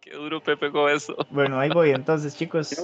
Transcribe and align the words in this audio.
Qué 0.00 0.12
duro 0.12 0.40
Pepe 0.40 0.70
con 0.70 0.90
eso. 0.90 1.16
Bueno, 1.30 1.58
ahí 1.58 1.70
voy 1.70 1.90
entonces, 1.90 2.36
chicos. 2.36 2.76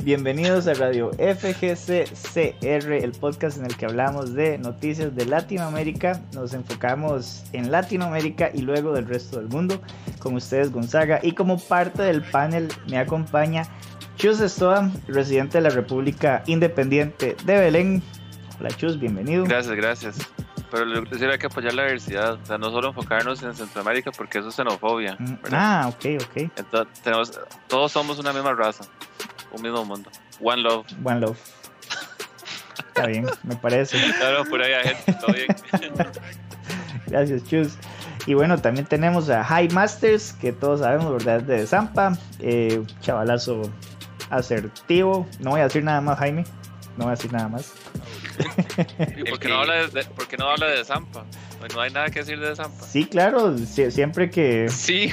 Bienvenidos 0.00 0.66
a 0.68 0.74
Radio 0.74 1.10
FGCCR, 1.12 2.92
el 2.92 3.12
podcast 3.12 3.56
en 3.56 3.64
el 3.64 3.76
que 3.76 3.86
hablamos 3.86 4.34
de 4.34 4.58
noticias 4.58 5.16
de 5.16 5.24
Latinoamérica. 5.24 6.22
Nos 6.34 6.52
enfocamos 6.52 7.42
en 7.52 7.72
Latinoamérica 7.72 8.50
y 8.52 8.60
luego 8.60 8.92
del 8.92 9.06
resto 9.06 9.38
del 9.38 9.48
mundo. 9.48 9.80
Con 10.18 10.34
ustedes, 10.34 10.70
Gonzaga. 10.70 11.20
Y 11.22 11.32
como 11.32 11.58
parte 11.58 12.02
del 12.02 12.22
panel 12.22 12.68
me 12.86 12.98
acompaña 12.98 13.66
Chus 14.16 14.40
Estoa, 14.40 14.90
residente 15.08 15.58
de 15.58 15.62
la 15.62 15.70
República 15.70 16.42
Independiente 16.46 17.34
de 17.44 17.60
Belén. 17.60 18.02
Hola 18.60 18.70
Chus, 18.76 19.00
bienvenido. 19.00 19.44
Gracias, 19.44 19.74
gracias. 19.74 20.32
Pero 20.72 20.86
lo 20.86 21.04
que 21.04 21.26
hay 21.26 21.38
que 21.38 21.46
apoyar 21.46 21.74
la 21.74 21.82
diversidad, 21.82 22.32
o 22.42 22.46
sea, 22.46 22.56
no 22.56 22.70
solo 22.70 22.88
enfocarnos 22.88 23.42
en 23.42 23.54
Centroamérica 23.54 24.10
porque 24.10 24.38
eso 24.38 24.48
es 24.48 24.54
xenofobia. 24.54 25.16
Mm, 25.18 25.34
ah, 25.52 25.90
ok, 25.92 26.22
ok. 26.22 26.50
Entonces, 26.56 27.02
tenemos, 27.02 27.38
todos 27.68 27.92
somos 27.92 28.18
una 28.18 28.32
misma 28.32 28.54
raza, 28.54 28.84
un 29.52 29.60
mismo 29.60 29.84
mundo. 29.84 30.10
One 30.40 30.62
love. 30.62 30.86
One 31.04 31.20
love. 31.20 31.38
Está 32.88 33.06
bien, 33.06 33.26
me 33.42 33.54
parece. 33.56 33.98
Claro, 34.18 34.46
por 34.46 34.62
ahí 34.62 34.72
hay 34.72 34.94
gente, 34.94 35.12
todo 35.12 35.34
bien. 35.34 35.46
Gracias, 37.06 37.44
Chus. 37.44 37.74
Y 38.24 38.32
bueno, 38.32 38.56
también 38.56 38.86
tenemos 38.86 39.28
a 39.28 39.44
High 39.44 39.68
Masters, 39.74 40.32
que 40.32 40.52
todos 40.52 40.80
sabemos, 40.80 41.12
¿verdad? 41.12 41.42
De 41.42 41.66
Zampa. 41.66 42.16
Eh, 42.38 42.82
chavalazo 43.00 43.70
asertivo. 44.30 45.26
No 45.38 45.50
voy 45.50 45.60
a 45.60 45.64
decir 45.64 45.84
nada 45.84 46.00
más, 46.00 46.18
Jaime. 46.18 46.44
No 46.96 47.04
voy 47.04 47.08
a 47.08 47.16
decir 47.16 47.30
nada 47.30 47.48
más. 47.48 47.74
¿Y 49.16 49.24
por 49.24 49.38
qué 49.38 49.48
no 49.48 49.60
habla 49.60 49.86
de, 49.86 50.06
no 50.38 50.50
habla 50.50 50.66
de 50.66 50.84
Zampa? 50.84 51.24
Pues 51.58 51.74
no 51.74 51.80
hay 51.80 51.90
nada 51.90 52.10
que 52.10 52.20
decir 52.20 52.40
de 52.40 52.54
Zampa. 52.56 52.84
Sí, 52.86 53.04
claro, 53.04 53.56
siempre 53.58 54.30
que... 54.30 54.68
Sí. 54.68 55.10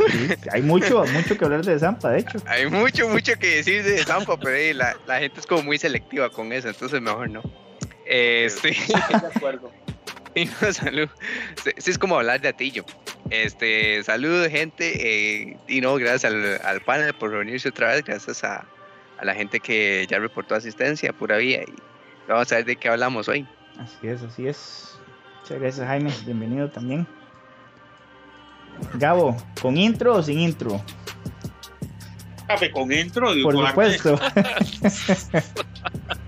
hay 0.52 0.62
mucho, 0.62 1.04
mucho 1.06 1.38
que 1.38 1.46
hablar 1.46 1.64
de 1.64 1.78
Zampa, 1.80 2.10
de 2.12 2.20
hecho. 2.20 2.40
Hay 2.46 2.68
mucho, 2.68 3.08
mucho 3.10 3.38
que 3.38 3.58
decir 3.58 3.84
de 3.84 4.04
Zampa, 4.04 4.38
pero 4.40 4.78
la, 4.78 4.98
la, 5.08 5.20
gente 5.20 5.40
es 5.40 5.46
como 5.46 5.64
muy 5.64 5.78
selectiva 5.78 6.30
con 6.30 6.52
eso, 6.52 6.68
entonces 6.70 7.02
mejor 7.02 7.30
no. 7.30 7.42
Este... 8.06 8.70
de 8.70 9.28
acuerdo. 9.36 9.72
Y 10.36 10.46
no, 10.46 10.74
salud. 10.74 11.10
Sí, 11.78 11.90
es 11.90 11.98
como 11.98 12.16
hablar 12.16 12.40
de 12.42 12.50
Atillo. 12.50 12.86
Este, 13.30 14.04
salud, 14.04 14.48
gente. 14.48 14.92
Eh, 14.96 15.58
y 15.68 15.82
no, 15.82 15.96
gracias 15.96 16.26
al, 16.26 16.62
al, 16.64 16.82
panel 16.82 17.14
por 17.14 17.32
reunirse 17.32 17.70
otra 17.70 17.90
vez. 17.90 18.04
Gracias 18.04 18.44
a, 18.44 18.66
a 19.18 19.26
la 19.26 19.34
gente 19.34 19.60
que 19.60 20.06
ya 20.10 20.20
reportó 20.20 20.56
asistencia, 20.56 21.14
pura 21.14 21.38
vía. 21.38 21.64
Y 21.64 21.74
vamos 22.34 22.52
a 22.52 22.56
ver 22.56 22.66
de 22.66 22.76
qué 22.76 22.90
hablamos 22.90 23.28
hoy. 23.28 23.48
Así 23.78 24.08
es, 24.08 24.22
así 24.22 24.48
es. 24.48 25.00
Muchas 25.42 25.60
gracias, 25.60 25.88
Jaime. 25.88 26.12
Bienvenido 26.26 26.70
también. 26.70 27.08
Gabo, 28.94 29.36
¿con 29.62 29.78
intro 29.78 30.16
o 30.16 30.24
sin 30.24 30.40
intro? 30.40 30.82
Con 32.74 32.92
intro. 32.92 33.28
Por 33.44 33.56
supuesto. 33.56 34.20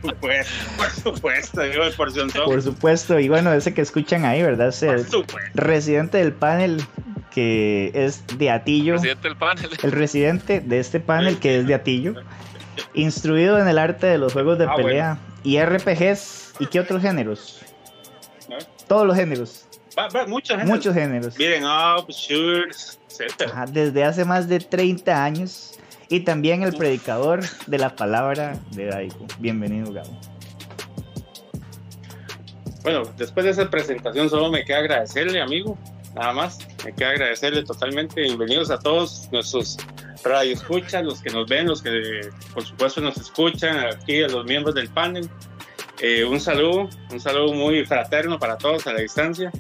por 0.01 0.15
supuesto, 0.91 1.61
por 1.97 2.11
supuesto. 2.11 2.45
Por 2.45 2.61
supuesto, 2.61 3.19
y 3.19 3.29
bueno, 3.29 3.53
ese 3.53 3.73
que 3.73 3.81
escuchan 3.81 4.25
ahí, 4.25 4.41
¿verdad? 4.41 4.69
Es 4.69 4.83
el 4.83 5.05
residente 5.53 6.19
del 6.19 6.33
panel 6.33 6.83
que 7.31 7.91
es 7.93 8.23
de 8.37 8.51
Atillo. 8.51 8.93
Residente 8.95 9.27
del 9.27 9.37
panel. 9.37 9.69
El 9.81 9.91
residente 9.91 10.59
de 10.59 10.79
este 10.79 10.99
panel 10.99 11.39
que 11.39 11.59
es 11.59 11.67
de 11.67 11.73
Atillo. 11.73 12.15
Instruido 12.93 13.59
en 13.59 13.67
el 13.67 13.77
arte 13.77 14.07
de 14.07 14.17
los 14.17 14.33
juegos 14.33 14.57
de 14.57 14.65
ah, 14.65 14.75
pelea 14.75 15.17
y 15.43 15.59
RPGs. 15.59 16.53
¿Y 16.59 16.67
qué 16.67 16.79
otros 16.79 17.01
géneros? 17.01 17.59
Todos 18.87 19.07
los 19.07 19.15
géneros. 19.15 19.65
muchos 20.27 20.57
géneros. 20.57 20.69
Muchos 20.69 20.93
géneros. 20.93 21.37
Miren 21.37 21.63
up, 21.63 22.09
shooters, 22.09 22.99
etc. 23.19 23.51
desde 23.71 24.03
hace 24.03 24.25
más 24.25 24.47
de 24.47 24.59
30 24.59 25.23
años. 25.23 25.79
Y 26.09 26.21
también 26.21 26.61
el 26.63 26.75
predicador 26.75 27.41
de 27.67 27.77
la 27.77 27.95
palabra 27.95 28.59
de 28.71 28.87
Daiko. 28.87 29.25
Bienvenido, 29.39 29.93
Gabo. 29.93 30.19
Bueno, 32.83 33.03
después 33.17 33.45
de 33.45 33.51
esa 33.51 33.69
presentación 33.69 34.29
solo 34.29 34.51
me 34.51 34.65
queda 34.65 34.79
agradecerle, 34.79 35.39
amigo. 35.39 35.77
Nada 36.15 36.33
más. 36.33 36.59
Me 36.83 36.93
queda 36.93 37.11
agradecerle 37.11 37.63
totalmente. 37.63 38.21
Bienvenidos 38.21 38.69
a 38.69 38.79
todos 38.79 39.29
nuestros 39.31 39.77
radio 40.23 40.53
escuchan, 40.53 41.05
los 41.05 41.21
que 41.21 41.29
nos 41.31 41.47
ven, 41.47 41.67
los 41.67 41.81
que 41.81 42.29
por 42.53 42.63
supuesto 42.63 43.01
nos 43.01 43.17
escuchan, 43.17 43.79
aquí 43.79 44.21
a 44.21 44.27
los 44.27 44.45
miembros 44.45 44.75
del 44.75 44.89
panel. 44.89 45.29
Eh, 45.99 46.23
un 46.25 46.39
saludo, 46.39 46.89
un 47.11 47.19
saludo 47.19 47.53
muy 47.53 47.85
fraterno 47.85 48.37
para 48.37 48.57
todos 48.57 48.85
a 48.87 48.93
la 48.93 49.01
distancia. 49.01 49.51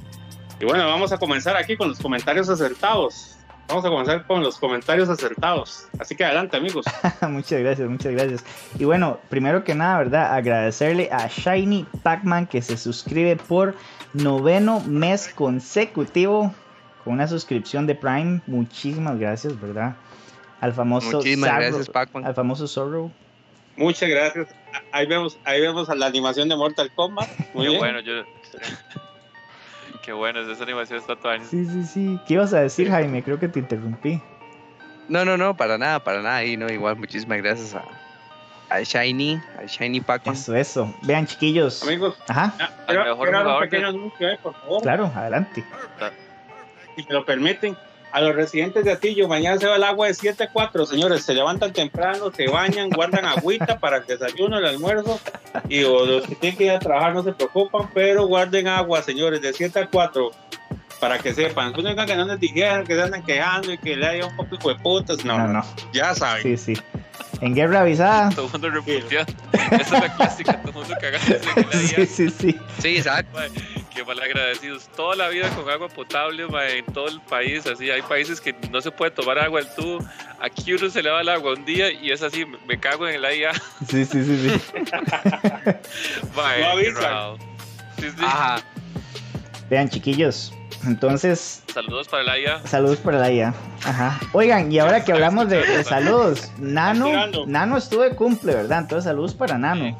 Y 0.59 0.65
bueno, 0.65 0.85
vamos 0.87 1.11
a 1.11 1.17
comenzar 1.17 1.55
aquí 1.55 1.77
con 1.77 1.89
los 1.89 1.99
comentarios 1.99 2.49
acertados. 2.49 3.37
Vamos 3.67 3.85
a 3.85 3.89
comenzar 3.89 4.27
con 4.27 4.43
los 4.43 4.57
comentarios 4.57 5.07
acertados. 5.07 5.87
Así 5.97 6.15
que 6.15 6.25
adelante, 6.25 6.57
amigos. 6.57 6.85
muchas 7.29 7.61
gracias, 7.61 7.89
muchas 7.89 8.11
gracias. 8.11 8.43
Y 8.77 8.83
bueno, 8.83 9.19
primero 9.29 9.63
que 9.63 9.73
nada, 9.73 9.99
¿verdad? 9.99 10.35
Agradecerle 10.35 11.09
a 11.11 11.27
Shiny 11.27 11.87
Pac-Man 12.03 12.47
que 12.47 12.61
se 12.61 12.75
suscribe 12.75 13.37
por 13.37 13.75
noveno 14.13 14.81
mes 14.81 15.29
consecutivo 15.33 16.53
con 17.03 17.13
una 17.13 17.27
suscripción 17.27 17.87
de 17.87 17.95
Prime. 17.95 18.41
Muchísimas 18.47 19.19
gracias, 19.19 19.59
¿verdad? 19.59 19.95
al 20.61 20.73
famoso 20.73 21.21
al 21.21 22.35
famoso 22.35 22.67
Zorro. 22.67 23.11
Muchas 23.75 24.09
gracias. 24.09 24.47
Ahí 24.91 25.07
vemos, 25.07 25.37
ahí 25.43 25.59
vemos 25.59 25.89
a 25.89 25.95
la 25.95 26.05
animación 26.05 26.47
de 26.49 26.55
Mortal 26.55 26.91
Kombat. 26.95 27.27
Muy 27.53 27.67
Qué 27.67 27.77
bueno, 27.77 27.99
yo. 27.99 28.23
Qué 30.05 30.13
bueno, 30.13 30.39
esa 30.39 30.63
animación 30.63 30.99
está 30.99 31.15
toda. 31.15 31.39
Sí, 31.43 31.65
sí, 31.65 31.83
sí. 31.83 32.19
¿Qué 32.27 32.35
ibas 32.35 32.53
a 32.53 32.61
decir, 32.61 32.89
Jaime? 32.89 33.23
Creo 33.23 33.39
que 33.39 33.47
te 33.47 33.59
interrumpí. 33.59 34.21
No, 35.09 35.25
no, 35.25 35.35
no, 35.35 35.57
para 35.57 35.77
nada, 35.77 36.03
para 36.03 36.21
nada. 36.21 36.43
Y 36.43 36.57
no, 36.57 36.69
igual, 36.69 36.95
muchísimas 36.95 37.39
gracias 37.39 37.75
a, 37.75 37.83
a 38.71 38.81
Shiny, 38.83 39.39
a 39.61 39.65
Shiny 39.65 39.99
Pac-Man. 39.99 40.35
Eso, 40.35 40.55
eso. 40.55 40.95
Vean, 41.01 41.27
chiquillos. 41.27 41.83
Amigos. 41.83 42.15
Ajá. 42.27 42.53
un 42.87 43.59
pequeño 43.59 43.87
anuncio, 43.87 44.29
eh, 44.29 44.39
por 44.41 44.53
favor. 44.53 44.81
Claro, 44.81 45.11
adelante. 45.13 45.63
Si 46.95 47.03
me 47.03 47.13
lo 47.13 47.25
permiten, 47.25 47.75
a 48.11 48.21
los 48.21 48.35
residentes 48.35 48.83
de 48.83 48.91
Atillo, 48.91 49.27
mañana 49.27 49.57
se 49.57 49.67
va 49.67 49.75
el 49.75 49.83
agua 49.83 50.07
de 50.07 50.13
7 50.13 50.43
a 50.43 50.49
4, 50.49 50.85
señores, 50.85 51.23
se 51.23 51.33
levantan 51.33 51.71
temprano, 51.71 52.31
se 52.31 52.47
bañan, 52.47 52.89
guardan 52.89 53.25
agüita 53.25 53.79
para 53.79 53.97
el 53.97 54.05
desayuno, 54.05 54.57
el 54.57 54.65
almuerzo, 54.65 55.19
y 55.69 55.81
los 55.81 56.27
que 56.27 56.35
tienen 56.35 56.57
que 56.57 56.63
ir 56.65 56.71
a 56.71 56.79
trabajar 56.79 57.13
no 57.13 57.23
se 57.23 57.31
preocupan, 57.33 57.89
pero 57.93 58.27
guarden 58.27 58.67
agua, 58.67 59.01
señores, 59.01 59.41
de 59.41 59.53
7 59.53 59.79
a 59.79 59.87
4, 59.87 60.31
para 60.99 61.19
que 61.19 61.33
sepan. 61.33 61.71
No 61.71 62.05
que 62.05 62.15
no 62.15 62.25
les 62.25 62.39
dijeran, 62.39 62.85
que 62.85 62.95
se 62.95 63.01
andan 63.01 63.23
quejando 63.23 63.71
y 63.71 63.77
que 63.77 63.95
le 63.95 64.07
haya 64.07 64.25
un 64.25 64.35
poco 64.35 64.69
de 64.69 64.75
putas, 64.75 65.23
no, 65.23 65.37
no, 65.37 65.47
no, 65.47 65.65
ya 65.93 66.13
saben. 66.13 66.43
Sí, 66.43 66.75
sí. 66.75 66.81
En 67.51 67.55
guerra 67.55 67.81
avisada. 67.81 68.29
Todo 68.35 68.49
el 68.53 68.73
mundo. 68.73 69.01
Esa 69.51 69.79
es 69.79 69.91
la 69.91 70.15
clásica, 70.15 70.61
todo 70.61 70.69
el 70.69 70.73
mundo 70.75 70.95
cagando. 71.01 71.71
Sí, 71.71 72.05
sí, 72.05 72.29
sí. 72.29 72.59
Sí, 72.79 72.97
exacto. 72.97 73.39
Qué 73.93 74.03
mal 74.03 74.19
agradecidos. 74.19 74.87
Toda 74.95 75.15
la 75.15 75.29
vida 75.29 75.49
con 75.49 75.69
agua 75.69 75.89
potable 75.89 76.45
en 76.77 76.85
todo 76.85 77.07
el 77.07 77.19
país. 77.21 77.65
Así, 77.65 77.89
hay 77.89 78.01
países 78.03 78.39
que 78.39 78.53
no 78.69 78.79
se 78.81 78.91
puede 78.91 79.11
tomar 79.11 79.39
agua 79.39 79.61
del 79.61 79.73
tubo. 79.75 79.99
Aquí 80.39 80.73
uno 80.73 80.89
se 80.89 81.01
le 81.01 81.09
va 81.09 81.21
el 81.21 81.29
agua 81.29 81.53
un 81.53 81.65
día 81.65 81.91
y 81.91 82.11
es 82.11 82.21
así, 82.21 82.45
me 82.67 82.79
cago 82.79 83.07
en 83.07 83.15
el 83.15 83.25
AIA. 83.25 83.53
Sí, 83.87 84.05
sí, 84.05 84.23
sí, 84.23 84.37
sí. 84.37 84.61
sí, 87.97 88.09
sí. 88.09 88.23
Ajá. 88.23 88.61
Vean, 89.69 89.89
chiquillos. 89.89 90.53
Entonces. 90.85 91.63
Saludos 91.73 92.07
para 92.07 92.23
la 92.23 92.39
IA. 92.39 92.67
Saludos 92.67 92.99
para 92.99 93.19
la 93.19 93.31
IA. 93.31 93.53
Ajá. 93.85 94.19
Oigan, 94.33 94.71
y 94.71 94.79
ahora 94.79 95.03
que 95.03 95.11
hablamos 95.11 95.49
de, 95.49 95.83
saludos, 95.83 96.51
Nano, 96.57 97.45
Nano 97.45 97.77
estuvo 97.77 98.01
de 98.01 98.15
cumple, 98.15 98.55
¿verdad? 98.55 98.79
Entonces, 98.79 99.05
saludos 99.05 99.33
para 99.33 99.57
Nano. 99.57 99.97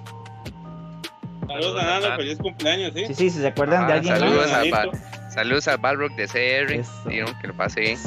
Saludos 1.47 1.81
a 1.81 1.85
Nano, 1.85 2.15
feliz 2.15 2.37
cumpleaños, 2.37 2.93
¿sí? 2.93 3.05
Sí, 3.07 3.13
sí, 3.13 3.29
si 3.29 3.39
se 3.39 3.47
acuerdan 3.47 3.87
de 3.87 3.93
ah, 3.93 3.95
alguien. 3.97 4.17
Saludos, 4.17 4.51
a, 4.51 5.31
saludos 5.31 5.67
al 5.67 5.77
Balrock 5.77 6.13
de 6.15 6.27
CR. 6.27 7.09
que 7.41 7.47
lo 7.47 7.53
pase 7.55 7.81
bien. 7.81 7.99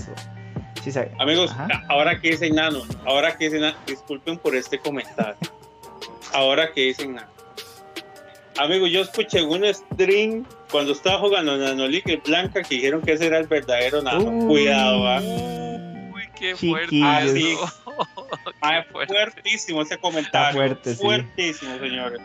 Sí, 0.83 0.93
Amigos, 1.19 1.55
ahora 1.89 2.21
que 2.21 2.33
dicen 2.33 2.56
Nano, 2.56 2.83
ahora 3.06 3.37
que 3.37 3.44
dicen 3.47 3.62
Nano, 3.62 3.77
disculpen 3.87 4.38
por 4.38 4.55
este 4.55 4.79
comentario. 4.79 5.37
Ahora 6.32 6.73
que 6.73 6.82
dicen 6.82 7.15
Nano. 7.15 7.33
Amigo, 8.59 8.87
yo 8.87 9.03
escuché 9.03 9.43
un 9.43 9.65
stream 9.73 10.45
cuando 10.71 10.93
estaba 10.93 11.19
jugando 11.19 11.56
Nano 11.56 11.89
League 11.89 12.23
Blanca 12.25 12.62
que 12.62 12.77
dijeron 12.77 13.03
que 13.03 13.12
ese 13.12 13.27
era 13.27 13.39
el 13.39 13.49
verdadero 13.49 14.01
Nano. 14.01 14.47
Cuidado, 14.47 15.03
¿va? 15.03 15.21
Uy, 15.21 16.29
qué 16.39 16.55
fuerte. 16.55 17.03
Así, 17.03 17.56
ah, 18.61 18.85
fuertísimo 19.09 19.83
ese 19.83 19.99
comentario. 19.99 20.56
Fuerte, 20.56 20.95
fuertísimo, 20.95 21.79
señores. 21.79 22.21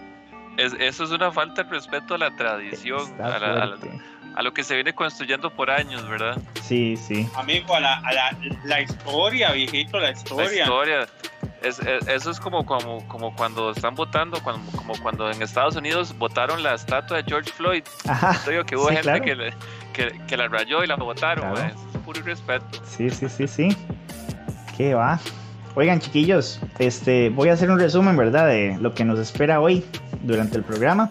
eso 0.57 1.03
es 1.03 1.11
una 1.11 1.31
falta 1.31 1.63
de 1.63 1.69
respeto 1.71 2.13
a 2.13 2.17
la 2.19 2.35
tradición, 2.35 3.01
a, 3.21 4.43
lo 4.43 4.53
que 4.53 4.63
se 4.63 4.75
viene 4.75 4.93
construyendo 4.93 5.49
por 5.49 5.71
años, 5.71 6.07
¿verdad? 6.07 6.37
Sí, 6.61 6.95
sí. 6.95 7.27
Amigo, 7.35 7.73
a 7.73 7.79
la, 7.79 7.95
a 7.95 8.13
la, 8.13 8.37
la 8.65 8.81
historia, 8.81 9.51
viejito, 9.51 9.99
la 9.99 10.11
historia. 10.11 10.45
La 10.45 10.61
historia. 10.61 11.07
Es, 11.61 11.79
eso 11.79 12.31
es 12.31 12.39
como, 12.39 12.65
como, 12.65 13.05
como 13.07 13.35
cuando 13.35 13.71
están 13.71 13.95
votando, 13.95 14.41
como 14.41 14.93
cuando 15.01 15.29
en 15.29 15.41
Estados 15.41 15.75
Unidos 15.75 16.17
votaron 16.17 16.63
la 16.63 16.75
estatua 16.75 17.17
de 17.17 17.23
George 17.23 17.51
Floyd. 17.51 17.83
Ajá, 18.07 18.37
digo 18.49 18.63
que 18.63 18.75
hubo 18.77 18.87
gente 18.87 19.21
que, 19.21 19.53
que, 19.93 20.19
que, 20.25 20.37
la 20.37 20.47
rayó 20.47 20.83
y 20.83 20.87
la 20.87 20.95
votaron. 20.95 21.57
Es 21.57 21.73
puro 22.05 22.21
respeto. 22.21 22.65
Sí, 22.85 23.09
sí, 23.09 23.27
sí, 23.27 23.47
sí. 23.47 23.77
¿Qué 24.77 24.93
va? 24.93 25.19
Oigan, 25.75 25.99
chiquillos, 25.99 26.59
este, 26.79 27.29
voy 27.29 27.49
a 27.49 27.53
hacer 27.53 27.69
un 27.69 27.79
resumen, 27.79 28.17
¿verdad? 28.17 28.47
De 28.47 28.77
lo 28.79 28.93
que 28.93 29.05
nos 29.05 29.19
espera 29.19 29.61
hoy 29.61 29.85
durante 30.23 30.57
el 30.57 30.63
programa. 30.63 31.09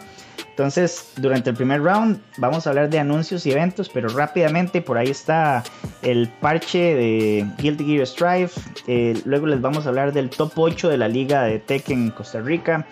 Entonces, 0.58 1.12
durante 1.14 1.50
el 1.50 1.56
primer 1.56 1.80
round 1.82 2.18
vamos 2.36 2.66
a 2.66 2.70
hablar 2.70 2.90
de 2.90 2.98
anuncios 2.98 3.46
y 3.46 3.52
eventos, 3.52 3.88
pero 3.88 4.08
rápidamente 4.08 4.82
por 4.82 4.98
ahí 4.98 5.06
está 5.06 5.62
el 6.02 6.26
parche 6.40 6.96
de 6.96 7.46
Guilty 7.58 7.84
Gear 7.84 8.04
Strive. 8.04 8.50
Eh, 8.88 9.22
luego 9.24 9.46
les 9.46 9.60
vamos 9.60 9.86
a 9.86 9.90
hablar 9.90 10.12
del 10.12 10.28
top 10.30 10.50
8 10.56 10.88
de 10.88 10.96
la 10.96 11.06
liga 11.06 11.44
de 11.44 11.60
Tekken 11.60 12.06
en 12.06 12.10
Costa 12.10 12.40
Rica. 12.40 12.84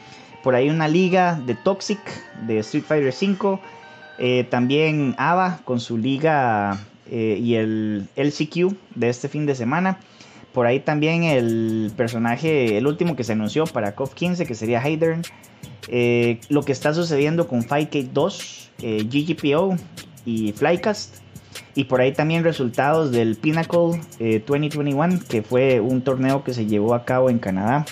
Por 0.44 0.54
ahí 0.54 0.70
una 0.70 0.86
liga 0.86 1.40
de 1.44 1.56
Toxic 1.56 1.98
de 2.46 2.60
Street 2.60 2.84
Fighter 2.84 3.12
V. 3.12 3.58
Eh, 4.20 4.46
también 4.48 5.16
AVA 5.18 5.58
con 5.64 5.80
su 5.80 5.98
liga 5.98 6.78
eh, 7.10 7.36
y 7.42 7.56
el 7.56 8.06
LCQ 8.14 8.76
de 8.94 9.08
este 9.08 9.28
fin 9.28 9.44
de 9.44 9.56
semana. 9.56 9.98
Por 10.56 10.66
ahí 10.66 10.80
también 10.80 11.22
el 11.22 11.92
personaje, 11.98 12.78
el 12.78 12.86
último 12.86 13.14
que 13.14 13.24
se 13.24 13.32
anunció 13.32 13.66
para 13.66 13.94
COP 13.94 14.14
15, 14.14 14.46
que 14.46 14.54
sería 14.54 14.80
Haydern. 14.80 15.20
Eh, 15.88 16.40
lo 16.48 16.62
que 16.62 16.72
está 16.72 16.94
sucediendo 16.94 17.46
con 17.46 17.62
Fightcade 17.62 18.08
2, 18.10 18.70
eh, 18.80 19.04
GGPO 19.04 19.76
y 20.24 20.52
Flycast. 20.52 21.16
Y 21.74 21.84
por 21.84 22.00
ahí 22.00 22.12
también 22.12 22.42
resultados 22.42 23.12
del 23.12 23.36
Pinnacle 23.36 24.00
2021, 24.18 25.16
eh, 25.16 25.18
que 25.28 25.42
fue 25.42 25.78
un 25.80 26.00
torneo 26.00 26.42
que 26.42 26.54
se 26.54 26.64
llevó 26.64 26.94
a 26.94 27.04
cabo 27.04 27.28
en 27.28 27.38
Canadá 27.38 27.84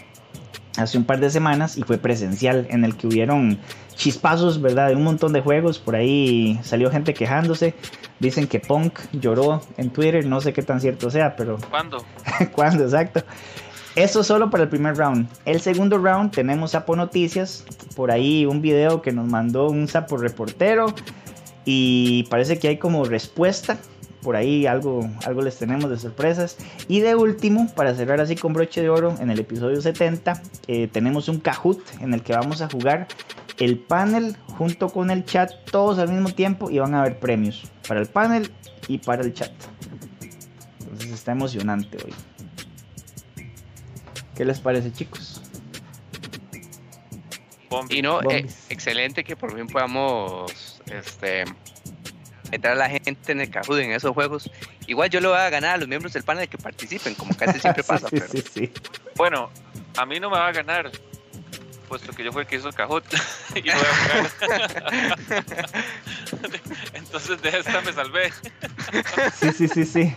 hace 0.78 0.96
un 0.96 1.04
par 1.04 1.20
de 1.20 1.28
semanas 1.28 1.76
y 1.76 1.82
fue 1.82 1.98
presencial, 1.98 2.66
en 2.70 2.86
el 2.86 2.96
que 2.96 3.08
hubieron 3.08 3.58
chispazos, 3.96 4.60
¿verdad? 4.60 4.88
De 4.88 4.96
un 4.96 5.04
montón 5.04 5.32
de 5.32 5.40
juegos. 5.40 5.78
Por 5.78 5.96
ahí 5.96 6.58
salió 6.62 6.90
gente 6.90 7.14
quejándose. 7.14 7.74
Dicen 8.20 8.46
que 8.46 8.60
Punk 8.60 8.98
lloró 9.12 9.60
en 9.76 9.90
Twitter, 9.90 10.24
no 10.26 10.40
sé 10.40 10.52
qué 10.52 10.62
tan 10.62 10.80
cierto 10.80 11.10
sea, 11.10 11.36
pero... 11.36 11.58
¿Cuándo? 11.70 12.04
¿Cuándo? 12.52 12.84
Exacto. 12.84 13.22
Eso 13.96 14.24
solo 14.24 14.50
para 14.50 14.64
el 14.64 14.68
primer 14.68 14.96
round. 14.96 15.28
El 15.44 15.60
segundo 15.60 15.98
round 15.98 16.32
tenemos 16.32 16.72
Sapo 16.72 16.96
Noticias. 16.96 17.64
Por 17.94 18.10
ahí 18.10 18.44
un 18.44 18.60
video 18.60 19.02
que 19.02 19.12
nos 19.12 19.28
mandó 19.28 19.68
un 19.68 19.86
Sapo 19.86 20.16
reportero. 20.16 20.86
Y 21.64 22.24
parece 22.24 22.58
que 22.58 22.68
hay 22.68 22.78
como 22.78 23.04
respuesta. 23.04 23.78
Por 24.20 24.36
ahí 24.36 24.66
algo, 24.66 25.08
algo 25.26 25.42
les 25.42 25.58
tenemos 25.58 25.90
de 25.90 25.98
sorpresas. 25.98 26.56
Y 26.88 27.00
de 27.00 27.14
último, 27.14 27.68
para 27.76 27.94
cerrar 27.94 28.20
así 28.20 28.34
con 28.34 28.52
broche 28.52 28.80
de 28.80 28.88
oro, 28.88 29.14
en 29.20 29.30
el 29.30 29.38
episodio 29.38 29.80
70 29.80 30.42
eh, 30.66 30.88
tenemos 30.90 31.28
un 31.28 31.38
Kahoot 31.38 31.80
en 32.00 32.14
el 32.14 32.22
que 32.22 32.32
vamos 32.32 32.62
a 32.62 32.68
jugar 32.68 33.06
el 33.58 33.78
panel 33.78 34.36
junto 34.58 34.88
con 34.88 35.10
el 35.10 35.24
chat 35.24 35.52
todos 35.70 35.98
al 35.98 36.10
mismo 36.10 36.30
tiempo 36.30 36.70
y 36.70 36.78
van 36.78 36.94
a 36.94 37.00
haber 37.00 37.18
premios 37.18 37.64
para 37.86 38.00
el 38.00 38.06
panel 38.06 38.50
y 38.88 38.98
para 38.98 39.22
el 39.22 39.32
chat. 39.32 39.52
Entonces 40.80 41.10
está 41.10 41.32
emocionante 41.32 41.98
hoy. 42.04 42.14
¿Qué 44.34 44.44
les 44.44 44.58
parece, 44.58 44.92
chicos? 44.92 45.40
Y 47.88 48.02
no, 48.02 48.20
eh, 48.30 48.46
excelente 48.68 49.24
que 49.24 49.36
por 49.36 49.54
fin 49.54 49.66
podamos 49.66 50.80
este, 50.86 51.44
entrar 52.52 52.74
a 52.74 52.76
la 52.76 52.88
gente 52.88 53.32
en 53.32 53.40
el 53.40 53.50
Kahoot 53.50 53.80
en 53.80 53.92
esos 53.92 54.12
juegos. 54.12 54.50
Igual 54.86 55.10
yo 55.10 55.20
lo 55.20 55.30
voy 55.30 55.38
a 55.38 55.50
ganar 55.50 55.74
a 55.74 55.76
los 55.78 55.88
miembros 55.88 56.12
del 56.12 56.22
panel 56.22 56.48
que 56.48 56.58
participen, 56.58 57.14
como 57.14 57.34
casi 57.34 57.58
siempre 57.58 57.82
pasa. 57.86 58.08
sí, 58.08 58.20
sí, 58.30 58.44
sí. 58.52 58.72
Bueno, 59.16 59.50
a 59.96 60.06
mí 60.06 60.20
no 60.20 60.30
me 60.30 60.36
va 60.36 60.48
a 60.48 60.52
ganar, 60.52 60.90
puesto 61.94 62.12
que 62.12 62.24
yo 62.24 62.32
fue 62.32 62.42
el 62.42 62.48
que 62.48 62.56
hizo 62.56 62.66
el 62.66 62.74
Kahoot 62.74 63.04
y 63.54 63.62
no 63.62 63.74
voy 63.74 63.84
a 63.84 64.28
jugar. 64.40 65.68
Entonces 66.92 67.40
de 67.40 67.48
esta 67.50 67.80
me 67.82 67.92
salvé. 67.92 68.32
sí, 69.38 69.52
sí, 69.52 69.68
sí, 69.68 69.84
sí. 69.84 70.16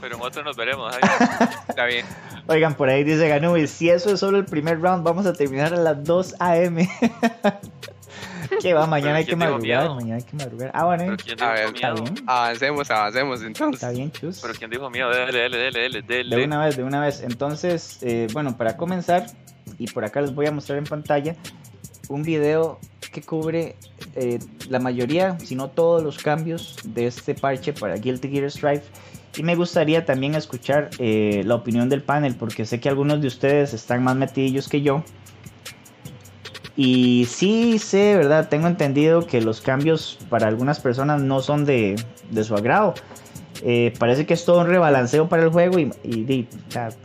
Pero 0.00 0.16
en 0.16 0.22
otro 0.22 0.42
nos 0.42 0.56
veremos. 0.56 0.94
Está 1.68 1.86
bien. 1.86 2.04
Oigan, 2.46 2.74
por 2.74 2.88
ahí 2.88 3.04
dice 3.04 3.28
Ganubi, 3.28 3.66
si 3.66 3.90
eso 3.90 4.10
es 4.10 4.20
solo 4.20 4.38
el 4.38 4.44
primer 4.44 4.80
round, 4.80 5.04
vamos 5.04 5.26
a 5.26 5.32
terminar 5.32 5.74
a 5.74 5.76
las 5.76 6.02
2 6.04 6.36
a.m. 6.38 6.88
¿Qué 8.62 8.74
va? 8.74 8.86
Mañana 8.86 9.16
hay 9.16 9.24
que 9.24 9.36
madrugar. 9.36 9.90
Mañana 9.90 10.16
hay 10.16 10.22
que 10.22 10.36
madrugar. 10.36 10.70
Ah, 10.74 10.84
bueno. 10.84 11.04
a 11.04 11.06
ver, 11.06 11.20
está 11.74 11.92
bien. 11.92 12.14
Avancemos, 12.26 12.90
avancemos 12.90 13.42
entonces. 13.42 13.82
Está 13.82 13.90
bien, 13.90 14.10
chus. 14.10 14.40
Pero 14.40 14.54
¿quién 14.54 14.70
dijo 14.70 14.90
miedo? 14.90 15.10
Dale, 15.10 15.38
dale, 15.38 15.58
dale, 15.58 15.80
dale, 15.82 16.02
dale. 16.02 16.36
De 16.36 16.44
una 16.44 16.64
vez, 16.64 16.76
de 16.76 16.84
una 16.84 17.00
vez. 17.00 17.22
Entonces, 17.22 17.98
eh, 18.02 18.26
bueno, 18.32 18.56
para 18.56 18.76
comenzar, 18.76 19.26
y 19.78 19.86
por 19.88 20.04
acá 20.04 20.20
les 20.20 20.34
voy 20.34 20.46
a 20.46 20.50
mostrar 20.50 20.78
en 20.78 20.84
pantalla 20.84 21.36
un 22.08 22.22
video 22.22 22.78
que 23.12 23.22
cubre 23.22 23.76
eh, 24.14 24.38
la 24.68 24.78
mayoría, 24.78 25.38
si 25.40 25.54
no 25.54 25.68
todos 25.68 26.02
los 26.02 26.18
cambios 26.18 26.76
de 26.84 27.06
este 27.06 27.34
parche 27.34 27.72
para 27.72 27.96
Guilty 27.96 28.28
Gear 28.28 28.50
Strive 28.50 28.82
me 29.42 29.54
gustaría 29.54 30.04
también 30.04 30.34
escuchar 30.34 30.90
eh, 30.98 31.42
la 31.44 31.54
opinión 31.54 31.88
del 31.88 32.02
panel, 32.02 32.34
porque 32.34 32.64
sé 32.64 32.80
que 32.80 32.88
algunos 32.88 33.20
de 33.20 33.28
ustedes 33.28 33.74
están 33.74 34.02
más 34.02 34.16
metidillos 34.16 34.68
que 34.68 34.82
yo. 34.82 35.04
Y 36.76 37.26
sí 37.28 37.78
sé, 37.78 38.16
¿verdad? 38.16 38.48
Tengo 38.48 38.68
entendido 38.68 39.26
que 39.26 39.40
los 39.40 39.60
cambios 39.60 40.18
para 40.30 40.46
algunas 40.46 40.78
personas 40.78 41.20
no 41.20 41.40
son 41.40 41.64
de, 41.64 41.96
su 42.44 42.54
agrado. 42.54 42.94
Eh, 43.64 43.92
parece 43.98 44.26
que 44.26 44.34
es 44.34 44.44
todo 44.44 44.60
un 44.60 44.68
rebalanceo 44.68 45.28
para 45.28 45.42
el 45.42 45.48
juego 45.48 45.80
y, 45.80 46.46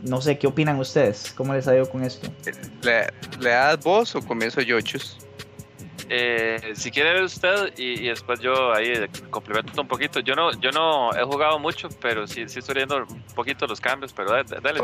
no 0.04 0.20
sé, 0.20 0.38
¿qué 0.38 0.46
opinan 0.46 0.78
ustedes? 0.78 1.32
¿Cómo 1.36 1.54
les 1.54 1.66
ha 1.66 1.74
ido 1.74 1.90
con 1.90 2.04
esto? 2.04 2.28
¿Le, 2.82 3.08
le 3.40 3.50
das 3.50 3.80
vos 3.80 4.14
o 4.14 4.20
comienzo 4.20 4.60
yo, 4.60 4.80
Chus? 4.80 5.23
Eh, 6.08 6.72
si 6.74 6.90
quiere 6.90 7.14
ver 7.14 7.22
usted 7.24 7.72
y, 7.78 8.08
después 8.08 8.40
yo 8.40 8.72
ahí 8.72 8.92
complemento 9.30 9.80
un 9.80 9.88
poquito. 9.88 10.20
Yo 10.20 10.34
no, 10.34 10.52
yo 10.60 10.70
no 10.70 11.12
he 11.14 11.24
jugado 11.24 11.58
mucho, 11.58 11.88
pero 12.00 12.26
sí, 12.26 12.48
sí 12.48 12.58
estoy 12.58 12.76
viendo 12.76 12.96
un 12.96 13.22
poquito 13.34 13.66
los 13.66 13.80
cambios, 13.80 14.12
pero 14.12 14.32
dale, 14.32 14.80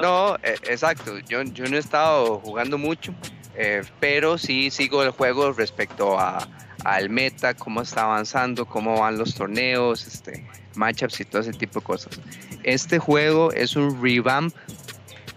No, 0.00 0.36
eh, 0.42 0.56
exacto. 0.64 1.18
Yo, 1.28 1.42
yo 1.42 1.66
no 1.66 1.76
he 1.76 1.80
estado 1.80 2.38
jugando 2.40 2.78
mucho, 2.78 3.14
eh, 3.54 3.82
pero 4.00 4.38
sí 4.38 4.70
sigo 4.70 5.02
el 5.02 5.10
juego 5.10 5.52
respecto 5.52 6.18
a, 6.18 6.46
al 6.84 7.10
meta, 7.10 7.54
cómo 7.54 7.82
está 7.82 8.02
avanzando, 8.02 8.66
cómo 8.66 9.00
van 9.00 9.18
los 9.18 9.34
torneos, 9.34 10.06
este, 10.06 10.46
matchups 10.74 11.20
y 11.20 11.24
todo 11.24 11.42
ese 11.42 11.52
tipo 11.52 11.80
de 11.80 11.86
cosas. 11.86 12.20
Este 12.62 12.98
juego 12.98 13.52
es 13.52 13.76
un 13.76 14.02
revamp 14.02 14.54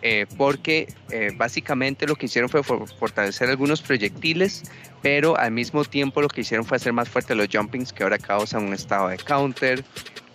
eh, 0.01 0.25
porque 0.37 0.93
básicamente 1.35 2.07
lo 2.07 2.15
que 2.15 2.27
hicieron 2.27 2.49
fue 2.49 2.63
fortalecer 2.63 3.49
algunos 3.49 3.81
proyectiles 3.81 4.63
pero 5.01 5.37
al 5.37 5.51
mismo 5.51 5.85
tiempo 5.85 6.21
lo 6.21 6.27
que 6.27 6.41
hicieron 6.41 6.65
fue 6.65 6.77
hacer 6.77 6.93
más 6.93 7.09
fuerte 7.09 7.35
los 7.35 7.47
jumpings 7.51 7.93
que 7.93 8.03
ahora 8.03 8.17
causan 8.17 8.63
un 8.63 8.73
estado 8.73 9.07
de 9.07 9.17
counter. 9.17 9.83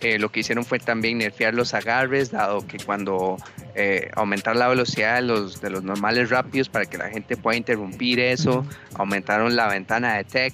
Eh, 0.01 0.19
lo 0.19 0.29
que 0.31 0.41
hicieron 0.41 0.65
fue 0.65 0.79
también 0.79 1.19
nerfear 1.19 1.53
los 1.53 1.73
agarres, 1.73 2.31
dado 2.31 2.65
que 2.67 2.77
cuando 2.77 3.37
eh, 3.75 4.09
aumentar 4.15 4.55
la 4.55 4.67
velocidad 4.67 5.15
de 5.15 5.21
los, 5.21 5.61
de 5.61 5.69
los 5.69 5.83
normales 5.83 6.29
rápidos 6.29 6.69
para 6.69 6.85
que 6.85 6.97
la 6.97 7.09
gente 7.09 7.37
pueda 7.37 7.57
interrumpir 7.57 8.19
eso, 8.19 8.65
aumentaron 8.93 9.55
la 9.55 9.67
ventana 9.67 10.15
de 10.15 10.23
tech 10.23 10.53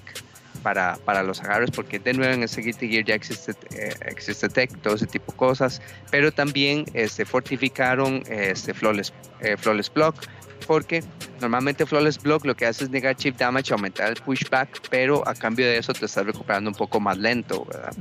para, 0.62 0.96
para 1.04 1.22
los 1.22 1.40
agarres, 1.40 1.70
porque 1.70 1.98
de 1.98 2.14
nuevo 2.14 2.32
en 2.32 2.42
ese 2.42 2.60
Guilty 2.60 2.88
Gear 2.88 3.04
ya 3.04 3.14
existe, 3.14 3.52
eh, 3.76 3.94
existe 4.06 4.48
tech, 4.48 4.70
todo 4.80 4.94
ese 4.94 5.06
tipo 5.06 5.32
de 5.32 5.38
cosas, 5.38 5.82
pero 6.10 6.32
también 6.32 6.84
este, 6.94 7.24
fortificaron 7.24 8.22
este 8.28 8.74
Flawless, 8.74 9.12
Flawless 9.58 9.92
Block, 9.92 10.16
porque 10.62 11.02
normalmente 11.40 11.86
Flawless 11.86 12.20
Block 12.20 12.44
lo 12.44 12.54
que 12.54 12.66
hace 12.66 12.84
es 12.84 12.90
negar 12.90 13.16
chip 13.16 13.36
damage, 13.36 13.72
aumentar 13.72 14.08
el 14.08 14.16
pushback, 14.16 14.88
pero 14.90 15.26
a 15.26 15.34
cambio 15.34 15.66
de 15.66 15.78
eso 15.78 15.92
te 15.92 16.06
estás 16.06 16.24
recuperando 16.24 16.70
un 16.70 16.76
poco 16.76 17.00
más 17.00 17.18
lento, 17.18 17.64
¿verdad? 17.64 17.92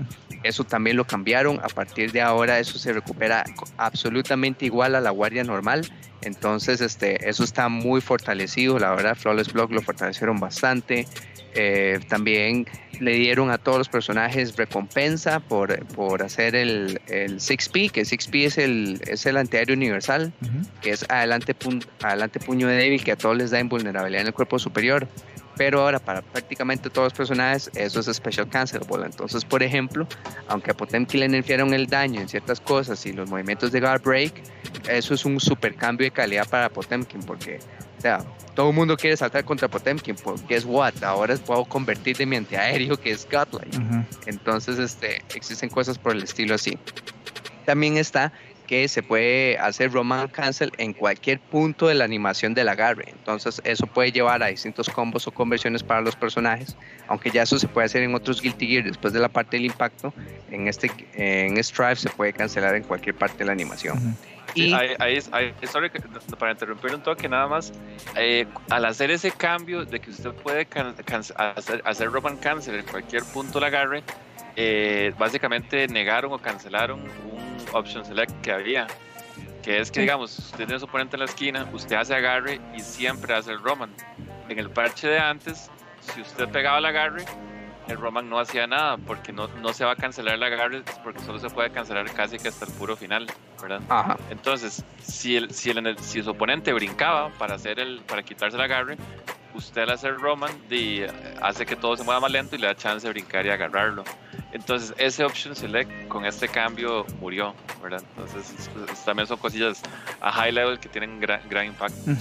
Eso 0.43 0.63
también 0.63 0.97
lo 0.97 1.05
cambiaron, 1.05 1.59
a 1.59 1.67
partir 1.67 2.11
de 2.11 2.21
ahora 2.21 2.59
eso 2.59 2.77
se 2.77 2.93
recupera 2.93 3.43
absolutamente 3.77 4.65
igual 4.65 4.95
a 4.95 5.01
la 5.01 5.11
guardia 5.11 5.43
normal, 5.43 5.91
entonces 6.21 6.81
este, 6.81 7.29
eso 7.29 7.43
está 7.43 7.69
muy 7.69 8.01
fortalecido, 8.01 8.79
la 8.79 8.91
verdad 8.91 9.15
Flawless 9.15 9.51
Block 9.51 9.71
lo 9.71 9.81
fortalecieron 9.81 10.39
bastante, 10.39 11.07
eh, 11.53 11.99
también 12.07 12.65
le 12.99 13.13
dieron 13.13 13.49
a 13.49 13.57
todos 13.57 13.79
los 13.79 13.89
personajes 13.89 14.55
recompensa 14.55 15.39
por, 15.39 15.85
por 15.87 16.21
hacer 16.21 16.55
el, 16.55 17.01
el 17.07 17.39
6P, 17.39 17.91
que 17.91 18.03
6P 18.03 18.45
es 18.45 18.57
el, 18.57 19.01
es 19.07 19.25
el 19.25 19.37
antiaéreo 19.37 19.75
universal, 19.75 20.31
que 20.81 20.91
es 20.91 21.03
adelante, 21.09 21.55
adelante 22.03 22.39
puño 22.39 22.67
débil 22.67 23.03
que 23.03 23.13
a 23.13 23.15
todos 23.15 23.35
les 23.35 23.51
da 23.51 23.59
invulnerabilidad 23.59 24.21
en 24.21 24.27
el 24.27 24.33
cuerpo 24.33 24.59
superior. 24.59 25.07
Pero 25.57 25.81
ahora 25.81 25.99
para 25.99 26.21
prácticamente 26.21 26.89
todos 26.89 27.07
los 27.07 27.13
personajes 27.13 27.69
eso 27.75 27.99
es 27.99 28.05
Special 28.05 28.47
Cancelable. 28.47 29.05
Entonces, 29.05 29.43
por 29.43 29.61
ejemplo, 29.61 30.07
aunque 30.47 30.71
a 30.71 30.73
Potemkin 30.73 31.19
le 31.19 31.27
nerfearon 31.27 31.73
el 31.73 31.87
daño 31.87 32.21
en 32.21 32.29
ciertas 32.29 32.61
cosas 32.61 33.05
y 33.05 33.11
los 33.11 33.29
movimientos 33.29 33.71
de 33.71 33.81
Guard 33.81 34.01
Break, 34.01 34.33
eso 34.89 35.13
es 35.13 35.25
un 35.25 35.39
super 35.39 35.75
cambio 35.75 36.05
de 36.05 36.11
calidad 36.11 36.47
para 36.47 36.69
Potemkin 36.69 37.21
porque 37.21 37.59
o 38.01 38.03
sea, 38.03 38.25
todo 38.55 38.71
el 38.71 38.75
mundo 38.75 38.97
quiere 38.97 39.15
saltar 39.15 39.45
contra 39.45 39.67
Potemkin, 39.67 40.15
porque 40.15 40.55
es 40.55 40.65
what, 40.65 41.03
ahora 41.03 41.35
puedo 41.35 41.65
convertir 41.65 42.17
de 42.17 42.25
mi 42.25 42.35
antiaéreo 42.35 42.99
que 42.99 43.11
es 43.11 43.27
Godlike. 43.29 43.77
Entonces, 44.25 44.79
este, 44.79 45.21
existen 45.35 45.69
cosas 45.69 45.99
por 45.99 46.13
el 46.13 46.23
estilo 46.23 46.55
así. 46.55 46.79
También 47.63 47.97
está 47.97 48.33
que 48.71 48.87
se 48.87 49.03
puede 49.03 49.57
hacer 49.57 49.91
Roman 49.91 50.29
Cancel 50.29 50.71
en 50.77 50.93
cualquier 50.93 51.41
punto 51.41 51.89
de 51.89 51.93
la 51.93 52.05
animación 52.05 52.53
del 52.53 52.69
agarre. 52.69 53.03
Entonces 53.09 53.61
eso 53.65 53.85
puede 53.85 54.13
llevar 54.13 54.41
a 54.41 54.47
distintos 54.47 54.89
combos 54.89 55.27
o 55.27 55.31
conversiones 55.31 55.83
para 55.83 55.99
los 55.99 56.15
personajes, 56.15 56.77
aunque 57.09 57.31
ya 57.31 57.41
eso 57.41 57.59
se 57.59 57.67
puede 57.67 57.87
hacer 57.87 58.01
en 58.01 58.15
otros 58.15 58.41
Guilty 58.41 58.67
Gear 58.67 58.85
después 58.85 59.11
de 59.11 59.19
la 59.19 59.27
parte 59.27 59.57
del 59.57 59.65
impacto. 59.65 60.13
En 60.51 60.69
este 60.69 60.89
en 61.15 61.61
Strive 61.61 61.97
se 61.97 62.09
puede 62.11 62.31
cancelar 62.31 62.73
en 62.75 62.83
cualquier 62.83 63.13
parte 63.13 63.39
de 63.39 63.45
la 63.47 63.51
animación. 63.51 64.15
y 64.55 64.71
ahí, 64.71 64.95
ahí, 64.99 65.53
para 66.39 66.53
interrumpir 66.53 66.95
un 66.95 67.03
toque 67.03 67.27
nada 67.27 67.49
más, 67.49 67.73
eh, 68.15 68.47
al 68.69 68.85
hacer 68.85 69.11
ese 69.11 69.31
cambio 69.31 69.83
de 69.83 69.99
que 69.99 70.11
usted 70.11 70.31
puede 70.31 70.65
hacer, 71.35 71.81
hacer 71.83 72.09
Roman 72.09 72.37
Cancel 72.37 72.75
en 72.75 72.85
cualquier 72.85 73.25
punto 73.25 73.59
del 73.59 73.65
agarre, 73.65 74.01
eh, 74.55 75.13
básicamente 75.17 75.87
negaron 75.87 76.33
o 76.33 76.39
cancelaron 76.39 77.01
un 77.01 77.65
option 77.73 78.03
select 78.05 78.33
que 78.41 78.51
había, 78.51 78.87
que 79.61 79.79
es 79.79 79.91
que 79.91 80.01
digamos, 80.01 80.37
usted 80.37 80.65
tiene 80.65 80.79
su 80.79 80.85
oponente 80.85 81.15
en 81.15 81.19
la 81.19 81.25
esquina, 81.25 81.69
usted 81.73 81.95
hace 81.95 82.15
agarre 82.15 82.59
y 82.75 82.79
siempre 82.79 83.33
hace 83.33 83.51
el 83.51 83.61
Roman. 83.61 83.91
En 84.49 84.59
el 84.59 84.69
parche 84.69 85.07
de 85.07 85.19
antes, 85.19 85.69
si 86.01 86.21
usted 86.21 86.49
pegaba 86.49 86.79
el 86.79 86.85
agarre, 86.85 87.25
el 87.87 87.97
Roman 87.97 88.29
no 88.29 88.39
hacía 88.39 88.67
nada 88.67 88.97
porque 88.97 89.31
no, 89.31 89.47
no 89.47 89.73
se 89.73 89.85
va 89.85 89.91
a 89.91 89.95
cancelar 89.95 90.35
el 90.35 90.43
agarre 90.43 90.83
porque 91.03 91.19
solo 91.21 91.39
se 91.39 91.49
puede 91.49 91.71
cancelar 91.71 92.11
casi 92.13 92.37
que 92.37 92.47
hasta 92.47 92.65
el 92.65 92.71
puro 92.73 92.95
final, 92.95 93.27
¿verdad? 93.61 94.17
Entonces, 94.29 94.83
si 95.01 95.37
el, 95.37 95.53
si 95.53 95.69
el, 95.69 95.97
si 95.99 96.23
su 96.23 96.31
oponente 96.31 96.73
brincaba 96.73 97.29
para 97.37 97.55
hacer 97.55 97.79
el 97.79 98.01
para 98.01 98.23
quitarse 98.23 98.57
el 98.57 98.63
agarre, 98.63 98.97
usted 99.53 99.81
al 99.81 99.91
hacer 99.91 100.15
Roman 100.15 100.51
de, 100.69 101.11
hace 101.41 101.65
que 101.65 101.75
todo 101.75 101.97
se 101.97 102.03
mueva 102.03 102.19
más 102.21 102.31
lento 102.31 102.55
y 102.55 102.59
le 102.59 102.67
da 102.67 102.75
chance 102.75 103.05
de 103.05 103.13
brincar 103.13 103.45
y 103.45 103.49
agarrarlo. 103.49 104.03
Entonces, 104.53 104.93
ese 104.97 105.23
option 105.23 105.55
select 105.55 106.07
con 106.07 106.25
este 106.25 106.47
cambio 106.47 107.05
murió, 107.19 107.55
¿verdad? 107.81 108.03
Entonces, 108.17 108.69
también 109.05 109.27
son 109.27 109.37
cosillas 109.37 109.81
a 110.19 110.31
high 110.31 110.51
level 110.51 110.79
que 110.79 110.89
tienen 110.89 111.19
gran, 111.19 111.41
gran 111.49 111.67
impacto. 111.67 112.11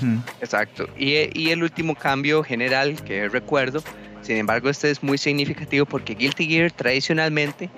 Exacto. 0.41 0.89
Y, 0.97 1.39
y, 1.39 1.51
el 1.51 1.63
último 1.63 1.95
cambio 1.95 2.45
general 2.45 3.03
que 3.03 3.29
recuerdo, 3.29 3.83
sin 4.23 4.37
embargo, 4.37 4.69
este 4.69 4.91
es 4.91 5.03
muy 5.03 5.19
significativo 5.19 5.87
porque 5.87 6.15
Guilty 6.15 6.47
Gear 6.47 6.71
tradicionalmente, 6.71 7.69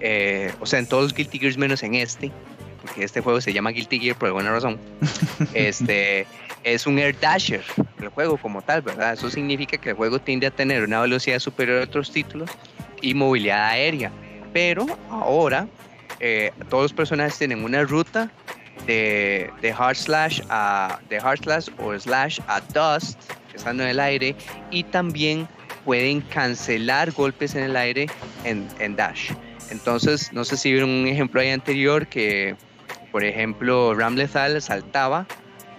eh, 0.00 0.52
o 0.60 0.66
sea, 0.66 0.78
en 0.78 0.86
todos 0.86 1.04
los 1.04 1.14
Guilty 1.14 1.38
Gears 1.38 1.56
menos 1.56 1.82
en 1.82 1.94
este, 1.94 2.30
porque 2.82 3.04
este 3.04 3.20
juego 3.20 3.40
se 3.40 3.52
llama 3.52 3.70
Guilty 3.70 3.98
Gear 3.98 4.16
por 4.16 4.26
alguna 4.26 4.50
razón, 4.50 4.78
este 5.54 6.26
es 6.64 6.86
un 6.86 6.98
air 6.98 7.18
dasher, 7.18 7.62
el 8.00 8.08
juego 8.08 8.36
como 8.36 8.62
tal, 8.62 8.82
¿verdad? 8.82 9.14
Eso 9.14 9.30
significa 9.30 9.78
que 9.78 9.90
el 9.90 9.96
juego 9.96 10.18
tiende 10.18 10.46
a 10.46 10.50
tener 10.50 10.82
una 10.82 11.00
velocidad 11.00 11.38
superior 11.38 11.80
a 11.80 11.84
otros 11.84 12.10
títulos 12.12 12.50
y 13.00 13.14
movilidad 13.14 13.68
aérea. 13.68 14.10
Pero 14.52 14.86
ahora 15.10 15.66
eh, 16.20 16.52
todos 16.68 16.84
los 16.84 16.92
personajes 16.92 17.38
tienen 17.38 17.64
una 17.64 17.82
ruta 17.82 18.30
de, 18.86 19.50
de 19.60 19.72
hard 19.72 19.96
slash 19.96 20.40
a 20.48 20.98
de 21.08 21.18
hard 21.18 21.40
slash 21.42 21.68
o 21.78 21.98
slash 21.98 22.40
a 22.48 22.60
dust 22.60 23.18
estando 23.54 23.82
en 23.84 23.90
el 23.90 24.00
aire 24.00 24.34
y 24.70 24.82
también 24.84 25.48
pueden 25.84 26.20
cancelar 26.20 27.12
golpes 27.12 27.54
en 27.54 27.64
el 27.64 27.76
aire 27.76 28.06
en, 28.44 28.66
en 28.78 28.96
dash. 28.96 29.32
Entonces, 29.70 30.32
no 30.32 30.44
sé 30.44 30.56
si 30.56 30.70
vieron 30.70 30.90
un 30.90 31.06
ejemplo 31.06 31.40
ahí 31.40 31.50
anterior 31.50 32.06
que, 32.06 32.56
por 33.12 33.22
ejemplo, 33.22 33.94
Ram 33.94 34.16
Lethal 34.16 34.60
saltaba 34.60 35.26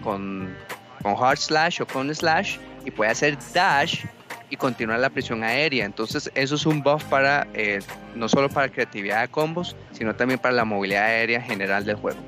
con, 0.04 0.56
con 1.02 1.16
hard 1.22 1.38
slash 1.38 1.82
o 1.82 1.88
con 1.88 2.14
slash 2.14 2.58
y 2.86 2.92
puede 2.92 3.12
hacer 3.12 3.38
dash 3.54 4.06
y 4.50 4.56
continuar 4.56 5.00
la 5.00 5.10
presión 5.10 5.44
aérea. 5.44 5.84
Entonces 5.84 6.32
eso 6.36 6.56
es 6.56 6.66
un 6.68 6.84
buff 6.84 7.04
para 7.06 7.48
eh, 7.56 7.80
no 8.14 8.30
solo 8.30 8.50
para 8.50 8.70
creatividad 8.70 9.22
de 9.22 9.28
combos, 9.28 9.76
sino 9.92 10.16
también 10.16 10.40
para 10.40 10.54
la 10.54 10.64
movilidad 10.64 11.06
aérea 11.06 11.42
general 11.42 11.84
del 11.86 11.96
juego. 11.96 12.20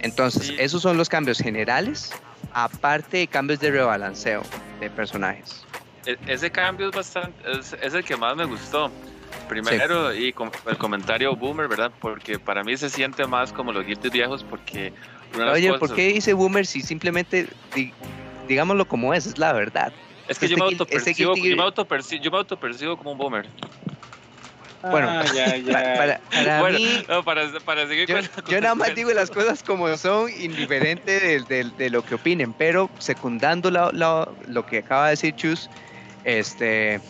Entonces 0.00 0.52
esos 0.58 0.82
son 0.82 0.98
los 0.98 1.08
cambios 1.08 1.38
generales, 1.38 2.12
aparte 2.52 3.16
de 3.16 3.26
cambios 3.26 3.58
de 3.60 3.70
rebalanceo 3.70 4.42
de 4.80 4.90
personajes. 4.90 5.64
E, 6.04 6.18
ese 6.26 6.50
cambio 6.50 6.90
es 6.90 6.94
bastante, 6.94 7.42
es, 7.50 7.94
el 7.94 8.04
que 8.04 8.16
más 8.16 8.36
me 8.36 8.44
gustó. 8.44 8.90
Primero, 9.48 10.14
y 10.14 10.32
con 10.32 10.50
el 10.66 10.76
comentario 10.76 11.36
boomer, 11.36 11.68
¿verdad? 11.68 11.92
Porque 12.00 12.38
para 12.38 12.64
mí 12.64 12.76
se 12.76 12.90
siente 12.90 13.26
más 13.26 13.52
como 13.52 13.72
los 13.72 13.86
guilty 13.86 14.10
viejos 14.10 14.44
porque... 14.44 14.92
Oye, 15.52 15.72
¿por 15.74 15.94
qué 15.94 16.08
dice 16.08 16.32
boomer 16.32 16.66
si 16.66 16.80
simplemente, 16.80 17.48
digámoslo 18.48 18.86
como 18.86 19.14
es, 19.14 19.26
es 19.26 19.38
la 19.38 19.52
verdad? 19.52 19.92
Es 20.28 20.38
que 20.38 20.48
yo, 20.48 20.56
me 20.56 20.64
autopercibo, 20.64 21.36
yo, 21.36 21.56
me 21.56 21.62
autopercibo, 21.62 22.22
yo 22.22 22.30
me 22.30 22.38
autopercibo 22.38 22.96
como 22.96 23.12
un 23.12 23.18
boomer. 23.18 23.46
Bueno, 24.90 25.08
ah, 25.08 25.24
ya, 25.34 25.56
ya. 25.56 26.20
para, 26.30 26.70
mí, 26.70 27.04
no, 27.08 27.24
para, 27.24 27.50
para 27.64 27.86
seguir 27.86 28.08
yo, 28.08 28.16
yo 28.48 28.60
nada 28.60 28.74
más 28.74 28.94
digo 28.94 29.12
las 29.12 29.30
cosas 29.30 29.62
como 29.62 29.94
son, 29.96 30.30
indiferente 30.40 31.18
de, 31.18 31.40
de, 31.42 31.70
de 31.76 31.90
lo 31.90 32.04
que 32.04 32.16
opinen, 32.16 32.52
pero 32.52 32.90
secundando 32.98 33.70
lo, 33.70 33.90
lo, 33.92 34.34
lo, 34.48 34.66
que 34.66 34.78
acaba 34.78 35.06
de 35.06 35.10
decir 35.10 35.34
Chus, 35.34 35.70
este, 36.24 37.00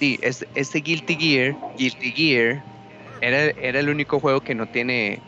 sí, 0.00 0.18
este, 0.22 0.48
este 0.54 0.80
Guilty 0.80 1.14
Gear, 1.14 1.56
Guilty 1.78 2.10
Gear, 2.10 2.64
era, 3.20 3.44
era 3.60 3.78
el 3.78 3.88
único 3.88 4.18
juego 4.18 4.40
que 4.40 4.54
no 4.54 4.66
tiene 4.66 5.20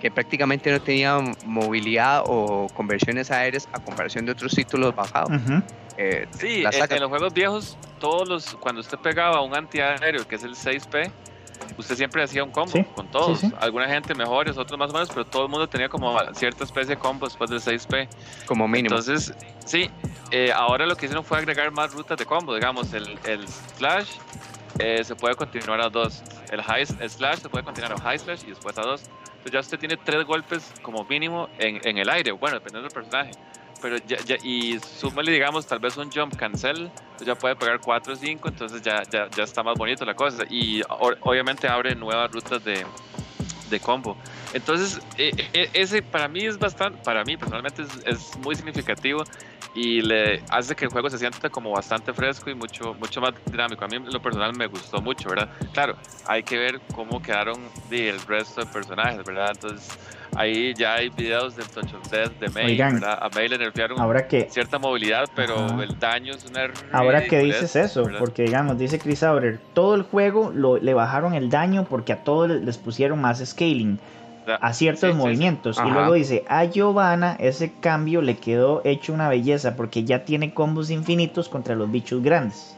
que 0.00 0.12
prácticamente 0.12 0.70
no 0.70 0.80
tenía 0.80 1.18
movilidad 1.44 2.22
o 2.26 2.68
conversiones 2.74 3.32
aéreas 3.32 3.68
a 3.72 3.80
comparación 3.80 4.26
de 4.26 4.32
otros 4.32 4.54
títulos 4.54 4.94
bajados. 4.94 5.30
Eh, 5.96 6.28
sí, 6.38 6.62
en, 6.62 7.00
los 7.00 7.08
juegos 7.08 7.34
viejos, 7.34 7.76
todos 7.98 8.28
los, 8.28 8.54
cuando 8.60 8.80
usted 8.80 8.96
pegaba 8.98 9.42
un 9.42 9.56
antiaéreo, 9.56 10.28
que 10.28 10.36
es 10.36 10.44
el 10.44 10.54
6P, 10.54 11.10
usted 11.76 11.96
siempre 11.96 12.22
hacía 12.22 12.44
un 12.44 12.50
combo 12.50 12.84
con 12.94 13.10
todos. 13.10 13.40
Alguna 13.60 13.86
gente 13.88 14.14
mejores, 14.14 14.56
otros 14.56 14.78
más 14.78 14.90
o 14.90 14.92
menos, 14.92 15.08
pero 15.08 15.24
todo 15.24 15.44
el 15.44 15.48
mundo 15.48 15.68
tenía 15.68 15.88
como 15.88 16.18
cierta 16.34 16.64
especie 16.64 16.94
de 16.94 17.00
combo 17.00 17.26
después 17.26 17.50
del 17.50 17.60
6P. 17.60 18.08
Como 18.46 18.66
mínimo. 18.66 18.96
Entonces, 18.96 19.34
sí, 19.64 19.90
eh, 20.30 20.52
ahora 20.52 20.86
lo 20.86 20.96
que 20.96 21.06
hicieron 21.06 21.24
fue 21.24 21.38
agregar 21.38 21.70
más 21.70 21.92
rutas 21.92 22.18
de 22.18 22.26
combo. 22.26 22.54
Digamos, 22.54 22.92
el, 22.92 23.18
el 23.24 23.46
slash 23.48 24.10
eh, 24.78 25.02
se 25.04 25.14
puede 25.14 25.34
continuar 25.34 25.80
a 25.80 25.88
dos. 25.88 26.22
El 26.50 26.62
high 26.62 26.86
slash 26.86 27.38
se 27.38 27.48
puede 27.48 27.64
continuar 27.64 27.92
a 27.92 28.00
high 28.00 28.18
slash 28.18 28.42
y 28.44 28.50
después 28.50 28.76
a 28.78 28.82
dos. 28.82 29.02
Entonces 29.38 29.52
ya 29.52 29.60
usted 29.60 29.78
tiene 29.78 29.96
tres 29.96 30.24
golpes 30.24 30.72
como 30.82 31.04
mínimo 31.04 31.48
en, 31.58 31.80
en 31.86 31.98
el 31.98 32.08
aire, 32.08 32.32
bueno, 32.32 32.56
dependiendo 32.56 32.88
del 32.88 32.94
personaje. 32.94 33.30
Pero 33.80 33.98
ya, 33.98 34.16
ya 34.24 34.36
y 34.42 34.78
súmale, 34.80 35.32
digamos, 35.32 35.66
tal 35.66 35.78
vez 35.78 35.96
un 35.96 36.10
jump 36.10 36.36
cancel, 36.36 36.90
pues 37.16 37.26
ya 37.26 37.34
puede 37.34 37.54
pegar 37.56 37.80
4 37.80 38.12
o 38.12 38.16
5, 38.16 38.48
entonces 38.48 38.82
ya, 38.82 39.02
ya, 39.10 39.28
ya 39.30 39.44
está 39.44 39.62
más 39.62 39.76
bonito 39.78 40.04
la 40.04 40.14
cosa. 40.14 40.44
Y 40.50 40.82
obviamente 40.88 41.68
abre 41.68 41.94
nuevas 41.94 42.30
rutas 42.30 42.64
de, 42.64 42.84
de 43.70 43.80
combo. 43.80 44.16
Entonces, 44.52 45.00
e, 45.16 45.30
e, 45.52 45.70
ese 45.74 46.02
para 46.02 46.28
mí 46.28 46.44
es 46.44 46.58
bastante, 46.58 46.98
para 47.04 47.24
mí 47.24 47.36
personalmente 47.36 47.82
es, 47.82 47.88
es, 48.06 48.36
muy 48.38 48.54
significativo 48.54 49.24
y 49.74 50.00
le 50.00 50.42
hace 50.50 50.74
que 50.74 50.86
el 50.86 50.90
juego 50.90 51.10
se 51.10 51.18
sienta 51.18 51.50
como 51.50 51.70
bastante 51.70 52.12
fresco 52.12 52.50
y 52.50 52.54
mucho, 52.54 52.94
mucho 52.94 53.20
más 53.20 53.34
dinámico. 53.46 53.84
A 53.84 53.88
mí 53.88 53.98
lo 53.98 54.20
personal 54.20 54.56
me 54.56 54.66
gustó 54.66 55.00
mucho, 55.00 55.28
¿verdad? 55.28 55.50
Claro, 55.72 55.96
hay 56.26 56.42
que 56.42 56.58
ver 56.58 56.80
cómo 56.94 57.20
quedaron 57.20 57.68
el 57.90 58.20
resto 58.22 58.62
de 58.62 58.66
personajes, 58.66 59.24
¿verdad? 59.24 59.50
Entonces, 59.52 59.98
ahí 60.38 60.72
ya 60.74 60.94
hay 60.94 61.08
videos 61.10 61.56
del 61.56 61.66
Touch 61.66 61.90
de 62.40 62.48
May, 62.50 62.76
¿verdad? 62.76 63.18
A 63.20 63.28
May 63.34 63.48
le 63.48 63.58
nerfearon 63.58 64.00
ahora 64.00 64.28
que, 64.28 64.48
cierta 64.50 64.78
movilidad, 64.78 65.28
pero 65.34 65.82
el 65.82 65.98
daño 65.98 66.32
es 66.34 66.44
una... 66.46 66.70
Ahora 66.92 67.24
que 67.24 67.40
dices 67.40 67.74
eso, 67.76 68.08
porque 68.18 68.44
digamos, 68.44 68.78
dice 68.78 68.98
Chris 68.98 69.22
Aurer, 69.22 69.58
todo 69.74 69.94
el 69.94 70.02
juego 70.02 70.52
lo, 70.54 70.78
le 70.78 70.94
bajaron 70.94 71.34
el 71.34 71.50
daño 71.50 71.84
porque 71.84 72.12
a 72.12 72.22
todos 72.22 72.48
les 72.48 72.78
pusieron 72.78 73.20
más 73.20 73.44
scaling 73.44 73.98
a 74.60 74.72
ciertos 74.72 75.14
movimientos. 75.14 75.78
Y 75.84 75.90
luego 75.90 76.14
dice, 76.14 76.44
a 76.48 76.64
Giovanna 76.64 77.36
ese 77.38 77.72
cambio 77.80 78.22
le 78.22 78.36
quedó 78.36 78.82
hecho 78.84 79.12
una 79.12 79.28
belleza 79.28 79.76
porque 79.76 80.04
ya 80.04 80.24
tiene 80.24 80.54
combos 80.54 80.90
infinitos 80.90 81.48
contra 81.48 81.74
los 81.74 81.90
bichos 81.90 82.22
grandes. 82.22 82.77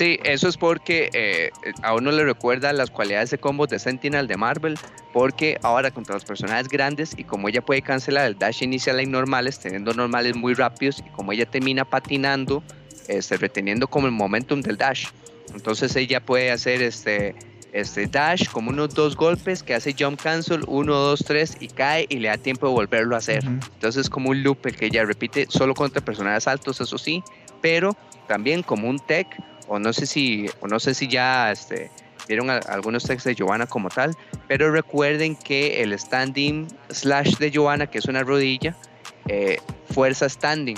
Sí, 0.00 0.18
eso 0.24 0.48
es 0.48 0.56
porque 0.56 1.10
eh, 1.12 1.50
a 1.82 1.92
uno 1.92 2.10
le 2.10 2.24
recuerda 2.24 2.72
las 2.72 2.90
cualidades 2.90 3.28
de 3.32 3.36
combos 3.36 3.68
de 3.68 3.78
Sentinel 3.78 4.26
de 4.26 4.38
Marvel, 4.38 4.78
porque 5.12 5.58
ahora 5.62 5.90
contra 5.90 6.14
los 6.14 6.24
personajes 6.24 6.68
grandes 6.68 7.12
y 7.18 7.24
como 7.24 7.50
ella 7.50 7.60
puede 7.60 7.82
cancelar 7.82 8.24
el 8.24 8.38
dash 8.38 8.62
inicial 8.62 8.98
en 8.98 9.10
normales, 9.10 9.58
teniendo 9.58 9.92
normales 9.92 10.34
muy 10.36 10.54
rápidos 10.54 11.00
y 11.06 11.10
como 11.10 11.32
ella 11.32 11.44
termina 11.44 11.84
patinando, 11.84 12.62
este, 13.08 13.36
reteniendo 13.36 13.88
como 13.88 14.06
el 14.06 14.12
momentum 14.12 14.62
del 14.62 14.78
dash, 14.78 15.08
entonces 15.52 15.94
ella 15.96 16.20
puede 16.20 16.50
hacer 16.50 16.80
este 16.80 17.34
este 17.74 18.06
dash 18.06 18.48
como 18.48 18.70
unos 18.70 18.94
dos 18.94 19.14
golpes 19.14 19.62
que 19.62 19.74
hace 19.74 19.94
jump 19.96 20.18
cancel, 20.18 20.64
uno, 20.66 20.94
dos, 20.94 21.22
tres 21.26 21.58
y 21.60 21.68
cae 21.68 22.06
y 22.08 22.20
le 22.20 22.28
da 22.28 22.38
tiempo 22.38 22.66
de 22.66 22.72
volverlo 22.72 23.16
a 23.16 23.18
hacer. 23.18 23.44
Entonces 23.44 24.06
es 24.06 24.08
como 24.08 24.30
un 24.30 24.42
loop 24.42 24.64
el 24.64 24.76
que 24.76 24.86
ella 24.86 25.04
repite 25.04 25.46
solo 25.50 25.74
contra 25.74 26.02
personajes 26.02 26.48
altos, 26.48 26.80
eso 26.80 26.96
sí, 26.96 27.22
pero 27.60 27.94
también 28.26 28.62
como 28.62 28.88
un 28.88 28.98
tech, 28.98 29.26
o 29.70 29.78
no 29.78 29.92
sé 29.92 30.04
si, 30.04 30.50
o 30.60 30.66
no 30.66 30.80
sé 30.80 30.94
si 30.94 31.06
ya 31.06 31.52
este, 31.52 31.92
vieron 32.26 32.50
algunos 32.50 33.04
techs 33.04 33.22
de 33.22 33.36
Giovanna 33.36 33.68
como 33.68 33.88
tal, 33.88 34.16
pero 34.48 34.72
recuerden 34.72 35.36
que 35.36 35.80
el 35.80 35.96
standing 35.96 36.66
slash 36.88 37.36
de 37.36 37.52
Giovanna, 37.52 37.86
que 37.86 37.98
es 37.98 38.06
una 38.06 38.24
rodilla, 38.24 38.74
eh, 39.28 39.58
fuerza 39.94 40.28
standing, 40.28 40.76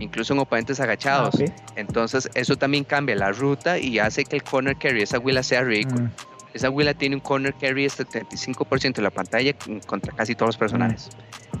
incluso 0.00 0.32
en 0.32 0.40
oponentes 0.40 0.80
agachados. 0.80 1.36
Ah, 1.40 1.52
Entonces 1.76 2.28
eso 2.34 2.56
también 2.56 2.82
cambia 2.82 3.14
la 3.14 3.30
ruta 3.30 3.78
y 3.78 4.00
hace 4.00 4.24
que 4.24 4.34
el 4.34 4.42
corner 4.42 4.76
carry, 4.76 5.02
esa 5.02 5.20
huila 5.20 5.44
sea 5.44 5.62
ridículo. 5.62 6.00
Mm. 6.00 6.10
esa 6.52 6.68
Willa 6.68 6.94
tiene 6.94 7.14
un 7.14 7.20
corner 7.20 7.54
carry 7.54 7.84
de 7.84 7.90
75% 7.90 8.94
de 8.94 9.02
la 9.02 9.10
pantalla 9.10 9.54
contra 9.86 10.12
casi 10.12 10.34
todos 10.34 10.48
los 10.48 10.56
personajes. 10.56 11.10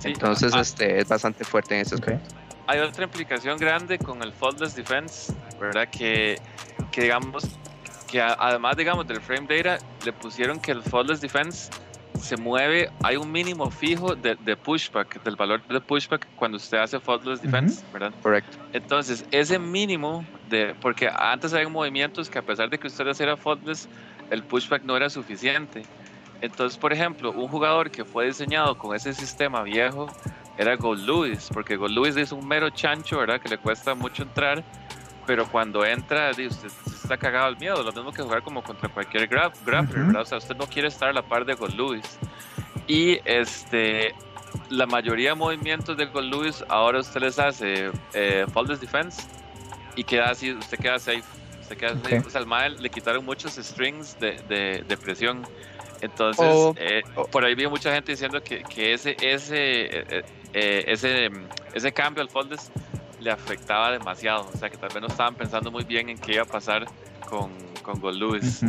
Sí. 0.00 0.08
Entonces 0.08 0.52
Ah, 0.52 0.62
este, 0.62 0.98
es 0.98 1.06
bastante 1.06 1.44
fuerte 1.44 1.76
en 1.76 1.82
ese 1.82 1.94
aspecto. 1.94 2.34
Hay 2.66 2.80
otra 2.80 3.04
implicación 3.04 3.58
grande 3.58 3.98
con 3.98 4.22
el 4.22 4.32
faultless 4.32 4.74
defense, 4.74 5.32
¿verdad? 5.58 5.88
Que, 5.90 6.36
que 6.90 7.02
digamos, 7.02 7.44
que 8.08 8.20
a- 8.20 8.36
además, 8.38 8.76
digamos, 8.76 9.06
del 9.06 9.20
frame 9.20 9.46
data, 9.48 9.78
le 10.04 10.12
pusieron 10.12 10.58
que 10.60 10.72
el 10.72 10.82
faultless 10.82 11.20
defense 11.20 11.70
se 12.20 12.36
mueve, 12.36 12.88
hay 13.02 13.16
un 13.16 13.30
mínimo 13.30 13.70
fijo 13.70 14.16
de, 14.16 14.36
de 14.40 14.56
pushback, 14.56 15.22
del 15.22 15.36
valor 15.36 15.64
de 15.66 15.80
pushback 15.80 16.26
cuando 16.34 16.56
usted 16.56 16.78
hace 16.78 16.98
faultless 16.98 17.40
defense, 17.42 17.84
¿verdad? 17.92 18.12
Correcto. 18.22 18.56
Entonces, 18.72 19.24
ese 19.30 19.58
mínimo 19.58 20.24
de, 20.48 20.74
porque 20.80 21.10
antes 21.14 21.52
había 21.52 21.68
movimientos 21.68 22.30
que 22.30 22.38
a 22.38 22.42
pesar 22.42 22.70
de 22.70 22.78
que 22.78 22.86
usted 22.86 23.06
hiciera 23.06 23.36
faultless, 23.36 23.88
el 24.30 24.42
pushback 24.44 24.82
no 24.82 24.96
era 24.96 25.10
suficiente. 25.10 25.82
Entonces, 26.40 26.78
por 26.78 26.92
ejemplo, 26.92 27.32
un 27.32 27.48
jugador 27.48 27.90
que 27.90 28.04
fue 28.04 28.26
diseñado 28.26 28.76
con 28.76 28.94
ese 28.96 29.12
sistema 29.14 29.62
viejo 29.62 30.06
era 30.58 30.76
Gold 30.76 31.04
Lewis, 31.06 31.48
porque 31.52 31.76
Gold 31.76 31.94
Lewis 31.94 32.16
es 32.16 32.32
un 32.32 32.46
mero 32.46 32.70
chancho, 32.70 33.18
¿verdad? 33.18 33.40
Que 33.40 33.48
le 33.48 33.58
cuesta 33.58 33.94
mucho 33.94 34.22
entrar, 34.22 34.62
pero 35.26 35.46
cuando 35.46 35.84
entra, 35.84 36.30
usted, 36.30 36.46
está 36.86 37.16
cagado 37.16 37.46
al 37.46 37.58
miedo, 37.58 37.82
lo 37.82 37.92
mismo 37.92 38.12
que 38.12 38.22
jugar 38.22 38.42
como 38.42 38.62
contra 38.62 38.88
cualquier 38.88 39.26
grap, 39.26 39.54
grappler, 39.66 39.98
Ujú. 39.98 40.06
¿verdad? 40.08 40.22
O 40.22 40.26
sea, 40.26 40.38
usted 40.38 40.56
no 40.56 40.66
quiere 40.66 40.88
estar 40.88 41.08
a 41.08 41.12
la 41.12 41.22
par 41.22 41.44
de 41.44 41.54
Gold 41.54 41.74
Lewis. 41.74 42.18
Y 42.86 43.18
este, 43.24 44.14
la 44.70 44.86
mayoría 44.86 45.30
de 45.30 45.34
movimientos 45.34 45.96
de 45.96 46.06
Gold 46.06 46.32
Lewis, 46.32 46.64
ahora 46.68 47.00
usted 47.00 47.20
les 47.20 47.38
hace 47.38 47.90
eh, 48.14 48.46
faultless 48.52 48.80
defense 48.80 49.22
y 49.96 50.04
queda 50.04 50.30
así, 50.30 50.52
usted 50.52 50.78
queda 50.78 50.98
safe. 50.98 51.22
Usted 51.60 51.76
queda 51.76 51.94
safe. 51.96 52.18
Ok. 52.20 52.26
O 52.28 52.30
sea, 52.30 52.40
al 52.42 52.82
le 52.82 52.88
quitaron 52.90 53.24
muchos 53.24 53.54
strings 53.56 54.16
de, 54.20 54.40
de, 54.48 54.84
de 54.86 54.96
presión. 54.96 55.44
Entonces, 56.00 56.46
O- 56.46 56.74
eh, 56.78 57.02
o- 57.16 57.26
por 57.26 57.44
ahí 57.44 57.54
vi 57.56 57.66
mucha 57.66 57.92
gente 57.92 58.12
diciendo 58.12 58.40
que, 58.42 58.62
que 58.62 58.92
ese, 58.92 59.16
ese, 59.20 59.56
eh, 60.18 60.22
eh, 60.58 60.84
ese, 60.86 61.30
ese 61.74 61.92
cambio 61.92 62.22
al 62.22 62.30
faultless 62.30 62.70
le 63.20 63.30
afectaba 63.30 63.92
demasiado. 63.92 64.48
O 64.52 64.56
sea, 64.56 64.70
que 64.70 64.78
tal 64.78 64.88
vez 64.88 65.02
no 65.02 65.08
estaban 65.08 65.34
pensando 65.34 65.70
muy 65.70 65.84
bien 65.84 66.08
en 66.08 66.16
qué 66.16 66.34
iba 66.34 66.44
a 66.44 66.46
pasar 66.46 66.86
con, 67.28 67.50
con 67.82 68.00
Gold 68.00 68.18
Lewis. 68.18 68.62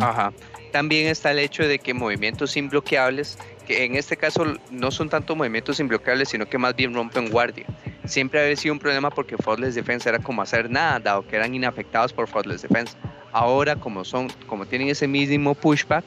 Ajá. 0.00 0.32
También 0.72 1.06
está 1.06 1.30
el 1.30 1.38
hecho 1.38 1.62
de 1.62 1.78
que 1.78 1.94
movimientos 1.94 2.56
imbloqueables, 2.56 3.38
que 3.68 3.84
en 3.84 3.94
este 3.94 4.16
caso 4.16 4.44
no 4.72 4.90
son 4.90 5.08
tanto 5.08 5.36
movimientos 5.36 5.78
imbloqueables, 5.78 6.28
sino 6.30 6.44
que 6.46 6.58
más 6.58 6.74
bien 6.74 6.92
rompen 6.92 7.30
guardia. 7.30 7.66
Siempre 8.04 8.42
había 8.42 8.56
sido 8.56 8.74
un 8.74 8.80
problema 8.80 9.08
porque 9.08 9.36
Faultless 9.36 9.76
Defense 9.76 10.08
era 10.08 10.18
como 10.18 10.42
hacer 10.42 10.68
nada, 10.68 10.98
dado 10.98 11.24
que 11.24 11.36
eran 11.36 11.54
inafectados 11.54 12.12
por 12.12 12.26
Faultless 12.26 12.62
Defense. 12.62 12.96
Ahora, 13.32 13.76
como 13.76 14.04
son, 14.04 14.28
como 14.46 14.66
tienen 14.66 14.88
ese 14.88 15.06
mismo 15.06 15.54
pushback, 15.54 16.04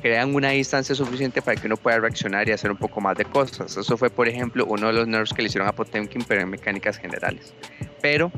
crean 0.00 0.34
una 0.34 0.50
distancia 0.50 0.94
suficiente 0.94 1.40
para 1.40 1.60
que 1.60 1.66
uno 1.66 1.76
pueda 1.76 1.98
reaccionar 1.98 2.48
y 2.48 2.52
hacer 2.52 2.70
un 2.70 2.76
poco 2.76 3.00
más 3.00 3.16
de 3.16 3.24
cosas. 3.24 3.76
Eso 3.76 3.96
fue, 3.96 4.10
por 4.10 4.28
ejemplo, 4.28 4.66
uno 4.66 4.88
de 4.88 4.92
los 4.92 5.06
nerfs 5.06 5.32
que 5.32 5.42
le 5.42 5.48
hicieron 5.48 5.68
a 5.68 5.72
Potemkin, 5.72 6.24
pero 6.26 6.40
en 6.40 6.50
mecánicas 6.50 6.98
generales. 6.98 7.54
Pero 8.00 8.32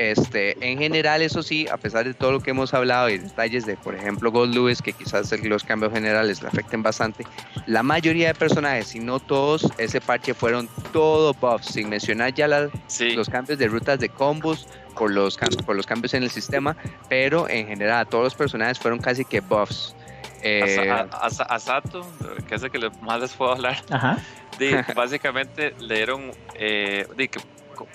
este, 0.00 0.56
en 0.66 0.78
general, 0.78 1.20
eso 1.20 1.42
sí, 1.42 1.66
a 1.70 1.76
pesar 1.76 2.06
de 2.06 2.14
todo 2.14 2.32
lo 2.32 2.40
que 2.40 2.52
hemos 2.52 2.72
hablado 2.72 3.10
y 3.10 3.18
detalles 3.18 3.66
de, 3.66 3.76
por 3.76 3.94
ejemplo, 3.94 4.32
Gold 4.32 4.54
Lewis, 4.54 4.80
que 4.80 4.94
quizás 4.94 5.30
los 5.42 5.62
cambios 5.62 5.92
generales 5.92 6.40
le 6.40 6.48
afecten 6.48 6.82
bastante, 6.82 7.26
la 7.66 7.82
mayoría 7.82 8.28
de 8.28 8.34
personajes, 8.34 8.86
si 8.86 8.98
no 8.98 9.20
todos, 9.20 9.68
ese 9.76 10.00
parche 10.00 10.32
fueron 10.32 10.70
todo 10.90 11.34
buffs, 11.34 11.66
sin 11.66 11.90
mencionar 11.90 12.32
ya 12.32 12.70
Sí, 12.86 13.10
los 13.10 13.28
cambios 13.28 13.58
de 13.58 13.68
rutas 13.68 14.00
de 14.00 14.08
combos 14.08 14.66
por 15.00 15.10
los, 15.10 15.38
por 15.64 15.74
los 15.76 15.86
cambios 15.86 16.12
en 16.12 16.22
el 16.24 16.30
sistema, 16.30 16.76
pero 17.08 17.48
en 17.48 17.66
general 17.66 18.06
todos 18.06 18.24
los 18.24 18.34
personajes 18.34 18.78
fueron 18.78 18.98
casi 19.00 19.24
que 19.24 19.40
buffs. 19.40 19.94
Eh, 20.42 20.90
a, 20.90 21.06
a- 21.10 21.26
a- 21.26 21.54
a 21.54 21.58
Sato, 21.58 22.06
que 22.46 22.54
es 22.56 22.62
el 22.62 22.70
que 22.70 22.90
más 23.00 23.18
les 23.18 23.32
puedo 23.32 23.52
hablar, 23.52 23.82
Ajá. 23.88 24.18
di, 24.58 24.72
básicamente 24.94 25.74
le 25.80 25.94
dieron, 25.96 26.30
eh, 26.54 27.06
di, 27.16 27.28
que, 27.28 27.40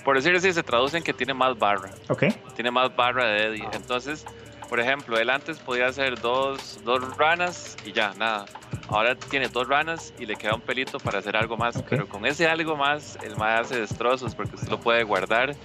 por 0.04 0.16
decir 0.16 0.34
así, 0.34 0.52
se 0.52 0.64
traducen 0.64 1.04
que 1.04 1.12
tiene 1.12 1.32
más 1.32 1.56
barra. 1.56 1.90
Ok. 2.08 2.24
tiene 2.56 2.72
más 2.72 2.94
barra 2.96 3.24
de 3.26 3.44
Eddie. 3.46 3.68
Entonces, 3.72 4.24
por 4.68 4.80
ejemplo, 4.80 5.18
él 5.18 5.30
antes 5.30 5.58
podía 5.58 5.86
hacer 5.86 6.20
dos, 6.20 6.80
dos 6.84 7.16
ranas 7.16 7.76
y 7.84 7.92
ya, 7.92 8.12
nada. 8.14 8.46
Ahora 8.88 9.16
tiene 9.16 9.48
dos 9.48 9.66
ranas 9.66 10.12
y 10.18 10.26
le 10.26 10.36
queda 10.36 10.54
un 10.54 10.60
pelito 10.60 10.98
para 10.98 11.18
hacer 11.18 11.36
algo 11.36 11.56
más. 11.56 11.76
Ok. 11.76 11.86
Pero 11.90 12.08
con 12.08 12.24
ese 12.26 12.46
algo 12.46 12.76
más, 12.76 13.18
el 13.22 13.36
más 13.36 13.62
hace 13.62 13.80
destrozos 13.80 14.34
porque 14.34 14.54
usted 14.56 14.68
lo 14.68 14.78
puede 14.78 15.02
guardar 15.02 15.56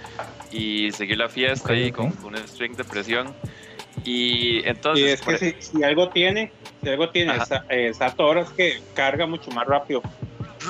y 0.52 0.92
seguir 0.92 1.18
la 1.18 1.30
fiesta 1.30 1.66
Ok, 1.66 1.72
ahí 1.72 1.90
ok. 1.90 1.96
con, 1.96 2.12
con 2.12 2.36
un 2.36 2.48
string 2.48 2.76
de 2.76 2.84
presión. 2.84 3.34
Y 4.04 4.60
Y 4.60 4.62
entonces, 4.68 5.06
es 5.14 5.22
por- 5.22 5.38
que 5.38 5.52
si, 5.62 5.78
si 5.78 5.84
algo 5.84 6.10
tiene, 6.10 6.52
si 6.82 6.90
algo 6.90 7.10
tiene, 7.10 7.34
Ajá. 7.34 7.44
esa, 7.44 7.66
eh, 7.70 7.92
ahora 8.18 8.42
es 8.42 8.50
que 8.52 8.82
carga 8.96 9.28
mucho 9.28 9.52
más 9.52 9.68
rápido. 9.68 10.02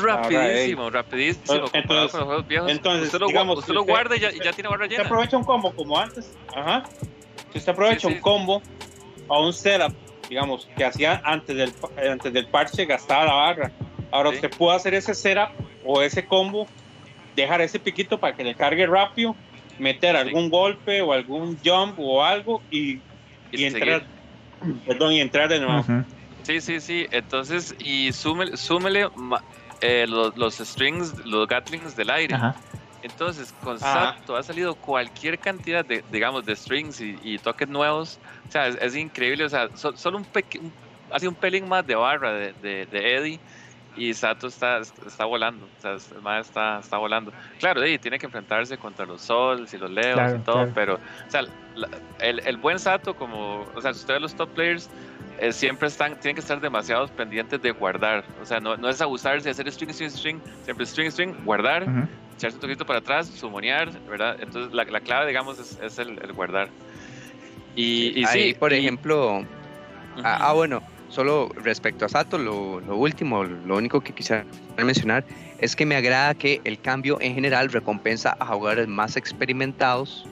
rapidísimo, 0.03 0.89
rapidísimo. 0.89 1.43
Entonces- 1.53 1.71
comparado 1.81 2.09
con 2.09 2.19
los 2.19 2.27
juegos 2.27 2.47
viejos. 2.47 2.71
entonces, 2.71 3.05
usted 3.07 3.19
lo, 3.19 3.27
digamos, 3.27 3.57
usted 3.59 3.67
si 3.69 3.73
lo 3.73 3.81
usted- 3.81 3.91
guarda 3.93 4.15
y 4.15 4.19
ya, 4.19 4.31
y 4.31 4.39
ya 4.39 4.51
tiene 4.53 4.69
barra 4.69 4.85
Usted 4.85 4.97
llena. 4.97 5.05
aprovecha 5.07 5.37
un 5.37 5.43
combo 5.43 5.71
como 5.73 5.97
antes, 5.97 6.33
ajá. 6.55 6.83
Si 7.51 7.57
usted 7.59 7.71
aprovecha 7.73 8.07
Sí, 8.07 8.13
sí. 8.13 8.13
un 8.15 8.21
combo 8.21 8.63
o 9.27 9.45
un 9.45 9.53
setup, 9.53 9.93
digamos, 10.29 10.67
que 10.77 10.83
hacía 10.85 11.21
antes 11.23 11.55
del, 11.55 11.73
antes 12.11 12.33
del 12.33 12.47
parche, 12.47 12.85
gastaba 12.85 13.25
la 13.25 13.33
barra. 13.33 13.71
Ahora 14.11 14.29
Sí. 14.29 14.35
usted 14.35 14.51
puede 14.57 14.75
hacer 14.77 14.93
ese 14.93 15.13
setup 15.13 15.49
o 15.83 16.01
ese 16.01 16.25
combo, 16.25 16.67
dejar 17.35 17.61
ese 17.61 17.79
piquito 17.79 18.19
para 18.19 18.35
que 18.35 18.43
le 18.43 18.55
cargue 18.55 18.85
rápido, 18.85 19.35
meter 19.77 20.15
Sí. 20.15 20.21
algún 20.21 20.49
golpe 20.49 21.01
o 21.01 21.11
algún 21.13 21.57
jump 21.63 21.97
o 21.99 22.23
algo 22.23 22.61
y, 22.69 22.95
y 23.51 23.61
Y 23.61 23.65
entrar, 23.65 24.05
perdón, 24.85 25.13
y 25.13 25.21
entrar 25.21 25.49
de 25.49 25.59
nuevo. 25.59 25.79
Ujú. 25.81 26.05
Sí, 26.43 26.61
sí, 26.61 26.79
sí. 26.79 27.07
Entonces, 27.11 27.75
y 27.79 28.11
súmele, 28.13 28.57
súmele 28.57 29.07
eh, 29.81 30.05
los, 30.07 30.35
los 30.37 30.55
strings, 30.57 31.13
los 31.25 31.47
gatlings 31.47 31.95
del 31.95 32.09
aire. 32.09 32.35
Ajá. 32.35 32.55
Entonces, 33.01 33.51
con 33.51 33.77
Ajá. 33.77 34.13
Sato 34.17 34.35
ha 34.35 34.43
salido 34.43 34.75
cualquier 34.75 35.39
cantidad 35.39 35.83
de, 35.83 36.03
digamos, 36.09 36.45
de 36.45 36.55
strings 36.55 37.01
y, 37.01 37.17
y 37.21 37.37
toques 37.39 37.67
nuevos. 37.67 38.19
O 38.47 38.51
sea, 38.51 38.67
es, 38.67 38.77
es 38.81 38.95
increíble. 38.95 39.45
O 39.45 39.49
sea, 39.49 39.69
so- 39.75 39.95
solo 39.95 40.17
un, 40.17 40.27
un- 40.59 40.73
hace 41.09 41.27
un 41.27 41.35
pelín 41.35 41.67
más 41.67 41.85
de 41.85 41.95
barra 41.95 42.33
de, 42.33 42.53
de, 42.53 42.85
de 42.85 43.15
Eddie 43.15 43.39
y 43.95 44.13
Sato 44.13 44.47
está, 44.47 44.79
está 44.79 45.25
volando. 45.25 45.65
O 45.65 45.79
sea, 45.81 45.91
el 45.93 46.39
está, 46.39 46.79
está 46.79 46.97
volando. 46.97 47.33
Claro, 47.59 47.83
Eddie 47.83 47.99
tiene 47.99 48.17
que 48.17 48.25
enfrentarse 48.25 48.77
contra 48.77 49.05
los 49.05 49.21
Sols 49.21 49.73
y 49.73 49.77
los 49.77 49.91
Leos 49.91 50.13
Claro, 50.15 50.35
y 50.37 50.43
todo, 50.43 50.55
claro. 50.55 50.71
pero, 50.73 50.95
o 50.95 51.29
sea, 51.29 51.41
la- 51.75 51.89
el, 52.19 52.39
el 52.45 52.57
buen 52.57 52.79
Sato, 52.79 53.13
como, 53.15 53.63
o 53.73 53.81
sea, 53.81 53.93
si 53.93 53.99
ustedes 53.99 54.21
los 54.21 54.35
top 54.35 54.53
players, 54.53 54.89
eh, 55.39 55.51
siempre 55.51 55.87
están, 55.87 56.19
tienen 56.19 56.35
que 56.35 56.41
estar 56.41 56.59
demasiado 56.59 57.07
pendientes 57.07 57.61
de 57.61 57.71
guardar. 57.71 58.23
O 58.41 58.45
sea, 58.45 58.59
no, 58.59 58.77
no 58.77 58.89
es 58.89 59.01
abusarse 59.01 59.45
de 59.45 59.51
hacer 59.51 59.71
string, 59.71 59.91
string, 59.91 60.09
string, 60.11 60.41
siempre 60.63 60.85
string, 60.85 61.11
string, 61.11 61.35
guardar 61.43 61.83
Ujú. 61.83 62.07
echarse 62.35 62.55
un 62.57 62.61
toquito 62.61 62.85
para 62.85 62.99
atrás, 62.99 63.27
sumonear, 63.27 63.91
¿verdad? 64.09 64.35
Entonces 64.39 64.73
la, 64.73 64.83
la 64.85 64.99
clave, 64.99 65.27
digamos, 65.27 65.59
es, 65.59 65.77
es 65.81 65.99
el, 65.99 66.17
el 66.23 66.33
guardar. 66.33 66.69
Y, 67.75 68.19
y 68.19 68.25
ahí, 68.25 68.49
sí, 68.49 68.53
por 68.59 68.73
y- 68.73 68.77
ejemplo, 68.77 69.39
Ujú. 70.13 70.23
Ah, 70.25 70.49
ah, 70.49 70.53
bueno, 70.53 70.81
solo 71.07 71.49
respecto 71.55 72.05
a 72.05 72.09
Sato, 72.09 72.37
lo, 72.37 72.81
lo 72.81 72.97
último, 72.97 73.45
lo 73.45 73.77
único 73.77 74.01
que 74.01 74.11
quisiera 74.11 74.45
mencionar 74.77 75.23
es 75.59 75.73
que 75.75 75.85
me 75.85 75.95
agrada 75.95 76.33
que 76.33 76.59
el 76.65 76.81
cambio 76.81 77.17
en 77.21 77.33
general 77.33 77.69
recompensa 77.71 78.35
a 78.39 78.47
jugadores 78.47 78.87
más 78.89 79.15
experimentados 79.15 80.27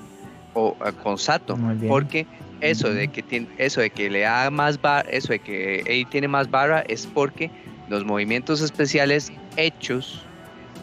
o 0.54 0.76
eh, 0.86 0.92
con 1.02 1.18
Sato, 1.18 1.58
porque 1.88 2.28
eso 2.62 2.94
de 2.94 3.08
que 3.10 3.24
tiene, 3.24 3.48
eso 3.58 3.82
de 3.82 3.90
que 3.92 4.10
le 4.10 4.22
da 4.22 4.50
más 4.52 4.80
barra, 4.82 5.10
eso 5.10 5.34
de 5.34 5.40
que 5.40 5.82
él 5.86 6.08
tiene 6.10 6.28
más 6.28 6.50
barra 6.50 6.84
es 6.88 7.08
porque 7.08 7.52
los 7.88 8.06
movimientos 8.06 8.62
especiales 8.62 9.30
hechos 9.56 10.30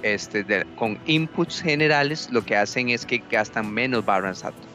este, 0.02 0.44
de- 0.44 0.64
con 0.74 0.98
inputs 1.04 1.60
generales 1.60 2.28
lo 2.30 2.42
que 2.42 2.56
hacen 2.56 2.90
es 2.90 3.04
que 3.06 3.22
gastan 3.28 3.72
menos 3.72 4.04
barra 4.04 4.28
en 4.28 4.34
Sato. 4.34 4.68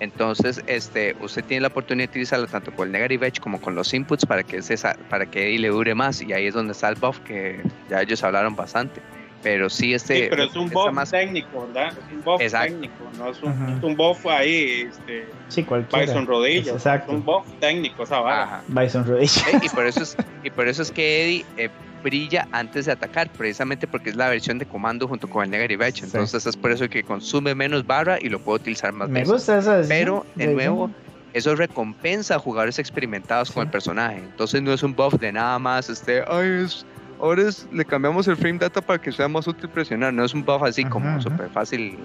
Entonces, 0.00 0.60
este, 0.66 1.14
usted 1.20 1.44
tiene 1.44 1.60
la 1.62 1.68
oportunidad 1.68 2.08
de 2.08 2.10
utilizarlo 2.10 2.46
tanto 2.48 2.72
con 2.72 2.86
el 2.88 2.92
Negative 2.92 3.24
Edge 3.28 3.38
como 3.40 3.60
con 3.60 3.74
los 3.76 3.94
inputs 3.94 4.26
para 4.26 4.42
que, 4.42 4.60
sa- 4.62 4.96
para 5.08 5.26
que 5.26 5.44
ahí 5.44 5.58
le 5.58 5.68
dure 5.68 5.94
más. 5.94 6.20
Y 6.22 6.32
ahí 6.32 6.46
es 6.46 6.54
donde 6.54 6.72
está 6.72 6.88
el 6.88 6.96
buff 6.96 7.18
que 7.24 7.62
ya 7.86 8.02
ellos 8.02 8.22
hablaron 8.24 8.56
bastante. 8.56 9.00
Pero 9.42 9.68
sí, 9.68 9.92
este. 9.92 10.14
Sí, 10.22 10.26
pero 10.30 10.44
es 10.44 10.54
un 10.54 10.68
está 10.68 10.78
buff 10.78 10.92
más- 10.92 11.10
técnico, 11.10 11.66
¿verdad? 11.66 11.88
Es 11.98 12.12
un 12.12 12.22
buff 12.22 12.40
Exacto. 12.40 12.68
técnico, 12.72 12.94
no 13.18 13.30
es 13.30 13.42
un, 13.42 13.76
es 13.76 13.82
un 13.82 13.96
buff 13.96 14.26
ahí, 14.26 14.88
este, 14.88 15.26
Sí, 15.48 15.64
cualquiera. 15.64 16.04
Bison 16.06 16.26
rodillas. 16.26 16.68
Exacto. 16.68 17.10
Es 17.12 17.18
un 17.18 17.24
buff 17.24 17.44
técnico, 17.60 18.04
esa 18.04 18.20
vara. 18.20 18.62
Bison 18.68 19.04
Rodilla. 19.06 19.42
Eh, 19.52 19.58
Y 19.62 19.68
por 19.68 19.86
eso 19.86 20.02
es, 20.02 20.16
y 20.44 20.50
por 20.50 20.68
eso 20.68 20.82
es 20.82 20.90
que 20.92 21.24
Eddie 21.24 21.44
eh, 21.56 21.68
brilla 22.04 22.46
antes 22.52 22.86
de 22.86 22.92
atacar, 22.92 23.28
precisamente 23.30 23.86
porque 23.86 24.10
es 24.10 24.16
la 24.16 24.28
versión 24.28 24.58
de 24.58 24.66
comando 24.66 25.06
junto 25.08 25.28
con 25.28 25.44
el 25.44 25.50
Negative 25.50 25.86
Edge. 25.88 25.98
Sí. 25.98 26.04
Entonces 26.04 26.46
es 26.46 26.56
por 26.56 26.70
eso 26.72 26.88
que 26.88 27.02
consume 27.02 27.54
menos 27.54 27.86
barra 27.86 28.18
y 28.20 28.28
lo 28.28 28.38
puede 28.40 28.60
utilizar 28.60 28.92
más 28.92 29.08
Me 29.08 29.20
veces. 29.20 29.32
gusta 29.34 29.58
esa 29.58 29.76
decisión. 29.78 29.98
Pero, 29.98 30.26
de 30.36 30.54
nuevo, 30.54 30.90
eso 31.32 31.54
recompensa 31.56 32.36
a 32.36 32.38
jugadores 32.38 32.78
experimentados 32.78 33.50
con 33.50 33.62
Sí. 33.64 33.66
el 33.66 33.70
personaje. 33.72 34.18
Entonces 34.18 34.62
no 34.62 34.72
es 34.72 34.82
un 34.84 34.94
buff 34.94 35.14
de 35.14 35.32
nada 35.32 35.58
más, 35.58 35.88
este, 35.90 36.22
ay, 36.28 36.62
es- 36.64 36.86
ahora 37.22 37.48
es- 37.48 37.66
le 37.72 37.84
cambiamos 37.84 38.26
el 38.26 38.36
frame 38.36 38.58
data 38.58 38.80
para 38.82 39.00
que 39.00 39.12
sea 39.12 39.28
más 39.28 39.46
útil 39.46 39.68
presionar. 39.70 40.12
No 40.12 40.24
es 40.24 40.34
un 40.34 40.44
buff 40.44 40.62
así 40.64 40.82
Ajá, 40.82 40.90
como 40.90 41.22
súper 41.22 41.48
fácil 41.50 41.96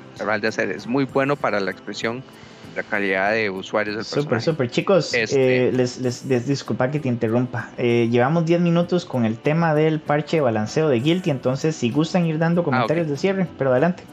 de 0.42 0.48
hacer. 0.48 0.70
Es 0.70 0.86
muy 0.86 1.06
bueno 1.06 1.36
para 1.36 1.60
la 1.60 1.72
expresión 1.72 2.24
la 2.76 2.84
calidad 2.84 3.32
de 3.32 3.50
usuarios 3.50 3.96
del 3.96 4.06
Súper, 4.06 4.40
súper. 4.40 4.70
Chicos, 4.70 5.12
Este- 5.16 5.70
eh, 5.70 5.72
les, 5.72 6.00
les, 6.00 6.24
les 6.26 6.46
disculpa 6.48 6.92
que 6.92 7.00
te 7.00 7.10
interrumpa. 7.10 7.72
Eh, 7.80 8.08
llevamos 8.12 8.46
10 8.46 8.62
minutos 8.62 9.04
con 9.04 9.26
el 9.26 9.40
tema 9.40 9.74
del 9.74 10.00
parche 10.00 10.38
de 10.38 10.42
balanceo 10.42 10.88
de 10.88 11.00
Guilty, 11.00 11.32
entonces 11.32 11.76
si 11.76 11.90
gustan 11.90 12.28
ir 12.28 12.38
dando 12.38 12.64
comentarios 12.64 13.08
ok. 13.08 13.12
de 13.12 13.18
cierre, 13.18 13.48
pero 13.58 13.72
adelante. 13.72 14.04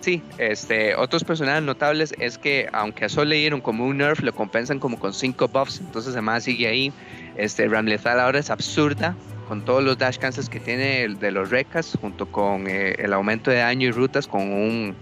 Sí, 0.00 0.22
este, 0.38 0.96
otros 0.96 1.22
personajes 1.22 1.62
notables 1.62 2.12
es 2.18 2.38
que 2.38 2.68
aunque 2.72 3.04
a 3.04 3.08
Sol 3.08 3.28
le 3.28 3.36
dieron 3.36 3.60
como 3.60 3.86
un 3.86 3.98
nerf, 3.98 4.20
lo 4.22 4.32
compensan 4.32 4.80
como 4.80 4.98
con 4.98 5.12
5 5.12 5.46
buffs, 5.46 5.80
entonces 5.80 6.12
además 6.14 6.42
sigue 6.42 6.66
ahí. 6.66 6.92
Este, 7.36 7.68
Ramlethal 7.68 8.18
ahora 8.18 8.40
es 8.40 8.50
absurda 8.50 9.14
con 9.46 9.64
todos 9.64 9.82
los 9.82 9.96
dash 9.98 10.18
cancels 10.18 10.48
que 10.48 10.60
tiene 10.60 11.02
el 11.02 11.18
de 11.18 11.30
los 11.30 11.50
recas, 11.50 11.96
junto 12.00 12.26
con 12.26 12.66
eh, 12.66 12.94
el 12.98 13.12
aumento 13.12 13.50
de 13.50 13.58
daño 13.58 13.88
y 13.88 13.90
rutas 13.90 14.26
con 14.26 14.42
un, 14.42 14.94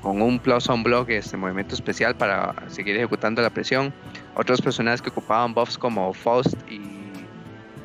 con 0.00 0.20
un 0.20 0.38
plus 0.38 0.68
on 0.68 0.82
block, 0.82 1.08
este 1.10 1.36
movimiento 1.36 1.74
especial 1.74 2.16
para 2.16 2.54
seguir 2.68 2.96
ejecutando 2.96 3.42
la 3.42 3.50
presión. 3.50 3.92
Otros 4.34 4.60
personajes 4.60 5.00
que 5.00 5.10
ocupaban 5.10 5.54
buffs 5.54 5.78
como 5.78 6.12
Faust 6.12 6.54
y, 6.68 6.80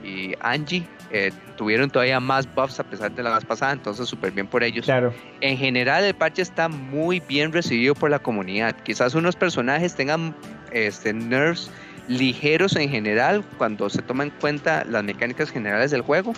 y 0.08 0.34
Angie 0.42 0.88
eh, 1.12 1.32
tuvieron 1.56 1.90
todavía 1.90 2.20
más 2.20 2.54
buffs 2.54 2.80
a 2.80 2.84
pesar 2.84 3.12
de 3.12 3.24
la 3.24 3.36
vez 3.36 3.46
pasada, 3.46 3.72
entonces 3.72 4.10
súper 4.10 4.32
bien 4.32 4.46
por 4.46 4.64
ellos 4.64 4.86
Claro, 4.86 5.14
en 5.40 5.58
general 5.58 6.04
el 6.04 6.14
parche 6.14 6.42
está 6.42 6.68
muy 6.68 7.22
bien 7.22 7.54
recibido 7.54 7.96
por 7.96 8.10
la 8.10 8.20
comunidad. 8.20 8.76
Quizás 8.84 9.16
unos 9.16 9.36
personajes 9.36 9.96
tengan 9.96 10.36
este, 10.72 11.14
nerfs 11.14 11.72
ligeros 12.08 12.76
en 12.76 12.90
general 12.90 13.44
cuando 13.58 13.90
se 13.90 14.02
toman 14.02 14.28
en 14.28 14.34
cuenta 14.40 14.86
las 14.86 15.04
mecánicas 15.04 15.50
generales 15.50 15.92
del 15.92 16.02
juego, 16.02 16.34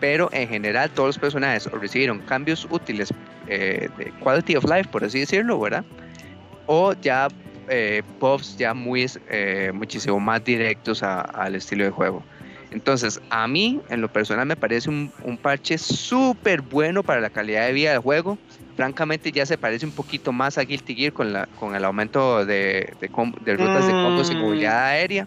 pero 0.00 0.28
en 0.32 0.48
general 0.48 0.90
todos 0.90 1.08
los 1.08 1.18
personajes 1.18 1.66
recibieron 1.66 2.20
cambios 2.20 2.66
útiles 2.70 3.12
eh, 3.48 3.88
de 3.98 4.12
quality 4.20 4.56
of 4.56 4.64
life, 4.64 4.88
por 4.90 5.04
así 5.04 5.20
decirlo, 5.20 5.58
¿verdad? 5.58 5.84
O 6.66 6.92
ya 7.00 7.28
eh, 7.68 8.02
buffs 8.20 8.56
ya 8.56 8.74
muy, 8.74 9.06
eh, 9.28 9.70
muchísimo 9.74 10.18
más 10.20 10.42
directos 10.44 11.02
a- 11.02 11.20
al 11.20 11.54
estilo 11.54 11.84
de 11.84 11.90
juego. 11.90 12.24
Entonces, 12.70 13.18
a 13.30 13.48
mí, 13.48 13.80
en 13.88 14.00
lo 14.00 14.08
personal, 14.08 14.46
me 14.46 14.56
parece 14.56 14.90
un, 14.90 15.12
un 15.22 15.38
parche 15.38 15.78
súper 15.78 16.62
bueno 16.62 17.02
para 17.04 17.20
la 17.20 17.30
calidad 17.30 17.66
de 17.66 17.72
vida 17.72 17.92
del 17.92 18.00
juego. 18.00 18.38
Francamente, 18.76 19.32
ya 19.32 19.46
se 19.46 19.58
parece 19.58 19.86
un 19.86 19.92
poquito 19.92 20.32
más 20.32 20.58
a 20.58 20.62
Guilty 20.62 20.94
Gear 20.94 21.12
con, 21.12 21.32
la, 21.32 21.46
con 21.54 21.74
el 21.74 21.84
aumento 21.84 22.44
de, 22.44 22.92
de, 23.00 23.08
com- 23.08 23.32
de 23.40 23.56
rutas 23.56 23.86
de 23.86 23.92
combos 23.92 24.30
y 24.30 24.34
Mm. 24.34 24.38
movilidad 24.38 24.84
aérea. 24.86 25.26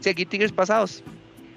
Sí, 0.00 0.10
a 0.10 0.12
Guilty 0.12 0.38
Gears 0.38 0.52
pasados. 0.52 1.04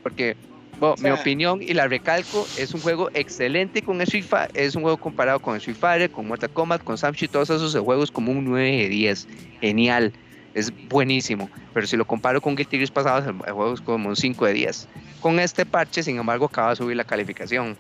Porque, 0.02 0.36
bueno, 0.76 0.96
mi 0.98 1.04
sea- 1.04 1.14
opinión 1.16 1.62
y 1.62 1.74
la 1.74 1.88
recalco, 1.88 2.52
es 2.54 2.74
un 2.74 2.82
juego 2.82 3.10
excelente 3.14 3.82
con 3.82 4.02
Street 4.02 4.26
Fighter. 4.28 4.52
Es 4.54 4.76
un 4.76 4.82
juego 4.84 4.98
comparado 4.98 5.40
con 5.40 5.56
Street 5.56 5.78
Fighter, 5.80 6.12
con 6.12 6.28
Mortal 6.28 6.52
Kombat, 6.52 6.84
con 6.84 6.98
Samshi, 6.98 7.30
todos 7.30 7.50
esos 7.50 7.76
juegos 7.78 8.12
como 8.12 8.32
un 8.32 8.44
9 8.46 8.72
de 8.78 8.90
10. 8.90 9.28
Genial. 9.62 10.14
Es 10.54 10.72
buenísimo. 10.90 11.50
Pero 11.74 11.88
si 11.88 11.98
lo 11.98 12.06
comparo 12.06 12.42
con 12.42 12.56
Guilty 12.56 12.78
Gears 12.78 12.92
pasados, 12.92 13.26
el 13.28 13.54
juego 13.54 13.74
es 13.74 13.82
como 13.82 14.10
un 14.10 14.16
5 14.16 14.46
de 14.46 14.54
10. 14.54 14.88
Con 15.20 15.40
este 15.40 15.66
parche, 15.66 16.04
sin 16.04 16.18
embargo, 16.18 16.46
acaba 16.46 16.72
de 16.72 16.76
subir 16.76 16.98
la 16.98 17.04
calificación. 17.04 17.76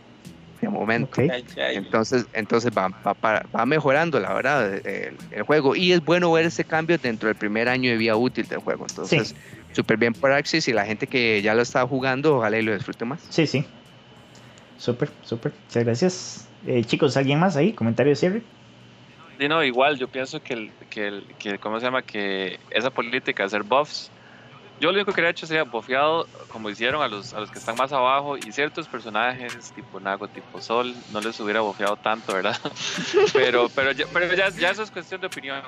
De 0.61 0.69
momento. 0.69 1.09
ok. 1.11 1.29
Ay, 1.29 1.45
ay. 1.57 1.75
Entonces, 1.75 2.25
entonces 2.31 2.71
va, 2.75 2.87
va, 2.87 3.43
va 3.53 3.65
mejorando, 3.65 4.17
la 4.19 4.33
verdad, 4.33 4.73
el, 4.87 5.17
el 5.31 5.43
juego. 5.43 5.75
Y 5.75 5.91
es 5.91 6.03
bueno 6.03 6.31
ver 6.31 6.45
ese 6.45 6.63
cambio 6.63 6.97
dentro 6.97 7.27
del 7.27 7.35
primer 7.35 7.67
año 7.67 7.91
de 7.91 7.97
vida 7.97 8.15
útil 8.15 8.47
del 8.47 8.59
juego. 8.59 8.85
Entonces, 8.89 9.35
súper 9.73 9.97
bien 9.97 10.13
por 10.13 10.31
Axis 10.31 10.67
y 10.67 10.73
la 10.73 10.85
gente 10.85 11.05
que 11.05 11.41
ya 11.41 11.53
lo 11.53 11.61
está 11.61 11.85
jugando, 11.85 12.37
ojalá 12.37 12.59
y 12.59 12.61
lo 12.61 12.73
disfrute 12.73 13.03
más. 13.03 13.19
Sí, 13.29 13.45
sí. 13.45 13.65
Súper, 14.77 15.09
súper. 15.23 15.51
Muchas 15.67 15.83
gracias. 15.83 16.47
Eh, 16.65 16.83
chicos, 16.85 17.17
¿alguien 17.17 17.39
más 17.39 17.57
ahí? 17.57 17.73
¿Comentario 17.73 18.11
de 18.11 18.15
cierre? 18.15 18.41
Y 19.39 19.47
no, 19.47 19.63
igual, 19.63 19.97
yo 19.97 20.07
pienso 20.07 20.41
que, 20.41 20.53
el, 20.53 20.71
que, 20.89 21.07
el, 21.07 21.25
que, 21.39 21.57
¿cómo 21.57 21.79
se 21.79 21.85
llama? 21.85 22.01
Que 22.01 22.59
esa 22.69 22.89
política 22.89 23.43
de 23.43 23.47
hacer 23.47 23.63
buffs, 23.63 24.11
yo 24.79 24.91
lo 24.91 24.95
único 24.95 25.13
que 25.13 25.21
hubiera 25.21 25.29
hecho 25.29 25.45
sería 25.45 25.63
buffeado, 25.63 26.27
como 26.49 26.69
hicieron 26.69 27.01
a 27.01 27.07
los, 27.07 27.33
a 27.33 27.39
los 27.39 27.51
que 27.51 27.59
están 27.59 27.75
más 27.75 27.93
abajo, 27.93 28.37
y 28.37 28.51
ciertos 28.51 28.87
personajes, 28.87 29.71
tipo 29.71 29.99
Nago, 29.99 30.27
tipo 30.27 30.59
Sol, 30.61 30.93
no 31.11 31.21
les 31.21 31.39
hubiera 31.39 31.61
buffeado 31.61 31.95
tanto, 31.95 32.33
¿verdad? 32.33 32.59
pero 33.33 33.69
pero, 33.73 33.91
ya, 33.91 34.05
pero 34.11 34.33
ya, 34.33 34.49
ya 34.49 34.71
eso 34.71 34.83
es 34.83 34.91
cuestión 34.91 35.21
de 35.21 35.27
opinión. 35.27 35.61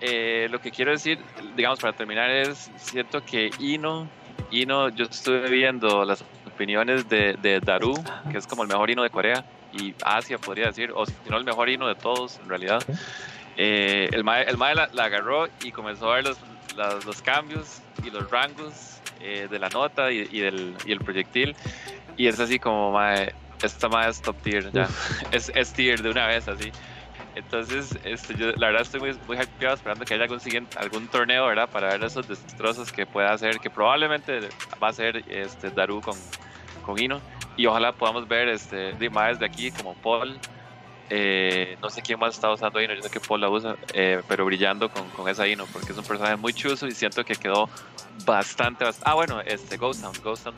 Eh, 0.00 0.48
lo 0.50 0.60
que 0.60 0.70
quiero 0.70 0.90
decir, 0.90 1.18
digamos, 1.56 1.78
para 1.78 1.92
terminar, 1.92 2.30
es 2.30 2.70
cierto 2.78 3.24
que 3.24 3.50
Ino, 3.58 4.08
Ino, 4.50 4.88
yo 4.88 5.04
estuve 5.04 5.48
viendo 5.50 6.04
las 6.04 6.24
opiniones 6.46 7.08
de, 7.08 7.34
de 7.40 7.60
Daru, 7.60 7.94
que 8.30 8.38
es 8.38 8.46
como 8.46 8.62
el 8.62 8.68
mejor 8.68 8.90
Ino 8.90 9.02
de 9.02 9.10
Corea, 9.10 9.44
y 9.72 9.94
Asia 10.04 10.38
podría 10.38 10.66
decir, 10.66 10.92
o 10.94 11.06
si 11.06 11.12
no 11.28 11.36
el 11.36 11.44
mejor 11.44 11.68
Ino 11.68 11.86
de 11.88 11.94
todos, 11.94 12.38
en 12.42 12.48
realidad. 12.48 12.82
Eh, 13.56 14.08
el 14.12 14.24
mae, 14.24 14.44
el 14.44 14.56
mae 14.56 14.74
la, 14.74 14.88
la 14.92 15.04
agarró 15.04 15.46
y 15.62 15.72
comenzó 15.72 16.10
a 16.10 16.16
ver 16.16 16.24
los, 16.24 16.38
las- 16.76 17.04
los 17.04 17.20
cambios 17.22 17.80
y 18.02 18.10
los 18.10 18.30
rangos 18.30 19.00
eh, 19.20 19.48
de 19.50 19.58
la 19.58 19.68
nota 19.68 20.10
y, 20.10 20.28
y 20.30 20.40
del, 20.40 20.74
y 20.86 20.92
el 20.92 21.00
proyectil. 21.00 21.54
Y 22.16 22.26
es 22.26 22.38
así 22.40 22.58
como, 22.58 22.92
mae, 22.92 23.34
esta 23.62 23.88
mae 23.88 24.08
es 24.10 24.20
top 24.22 24.36
tier, 24.42 24.70
ya. 24.72 24.88
Es, 25.32 25.50
es 25.54 25.72
tier 25.72 26.00
de 26.02 26.10
una 26.10 26.26
vez, 26.26 26.48
así. 26.48 26.70
Entonces, 27.36 27.96
este, 28.04 28.34
yo 28.34 28.50
la 28.56 28.66
verdad 28.68 28.82
estoy 28.82 29.00
muy, 29.00 29.16
muy 29.28 29.36
hypeado 29.36 29.74
esperando 29.76 30.04
que 30.04 30.14
haya 30.14 30.24
algún, 30.24 30.40
siguiente, 30.40 30.76
algún 30.78 31.06
torneo, 31.08 31.46
¿verdad? 31.46 31.68
Para 31.68 31.88
ver 31.90 32.02
esos 32.02 32.26
destrozos 32.26 32.90
que 32.92 33.06
pueda 33.06 33.32
hacer, 33.32 33.60
que 33.60 33.70
probablemente 33.70 34.40
va 34.82 34.88
a 34.88 34.92
ser 34.92 35.22
este, 35.28 35.70
Daru 35.70 36.00
con, 36.00 36.16
con 36.84 36.98
Ino. 37.00 37.20
Y 37.60 37.66
ojalá 37.66 37.92
podamos 37.92 38.26
ver 38.26 38.48
este, 38.48 38.94
de 38.94 39.10
de 39.38 39.44
aquí 39.44 39.70
como 39.70 39.94
Paul. 39.94 40.38
eh, 41.10 41.76
no 41.82 41.90
sé 41.90 42.00
quién 42.00 42.18
más 42.18 42.34
está 42.34 42.50
usando 42.50 42.80
Ino, 42.80 42.94
yo 42.94 43.02
sé 43.02 43.10
que 43.10 43.20
Paul 43.20 43.40
la 43.42 43.50
usa, 43.50 43.76
eh, 43.92 44.22
pero 44.26 44.46
brillando 44.46 44.88
con, 44.88 45.06
con 45.10 45.28
esa 45.28 45.46
Ino, 45.46 45.66
porque 45.66 45.92
es 45.92 45.98
un 45.98 46.04
personaje 46.04 46.36
muy 46.36 46.54
chuzo 46.54 46.86
y 46.86 46.92
siento 46.94 47.22
que 47.22 47.34
quedó 47.36 47.68
bastante. 48.24 48.86
bast- 48.86 49.02
ah, 49.04 49.12
bueno, 49.12 49.42
este 49.42 49.76
Ghost 49.76 50.00
Town, 50.00 50.14
Ghost 50.24 50.44
Town, 50.44 50.54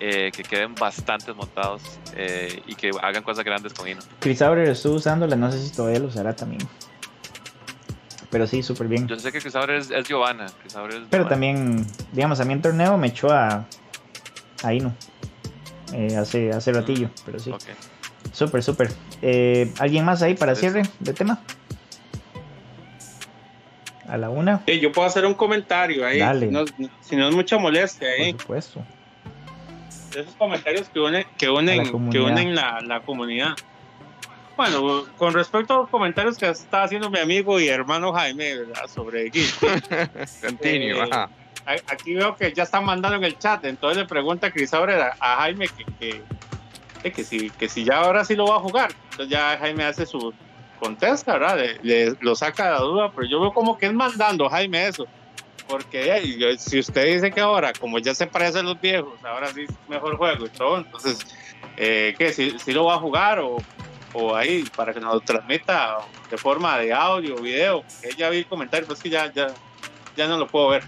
eh, 0.00 0.32
que 0.34 0.42
queden 0.42 0.74
bastantes 0.74 1.36
montados 1.36 1.82
eh, 2.16 2.60
y 2.66 2.74
que 2.74 2.90
hagan 3.00 3.22
cosas 3.22 3.44
grandes 3.44 3.72
con 3.72 3.86
Ino. 3.86 4.00
Chris 4.18 4.42
Aurer 4.42 4.70
estuvo 4.70 4.94
usándola, 4.96 5.36
no 5.36 5.52
sé 5.52 5.64
si 5.64 5.72
todavía 5.72 6.00
lo 6.00 6.06
usará 6.08 6.34
también. 6.34 6.62
Pero 8.28 8.48
sí, 8.48 8.64
súper 8.64 8.88
bien. 8.88 9.06
Yo 9.06 9.14
sé 9.16 9.30
que 9.30 9.40
Chris 9.40 9.54
es, 9.54 9.90
es 9.92 10.08
Giovanna. 10.08 10.46
Chris 10.62 10.74
Auer 10.74 10.90
es 10.94 10.98
Pero 11.10 11.24
Giovanna. 11.24 11.28
también, 11.28 11.86
digamos, 12.10 12.40
a 12.40 12.44
mí 12.44 12.54
en 12.54 12.62
torneo 12.62 12.96
me 12.98 13.06
echó 13.08 13.30
a, 13.30 13.66
a 14.64 14.74
Ino. 14.74 14.92
Eh, 15.94 16.16
hace, 16.16 16.50
hace 16.50 16.72
ratillo, 16.72 17.08
pero 17.24 17.38
sí. 17.38 17.50
Ok. 17.50 17.62
Súper, 18.32 18.62
súper. 18.62 18.90
Eh, 19.22 19.72
¿Alguien 19.78 20.04
más 20.04 20.22
ahí 20.22 20.34
para 20.34 20.54
cierre 20.54 20.82
de 21.00 21.12
tema? 21.14 21.40
A 24.08 24.16
la 24.16 24.28
una, 24.28 24.64
yo 24.66 24.90
puedo 24.90 25.06
hacer 25.06 25.24
un 25.24 25.34
comentario 25.34 26.04
ahí, 26.04 26.18
Dale. 26.18 26.46
si 26.46 26.52
no, 26.52 26.64
si 27.00 27.16
no 27.16 27.28
es 27.28 27.34
mucha 27.34 27.58
molestia 27.58 28.08
por 28.16 28.24
ahí. 28.26 28.32
supuesto. 28.38 28.84
de 30.12 30.20
esos 30.22 30.34
comentarios 30.34 30.88
que 30.88 30.98
unen, 30.98 31.24
que 31.38 31.46
A 31.46 31.50
la 31.50 31.58
unen, 31.60 31.84
que 31.84 31.90
comunidad. 31.92 32.24
unen 32.24 32.54
la, 32.56 32.80
la 32.80 33.00
comunidad. 33.02 33.50
Bueno, 34.56 35.04
con 35.16 35.32
respecto 35.32 35.74
a 35.74 35.76
los 35.78 35.88
comentarios 35.88 36.36
que 36.36 36.48
está 36.48 36.82
haciendo 36.82 37.08
mi 37.08 37.20
amigo 37.20 37.60
y 37.60 37.68
hermano 37.68 38.12
Jaime 38.12 38.56
¿verdad? 38.58 38.88
sobre 38.92 39.30
Gil, 39.30 39.46
Continue, 40.44 40.90
Eh, 40.98 41.02
ajá. 41.08 41.30
Aquí 41.86 42.14
veo 42.14 42.36
que 42.36 42.52
ya 42.52 42.64
están 42.64 42.84
mandando 42.84 43.16
en 43.16 43.24
el 43.24 43.38
chat, 43.38 43.64
entonces 43.64 43.98
le 43.98 44.08
pregunta 44.08 44.48
a 44.48 44.50
Cris 44.50 44.72
Aurer 44.74 45.00
a, 45.00 45.36
Jaime 45.36 45.68
que, 45.68 46.22
que, 47.02 47.12
que, 47.12 47.24
si, 47.24 47.50
que 47.50 47.68
si 47.68 47.84
ya 47.84 47.98
ahora 47.98 48.24
sí 48.24 48.34
lo 48.34 48.46
va 48.46 48.56
a 48.56 48.60
jugar. 48.60 48.92
Entonces 49.10 49.28
ya 49.28 49.56
Jaime 49.58 49.84
hace 49.84 50.06
su 50.06 50.32
contesta, 50.80 51.34
¿verdad? 51.34 51.58
Le, 51.82 52.16
lo 52.20 52.34
saca 52.34 52.72
de 52.72 52.78
duda, 52.80 53.12
pero 53.14 53.28
yo 53.28 53.40
veo 53.40 53.52
como 53.52 53.78
que 53.78 53.86
es 53.86 53.92
mandando 53.92 54.48
Jaime 54.48 54.88
eso. 54.88 55.06
Porque 55.68 56.56
si 56.58 56.80
usted 56.80 57.14
dice 57.14 57.30
que 57.30 57.40
ahora, 57.40 57.72
como 57.78 58.00
ya 58.00 58.12
se 58.12 58.26
parecen 58.26 58.66
los 58.66 58.80
viejos, 58.80 59.14
ahora 59.22 59.52
sí 59.52 59.62
es 59.68 59.70
mejor 59.88 60.16
juego 60.16 60.46
y 60.46 60.48
todo, 60.48 60.78
entonces, 60.78 61.18
eh, 61.76 62.14
¿qué? 62.18 62.32
Si, 62.32 62.72
lo 62.72 62.86
va 62.86 62.94
a 62.94 62.98
jugar 62.98 63.38
o, 63.38 63.58
ahí 64.34 64.64
para 64.74 64.92
que 64.92 64.98
nos 64.98 65.14
lo 65.14 65.20
transmita 65.20 65.98
de 66.28 66.36
forma 66.36 66.76
de 66.78 66.92
audio, 66.92 67.36
video. 67.36 67.84
Ya 68.16 68.28
vi 68.30 68.38
el 68.38 68.46
comentario, 68.46 68.86
pero 68.86 68.96
es 68.96 69.02
que 69.02 69.10
ya, 69.10 69.32
ya, 69.32 69.48
ya 70.16 70.26
no 70.26 70.38
lo 70.38 70.48
puedo 70.48 70.70
ver. 70.70 70.82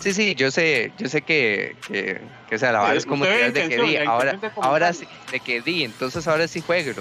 Sí, 0.00 0.12
sí, 0.12 0.34
yo 0.34 0.50
sé, 0.50 0.92
yo 0.98 1.08
sé 1.08 1.22
que, 1.22 1.76
que, 1.88 2.20
que 2.48 2.54
o 2.56 2.58
sea, 2.58 2.72
la 2.72 2.94
es 2.94 3.06
como 3.06 3.24
que 3.24 3.50
de 3.52 3.68
que 3.68 3.78
di, 3.82 3.96
ahora, 3.96 4.38
ahora 4.60 4.92
sí, 4.92 5.06
de 5.32 5.40
que 5.40 5.60
di, 5.62 5.84
entonces 5.84 6.26
ahora 6.28 6.46
sí 6.46 6.60
juego. 6.60 6.92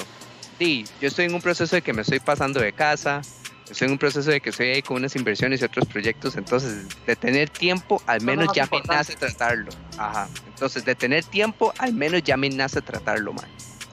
Di, 0.57 0.85
yo 1.01 1.07
estoy 1.09 1.25
en 1.25 1.33
un 1.33 1.41
proceso 1.41 1.75
de 1.75 1.81
que 1.81 1.91
me 1.91 2.03
estoy 2.03 2.19
pasando 2.19 2.61
de 2.61 2.71
casa, 2.71 3.21
estoy 3.69 3.87
en 3.87 3.91
un 3.93 3.97
proceso 3.97 4.29
de 4.31 4.39
que 4.39 4.51
estoy 4.51 4.67
ahí 4.69 4.81
con 4.81 4.97
unas 4.97 5.15
inversiones 5.17 5.61
y 5.61 5.65
otros 5.65 5.85
proyectos, 5.87 6.37
entonces 6.37 6.85
de 7.05 7.15
tener 7.17 7.49
tiempo, 7.49 8.01
al 8.05 8.21
menos 8.21 8.47
ya 8.55 8.67
me 8.71 8.81
nace 8.87 9.15
tratarlo. 9.15 9.71
Ajá. 9.97 10.29
Entonces, 10.47 10.85
de 10.85 10.95
tener 10.95 11.25
tiempo, 11.25 11.73
al 11.79 11.93
menos 11.93 12.23
ya 12.23 12.37
me 12.37 12.49
nace 12.49 12.81
tratarlo, 12.81 13.33
man, 13.33 13.45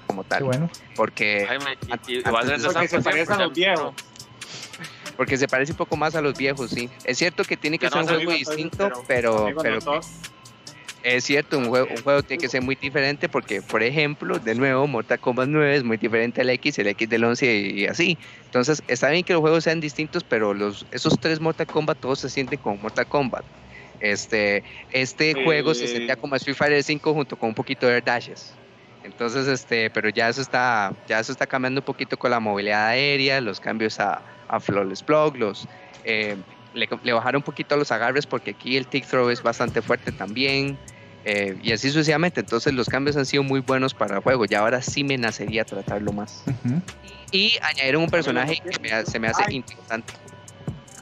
como 0.07 0.23
Qué 0.23 0.29
tal. 0.29 0.45
bueno. 0.45 0.71
Porque, 0.95 1.47
Jaime, 1.49 1.77
y, 1.87 2.13
y 2.13 2.23
Antes 2.25 2.47
de- 2.47 2.59
de 2.59 2.65
Porque 2.65 2.89
se 2.89 3.01
parecen 3.01 3.35
a 3.35 3.45
los 3.47 3.55
viejos. 3.55 3.95
Porque 5.21 5.37
se 5.37 5.47
parece 5.47 5.73
un 5.73 5.77
poco 5.77 5.99
más 5.99 6.15
a 6.15 6.23
los 6.23 6.35
viejos, 6.35 6.71
sí. 6.71 6.89
Es 7.05 7.19
cierto 7.19 7.45
que 7.45 7.55
tiene 7.55 7.79
que 7.79 7.85
Ya 7.85 7.91
ser 7.91 8.07
no 8.07 8.13
un 8.13 8.25
juego 8.25 8.33
distinto, 8.33 8.91
pero 9.07 9.49
pero, 9.63 10.01
es 11.03 11.25
cierto, 11.25 11.59
un 11.59 11.67
juego, 11.67 11.89
un 11.95 12.03
juego 12.03 12.23
tiene 12.23 12.41
que 12.41 12.49
ser 12.49 12.63
muy 12.63 12.75
diferente 12.75 13.29
porque, 13.29 13.61
por 13.61 13.83
ejemplo, 13.83 14.39
de 14.39 14.55
nuevo, 14.55 14.87
Mortal 14.87 15.21
Kombat 15.21 15.47
9 15.51 15.77
es 15.77 15.85
muy 15.85 15.99
diferente 15.99 16.41
al 16.41 16.49
X, 16.49 16.79
el 16.79 16.87
X 16.87 17.07
del 17.07 17.23
11 17.23 17.55
y 17.55 17.87
así. 17.87 18.17
Entonces, 18.47 18.83
está 18.89 19.11
bien 19.11 19.23
que 19.23 19.35
los 19.35 19.43
juegos 19.43 19.65
sean 19.65 19.79
distintos, 19.79 20.25
pero 20.25 20.55
los, 20.55 20.87
esos 20.91 21.21
tres 21.21 21.39
Mortal 21.39 21.67
Kombat 21.67 21.99
todos 21.99 22.21
se 22.21 22.31
sienten 22.31 22.59
como 22.59 22.79
Mortal 22.79 23.07
Kombat. 23.07 23.45
Este, 24.01 24.65
este 24.91 25.35
juego 25.45 25.75
se 25.75 25.87
sentía 25.87 26.17
como 26.17 26.35
Street 26.37 26.57
Fighter 26.57 26.83
5 26.83 27.13
junto 27.13 27.39
con 27.39 27.51
un 27.51 27.55
poquito 27.55 27.87
de 27.87 27.93
Air 27.97 28.05
Dashes. 28.05 28.55
Entonces, 29.03 29.47
este, 29.47 29.91
pero 29.91 30.09
ya 30.11 30.29
eso 30.29 30.43
está, 30.43 30.93
ya 31.09 31.21
eso 31.21 31.33
está 31.33 31.47
cambiando 31.47 31.81
un 31.81 31.85
poquito 31.85 32.19
con 32.19 32.31
la 32.31 32.41
movilidad 32.41 32.89
aérea, 32.89 33.41
los 33.41 33.61
cambios 33.61 33.99
a, 33.99 34.21
a 34.49 34.61
Flawless 34.61 35.05
Block, 35.05 35.37
los 35.37 35.67
eh, 36.05 36.37
le, 36.75 37.13
bajaron 37.13 37.41
un 37.41 37.43
poquito 37.43 37.77
los 37.77 37.91
agarres 37.93 38.27
porque 38.27 38.53
aquí 38.53 38.77
el 38.77 38.87
tick 38.87 39.07
throw 39.07 39.29
es 39.31 39.43
bastante 39.43 39.83
fuerte 39.83 40.13
también. 40.13 40.79
Eh, 41.25 41.59
y 41.63 41.73
así 41.73 41.89
sucesivamente. 41.89 42.41
Entonces 42.41 42.73
los 42.73 42.89
cambios 42.89 43.17
han 43.17 43.27
sido 43.27 43.43
muy 43.43 43.61
buenos 43.61 43.95
para 43.95 44.17
el 44.17 44.23
juego. 44.23 44.45
Y 44.49 44.55
ahora 44.55 44.81
sí 44.81 45.05
me 45.05 45.19
nacería 45.19 45.65
tratarlo 45.65 46.13
más. 46.13 46.45
Y 47.31 47.59
añadieron 47.63 48.03
un 48.03 48.11
personaje 48.11 48.61
que 48.61 49.05
se 49.05 49.19
me 49.19 49.29
hace 49.29 49.53
interesante. 49.53 50.15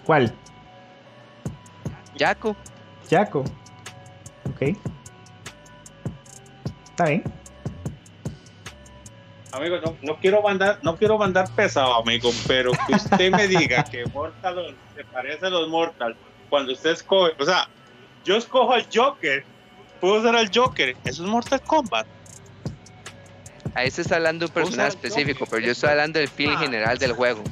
¿Cuál? 0.05 0.35
Jaco. 2.19 2.57
Jaco. 3.09 3.45
Ok. 4.51 4.77
Está 6.91 7.05
bien. 7.05 7.38
Amigo, 9.59 9.77
no, 10.03 10.17
quiero 10.21 10.41
mandar, 10.41 10.79
no 10.83 10.97
quiero 10.97 11.19
mandar 11.19 11.51
pesado, 11.57 11.93
amigo, 11.97 12.31
pero 12.47 12.71
que 12.87 12.95
usted 12.95 13.33
me 13.33 13.49
diga 13.49 13.83
que 13.83 14.05
Mortal 14.07 14.77
se 14.95 15.05
parece 15.05 15.47
a 15.47 15.51
los 15.51 15.69
Mortal 15.69 16.17
cuando 16.49 16.73
usted 16.73 16.91
escoge, 16.91 17.33
o 17.41 17.45
sea, 17.45 17.69
yo 18.25 18.37
escojo 18.37 18.73
al 18.73 18.87
Joker, 18.93 19.45
puedo 20.01 20.21
usar 20.21 20.37
al 20.37 20.49
Joker, 20.55 20.97
eso 21.05 21.25
es 21.25 21.29
Mortal 21.29 21.61
Kombat. 21.63 22.07
Ahí 23.75 23.91
se 23.91 24.03
está 24.03 24.17
hablando 24.17 24.47
de 24.47 24.51
un 24.51 24.55
personaje 24.55 24.91
específico, 24.91 25.47
pero 25.47 25.65
yo 25.65 25.73
estoy 25.73 25.91
hablando 25.91 26.19
del 26.19 26.29
feeling 26.29 26.57
general 26.57 26.99
del 26.99 27.13
juego. 27.13 27.43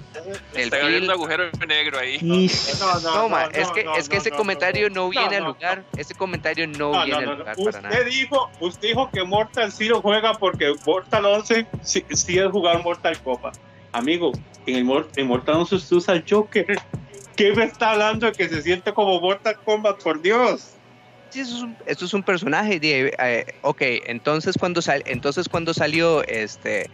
El 0.55 0.70
feeling... 0.70 1.09
agujero 1.11 1.50
negro 1.66 1.98
ahí. 1.98 2.18
No, 2.22 3.29
no, 3.29 3.40
es 3.50 3.70
que, 3.70 3.87
es 3.96 4.09
que 4.09 4.16
ese 4.16 4.31
comentario 4.31 4.90
no, 4.90 5.09
viene 5.09 5.37
al 5.37 5.44
lugar. 5.44 5.85
Ese 5.96 6.14
comentario 6.14 6.66
no, 6.66 6.92
viene 7.05 7.14
al 7.14 7.38
lugar 7.38 7.57
para 7.57 7.81
nada. 7.81 8.00
Dijo, 8.05 8.50
usted 8.61 8.88
dijo 8.88 9.11
que 9.11 9.24
Mortal 9.24 9.72
sí 9.72 9.87
lo 9.87 10.00
juega 10.00 10.35
porque 10.35 10.72
Mortal 10.87 11.26
11 11.26 11.66
sí, 11.83 12.05
es 12.09 12.50
jugar 12.50 12.83
Mortal 12.83 13.18
Kombat. 13.22 13.57
Amigo, 13.92 14.33
en, 14.66 14.76
el, 14.76 15.07
en 15.16 15.26
Mortal 15.26 15.57
11 15.57 15.74
usted 15.74 15.96
usa 15.96 16.14
el 16.14 16.24
Joker. 16.29 16.79
¿Qué 17.35 17.52
me 17.52 17.64
está 17.64 17.92
hablando 17.92 18.26
de 18.26 18.33
que 18.33 18.48
se 18.48 18.62
siente 18.62 18.92
como 18.92 19.20
Mortal 19.20 19.57
Kombat? 19.64 20.02
Por 20.02 20.22
Dios 20.22 20.76
esto 21.87 22.05
es 22.05 22.15
un, 22.15 22.23
personaje. 22.23 22.81
De, 22.81 23.15
eh, 23.19 23.47
ok, 23.62 23.83
entonces 24.07 24.57
cuando, 24.59 24.83
sal, 24.83 25.03
entonces 25.07 25.49
cuando 25.49 25.75
salió 25.75 26.23
este... 26.25 26.91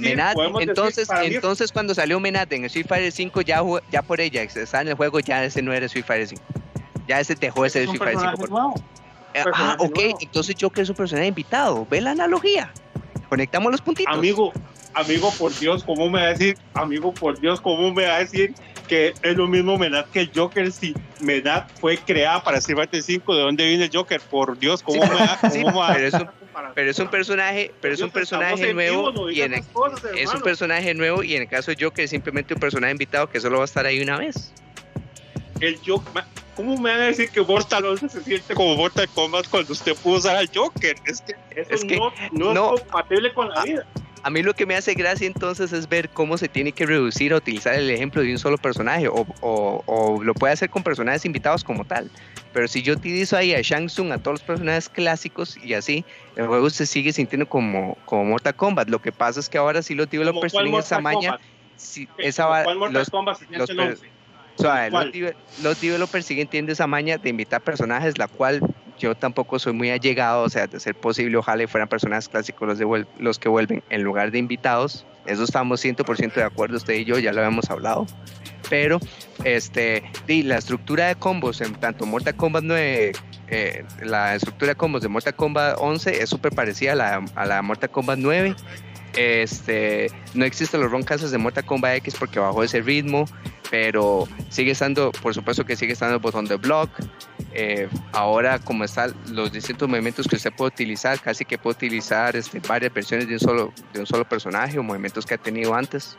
Menat, 0.00 0.36
entonces, 0.60 1.08
entonces 1.22 1.70
cuando 1.70 1.94
salió 1.94 2.18
Menat 2.18 2.52
en 2.52 2.64
Street 2.64 2.86
Fighter 2.88 3.12
5, 3.12 3.42
ya, 3.42 3.62
ya 3.92 4.02
por 4.02 4.20
ella, 4.20 4.42
está 4.42 4.80
en 4.80 4.88
el 4.88 4.94
juego, 4.94 5.20
ya 5.20 5.44
ese 5.44 5.62
no 5.62 5.72
era 5.72 5.86
Street 5.86 6.04
Fighter 6.04 6.26
5. 6.26 6.42
Ya 7.06 7.20
ese 7.20 7.36
dejó 7.36 7.64
ese 7.64 7.84
Street 7.84 8.02
Fighter 8.02 8.30
5. 8.36 8.74
Eh, 9.34 9.44
ah, 9.54 9.76
ok, 9.78 9.98
entonces 10.20 10.56
yo 10.56 10.70
que 10.70 10.80
es 10.80 10.88
un 10.88 10.96
personaje 10.96 11.28
invitado. 11.28 11.86
Ve 11.88 12.00
la 12.00 12.10
analogía. 12.10 12.72
Conectamos 13.28 13.70
los 13.70 13.80
puntitos. 13.80 14.12
Amigo, 14.12 14.52
amigo, 14.94 15.32
por 15.38 15.56
Dios, 15.56 15.84
¿cómo 15.84 16.10
me 16.10 16.20
va 16.20 16.26
a 16.26 16.30
decir? 16.30 16.58
Amigo, 16.74 17.12
por 17.14 17.38
Dios, 17.38 17.60
¿cómo 17.60 17.92
me 17.92 18.06
va 18.06 18.16
a 18.16 18.18
decir 18.18 18.54
que 18.88 19.14
es 19.22 19.36
lo 19.36 19.46
mismo 19.46 19.78
Menat 19.78 20.10
que 20.10 20.20
el 20.20 20.30
Joker. 20.34 20.72
Si 20.72 20.94
Menat 21.20 21.70
fue 21.78 21.96
creada 21.98 22.42
para 22.42 22.58
Street 22.58 22.76
Fighter 22.76 23.02
5, 23.02 23.34
¿de 23.34 23.40
dónde 23.42 23.66
viene 23.66 23.84
el 23.84 23.90
Joker? 23.92 24.20
Por 24.20 24.58
Dios, 24.58 24.82
¿cómo 24.82 25.00
me 25.02 25.14
da? 25.14 25.38
pero, 26.74 26.90
es 26.90 26.98
un, 26.98 27.08
personaje, 27.08 27.72
pero 27.80 27.94
es 27.94 28.00
un 28.00 28.10
personaje 28.10 28.74
nuevo 28.74 29.30
y 29.30 29.42
en 29.42 29.54
es 29.54 30.34
un 30.34 30.40
personaje 30.40 30.94
nuevo 30.94 31.22
y 31.22 31.36
en 31.36 31.42
el 31.42 31.48
caso 31.48 31.70
de 31.70 31.76
Joker 31.80 32.04
es 32.04 32.10
simplemente 32.10 32.54
un 32.54 32.60
personaje 32.60 32.92
invitado 32.92 33.28
que 33.28 33.38
solo 33.38 33.58
va 33.58 33.64
a 33.64 33.66
estar 33.66 33.86
ahí 33.86 34.00
una 34.00 34.18
vez. 34.18 34.52
El 35.60 35.78
Joker, 35.84 36.24
¿cómo 36.56 36.76
me 36.76 36.90
van 36.90 37.00
a 37.00 37.04
decir 37.04 37.30
que 37.30 37.40
Mortal 37.40 37.84
11 37.84 38.08
se 38.08 38.22
siente 38.22 38.54
como 38.54 38.76
Mortal 38.76 39.08
Kombat 39.14 39.48
cuando 39.48 39.72
usted 39.72 39.94
pudo 39.96 40.18
usar 40.18 40.36
al 40.36 40.48
Joker? 40.52 40.96
Es 41.04 41.20
que 41.20 41.34
eso 41.54 41.74
es 41.74 41.84
que 41.84 41.96
no, 41.96 42.12
no, 42.32 42.74
es 42.74 42.80
compatible 42.82 43.32
con 43.34 43.48
la 43.48 43.62
vida. 43.64 43.86
A 44.22 44.30
mí 44.30 44.42
lo 44.42 44.54
que 44.54 44.66
me 44.66 44.74
hace 44.74 44.94
gracia 44.94 45.26
entonces 45.26 45.72
es 45.72 45.88
ver 45.88 46.08
cómo 46.08 46.36
se 46.38 46.48
tiene 46.48 46.72
que 46.72 46.86
reducir 46.86 47.32
a 47.32 47.36
utilizar 47.36 47.74
el 47.74 47.90
ejemplo 47.90 48.22
de 48.22 48.32
un 48.32 48.38
solo 48.38 48.58
personaje 48.58 49.08
o, 49.08 49.26
o, 49.40 50.22
lo 50.22 50.34
puede 50.34 50.52
hacer 50.52 50.70
con 50.70 50.82
personajes 50.82 51.24
invitados 51.24 51.64
como 51.64 51.84
tal. 51.84 52.10
Pero 52.52 52.66
si 52.68 52.82
yo 52.82 52.94
utilizo 52.94 53.36
ahí 53.36 53.54
a 53.54 53.60
Shang 53.60 53.86
Tsung, 53.86 54.12
a 54.12 54.18
todos 54.18 54.40
los 54.40 54.42
personajes 54.42 54.88
clásicos 54.88 55.56
y 55.62 55.74
así, 55.74 56.04
el 56.36 56.46
juego 56.46 56.70
se 56.70 56.86
sigue 56.86 57.12
sintiendo 57.12 57.48
como, 57.48 57.96
como 58.04 58.24
Mortal 58.24 58.54
Kombat. 58.54 58.88
Lo 58.88 59.00
que 59.00 59.12
pasa 59.12 59.40
es 59.40 59.48
que 59.48 59.58
ahora 59.58 59.82
sí 59.82 59.94
los 59.94 60.08
developers 60.10 60.52
tienen 60.52 60.74
esa 60.74 61.00
maña. 61.00 61.38
Si, 61.76 62.08
esa, 62.18 62.64
los, 62.90 63.10
Kombat 63.10 63.40
los, 63.50 63.70
los, 65.62 65.80
developers 65.80 66.26
siguen 66.26 66.48
teniendo 66.48 66.72
esa 66.72 66.88
maña 66.88 67.18
de 67.18 67.30
invitar 67.30 67.60
personajes, 67.60 68.18
la 68.18 68.26
cual 68.26 68.60
yo 68.98 69.14
tampoco 69.14 69.58
soy 69.58 69.72
muy 69.72 69.90
allegado, 69.90 70.42
o 70.42 70.48
sea, 70.48 70.66
de 70.66 70.80
ser 70.80 70.94
posible, 70.94 71.36
ojalá 71.36 71.66
fueran 71.68 71.88
personajes 71.88 72.28
clásicos 72.28 72.68
los, 72.68 72.78
de, 72.78 73.06
los 73.18 73.38
que 73.38 73.48
vuelven 73.48 73.82
en 73.90 74.02
lugar 74.02 74.30
de 74.30 74.38
invitados. 74.38 75.06
Eso 75.26 75.44
estamos 75.44 75.84
100% 75.84 76.34
de 76.34 76.42
acuerdo, 76.42 76.76
usted 76.76 76.94
y 76.94 77.04
yo 77.04 77.18
ya 77.18 77.32
lo 77.32 77.40
habíamos 77.40 77.70
hablado. 77.70 78.06
Pero 78.70 78.98
este, 79.44 80.02
la 80.26 80.58
estructura 80.58 81.06
de 81.06 81.14
combos 81.14 81.60
en 81.60 81.74
tanto 81.74 82.06
Mortal 82.06 82.34
Kombat 82.34 82.64
9, 82.64 83.12
eh, 83.48 83.84
la 84.02 84.34
estructura 84.34 84.72
de 84.72 84.76
combos 84.76 85.02
de 85.02 85.08
Mortal 85.08 85.34
Kombat 85.34 85.76
11 85.78 86.22
es 86.22 86.28
súper 86.28 86.52
parecida 86.52 86.92
a 86.92 86.96
la, 86.96 87.24
a 87.34 87.46
la 87.46 87.62
Mortal 87.62 87.90
Kombat 87.90 88.18
9. 88.18 88.54
Este, 89.18 90.12
no 90.34 90.44
existen 90.44 90.80
los 90.80 90.92
roncasas 90.92 91.32
de 91.32 91.38
Mortal 91.38 91.64
Kombat 91.64 91.96
X 91.96 92.14
porque 92.16 92.38
bajó 92.38 92.62
ese 92.62 92.80
ritmo, 92.80 93.24
pero 93.68 94.28
sigue 94.48 94.70
estando, 94.70 95.10
por 95.10 95.34
supuesto 95.34 95.66
que 95.66 95.74
sigue 95.74 95.94
estando 95.94 96.14
el 96.14 96.20
botón 96.20 96.44
de 96.44 96.54
block. 96.54 96.88
Eh, 97.52 97.88
ahora, 98.12 98.60
como 98.60 98.84
están 98.84 99.12
los 99.32 99.50
distintos 99.50 99.88
movimientos 99.88 100.28
que 100.28 100.36
usted 100.36 100.52
puede 100.52 100.68
utilizar, 100.68 101.18
casi 101.18 101.44
que 101.44 101.58
puede 101.58 101.74
utilizar 101.74 102.36
este, 102.36 102.60
varias 102.60 102.94
versiones 102.94 103.26
de 103.26 103.34
un 103.34 103.40
solo, 103.40 103.72
de 103.92 103.98
un 103.98 104.06
solo 104.06 104.24
personaje 104.24 104.78
o 104.78 104.84
movimientos 104.84 105.26
que 105.26 105.34
ha 105.34 105.38
tenido 105.38 105.74
antes. 105.74 106.16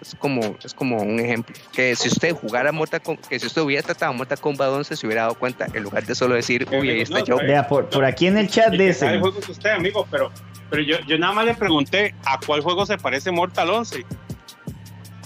Es 0.00 0.14
como, 0.18 0.56
es 0.62 0.74
como 0.74 0.98
un 0.98 1.18
ejemplo. 1.18 1.54
Que 1.72 1.96
si 1.96 2.08
usted 2.08 2.34
jugara 2.34 2.70
Mortal 2.72 3.02
Kombat, 3.02 3.26
que 3.26 3.38
si 3.38 3.46
usted 3.46 3.62
hubiera 3.62 3.82
tratado 3.82 4.12
Mortal 4.12 4.38
Kombat 4.38 4.68
11, 4.68 4.96
se 4.96 5.06
hubiera 5.06 5.22
dado 5.22 5.34
cuenta, 5.34 5.66
en 5.72 5.82
lugar 5.82 6.04
de 6.04 6.14
solo 6.14 6.34
decir, 6.34 6.66
uy, 6.70 6.90
ahí 6.90 7.00
está 7.00 7.24
yo. 7.24 7.38
Vea, 7.38 7.66
por, 7.66 7.88
por 7.88 8.04
aquí 8.04 8.26
en 8.26 8.36
el 8.36 8.48
chat 8.48 8.72
de 8.72 8.90
ese. 8.90 9.06
El 9.06 9.20
juego 9.20 9.38
es 9.38 9.48
usted, 9.48 9.70
amigo, 9.70 10.06
pero 10.10 10.30
pero 10.70 10.82
yo, 10.82 10.98
yo 11.06 11.18
nada 11.18 11.32
más 11.32 11.44
le 11.44 11.54
pregunté 11.54 12.14
a 12.24 12.38
cuál 12.44 12.60
juego 12.60 12.86
se 12.86 12.98
parece 12.98 13.30
Mortal 13.30 13.70
11. 13.70 14.04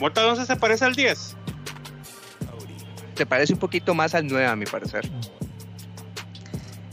¿Mortal 0.00 0.26
11 0.26 0.46
se 0.46 0.56
parece 0.56 0.85
al 0.85 0.94
10? 0.94 1.37
Se 3.14 3.26
parece 3.26 3.52
un 3.52 3.59
poquito 3.59 3.94
más 3.94 4.14
al 4.14 4.26
9, 4.26 4.46
a 4.46 4.56
mi 4.56 4.66
parecer. 4.66 5.09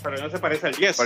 Pero 0.03 0.17
no 0.17 0.29
se 0.29 0.39
parece 0.39 0.67
al 0.67 0.73
10. 0.73 0.99
Ah, 0.99 1.05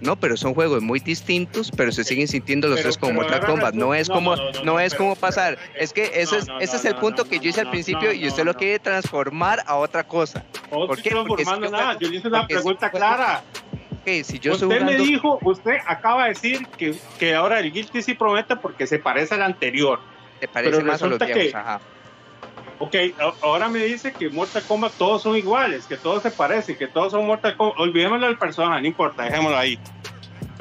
no, 0.00 0.16
pero 0.16 0.36
son 0.36 0.54
juegos 0.54 0.82
muy 0.82 1.00
distintos, 1.00 1.70
pero 1.76 1.92
se 1.92 2.04
siguen 2.04 2.28
sintiendo 2.28 2.68
los 2.68 2.80
tres 2.80 2.96
como 2.96 3.14
Mortal 3.14 3.40
Kombat. 3.40 3.74
No 3.74 3.94
es 3.94 4.08
como, 4.08 4.36
no, 4.64 4.80
es 4.80 4.94
como 4.94 5.16
pasar. 5.16 5.58
Es 5.74 5.92
que 5.92 6.04
ese 6.14 6.38
es, 6.38 6.46
ese 6.60 6.76
es 6.76 6.84
el 6.84 6.94
punto 6.96 7.24
que 7.24 7.40
yo 7.40 7.50
hice 7.50 7.60
al 7.60 7.70
principio 7.70 8.12
y 8.12 8.26
usted 8.26 8.44
lo 8.44 8.54
quiere 8.54 8.78
transformar 8.78 9.62
a 9.66 9.76
otra 9.76 10.04
cosa. 10.04 10.44
¿Por 10.70 11.00
qué? 11.02 11.10
Porque 11.26 11.44
nada. 11.44 11.98
Yo 11.98 12.08
le 12.08 12.16
hice 12.16 12.28
una 12.28 12.46
pregunta 12.46 12.90
clara 12.90 13.42
si 14.22 14.38
yo 14.38 14.52
usted 14.52 14.82
me 14.82 14.96
dijo, 14.96 15.38
usted 15.42 15.78
acaba 15.86 16.24
de 16.24 16.28
decir 16.30 16.66
que, 16.76 16.94
que 17.18 17.34
ahora 17.34 17.60
el 17.60 17.72
Guilty 17.72 18.02
sí 18.02 18.14
promete 18.14 18.56
porque 18.56 18.86
se 18.86 18.98
parece 18.98 19.34
al 19.34 19.42
anterior. 19.42 20.00
Se 20.40 20.48
parece 20.48 20.82
más 20.82 21.02
a 21.02 21.06
los 21.06 21.18
que, 21.18 21.52
ajá. 21.54 21.80
Ok, 22.80 22.94
ahora 23.42 23.68
me 23.68 23.80
dice 23.80 24.12
que 24.12 24.30
Mortal 24.30 24.62
Kombat 24.62 24.92
todos 24.92 25.22
son 25.22 25.36
iguales, 25.36 25.86
que 25.86 25.96
todos 25.96 26.22
se 26.22 26.30
parecen, 26.30 26.76
que 26.76 26.86
todos 26.86 27.12
son 27.12 27.26
Mortal 27.26 27.56
Kombat. 27.56 27.78
Olvidémoslo 27.78 28.26
del 28.26 28.38
personaje, 28.38 28.82
no 28.82 28.86
importa, 28.86 29.24
dejémoslo 29.24 29.56
ahí. 29.56 29.78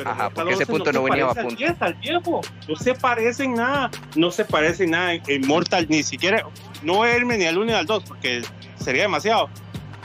Ajá, 0.06 0.30
porque 0.30 0.53
ese 0.53 0.65
punto 0.65 0.91
no, 0.91 1.03
venía 1.03 1.25
a 1.25 1.34
punto. 1.34 1.63
Al 1.80 1.93
viejo, 1.95 2.41
no 2.67 2.75
se 2.75 2.93
parecen 2.93 3.53
nada, 3.56 3.89
no 4.15 4.32
se 4.32 4.45
parece 4.45 4.86
nada 4.88 5.13
en, 5.13 5.47
Mortal, 5.47 5.88
ni 5.89 6.03
siquiera, 6.03 6.45
no 6.84 7.01
verme 7.01 7.38
ni 7.38 7.45
al 7.45 7.58
1 7.58 7.65
ni 7.65 7.73
al 7.73 7.86
2, 7.86 8.03
porque 8.03 8.41
sería 8.80 9.03
demasiado 9.03 9.49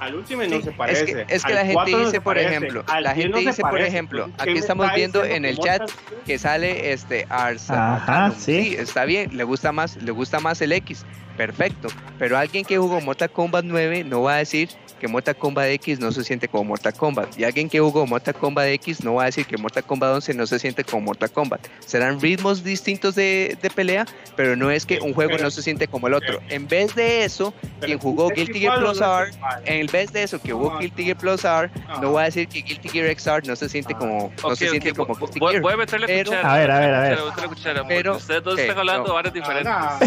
al 0.02 0.14
último 0.16 0.42
no 0.42 0.60
se 0.60 0.72
parece. 0.72 1.26
Es 1.28 1.44
que, 1.44 1.54
la 1.54 1.64
gente 1.64 1.96
dice, 1.96 2.20
por 2.20 2.38
ejemplo, 2.38 2.84
la 3.00 3.14
gente 3.14 3.38
dice, 3.38 3.62
por 3.62 3.80
ejemplo, 3.80 4.30
aquí 4.38 4.52
estamos 4.52 4.92
viendo 4.94 5.24
en 5.24 5.44
el 5.44 5.58
chat 5.58 5.90
que 6.26 6.38
sale 6.38 6.92
este 6.92 7.26
Arsa. 7.28 7.96
Ajá, 7.96 8.32
sí. 8.36 8.74
está 8.78 9.04
bien, 9.04 9.36
le 9.36 9.44
gusta 9.44 9.72
más, 9.72 9.96
le 9.96 10.10
gusta 10.10 10.40
más 10.40 10.60
el 10.60 10.72
X, 10.72 11.04
perfecto. 11.36 11.88
Pero 12.18 12.36
alguien 12.36 12.64
que 12.64 12.78
jugó 12.78 13.00
Mortal 13.00 13.30
Kombat 13.30 13.64
9 13.64 14.04
no 14.04 14.22
va 14.22 14.34
a 14.34 14.38
decir 14.38 14.70
que 15.02 15.08
Mortal 15.08 15.34
Kombat 15.36 15.66
X 15.70 15.98
no 15.98 16.12
se 16.12 16.22
siente 16.22 16.46
como 16.46 16.62
Mortal 16.62 16.94
Kombat. 16.94 17.36
Y 17.36 17.42
alguien 17.42 17.68
que 17.68 17.80
jugó 17.80 18.06
Mortal 18.06 18.34
Kombat 18.36 18.68
X 18.68 19.02
no 19.02 19.14
va 19.14 19.24
a 19.24 19.26
decir 19.26 19.44
que 19.44 19.56
Mortal 19.56 19.82
Kombat 19.82 20.14
11 20.14 20.34
no 20.34 20.46
se 20.46 20.60
siente 20.60 20.84
como 20.84 21.02
Mortal 21.06 21.28
Kombat. 21.32 21.66
Serán 21.84 22.20
ritmos 22.20 22.62
distintos 22.62 23.16
de, 23.16 23.58
pelea, 23.74 24.06
pero 24.36 24.54
no 24.54 24.70
es 24.70 24.86
que 24.86 25.00
un 25.00 25.12
juego 25.12 25.36
no 25.38 25.50
se 25.50 25.60
siente 25.60 25.88
como 25.88 26.06
el 26.06 26.14
otro. 26.14 26.38
En 26.48 26.68
vez 26.68 26.94
de 26.94 27.24
eso, 27.24 27.52
quien 27.80 27.98
jugó 27.98 28.28
Guilty 28.28 28.60
Gear 28.60 28.78
Plus 28.78 29.00
R 29.00 29.32
en 29.64 29.86
vez 29.88 30.12
de 30.12 30.22
eso 30.22 30.40
que 30.40 30.50
No, 30.50 30.78
Guilty 30.78 31.02
Gear 31.04 31.16
Plus 31.16 31.44
R, 31.44 31.68
no. 31.88 32.00
no 32.00 32.10
voy 32.12 32.22
a 32.22 32.24
decir 32.26 32.46
que 32.46 32.60
Guilty 32.62 32.88
Gear 32.88 33.18
XR 33.18 33.44
no 33.48 33.56
se 33.56 33.68
siente 33.68 33.94
Ah. 33.94 33.98
como, 33.98 34.32
no 34.40 34.54
se 34.54 34.68
siente 34.68 34.92
como 34.92 35.16
Guilty 35.16 35.40
voy- 35.40 35.50
Gear. 35.54 35.62
voy 35.62 35.72
a 35.72 35.76
meterle 35.78 36.06
pero- 36.06 36.30
cuchara. 36.30 36.52
A 36.54 36.58
ver, 36.58 36.70
a 36.70 36.78
ver, 36.78 36.94
a 36.94 37.00
ver. 37.00 37.18
cuchara, 37.48 37.84
Pero- 37.88 38.16
ustedes 38.18 38.44
dos 38.44 38.56
están 38.56 38.78
hablando 38.78 39.02
de 39.02 39.08
no. 39.08 39.14
varias 39.14 39.34
diferentes. 39.34 39.64
Nada, 39.64 39.98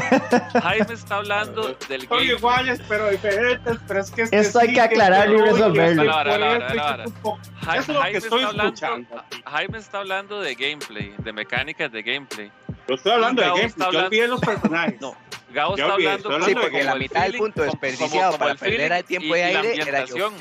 Jaime 0.64 0.94
está 0.94 1.16
hablando 1.18 1.76
del 1.90 2.08
Son 2.08 2.18
game. 2.20 2.32
iguales, 2.32 2.80
pero 2.88 3.10
diferentes. 3.10 3.78
Pero 3.88 4.00
es 4.00 4.12
que 4.12 4.22
este 4.22 4.38
Esto 4.40 4.60
hay 4.60 4.70
sí, 4.70 4.74
que 4.76 4.82
aclararlo 4.86 5.36
y 5.36 5.40
no, 5.40 5.46
resolverlo. 5.46 6.14
Jaime, 7.62 8.18
estoy 8.18 8.42
está 8.44 8.48
hablando. 8.50 9.08
Jaime 9.46 9.78
está 9.78 9.98
hablando 10.00 10.42
de 10.42 10.56
gameplay, 10.56 11.14
de 11.18 11.34
mecánicas 11.34 11.92
de 11.92 12.02
gameplay. 12.04 12.52
Yo 12.88 12.96
estoy 12.96 13.12
hablando 13.14 13.42
de 13.42 13.48
Gabo 13.48 13.58
gameplay. 13.58 13.70
está 13.72 13.84
Yo 13.84 13.88
hablando- 13.88 14.08
olvidé 14.08 14.28
los 14.28 14.42
personajes. 14.42 14.96
No, 15.02 15.16
Gabo 15.52 15.76
está 15.76 15.94
olvidé, 15.96 16.10
hablando 16.12 16.30
estoy 16.30 16.44
Sí, 16.46 16.52
hablando 16.52 16.62
porque 16.62 16.84
la 16.84 16.96
mitad 16.96 17.22
del 17.24 17.34
punto 17.38 17.54
como- 17.62 17.66
desperdiciado 17.72 18.32
como 18.32 18.40
para 18.40 18.52
el 18.52 18.58
perder 18.58 18.78
feeling 18.80 18.96
el 18.98 19.04
tiempo 19.06 19.28
y- 19.36 19.40
de 19.40 19.50
y 19.50 19.54
la 19.54 19.60
aire 19.62 19.74
era 19.76 20.06
yo. 20.06 20.28
ambientación. 20.28 20.34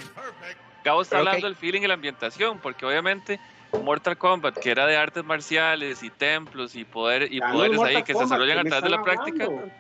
Gabo 0.84 1.02
está 1.02 1.16
Pero 1.16 1.28
hablando 1.28 1.46
del 1.46 1.56
feeling 1.56 1.80
y 1.82 1.86
la 1.86 1.94
ambientación, 1.94 2.58
porque 2.58 2.84
obviamente 2.86 3.40
Mortal 3.82 4.16
Kombat, 4.18 4.58
que 4.58 4.70
era 4.70 4.86
de 4.86 4.96
artes 4.96 5.24
marciales 5.24 6.02
y 6.02 6.10
templos 6.10 6.76
y 6.76 6.84
poder 6.84 7.32
y 7.32 7.40
Ya 7.40 7.48
no 7.48 7.64
es 7.64 7.70
poderes 7.70 7.72
ahí 7.72 7.76
Mortal 7.78 8.04
que 8.04 8.12
se 8.12 8.18
Kombat, 8.18 8.28
desarrollan 8.28 8.54
¿qué 8.56 8.60
a 8.60 8.70
través 8.70 8.82
de 8.84 8.90
la 8.90 8.96
están 8.96 9.04
práctica, 9.14 9.44
hablando? 9.44 9.72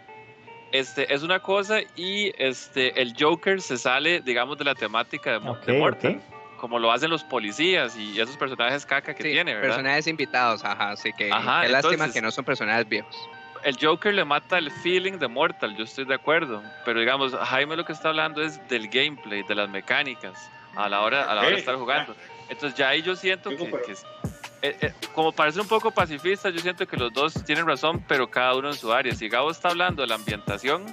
Este 0.74 1.14
es 1.14 1.22
una 1.22 1.38
cosa 1.38 1.78
y 1.94 2.32
este 2.36 3.00
el 3.00 3.14
Joker 3.18 3.60
se 3.62 3.78
sale, 3.78 4.20
digamos, 4.20 4.58
de 4.58 4.64
la 4.64 4.74
temática 4.74 5.30
de, 5.32 5.38
Mo- 5.38 5.52
Ok, 5.52 5.64
de 5.66 5.78
Mortal, 5.78 6.16
ok. 6.16 6.56
como 6.58 6.78
lo 6.80 6.90
hacen 6.90 7.10
los 7.10 7.22
policías 7.22 7.96
y 7.96 8.20
esos 8.20 8.36
personajes 8.36 8.84
caca 8.84 9.14
que 9.14 9.22
Sí, 9.22 9.30
tiene, 9.30 9.54
¿verdad? 9.54 9.68
personajes 9.68 10.06
invitados, 10.08 10.64
ajá, 10.64 10.90
así 10.90 11.12
que 11.12 11.30
Ajá, 11.32 11.62
qué 11.62 11.68
lástima 11.68 11.92
entonces- 11.94 12.14
que 12.14 12.22
no 12.22 12.30
son 12.32 12.44
personajes 12.44 12.88
viejos. 12.88 13.16
el 13.62 13.76
Joker 13.80 14.12
le 14.12 14.24
mata 14.24 14.58
el 14.58 14.70
feeling 14.70 15.12
de 15.18 15.28
Mortal, 15.28 15.76
yo 15.76 15.84
estoy 15.84 16.06
de 16.06 16.14
acuerdo, 16.14 16.60
pero 16.84 16.98
digamos, 16.98 17.34
Jaime 17.34 17.76
lo 17.76 17.84
que 17.84 17.92
está 17.92 18.08
hablando 18.08 18.42
es 18.42 18.60
del 18.68 18.88
gameplay, 18.88 19.42
de 19.44 19.54
las 19.54 19.68
mecánicas 19.68 20.50
a 20.74 20.88
la 20.88 21.02
hora, 21.02 21.30
a 21.30 21.34
la 21.36 21.42
hora 21.42 21.50
de 21.50 21.56
estar 21.58 21.76
jugando. 21.76 22.16
Entonces 22.48 22.76
ya 22.76 22.88
ahí 22.88 23.00
yo 23.00 23.14
siento 23.14 23.50
que, 23.50 23.56
que 23.86 23.94
eh, 24.64 24.76
eh, 24.80 24.92
como 25.14 25.32
parece 25.32 25.60
un 25.60 25.68
poco 25.68 25.90
pacifista, 25.90 26.48
yo 26.50 26.58
siento 26.58 26.86
que 26.86 26.96
los 26.96 27.12
dos 27.12 27.34
tienen 27.44 27.66
razón, 27.66 28.02
pero 28.08 28.30
cada 28.30 28.54
uno 28.56 28.68
en 28.68 28.74
su 28.74 28.92
área. 28.92 29.14
Si 29.14 29.28
Gabo 29.28 29.50
está 29.50 29.68
hablando 29.68 30.02
de 30.02 30.08
la 30.08 30.14
ambientación, 30.16 30.84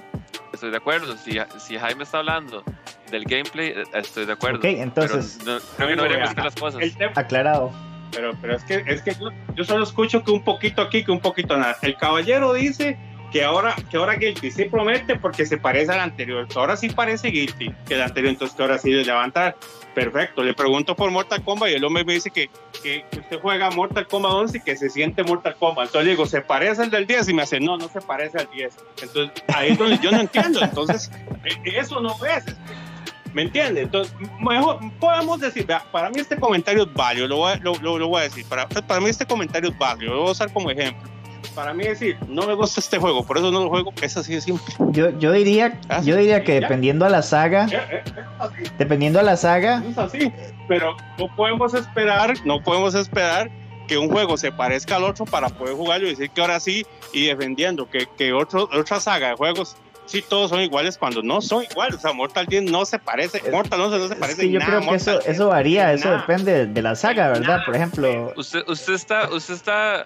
estoy 0.52 0.70
de 0.70 0.76
acuerdo. 0.76 1.16
Si, 1.16 1.38
si 1.58 1.78
Jaime 1.78 2.04
está 2.04 2.18
hablando 2.18 2.62
del 3.10 3.24
gameplay, 3.24 3.68
eh, 3.70 3.84
estoy 3.94 4.26
de 4.26 4.32
acuerdo. 4.34 4.58
Ok, 4.58 4.64
entonces, 4.66 5.38
pero 5.44 5.58
no- 5.58 5.64
creo 5.76 5.88
que 5.88 5.96
no 6.18 6.24
hacer 6.24 6.44
las 6.44 6.54
cosas. 6.54 6.82
Aclarado. 7.14 7.72
Pero, 8.12 8.32
pero 8.42 8.56
es 8.56 8.64
que, 8.64 8.84
es 8.86 9.00
que 9.02 9.14
yo, 9.14 9.30
yo 9.54 9.64
solo 9.64 9.84
escucho 9.84 10.22
que 10.22 10.30
un 10.32 10.44
poquito 10.44 10.82
aquí, 10.82 11.02
que 11.02 11.10
un 11.10 11.20
poquito 11.20 11.56
nada. 11.56 11.76
El 11.80 11.96
caballero 11.96 12.52
dice 12.52 12.98
que 13.32 13.42
ahora, 13.42 13.74
que 13.90 13.96
ahora 13.96 14.14
Guilty 14.16 14.50
sí 14.50 14.64
promete 14.66 15.16
porque 15.18 15.46
se 15.46 15.56
parece 15.56 15.90
al 15.92 16.00
anterior. 16.00 16.46
Ahora 16.54 16.76
sí 16.76 16.90
parece 16.90 17.28
Guilty 17.28 17.70
que 17.88 17.94
el 17.94 18.02
anterior, 18.02 18.30
entonces 18.32 18.54
que 18.56 18.62
ahora 18.62 18.78
sí 18.78 18.92
de 18.92 19.04
levantar. 19.04 19.56
Perfecto. 19.94 20.42
Le 20.42 20.54
pregunto 20.54 20.94
por 20.96 21.10
Mortal 21.10 21.42
Kombat 21.44 21.70
y 21.70 21.74
el 21.74 21.84
hombre 21.84 22.04
me 22.04 22.14
dice 22.14 22.30
que, 22.30 22.48
que, 22.82 23.04
que 23.10 23.18
usted 23.20 23.38
juega 23.40 23.70
Mortal 23.70 24.06
Kombat 24.06 24.32
11 24.32 24.58
y 24.58 24.60
que 24.60 24.76
se 24.76 24.88
siente 24.90 25.22
Mortal 25.24 25.56
Kombat. 25.58 25.86
Entonces 25.86 26.04
le 26.04 26.10
digo, 26.12 26.26
¿se 26.26 26.40
parece 26.42 26.82
al 26.82 26.90
del 26.90 27.06
10? 27.06 27.28
Y 27.30 27.34
me 27.34 27.42
hace, 27.42 27.58
no, 27.60 27.76
no 27.76 27.88
se 27.88 28.00
parece 28.00 28.38
al 28.38 28.48
10. 28.52 28.74
Entonces 29.02 29.42
ahí 29.54 29.72
es 29.72 29.78
donde 29.78 29.98
yo 29.98 30.10
no 30.12 30.20
entiendo. 30.20 30.60
Entonces, 30.62 31.10
eh, 31.44 31.56
eso 31.76 32.00
no 32.00 32.14
es. 32.24 32.44
¿Me 33.34 33.42
entiende? 33.42 33.80
Entonces, 33.82 34.14
mejor 34.40 34.78
podemos 35.00 35.40
decir, 35.40 35.64
vea, 35.66 35.82
para 35.90 36.10
mí 36.10 36.20
este 36.20 36.36
comentario 36.36 36.82
es 36.82 36.92
válido, 36.92 37.26
lo 37.28 37.36
voy 37.38 37.52
a, 37.52 37.56
lo, 37.56 37.74
lo- 37.76 37.98
lo 37.98 38.08
voy 38.08 38.20
a 38.20 38.24
decir, 38.24 38.44
para, 38.44 38.68
para 38.68 39.00
mí 39.00 39.08
este 39.08 39.24
comentario 39.24 39.70
es 39.70 39.78
válido, 39.78 40.12
lo 40.12 40.20
voy 40.20 40.28
a 40.28 40.32
usar 40.32 40.52
como 40.52 40.70
ejemplo. 40.70 41.10
Para 41.54 41.74
mí 41.74 41.84
decir, 41.84 42.16
no 42.28 42.46
me 42.46 42.54
gusta 42.54 42.80
este 42.80 42.98
juego, 42.98 43.24
por 43.24 43.36
eso 43.38 43.50
no 43.50 43.62
lo 43.64 43.68
juego, 43.68 43.92
es 44.00 44.16
así 44.16 44.34
de 44.34 44.40
simple. 44.40 44.74
Yo, 44.90 45.10
yo 45.18 45.32
diría, 45.32 45.78
Ah, 45.88 46.00
yo 46.02 46.16
diría 46.16 46.42
que 46.44 46.54
ya. 46.54 46.60
dependiendo 46.60 47.04
a 47.04 47.10
la 47.10 47.22
saga, 47.22 47.66
Eh, 47.70 47.80
eh, 47.90 48.02
es 48.06 48.14
así, 48.38 48.62
dependiendo 48.78 49.20
a 49.20 49.22
la 49.22 49.36
saga, 49.36 49.82
es 49.88 49.98
así. 49.98 50.32
Pero 50.68 50.96
no 51.18 51.34
podemos 51.36 51.74
esperar, 51.74 52.34
no 52.44 52.62
podemos 52.62 52.94
esperar 52.94 53.50
que 53.86 53.98
un 53.98 54.08
juego 54.10 54.36
se 54.38 54.52
parezca 54.52 54.96
al 54.96 55.04
otro 55.04 55.24
para 55.26 55.48
poder 55.50 55.74
jugarlo 55.74 56.06
y 56.06 56.10
decir 56.10 56.30
que 56.30 56.40
ahora 56.40 56.58
sí, 56.60 56.86
y 57.12 57.26
defendiendo 57.26 57.90
que, 57.90 58.06
que 58.16 58.32
otro, 58.32 58.68
otra 58.72 59.00
saga 59.00 59.28
de 59.30 59.34
juegos 59.34 59.76
sí 60.06 60.22
todos 60.28 60.50
son 60.50 60.60
iguales 60.60 60.98
cuando 60.98 61.22
no 61.22 61.40
son 61.40 61.64
iguales. 61.70 61.96
O 61.96 62.00
sea, 62.00 62.12
Mortal 62.12 62.46
10 62.46 62.64
no 62.70 62.84
se 62.84 62.98
parece, 62.98 63.42
Mortal 63.50 63.80
11 63.82 63.98
no 63.98 64.08
se 64.08 64.16
parece 64.16 64.42
en 64.44 64.52
yo 64.52 64.58
nada. 64.58 64.70
creo 64.70 64.80
que 64.80 64.86
Mortal 64.86 65.14
eso, 65.16 65.18
10 65.24 65.28
eso 65.36 65.48
varía, 65.48 65.92
eso 65.92 66.08
nada. 66.08 66.20
depende 66.20 66.52
de, 66.52 66.66
de 66.66 66.82
la 66.82 66.94
saga, 66.96 67.28
¿verdad? 67.28 67.60
Por 67.66 67.76
ejemplo, 67.76 68.32
Usted, 68.36 68.62
usted 68.68 68.94
está, 68.94 69.28
usted 69.30 69.54
está 69.54 70.04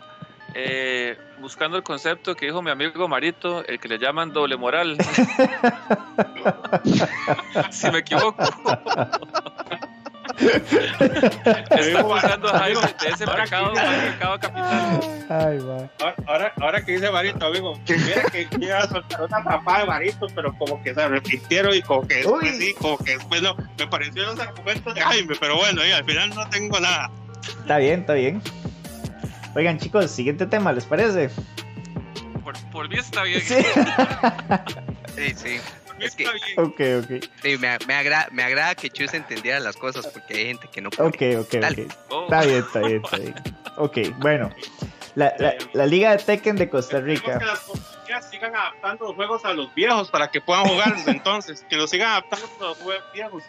eh, 0.58 1.18
buscando 1.38 1.76
el 1.76 1.82
concepto 1.82 2.34
que 2.34 2.46
dijo 2.46 2.62
mi 2.62 2.70
amigo 2.70 3.06
Marito, 3.08 3.62
el 3.66 3.78
que 3.78 3.88
le 3.88 3.98
llaman 3.98 4.32
doble 4.32 4.56
moral. 4.56 4.96
si 7.70 7.90
me 7.90 7.98
equivoco. 7.98 8.42
está 11.58 13.06
de 13.06 13.12
ese 13.12 13.24
Ahora 13.24 13.44
pecado, 13.44 13.72
que- 13.72 13.80
un 13.80 14.12
pecado 14.12 14.38
capital. 14.40 15.00
ay, 15.28 15.58
va. 15.58 16.14
Ahora, 16.26 16.52
ahora, 16.60 16.84
que 16.84 16.92
dice 16.92 17.08
Barito, 17.08 17.46
amigo, 17.46 17.78
mira 17.88 18.22
que 18.30 18.48
iba 18.60 18.78
a 18.78 18.88
soltar 18.88 19.22
una 19.22 19.42
papada 19.44 19.80
de 19.80 19.84
Barito, 19.86 20.26
pero 20.34 20.52
como 20.56 20.82
que 20.82 20.94
se 20.94 21.08
repitieron 21.08 21.74
y 21.74 21.82
como 21.82 22.06
que 22.06 22.16
después 22.16 22.42
Uy. 22.42 22.48
sí, 22.58 22.74
como 22.80 22.98
que 22.98 23.12
después 23.12 23.42
no. 23.42 23.56
Me 23.78 23.86
parecieron 23.86 24.36
los 24.36 24.46
argumentos 24.46 24.94
de 24.94 25.00
Jaime, 25.00 25.34
pero 25.38 25.56
bueno, 25.56 25.84
y 25.86 25.92
al 25.92 26.04
final 26.04 26.30
no 26.30 26.48
tengo 26.48 26.78
nada. 26.80 27.10
está 27.60 27.78
bien, 27.78 28.00
está 28.00 28.14
bien. 28.14 28.42
Oigan, 29.56 29.78
chicos, 29.78 30.10
siguiente 30.10 30.46
tema, 30.46 30.72
¿les 30.72 30.84
parece? 30.84 31.30
Por, 32.44 32.54
por 32.70 32.88
mí 32.88 32.96
está 32.98 33.22
bien. 33.24 33.40
Sí. 33.40 33.54
Sí, 35.16 35.34
sí. 35.34 35.60
Es 35.98 36.14
que- 36.14 36.24
Está 36.24 36.32
bien. 36.34 36.58
ok, 36.58 36.80
ok. 37.04 37.24
Sí, 37.42 37.56
me, 37.58 37.78
me, 37.86 37.94
agra- 37.94 38.28
me 38.30 38.42
agrada 38.42 38.74
que 38.74 38.90
Chus 38.90 39.14
entendiera 39.14 39.58
las 39.60 39.76
cosas 39.76 40.06
porque 40.08 40.34
hay 40.34 40.46
gente 40.48 40.68
que 40.70 40.82
no 40.82 40.90
puede. 40.90 41.08
Ok, 41.08 41.46
ok, 41.46 41.54
Dale. 41.54 41.84
ok. 41.86 41.92
Oh, 42.10 42.22
Está 42.24 42.42
bien, 42.42 42.58
está 42.58 42.78
bien, 42.80 43.02
está 43.02 43.16
bien. 43.16 43.34
Ok, 43.78 43.98
bueno. 44.18 44.50
La, 45.14 45.32
la, 45.38 45.54
la 45.72 45.86
Liga 45.86 46.14
de 46.14 46.22
Tekken 46.22 46.56
de 46.56 46.68
Costa 46.68 47.00
Rica. 47.00 47.38
que 47.38 47.44
las 47.46 47.60
compañías 47.60 48.30
sigan 48.30 48.54
adaptando 48.54 49.06
los 49.06 49.14
juegos 49.14 49.44
a 49.46 49.54
los 49.54 49.74
viejos 49.74 50.10
para 50.10 50.30
que 50.30 50.42
puedan 50.42 50.66
jugarlos 50.66 51.06
entonces, 51.08 51.64
que 51.70 51.76
los 51.76 51.88
sigan 51.88 52.10
adaptando 52.10 52.46
a 52.60 52.64
los 52.68 52.76
juegos 52.78 53.04
viejos. 53.14 53.42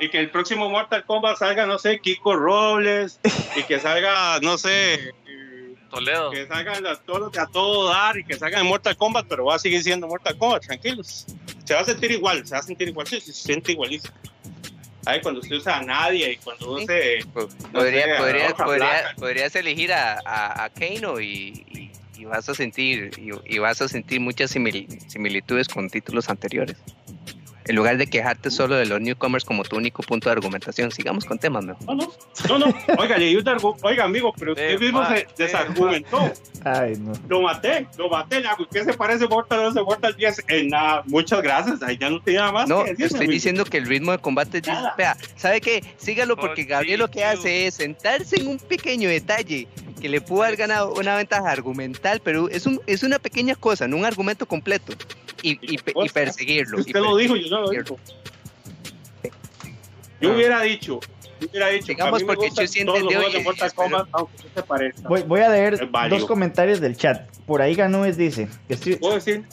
Y 0.00 0.08
que 0.08 0.18
el 0.18 0.30
próximo 0.30 0.68
Mortal 0.70 1.04
Kombat 1.04 1.36
salga, 1.36 1.66
no 1.66 1.78
sé, 1.78 2.00
Kiko 2.00 2.34
Robles, 2.34 3.20
y 3.54 3.62
que 3.62 3.78
salga, 3.78 4.40
no 4.40 4.56
sé, 4.58 5.12
Toledo. 5.94 6.30
que 6.30 6.46
salgan 6.46 6.82
los 6.82 7.32
de 7.32 7.40
a 7.40 7.46
todo 7.46 7.88
dar 7.88 8.18
y 8.18 8.24
que 8.24 8.34
salgan 8.34 8.62
en 8.62 8.66
Mortal 8.66 8.96
Kombat, 8.96 9.26
pero 9.28 9.44
va 9.46 9.54
a 9.56 9.58
seguir 9.58 9.82
siendo 9.82 10.06
Mortal 10.06 10.36
Kombat, 10.36 10.64
tranquilos. 10.66 11.26
Se 11.64 11.74
va 11.74 11.80
a 11.80 11.84
sentir 11.84 12.10
igual, 12.12 12.46
se 12.46 12.54
va 12.54 12.60
a 12.60 12.62
sentir 12.62 12.88
igual, 12.88 13.06
sí, 13.06 13.20
se 13.20 13.32
siente 13.32 13.72
igualito. 13.72 14.10
Ahí 15.06 15.20
cuando 15.20 15.40
usted 15.40 15.56
usa 15.56 15.78
a 15.78 15.82
nadie 15.82 16.32
y 16.32 16.36
cuando 16.36 16.70
uno 16.70 16.78
Sí. 16.80 16.86
se... 16.86 17.18
Po- 17.32 17.48
No 17.72 17.72
Podría, 17.80 18.04
sé, 18.04 18.12
a 18.12 18.16
podría- 18.18 18.54
podría- 18.54 19.14
podrías 19.18 19.54
elegir 19.56 19.92
a, 19.92 20.18
a, 20.24 20.64
a 20.64 20.70
Kano 20.70 21.20
y, 21.20 21.64
y- 21.70 21.90
y 22.16 22.24
vas 22.24 22.48
a 22.48 22.54
sentir 22.54 23.10
y, 23.18 23.54
y 23.54 23.58
vas 23.58 23.82
a 23.82 23.88
sentir 23.88 24.20
muchas 24.20 24.54
simil- 24.54 24.88
similitudes 25.08 25.68
con 25.68 25.90
títulos 25.90 26.28
anteriores. 26.30 26.76
En 27.66 27.76
lugar 27.76 27.96
de 27.96 28.06
quejarte 28.06 28.50
solo 28.50 28.74
de 28.76 28.84
los 28.84 29.00
newcomers 29.00 29.44
como 29.44 29.62
tu 29.62 29.76
único 29.76 30.02
punto 30.02 30.28
de 30.28 30.32
argumentación, 30.32 30.90
sigamos 30.90 31.24
con 31.24 31.38
temas 31.38 31.64
mejor. 31.64 31.82
No, 31.86 31.94
no, 31.94 32.08
no, 32.48 32.58
no. 32.58 32.74
Oiga, 32.98 33.16
leí 33.16 33.34
un 33.36 33.44
argu- 33.44 33.76
oiga, 33.82 34.04
amigo, 34.04 34.34
pero 34.38 34.52
usted 34.52 34.72
Eh, 34.72 34.78
mismo 34.78 35.00
ma, 35.00 35.08
se 35.08 35.20
eh, 35.20 35.26
desargumentó. 35.38 36.30
Ay, 36.62 36.94
no. 36.98 37.12
Lo 37.28 37.40
maté, 37.42 37.86
lo 37.96 38.08
maté. 38.10 38.40
Le 38.40 38.48
hago, 38.48 38.66
¿qué 38.70 38.84
se 38.84 38.92
parece 38.92 39.26
Mortal 39.26 39.60
11, 39.60 39.80
Mortal 39.82 40.14
10? 40.14 40.44
En 40.48 40.68
nada, 40.68 41.02
muchas 41.06 41.40
gracias. 41.42 41.82
Ahí 41.82 41.96
ya 41.98 42.10
no 42.10 42.20
tenía 42.20 42.40
nada 42.40 42.52
más 42.52 42.68
No, 42.68 42.84
que 42.84 42.90
decir. 42.90 43.06
estoy 43.06 43.18
amigo. 43.20 43.32
diciendo 43.32 43.64
que 43.64 43.78
el 43.78 43.86
ritmo 43.86 44.12
de 44.12 44.18
combate 44.18 44.58
es 44.58 44.66
Nada. 44.66 44.94
vea, 44.98 45.16
¿sabe 45.36 45.60
qué? 45.62 45.82
Sígalo 45.96 46.36
porque 46.36 46.62
Oh, 46.64 46.68
Gabriel 46.68 47.00
lo 47.00 47.10
que 47.10 47.24
hace 47.24 47.66
es 47.66 47.74
sentarse 47.74 48.36
en 48.40 48.48
un 48.48 48.58
pequeño 48.58 49.08
detalle 49.08 49.68
que 50.02 50.08
le 50.10 50.20
pudo 50.20 50.42
haber 50.42 50.56
ganado 50.56 50.92
una 50.92 51.16
ventaja 51.16 51.50
argumental, 51.50 52.20
pero 52.22 52.50
es, 52.50 52.66
un, 52.66 52.78
es 52.86 53.02
una 53.02 53.18
pequeña 53.18 53.54
cosa, 53.54 53.88
no 53.88 53.96
un 53.96 54.04
argumento 54.04 54.44
completo. 54.44 54.92
Y, 55.42 55.58
y, 55.60 55.74
y 55.74 56.08
perseguirlo. 56.08 56.78
y 56.78 56.80
Usted 56.80 56.94
lo 57.00 57.16
dijo, 57.18 57.34
perseguirlo. 57.34 57.53
yo 57.53 57.53
no 57.54 57.62
lo 57.62 57.70
dijo. 57.70 57.96
Yo 60.20 60.30
Ah. 60.30 60.34
hubiera 60.34 60.62
dicho, 60.62 61.00
yo 61.40 61.48
hubiera 61.50 61.68
dicho, 61.68 61.86
Digamos 61.88 62.14
a 62.20 62.22
mí 62.22 62.26
porque 62.26 62.46
gustan 62.46 62.66
Chu 62.66 62.72
sí 62.72 62.84
todos 62.84 63.02
los 63.02 63.12
entendió 63.12 63.18
juegos 63.18 63.32
de 63.34 63.40
y- 63.40 63.44
Mortal 63.44 63.66
espero- 63.68 63.82
Kombat, 63.82 64.08
aunque 64.12 64.32
no 64.42 64.48
se 64.54 64.62
parezcan. 64.62 65.04
Voy, 65.08 65.22
voy 65.22 65.40
a 65.40 65.48
leer 65.50 65.90
dos 66.08 66.24
comentarios 66.24 66.80
del 66.80 66.96
chat. 66.96 67.28
Por 67.46 67.60
ahí 67.60 67.74
Ganúes 67.74 68.16
dice: 68.16 68.48
Street, 68.68 68.98
Puedo 69.00 69.14
decir, 69.16 69.44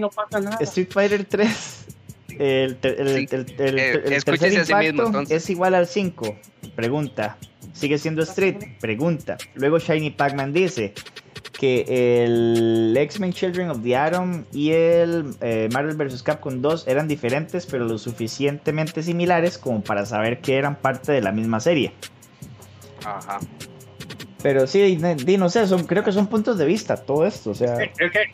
no 0.00 0.10
pasa 0.10 0.40
nada. 0.40 0.56
Street 0.60 0.88
Fighter 0.90 1.24
3. 1.24 1.86
El, 2.38 2.76
ter- 2.76 3.00
el- 3.00 3.08
Sí. 3.08 3.26
el- 3.30 3.46
el- 3.58 3.78
Eh, 3.78 3.92
el 4.04 4.12
escúchese 4.12 4.56
tercer 4.56 4.76
mismo, 4.76 4.80
impacto 4.80 5.06
entonces. 5.06 5.42
es 5.44 5.50
igual 5.50 5.74
al 5.74 5.86
5. 5.86 6.36
Pregunta. 6.74 7.38
¿Sigue 7.76 7.98
siendo 7.98 8.22
Street? 8.22 8.56
Pregunta. 8.80 9.36
Luego 9.54 9.78
Shiny 9.78 10.10
Pac-Man 10.10 10.52
dice 10.52 10.94
que 11.52 12.24
el 12.24 12.96
X-Men 12.96 13.32
Children 13.32 13.70
of 13.70 13.82
the 13.82 13.94
Atom 13.94 14.44
y 14.52 14.70
el 14.70 15.34
eh, 15.40 15.68
Marvel 15.72 15.96
vs. 15.96 16.22
Capcom 16.22 16.62
2 16.62 16.88
eran 16.88 17.06
diferentes, 17.06 17.66
pero 17.66 17.84
lo 17.84 17.98
suficientemente 17.98 19.02
similares 19.02 19.58
como 19.58 19.82
para 19.82 20.06
saber 20.06 20.40
que 20.40 20.56
eran 20.56 20.76
parte 20.76 21.12
de 21.12 21.20
la 21.20 21.32
misma 21.32 21.60
serie. 21.60 21.92
Ajá. 23.04 23.40
Pero 24.46 24.64
sí, 24.68 24.96
di, 25.24 25.36
no 25.38 25.48
sé, 25.50 25.66
son, 25.66 25.88
creo 25.88 26.04
que 26.04 26.12
son 26.12 26.28
puntos 26.28 26.56
de 26.56 26.66
vista 26.66 26.96
todo 26.96 27.26
esto, 27.26 27.50
o 27.50 27.54
sea... 27.56 27.82
Es 27.82 28.12
que, 28.12 28.30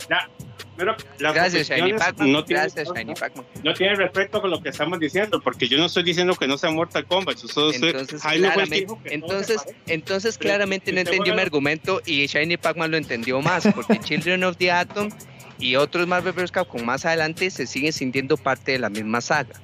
pero 0.77 0.95
las 1.19 1.35
Gracias, 1.35 1.71
Shiny 1.71 1.95
Pac-Man. 1.95 2.33
no 2.33 2.45
tienen, 2.45 2.65
Gracias, 2.65 2.89
Shiny 2.95 3.15
Pac-Man. 3.15 3.47
no 3.65 3.73
tienen 3.73 3.97
respeto 3.97 4.43
con 4.43 4.51
lo 4.51 4.63
que 4.63 4.69
estamos 4.69 5.01
diciendo, 5.01 5.41
porque 5.41 5.69
yo 5.69 5.79
no 5.79 5.87
estoy 5.87 6.03
diciendo 6.03 6.35
que 6.35 6.47
no 6.47 6.59
sea 6.59 6.71
Mortal 6.71 7.07
Kombat. 7.07 7.39
Yo 7.39 7.49
solo 7.49 7.71
estoy- 7.71 7.89
Entonces, 7.93 8.21
claramente, 8.21 8.87
entonces, 9.07 9.63
entonces 9.87 10.37
claramente 10.37 10.93
no 10.93 11.01
entendió 11.01 11.35
mi 11.35 11.41
argumento 11.41 12.03
y 12.05 12.27
Shiny 12.27 12.59
Pac-Man 12.59 12.91
lo 12.91 12.99
entendió 12.99 13.41
más, 13.41 13.67
porque 13.75 13.99
Children 14.05 14.45
of 14.45 14.59
the 14.59 14.71
Atom 14.71 15.09
y 15.59 15.77
otros 15.77 16.07
Marvel 16.07 16.35
vs. 16.35 16.53
Capcom 16.53 16.85
más 16.85 17.07
adelante 17.07 17.49
se 17.51 17.67
siguen 17.67 17.95
sintiendo 17.95 18.37
parte 18.37 18.73
de 18.73 18.81
la 18.81 18.91
misma 18.91 19.23
saga. 19.23 19.55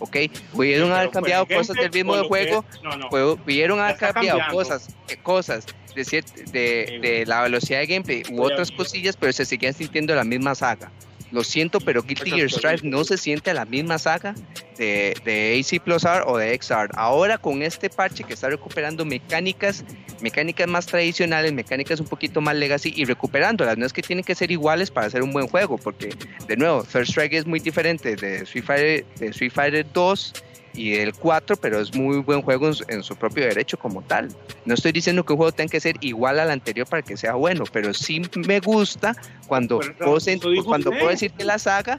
¿Ok? 0.00 0.16
Pudieron 0.52 0.92
haber 0.92 1.10
cambiado 1.10 1.46
cosas 1.46 1.76
del 1.76 1.90
mismo 1.90 2.14
juego, 2.24 2.62
que- 2.62 2.78
no, 2.82 2.96
no. 2.96 3.08
Puedo- 3.08 3.36
pudieron 3.36 3.80
haber 3.80 3.96
cambiado 3.96 4.38
cambiando. 4.38 4.54
cosas, 4.56 4.88
eh, 5.08 5.16
cosas 5.22 5.66
de, 5.94 6.24
de, 6.52 6.98
de 7.00 7.24
la 7.26 7.42
velocidad 7.42 7.78
de 7.80 7.86
gameplay 7.86 8.22
u 8.30 8.42
otras 8.42 8.70
cosillas, 8.72 9.16
pero 9.16 9.32
se 9.32 9.44
seguían 9.44 9.72
sintiendo 9.74 10.14
la 10.14 10.24
misma 10.24 10.54
saga. 10.54 10.90
Lo 11.32 11.42
siento, 11.42 11.80
pero 11.80 12.02
Guilty 12.02 12.30
Gear 12.30 12.50
Strive 12.50 12.80
no 12.82 13.04
se 13.04 13.18
siente 13.18 13.50
a 13.50 13.54
la 13.54 13.64
misma 13.64 13.98
saga 13.98 14.34
de, 14.78 15.16
de 15.24 15.58
AC 15.58 15.82
Plus 15.82 16.04
R 16.04 16.22
o 16.26 16.36
de 16.36 16.56
XR. 16.60 16.90
Ahora 16.94 17.38
con 17.38 17.62
este 17.62 17.90
parche 17.90 18.24
que 18.24 18.34
está 18.34 18.48
recuperando 18.48 19.04
mecánicas, 19.04 19.84
mecánicas 20.20 20.68
más 20.68 20.86
tradicionales, 20.86 21.52
mecánicas 21.52 22.00
un 22.00 22.06
poquito 22.06 22.40
más 22.40 22.54
legacy 22.54 22.92
y 22.94 23.04
recuperándolas. 23.04 23.76
No 23.78 23.86
es 23.86 23.92
que 23.92 24.02
tienen 24.02 24.24
que 24.24 24.34
ser 24.34 24.50
iguales 24.50 24.90
para 24.90 25.06
hacer 25.06 25.22
un 25.22 25.32
buen 25.32 25.48
juego, 25.48 25.76
porque 25.78 26.14
de 26.46 26.56
nuevo, 26.56 26.84
First 26.84 27.10
Strike 27.10 27.34
es 27.34 27.46
muy 27.46 27.60
diferente 27.60 28.16
de 28.16 28.36
Street 28.42 28.64
Fighter, 28.64 29.04
de 29.18 29.26
Street 29.28 29.52
Fighter 29.52 29.86
2 29.92 30.32
y 30.74 30.90
del 30.90 31.14
4, 31.14 31.56
pero 31.56 31.80
es 31.80 31.94
muy 31.94 32.18
buen 32.18 32.42
juego 32.42 32.66
en 32.66 32.74
su, 32.74 32.84
en 32.88 33.02
su 33.02 33.16
propio 33.16 33.44
derecho 33.44 33.78
como 33.78 34.02
tal. 34.02 34.28
No 34.64 34.74
estoy 34.74 34.92
diciendo 34.92 35.24
que 35.24 35.32
un 35.32 35.36
juego 35.36 35.52
tenga 35.52 35.70
que 35.70 35.80
ser 35.80 35.96
igual 36.00 36.40
al 36.40 36.50
anterior 36.50 36.86
para 36.86 37.02
que 37.02 37.16
sea 37.16 37.34
bueno, 37.34 37.64
pero 37.72 37.94
sí 37.94 38.22
me 38.46 38.60
gusta 38.60 39.16
cuando, 39.46 39.78
Pero 39.78 39.96
puedo, 39.96 40.64
cuando 40.64 40.90
puedo 40.90 41.08
decir 41.08 41.30
que 41.32 41.44
la 41.44 41.58
saga, 41.58 41.98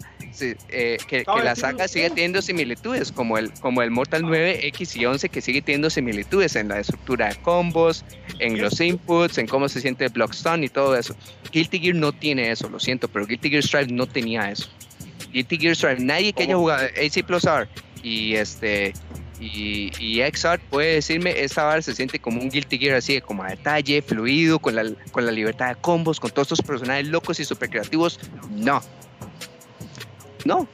eh, 0.69 0.97
que, 1.07 1.23
la 1.43 1.55
saga 1.55 1.87
sigue 1.87 2.09
teniendo 2.09 2.41
similitudes, 2.41 3.11
como 3.11 3.37
el, 3.37 3.51
como 3.53 3.81
el 3.81 3.91
Mortal 3.91 4.23
9, 4.23 4.67
X 4.67 4.95
y 4.95 5.05
11, 5.05 5.29
que 5.29 5.41
sigue 5.41 5.61
teniendo 5.61 5.89
similitudes 5.89 6.55
en 6.55 6.69
la 6.69 6.79
estructura 6.79 7.29
de 7.29 7.35
combos, 7.35 8.03
en 8.39 8.61
los 8.61 8.79
inputs, 8.81 9.37
en 9.37 9.47
cómo 9.47 9.69
se 9.69 9.79
siente 9.81 10.05
el 10.05 10.11
Blockstone 10.11 10.65
y 10.65 10.69
todo 10.69 10.95
eso. 10.95 11.15
Guilty 11.51 11.79
Gear 11.79 11.95
no 11.95 12.11
tiene 12.11 12.51
eso, 12.51 12.69
lo 12.69 12.79
siento, 12.79 13.07
pero 13.07 13.25
Guilty 13.25 13.49
Gear 13.49 13.63
Strive 13.63 13.93
no 13.93 14.07
tenía 14.07 14.51
eso. 14.51 14.67
Guilty 15.31 15.57
Gear 15.57 15.75
Strive, 15.75 15.99
nadie 15.99 16.33
que 16.33 16.43
haya 16.43 16.55
jugado 16.55 16.85
AC 16.85 17.23
Plus 17.25 17.45
R 17.45 17.67
y 18.05 18.35
este 18.35 18.93
y, 19.39 19.91
y 19.99 20.21
XR 20.21 20.59
puede 20.69 20.93
decirme 20.93 21.43
esta 21.43 21.63
vara 21.63 21.81
se 21.81 21.93
siente 21.93 22.19
como 22.19 22.39
un 22.39 22.49
Guilty 22.49 22.77
Gear 22.77 22.95
así, 22.95 23.19
como 23.19 23.43
a 23.43 23.49
detalle, 23.49 24.01
fluido, 24.01 24.59
con 24.59 24.75
la, 24.75 24.85
con 25.11 25.25
la 25.25 25.31
libertad 25.31 25.69
de 25.69 25.75
combos, 25.75 26.19
con 26.19 26.29
todos 26.31 26.51
estos 26.51 26.61
personajes 26.61 27.07
locos 27.07 27.39
y 27.39 27.45
super 27.45 27.69
creativos. 27.69 28.19
No. 28.51 28.81
No. 30.45 30.67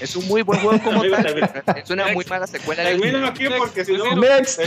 Es 0.00 0.14
un 0.14 0.28
muy 0.28 0.42
buen 0.42 0.60
juego 0.60 0.78
como 0.84 1.02
tal. 1.10 1.76
Es 1.76 1.90
una 1.90 2.12
muy 2.12 2.24
mala 2.26 2.46
secuela 2.46 2.84
de 2.84 2.98
Termino 2.98 3.26
aquí 3.26 3.46
porque 3.58 3.84
si 3.84 3.94
no. 3.94 4.14
Next, 4.14 4.60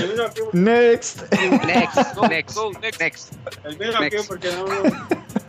next. 0.52 1.22
Next, 1.32 2.16
Go, 2.16 2.28
next, 2.28 2.56
go, 2.56 2.72
next. 2.82 3.00
next. 3.00 3.34
termino 3.64 3.98
aquí 3.98 4.16
Next. 4.18 5.49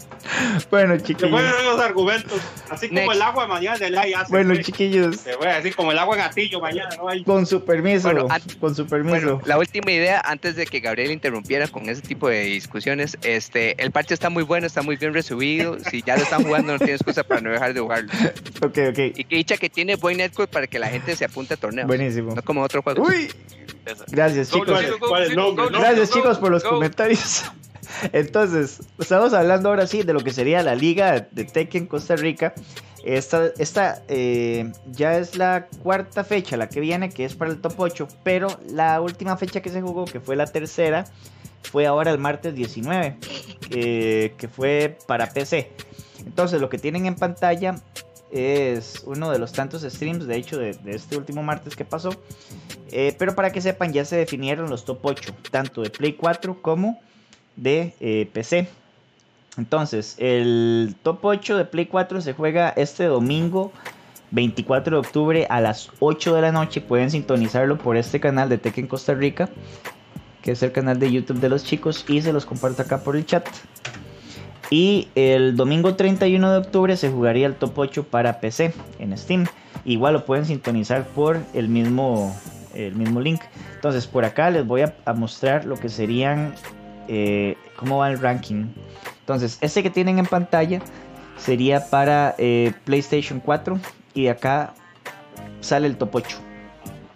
Bueno, 0.70 0.96
chiquillos. 0.98 1.30
los 1.64 1.80
argumentos. 1.80 2.40
Así 2.68 2.88
como 2.88 3.00
Next. 3.00 3.14
el 3.16 3.22
agua 3.22 3.46
mañana 3.46 3.78
del 3.78 3.94
ya 3.94 4.24
se 4.24 4.30
Bueno, 4.30 4.56
chiquillos, 4.56 5.16
Se 5.16 5.32
fue 5.34 5.48
así 5.50 5.70
como 5.72 5.92
el 5.92 5.98
agua 5.98 6.16
en 6.16 6.22
gatillo 6.22 6.60
mañana, 6.60 6.90
¿no? 6.96 7.08
Hay- 7.08 7.24
con 7.24 7.46
su 7.46 7.64
permiso, 7.64 8.10
Bueno, 8.12 8.28
con 8.60 8.74
su 8.74 8.86
permiso. 8.86 9.14
Bueno, 9.14 9.40
la 9.44 9.58
última 9.58 9.90
idea, 9.90 10.20
antes 10.24 10.56
de 10.56 10.66
que 10.66 10.80
Gabriel 10.80 11.10
interrumpiera 11.10 11.68
con 11.68 11.88
ese 11.88 12.02
tipo 12.02 12.28
de 12.28 12.42
discusiones, 12.44 13.18
este, 13.22 13.80
el 13.82 13.90
parche 13.90 14.14
está 14.14 14.30
muy 14.30 14.42
bueno, 14.42 14.66
está 14.66 14.82
muy 14.82 14.96
bien 14.96 15.14
recibido. 15.14 15.78
Si 15.90 16.02
ya 16.02 16.16
lo 16.16 16.22
están 16.22 16.44
jugando, 16.44 16.72
no 16.72 16.78
tiene 16.78 16.94
excusa 16.94 17.24
para 17.24 17.40
no 17.40 17.50
dejar 17.50 17.74
de 17.74 17.80
jugarlo. 17.80 18.10
ok, 18.62 18.78
ok. 18.90 18.98
Y 19.16 19.24
que 19.24 19.36
dicha 19.36 19.56
que 19.56 19.70
tiene 19.70 19.96
buen 19.96 20.16
network 20.18 20.50
para 20.50 20.66
que 20.66 20.78
la 20.78 20.88
gente 20.88 21.16
se 21.16 21.24
apunte 21.24 21.54
a 21.54 21.56
torneos. 21.56 21.86
Buenísimo. 21.86 22.34
No 22.34 22.42
como 22.42 22.62
otro 22.62 22.82
juego. 22.82 23.02
Uy, 23.02 23.30
gracias, 24.08 24.50
chicos. 24.50 24.80
Gracias 25.72 26.10
chicos 26.10 26.38
por 26.38 26.50
los 26.50 26.62
go. 26.62 26.70
comentarios. 26.70 27.44
Entonces, 28.12 28.80
estamos 28.98 29.32
hablando 29.32 29.68
ahora 29.68 29.86
sí 29.86 30.02
de 30.02 30.12
lo 30.12 30.20
que 30.20 30.32
sería 30.32 30.62
la 30.62 30.74
liga 30.74 31.28
de 31.30 31.44
Tekken 31.44 31.86
Costa 31.86 32.16
Rica. 32.16 32.54
Esta, 33.04 33.46
esta 33.58 34.02
eh, 34.08 34.72
ya 34.92 35.16
es 35.16 35.36
la 35.36 35.68
cuarta 35.82 36.22
fecha, 36.22 36.56
la 36.56 36.68
que 36.68 36.80
viene, 36.80 37.08
que 37.08 37.24
es 37.24 37.34
para 37.34 37.50
el 37.50 37.60
top 37.60 37.74
8, 37.78 38.08
pero 38.22 38.48
la 38.68 39.00
última 39.00 39.36
fecha 39.36 39.62
que 39.62 39.70
se 39.70 39.80
jugó, 39.80 40.04
que 40.04 40.20
fue 40.20 40.36
la 40.36 40.46
tercera, 40.46 41.06
fue 41.62 41.86
ahora 41.86 42.10
el 42.10 42.18
martes 42.18 42.54
19, 42.54 43.16
eh, 43.70 44.34
que 44.36 44.48
fue 44.48 44.98
para 45.06 45.30
PC. 45.32 45.70
Entonces, 46.26 46.60
lo 46.60 46.68
que 46.68 46.78
tienen 46.78 47.06
en 47.06 47.14
pantalla 47.14 47.76
es 48.30 49.02
uno 49.06 49.30
de 49.30 49.38
los 49.38 49.52
tantos 49.52 49.82
streams, 49.82 50.26
de 50.26 50.36
hecho, 50.36 50.58
de, 50.58 50.76
este 50.86 51.16
último 51.16 51.42
martes 51.42 51.76
que 51.76 51.84
pasó. 51.84 52.10
Eh, 52.92 53.14
pero 53.18 53.34
para 53.34 53.50
que 53.50 53.60
sepan, 53.60 53.92
ya 53.92 54.04
se 54.04 54.16
definieron 54.16 54.68
los 54.68 54.84
top 54.84 54.98
8, 55.02 55.34
tanto 55.50 55.82
de 55.82 55.90
Play 55.90 56.14
4 56.14 56.60
como 56.60 57.00
de 57.56 57.94
eh, 58.00 58.28
PC. 58.32 58.68
Entonces, 59.56 60.14
el 60.18 60.94
top 61.02 61.18
8 61.22 61.58
de 61.58 61.64
Play 61.64 61.86
4 61.86 62.20
se 62.20 62.32
juega 62.32 62.70
este 62.70 63.04
domingo 63.04 63.72
24 64.30 64.96
de 64.96 65.00
octubre 65.00 65.46
a 65.50 65.60
las 65.60 65.90
8 65.98 66.34
de 66.34 66.42
la 66.42 66.52
noche. 66.52 66.80
Pueden 66.80 67.10
sintonizarlo 67.10 67.78
por 67.78 67.96
este 67.96 68.20
canal 68.20 68.48
de 68.48 68.58
Tekken 68.58 68.86
Costa 68.86 69.14
Rica, 69.14 69.48
que 70.42 70.52
es 70.52 70.62
el 70.62 70.72
canal 70.72 70.98
de 70.98 71.10
YouTube 71.10 71.40
de 71.40 71.48
los 71.48 71.64
chicos, 71.64 72.04
y 72.08 72.22
se 72.22 72.32
los 72.32 72.46
comparto 72.46 72.82
acá 72.82 73.02
por 73.02 73.16
el 73.16 73.26
chat. 73.26 73.46
Y 74.70 75.08
el 75.16 75.56
domingo 75.56 75.96
31 75.96 76.52
de 76.52 76.58
octubre 76.58 76.96
se 76.96 77.10
jugaría 77.10 77.46
el 77.46 77.56
top 77.56 77.76
8 77.76 78.04
para 78.04 78.40
PC 78.40 78.72
en 79.00 79.18
Steam. 79.18 79.46
Igual 79.84 80.14
lo 80.14 80.24
pueden 80.24 80.46
sintonizar 80.46 81.06
por 81.08 81.40
el 81.54 81.68
mismo, 81.68 82.34
el 82.72 82.94
mismo 82.94 83.20
link. 83.20 83.40
Entonces 83.74 84.06
por 84.06 84.24
acá 84.24 84.48
les 84.50 84.64
voy 84.64 84.82
a 84.82 85.12
mostrar 85.12 85.64
lo 85.64 85.76
que 85.76 85.88
serían, 85.88 86.54
eh, 87.12 87.56
cómo 87.74 87.98
va 87.98 88.08
el 88.08 88.20
ranking. 88.20 88.66
Entonces 89.18 89.58
este 89.60 89.82
que 89.82 89.90
tienen 89.90 90.20
en 90.20 90.26
pantalla 90.26 90.80
sería 91.36 91.90
para 91.90 92.36
eh, 92.38 92.72
PlayStation 92.84 93.40
4 93.40 93.80
y 94.14 94.24
de 94.24 94.30
acá 94.30 94.74
sale 95.60 95.88
el 95.88 95.96
top 95.96 96.14
8. 96.14 96.38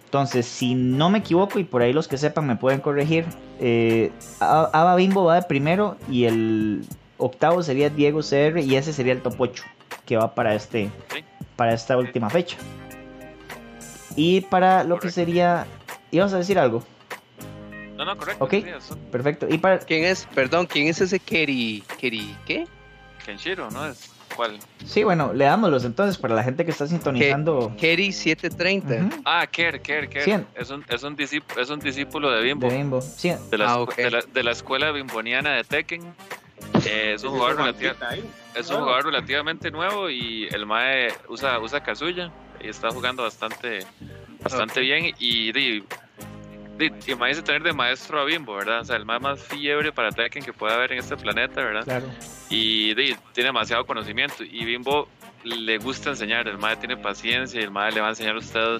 Entonces 0.03 0.45
si 0.45 0.75
no 0.75 1.09
me 1.09 1.19
equivoco 1.19 1.59
y 1.59 1.63
por 1.63 1.81
ahí 1.81 1.93
los 1.93 2.09
que 2.09 2.17
sepan 2.17 2.45
me 2.45 2.57
pueden 2.57 2.81
corregir, 2.81 3.25
eh, 3.61 4.11
Ava 4.41 4.97
Bimbo 4.97 5.23
va 5.23 5.35
de 5.35 5.43
primero 5.43 5.95
y 6.09 6.25
el 6.25 6.85
octavo 7.17 7.63
sería 7.63 7.89
Diego 7.89 8.19
CR 8.19 8.59
y 8.59 8.75
ese 8.75 8.91
sería 8.91 9.13
el 9.13 9.21
top 9.21 9.35
8 9.37 9.63
que 10.05 10.17
va 10.17 10.35
para 10.35 10.55
este 10.55 10.89
para 11.55 11.73
esta 11.73 11.97
última 11.97 12.29
fecha. 12.29 12.57
Y 14.17 14.41
para 14.41 14.83
lo 14.83 14.99
que 14.99 15.09
sería 15.09 15.67
ibas 16.11 16.33
a 16.33 16.37
decir 16.37 16.59
algo. 16.59 16.83
No, 17.97 18.05
no, 18.05 18.17
correcto. 18.17 18.43
Ok. 18.43 18.51
sí. 18.51 18.93
Perfecto. 19.11 19.47
Y 19.49 19.57
para 19.57 19.79
¿Quién 19.79 20.03
es? 20.03 20.27
Perdón, 20.33 20.65
¿quién 20.67 20.87
es 20.87 20.99
ese 21.01 21.19
Keri? 21.19 21.83
¿Keri 21.99 22.35
qué? 22.45 22.65
Kenshiro, 23.25 23.71
¿no? 23.71 23.85
Es, 23.87 24.11
¿Cuál? 24.35 24.59
Sí, 24.85 25.03
bueno, 25.03 25.33
leámoslos 25.33 25.85
entonces 25.85 26.17
para 26.17 26.35
la 26.35 26.43
gente 26.43 26.65
que 26.65 26.71
está 26.71 26.85
sintonizando 26.87 27.73
Keri 27.79 28.11
730. 28.11 28.95
Ujú, 29.15 29.21
Ah, 29.25 29.47
Ker, 29.47 29.81
Ker, 29.81 30.09
Ker. 30.09 30.45
Es, 30.55 30.69
un, 30.69 30.85
es, 30.89 31.03
un 31.03 31.15
discípulo, 31.15 31.61
es 31.61 31.69
un 31.69 31.79
discípulo 31.79 32.29
de 32.31 32.43
Bimbo. 32.43 32.69
de 32.69 32.77
Bimbo. 32.77 33.01
Sí, 33.01 33.31
De 33.49 33.57
la, 33.57 33.65
Ah, 33.73 33.77
escu- 33.77 33.83
ok. 33.83 33.95
de, 33.95 34.11
la, 34.11 34.19
de 34.33 34.43
la 34.43 34.51
escuela 34.51 34.91
bimboniana 34.91 35.53
de 35.53 35.63
Tekken. 35.63 36.13
Eh, 36.85 37.13
es 37.15 37.23
un 37.23 37.31
jugador 37.31 37.61
Ahí. 38.01 38.23
Es 38.55 38.69
un 38.69 38.79
jugador 38.79 39.05
relativamente 39.05 39.71
nuevo 39.71 40.09
y 40.09 40.47
el 40.51 40.65
Mae 40.65 41.13
usa, 41.29 41.59
usa 41.59 41.81
Kazuya 41.81 42.31
y 42.61 42.67
está 42.69 42.89
jugando 42.91 43.23
bastante, 43.23 43.85
bastante 44.41 44.79
Ok. 44.81 44.85
bien. 44.85 45.15
Y, 45.19 45.81
di, 46.77 46.89
di, 46.89 47.11
imagínese 47.11 47.41
tener 47.43 47.63
de 47.63 47.73
maestro 47.73 48.19
a 48.19 48.25
Bimbo, 48.25 48.55
¿verdad? 48.55 48.81
O 48.81 48.85
sea, 48.85 48.95
el 48.95 49.05
Mae 49.05 49.19
más 49.19 49.41
fiebre 49.41 49.91
para 49.91 50.11
Tekken 50.11 50.43
que 50.43 50.53
pueda 50.53 50.75
haber 50.75 50.91
en 50.93 50.99
este 50.99 51.15
planeta, 51.17 51.61
¿verdad? 51.63 51.83
claro. 51.83 52.07
Y 52.49 52.93
di, 52.93 53.15
tiene 53.33 53.47
demasiado 53.49 53.85
conocimiento. 53.85 54.43
Y 54.43 54.65
Bimbo 54.65 55.07
le 55.43 55.77
gusta 55.77 56.09
enseñar, 56.11 56.47
el 56.47 56.57
Mae 56.57 56.75
tiene 56.77 56.97
paciencia 56.97 57.59
y 57.59 57.63
el 57.63 57.71
Mae 57.71 57.91
le 57.91 58.01
va 58.01 58.07
a 58.07 58.09
enseñar 58.11 58.35
a 58.35 58.39
usted 58.39 58.77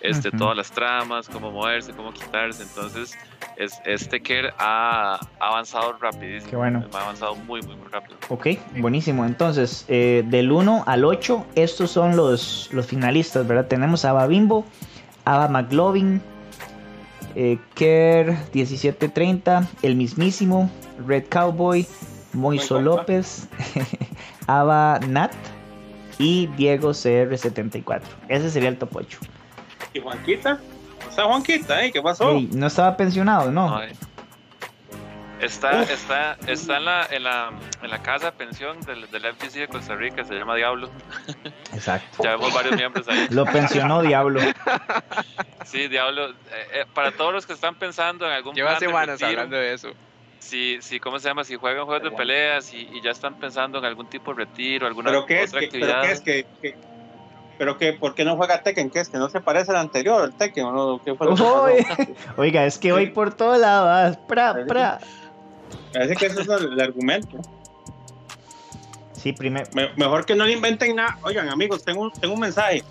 este, 0.00 0.28
Ujú. 0.28 0.38
todas 0.38 0.56
las 0.56 0.70
tramas, 0.70 1.28
cómo 1.28 1.50
moverse, 1.50 1.92
cómo 1.92 2.12
quitarse. 2.12 2.62
Entonces, 2.62 3.16
es, 3.56 3.80
este 3.84 4.20
Kerr 4.20 4.52
ha 4.58 5.18
avanzado 5.40 5.96
rapidísimo. 5.98 6.50
Qué 6.50 6.56
bueno. 6.56 6.84
El 6.88 6.96
ha 6.96 7.02
avanzado 7.02 7.34
muy, 7.34 7.60
muy, 7.62 7.76
muy 7.76 7.88
rápido. 7.90 8.16
Ok, 8.28 8.48
buenísimo. 8.78 9.24
Entonces, 9.24 9.84
eh, 9.88 10.22
del 10.26 10.52
1 10.52 10.84
al 10.86 11.04
8, 11.04 11.46
estos 11.54 11.90
son 11.90 12.16
los, 12.16 12.70
los 12.72 12.86
finalistas, 12.86 13.46
¿verdad? 13.46 13.66
Tenemos 13.66 14.04
a 14.04 14.10
Ava 14.10 14.26
Bimbo, 14.26 14.64
Ava 15.24 15.48
McLovin, 15.48 16.22
eh, 17.36 17.58
Kerr 17.74 18.34
1730, 18.52 19.68
el 19.82 19.94
mismísimo, 19.94 20.70
Red 21.06 21.24
Cowboy, 21.28 21.86
Moiso. 22.32 22.80
López, 22.80 23.46
Ava 24.46 24.98
Nat 25.06 25.32
y 26.18 26.46
Diego 26.56 26.90
CR74. 26.90 28.00
Ese 28.28 28.50
sería 28.50 28.70
el 28.70 28.78
top 28.78 28.96
8. 28.96 29.18
¿Y 29.92 30.00
Juanquita? 30.00 30.58
Sea, 31.10 31.24
Juanquita, 31.24 31.84
¿eh? 31.84 31.92
¿Qué 31.92 32.00
pasó? 32.00 32.40
No 32.52 32.66
estaba 32.66 32.96
pensionado, 32.96 33.52
¿no? 33.52 33.76
Ay, 33.76 33.92
Está, 35.40 35.82
está, 35.82 36.36
está 36.46 36.78
en 36.78 36.84
la, 36.86 37.06
en 37.10 37.22
la, 37.24 37.50
en 37.82 37.90
la 37.90 38.02
casa 38.02 38.32
pensión 38.32 38.80
del, 38.82 39.10
del 39.10 39.22
FGC 39.34 39.52
de 39.54 39.68
Costa 39.68 39.94
Rica, 39.94 40.24
se 40.24 40.34
llama 40.34 40.54
Diablo. 40.56 40.88
Exacto. 41.74 42.22
Ya 42.24 42.30
vemos 42.30 42.54
varios 42.54 42.74
miembros 42.74 43.06
ahí. 43.08 43.26
Lo 43.30 43.44
pensionó 43.44 44.02
Diablo. 44.02 44.40
Sí, 45.66 45.88
Diablo. 45.88 46.28
eh, 46.28 46.34
eh, 46.72 46.84
para 46.94 47.10
todos 47.10 47.32
los 47.32 47.44
que 47.44 47.52
están 47.52 47.74
pensando 47.74 48.24
en 48.24 48.32
algún 48.32 48.54
Lleva 48.54 48.68
plan 48.70 48.80
de 48.80 48.86
semanas 48.86 49.20
retiro, 49.20 49.28
hablando 49.40 49.56
de 49.56 49.74
eso. 49.74 49.88
si, 50.38 50.78
si, 50.80 51.00
¿cómo 51.00 51.18
se 51.18 51.26
llama? 51.28 51.42
Si 51.42 51.56
juegan 51.56 51.84
juegos 51.86 52.04
de 52.08 52.16
peleas 52.16 52.72
y, 52.72 52.88
y 52.92 53.02
ya 53.02 53.10
están 53.10 53.34
pensando 53.34 53.78
en 53.80 53.84
algún 53.84 54.06
tipo 54.08 54.32
de 54.32 54.44
retiro, 54.44 54.86
alguna 54.86 55.10
¿Pero 55.10 55.26
qué 55.26 55.42
es? 55.42 55.48
otra 55.50 55.60
que- 55.60 55.66
actividad. 55.66 56.02
¿Pero 56.02 56.06
qué 56.06 56.12
es? 56.12 56.20
que 56.20 56.46
que- 56.62 56.76
¿Pero 57.58 57.78
qué? 57.78 57.92
¿Por 57.94 58.14
qué 58.14 58.24
no 58.24 58.36
juega 58.36 58.62
Tekken? 58.62 58.90
¿Qué 58.90 59.00
es? 59.00 59.08
¿Que 59.08 59.16
no 59.18 59.28
se 59.28 59.40
parece 59.40 59.72
al 59.72 59.78
anterior, 59.78 60.22
el 60.24 60.34
Tekken? 60.34 60.66
¿o 60.66 60.72
no? 60.72 61.02
¿Qué 61.04 61.14
fue 61.16 61.26
lo 61.26 61.34
que 61.34 61.42
pasó? 61.42 61.62
Oye, 61.64 61.86
Oiga, 62.36 62.64
es 62.64 62.78
que 62.78 62.92
voy 62.92 63.06
por 63.10 63.34
todo 63.34 63.56
lado. 63.58 63.88
ah, 63.88 64.16
pra, 64.28 64.54
pra. 64.68 65.00
Parece 65.92 66.16
que 66.16 66.26
ese 66.26 66.40
es 66.42 66.48
el, 66.48 66.72
el 66.72 66.80
argumento. 66.80 67.38
Sí, 69.12 69.32
primero. 69.32 69.66
Me- 69.74 69.90
mejor 69.96 70.24
que 70.26 70.34
no 70.34 70.44
le 70.44 70.52
inventen 70.52 70.96
nada. 70.96 71.18
Oigan, 71.22 71.48
amigos, 71.48 71.84
tengo, 71.84 72.02
un- 72.02 72.12
tengo 72.12 72.34
un 72.34 72.40
mensaje. 72.40 72.82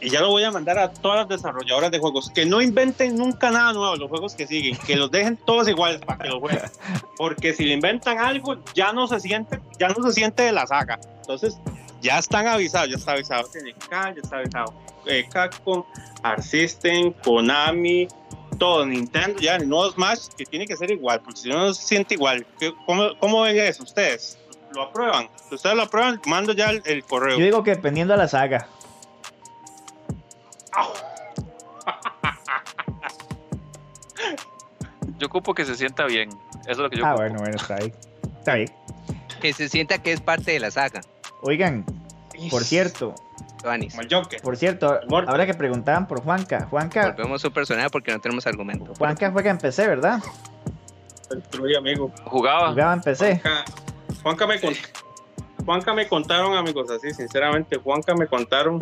Y 0.00 0.10
ya 0.10 0.20
lo 0.20 0.30
voy 0.30 0.42
a 0.42 0.50
mandar 0.50 0.78
a 0.78 0.90
todas 0.92 1.18
las 1.18 1.28
desarrolladoras 1.28 1.90
de 1.90 1.98
juegos. 2.00 2.30
Que 2.34 2.44
no 2.44 2.60
inventen 2.60 3.14
nunca 3.16 3.50
nada 3.50 3.72
nuevo, 3.72 3.94
los 3.96 4.08
juegos 4.08 4.34
que 4.34 4.46
siguen. 4.46 4.76
Que 4.78 4.96
los 4.96 5.10
dejen 5.10 5.36
todos 5.36 5.68
iguales 5.68 6.00
para 6.00 6.18
que 6.18 6.28
los 6.28 6.40
jueguen. 6.40 6.62
Porque 7.16 7.52
si 7.54 7.64
le 7.64 7.74
inventan 7.74 8.18
algo, 8.18 8.56
ya 8.74 8.92
no 8.92 9.06
se 9.06 9.20
siente, 9.20 9.60
ya 9.78 9.88
no 9.88 10.02
se 10.04 10.12
siente 10.12 10.42
de 10.42 10.52
la 10.52 10.66
saga. 10.66 10.98
Entonces, 11.20 11.56
ya 12.00 12.18
están 12.18 12.48
avisados, 12.48 12.88
ya 12.90 12.96
está 12.96 13.12
avisado 13.12 13.44
TNK, 13.44 13.90
ya 13.90 14.14
está 14.22 14.36
avisado 14.38 14.74
eh, 15.06 15.24
Capcom, 15.30 15.84
Art 16.24 16.42
System, 16.42 17.12
Konami, 17.24 18.08
todo, 18.62 18.86
Nintendo, 18.86 19.40
ya 19.40 19.56
el 19.56 19.68
nuevo 19.68 19.90
Smash, 19.90 20.28
que 20.36 20.44
tiene 20.46 20.68
que 20.68 20.76
ser 20.76 20.88
igual, 20.92 21.20
porque 21.20 21.40
si 21.40 21.48
no, 21.48 21.58
no 21.58 21.74
se 21.74 21.82
siente 21.84 22.14
igual. 22.14 22.46
¿Qué- 22.60 22.72
¿Cómo, 22.86 23.08
cómo 23.18 23.40
ven 23.42 23.58
eso 23.58 23.82
ustedes? 23.82 24.38
¿Lo 24.72 24.82
aprueban? 24.82 25.28
Si 25.48 25.56
ustedes 25.56 25.74
lo 25.74 25.82
aprueban, 25.82 26.20
mando 26.26 26.52
ya 26.52 26.70
el, 26.70 26.80
el 26.84 27.02
correo. 27.02 27.36
Yo 27.38 27.44
digo 27.44 27.64
que 27.64 27.72
dependiendo 27.72 28.14
de 28.14 28.18
la 28.18 28.28
saga. 28.28 28.68
Yo 35.18 35.26
ocupo 35.26 35.54
que 35.54 35.64
se 35.64 35.74
sienta 35.76 36.04
bien. 36.06 36.30
Eso 36.62 36.70
es 36.70 36.78
lo 36.78 36.90
que 36.90 36.98
yo 36.98 37.04
Ah, 37.06 37.10
ocupo. 37.14 37.22
bueno, 37.22 37.38
bueno, 37.40 37.56
está 37.56 37.76
bien. 37.76 37.92
Está 38.38 38.54
bien. 38.54 38.70
Que 39.40 39.52
se 39.52 39.68
sienta 39.68 40.02
que 40.02 40.12
es 40.12 40.20
parte 40.20 40.52
de 40.52 40.60
la 40.60 40.70
saga. 40.70 41.00
Oigan, 41.42 41.84
por 42.50 42.64
cierto, 42.64 43.14
Toanis. 43.62 43.92
Como 43.94 44.02
el 44.02 44.14
Joker. 44.14 44.40
por 44.42 44.56
cierto, 44.56 45.00
Mortal. 45.08 45.30
ahora 45.30 45.46
que 45.46 45.54
preguntaban 45.54 46.06
por 46.08 46.22
Juanca, 46.22 46.66
Juanca, 46.70 47.10
Volvemos 47.12 47.40
su 47.42 47.52
personaje 47.52 47.88
porque 47.90 48.12
no 48.12 48.20
tenemos 48.20 48.46
argumento. 48.46 48.94
Juanca 48.96 49.30
juega 49.30 49.50
en 49.50 49.58
PC, 49.58 49.86
¿verdad? 49.86 50.20
El 51.30 51.42
Truy, 51.44 51.74
amigo. 51.74 52.12
Jugaba. 52.24 52.70
Jugaba 52.70 52.92
en 52.94 53.00
PC. 53.00 53.40
Juanca, 53.40 53.64
Juanca 54.22 54.46
me 54.46 54.60
con- 54.60 54.74
Juanca 55.64 55.94
me 55.94 56.08
contaron, 56.08 56.56
amigos, 56.56 56.90
así 56.90 57.12
sinceramente, 57.12 57.76
Juanca 57.76 58.14
me 58.14 58.26
contaron 58.26 58.80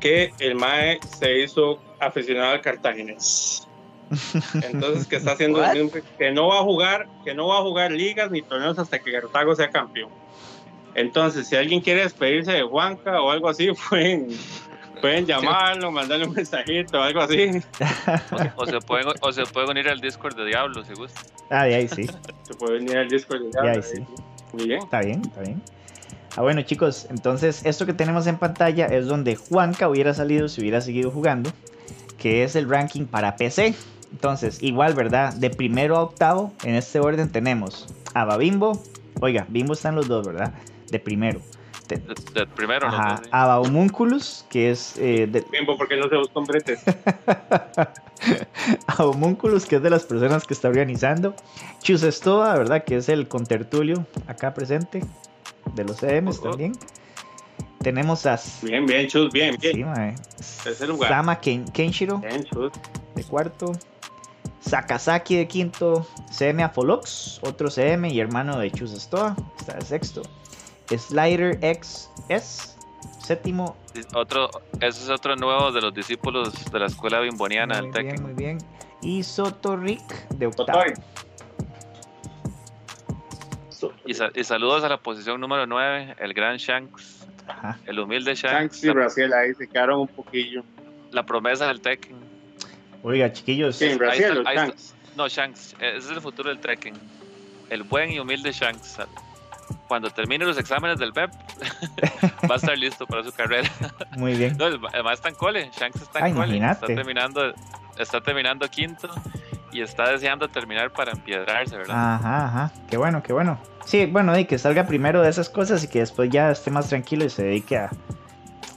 que 0.00 0.32
el 0.40 0.54
Mae 0.56 0.98
se 1.18 1.38
hizo 1.40 1.80
aficionado 2.00 2.52
al 2.52 2.60
cartaginés. 2.60 3.66
Entonces 4.62 5.06
que 5.06 5.16
está 5.16 5.32
haciendo 5.32 5.60
What? 5.60 5.74
el 5.76 5.84
mismo- 5.84 6.00
que 6.18 6.30
no 6.32 6.48
va 6.48 6.58
a 6.58 6.62
jugar, 6.62 7.08
que 7.24 7.34
no 7.34 7.48
va 7.48 7.58
a 7.58 7.62
jugar 7.62 7.90
ligas 7.92 8.30
ni 8.30 8.42
torneos 8.42 8.78
hasta 8.78 8.98
que 8.98 9.10
Cartago 9.10 9.54
sea 9.56 9.70
campeón. 9.70 10.10
Entonces, 10.94 11.48
si 11.48 11.56
alguien 11.56 11.80
quiere 11.80 12.02
despedirse 12.02 12.52
de 12.52 12.62
Juanca 12.62 13.20
o 13.20 13.30
algo 13.30 13.48
así, 13.48 13.70
pueden, 13.88 14.28
pueden 15.00 15.26
llamarlo, 15.26 15.90
mandarle 15.90 16.26
un 16.26 16.34
mensajito 16.34 16.98
o 17.00 17.02
algo 17.02 17.20
así. 17.20 17.50
O, 18.56 18.62
o 18.62 18.66
se 18.66 18.78
pueden, 18.80 19.06
o 19.20 19.32
se 19.32 19.44
pueden 19.46 19.70
unir 19.70 19.88
al 19.88 20.00
Discord 20.00 20.36
de 20.36 20.46
Diablo, 20.46 20.84
si 20.84 20.94
gusta. 20.94 21.20
Ah, 21.50 21.64
de 21.64 21.74
ahí 21.74 21.88
sí. 21.88 22.06
Se 22.42 22.54
puede 22.54 22.78
venir 22.78 22.96
al 22.96 23.08
Discord 23.08 23.42
y 23.42 23.52
Ya, 23.52 23.72
ahí 23.72 23.82
sí. 23.82 24.02
Muy 24.52 24.66
bien. 24.66 24.82
Está 24.82 25.00
bien, 25.00 25.22
está 25.24 25.40
bien. 25.42 25.62
Ah, 26.36 26.40
bueno, 26.40 26.62
chicos, 26.62 27.06
entonces 27.10 27.64
esto 27.66 27.84
que 27.84 27.92
tenemos 27.92 28.26
en 28.26 28.38
pantalla 28.38 28.86
es 28.86 29.06
donde 29.06 29.36
Juanca 29.36 29.88
hubiera 29.88 30.14
salido 30.14 30.48
si 30.48 30.62
hubiera 30.62 30.80
seguido 30.80 31.10
jugando, 31.10 31.50
que 32.16 32.42
es 32.42 32.56
el 32.56 32.68
ranking 32.68 33.04
para 33.04 33.36
PC. 33.36 33.74
Entonces, 34.12 34.62
igual, 34.62 34.94
¿verdad? 34.94 35.34
De 35.34 35.50
primero 35.50 35.96
a 35.96 36.02
octavo, 36.02 36.52
en 36.64 36.74
este 36.74 37.00
orden 37.00 37.30
tenemos 37.30 37.86
a 38.14 38.24
Babimbo. 38.24 38.82
Oiga, 39.20 39.46
Bimbo 39.48 39.74
están 39.74 39.94
los 39.94 40.08
dos, 40.08 40.26
¿verdad? 40.26 40.52
De 40.92 40.98
primero. 41.00 41.40
Te- 41.86 41.96
De, 41.96 42.14
de 42.34 42.46
primero, 42.46 42.88
¿no? 42.90 42.94
Ajá, 42.96 43.20
Sí. 43.24 43.28
a 43.32 43.46
Baumúnculus, 43.46 44.44
que 44.48 44.70
es 44.70 44.96
eh, 44.98 45.26
de, 45.26 45.40
Tiempo 45.42 45.76
porque 45.76 45.96
no 45.96 46.08
se 46.08 46.16
busca 46.16 46.38
a 48.86 49.04
Homúnculus, 49.04 49.66
que 49.66 49.76
es 49.76 49.82
de 49.82 49.90
las 49.90 50.04
personas 50.04 50.44
que 50.46 50.54
está 50.54 50.68
organizando. 50.68 51.34
Chusestoa, 51.82 52.54
¿verdad? 52.56 52.84
Que 52.84 52.96
es 52.96 53.08
el 53.08 53.26
contertulio 53.26 54.06
acá 54.26 54.54
presente, 54.54 55.02
de 55.74 55.84
los 55.84 55.96
CMs 55.98 56.38
Oh, 56.38 56.42
oh. 56.42 56.50
también. 56.50 56.72
Tenemos 57.80 58.26
a 58.26 58.38
Bien, 58.62 58.86
bien, 58.86 59.08
chus, 59.08 59.32
bien, 59.32 59.56
bien. 59.60 59.74
sí, 59.74 59.82
mae. 59.84 60.14
Tercer 60.62 60.88
lugar. 60.88 61.10
Sama 61.10 61.40
Ken- 61.40 61.64
Kenshiro 61.72 62.18
Bien, 62.18 62.44
chus. 62.44 62.70
de 63.16 63.24
cuarto. 63.24 63.72
Sakazaki 64.60 65.34
de 65.36 65.48
quinto. 65.48 66.06
CM 66.30 66.62
Afolox, 66.62 67.40
otro 67.42 67.68
CM 67.70 68.08
y 68.08 68.20
hermano 68.20 68.56
de 68.58 68.70
Chusestoa, 68.70 69.34
está 69.58 69.74
de 69.74 69.84
sexto. 69.84 70.22
Slider 70.88 71.58
XS, 71.62 72.76
séptimo. 73.22 73.76
Otro, 74.14 74.50
ese 74.80 75.02
es 75.04 75.08
otro 75.08 75.36
nuevo 75.36 75.70
de 75.72 75.80
los 75.80 75.92
discípulos 75.94 76.52
de 76.70 76.78
la 76.78 76.86
escuela 76.86 77.20
bimboniana 77.20 77.76
del 77.76 77.84
Muy 77.86 77.92
bien, 77.92 78.06
Tekken. 78.08 78.22
muy 78.24 78.34
bien. 78.34 78.58
Y 79.02 79.22
Sotoric 79.22 80.28
de 80.30 80.46
octavo. 80.46 80.82
Y, 84.06 84.14
sa- 84.14 84.30
y 84.34 84.44
saludos 84.44 84.84
a 84.84 84.88
la 84.88 84.96
posición 84.98 85.40
número 85.40 85.66
9, 85.66 86.14
el 86.20 86.34
gran 86.34 86.56
Shanks, 86.56 87.26
Ajá. 87.48 87.78
el 87.86 87.98
humilde 87.98 88.34
Shanks, 88.34 88.76
Shanks 88.80 88.84
y 88.84 88.86
la, 88.88 88.92
Brasil 88.94 89.32
ahí 89.32 89.54
se 89.54 89.66
quedaron 89.68 90.00
un 90.00 90.08
poquillo. 90.08 90.62
la 91.10 91.24
promesa 91.26 91.66
del 91.66 91.80
Tekken. 91.80 92.16
Oiga, 93.02 93.32
chiquillos. 93.32 93.74
Sí, 93.76 93.94
Brasil, 93.94 94.22
está- 94.22 94.34
los 94.34 94.46
ahí 94.46 94.54
está. 94.56 94.66
Shanks. 94.68 94.94
No, 95.16 95.28
Shanks, 95.28 95.74
ese 95.80 95.96
es 95.98 96.10
el 96.10 96.20
futuro 96.20 96.48
del 96.48 96.58
Tekken. 96.60 96.94
El 97.70 97.82
buen 97.82 98.10
y 98.12 98.20
humilde 98.20 98.52
Shanks. 98.52 98.98
Cuando 99.88 100.10
termine 100.10 100.44
los 100.44 100.56
exámenes 100.58 100.98
del 100.98 101.12
BEP, 101.12 101.30
va 102.50 102.54
a 102.54 102.56
estar 102.56 102.76
listo 102.78 103.06
para 103.06 103.22
su 103.24 103.32
carrera. 103.32 103.70
Muy 104.16 104.34
bien. 104.34 104.56
No, 104.56 104.66
el, 104.66 104.80
está 105.12 105.28
en 105.28 105.34
cole, 105.34 105.70
Shanks 105.78 106.02
está 106.02 106.20
en 106.26 106.32
Ah, 106.32 106.40
cole. 106.40 106.56
Está 106.58 106.86
terminando, 106.86 107.52
está 107.98 108.20
terminando 108.20 108.68
quinto 108.68 109.08
y 109.70 109.80
está 109.82 110.08
deseando 110.10 110.48
terminar 110.48 110.90
para 110.92 111.12
empiedrarse, 111.12 111.76
¿verdad? 111.76 112.14
Ajá, 112.14 112.44
ajá. 112.46 112.72
Qué 112.90 112.96
bueno, 112.96 113.22
qué 113.22 113.32
bueno. 113.32 113.58
Sí, 113.84 114.06
bueno, 114.06 114.38
y 114.38 114.44
que 114.44 114.58
salga 114.58 114.86
primero 114.86 115.22
de 115.22 115.28
esas 115.30 115.48
cosas 115.50 115.82
y 115.84 115.88
que 115.88 115.98
después 116.00 116.30
ya 116.30 116.50
esté 116.50 116.70
más 116.70 116.88
tranquilo 116.88 117.24
y 117.24 117.30
se 117.30 117.42
dedique 117.42 117.76
a, 117.76 117.90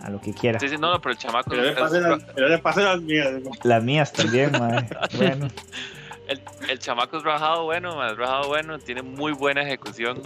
a 0.03 0.09
lo 0.09 0.19
que 0.19 0.33
quiera. 0.33 0.59
Sí, 0.59 0.67
sí, 0.69 0.77
no, 0.77 0.99
pero 0.99 1.11
el 1.13 1.17
chamaco 1.17 1.53
no 1.55 1.61
le 1.61 1.69
es- 1.71 2.59
pasen 2.61 2.83
las, 2.85 3.01
mías. 3.01 3.31
¿no? 3.43 3.51
Las 3.63 3.83
mías 3.83 4.11
también, 4.11 4.51
madre. 4.59 4.87
Bueno, 5.17 5.47
el, 6.27 6.41
el 6.69 6.79
chamaco 6.79 7.17
es 7.17 7.23
rajado 7.23 7.65
bueno, 7.65 7.95
más 7.95 8.17
rajado 8.17 8.47
bueno, 8.47 8.79
tiene 8.79 9.01
muy 9.03 9.31
buena 9.33 9.61
ejecución. 9.61 10.21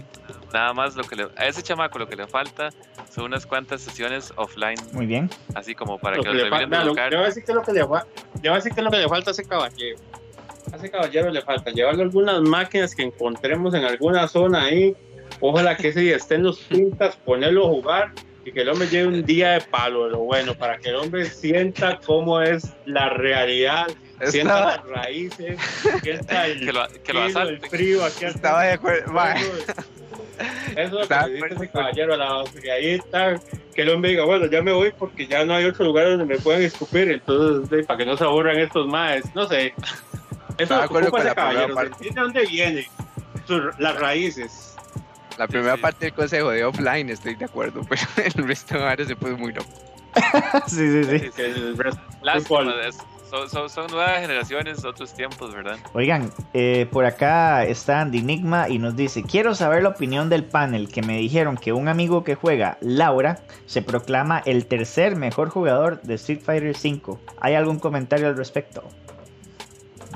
Nada 0.53 0.73
más 0.73 0.95
lo 0.95 1.03
que 1.03 1.15
le, 1.15 1.27
a 1.35 1.47
ese 1.47 1.61
chamaco 1.61 1.99
lo 1.99 2.07
que 2.07 2.15
le 2.15 2.27
falta 2.27 2.69
son 3.13 3.25
unas 3.25 3.45
cuantas 3.45 3.81
sesiones 3.81 4.33
offline, 4.35 4.77
muy 4.93 5.05
bien. 5.05 5.29
así 5.55 5.75
como 5.75 5.97
para 5.99 6.17
Lo 6.17 6.23
que 6.23 6.29
que 6.29 6.35
lo 6.35 6.41
terminen 6.43 6.69
de 6.69 6.77
voy 7.17 7.25
a 7.25 7.27
decir 7.27 7.43
que 7.43 7.51
es 7.51 7.55
lo 7.55 7.61
que 7.63 7.73
le 7.73 7.87
fa- 7.87 8.05
yo 8.35 8.41
voy 8.41 8.49
a 8.51 8.55
decir 8.55 8.73
que 8.73 8.81
lo 8.81 8.91
que 8.91 8.97
le 8.97 9.07
falta 9.09 9.29
a 9.29 9.33
ese 9.33 9.43
caballero. 9.45 9.99
A 10.71 10.75
ese 10.75 10.91
caballero 10.91 11.29
le 11.31 11.41
falta 11.41 11.71
llevarle 11.71 12.03
algunas 12.03 12.41
máquinas 12.41 12.93
que 12.95 13.03
encontremos 13.03 13.73
en 13.73 13.85
alguna 13.85 14.27
zona 14.27 14.65
ahí. 14.65 14.95
Ojalá 15.41 15.75
que 15.77 15.89
ese 15.89 16.01
día 16.01 16.15
estén 16.15 16.43
los 16.43 16.59
pintas, 16.59 17.15
ponerlo 17.17 17.65
a 17.65 17.69
jugar 17.69 18.11
y 18.45 18.51
que 18.51 18.61
el 18.61 18.69
hombre 18.69 18.87
lleve 18.87 19.07
un 19.07 19.25
día 19.25 19.51
de 19.51 19.61
palo 19.61 20.05
de 20.05 20.11
lo 20.11 20.19
bueno, 20.19 20.53
para 20.55 20.77
que 20.77 20.89
el 20.89 20.95
hombre 20.95 21.25
sienta 21.25 21.99
cómo 22.05 22.41
es 22.41 22.73
la 22.85 23.09
realidad, 23.09 23.87
sienta 24.25 24.55
Estaba, 24.59 24.65
las 24.77 24.85
raíces, 24.87 25.59
sienta 26.01 26.45
el, 26.47 26.59
Que 26.65 26.73
lo, 26.73 26.87
que 27.03 27.13
lo 27.13 27.27
filo, 27.27 27.41
el 27.41 27.59
frío 27.61 28.05
aquí 28.05 28.25
estaba 28.25 28.63
de 28.63 28.71
acuerdo. 28.73 29.11
Eso 30.39 30.79
es 30.81 30.91
lo 30.91 31.07
que 31.07 31.29
dice 31.33 31.47
de 31.49 31.55
ese 31.55 31.69
caballero 31.69 32.13
a 32.13 32.17
la 32.17 32.45
friadita, 32.45 33.39
que 33.73 33.81
el 33.81 33.89
hombre 33.89 34.11
diga, 34.11 34.25
bueno, 34.25 34.45
ya 34.47 34.61
me 34.61 34.71
voy 34.71 34.91
porque 34.97 35.27
ya 35.27 35.43
no 35.45 35.53
hay 35.55 35.65
otro 35.65 35.85
lugar 35.85 36.05
donde 36.09 36.25
me 36.25 36.37
puedan 36.39 36.61
escupir, 36.61 37.11
entonces, 37.11 37.69
de- 37.69 37.83
para 37.83 37.97
que 37.97 38.05
no 38.05 38.15
se 38.17 38.23
aburran 38.23 38.57
estos 38.59 38.87
maes, 38.87 39.23
no 39.35 39.47
sé. 39.47 39.73
Eso 40.57 40.83
es 40.83 40.89
de 40.89 41.01
lo 41.01 41.11
que 41.11 41.21
ese 41.21 41.35
caballero, 41.35 41.81
entiende 41.81 42.21
dónde 42.21 42.45
viene, 42.45 42.87
las 43.79 43.99
raíces. 43.99 44.75
La 45.37 45.47
primera 45.47 45.75
sí. 45.75 45.81
parte 45.81 46.05
del 46.05 46.13
consejo 46.13 46.49
de 46.51 46.65
offline 46.65 47.09
estoy 47.09 47.35
de 47.35 47.45
acuerdo, 47.45 47.81
pero 47.89 48.01
el 48.23 48.47
resto 48.47 48.77
ahora 48.77 49.05
se 49.05 49.15
puso 49.15 49.37
muy 49.37 49.53
loco. 49.53 49.69
sí, 50.67 51.03
sí, 51.03 51.03
sí. 51.19 51.29
Que 51.35 51.45
el 51.45 51.77
resto- 51.77 52.01
Lástima, 52.21 52.59
Fútbol. 52.59 52.79
es- 52.85 52.97
son, 53.29 53.49
son, 53.49 53.69
son 53.69 53.87
nuevas 53.91 54.19
generaciones, 54.19 54.83
otros 54.85 55.13
tiempos, 55.13 55.53
¿verdad? 55.53 55.77
Oigan, 55.93 56.31
eh, 56.53 56.87
por 56.91 57.05
acá 57.05 57.63
está 57.65 58.01
Andy 58.01 58.19
Enigma 58.19 58.69
y 58.69 58.79
nos 58.79 58.95
dice, 58.95 59.23
quiero 59.23 59.53
saber 59.55 59.83
la 59.83 59.89
opinión 59.89 60.29
del 60.29 60.43
panel 60.43 60.89
que 60.89 61.01
me 61.01 61.17
dijeron 61.17 61.55
que 61.57 61.71
un 61.73 61.87
amigo 61.87 62.23
que 62.23 62.35
juega, 62.35 62.77
Laura, 62.81 63.39
se 63.65 63.81
proclama 63.81 64.41
el 64.45 64.65
tercer 64.65 65.15
mejor 65.15 65.49
jugador 65.49 66.01
de 66.01 66.15
Street 66.15 66.41
Fighter 66.43 66.75
V. 66.75 67.17
¿Hay 67.39 67.55
algún 67.55 67.79
comentario 67.79 68.27
al 68.27 68.35
respecto? 68.37 68.83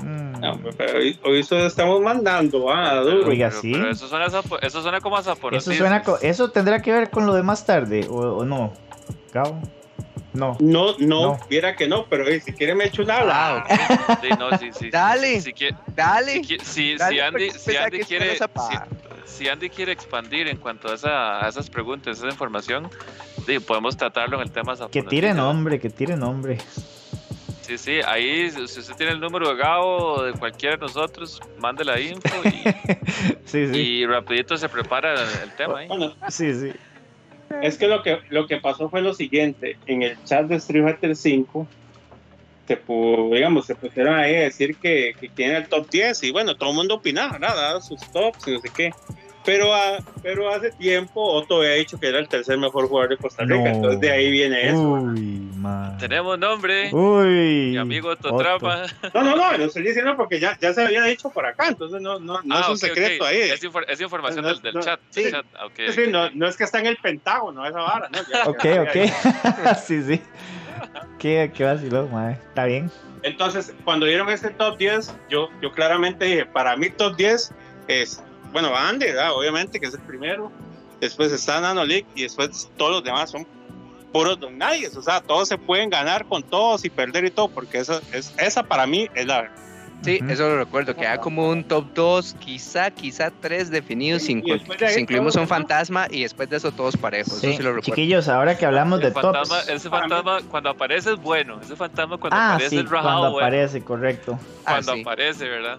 Mm, 0.02 0.40
No, 0.40 0.60
pero 0.76 0.98
hoy, 0.98 1.18
hoy 1.24 1.42
solo 1.44 1.66
estamos 1.66 2.00
mandando, 2.02 2.70
ah, 2.70 2.96
duro. 2.96 3.28
Oiga, 3.28 3.48
Pero- 3.48 3.60
sí. 3.60 3.72
pero 3.72 3.90
eso 3.90 4.08
suena, 4.08 4.26
eso 4.26 4.82
suena 4.82 5.00
como 5.00 5.16
a 5.16 5.20
Eso 5.20 5.72
suena 5.72 6.02
co- 6.02 6.18
eso 6.20 6.50
tendrá 6.50 6.82
que 6.82 6.92
ver 6.92 7.10
con 7.10 7.26
lo 7.26 7.34
de 7.34 7.42
más 7.42 7.64
tarde 7.64 8.06
o, 8.10 8.16
o 8.16 8.44
no. 8.44 8.72
Gabo. 9.32 9.58
No. 10.34 10.56
No, 10.60 10.96
no, 10.98 11.22
No. 11.36 11.40
viera 11.48 11.74
que 11.76 11.86
no, 11.88 12.06
pero 12.06 12.26
eh, 12.28 12.40
si 12.40 12.52
quiere 12.52 12.74
me 12.74 12.84
echo 12.86 13.02
una 13.02 13.18
habla. 13.20 13.64
Ah, 13.68 14.06
ok. 14.08 14.18
Sí, 14.20 14.28
no, 14.38 14.58
sí, 14.58 14.70
sí. 14.78 14.90
Dale. 14.90 15.28
Dale. 15.30 15.40
si, 15.40 15.52
qui- 15.52 16.60
si- 16.62 16.96
Dale, 16.96 17.14
si 17.14 17.20
Andy, 17.20 17.98
que 17.98 18.04
quiere, 18.04 18.36
si, 19.24 19.48
Andy 19.48 19.70
quiere 19.70 19.92
expandir 19.92 20.48
en 20.48 20.56
cuanto 20.58 20.90
a, 20.90 20.94
esa, 20.94 21.44
a 21.44 21.48
esas 21.48 21.70
preguntas, 21.70 22.18
esa 22.18 22.26
información, 22.28 22.90
sí, 23.46 23.58
podemos 23.60 23.96
tratarlo 23.96 24.36
en 24.36 24.42
el 24.42 24.50
tema 24.50 24.74
Que 24.90 25.02
tire 25.02 25.32
nombre, 25.32 25.78
que 25.78 25.88
tire 25.88 26.16
nombre. 26.16 26.58
Sí, 27.62 27.78
sí, 27.78 28.00
ahí 28.06 28.50
si 28.50 28.80
usted 28.80 28.94
tiene 28.94 29.12
el 29.12 29.20
número 29.20 29.48
de 29.48 29.56
Gabo 29.56 30.14
o 30.16 30.22
de 30.24 30.32
cualquiera 30.34 30.76
de 30.76 30.82
nosotros, 30.82 31.40
mande 31.58 31.82
la 31.84 31.98
info 31.98 32.28
y, 32.44 32.50
Sí, 33.46 33.68
sí. 33.72 33.78
y 33.80 34.06
rapidito 34.06 34.56
se 34.58 34.68
prepara 34.68 35.14
el 35.14 35.50
tema 35.56 35.80
Sí, 36.28 36.52
sí. 36.54 36.72
Es 37.62 37.78
que 37.78 37.88
lo 37.88 38.02
que 38.02 38.18
lo 38.28 38.46
que 38.46 38.58
pasó 38.58 38.88
fue 38.90 39.00
lo 39.02 39.14
siguiente, 39.14 39.76
en 39.86 40.02
el 40.02 40.22
chat 40.24 40.46
de 40.46 40.56
Street 40.56 40.84
Fighter 40.84 41.16
5 41.16 41.68
se 42.66 42.82
pu- 42.82 43.34
digamos, 43.34 43.66
se 43.66 43.74
pusieron 43.76 44.14
ahí 44.14 44.34
a 44.36 44.40
decir 44.44 44.78
que, 44.80 45.12
que 45.20 45.28
tiene 45.28 45.56
el 45.58 45.68
top 45.68 45.88
10 45.90 46.22
y 46.22 46.30
bueno, 46.30 46.56
todo 46.56 46.70
el 46.70 46.76
mundo 46.76 46.94
opinaba. 46.96 47.38
Daba 47.38 47.80
sus 47.80 48.00
tops 48.10 48.46
y 48.46 48.52
no 48.52 48.60
sé 48.60 48.70
qué. 48.74 48.90
Pero, 49.44 49.74
a- 49.74 49.98
pero 50.22 50.48
hace 50.48 50.70
tiempo 50.72 51.22
Otto 51.22 51.58
había 51.58 51.72
dicho 51.72 51.98
que 52.00 52.08
era 52.08 52.18
el 52.18 52.28
tercer 52.28 52.56
mejor 52.56 52.88
jugador 52.88 53.10
de 53.10 53.16
Costa 53.18 53.42
Rica, 53.44 53.56
No. 53.56 53.66
entonces 53.66 54.00
de 54.00 54.10
ahí 54.10 54.30
viene 54.30 54.68
eso. 54.68 54.78
Uy. 54.80 55.40
Tenemos 55.98 56.38
nombre, 56.38 56.90
Uy. 56.94 57.70
mi 57.72 57.76
amigo 57.76 58.08
Otto. 58.10 58.30
Totrama. 58.30 58.84
No, 59.14 59.22
no, 59.22 59.36
no, 59.36 59.56
lo 59.56 59.64
estoy 59.66 59.82
diciendo 59.82 60.14
porque 60.16 60.38
ya, 60.40 60.58
ya 60.60 60.72
se 60.74 60.82
había 60.84 61.04
dicho 61.04 61.30
por 61.30 61.46
acá, 61.46 61.68
entonces 61.68 62.00
no, 62.02 62.18
no, 62.18 62.40
no 62.42 62.54
es 62.58 62.64
Ah, 62.64 62.68
un 62.68 62.72
ok, 62.74 62.78
secreto 62.78 63.24
ahí. 63.24 63.38
Es, 63.38 63.62
infor- 63.64 63.84
es 63.88 64.00
información 64.00 64.42
No, 64.42 64.48
del, 64.48 64.60
del 64.62 64.74
no, 64.74 64.80
chat. 64.80 65.00
sí. 65.10 65.22
del 65.24 65.32
chat. 65.32 65.46
ok, 65.64 65.80
Sí, 65.94 66.02
no, 66.08 66.30
no 66.30 66.46
es 66.48 66.56
que 66.56 66.64
está 66.64 66.80
en 66.80 66.86
el 66.86 66.96
Pentágono 66.96 67.66
esa 67.66 67.78
vara, 67.80 68.08
¿no? 68.10 68.18
Ya- 68.32 68.48
Ok, 68.48 68.64
ya- 68.64 68.82
ok. 68.82 69.76
sí, 69.86 70.02
sí. 70.02 70.20
Qué, 71.18 71.50
qué 71.54 71.64
vacilón, 71.64 72.12
madre. 72.12 72.38
Está 72.48 72.64
bien. 72.66 72.90
Entonces, 73.22 73.74
cuando 73.84 74.04
dieron 74.06 74.28
este 74.28 74.50
top 74.50 74.76
10, 74.76 75.14
yo, 75.30 75.48
yo 75.62 75.72
claramente 75.72 76.26
dije, 76.26 76.46
para 76.46 76.76
mí 76.76 76.90
top 76.90 77.16
10 77.16 77.52
es, 77.88 78.22
bueno, 78.54 78.72
Andy, 78.74 79.06
¿verdad? 79.06 79.32
obviamente, 79.34 79.80
que 79.80 79.86
es 79.86 79.94
el 79.94 80.00
primero. 80.02 80.50
Después 81.00 81.32
está 81.32 81.60
Nano 81.60 81.84
League 81.84 82.06
y 82.14 82.22
después 82.22 82.70
todos 82.76 82.92
los 82.92 83.04
demás 83.04 83.28
son 83.32 83.44
puros 84.12 84.38
don. 84.38 84.62
O 84.62 85.02
sea, 85.02 85.20
todos 85.20 85.48
se 85.48 85.58
pueden 85.58 85.90
ganar 85.90 86.24
con 86.26 86.40
todos 86.44 86.84
y 86.84 86.88
perder 86.88 87.24
y 87.24 87.32
todo, 87.32 87.48
porque 87.48 87.78
esa, 87.78 88.00
es, 88.12 88.32
esa 88.38 88.62
para 88.62 88.86
mí 88.86 89.08
es 89.16 89.26
la. 89.26 89.52
Sí, 90.02 90.18
Ujú. 90.22 90.32
eso 90.32 90.48
lo 90.48 90.58
recuerdo, 90.58 90.94
que 90.94 91.06
hay 91.06 91.18
como 91.18 91.48
un 91.48 91.64
top 91.64 91.86
2, 91.94 92.36
quizá, 92.38 92.90
quizá 92.90 93.30
3 93.30 93.70
definidos, 93.70 94.20
Sí, 94.22 94.26
sin, 94.28 94.40
de 94.42 94.88
si 94.88 95.00
incluimos 95.00 95.34
un 95.36 95.48
fantasma 95.48 96.06
y 96.10 96.22
después 96.22 96.48
de 96.50 96.56
eso 96.56 96.72
todos 96.72 96.96
parejos. 96.96 97.34
Sí. 97.34 97.46
Eso 97.48 97.56
sí 97.56 97.62
lo 97.62 97.70
recuerdo. 97.72 97.94
Chiquillos, 97.96 98.28
ahora 98.28 98.56
que 98.58 98.66
hablamos 98.66 99.00
de 99.00 99.06
El 99.06 99.12
fantasma, 99.14 99.60
tops. 99.60 99.68
ese 99.70 99.88
fantasma 99.88 100.40
cuando 100.50 100.68
aparece 100.70 101.12
es 101.12 101.18
bueno. 101.18 101.58
Ese 101.62 101.74
fantasma 101.74 102.18
cuando 102.18 102.36
Ah, 102.36 102.54
aparece 102.54 102.70
sí, 102.70 102.78
es 102.78 102.90
rajado, 102.90 103.02
cuando 103.20 103.30
bueno. 103.32 103.46
aparece, 103.46 103.82
correcto. 103.82 104.38
Ah, 104.66 104.72
Cuando 104.72 104.92
sí. 104.94 105.00
aparece, 105.00 105.48
¿verdad? 105.48 105.78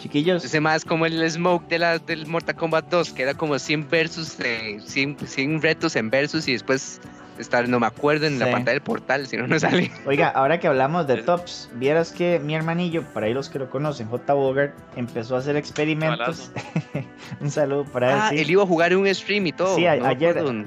Chiquillos, 0.00 0.44
Ese 0.44 0.60
más 0.60 0.84
como 0.84 1.06
el 1.06 1.30
Smoke 1.30 1.68
de 1.68 1.78
la, 1.78 1.98
del 1.98 2.26
Mortal 2.26 2.56
Kombat 2.56 2.86
2, 2.88 3.12
que 3.12 3.22
era 3.22 3.34
como 3.34 3.58
100 3.58 3.88
versus, 3.88 4.36
eh, 4.40 4.78
100, 4.84 5.16
100 5.26 5.62
retos 5.62 5.94
en 5.94 6.10
versus 6.10 6.48
y 6.48 6.52
después 6.54 7.00
estar, 7.40 7.68
no 7.68 7.80
me 7.80 7.86
acuerdo, 7.86 8.26
en 8.26 8.34
Sí. 8.34 8.38
la 8.38 8.50
pantalla 8.50 8.72
del 8.74 8.82
portal, 8.82 9.26
si 9.26 9.36
no, 9.36 9.46
no 9.46 9.58
sale. 9.58 9.90
Oiga, 10.06 10.28
ahora 10.28 10.58
que 10.60 10.66
hablamos 10.68 11.06
de 11.06 11.22
tops, 11.22 11.70
vieras 11.74 12.12
que 12.12 12.38
mi 12.38 12.54
hermanillo, 12.54 13.02
para 13.14 13.26
ahí 13.26 13.34
los 13.34 13.48
que 13.48 13.58
lo 13.58 13.68
conocen, 13.70 14.08
J. 14.08 14.32
Bogart, 14.34 14.74
empezó 14.96 15.36
a 15.36 15.38
hacer 15.40 15.56
experimentos. 15.56 16.50
un 17.40 17.50
saludo 17.50 17.84
para 17.84 18.12
él. 18.12 18.18
Ah, 18.20 18.28
sí. 18.30 18.38
él 18.40 18.50
iba 18.50 18.62
a 18.62 18.66
jugar 18.66 18.94
un 18.96 19.12
stream 19.14 19.46
y 19.46 19.52
todo. 19.52 19.76
Sí, 19.76 19.86
a- 19.86 19.96
no 19.96 20.02
me 20.04 20.08
ayer 20.10 20.36
eh, 20.38 20.64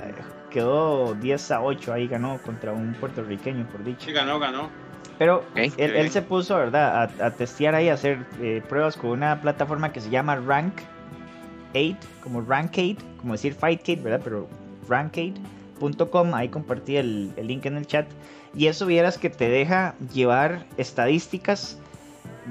quedó 0.49 1.13
10 1.15 1.51
a 1.51 1.61
8, 1.61 1.93
ahí 1.93 2.07
ganó 2.07 2.37
contra 2.45 2.71
un 2.73 2.93
puertorriqueño, 2.93 3.65
por 3.67 3.83
dicho. 3.83 4.05
Sí, 4.05 4.11
ganó, 4.11 4.39
ganó. 4.39 4.69
Pero 5.19 5.43
él, 5.55 5.71
él 5.77 6.09
se 6.09 6.21
puso, 6.23 6.57
¿verdad?, 6.57 7.09
a, 7.19 7.25
a 7.27 7.31
testear 7.31 7.75
ahí, 7.75 7.89
a 7.89 7.93
hacer 7.93 8.25
eh, 8.41 8.61
pruebas 8.67 8.97
con 8.97 9.11
una 9.11 9.39
plataforma 9.41 9.91
que 9.93 10.01
se 10.01 10.09
llama 10.09 10.35
Rank 10.35 10.73
8, 11.75 11.95
como 12.23 12.41
Rankade, 12.41 12.97
como 13.19 13.33
decir 13.33 13.53
Fightcade, 13.53 14.01
¿verdad? 14.01 14.21
Pero 14.23 14.47
Rankade.com, 15.79 16.33
ahí 16.33 16.49
compartí 16.49 16.97
el, 16.97 17.31
el 17.37 17.47
link 17.47 17.65
en 17.65 17.77
el 17.77 17.87
chat. 17.87 18.07
Y 18.55 18.67
eso 18.67 18.85
vieras 18.85 19.17
que 19.17 19.29
te 19.29 19.49
deja 19.49 19.95
llevar 20.13 20.65
estadísticas 20.77 21.79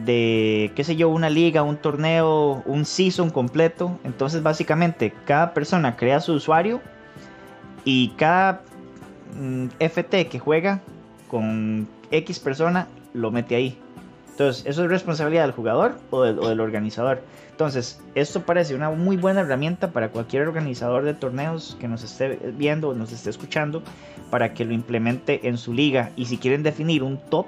de, 0.04 0.72
qué 0.74 0.84
sé 0.84 0.96
yo, 0.96 1.08
una 1.08 1.30
liga, 1.30 1.62
un 1.62 1.76
torneo, 1.76 2.62
un 2.66 2.84
season 2.84 3.30
completo. 3.30 3.98
Entonces, 4.04 4.42
básicamente, 4.42 5.12
cada 5.26 5.54
persona 5.54 5.96
crea 5.96 6.20
su 6.20 6.32
usuario 6.32 6.80
y 7.84 8.08
cada 8.10 8.62
mm, 9.38 9.66
FT 9.78 10.28
que 10.28 10.38
juega 10.38 10.80
con 11.28 11.88
X 12.10 12.40
persona 12.40 12.88
lo 13.12 13.30
mete 13.30 13.54
ahí. 13.54 13.78
Entonces, 14.33 14.64
¿eso 14.66 14.85
es 14.85 14.91
responsabilidad 14.91 15.43
del 15.43 15.53
jugador 15.53 15.95
o 16.11 16.22
del, 16.22 16.39
o 16.39 16.49
del 16.49 16.61
organizador? 16.61 17.22
Entonces, 17.51 18.01
esto 18.14 18.43
parece 18.43 18.74
una 18.74 18.91
muy 18.91 19.16
buena 19.16 19.43
herramienta 19.43 19.93
para 19.93 20.09
cualquier 20.09 20.49
organizador 20.49 21.05
de 21.05 21.14
torneos 21.14 21.76
que 21.78 21.87
nos 21.87 22.03
esté 22.03 22.39
viendo 22.57 22.89
o 22.89 22.95
nos 22.95 23.12
esté 23.12 23.30
escuchando 23.30 23.83
para 24.30 24.55
que 24.55 24.64
lo 24.64 24.72
implemente 24.72 25.47
en 25.47 25.59
su 25.59 25.74
liga. 25.74 26.11
Y 26.16 26.24
si 26.26 26.39
quieren 26.39 26.62
definir 26.62 27.03
un 27.03 27.18
top 27.18 27.47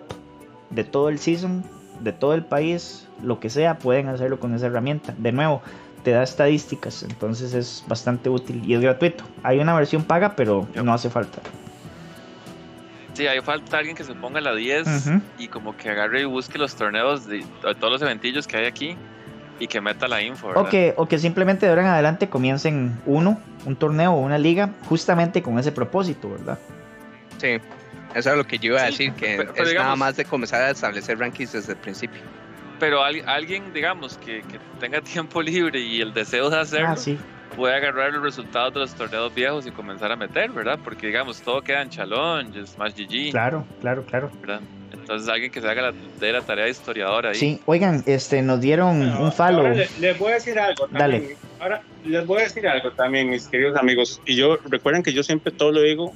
de 0.70 0.84
todo 0.84 1.08
el 1.08 1.18
season, 1.18 1.64
de 2.00 2.12
todo 2.12 2.34
el 2.34 2.44
país, 2.44 3.08
lo 3.22 3.40
que 3.40 3.48
sea, 3.50 3.78
pueden 3.78 4.08
hacerlo 4.08 4.38
con 4.38 4.54
esa 4.54 4.66
herramienta. 4.66 5.14
De 5.16 5.32
nuevo, 5.32 5.62
te 6.02 6.10
da 6.10 6.22
estadísticas, 6.22 7.02
entonces 7.02 7.54
es 7.54 7.82
bastante 7.88 8.28
útil 8.28 8.62
y 8.64 8.74
es 8.74 8.80
gratuito. 8.80 9.24
Hay 9.42 9.58
una 9.58 9.74
versión 9.74 10.04
paga, 10.04 10.36
pero 10.36 10.68
no 10.74 10.92
hace 10.92 11.08
falta. 11.08 11.40
Sí, 13.14 13.26
ahí 13.28 13.40
falta 13.40 13.78
alguien 13.78 13.96
que 13.96 14.04
se 14.04 14.14
ponga 14.14 14.38
a 14.38 14.42
la 14.42 14.54
10 14.54 14.86
Ujú. 14.86 15.20
y 15.38 15.48
como 15.48 15.76
que 15.76 15.88
agarre 15.88 16.22
y 16.22 16.24
busque 16.24 16.58
los 16.58 16.74
torneos 16.74 17.26
de, 17.26 17.38
de 17.38 17.74
todos 17.78 17.92
los 17.92 18.02
eventillos 18.02 18.46
que 18.46 18.56
hay 18.56 18.66
aquí 18.66 18.96
y 19.60 19.68
que 19.68 19.80
meta 19.80 20.08
la 20.08 20.20
info, 20.20 20.48
¿verdad? 20.48 20.64
O 20.64 20.68
que, 20.68 20.94
o 20.96 21.06
que 21.06 21.18
simplemente 21.18 21.64
de 21.66 21.70
ahora 21.70 21.82
en 21.82 21.88
adelante 21.88 22.28
comiencen 22.28 23.00
uno, 23.06 23.40
un 23.66 23.76
torneo 23.76 24.12
o 24.14 24.20
una 24.20 24.36
liga, 24.36 24.70
justamente 24.88 25.42
con 25.42 25.58
ese 25.60 25.70
propósito, 25.70 26.28
¿verdad? 26.30 26.58
Sí, 27.38 27.58
eso 28.14 28.30
es 28.30 28.36
lo 28.36 28.44
que 28.44 28.58
yo 28.58 28.72
iba 28.72 28.82
a 28.82 28.86
Sí, 28.86 28.90
decir, 28.90 29.12
que 29.12 29.36
pero- 29.38 29.52
pero 29.54 29.68
es 29.68 29.74
nada 29.76 29.94
más 29.94 30.16
de 30.16 30.24
comenzar 30.24 30.62
a 30.62 30.70
establecer 30.70 31.16
rankings 31.18 31.52
desde 31.52 31.72
el 31.74 31.78
principio. 31.78 32.20
Pero 32.80 33.04
al- 33.04 33.22
alguien, 33.28 33.72
digamos, 33.72 34.18
que, 34.18 34.42
que 34.42 34.58
tenga 34.80 35.00
tiempo 35.02 35.40
libre 35.40 35.78
y 35.78 36.00
el 36.00 36.12
deseo 36.12 36.50
de 36.50 36.58
hacerlo, 36.58 36.88
Ah, 36.88 36.96
sí. 36.96 37.16
Puede 37.54 37.74
agarrar 37.76 38.12
los 38.12 38.22
resultados 38.22 38.74
de 38.74 38.80
los 38.80 38.94
torneos 38.94 39.34
viejos 39.34 39.66
y 39.66 39.70
comenzar 39.70 40.10
a 40.12 40.16
meter, 40.16 40.50
¿verdad? 40.50 40.78
Porque, 40.82 41.06
digamos, 41.08 41.40
todo 41.42 41.62
queda 41.62 41.82
en 41.82 41.88
Challenge, 41.90 42.66
Smash 42.66 42.94
GG, 42.94 43.30
Claro, 43.30 43.66
claro, 43.80 44.04
claro. 44.04 44.30
¿verdad? 44.40 44.60
Entonces 44.92 45.28
alguien 45.28 45.50
que 45.50 45.60
se 45.60 45.68
haga 45.68 45.82
la, 45.82 45.92
de 45.92 46.32
la 46.32 46.40
tarea 46.42 46.64
de 46.64 46.70
historiador 46.70 47.26
ahí. 47.26 47.34
Sí, 47.34 47.60
oigan, 47.66 48.02
este, 48.06 48.42
nos 48.42 48.60
dieron 48.60 48.98
Bueno, 48.98 49.24
un 49.24 49.32
follow. 49.32 49.68
les 49.98 50.18
voy 50.18 50.30
a 50.32 50.34
decir 50.34 50.58
algo 50.58 50.86
también. 50.88 51.22
Dale. 51.22 51.36
Ahora 51.58 51.82
les 52.04 52.26
voy 52.26 52.40
a 52.40 52.44
decir 52.44 52.66
algo 52.68 52.92
también, 52.92 53.28
mis 53.30 53.48
queridos 53.48 53.76
amigos. 53.76 54.20
Y 54.26 54.36
yo 54.36 54.56
recuerden 54.64 55.02
que 55.02 55.12
yo 55.12 55.22
siempre 55.22 55.52
todo 55.52 55.72
lo 55.72 55.80
digo 55.82 56.12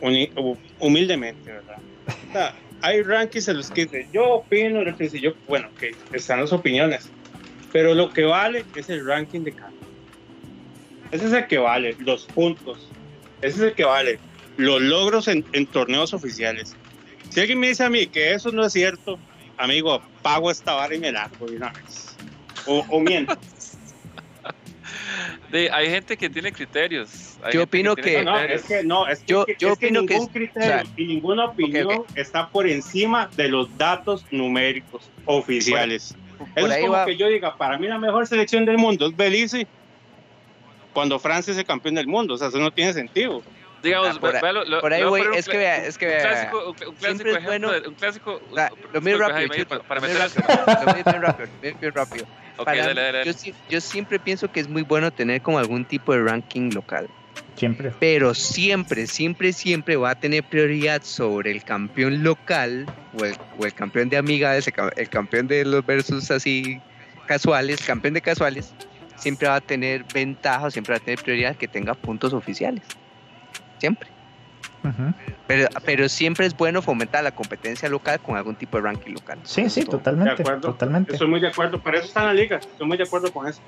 uni- 0.00 0.30
hu- 0.34 0.58
humildemente, 0.80 1.52
¿verdad? 1.52 1.76
O 2.28 2.32
sea, 2.32 2.54
hay 2.82 3.02
rankings 3.02 3.48
en 3.48 3.56
los 3.58 3.70
que 3.70 3.88
yo 4.12 4.24
opino, 4.34 4.82
yo, 5.12 5.34
bueno, 5.46 5.68
que 5.78 5.96
están 6.12 6.40
las 6.40 6.52
opiniones. 6.52 7.10
Pero 7.72 7.94
lo 7.94 8.12
que 8.12 8.24
vale 8.24 8.64
es 8.74 8.88
el 8.88 9.06
ranking 9.06 9.42
de 9.42 9.52
cada. 9.54 9.75
Ese 11.12 11.26
es 11.26 11.32
el 11.32 11.46
que 11.46 11.58
vale, 11.58 11.96
los 12.00 12.24
puntos. 12.26 12.88
Ese 13.42 13.56
es 13.56 13.62
el 13.62 13.72
que 13.74 13.84
vale. 13.84 14.18
Los 14.56 14.80
logros 14.80 15.28
en, 15.28 15.44
en 15.52 15.66
torneos 15.66 16.14
oficiales. 16.14 16.74
Si 17.30 17.40
alguien 17.40 17.58
me 17.60 17.68
dice 17.68 17.84
a 17.84 17.90
mí 17.90 18.06
que 18.06 18.32
eso 18.32 18.50
no 18.52 18.64
es 18.64 18.72
cierto, 18.72 19.18
amigo, 19.56 20.00
pago 20.22 20.50
esta 20.50 20.72
vara 20.74 20.94
y 20.94 20.98
me 20.98 21.12
largo 21.12 21.46
de 21.46 21.56
una 21.56 21.70
vez. 21.70 22.16
O, 22.66 22.84
o 22.88 23.00
miento. 23.00 23.36
De- 25.50 25.70
hay 25.70 25.88
gente 25.88 26.16
que 26.16 26.28
tiene 26.28 26.50
criterios. 26.52 27.36
hay 27.42 27.52
Yo 27.54 27.62
opino 27.64 27.94
tiene 27.94 28.18
que- 28.18 28.24
No, 28.24 28.38
es 28.40 28.62
que 28.64 28.82
no, 28.82 29.06
es 29.06 29.20
que, 29.20 29.26
Yo- 29.32 29.44
es 29.46 29.56
yo 29.58 29.68
que 29.76 29.86
opino 29.86 30.00
que 30.06 30.14
ningún 30.14 30.26
es- 30.26 30.32
criterio 30.32 30.68
o 30.68 30.68
sea, 30.68 30.84
y 30.96 31.04
ninguna 31.06 31.44
opinión 31.46 31.86
ok. 31.86 32.10
está 32.16 32.48
por 32.48 32.66
encima 32.66 33.30
de 33.36 33.48
los 33.48 33.76
datos 33.78 34.24
numéricos 34.32 35.08
oficiales. 35.24 36.16
por 36.38 36.48
Eso 36.56 36.66
es 36.66 36.72
ahí 36.72 36.80
como 36.82 36.92
va. 36.94 37.04
que 37.06 37.16
yo 37.16 37.28
diga, 37.28 37.56
para 37.56 37.78
mí 37.78 37.86
la 37.86 37.98
mejor 37.98 38.26
selección 38.26 38.64
del 38.64 38.76
mundo 38.78 39.06
es 39.06 39.16
Belice 39.16 39.66
cuando 40.96 41.18
Francia 41.18 41.52
es 41.52 41.58
el 41.58 41.66
campeón 41.66 41.94
del 41.96 42.06
mundo. 42.06 42.32
O 42.34 42.38
sea, 42.38 42.48
eso 42.48 42.58
no 42.58 42.70
tiene 42.72 42.94
sentido. 42.94 43.42
Digamos, 43.82 44.16
Ah, 44.16 44.18
por 44.18 44.32
ve- 44.32 44.40
ahí- 44.42 44.66
lo- 44.66 44.80
Por 44.80 44.92
ahí, 44.94 45.04
güey, 45.04 45.26
un 45.26 45.34
es 45.34 45.46
que 45.46 45.58
vea, 45.58 45.84
es 45.84 45.98
que 45.98 46.06
un 46.06 46.10
vea. 46.12 46.20
clásico, 46.22 46.58
un, 46.58 46.66
un 46.68 46.74
clásico 46.74 46.96
siempre 47.04 47.30
es 47.32 47.36
ejemplo, 47.36 47.68
bueno- 47.68 47.72
de- 47.82 47.88
un 47.88 47.94
clásico. 47.94 48.40
Sea, 48.54 48.70
lo 48.94 49.00
mío 49.02 49.18
rápido, 49.18 49.48
Chito, 49.48 49.68
para, 49.68 49.82
para 49.82 50.00
lo 50.00 50.06
mío 50.08 50.16
meter 50.16 50.34
rápido, 50.34 50.86
lo 50.86 50.94
mío 50.94 51.04
bien 51.04 51.22
rápido, 51.22 51.48
bien, 51.60 51.92
rápido. 51.94 52.24
Ok, 52.56 52.64
Para- 52.64 52.78
dale, 52.86 53.00
dale, 53.02 53.18
dale. 53.18 53.32
Yo, 53.32 53.52
yo 53.68 53.80
siempre 53.82 54.18
pienso 54.18 54.50
que 54.50 54.60
es 54.60 54.68
muy 54.68 54.80
bueno 54.82 55.10
tener 55.12 55.42
como 55.42 55.58
algún 55.58 55.84
tipo 55.84 56.14
de 56.14 56.22
ranking 56.22 56.70
local. 56.72 57.08
Siempre. 57.56 57.92
Pero 58.00 58.32
siempre, 58.34 59.06
siempre, 59.06 59.52
siempre 59.52 59.96
va 59.96 60.10
a 60.12 60.14
tener 60.18 60.42
prioridad 60.44 61.02
sobre 61.02 61.50
el 61.50 61.62
campeón 61.62 62.22
local 62.22 62.86
o 63.20 63.24
el, 63.26 63.36
o 63.58 63.66
el 63.66 63.74
campeón 63.74 64.08
de 64.08 64.16
amigas, 64.16 64.66
el, 64.66 64.72
el 64.96 65.08
campeón 65.10 65.46
de 65.46 65.64
los 65.66 65.84
versus 65.84 66.30
así 66.30 66.80
casuales, 67.26 67.82
campeón 67.82 68.14
de 68.14 68.22
casuales, 68.22 68.72
siempre 69.16 69.48
va 69.48 69.56
a 69.56 69.60
tener 69.60 70.04
ventaja, 70.12 70.70
siempre 70.70 70.92
va 70.94 70.98
a 70.98 71.00
tener 71.00 71.22
prioridad 71.22 71.56
que 71.56 71.68
tenga 71.68 71.94
puntos 71.94 72.32
oficiales. 72.32 72.82
Siempre. 73.78 74.08
Pero, 75.48 75.68
pero 75.84 76.08
siempre 76.08 76.46
es 76.46 76.56
bueno 76.56 76.80
fomentar 76.80 77.24
la 77.24 77.32
competencia 77.32 77.88
local 77.88 78.20
con 78.20 78.36
algún 78.36 78.54
tipo 78.54 78.76
de 78.76 78.84
ranking 78.84 79.12
local. 79.14 79.38
Sí, 79.42 79.68
sí, 79.68 79.80
Todo. 79.84 79.96
De 79.96 79.98
totalmente. 79.98 80.42
acuerdo. 80.42 80.60
Totalmente. 80.72 81.12
Estoy 81.12 81.28
muy 81.28 81.40
de 81.40 81.48
acuerdo. 81.48 81.80
Para 81.80 81.98
eso 81.98 82.06
está 82.06 82.24
la 82.24 82.32
liga. 82.34 82.58
Estoy 82.58 82.86
muy 82.86 82.96
de 82.96 83.02
acuerdo 83.04 83.32
con 83.32 83.48
eso. 83.48 83.60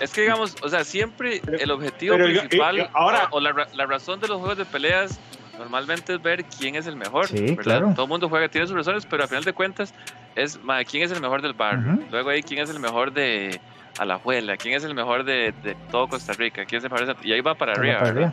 Es 0.00 0.12
que 0.12 0.22
digamos, 0.22 0.56
o 0.62 0.68
sea, 0.68 0.82
siempre 0.84 1.40
Pero- 1.44 1.58
el 1.58 1.70
objetivo 1.70 2.16
pero 2.16 2.28
yo- 2.28 2.40
principal 2.40 2.76
yo- 2.76 2.88
ahora- 2.94 3.28
o, 3.30 3.36
o 3.36 3.40
la, 3.40 3.52
ra- 3.52 3.68
la 3.74 3.86
razón 3.86 4.18
de 4.20 4.28
los 4.28 4.38
juegos 4.38 4.58
de 4.58 4.64
peleas 4.64 5.18
normalmente 5.56 6.14
es 6.14 6.22
ver 6.22 6.44
quién 6.44 6.74
es 6.74 6.86
el 6.86 6.96
mejor. 6.96 7.28
Sí, 7.28 7.40
¿verdad? 7.40 7.62
claro. 7.62 7.92
Todo 7.94 8.04
el 8.04 8.08
mundo 8.10 8.28
juega, 8.28 8.48
tiene 8.48 8.66
sus 8.66 8.76
razones, 8.76 9.06
pero 9.06 9.22
al 9.22 9.28
final 9.28 9.44
de 9.44 9.52
cuentas 9.52 9.94
es 10.34 10.60
ma, 10.62 10.82
quién 10.84 11.02
es 11.04 11.12
el 11.12 11.20
mejor 11.20 11.40
del 11.42 11.54
barrio. 11.54 11.94
Ujú. 11.94 12.04
Luego 12.10 12.30
ahí 12.30 12.42
quién 12.42 12.60
es 12.62 12.68
el 12.70 12.78
mejor 12.80 13.12
de 13.12 13.58
Alajuela, 13.98 14.56
quién 14.56 14.74
es 14.74 14.84
el 14.84 14.94
mejor 14.94 15.24
de, 15.24 15.52
de 15.62 15.74
todo 15.90 16.08
Costa 16.08 16.32
Rica, 16.34 16.64
quién 16.64 16.78
es 16.78 16.84
el 16.84 16.90
mejor 16.90 17.06
de 17.06 17.28
Y 17.28 17.32
ahí 17.32 17.40
va 17.40 17.54
para 17.54 17.72
arriba. 17.72 17.98
para 17.98 18.10
arriba. 18.10 18.32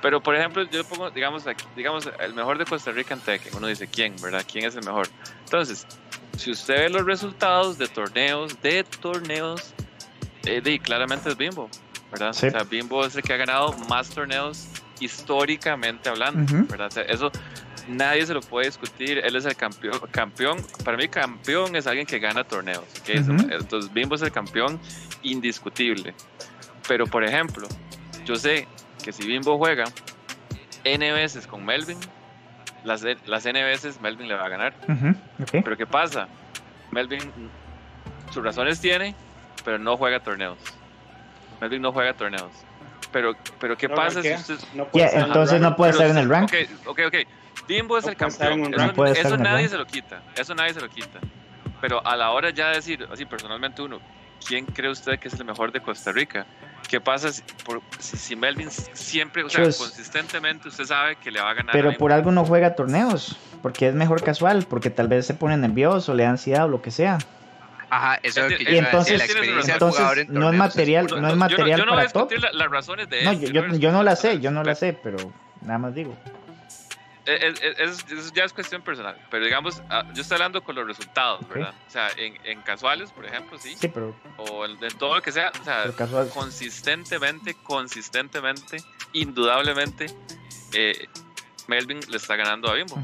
Pero 0.00 0.20
por 0.20 0.34
ejemplo, 0.34 0.64
yo 0.64 0.82
pongo, 0.84 1.10
digamos, 1.10 1.46
aquí- 1.46 1.64
digamos, 1.76 2.08
el 2.18 2.34
mejor 2.34 2.58
de 2.58 2.64
Costa 2.64 2.90
Rica 2.90 3.14
en 3.14 3.20
Tekken. 3.20 3.54
Uno 3.56 3.68
dice 3.68 3.86
quién, 3.86 4.14
¿verdad? 4.20 4.44
¿Quién 4.50 4.64
es 4.64 4.74
el 4.74 4.84
mejor? 4.84 5.06
Entonces, 5.44 5.86
si 6.36 6.50
usted 6.50 6.74
ve 6.76 6.90
los 6.90 7.04
resultados 7.04 7.78
de 7.78 7.86
torneos, 7.88 8.60
de 8.62 8.82
torneos, 8.84 9.74
eh, 10.44 10.60
de, 10.60 10.78
claramente 10.80 11.28
es 11.28 11.36
Bimbo, 11.36 11.68
¿verdad? 12.10 12.32
Sí. 12.32 12.46
O 12.48 12.50
sea, 12.50 12.64
Bimbo 12.64 13.04
es 13.06 13.14
el 13.14 13.22
que 13.22 13.32
ha 13.32 13.36
ganado 13.36 13.72
más 13.88 14.08
torneos 14.10 14.66
históricamente 14.98 16.08
hablando, 16.08 16.42
Ujú. 16.42 16.66
¿verdad? 16.68 16.88
O 16.88 16.90
sea, 16.90 17.02
eso 17.04 17.30
nadie 17.88 18.24
se 18.26 18.34
lo 18.34 18.40
puede 18.40 18.66
discutir. 18.66 19.18
Él 19.24 19.36
es 19.36 19.44
el 19.44 19.56
campeón. 19.56 19.98
campeón 20.10 20.58
para 20.84 20.96
mí, 20.96 21.08
campeón 21.08 21.74
es 21.76 21.86
alguien 21.86 22.06
que 22.06 22.18
gana 22.18 22.44
torneos. 22.44 22.84
¿ok? 23.00 23.08
Eso- 23.08 23.32
Ujú. 23.32 23.48
Entonces, 23.50 23.92
Bimbo 23.92 24.14
es 24.14 24.22
el 24.22 24.32
campeón 24.32 24.80
indiscutible. 25.22 26.14
Pero, 26.88 27.06
por 27.06 27.24
ejemplo, 27.24 27.66
yo 28.24 28.36
sé 28.36 28.66
que 29.04 29.12
si 29.12 29.26
Bimbo 29.26 29.56
juega 29.58 29.84
N 30.84 31.12
veces 31.12 31.46
con 31.46 31.64
Melvin, 31.64 31.98
las, 32.84 33.04
las 33.26 33.46
N 33.46 33.62
veces 33.62 34.00
Melvin 34.00 34.28
le 34.28 34.34
va 34.34 34.46
a 34.46 34.48
ganar. 34.48 34.74
Pero 35.50 35.76
¿qué 35.76 35.86
pasa? 35.86 36.28
Melvin 36.90 37.20
sus 38.30 38.42
razones 38.44 38.80
tiene, 38.80 39.14
pero 39.64 39.78
no 39.78 39.96
juega 39.96 40.20
torneos. 40.20 40.58
Melvin 41.60 41.82
no 41.82 41.92
juega 41.92 42.12
torneos. 42.14 42.50
Pero, 43.12 43.36
pero 43.60 43.76
¿qué 43.76 43.88
No 43.88 43.94
pasa 43.94 44.22
si 44.22 44.30
rankea. 44.30 44.36
usted... 44.38 44.68
No 44.74 44.88
puede 44.88 45.04
Ya, 45.04 45.06
estar 45.06 45.18
en 45.20 45.24
el 45.24 45.30
entonces 45.30 45.60
no 45.60 45.66
ranking. 45.66 45.76
puede 45.76 45.92
pero 45.92 46.02
estar 46.04 46.16
en 46.16 46.22
el 46.22 46.30
rank. 46.30 46.44
Ok, 46.86 46.88
ok, 46.88 47.00
ok. 47.08 47.14
Bimbo 47.68 47.96
es 47.98 48.04
No 48.04 48.10
el 48.10 48.16
campeón. 48.16 48.60
un 48.60 48.74
Eso, 48.74 49.04
eso 49.06 49.36
nadie 49.36 49.68
se 49.68 49.76
lo 49.78 49.86
quita. 49.86 50.20
Eso 50.36 50.54
nadie 50.54 50.74
se 50.74 50.80
lo 50.80 50.88
quita. 50.88 51.18
Pero 51.80 52.04
a 52.06 52.16
la 52.16 52.30
hora 52.30 52.50
ya 52.50 52.68
de 52.68 52.76
decir, 52.76 53.06
así 53.12 53.24
personalmente 53.24 53.82
uno, 53.82 54.00
¿quién 54.46 54.66
cree 54.66 54.90
usted 54.90 55.18
que 55.18 55.28
es 55.28 55.34
el 55.34 55.44
mejor 55.44 55.72
de 55.72 55.80
Costa 55.80 56.12
Rica? 56.12 56.46
¿Qué 56.88 57.00
pasa 57.00 57.32
si, 57.32 57.42
por- 57.64 57.80
si, 57.98 58.16
si 58.16 58.36
Melvin 58.36 58.70
siempre, 58.70 59.42
o 59.44 59.48
sea, 59.48 59.64
Chus. 59.64 59.78
consistentemente 59.78 60.68
usted 60.68 60.84
sabe 60.84 61.16
que 61.16 61.30
le 61.30 61.40
va 61.40 61.50
a 61.50 61.54
ganar? 61.54 61.70
a 61.70 61.72
Pero 61.72 61.88
Bimbo? 61.88 61.98
por 61.98 62.12
algo 62.12 62.30
no 62.32 62.44
juega 62.44 62.74
torneos. 62.74 63.36
Porque 63.62 63.88
es 63.88 63.94
mejor 63.94 64.22
casual. 64.22 64.66
Porque 64.68 64.90
tal 64.90 65.08
vez 65.08 65.26
se 65.26 65.34
pone 65.34 65.56
nervioso, 65.56 66.14
le 66.14 66.24
da 66.24 66.30
ansiedad 66.30 66.64
o 66.64 66.68
lo 66.68 66.82
que 66.82 66.90
sea. 66.90 67.18
Ajá, 67.88 68.18
eso 68.22 68.44
es 68.46 68.50
lo 68.52 68.56
que 68.58 68.62
Y 68.62 68.66
yo 68.66 68.70
a 68.70 68.72
decir, 68.72 68.84
entonces- 68.86 69.18
la 69.18 69.24
experiencia 69.24 69.72
entonces, 69.74 69.98
jugador 70.00 70.18
en 70.20 70.32
no 70.34 70.50
es 70.50 70.56
material- 70.58 71.06
No, 71.08 71.16
no 71.20 71.26
es 71.28 71.32
yo 71.34 71.38
material 71.38 71.78
yo 71.80 71.86
no 71.86 71.92
voy 71.92 72.00
a 72.00 72.04
para 72.06 72.12
top. 72.12 72.30
discutir 72.30 72.42
la- 72.52 72.58
las 72.64 72.70
razones 72.72 73.08
de 73.10 73.24
No, 73.24 73.30
él, 73.32 73.40
yo, 73.40 73.46
yo 73.48 73.52
yo, 73.52 73.68
no 73.68 73.76
yo 73.76 73.92
no 73.92 74.02
la 74.02 74.16
sé, 74.16 74.40
yo 74.40 74.50
no 74.50 74.62
la 74.62 74.70
las 74.70 74.78
sé, 74.78 74.98
pero 75.02 75.18
nada 75.62 75.78
más 75.78 75.94
digo. 75.94 76.16
Es, 77.24 77.60
es- 77.60 77.78
es- 77.78 78.12
es- 78.12 78.32
ya 78.32 78.44
es 78.44 78.52
cuestión 78.52 78.82
personal, 78.82 79.16
pero 79.30 79.44
digamos, 79.44 79.80
ah, 79.90 80.04
yo 80.14 80.22
estoy 80.22 80.34
hablando 80.36 80.62
con 80.64 80.74
los 80.74 80.86
resultados. 80.86 81.46
¿verdad? 81.48 81.72
O 81.86 81.90
sea, 81.90 82.08
en, 82.16 82.34
en 82.44 82.60
casuales, 82.62 83.10
por 83.12 83.24
ejemplo, 83.24 83.58
sí, 83.58 83.76
Sí, 83.80 83.88
pero, 83.88 84.14
o 84.38 84.64
en, 84.64 84.72
en 84.82 84.96
todo 84.98 85.14
lo 85.16 85.22
que 85.22 85.30
sea, 85.32 85.52
o 85.60 85.64
sea, 85.64 85.84
consistentemente, 86.34 87.54
consistentemente, 87.62 88.78
indudablemente, 89.12 90.06
eh, 90.74 91.06
Melvin 91.68 92.00
le 92.08 92.16
está 92.16 92.36
ganando 92.36 92.68
a 92.68 92.74
Bimbo 92.74 92.96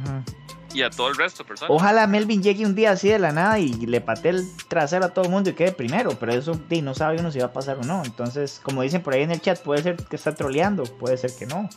y 0.75 0.83
a 0.83 0.91
todo 0.91 1.09
el 1.09 1.17
resto 1.17 1.45
personas. 1.45 1.71
Ojalá 1.75 2.07
Melvin 2.07 2.43
llegue 2.43 2.67
un 2.67 2.75
día 2.75 2.91
así 2.91 3.09
de 3.09 3.19
la 3.19 3.33
nada 3.33 3.59
y 3.59 3.73
le 3.73 4.01
patee 4.01 4.33
el 4.33 4.57
trasero 4.69 5.05
a 5.07 5.15
todo 5.15 5.25
el 5.25 5.31
mundo 5.31 5.51
y 5.51 5.55
quede 5.55 5.73
primero, 5.73 6.11
pero 6.19 6.33
eso 6.33 6.53
di, 6.69 6.83
no 6.83 6.95
sabe 6.95 7.19
uno 7.21 7.31
si 7.31 7.39
va 7.39 7.47
a 7.47 7.53
pasar 7.53 7.79
o 7.79 7.83
no. 7.85 8.03
Entonces, 8.05 8.61
como 8.63 8.83
dicen 8.83 9.03
por 9.03 9.15
ahí 9.15 9.23
en 9.23 9.31
el 9.31 9.41
chat, 9.41 9.63
puede 9.63 9.83
ser 9.83 9.97
que 9.97 10.17
está 10.17 10.35
troleando, 10.35 10.83
puede 10.85 11.17
ser 11.17 11.31
que 11.39 11.47
no. 11.47 11.69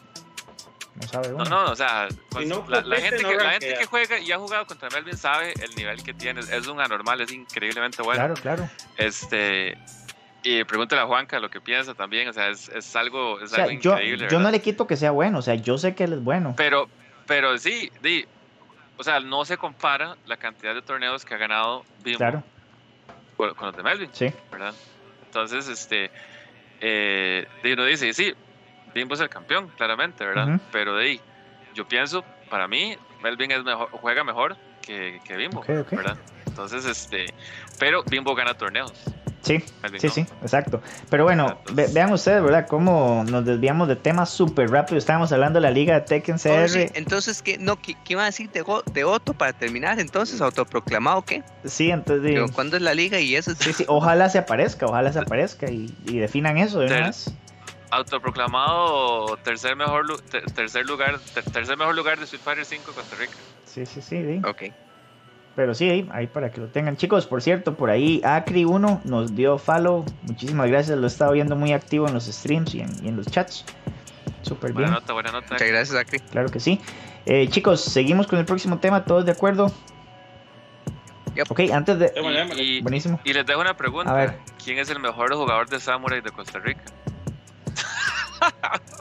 No 0.95 1.07
sabe 1.07 1.33
uno. 1.33 1.45
No, 1.45 1.65
no, 1.65 1.71
o 1.71 1.75
sea, 1.75 2.07
pues, 2.29 2.47
no 2.47 2.65
la, 2.67 2.81
la 2.81 2.83
compite, 2.83 3.01
gente 3.01 3.23
no 3.23 3.29
que, 3.29 3.35
la 3.35 3.51
gente 3.51 3.65
rankea. 3.67 3.79
que 3.79 3.85
juega 3.85 4.19
y 4.19 4.31
ha 4.31 4.37
jugado 4.37 4.65
contra 4.67 4.89
Melvin 4.89 5.17
sabe 5.17 5.53
el 5.61 5.73
nivel 5.75 6.03
que 6.03 6.13
tiene. 6.13 6.41
Es 6.41 6.67
un 6.67 6.81
anormal, 6.81 7.21
es 7.21 7.31
increíblemente 7.31 8.01
bueno. 8.01 8.19
Claro, 8.19 8.33
claro. 8.35 8.69
Este, 8.97 9.77
y 10.43 10.63
pregúntale 10.65 11.01
a 11.01 11.05
Juanca 11.05 11.39
lo 11.39 11.49
que 11.49 11.61
piensa 11.61 11.93
también. 11.93 12.27
O 12.27 12.33
sea, 12.33 12.49
es, 12.49 12.67
es 12.69 12.93
algo, 12.95 13.39
es 13.39 13.53
O 13.53 13.55
sea, 13.55 13.63
algo 13.65 13.79
yo, 13.79 13.93
increíble. 13.93 14.27
yo 14.29 14.39
no 14.39 14.51
le 14.51 14.61
quito 14.61 14.85
que 14.85 14.97
sea 14.97 15.11
bueno, 15.11 15.39
o 15.39 15.41
sea, 15.41 15.55
yo 15.55 15.77
sé 15.77 15.95
que 15.95 16.03
él 16.03 16.13
es 16.13 16.23
bueno. 16.23 16.55
Pero, 16.57 16.89
pero 17.25 17.57
sí, 17.57 17.89
di, 18.01 18.25
o 18.97 19.03
sea, 19.03 19.19
no 19.21 19.45
se 19.45 19.57
compara 19.57 20.17
la 20.25 20.35
cantidad 20.37 20.75
de 20.75 20.81
torneos 20.81 21.23
que 21.23 21.33
ha 21.33 21.37
ganado 21.37 21.85
Bimbo 22.03 22.17
Claro, 22.17 22.43
con, 23.37 23.53
con 23.55 23.67
los 23.67 23.77
de 23.77 23.83
Melvin, 23.83 24.09
sí. 24.11 24.27
¿verdad? 24.51 24.73
Entonces, 25.27 25.67
este, 25.69 26.11
eh, 26.81 27.47
di, 27.63 27.71
uno 27.71 27.85
dice, 27.85 28.13
sí, 28.13 28.33
Bimbo 28.93 29.15
es 29.15 29.21
el 29.21 29.29
campeón, 29.29 29.69
claramente, 29.77 30.25
¿verdad? 30.25 30.47
Ujú. 30.55 30.59
Pero 30.71 30.97
di, 30.97 31.21
yo 31.73 31.85
pienso, 31.85 32.23
para 32.49 32.67
mí, 32.67 32.95
Melvin 33.21 33.51
es 33.51 33.63
mejor, 33.63 33.89
juega 33.91 34.23
mejor 34.23 34.57
que, 34.81 35.19
que 35.25 35.35
Bimbo, 35.35 35.61
Ok, 35.61 35.69
ok. 35.81 35.91
¿verdad? 35.93 36.17
Entonces, 36.45 36.85
este, 36.85 37.27
pero 37.77 38.03
Bimbo 38.03 38.35
gana 38.35 38.53
torneos. 38.53 38.91
Sí, 39.43 39.57
Melvin 39.81 40.01
sí, 40.01 40.07
no. 40.07 40.13
sí, 40.13 40.21
exacto. 40.41 40.81
Pero 41.09 41.23
bueno, 41.23 41.59
ve- 41.71 41.89
vean 41.93 42.11
ustedes, 42.11 42.43
¿verdad? 42.43 42.67
Cómo 42.67 43.23
nos 43.25 43.43
desviamos 43.43 43.87
de 43.87 43.95
temas 43.95 44.29
súper 44.29 44.69
rápido. 44.69 44.97
Estábamos 44.97 45.31
hablando 45.31 45.57
de 45.57 45.61
la 45.61 45.71
liga 45.71 45.95
de 45.95 46.01
Tekken 46.01 46.35
Oh, 46.35 46.37
CR. 46.37 46.67
sí, 46.69 46.87
Entonces, 46.93 47.41
¿qué, 47.41 47.57
no, 47.57 47.75
¿qué, 47.77 47.95
qué 48.03 48.13
iba 48.13 48.21
a 48.23 48.25
decir 48.25 48.49
de, 48.51 48.63
de 48.93 49.03
Otto 49.03 49.33
para 49.33 49.51
terminar? 49.53 49.99
Entonces, 49.99 50.41
autoproclamado, 50.41 51.23
¿qué? 51.23 51.41
Sí, 51.63 51.89
entonces... 51.89 52.23
Digo, 52.23 52.49
¿Cuándo 52.53 52.75
es 52.77 52.83
la 52.83 52.93
liga? 52.93 53.19
Y 53.19 53.35
eso 53.35 53.55
Sí, 53.55 53.73
sí, 53.73 53.85
ojalá 53.87 54.29
se 54.29 54.37
aparezca, 54.37 54.85
ojalá 54.85 55.11
se 55.11 55.19
aparezca 55.25 55.71
y, 55.71 55.89
y 56.05 56.19
definan 56.19 56.57
eso 56.57 56.79
de 56.79 56.87
una 56.87 56.95
Ter- 56.97 57.05
vez. 57.07 57.33
Autoproclamado 57.91 59.37
tercer 59.43 59.75
mejor, 59.75 60.05
lu- 60.07 60.17
ter- 60.17 60.45
tercer 60.51 60.85
lugar, 60.85 61.19
ter- 61.33 61.43
tercer 61.43 61.77
mejor 61.77 61.95
lugar 61.95 62.17
de 62.17 62.23
Street 62.25 62.41
Fighter 62.43 62.65
5 62.65 62.91
Costa 62.93 63.15
Rica. 63.17 63.33
Sí, 63.65 63.85
sí, 63.85 64.01
sí, 64.01 64.21
di. 64.21 64.37
Ok. 64.47 64.63
Pero 65.55 65.73
sí, 65.73 65.89
ahí, 65.89 66.09
ahí 66.13 66.27
para 66.27 66.49
que 66.51 66.61
lo 66.61 66.67
tengan. 66.69 66.95
Chicos, 66.95 67.27
por 67.27 67.41
cierto, 67.41 67.75
por 67.75 67.89
ahí 67.89 68.21
Acri1 68.23 69.03
nos 69.03 69.35
dio 69.35 69.57
follow. 69.57 70.05
Muchísimas 70.23 70.69
gracias, 70.69 70.97
lo 70.97 71.03
he 71.03 71.07
estado 71.07 71.33
viendo 71.33 71.55
muy 71.57 71.73
activo 71.73 72.07
en 72.07 72.13
los 72.13 72.25
streams 72.25 72.73
y 72.73 72.81
en, 72.81 73.05
y 73.05 73.09
en 73.09 73.17
los 73.17 73.27
chats. 73.27 73.65
Súper 74.43 74.71
Buena 74.71 74.89
bien, 74.89 74.99
nota, 75.01 75.13
buena 75.13 75.31
nota. 75.31 75.47
Muchas 75.51 75.67
gracias, 75.67 75.97
Acri. 75.99 76.19
claro 76.19 76.49
que 76.49 76.59
sí. 76.59 76.79
Eh, 77.25 77.47
chicos, 77.49 77.81
seguimos 77.83 78.25
con 78.27 78.39
el 78.39 78.45
próximo 78.45 78.79
tema, 78.79 79.03
¿todos 79.05 79.25
de 79.25 79.33
acuerdo? 79.33 79.71
Yep. 81.35 81.51
Ok, 81.51 81.59
antes 81.73 81.99
de... 81.99 82.11
Y- 82.57 82.81
Buenísimo. 82.81 83.19
y 83.23 83.33
les 83.33 83.45
dejo 83.45 83.61
una 83.61 83.75
pregunta. 83.75 84.11
A 84.11 84.15
ver. 84.15 84.37
¿Quién 84.63 84.79
es 84.79 84.89
el 84.89 84.99
mejor 84.99 85.33
jugador 85.35 85.69
de 85.69 85.79
Samurai 85.79 86.21
de 86.21 86.31
Costa 86.31 86.59
Rica? 86.59 86.81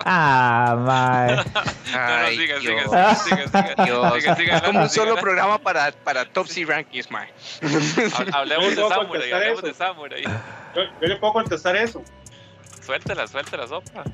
Ah, 0.05 0.76
mae. 0.78 1.36
No, 1.91 1.97
no, 1.99 2.14
Ay, 2.26 2.36
siga, 2.36 2.61
siga, 2.61 2.72
Dios. 2.82 2.91
siga, 2.91 3.14
siga, 3.16 3.47
siga, 3.74 3.84
Dios. 3.84 4.14
siga, 4.22 4.36
siga, 4.36 4.57
Es 4.59 4.62
como 4.62 4.82
un 4.82 4.88
solo 4.88 5.16
programa 5.16 5.59
para, 5.59 5.91
para 5.91 6.24
Top 6.24 6.47
C 6.47 6.64
Rankings, 6.64 7.11
man. 7.11 7.26
Hab- 7.62 8.32
Hablemos 8.34 8.76
de 8.76 8.76
Samurai, 8.88 9.32
hablemos 9.32 9.59
eso. 9.59 9.66
de 9.66 9.74
Samurai. 9.74 10.22
Yo, 10.22 10.82
yo 11.01 11.09
le 11.09 11.16
puedo 11.16 11.32
contestar 11.32 11.74
eso. 11.76 12.03
Suéltela, 12.84 13.26
suéltela, 13.26 13.66
sopa. 13.66 14.05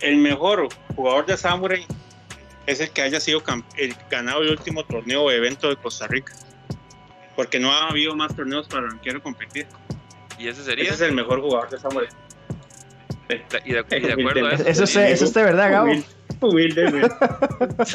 El 0.00 0.16
mejor 0.16 0.68
jugador 0.96 1.26
de 1.26 1.36
Samurai 1.36 1.86
es 2.66 2.80
el 2.80 2.90
que 2.90 3.02
haya 3.02 3.20
sido 3.20 3.42
el 3.76 3.96
ganado 4.10 4.42
el 4.42 4.50
último 4.50 4.84
torneo 4.84 5.22
o 5.24 5.30
evento 5.30 5.68
de 5.68 5.76
Costa 5.76 6.06
Rica. 6.08 6.32
Porque 7.36 7.58
no 7.60 7.72
ha 7.72 7.88
habido 7.88 8.14
más 8.16 8.34
torneos 8.34 8.66
para 8.68 8.88
rankear 8.88 9.16
o 9.16 9.22
competir. 9.22 9.66
¿Y 10.38 10.48
ese 10.48 10.64
sería? 10.64 10.84
Ese 10.86 10.94
es 10.94 11.00
el 11.02 11.12
mejor 11.12 11.40
jugador 11.40 11.70
de 11.70 11.78
Samurai. 11.78 12.08
Y 13.64 13.72
de, 13.72 13.84
y 13.90 14.00
de 14.00 14.12
acuerdo 14.12 14.46
a 14.46 14.52
Eso, 14.54 14.68
eso. 14.84 14.84
es- 14.84 14.96
eso 14.96 15.24
es 15.24 15.34
de 15.34 15.42
verdad, 15.42 15.70
Gabo. 15.70 15.88
Humil- 15.92 16.04
Humildemente. 16.40 17.14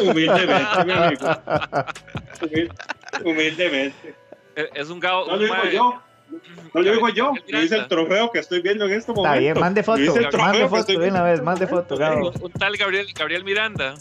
Humildemente, 0.02 0.86
mi 0.86 0.92
amigo. 0.92 1.28
Humil- 2.42 2.72
Humildemente. 3.26 4.16
eh, 4.56 4.70
Es 4.74 4.90
un 4.90 5.00
Gabo. 5.00 5.26
No 5.28 5.36
lo 5.36 5.44
digo 5.44 5.56
yo. 5.72 6.02
No 6.74 6.82
lo 6.82 6.92
digo 6.92 7.10
yo. 7.10 7.34
Lo 7.48 7.60
dice 7.62 7.76
el 7.76 7.88
trofeo 7.88 8.32
que 8.32 8.40
estoy 8.40 8.62
viendo 8.62 8.86
en 8.86 8.92
este 8.94 9.12
momento. 9.12 9.30
Está 9.34 9.40
bien, 9.40 9.60
mande 9.60 9.84
foto, 9.84 10.02
mande 10.38 10.68
foto 10.68 11.00
de 11.00 11.10
una 11.10 11.24
vez, 11.24 11.42
mande 11.42 11.68
foto, 11.68 11.98
Gabo. 11.98 12.32
Un 12.42 12.52
tal 12.52 12.76
Gabriel, 12.78 13.08
Gabriel 13.18 13.44
Miranda. 13.44 13.96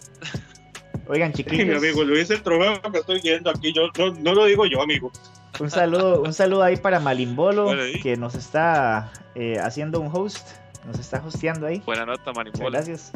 Oigan, 1.11 1.35
Sí, 1.35 1.43
mi 1.43 1.51
chiquillos, 1.51 1.79
amigo, 1.83 2.05
lo 2.05 2.15
dice 2.15 2.35
el 2.35 2.43
trofeo 2.43 2.83
que 2.93 2.99
estoy 2.99 3.21
viendo 3.23 3.49
aquí. 3.49 3.73
Yo 3.73 3.89
no, 3.99 4.13
no 4.21 4.35
lo 4.35 4.45
digo 4.45 4.67
yo, 4.67 4.83
amigo. 4.83 5.11
un 5.59 5.71
saludo, 5.71 6.21
un 6.21 6.35
saludo 6.35 6.63
ahí 6.63 6.77
para 6.77 7.01
Malimbolo, 7.01 7.65
Bueno, 7.65 7.83
que 8.03 8.17
nos 8.19 8.35
está 8.35 9.11
eh, 9.35 9.57
haciendo 9.59 10.01
un 10.01 10.11
host. 10.13 10.47
Nos 10.89 10.99
está 10.99 11.23
hosteando 11.25 11.67
ahí. 11.67 11.83
Buena 11.85 12.07
nota, 12.07 12.33
Manipola. 12.33 12.79
Gracias. 12.79 13.13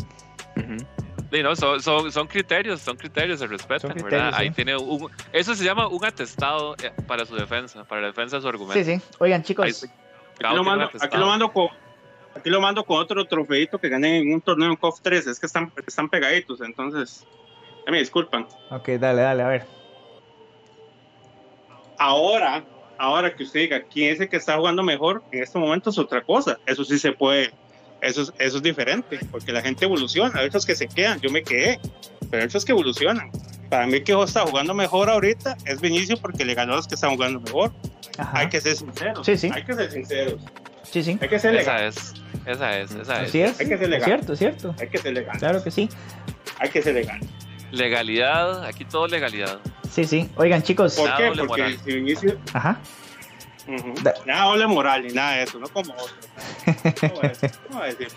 Sí, 1.32 1.42
no, 1.42 1.56
son, 1.56 1.80
son, 1.80 2.12
son, 2.12 2.26
criterios, 2.26 2.82
son 2.82 2.96
criterios 2.96 3.40
de 3.40 3.46
respeto, 3.46 3.88
¿verdad? 3.88 4.32
Ahí 4.34 4.50
tiene 4.50 4.76
un, 4.76 5.10
eso 5.32 5.54
se 5.54 5.64
llama 5.64 5.88
un 5.88 6.04
atestado 6.04 6.76
eh, 6.82 6.92
para 7.06 7.24
su 7.24 7.34
defensa, 7.34 7.84
para 7.84 8.02
la 8.02 8.06
defensa 8.08 8.36
de 8.36 8.42
su 8.42 8.48
argumento. 8.48 8.84
Sí, 8.84 8.98
sí. 8.98 9.02
Oigan, 9.18 9.42
chicos. 9.42 9.84
aquí, 9.84 10.54
lo 10.54 10.62
mando, 10.62 10.90
aquí, 11.00 11.16
lo 11.16 11.26
mando, 11.26 11.50
con, 11.50 11.68
aquí 12.36 12.50
lo 12.50 12.60
mando 12.60 12.84
con 12.84 12.98
otro 12.98 13.24
trofeito 13.24 13.78
que 13.78 13.88
gané 13.88 14.18
en 14.18 14.34
un 14.34 14.42
torneo 14.42 14.68
en 14.68 14.76
COF 14.76 15.00
3. 15.00 15.26
Es 15.26 15.40
que 15.40 15.46
están, 15.46 15.72
están 15.86 16.10
pegaditos, 16.10 16.60
entonces. 16.60 17.26
Me 17.90 17.98
disculpan. 17.98 18.46
Ok, 18.70 18.90
dale, 18.90 19.22
dale, 19.22 19.42
a 19.42 19.48
ver. 19.48 19.66
Ahora, 21.98 22.62
ahora 22.98 23.34
que 23.34 23.42
usted 23.42 23.60
diga 23.60 23.82
quién 23.82 24.12
es 24.12 24.20
el 24.20 24.28
que 24.28 24.36
está 24.36 24.56
jugando 24.56 24.82
mejor, 24.82 25.22
en 25.32 25.42
este 25.42 25.58
momento 25.58 25.90
es 25.90 25.98
otra 25.98 26.22
cosa. 26.22 26.58
Eso 26.66 26.84
sí 26.84 26.98
se 26.98 27.12
puede 27.12 27.52
eso 28.02 28.22
es, 28.22 28.32
eso 28.38 28.56
es 28.58 28.62
diferente, 28.62 29.18
porque 29.30 29.52
la 29.52 29.62
gente 29.62 29.84
evoluciona. 29.84 30.38
Hay 30.40 30.48
otros 30.48 30.66
que 30.66 30.74
se 30.74 30.88
quedan, 30.88 31.20
yo 31.20 31.30
me 31.30 31.42
quedé, 31.42 31.80
pero 32.30 32.42
hay 32.42 32.46
otros 32.48 32.64
que 32.64 32.72
evolucionan. 32.72 33.30
Para 33.70 33.86
mí, 33.86 34.02
que 34.02 34.12
está 34.12 34.42
jugando 34.42 34.74
mejor 34.74 35.08
ahorita 35.08 35.56
es 35.64 35.80
Vinicio 35.80 36.18
porque 36.18 36.44
le 36.44 36.54
ganó 36.54 36.74
a 36.74 36.76
los 36.76 36.88
que 36.88 36.96
están 36.96 37.12
jugando 37.12 37.40
mejor. 37.40 37.72
Hay 38.18 38.48
que 38.48 38.60
ser 38.60 38.76
sinceros. 38.76 39.24
Sí, 39.24 39.38
sí. 39.38 39.50
Hay 39.54 39.64
que 39.64 39.72
ser 39.72 39.90
sinceros. 39.90 40.40
Sí, 40.82 41.02
sí. 41.02 41.18
Hay 41.22 41.28
que 41.28 41.38
ser 41.38 41.54
legal. 41.54 41.82
Esa 41.82 41.86
es, 41.86 42.14
esa 42.44 42.78
es, 42.78 42.90
esa 42.90 43.22
es. 43.22 43.34
es. 43.34 43.60
Hay 43.60 43.68
que 43.68 43.78
ser 43.78 43.88
legal. 43.88 44.04
Cierto, 44.04 44.36
cierto. 44.36 44.74
Hay 44.78 44.88
que 44.88 44.98
ser 44.98 45.14
legal. 45.14 45.38
Claro 45.38 45.64
que 45.64 45.70
sí. 45.70 45.88
Hay 46.58 46.68
que 46.68 46.82
ser 46.82 46.94
legal. 46.94 47.20
Legalidad, 47.70 48.64
aquí 48.66 48.84
todo 48.84 49.06
legalidad. 49.06 49.58
Sí, 49.90 50.04
sí. 50.04 50.28
Oigan, 50.36 50.62
chicos. 50.62 50.94
¿Por 50.96 51.16
qué? 51.16 51.32
Porque 51.46 51.78
si 51.82 51.94
Vinicio. 51.94 52.38
Ajá. 52.52 52.78
Nada 54.26 54.44
doble 54.44 54.66
moral 54.66 55.02
ni 55.04 55.12
nada 55.12 55.36
de 55.36 55.42
eso, 55.44 55.58
no 55.58 55.68
como 55.68 55.92
otro. 55.94 56.14
¿Cómo 57.68 57.82
a 57.82 57.86
decir? 57.86 58.08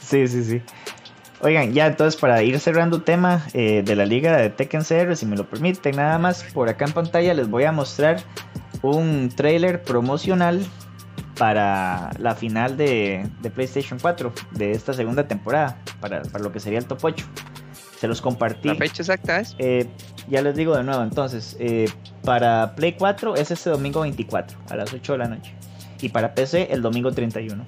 Sí, 0.00 0.28
sí, 0.28 0.44
sí. 0.44 0.62
Oigan, 1.40 1.72
ya 1.72 1.86
entonces 1.86 2.20
para 2.20 2.42
ir 2.42 2.60
cerrando 2.60 3.02
tema 3.02 3.44
eh, 3.52 3.82
de 3.84 3.96
la 3.96 4.06
liga 4.06 4.36
de 4.36 4.50
Tekken 4.50 4.82
CR, 4.82 5.16
si 5.16 5.26
me 5.26 5.36
lo 5.36 5.48
permiten, 5.48 5.96
nada 5.96 6.18
más 6.18 6.44
por 6.44 6.68
acá 6.68 6.84
en 6.84 6.92
pantalla 6.92 7.34
les 7.34 7.48
voy 7.48 7.64
a 7.64 7.72
mostrar 7.72 8.22
un 8.82 9.28
trailer 9.34 9.82
promocional 9.82 10.64
para 11.36 12.10
la 12.18 12.34
final 12.36 12.76
de, 12.76 13.28
de 13.40 13.50
PlayStation 13.50 13.98
4 13.98 14.32
de 14.52 14.70
esta 14.70 14.92
segunda 14.92 15.26
temporada, 15.26 15.78
para, 16.00 16.22
para, 16.22 16.44
lo 16.44 16.52
que 16.52 16.60
sería 16.60 16.78
el 16.78 16.86
top 16.86 16.98
8. 17.02 17.26
Se 17.98 18.06
los 18.06 18.20
compartí. 18.20 18.68
¿La 18.68 18.74
fecha 18.76 19.02
exacta 19.02 19.40
es? 19.40 19.56
Eh, 19.58 19.88
ya 20.28 20.42
les 20.42 20.54
digo 20.54 20.76
de 20.76 20.84
nuevo, 20.84 21.02
entonces, 21.02 21.56
eh, 21.58 21.88
para 22.24 22.74
Play 22.74 22.92
4 22.92 23.36
es 23.36 23.50
este 23.50 23.70
domingo 23.70 24.00
24 24.02 24.58
a 24.70 24.76
las 24.76 24.92
8 24.92 25.12
de 25.12 25.18
la 25.18 25.28
noche. 25.28 25.54
Y 26.00 26.08
para 26.08 26.34
PC 26.34 26.68
el 26.72 26.82
domingo 26.82 27.12
31. 27.12 27.64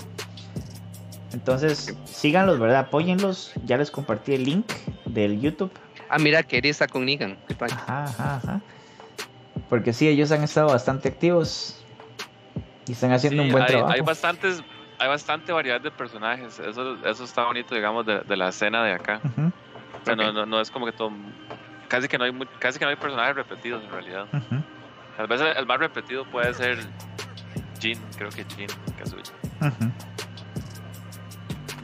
Entonces, 1.32 1.96
síganlos, 2.04 2.58
¿verdad? 2.58 2.80
Apóyenlos. 2.80 3.52
Ya 3.64 3.76
les 3.76 3.90
compartí 3.90 4.34
el 4.34 4.44
link 4.44 4.66
del 5.04 5.40
YouTube. 5.40 5.70
Ah, 6.08 6.18
mira, 6.18 6.42
que 6.42 6.60
está 6.62 6.86
con 6.86 7.04
Negan. 7.04 7.36
Ajá, 7.60 8.04
ajá, 8.04 8.36
ajá. 8.36 8.60
Porque 9.68 9.92
sí, 9.92 10.08
ellos 10.08 10.30
han 10.32 10.44
estado 10.44 10.68
bastante 10.68 11.08
activos 11.08 11.84
y 12.86 12.92
están 12.92 13.12
haciendo 13.12 13.42
un 13.42 13.50
buen 13.50 13.66
trabajo. 13.66 13.92
Hay 13.92 14.00
bastantes, 14.00 14.62
hay 14.98 15.08
bastante 15.08 15.52
variedad 15.52 15.80
de 15.80 15.90
personajes. 15.90 16.58
Eso, 16.58 17.04
eso 17.04 17.24
está 17.24 17.44
bonito, 17.44 17.74
digamos, 17.74 18.06
de, 18.06 18.36
la 18.36 18.48
escena 18.48 18.84
de 18.84 18.92
acá. 18.92 19.20
no, 20.06 20.46
no, 20.46 20.60
es 20.60 20.70
como 20.70 20.86
que 20.86 20.92
todo. 20.92 21.10
Casi 21.94 22.08
que 22.08 22.18
no 22.18 22.24
hay, 22.24 22.32
casi 22.58 22.80
que 22.80 22.84
no 22.84 22.90
hay 22.90 22.96
personajes 22.96 23.36
repetidos 23.36 23.84
en 23.84 23.90
realidad. 23.90 24.26
A 25.16 25.26
veces 25.26 25.56
el 25.56 25.64
más 25.64 25.78
repetido 25.78 26.24
puede 26.24 26.52
ser 26.52 26.78
Jin, 27.78 28.00
creo 28.16 28.30
que 28.30 28.44
Jin 28.56 28.66
Kazuya. 28.98 29.22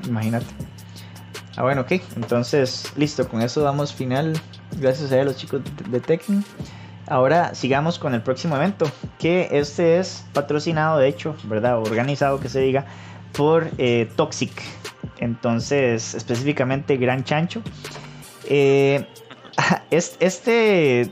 Imagínate. 0.08 0.46
Ah, 1.56 1.62
bueno, 1.62 1.82
ok. 1.82 1.92
Entonces, 2.16 2.92
listo. 2.96 3.28
Con 3.28 3.40
eso 3.40 3.60
damos 3.62 3.94
final. 3.94 4.32
Gracias 4.80 5.12
a 5.12 5.22
los 5.22 5.36
chicos 5.36 5.62
de 5.88 6.00
Tekken. 6.00 6.44
Ahora 7.06 7.54
sigamos 7.54 8.00
con 8.00 8.12
el 8.12 8.22
próximo 8.22 8.56
evento. 8.56 8.90
Que 9.20 9.46
este 9.52 10.00
es 10.00 10.26
patrocinado, 10.32 10.98
de 10.98 11.06
hecho, 11.06 11.36
¿verdad? 11.44 11.78
Organizado, 11.78 12.40
que 12.40 12.48
se 12.48 12.58
diga, 12.58 12.84
por 13.32 13.70
eh, 13.78 14.10
Toxic. 14.16 14.60
Entonces, 15.18 16.14
específicamente 16.16 16.96
Gran 16.96 17.22
Chancho. 17.22 17.62
Eh, 18.46 19.06
este 19.90 21.10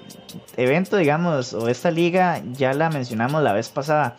evento, 0.57 0.97
digamos, 0.97 1.55
o 1.55 1.69
esta 1.69 1.91
liga 1.91 2.43
ya 2.53 2.73
la 2.73 2.91
mencionamos 2.91 3.43
la 3.43 3.53
vez 3.53 3.69
pasada, 3.69 4.17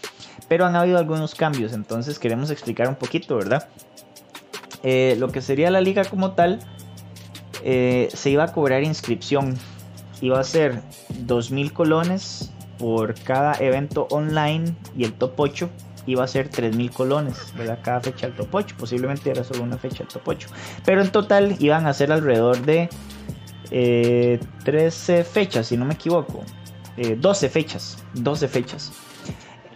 pero 0.47 0.65
han 0.65 0.75
habido 0.75 0.97
algunos 0.97 1.35
cambios, 1.35 1.73
entonces 1.73 2.19
queremos 2.19 2.49
explicar 2.49 2.87
un 2.87 2.95
poquito, 2.95 3.35
¿verdad? 3.35 3.67
Eh, 4.83 5.15
lo 5.19 5.29
que 5.29 5.41
sería 5.41 5.69
la 5.69 5.81
liga 5.81 6.05
como 6.05 6.31
tal, 6.31 6.59
eh, 7.63 8.09
se 8.13 8.29
iba 8.29 8.45
a 8.45 8.53
cobrar 8.53 8.83
inscripción, 8.83 9.57
iba 10.21 10.39
a 10.39 10.43
ser 10.43 10.81
2.000 11.25 11.73
colones 11.73 12.51
por 12.77 13.13
cada 13.15 13.53
evento 13.59 14.07
online 14.09 14.73
y 14.95 15.03
el 15.03 15.13
top 15.13 15.33
8 15.37 15.69
iba 16.05 16.23
a 16.23 16.27
ser 16.27 16.49
3.000 16.49 16.91
colones, 16.91 17.53
¿verdad? 17.57 17.79
Cada 17.83 17.99
fecha 17.99 18.27
del 18.27 18.35
top 18.37 18.55
8, 18.55 18.75
posiblemente 18.79 19.29
era 19.29 19.43
solo 19.43 19.63
una 19.63 19.77
fecha 19.77 19.99
del 19.99 20.07
top 20.07 20.21
8, 20.25 20.47
pero 20.85 21.01
en 21.01 21.11
total 21.11 21.57
iban 21.59 21.85
a 21.85 21.93
ser 21.93 22.11
alrededor 22.11 22.61
de 22.61 22.89
13 23.69 24.39
eh, 25.19 25.23
fechas, 25.23 25.67
si 25.67 25.77
no 25.77 25.85
me 25.85 25.93
equivoco. 25.93 26.43
12 26.97 27.45
eh, 27.45 27.49
fechas. 27.49 28.03
12 28.13 28.47
fechas. 28.47 28.91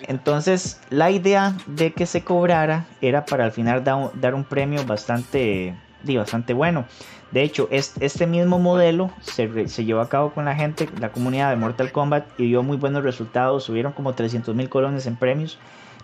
Entonces, 0.07 0.81
la 0.89 1.11
idea 1.11 1.55
de 1.65 1.93
que 1.93 2.05
se 2.05 2.23
cobrara 2.23 2.87
era 3.01 3.25
para 3.25 3.45
al 3.45 3.51
final 3.51 3.83
dar 3.83 4.35
un 4.35 4.43
premio 4.43 4.83
bastante, 4.85 5.75
bastante 6.03 6.53
bueno. 6.53 6.85
De 7.31 7.41
hecho, 7.41 7.67
este 7.71 8.27
mismo 8.27 8.59
modelo 8.59 9.11
se, 9.21 9.67
se, 9.67 9.85
llevó 9.85 10.01
a 10.01 10.09
cabo 10.09 10.33
con 10.33 10.45
la 10.45 10.55
gente, 10.55 10.87
la 10.99 11.11
comunidad 11.11 11.49
de 11.49 11.55
Mortal 11.55 11.91
Kombat, 11.91 12.25
y 12.37 12.47
dio 12.47 12.61
muy 12.61 12.77
buenos 12.77 13.03
resultados. 13.03 13.63
Subieron 13.63 13.93
como 13.93 14.13
300 14.13 14.53
mil 14.53 14.69
colones 14.69 15.07
en 15.07 15.15
premios. 15.15 15.57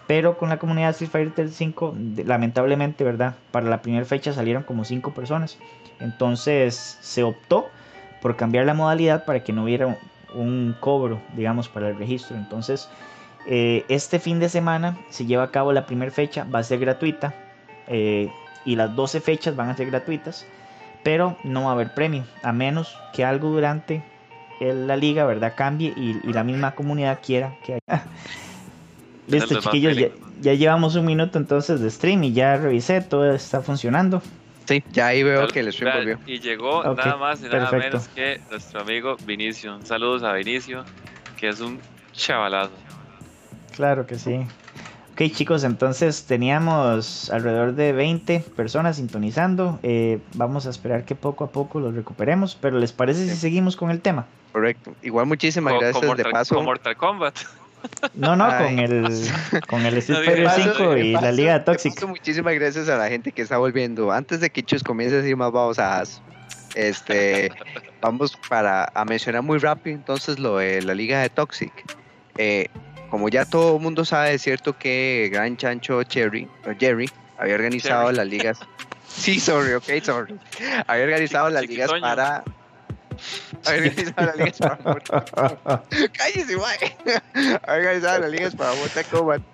Pero 0.08 0.40
con 0.40 0.50
la 0.50 0.58
comunidad 0.58 0.88
de 0.88 0.92
Street 0.94 1.12
Fighter 1.12 1.50
5, 1.50 1.96
lamentablemente, 2.26 3.04
¿verdad? 3.04 3.36
Para 3.52 3.70
la 3.70 3.84
primera 3.84 4.06
fecha 4.06 4.34
salieron 4.34 4.64
como 4.64 4.84
5 4.84 5.14
personas. 5.14 5.60
Entonces 6.00 6.98
se 7.00 7.22
optó 7.22 7.70
por 8.22 8.36
cambiar 8.36 8.66
la 8.66 8.74
modalidad 8.74 9.26
para 9.26 9.44
que 9.44 9.54
no 9.54 9.64
hubiera 9.64 9.98
un 10.34 10.76
cobro, 10.80 11.20
digamos, 11.36 11.70
para 11.70 11.90
el 11.90 11.98
registro. 11.98 12.38
Entonces, 12.38 12.90
eh, 13.48 13.86
este 13.90 14.20
fin 14.20 14.40
de 14.40 14.50
semana 14.50 14.98
se 15.10 15.26
lleva 15.26 15.44
a 15.44 15.52
cabo 15.52 15.74
la 15.74 15.86
primera 15.86 16.12
fecha, 16.12 16.46
va 16.54 16.60
a 16.60 16.64
ser 16.64 16.80
gratuita 16.80 17.34
eh, 17.88 18.30
y 18.66 18.76
las 18.76 18.96
12 18.96 19.22
fechas 19.22 19.56
van 19.56 19.70
a 19.70 19.76
ser 19.76 19.88
gratuitas, 19.88 20.46
pero 21.04 21.38
no 21.44 21.64
va 21.64 21.70
a 21.70 21.74
haber 21.74 21.94
premio, 21.94 22.26
a 22.44 22.52
menos 22.52 22.98
que 23.14 23.24
algo 23.24 23.50
durante 23.50 24.04
la 24.60 24.98
liga, 24.98 25.26
¿verdad? 25.26 25.54
Cambie 25.56 25.94
y, 25.96 26.14
la 26.34 26.44
misma 26.44 26.76
comunidad 26.76 27.20
quiera 27.26 27.56
que 27.66 27.76
haya. 27.76 28.04
Listo, 29.28 29.62
chiquillos, 29.62 29.96
ya, 29.96 30.10
ya, 30.42 30.54
llevamos 30.54 30.96
un 30.96 31.06
minuto 31.06 31.38
entonces 31.38 31.80
de 31.80 31.90
stream 31.90 32.24
y 32.26 32.34
ya 32.34 32.58
revisé, 32.58 33.02
todo 33.02 33.32
está 33.32 33.62
funcionando. 33.62 34.22
Sí, 34.70 34.84
ya 34.92 35.08
ahí 35.08 35.24
veo 35.24 35.48
que 35.48 35.62
el 35.62 35.74
stream 35.74 35.98
volvió. 35.98 36.20
Y 36.28 36.40
llegó 36.40 36.84
nada 36.84 37.18
más 37.18 37.42
y 37.42 37.46
nada 37.46 37.72
menos 37.72 38.08
que 38.10 38.40
nuestro 38.52 38.82
amigo 38.82 39.18
Vinicio. 39.26 39.80
Saludos 39.84 40.22
a 40.22 40.32
Vinicio, 40.34 40.86
que 41.38 41.50
es 41.50 41.60
un 41.60 41.80
chavalazo. 42.14 42.70
Claro 43.76 44.06
que 44.06 44.20
sí. 44.20 44.46
Ok 45.14 45.22
chicos, 45.32 45.64
entonces 45.64 46.26
teníamos 46.26 47.32
alrededor 47.32 47.74
de 47.74 47.94
20 47.94 48.42
personas 48.56 48.98
sintonizando. 48.98 49.80
Eh, 49.82 50.20
vamos 50.36 50.68
a 50.68 50.70
esperar 50.70 51.04
que 51.04 51.16
poco 51.16 51.46
a 51.46 51.50
poco 51.50 51.80
los 51.80 51.96
recuperemos, 51.96 52.56
pero 52.56 52.78
¿les 52.78 52.94
parece 52.94 53.28
si 53.28 53.38
seguimos 53.38 53.76
con 53.76 53.90
el 53.90 54.02
tema? 54.02 54.28
Correcto. 54.52 54.94
Igual 55.02 55.26
muchísimas 55.26 55.80
gracias 55.80 56.16
de 56.16 56.26
paso. 56.26 56.54
Con 56.54 56.66
Mortal 56.66 56.96
Kombat. 56.96 57.40
No, 58.14 58.36
no, 58.36 58.48
con 58.58 58.80
el, 58.80 59.30
con 59.68 59.86
el 59.86 60.02
Fighter 60.02 60.50
5 60.50 60.98
y 60.98 61.12
la 61.14 61.32
Liga 61.32 61.64
Tóxica. 61.64 62.06
Muchísimas 62.06 62.54
gracias 62.56 62.90
a 62.90 62.98
la 62.98 63.08
gente 63.08 63.32
que 63.32 63.42
está 63.42 63.58
volviendo. 63.58 64.12
Antes 64.12 64.40
de 64.40 64.50
que 64.50 64.64
Chus 64.64 64.84
comience 64.84 65.16
a 65.16 65.20
decir 65.20 65.36
más 65.36 65.52
babosadas, 65.52 66.22
este, 66.76 67.52
vamos 68.02 68.38
para 68.50 68.92
a 68.94 69.06
mencionar 69.06 69.42
muy 69.42 69.60
rápido 69.60 69.96
entonces 69.96 70.40
lo 70.40 70.58
de 70.58 70.82
la 70.82 70.94
Liga 70.94 71.22
de 71.22 71.30
Toxic. 71.30 71.72
Eh, 72.38 72.68
como 73.10 73.30
ya 73.30 73.46
todo 73.46 73.78
el 73.78 73.82
mundo 73.82 74.06
sabe, 74.06 74.36
es 74.36 74.42
cierto 74.42 74.78
que 74.78 75.30
Gran 75.32 75.58
Chancho 75.58 76.04
Cherry, 76.04 76.48
Jerry 76.80 77.10
había 77.38 77.56
organizado 77.56 78.12
las 78.12 78.28
ligas. 78.28 78.60
Sí, 79.10 79.40
sorry, 79.40 79.74
ok, 79.74 80.04
sorry. 80.04 80.36
Había 80.86 81.04
organizado 81.06 81.50
las 81.50 81.68
ligas 81.68 81.92
para 82.00 82.44
para 84.16 84.36
Mortal 84.84 85.84
Cállese, 86.14 86.56
güey. 86.56 86.78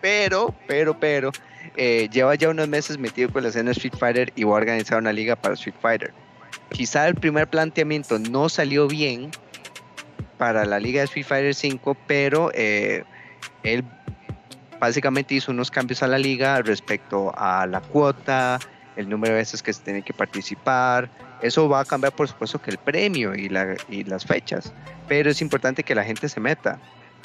Pero, 0.01 0.53
pero, 0.67 0.99
pero, 0.99 1.31
eh, 1.77 2.07
lleva 2.11 2.35
ya 2.35 2.49
unos 2.49 2.67
meses 2.67 2.97
metido 2.97 3.29
con 3.31 3.43
la 3.43 3.49
escena 3.49 3.71
Street 3.71 3.95
Fighter 3.97 4.31
y 4.35 4.43
va 4.43 4.53
a 4.53 4.55
organizar 4.55 4.99
una 4.99 5.11
liga 5.11 5.35
para 5.35 5.55
Street 5.55 5.75
Fighter. 5.81 6.13
Quizá 6.69 7.07
el 7.07 7.15
primer 7.15 7.47
planteamiento 7.49 8.19
no 8.19 8.49
salió 8.49 8.87
bien 8.87 9.31
para 10.37 10.65
la 10.65 10.79
liga 10.79 11.01
de 11.01 11.05
Street 11.05 11.25
Fighter 11.25 11.55
5, 11.55 11.97
pero 12.07 12.51
eh, 12.53 13.03
él 13.63 13.83
básicamente 14.79 15.35
hizo 15.35 15.51
unos 15.51 15.71
cambios 15.71 16.03
a 16.03 16.07
la 16.07 16.17
liga 16.17 16.61
respecto 16.61 17.33
a 17.37 17.65
la 17.65 17.81
cuota, 17.81 18.59
el 18.95 19.09
número 19.09 19.33
de 19.33 19.39
veces 19.39 19.61
que 19.61 19.73
se 19.73 19.83
tiene 19.83 20.01
que 20.01 20.13
participar. 20.13 21.09
Eso 21.41 21.67
va 21.67 21.81
a 21.81 21.85
cambiar, 21.85 22.13
por 22.13 22.27
supuesto, 22.27 22.61
que 22.61 22.71
el 22.71 22.77
premio 22.77 23.35
y, 23.35 23.49
la, 23.49 23.75
y 23.89 24.03
las 24.03 24.25
fechas, 24.25 24.73
pero 25.07 25.29
es 25.29 25.41
importante 25.41 25.83
que 25.83 25.95
la 25.95 26.03
gente 26.03 26.29
se 26.29 26.39
meta 26.39 26.79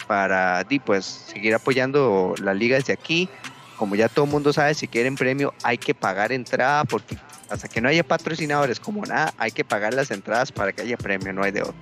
para 0.07 0.67
pues, 0.85 1.05
seguir 1.05 1.55
apoyando 1.55 2.35
la 2.43 2.55
liga 2.55 2.77
desde 2.77 2.93
aquí. 2.93 3.29
Como 3.77 3.95
ya 3.95 4.09
todo 4.09 4.27
el 4.27 4.31
mundo 4.31 4.53
sabe, 4.53 4.75
si 4.75 4.89
quieren 4.89 5.15
premio 5.15 5.55
hay 5.63 5.79
que 5.79 5.95
pagar 5.95 6.33
entrada 6.33 6.85
porque 6.85 7.17
hasta 7.49 7.67
que 7.67 7.81
no 7.81 7.89
haya 7.89 8.05
patrocinadores 8.05 8.79
como 8.79 9.05
nada, 9.07 9.33
hay 9.39 9.51
que 9.51 9.65
pagar 9.65 9.95
las 9.95 10.11
entradas 10.11 10.53
para 10.53 10.73
que 10.73 10.83
haya 10.83 10.97
premio, 10.97 11.33
no 11.33 11.43
hay 11.43 11.51
de 11.51 11.63
otro. 11.63 11.75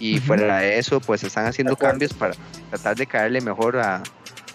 Y 0.00 0.18
fuera 0.18 0.58
de 0.58 0.78
eso, 0.78 1.00
pues 1.00 1.22
están 1.22 1.46
haciendo 1.46 1.76
cambios 1.76 2.12
para 2.12 2.34
tratar 2.70 2.96
de 2.96 3.06
caerle 3.06 3.40
mejor 3.40 3.78
a, 3.78 4.02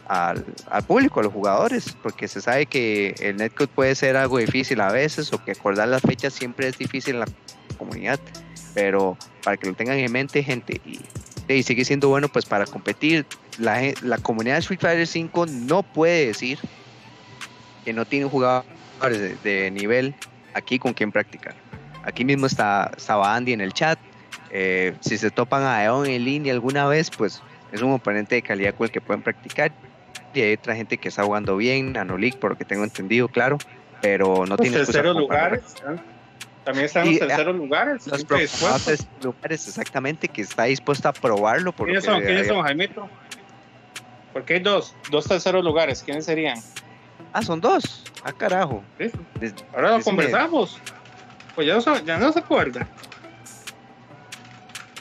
al, 0.10 0.44
público, 0.88 1.20
a 1.20 1.24
los 1.24 1.32
jugadores, 1.32 1.96
porque 2.02 2.28
se 2.28 2.42
sabe 2.42 2.66
que 2.66 3.14
el 3.20 3.38
netcode 3.38 3.68
puede 3.68 3.96
ser 3.96 4.18
algo 4.18 4.40
difícil 4.40 4.82
a 4.82 4.92
veces 4.92 5.32
o 5.32 5.44
que 5.44 5.52
acordar 5.52 5.88
las 5.88 6.02
fechas 6.02 6.34
siempre 6.34 6.68
es 6.68 6.78
difícil 6.78 7.16
en 7.16 7.20
la 7.22 7.28
comunidad, 7.78 8.20
pero 8.74 9.18
para 9.44 9.56
que 9.56 9.68
lo 9.68 9.76
tengan 9.76 10.00
en 10.00 10.12
mente, 10.12 10.44
gente, 10.44 10.82
y, 10.84 11.00
y 11.48 11.64
sigue 11.64 11.86
siendo 11.86 12.10
bueno 12.10 12.28
pues 12.28 12.46
para 12.46 12.66
competir. 12.66 13.26
La, 13.60 13.82
la 14.02 14.18
comunidad 14.18 14.56
de 14.56 14.60
Street 14.62 14.80
Fighter 14.80 15.06
5 15.06 15.46
no 15.46 15.84
puede 15.84 16.28
decir 16.28 16.60
que 17.86 17.94
no 17.94 18.06
tiene 18.06 18.26
jugadores 18.26 19.44
de, 19.44 19.70
nivel 19.70 20.16
aquí 20.54 20.80
con 20.80 20.94
quien 20.94 21.12
practicar. 21.12 21.54
Aquí 22.04 22.26
mismo 22.26 22.48
está, 22.48 22.92
estaba 22.98 23.36
Andy 23.36 23.54
en 23.54 23.62
el 23.62 23.74
chat, 23.74 24.00
eh, 24.50 24.96
si 25.02 25.18
se 25.18 25.30
topan 25.30 25.64
a 25.64 25.84
Eon 25.84 26.08
en 26.08 26.24
línea 26.24 26.54
alguna 26.54 26.88
vez, 26.88 27.12
pues 27.12 27.44
es 27.72 27.82
un 27.82 27.92
oponente 27.92 28.36
de 28.36 28.42
calidad 28.42 28.74
con 28.74 28.86
el 28.86 28.92
que 28.92 29.02
pueden 29.02 29.22
practicar. 29.22 29.72
Y 30.34 30.42
hay 30.42 30.54
otra 30.54 30.76
gente 30.76 30.98
que 30.98 31.10
está 31.10 31.24
jugando 31.24 31.58
bien, 31.58 31.98
Anolik, 31.98 32.38
por 32.38 32.52
lo 32.52 32.58
que 32.58 32.66
tengo 32.66 32.84
entendido, 32.84 33.28
claro, 33.28 33.58
pero 34.02 34.46
no 34.46 34.58
tiene 34.58 34.78
terceros 34.78 35.16
lugares. 35.16 35.62
También 36.64 36.86
están 36.86 37.08
en 37.08 37.14
los 37.14 37.28
terceros 37.28 37.56
lugares. 37.56 38.08
Los 38.08 38.26
terceros 38.26 39.08
lugares, 39.24 39.68
exactamente, 39.68 40.28
que 40.28 40.42
está 40.42 40.66
dispuesto 40.66 41.10
a 41.10 41.14
probarlo. 41.14 41.74
¿Quiénes 41.74 42.04
son, 42.04 42.22
¿quiénes 42.22 42.48
son, 42.48 42.62
Jaimito? 42.62 43.10
Porque 44.34 44.56
hay 44.56 44.60
dos, 44.60 44.96
dos 45.10 45.26
terceros 45.28 45.64
lugares. 45.64 46.04
¿Quiénes 46.04 46.26
serían? 46.26 46.60
Ah, 47.34 47.42
son 47.42 47.60
dos. 47.60 48.04
Ah, 48.24 48.32
carajo. 48.32 48.84
Ahora 49.74 49.98
lo 49.98 50.04
conversamos. 50.04 50.78
Pues 51.56 51.68
ya 51.68 51.78
no, 51.78 52.00
ya 52.06 52.18
no 52.18 52.32
se 52.32 52.40
acuerda. 52.40 52.88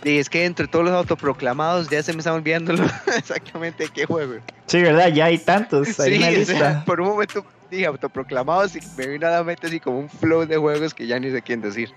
Y 0.04 0.18
es 0.18 0.28
que 0.30 0.44
entre 0.44 0.68
todos 0.68 0.84
los 0.84 0.94
autoproclamados 0.94 1.88
ya 1.88 2.02
se 2.02 2.12
me 2.12 2.18
está 2.18 2.32
olvidando 2.32 2.72
exactamente 3.16 3.88
qué 3.92 4.06
juego. 4.06 4.34
Sí, 4.66 4.82
¿verdad? 4.82 5.08
Ya 5.08 5.26
hay 5.26 5.38
tantos. 5.38 5.98
Hay 6.00 6.44
sí, 6.44 6.54
por 6.86 7.00
un 7.00 7.08
momento 7.08 7.44
dije 7.70 7.86
autoproclamados 7.86 8.76
y 8.76 8.80
me 8.96 9.06
vino 9.06 9.26
a 9.26 9.30
la 9.30 9.44
mente 9.44 9.66
así 9.66 9.80
como 9.80 9.98
un 9.98 10.08
flow 10.08 10.46
de 10.46 10.56
juegos 10.56 10.94
que 10.94 11.06
ya 11.06 11.18
ni 11.18 11.30
sé 11.30 11.42
quién 11.42 11.60
decir. 11.60 11.92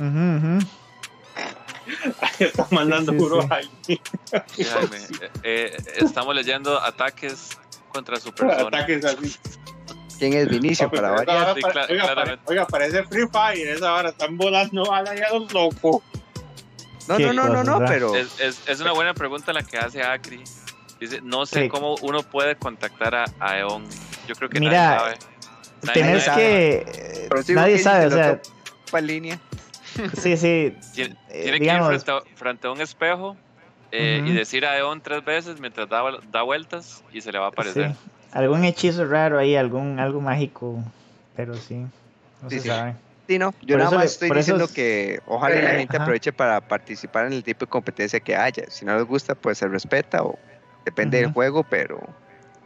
Uh 0.00 0.58
Está 2.38 2.66
mandando 2.70 3.16
puro 3.16 3.40
eh, 3.88 3.98
eh, 5.42 5.76
estamos 5.96 6.34
leyendo 6.34 6.80
ataques 6.82 7.56
contra 7.90 8.18
su 8.18 8.32
persona. 8.32 8.78
Ataques 8.78 9.04
así. 9.04 9.36
¿Quién 10.18 10.32
es 10.32 10.48
Vinicio 10.48 10.90
para 10.90 11.10
variar? 11.10 11.54
oiga, 12.46 12.66
parece 12.66 13.04
Free 13.04 13.26
Fire, 13.30 13.68
esa 13.68 13.94
hora 13.94 14.08
están 14.08 14.36
volando 14.36 14.92
a 14.92 15.02
los 15.02 15.52
locos. 15.52 16.02
No, 17.08 17.18
no, 17.18 17.32
no, 17.32 17.48
no, 17.48 17.64
no, 17.64 17.86
pero. 17.86 18.14
Es, 18.14 18.40
es, 18.40 18.80
una 18.80 18.92
buena 18.92 19.14
pregunta 19.14 19.52
la 19.52 19.62
que 19.62 19.78
hace 19.78 20.02
Acri. 20.02 20.42
Dice, 21.00 21.20
no 21.22 21.46
sé 21.46 21.68
cómo 21.68 21.94
uno 22.02 22.22
puede 22.22 22.56
contactar 22.56 23.14
a, 23.14 23.24
a 23.38 23.58
EON. 23.58 23.84
Yo 24.26 24.34
creo 24.34 24.48
que 24.48 24.60
Mira, 24.60 24.96
nadie 24.96 24.98
sabe. 24.98 25.92
Tenés 25.92 26.28
que. 26.30 27.54
nadie 27.54 27.78
sabe, 27.78 28.06
o 28.06 28.10
sea. 28.10 28.40
Para 28.90 29.06
línea. 29.06 29.38
Sí, 30.20 30.36
sí. 30.36 30.76
Tiene, 30.94 31.16
eh, 31.30 31.58
que 31.58 31.64
ir 31.64 32.26
frente 32.34 32.66
a, 32.66 32.70
un 32.70 32.82
espejo 32.82 33.34
eh, 33.92 34.22
y 34.26 34.32
decir 34.32 34.66
a 34.66 34.76
EON 34.76 35.00
tres 35.00 35.24
veces 35.24 35.58
mientras 35.58 35.88
da, 35.88 36.02
da, 36.30 36.42
vueltas 36.42 37.02
y 37.14 37.22
se 37.22 37.32
le 37.32 37.38
va 37.38 37.46
a 37.46 37.48
aparecer. 37.48 37.92
Algún 38.32 38.64
hechizo 38.64 39.06
raro 39.06 39.38
ahí, 39.38 39.56
algún 39.56 39.98
algo 39.98 40.20
mágico, 40.20 40.84
pero 41.34 41.54
sí, 41.54 41.86
no 42.42 42.50
se 42.50 42.60
sabe. 42.60 42.94
Sí, 43.28 43.38
no, 43.38 43.52
yo 43.62 43.76
nada 43.76 43.90
más 43.90 44.04
estoy 44.04 44.30
diciendo 44.30 44.68
que 44.72 45.20
ojalá 45.26 45.60
la 45.60 45.70
gente 45.70 45.96
aproveche 45.96 46.32
para 46.32 46.60
participar 46.60 47.26
en 47.26 47.32
el 47.32 47.42
tipo 47.42 47.64
de 47.64 47.70
competencia 47.70 48.20
que 48.20 48.36
haya. 48.36 48.64
Si 48.68 48.84
no 48.84 48.94
les 48.96 49.04
gusta, 49.04 49.34
pues 49.34 49.58
se 49.58 49.66
respeta 49.66 50.22
o 50.22 50.38
depende 50.84 51.18
del 51.18 51.32
juego, 51.32 51.64
pero 51.64 52.00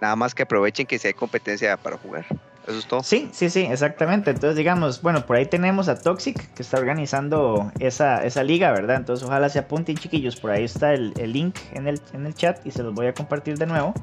nada 0.03 0.17
más 0.17 0.35
que 0.35 0.43
aprovechen 0.43 0.87
que 0.87 0.99
si 0.99 1.09
hay 1.09 1.15
competencia 1.15 1.77
para 1.79 1.97
jugar. 1.97 2.27
Eso 2.67 2.79
es 2.79 2.87
todo. 2.87 3.03
Sí, 3.03 3.31
sí, 3.33 3.49
sí, 3.49 3.61
exactamente. 3.63 4.31
Entonces, 4.31 4.55
digamos, 4.55 5.01
bueno, 5.01 5.25
por 5.25 5.37
ahí 5.37 5.47
tenemos 5.47 5.89
a 5.89 5.99
Toxic 5.99 6.53
que 6.53 6.63
está 6.63 6.79
organizando 6.79 7.73
esa, 7.79 8.23
esa 8.25 8.43
liga, 8.43 8.71
¿verdad? 8.71 8.97
Entonces, 8.97 9.27
ojalá 9.27 9.49
se 9.49 9.59
apunten, 9.59 9.97
chiquillos. 9.97 10.37
Por 10.37 10.51
ahí 10.51 10.65
está 10.65 10.93
el, 10.93 11.15
el, 11.19 11.33
link 11.33 11.57
en 11.73 11.89
el, 11.89 12.01
en 12.13 12.27
el 12.27 12.35
chat 12.35 12.65
y 12.67 12.71
se 12.71 12.83
los 12.83 12.93
voy 12.93 13.07
a 13.07 13.15
compartir 13.15 13.57
de 13.57 13.65
nuevo. 13.65 13.95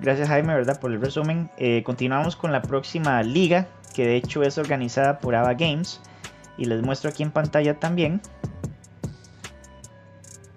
Gracias, 0.00 0.28
Jaime, 0.28 0.54
¿verdad? 0.54 0.80
Por 0.80 0.92
el 0.92 1.00
resumen. 1.00 1.50
Eh, 1.58 1.82
continuamos 1.84 2.36
con 2.36 2.52
la 2.52 2.62
próxima 2.62 3.22
liga 3.22 3.68
que 3.94 4.06
de 4.06 4.16
hecho 4.16 4.42
es 4.42 4.58
organizada 4.58 5.18
por 5.18 5.34
Ava 5.34 5.54
Games. 5.54 6.00
Y 6.56 6.64
les 6.64 6.82
muestro 6.82 7.10
aquí 7.10 7.22
en 7.22 7.30
pantalla 7.30 7.78
también. 7.78 8.20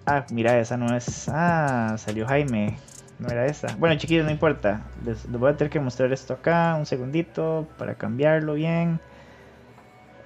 Ah, 0.06 0.26
mira, 0.30 0.58
esa 0.58 0.76
no 0.76 0.94
es. 0.96 1.28
Ah, 1.28 1.94
salió 1.96 2.26
Jaime. 2.26 2.76
No 3.18 3.28
era 3.28 3.46
esa. 3.46 3.76
Bueno, 3.76 3.96
chiquillos, 3.96 4.24
no 4.24 4.32
importa. 4.32 4.82
Les, 5.04 5.30
voy 5.30 5.50
a 5.50 5.56
tener 5.56 5.70
que 5.70 5.78
mostrar 5.78 6.12
esto 6.12 6.34
acá. 6.34 6.74
Un 6.76 6.86
segundito 6.86 7.68
para 7.78 7.94
cambiarlo 7.94 8.54
bien. 8.54 9.00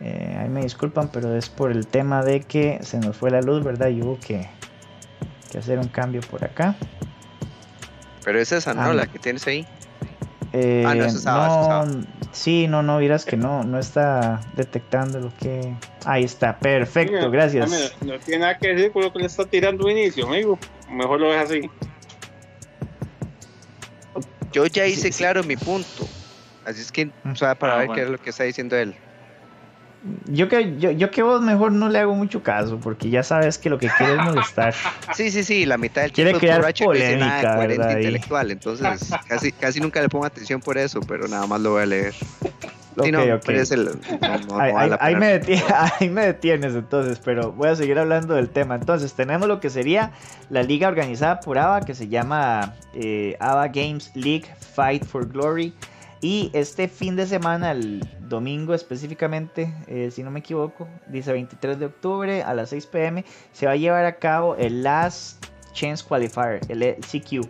Eh, 0.00 0.36
ahí 0.40 0.48
me 0.48 0.62
disculpan, 0.62 1.08
pero 1.08 1.34
es 1.36 1.48
por 1.48 1.70
el 1.70 1.86
tema 1.86 2.22
de 2.22 2.40
que 2.40 2.78
se 2.82 2.98
nos 2.98 3.16
fue 3.16 3.30
la 3.30 3.42
luz, 3.42 3.62
¿verdad? 3.62 3.88
Y 3.88 4.02
hubo 4.02 4.18
que, 4.18 4.48
que 5.50 5.58
hacer 5.58 5.78
un 5.78 5.88
cambio 5.88 6.22
por 6.22 6.42
acá. 6.42 6.74
Pero 8.24 8.40
es 8.40 8.52
esa, 8.52 8.72
¿no? 8.74 8.82
Ah, 8.82 8.94
la 8.94 9.06
que 9.06 9.18
tienes 9.18 9.46
ahí. 9.46 9.66
Eh, 10.52 10.84
ah, 10.86 10.94
no, 10.94 12.06
Sí, 12.32 12.66
no, 12.68 12.82
no, 12.82 12.98
miras 12.98 13.24
que 13.24 13.36
no, 13.36 13.64
no 13.64 13.78
está 13.78 14.40
detectando 14.56 15.20
lo 15.20 15.34
que. 15.36 15.74
Ahí 16.04 16.24
está, 16.24 16.58
perfecto, 16.58 17.30
gracias. 17.30 17.96
No, 18.02 18.18
tiene 18.20 18.40
nada 18.40 18.58
que 18.58 18.68
decir 18.68 18.92
con 18.92 19.02
lo 19.02 19.12
que 19.12 19.20
le 19.20 19.26
está 19.26 19.46
tirando 19.46 19.88
inicio, 19.88 20.26
amigo. 20.26 20.58
Mejor 20.90 21.20
lo 21.20 21.30
ves 21.30 21.38
así. 21.38 21.70
Yo 24.52 24.66
ya 24.66 24.86
hice 24.86 25.10
claro 25.10 25.42
mi 25.44 25.56
punto. 25.56 26.06
Así 26.64 26.80
es 26.80 26.92
que, 26.92 27.10
o 27.24 27.34
sea, 27.34 27.54
para 27.54 27.74
ah, 27.74 27.78
ver 27.78 27.90
qué 27.94 28.02
es 28.02 28.10
lo 28.10 28.18
que 28.18 28.30
está 28.30 28.44
diciendo 28.44 28.76
él. 28.76 28.96
Yo 30.26 30.48
que, 30.48 30.78
yo, 30.78 30.90
yo 30.90 31.10
que 31.10 31.22
vos 31.22 31.42
mejor 31.42 31.72
no 31.72 31.88
le 31.88 31.98
hago 31.98 32.14
mucho 32.14 32.42
caso, 32.42 32.78
porque 32.78 33.10
ya 33.10 33.22
sabes 33.22 33.58
que 33.58 33.70
lo 33.70 33.78
que 33.78 33.88
quiere 33.88 34.14
es 34.14 34.20
molestar. 34.20 34.74
Sí, 35.14 35.30
sí, 35.30 35.44
sí, 35.44 35.64
la 35.64 35.78
mitad 35.78 36.02
del 36.02 36.12
tiempo 36.12 36.38
quiere 36.38 36.58
crear 36.58 36.74
polémica, 36.74 37.56
¿verdad? 37.56 37.96
intelectual, 37.96 38.50
entonces 38.50 39.10
casi, 39.26 39.52
casi 39.52 39.80
nunca 39.80 40.00
le 40.02 40.08
pongo 40.08 40.26
atención 40.26 40.60
por 40.60 40.76
eso, 40.76 41.00
pero 41.00 41.26
nada 41.26 41.46
más 41.46 41.60
lo 41.60 41.72
voy 41.72 41.82
a 41.82 41.86
leer. 41.86 42.14
Sí, 43.04 43.12
no, 43.12 43.20
ahí, 44.58 46.08
me 46.08 46.26
detienes, 46.26 46.74
entonces, 46.74 47.20
pero 47.22 47.52
voy 47.52 47.68
a 47.68 47.76
seguir 47.76 47.98
hablando 47.98 48.34
del 48.34 48.48
tema. 48.48 48.74
Entonces, 48.76 49.12
tenemos 49.12 49.48
lo 49.48 49.60
que 49.60 49.68
sería 49.68 50.12
la 50.48 50.62
liga 50.62 50.88
organizada 50.88 51.40
por 51.40 51.58
ABA, 51.58 51.82
que 51.82 51.94
se 51.94 52.08
llama 52.08 52.74
eh, 52.94 53.36
ABA 53.38 53.68
Games 53.68 54.12
League 54.14 54.46
Fight 54.74 55.04
for 55.04 55.28
Glory. 55.28 55.74
Y 56.20 56.50
este 56.54 56.88
fin 56.88 57.14
de 57.14 57.26
semana, 57.26 57.72
el 57.72 58.00
domingo 58.20 58.74
específicamente, 58.74 59.72
eh, 59.86 60.10
si 60.10 60.22
no 60.22 60.30
me 60.30 60.40
equivoco, 60.40 60.88
dice 61.08 61.32
23 61.32 61.78
de 61.78 61.86
octubre 61.86 62.42
a 62.42 62.54
las 62.54 62.70
6 62.70 62.86
pm, 62.86 63.24
se 63.52 63.66
va 63.66 63.72
a 63.72 63.76
llevar 63.76 64.06
a 64.06 64.16
cabo 64.16 64.56
el 64.56 64.82
Last 64.82 65.44
Chance 65.72 66.04
Qualifier, 66.06 66.60
el 66.68 66.96
CQ. 66.96 67.46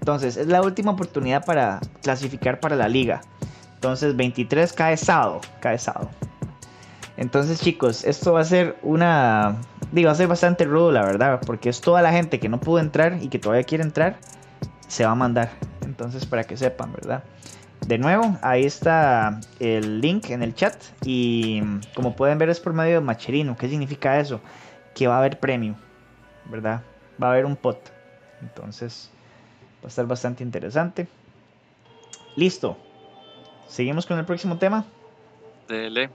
Entonces, 0.00 0.36
es 0.36 0.46
la 0.46 0.62
última 0.62 0.92
oportunidad 0.92 1.44
para 1.44 1.80
clasificar 2.02 2.58
para 2.58 2.74
la 2.74 2.88
liga. 2.88 3.20
Entonces, 3.74 4.16
23 4.16 4.72
cae 4.72 4.96
sábado, 4.96 5.40
cae 5.60 5.78
sábado. 5.78 6.08
Entonces, 7.16 7.60
chicos, 7.60 8.04
esto 8.04 8.32
va 8.32 8.40
a 8.40 8.44
ser 8.44 8.76
una. 8.82 9.56
Digo, 9.92 10.06
va 10.06 10.12
a 10.12 10.16
ser 10.16 10.28
bastante 10.28 10.64
rudo, 10.64 10.90
la 10.90 11.04
verdad, 11.04 11.40
porque 11.46 11.68
es 11.68 11.80
toda 11.80 12.02
la 12.02 12.12
gente 12.12 12.40
que 12.40 12.48
no 12.48 12.58
pudo 12.58 12.78
entrar 12.78 13.18
y 13.22 13.28
que 13.28 13.38
todavía 13.38 13.64
quiere 13.64 13.84
entrar, 13.84 14.16
se 14.88 15.04
va 15.04 15.12
a 15.12 15.14
mandar. 15.14 15.50
Entonces, 15.82 16.26
para 16.26 16.44
que 16.44 16.56
sepan, 16.56 16.92
¿verdad? 16.92 17.22
De 17.84 17.98
nuevo, 17.98 18.36
ahí 18.42 18.64
está 18.64 19.40
el 19.60 20.00
link 20.00 20.30
en 20.30 20.42
el 20.42 20.54
chat. 20.54 20.74
Y 21.04 21.62
como 21.94 22.16
pueden 22.16 22.38
ver, 22.38 22.48
es 22.48 22.60
por 22.60 22.72
medio 22.72 22.94
de 22.94 23.00
Macherino. 23.00 23.56
¿Qué 23.56 23.68
significa 23.68 24.18
eso? 24.18 24.40
Que 24.94 25.06
va 25.06 25.16
a 25.16 25.18
haber 25.18 25.38
premio, 25.38 25.76
¿verdad? 26.46 26.82
Va 27.22 27.28
a 27.28 27.30
haber 27.30 27.44
un 27.44 27.56
pot. 27.56 27.90
Entonces, 28.42 29.10
va 29.82 29.86
a 29.86 29.88
estar 29.88 30.06
bastante 30.06 30.42
interesante. 30.42 31.06
Listo. 32.34 32.76
¿Seguimos 33.68 34.06
con 34.06 34.18
el 34.18 34.24
próximo 34.24 34.58
tema? 34.58 34.84
Dele. 35.68 36.10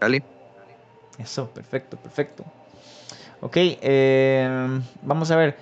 Dale. 0.00 0.22
Eso, 1.18 1.48
perfecto, 1.48 1.96
perfecto. 1.96 2.44
Ok, 3.40 3.56
eh, 3.56 4.80
vamos 5.02 5.30
a 5.30 5.36
ver. 5.36 5.56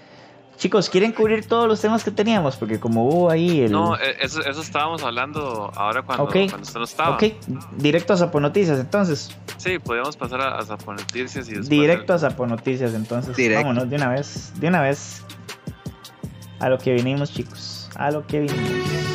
Chicos, 0.57 0.89
¿quieren 0.89 1.13
cubrir 1.13 1.47
todos 1.47 1.69
los 1.69 1.81
temas 1.81 2.05
que 2.05 2.11
teníamos? 2.11 2.57
Porque 2.57 2.81
como 2.81 3.09
hubo 3.09 3.31
ahí 3.31 3.63
el... 3.63 3.73
No, 3.73 3.97
eh, 3.97 4.17
eso, 4.21 4.41
eso 4.41 4.61
estábamos 4.61 5.03
hablando 5.03 5.71
ahora 5.75 6.03
cuando, 6.03 6.27
cuando 6.27 6.59
usted 6.61 6.79
no 6.79 6.85
estaba. 6.85 7.17
Ok, 7.17 7.25
directo 7.77 8.13
a 8.13 8.17
Zaponoticias 8.17 8.79
entonces. 8.79 9.37
Sí, 9.57 9.79
podemos 9.79 10.17
pasar 10.17 10.41
a, 10.41 10.59
a 10.59 10.63
Zaponoticias 10.63 11.49
y 11.49 11.51
después... 11.51 11.69
Directo 11.69 12.15
a 12.15 12.19
Zaponoticias 12.19 12.95
entonces. 12.95 13.37
Vámonos 13.55 13.91
de 13.91 13.97
una 13.97 14.09
vez, 14.09 14.53
de 14.57 14.69
una 14.69 14.81
vez. 14.81 15.23
A 16.61 16.69
lo 16.69 16.79
que 16.79 16.95
vinimos, 16.95 17.33
chicos. 17.33 17.91
A 17.97 18.11
lo 18.11 18.27
que 18.27 18.41
vinimos. 18.41 19.14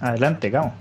Adelante, 0.00 0.48
Gamo. 0.48 0.74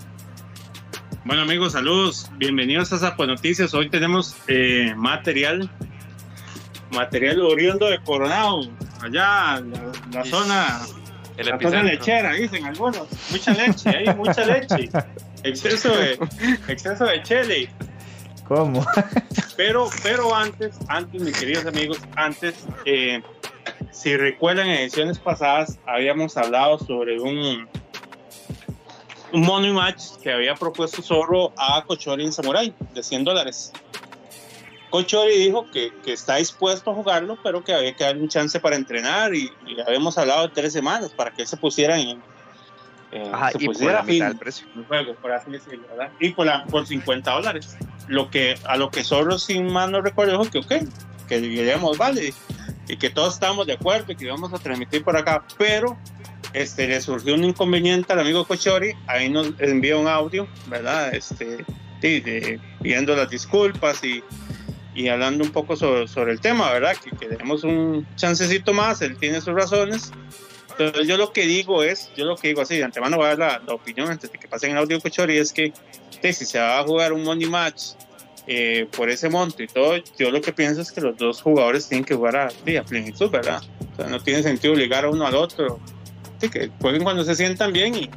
Bueno 1.26 1.42
amigos, 1.42 1.74
saludos, 1.74 2.32
bienvenidos 2.38 2.94
a 2.94 2.98
Zapo 2.98 3.26
Noticias. 3.26 3.74
Hoy 3.74 3.90
tenemos 3.90 4.38
eh, 4.48 4.94
material, 4.96 5.70
material 6.92 7.42
oriundo 7.42 7.88
de 7.90 8.00
Coronado, 8.02 8.62
allá 9.02 9.62
la, 10.14 10.24
zona, 10.24 10.80
la 11.38 11.60
zona 11.60 11.84
lechera, 11.84 12.32
dicen 12.32 12.66
algunos. 12.66 13.08
Mucha 13.30 13.54
leche, 13.54 13.90
hay 13.90 14.16
mucha 14.16 14.46
leche, 14.46 14.90
exceso 15.44 15.90
de, 15.90 16.18
exceso 16.70 17.06
de 17.06 17.22
chile. 17.22 17.70
¿Cómo? 18.48 18.86
pero, 19.58 19.90
pero 20.02 20.34
antes, 20.34 20.78
antes, 20.88 21.22
mis 21.22 21.38
queridos 21.38 21.66
amigos, 21.66 22.00
antes, 22.16 22.66
eh, 22.86 23.22
si 23.92 24.16
recuerdan 24.16 24.68
en 24.68 24.78
ediciones 24.80 25.20
pasadas, 25.20 25.78
habíamos 25.86 26.38
hablado 26.38 26.80
sobre 26.80 27.20
un 27.20 27.68
un 29.32 29.42
money 29.42 29.72
match 29.72 30.18
que 30.22 30.32
había 30.32 30.56
propuesto 30.56 31.02
Zorro 31.02 31.54
a 31.58 31.84
Cochori 31.86 32.26
en 32.26 32.34
Samurai 32.34 32.74
de 32.94 33.04
100 33.04 33.24
dólares. 33.24 33.72
Cochori 34.90 35.38
dijo 35.38 35.70
que, 35.70 35.94
que, 36.04 36.14
está 36.14 36.38
dispuesto 36.38 36.92
a 36.92 36.96
jugarlo, 36.96 37.38
pero 37.44 37.64
que 37.64 37.74
había 37.74 37.96
que 37.96 38.04
darle 38.04 38.24
un 38.24 38.30
chance 38.30 38.60
para 38.60 38.76
entrenar 38.76 39.36
y, 39.36 39.52
habíamos 39.86 40.18
hablado 40.18 40.48
de 40.48 40.54
tres 40.54 40.74
semanas 40.74 41.12
para 41.12 41.32
que 41.32 41.44
él 41.44 41.48
se 41.48 41.58
pusiera 41.58 42.00
en. 42.00 42.22
Eh, 43.12 43.30
Ajá, 43.32 43.52
y 43.58 43.66
por 43.66 43.82
la 43.82 44.34
precio. 44.34 44.68
juego, 44.88 45.16
por 45.16 45.32
así 45.32 45.50
decirlo, 45.50 45.88
¿verdad? 45.90 46.12
Y 46.20 46.30
por, 46.30 46.46
la, 46.46 46.64
por 46.66 46.86
50 46.86 47.32
dólares. 47.32 47.76
Lo 48.08 48.30
que, 48.30 48.56
a 48.66 48.78
lo 48.78 48.90
que 48.90 49.04
Zorro, 49.04 49.38
sin 49.40 49.72
más 49.72 49.90
no 49.90 50.02
recuerdo, 50.02 50.38
dijo 50.40 50.52
que 50.52 50.60
ok, 50.60 50.88
que 51.28 51.40
diríamos 51.40 51.98
vale, 51.98 52.34
y 52.88 52.98
que 52.98 53.10
todos 53.10 53.36
estábamos 53.36 53.68
de 53.68 53.74
acuerdo 53.74 54.12
y 54.12 54.16
que 54.16 54.26
íbamos 54.26 54.54
a 54.54 54.58
transmitir 54.58 55.04
por 55.04 55.16
acá, 55.16 55.44
pero 55.58 55.98
este, 56.54 56.88
le 56.88 57.02
surgió 57.02 57.36
un 57.36 57.44
inconveniente 57.44 58.14
al 58.14 58.20
amigo 58.20 58.46
Cochori, 58.46 58.94
ahí 59.08 59.30
nos 59.30 59.54
envía 59.60 59.98
un 59.98 60.08
audio, 60.08 60.48
¿verdad? 60.68 61.14
Este, 61.14 61.66
pidiendo 62.02 63.16
las 63.16 63.30
disculpas 63.30 64.04
y, 64.04 64.24
y, 64.96 65.10
hablando 65.10 65.44
un 65.44 65.52
poco 65.52 65.76
sobre, 65.76 66.08
sobre 66.08 66.32
el 66.32 66.42
tema, 66.42 66.72
¿verdad? 66.72 66.96
Que, 66.98 67.12
queremos 67.16 67.64
un 67.64 68.08
chancecito 68.16 68.74
más, 68.74 69.02
él 69.02 69.18
tiene 69.18 69.42
sus 69.42 69.54
razones. 69.54 70.12
Entonces 70.72 71.08
yo 71.08 71.18
lo 71.18 71.34
que 71.34 71.46
digo 71.46 71.84
es, 71.84 72.10
yo 72.16 72.24
lo 72.26 72.38
que 72.38 72.48
digo 72.48 72.62
así, 72.62 72.78
de 72.78 72.86
antemano 72.86 73.18
voy 73.18 73.26
a 73.26 73.36
dar 73.36 73.62
la, 73.68 73.74
opinión 73.74 74.10
antes 74.10 74.32
de 74.32 74.38
que 74.38 74.48
pasen 74.48 74.72
el 74.72 74.78
audio 74.78 75.00
Cochori, 75.02 75.38
es 75.38 75.52
que 75.52 75.74
si 76.22 76.46
se 76.46 76.58
va 76.58 76.80
a 76.80 76.84
jugar 76.84 77.12
un 77.12 77.24
money 77.24 77.48
match 77.48 77.92
eh, 78.48 78.88
por 78.96 79.10
ese 79.10 79.30
monto 79.30 79.62
y 79.62 79.68
todo, 79.68 79.98
yo 80.18 80.32
lo 80.32 80.42
que 80.42 80.54
pienso 80.54 80.82
es 80.82 80.92
que 80.92 81.02
los 81.02 81.18
dos 81.18 81.42
jugadores 81.42 81.88
tienen 81.88 82.06
que 82.06 82.16
jugar 82.16 82.36
a, 82.38 82.48
a 82.48 82.84
plenitud, 82.84 83.30
¿verdad? 83.30 83.62
O 83.94 83.96
sea, 83.98 84.08
no 84.08 84.22
tiene 84.24 84.42
sentido 84.42 84.74
obligar 84.74 85.04
a 85.04 85.10
uno 85.10 85.28
al 85.28 85.36
otro 85.36 85.80
que 86.48 86.72
jueguen 86.80 87.04
cuando 87.04 87.24
se 87.24 87.36
sientan 87.36 87.74
bien 87.74 87.96
y, 87.96 88.10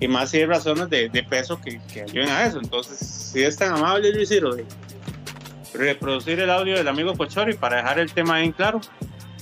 y 0.00 0.08
más 0.08 0.30
si 0.30 0.38
hay 0.38 0.46
razones 0.46 0.90
de, 0.90 1.08
de 1.08 1.22
peso 1.22 1.60
que, 1.60 1.80
que, 1.92 2.02
ayuden 2.02 2.28
a 2.28 2.44
eso. 2.44 2.58
Entonces, 2.58 2.98
si 2.98 3.42
es 3.42 3.56
tan 3.56 3.72
amable, 3.72 4.12
Luis 4.12 4.28
de 4.28 4.66
reproducir 5.74 6.38
el 6.40 6.50
audio 6.50 6.76
del 6.76 6.88
amigo 6.88 7.14
Cochori 7.16 7.54
para 7.54 7.76
dejar 7.76 7.98
el 7.98 8.12
tema 8.12 8.38
bien 8.38 8.52
claro. 8.52 8.80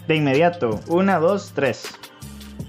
De 0.07 0.17
inmediato, 0.17 0.81
una, 0.87 1.19
dos, 1.19 1.53
tres. 1.55 1.99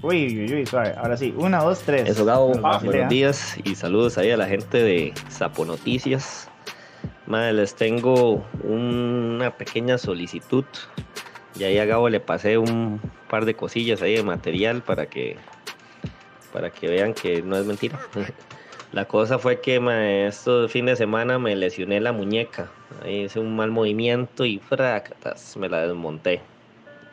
Uy, 0.02 0.26
uy, 0.26 0.54
uy, 0.54 0.66
suave. 0.66 0.94
Ahora 0.96 1.16
sí, 1.16 1.32
una, 1.36 1.62
dos, 1.62 1.80
tres. 1.80 2.08
Eso, 2.08 2.24
Gabo. 2.24 2.54
buenos 2.82 3.08
días 3.08 3.56
y 3.62 3.74
saludos 3.74 4.18
ahí 4.18 4.30
a 4.30 4.36
la 4.36 4.46
gente 4.46 4.82
de 4.82 5.14
Sapo 5.28 5.64
Noticias. 5.64 6.48
Madre, 7.26 7.52
les 7.52 7.74
tengo 7.74 8.44
una 8.64 9.56
pequeña 9.56 9.98
solicitud. 9.98 10.64
Y 11.58 11.64
ahí 11.64 11.78
a 11.78 11.84
Gabo 11.84 12.08
le 12.08 12.18
pasé 12.18 12.58
un 12.58 13.00
par 13.28 13.44
de 13.44 13.54
cosillas 13.54 14.02
ahí 14.02 14.16
de 14.16 14.22
material 14.22 14.82
para 14.82 15.06
que 15.06 15.36
para 16.52 16.70
que 16.70 16.88
vean 16.88 17.14
que 17.14 17.42
no 17.42 17.56
es 17.56 17.66
mentira. 17.66 17.98
La 18.92 19.06
cosa 19.06 19.38
fue 19.38 19.62
que 19.62 19.80
ma, 19.80 20.06
estos 20.06 20.70
fin 20.70 20.84
de 20.84 20.96
semana 20.96 21.38
me 21.38 21.56
lesioné 21.56 21.98
la 21.98 22.12
muñeca. 22.12 22.68
Ahí 23.02 23.22
hice 23.22 23.40
un 23.40 23.56
mal 23.56 23.70
movimiento 23.70 24.44
y 24.44 24.58
fracatas, 24.58 25.56
me 25.56 25.70
la 25.70 25.86
desmonté. 25.86 26.42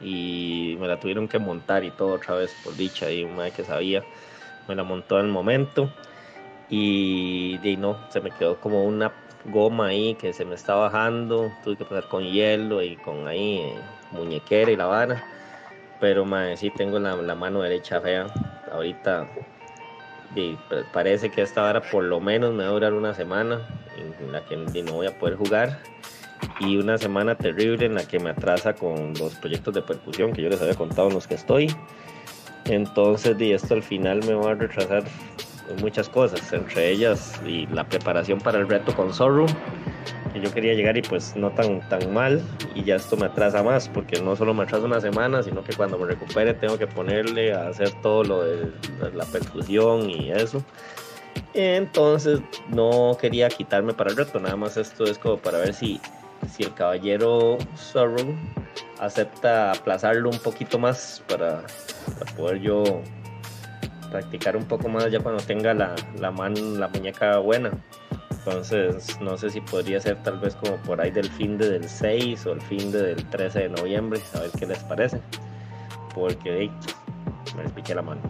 Y 0.01 0.75
me 0.77 0.89
la 0.89 0.99
tuvieron 0.99 1.29
que 1.29 1.39
montar 1.39 1.85
y 1.85 1.91
todo 1.91 2.15
otra 2.15 2.35
vez 2.35 2.53
por 2.65 2.75
dicha. 2.75 3.09
Y 3.09 3.23
una 3.23 3.49
que 3.51 3.63
sabía, 3.63 4.03
me 4.67 4.75
la 4.75 4.83
montó 4.83 5.19
en 5.19 5.27
el 5.27 5.31
momento. 5.31 5.89
Y, 6.69 7.59
y 7.63 7.77
no, 7.77 7.97
se 8.09 8.19
me 8.19 8.31
quedó 8.31 8.59
como 8.59 8.83
una 8.83 9.13
goma 9.45 9.87
ahí 9.87 10.15
que 10.15 10.33
se 10.33 10.43
me 10.43 10.55
está 10.55 10.75
bajando. 10.75 11.49
Tuve 11.63 11.77
que 11.77 11.85
pasar 11.85 12.09
con 12.09 12.25
hielo 12.25 12.83
y 12.83 12.97
con 12.97 13.25
ahí 13.25 13.59
eh, 13.59 13.75
muñequera 14.11 14.69
y 14.69 14.75
la 14.75 14.85
vara. 14.85 15.23
Pero 16.01 16.25
ma, 16.25 16.57
sí 16.57 16.71
tengo 16.71 16.99
la, 16.99 17.15
la 17.15 17.35
mano 17.35 17.61
derecha 17.61 18.01
fea 18.01 18.27
ahorita 18.71 19.27
parece 20.93 21.29
que 21.29 21.41
esta 21.41 21.63
hora 21.63 21.81
por 21.81 22.03
lo 22.03 22.19
menos 22.19 22.53
me 22.53 22.63
va 22.63 22.69
a 22.69 22.73
durar 22.73 22.93
una 22.93 23.13
semana 23.13 23.67
en 23.97 24.31
la 24.31 24.43
que 24.45 24.55
no 24.83 24.93
voy 24.93 25.07
a 25.07 25.17
poder 25.17 25.35
jugar 25.35 25.79
y 26.59 26.77
una 26.77 26.97
semana 26.97 27.35
terrible 27.35 27.85
en 27.85 27.95
la 27.95 28.05
que 28.05 28.19
me 28.19 28.29
atrasa 28.29 28.73
con 28.73 29.13
los 29.15 29.35
proyectos 29.35 29.73
de 29.73 29.81
percusión 29.81 30.33
que 30.33 30.41
yo 30.41 30.49
les 30.49 30.61
había 30.61 30.75
contado 30.75 31.07
en 31.07 31.15
los 31.15 31.27
que 31.27 31.35
estoy. 31.35 31.73
Entonces, 32.65 33.39
y 33.39 33.51
esto 33.51 33.73
al 33.73 33.83
final 33.83 34.21
me 34.25 34.33
va 34.33 34.51
a 34.51 34.55
retrasar 34.55 35.03
muchas 35.81 36.09
cosas, 36.09 36.51
entre 36.53 36.89
ellas 36.89 37.39
y 37.45 37.65
la 37.67 37.83
preparación 37.83 38.39
para 38.39 38.59
el 38.59 38.67
reto 38.67 38.95
con 38.95 39.13
Zorro 39.13 39.45
que 40.33 40.41
yo 40.41 40.51
quería 40.53 40.73
llegar 40.73 40.97
y 40.97 41.01
pues 41.01 41.35
no 41.35 41.51
tan, 41.51 41.87
tan 41.89 42.13
mal. 42.13 42.41
Y 42.75 42.83
ya 42.83 42.95
esto 42.95 43.17
me 43.17 43.25
atrasa 43.25 43.63
más 43.63 43.89
porque 43.89 44.21
no 44.21 44.35
solo 44.35 44.53
me 44.53 44.63
atrasa 44.63 44.85
una 44.85 45.01
semana 45.01 45.43
sino 45.43 45.63
que 45.63 45.73
cuando 45.73 45.97
me 45.97 46.05
recupere 46.05 46.53
tengo 46.53 46.77
que 46.77 46.87
ponerle 46.87 47.53
a 47.53 47.67
hacer 47.69 47.91
todo 48.01 48.23
lo 48.23 48.43
de 48.43 48.71
la 49.13 49.25
percusión 49.25 50.09
y 50.09 50.31
eso. 50.31 50.63
Entonces 51.53 52.41
no 52.69 53.17
quería 53.19 53.49
quitarme 53.49 53.93
para 53.93 54.11
el 54.11 54.17
reto. 54.17 54.39
Nada 54.39 54.55
más 54.55 54.77
esto 54.77 55.03
es 55.05 55.17
como 55.17 55.37
para 55.37 55.59
ver 55.59 55.73
si 55.73 55.99
si 56.47 56.63
el 56.63 56.73
caballero 56.73 57.57
Sorrow 57.75 58.33
acepta 58.99 59.71
aplazarlo 59.71 60.29
un 60.29 60.39
poquito 60.39 60.79
más 60.79 61.23
para, 61.27 61.63
para 62.17 62.31
poder 62.35 62.59
yo 62.59 62.83
practicar 64.09 64.57
un 64.57 64.65
poco 64.65 64.89
más 64.89 65.11
ya 65.11 65.19
cuando 65.19 65.43
tenga 65.43 65.73
la, 65.73 65.95
la, 66.19 66.31
la 66.31 66.87
muñeca 66.87 67.37
buena 67.39 67.71
entonces, 68.39 69.19
no 69.19 69.37
sé 69.37 69.49
si 69.49 69.59
podría 69.59 69.99
ser 69.99 70.21
tal 70.23 70.39
vez 70.39 70.55
como 70.55 70.77
por 70.77 71.01
ahí 71.01 71.11
del 71.11 71.29
fin 71.29 71.57
de 71.57 71.69
del 71.69 71.87
6 71.87 72.45
o 72.45 72.53
el 72.53 72.61
fin 72.61 72.91
de 72.91 73.01
del 73.01 73.25
13 73.25 73.59
de 73.59 73.69
noviembre, 73.69 74.21
a 74.33 74.39
ver 74.39 74.51
qué 74.57 74.65
les 74.65 74.79
parece. 74.79 75.21
Porque 76.15 76.71
me 77.55 77.63
les 77.63 77.71
piqué 77.73 77.93
la 77.93 78.01
mano. 78.01 78.21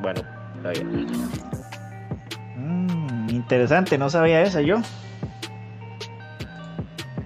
Bueno, 0.00 0.20
está 0.56 0.70
bien. 0.70 1.06
Mm, 2.56 3.30
interesante, 3.30 3.96
no 3.96 4.10
sabía 4.10 4.42
eso 4.42 4.60
yo. 4.60 4.78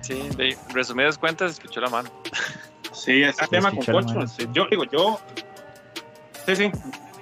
Sí, 0.02 0.28
de 0.36 0.56
resumidas 0.72 1.16
cuentas, 1.16 1.52
escuchó 1.52 1.80
la 1.80 1.88
mano. 1.88 2.10
Sí, 2.92 3.22
ese 3.22 3.46
tema 3.46 3.70
con 3.70 3.84
Cocho. 3.84 4.24
Yo 4.52 4.66
digo, 4.70 4.84
yo. 4.84 5.20
Sí, 6.46 6.56
sí, 6.56 6.70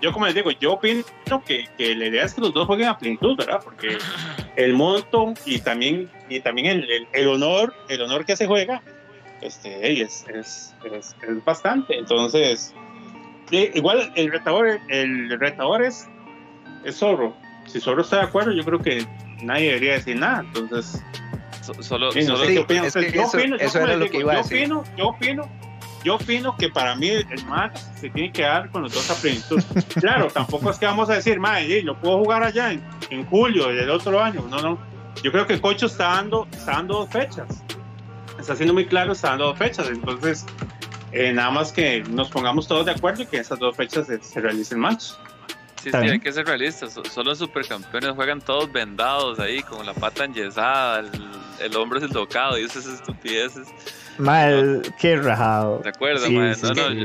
yo 0.02 0.12
como 0.12 0.26
les 0.26 0.34
digo, 0.34 0.50
yo 0.50 0.74
opino 0.74 1.04
que, 1.44 1.68
que, 1.76 1.94
la 1.94 2.06
idea 2.06 2.24
es 2.24 2.34
que 2.34 2.40
los 2.40 2.52
dos 2.52 2.66
jueguen 2.66 2.88
a 2.88 2.98
plenitud, 2.98 3.36
¿verdad? 3.36 3.60
Porque 3.62 3.98
el 4.56 4.72
monto 4.72 5.34
y 5.44 5.58
también, 5.58 6.10
y 6.28 6.40
también 6.40 6.66
el, 6.66 7.06
el, 7.12 7.28
honor, 7.28 7.74
el 7.88 8.00
honor 8.02 8.24
que 8.24 8.36
se 8.36 8.46
juega, 8.46 8.82
este, 9.42 10.02
es, 10.02 10.24
es, 10.28 10.74
es, 10.84 11.14
bastante. 11.44 11.98
Entonces, 11.98 12.74
igual 13.50 14.12
el 14.16 14.32
retador, 14.32 14.80
el 14.88 15.38
retador 15.38 15.82
es, 15.82 16.08
es 16.84 16.96
Zorro. 16.96 17.36
Si 17.66 17.80
Zorro 17.80 18.02
está 18.02 18.16
de 18.16 18.22
acuerdo, 18.22 18.52
yo 18.52 18.64
creo 18.64 18.80
que 18.80 19.06
nadie 19.42 19.68
debería 19.68 19.92
decir 19.94 20.16
nada. 20.16 20.40
Entonces, 20.40 21.02
solo, 21.80 22.08
opino, 22.08 22.34
eso, 22.34 23.78
era 23.78 23.96
lo 23.96 24.08
que 24.08 24.18
iba 24.18 24.32
a 24.32 24.36
decir. 24.38 24.68
yo 24.96 25.08
opino 25.08 25.48
yo 26.06 26.14
opino 26.14 26.56
que 26.56 26.68
para 26.68 26.94
mí 26.94 27.08
el 27.08 27.44
match 27.46 27.80
se 28.00 28.08
tiene 28.10 28.30
que 28.30 28.42
dar 28.42 28.70
con 28.70 28.82
los 28.82 28.94
dos 28.94 29.10
a 29.10 29.14
plenitud. 29.20 29.60
claro, 30.00 30.28
tampoco 30.28 30.70
es 30.70 30.78
que 30.78 30.86
vamos 30.86 31.10
a 31.10 31.14
decir, 31.14 31.40
madre, 31.40 31.82
lo 31.82 31.98
puedo 31.98 32.18
jugar 32.18 32.44
allá 32.44 32.70
en, 32.70 33.26
julio 33.26 33.66
del 33.66 33.90
otro 33.90 34.22
año. 34.22 34.46
No, 34.48 34.62
no. 34.62 34.78
Yo 35.24 35.32
creo 35.32 35.48
que 35.48 35.60
Cocho 35.60 35.86
está 35.86 36.10
dando, 36.10 36.46
está 36.52 36.72
dando 36.74 36.94
dos 37.00 37.10
fechas. 37.10 37.48
está 38.38 38.54
siendo 38.54 38.72
muy 38.72 38.86
claro, 38.86 39.14
está 39.14 39.30
dando 39.30 39.46
dos 39.46 39.58
fechas. 39.58 39.88
Entonces, 39.88 40.46
eh, 41.10 41.32
nada 41.32 41.50
más 41.50 41.72
que 41.72 42.04
nos 42.08 42.30
pongamos 42.30 42.68
todos 42.68 42.86
de 42.86 42.92
acuerdo 42.92 43.24
y 43.24 43.26
que 43.26 43.38
esas 43.38 43.58
dos 43.58 43.76
fechas 43.76 44.06
se, 44.06 44.22
se 44.22 44.40
realicen 44.40 44.78
match. 44.78 45.06
Sí, 45.82 45.90
sí, 45.90 45.96
hay 45.96 46.20
que 46.20 46.32
ser 46.32 46.46
realistas. 46.46 46.92
So- 46.92 47.04
Solo 47.04 47.30
los 47.30 47.38
supercampeones 47.38 48.12
juegan 48.12 48.40
todos 48.40 48.70
vendados 48.70 49.40
ahí, 49.40 49.60
con 49.62 49.84
la 49.84 49.92
pata 49.92 50.24
enyesada, 50.24 51.00
el, 51.00 51.10
el 51.58 51.76
hombro 51.76 51.98
deslocado 51.98 52.56
y 52.60 52.62
esas 52.62 52.86
estupideces. 52.86 53.66
Mal, 54.18 54.82
qué 54.98 55.16
rajado. 55.16 55.78
¿De 55.80 55.90
acuerdo, 55.90 56.26
Sí, 56.26 56.32
mae? 56.36 56.54
sí, 56.54 56.62
No, 56.62 56.68
no, 56.74 56.88
sí, 56.88 57.04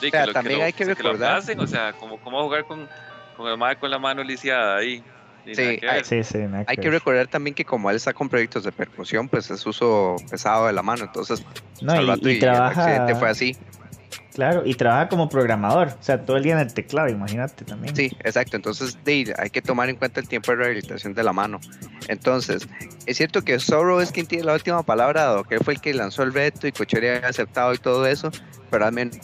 Sí, 0.00 0.06
O 0.06 0.10
sea, 0.10 0.20
que 0.22 0.26
lo- 0.26 0.32
también 0.32 0.58
lo- 0.60 0.64
hay 0.64 0.72
que 0.72 0.84
lo 0.84 0.94
recordar- 0.94 1.36
hacen, 1.36 1.60
o 1.60 1.66
sea, 1.66 1.92
como 1.94 2.18
cómo 2.18 2.42
jugar 2.42 2.64
con, 2.64 2.88
con 3.36 3.48
el 3.48 3.56
mae 3.56 3.76
con 3.76 3.90
la 3.90 3.98
mano 3.98 4.22
lisiada 4.22 4.76
ahí. 4.76 5.02
Sí, 5.46 5.78
que 5.78 5.88
hay-. 5.88 6.04
Sí, 6.04 6.22
sí, 6.24 6.38
Hay 6.66 6.76
que 6.76 6.82
que 6.82 6.90
recordar 6.90 7.26
también 7.28 7.54
que 7.54 7.64
como 7.64 7.88
él 7.88 7.96
está 7.96 8.12
con 8.12 8.28
proyectos 8.28 8.64
de 8.64 8.72
percusión, 8.72 9.28
pues 9.28 9.50
es 9.50 9.64
uso 9.64 10.16
pesado 10.30 10.66
de 10.66 10.72
la 10.74 10.82
mano, 10.82 11.04
entonces 11.04 11.42
No, 11.80 11.94
y, 11.94 11.98
y 11.98 12.00
y 12.00 12.04
el 12.04 12.10
accidente 12.10 12.40
trabaja, 12.40 13.14
fue 13.16 13.28
así. 13.30 13.56
Claro, 14.38 14.62
y 14.64 14.74
trabaja 14.74 15.08
como 15.08 15.28
programador, 15.28 15.88
o 15.88 16.00
sea, 16.00 16.24
todo 16.24 16.36
el 16.36 16.44
día 16.44 16.52
en 16.52 16.60
el 16.60 16.72
teclado, 16.72 17.08
imagínate 17.08 17.64
también. 17.64 17.96
Sí, 17.96 18.16
exacto. 18.22 18.54
Entonces, 18.54 18.96
hay 19.36 19.50
que 19.50 19.60
tomar 19.60 19.88
en 19.88 19.96
cuenta 19.96 20.20
el 20.20 20.28
tiempo 20.28 20.52
de 20.52 20.58
rehabilitación 20.58 21.12
de 21.12 21.24
la 21.24 21.32
mano. 21.32 21.58
Entonces, 22.06 22.68
es 23.06 23.16
cierto 23.16 23.42
que 23.42 23.58
Zorro 23.58 24.00
es 24.00 24.12
quien 24.12 24.28
tiene 24.28 24.44
la 24.44 24.54
última 24.54 24.84
palabra, 24.84 25.24
dado 25.24 25.42
que 25.42 25.58
fue 25.58 25.74
el 25.74 25.80
que 25.80 25.92
lanzó 25.92 26.22
el 26.22 26.32
reto 26.32 26.68
y 26.68 26.72
Cochori 26.72 27.08
había 27.08 27.28
aceptado 27.28 27.74
y 27.74 27.78
todo 27.78 28.06
eso, 28.06 28.30
pero 28.70 28.86
al 28.86 28.92
menos 28.92 29.18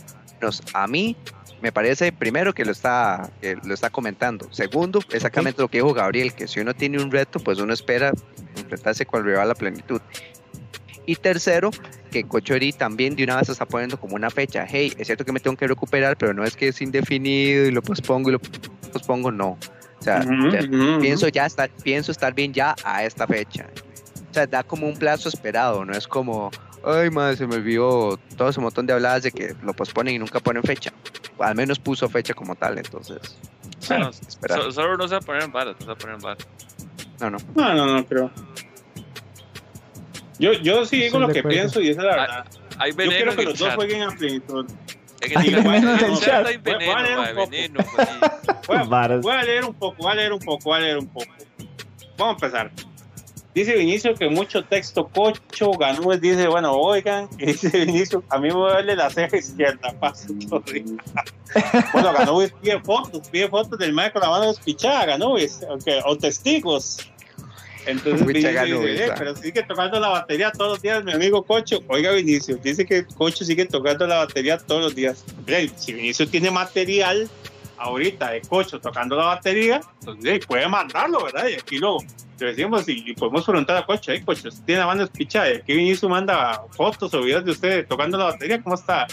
a 0.73 0.89
mí 0.89 1.16
me 1.62 1.70
parece, 1.70 2.11
primero, 2.11 2.53
que 2.53 2.65
lo 2.65 2.73
está, 2.73 3.31
que 3.41 3.57
lo 3.62 3.73
está 3.73 3.91
comentando. 3.91 4.53
Segundo, 4.53 4.99
exactamente 5.12 5.62
lo 5.62 5.69
que 5.69 5.78
dijo 5.78 5.95
Gabriel, 5.95 6.35
que 6.35 6.49
si 6.49 6.59
uno 6.59 6.74
tiene 6.74 7.01
un 7.01 7.12
reto, 7.12 7.39
pues 7.39 7.61
uno 7.61 7.73
espera 7.73 8.11
enfrentarse 8.57 9.07
con 9.07 9.20
el 9.20 9.27
rival 9.27 9.43
a 9.43 9.47
la 9.47 9.55
plenitud. 9.55 10.01
Y 11.06 11.16
tercero, 11.16 11.70
que 12.10 12.24
Cochori 12.24 12.72
también 12.72 13.16
de 13.16 13.24
una 13.24 13.36
vez 13.36 13.48
está 13.48 13.66
poniendo 13.66 13.98
como 13.98 14.14
una 14.14 14.31
fecha. 14.31 14.66
Hey, 14.68 14.93
es 14.98 15.06
cierto 15.06 15.24
que 15.24 15.32
me 15.32 15.40
tengo 15.40 15.56
que 15.56 15.66
recuperar, 15.66 16.16
pero 16.16 16.32
no 16.32 16.44
es 16.44 16.56
que 16.56 16.68
es 16.68 16.81
indefinido 16.81 17.66
y 17.66 17.70
lo 17.70 17.82
pospongo 17.82 18.31
y 18.31 18.32
lo 18.32 18.40
pospongo, 18.93 19.31
no. 19.31 19.59
O 19.98 20.02
sea, 20.02 20.24
pienso 21.01 21.28
ya 21.28 21.47
estar, 21.47 21.70
pienso 21.82 22.12
estar 22.12 22.35
bien 22.35 22.52
ya 22.52 22.74
a 22.85 23.05
esta 23.05 23.26
fecha. 23.26 23.66
O 24.31 24.35
sea, 24.35 24.47
da 24.47 24.62
como 24.62 24.86
un 24.86 24.97
plazo 24.97 25.28
esperado, 25.28 25.85
no 25.85 25.93
es 25.93 26.06
como, 26.06 26.51
ay 26.85 27.09
madre, 27.10 27.36
se 27.36 27.47
me 27.47 27.56
olvidó 27.56 28.18
todo 28.36 28.48
ese 28.48 28.60
montón 28.60 28.86
de 28.86 28.93
habladas 28.93 29.22
de 29.22 29.32
que 29.32 29.55
lo 29.62 29.72
posponen 29.72 30.14
y 30.14 30.18
nunca 30.18 30.40
ponen 30.40 30.62
fecha. 30.62 30.93
Al 31.39 31.55
menos 31.55 31.78
puso 31.78 32.09
fecha 32.09 32.35
como 32.35 32.55
tal, 32.55 32.78
entonces, 32.78 33.39
Sí. 33.85 33.94
Bueno, 33.94 34.72
solo 34.72 34.97
no 34.97 35.06
se 35.06 35.14
va 35.14 35.18
a 35.18 35.20
poner 35.20 35.43
en 35.43 35.52
varas, 35.52 35.74
no 35.74 35.81
se 35.81 35.86
va 35.86 35.93
a 35.93 35.97
poner 35.97 36.16
en 36.16 36.22
varas. 36.22 36.47
No, 37.20 37.31
no. 37.31 37.39
No, 37.55 37.74
no, 37.74 37.86
no 37.94 38.06
creo. 38.06 38.31
Yo, 40.39 40.52
yo 40.52 40.85
sí 40.85 41.02
digo 41.02 41.19
lo 41.19 41.28
que 41.28 41.40
acuerdo. 41.40 41.56
pienso 41.56 41.81
y 41.81 41.90
esa 41.90 42.01
es 42.01 42.06
la 42.06 42.16
verdad. 42.16 42.44
Hay 42.78 42.90
Yo 42.90 42.97
veneno 42.97 43.16
quiero 43.16 43.36
que 43.36 43.43
los 43.44 43.59
dos 43.59 43.74
jueguen 43.74 44.02
a 44.02 44.09
Hay 45.36 45.51
veneno 45.51 45.97
en 45.97 46.05
el 46.05 46.19
chat. 46.19 46.47
hay 46.47 46.56
Voy 49.23 49.32
a 49.32 49.43
leer 49.43 49.65
un 49.65 49.74
poco. 49.74 49.97
Voy 50.02 50.12
a, 50.12 50.15
leer 50.15 50.32
un 50.32 50.39
poco, 50.40 50.65
voy 50.65 50.78
a 50.78 50.81
leer 50.81 50.98
un 50.98 51.06
poco. 51.06 51.27
Vamos 52.19 52.43
a 52.43 52.47
empezar. 52.47 52.70
Dice 53.55 53.77
Vinicio 53.77 54.15
que 54.16 54.28
mucho 54.28 54.65
texto 54.65 55.06
cocho, 55.06 55.70
Ganúes 55.73 56.20
dice, 56.20 56.48
bueno, 56.48 56.73
oigan, 56.73 57.28
y 57.39 57.47
dice 57.47 57.69
Vinicio, 57.86 58.24
a 58.28 58.39
mí 58.39 58.48
me 58.48 58.55
duele 58.55 58.97
la 58.97 59.09
ceja 59.11 59.36
izquierda, 59.36 59.94
paso 60.01 60.27
todo. 60.48 60.62
Bueno, 61.93 62.12
Ganúes 62.12 62.52
pide 62.61 62.81
fotos, 62.81 63.28
pide 63.28 63.48
fotos 63.48 63.78
del 63.78 63.93
mae 63.93 64.11
con 64.11 64.23
la 64.23 64.31
mano 64.31 64.48
despichada, 64.48 65.06
Ganúes, 65.06 65.62
aunque- 65.69 66.01
o 66.05 66.19
testigos. 66.19 66.98
Entonces 67.86 68.27
Vinicio 68.27 68.51
dice, 68.51 69.06
eh, 69.06 69.12
pero 69.19 69.36
sigue 69.36 69.62
tocando 69.62 70.01
la 70.01 70.09
batería 70.09 70.51
todos 70.51 70.73
los 70.73 70.82
días, 70.82 71.05
mi 71.05 71.12
amigo 71.12 71.43
Cocho. 71.43 71.81
Oiga, 71.89 72.12
Vinicio, 72.12 72.56
dice 72.56 72.86
que 72.86 73.05
Cocho 73.05 73.44
sigue 73.44 73.66
tocando 73.66 74.06
la 74.06 74.19
batería 74.19 74.59
todos 74.59 74.82
los 74.82 74.94
días. 74.94 75.24
Mira, 75.47 75.59
si 75.77 75.93
Vinicio 75.93 76.28
tiene 76.28 76.51
material 76.51 77.28
ahorita 77.77 78.31
de 78.31 78.40
Cocho 78.40 78.81
tocando 78.81 79.16
la 79.16 79.27
batería, 79.27 79.81
entonces 80.01 80.24
eh, 80.32 80.40
puede 80.47 80.66
mandarlo, 80.69 81.24
¿verdad? 81.24 81.47
Y 81.48 81.55
aquí 81.55 81.78
lo, 81.78 81.98
le 82.39 82.47
decimos 82.47 82.89
y, 82.89 83.11
y 83.11 83.15
podemos 83.15 83.44
preguntar 83.44 83.77
a 83.77 83.85
Cocho, 83.85 84.12
¿eh, 84.12 84.24
Cocho, 84.24 84.48
usted 84.48 84.65
tiene 84.65 84.81
la 84.81 84.86
mano 84.86 85.02
despichada, 85.02 85.52
y 85.52 85.56
aquí 85.56 85.74
Vinicio 85.74 86.09
manda 86.09 86.62
fotos 86.70 87.12
o 87.12 87.20
videos 87.20 87.44
de 87.44 87.51
usted 87.51 87.86
tocando 87.86 88.16
la 88.16 88.27
batería, 88.27 88.62
¿cómo 88.62 88.77
está? 88.77 89.06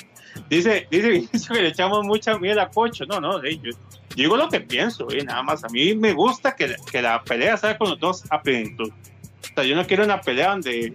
Dice, 0.50 0.88
dice 0.90 1.10
Vinicio 1.10 1.56
que 1.56 1.62
le 1.62 1.70
echamos 1.70 2.06
mucha 2.06 2.38
miel 2.38 2.60
a 2.60 2.70
Cocho, 2.70 3.06
no, 3.06 3.20
no, 3.20 3.44
yo, 3.44 3.50
yo 3.50 3.72
digo 4.16 4.38
lo 4.38 4.50
que 4.50 4.62
pienso, 4.62 5.10
eh, 5.12 5.24
nada 5.24 5.44
más, 5.44 5.64
a 5.64 5.70
mí 5.70 5.96
me 5.96 6.14
gusta 6.14 6.56
que, 6.56 6.76
que 6.92 7.02
la 7.02 7.24
pelea 7.24 7.58
sea 7.58 7.78
con 7.78 7.90
los 7.92 8.00
dos 8.00 8.24
a 8.30 8.42
plenitud. 8.42 8.90
O 8.90 9.54
sea, 9.56 9.64
yo 9.64 9.76
no 9.76 9.86
quiero 9.86 10.04
una 10.04 10.22
pelea 10.22 10.52
donde, 10.52 10.94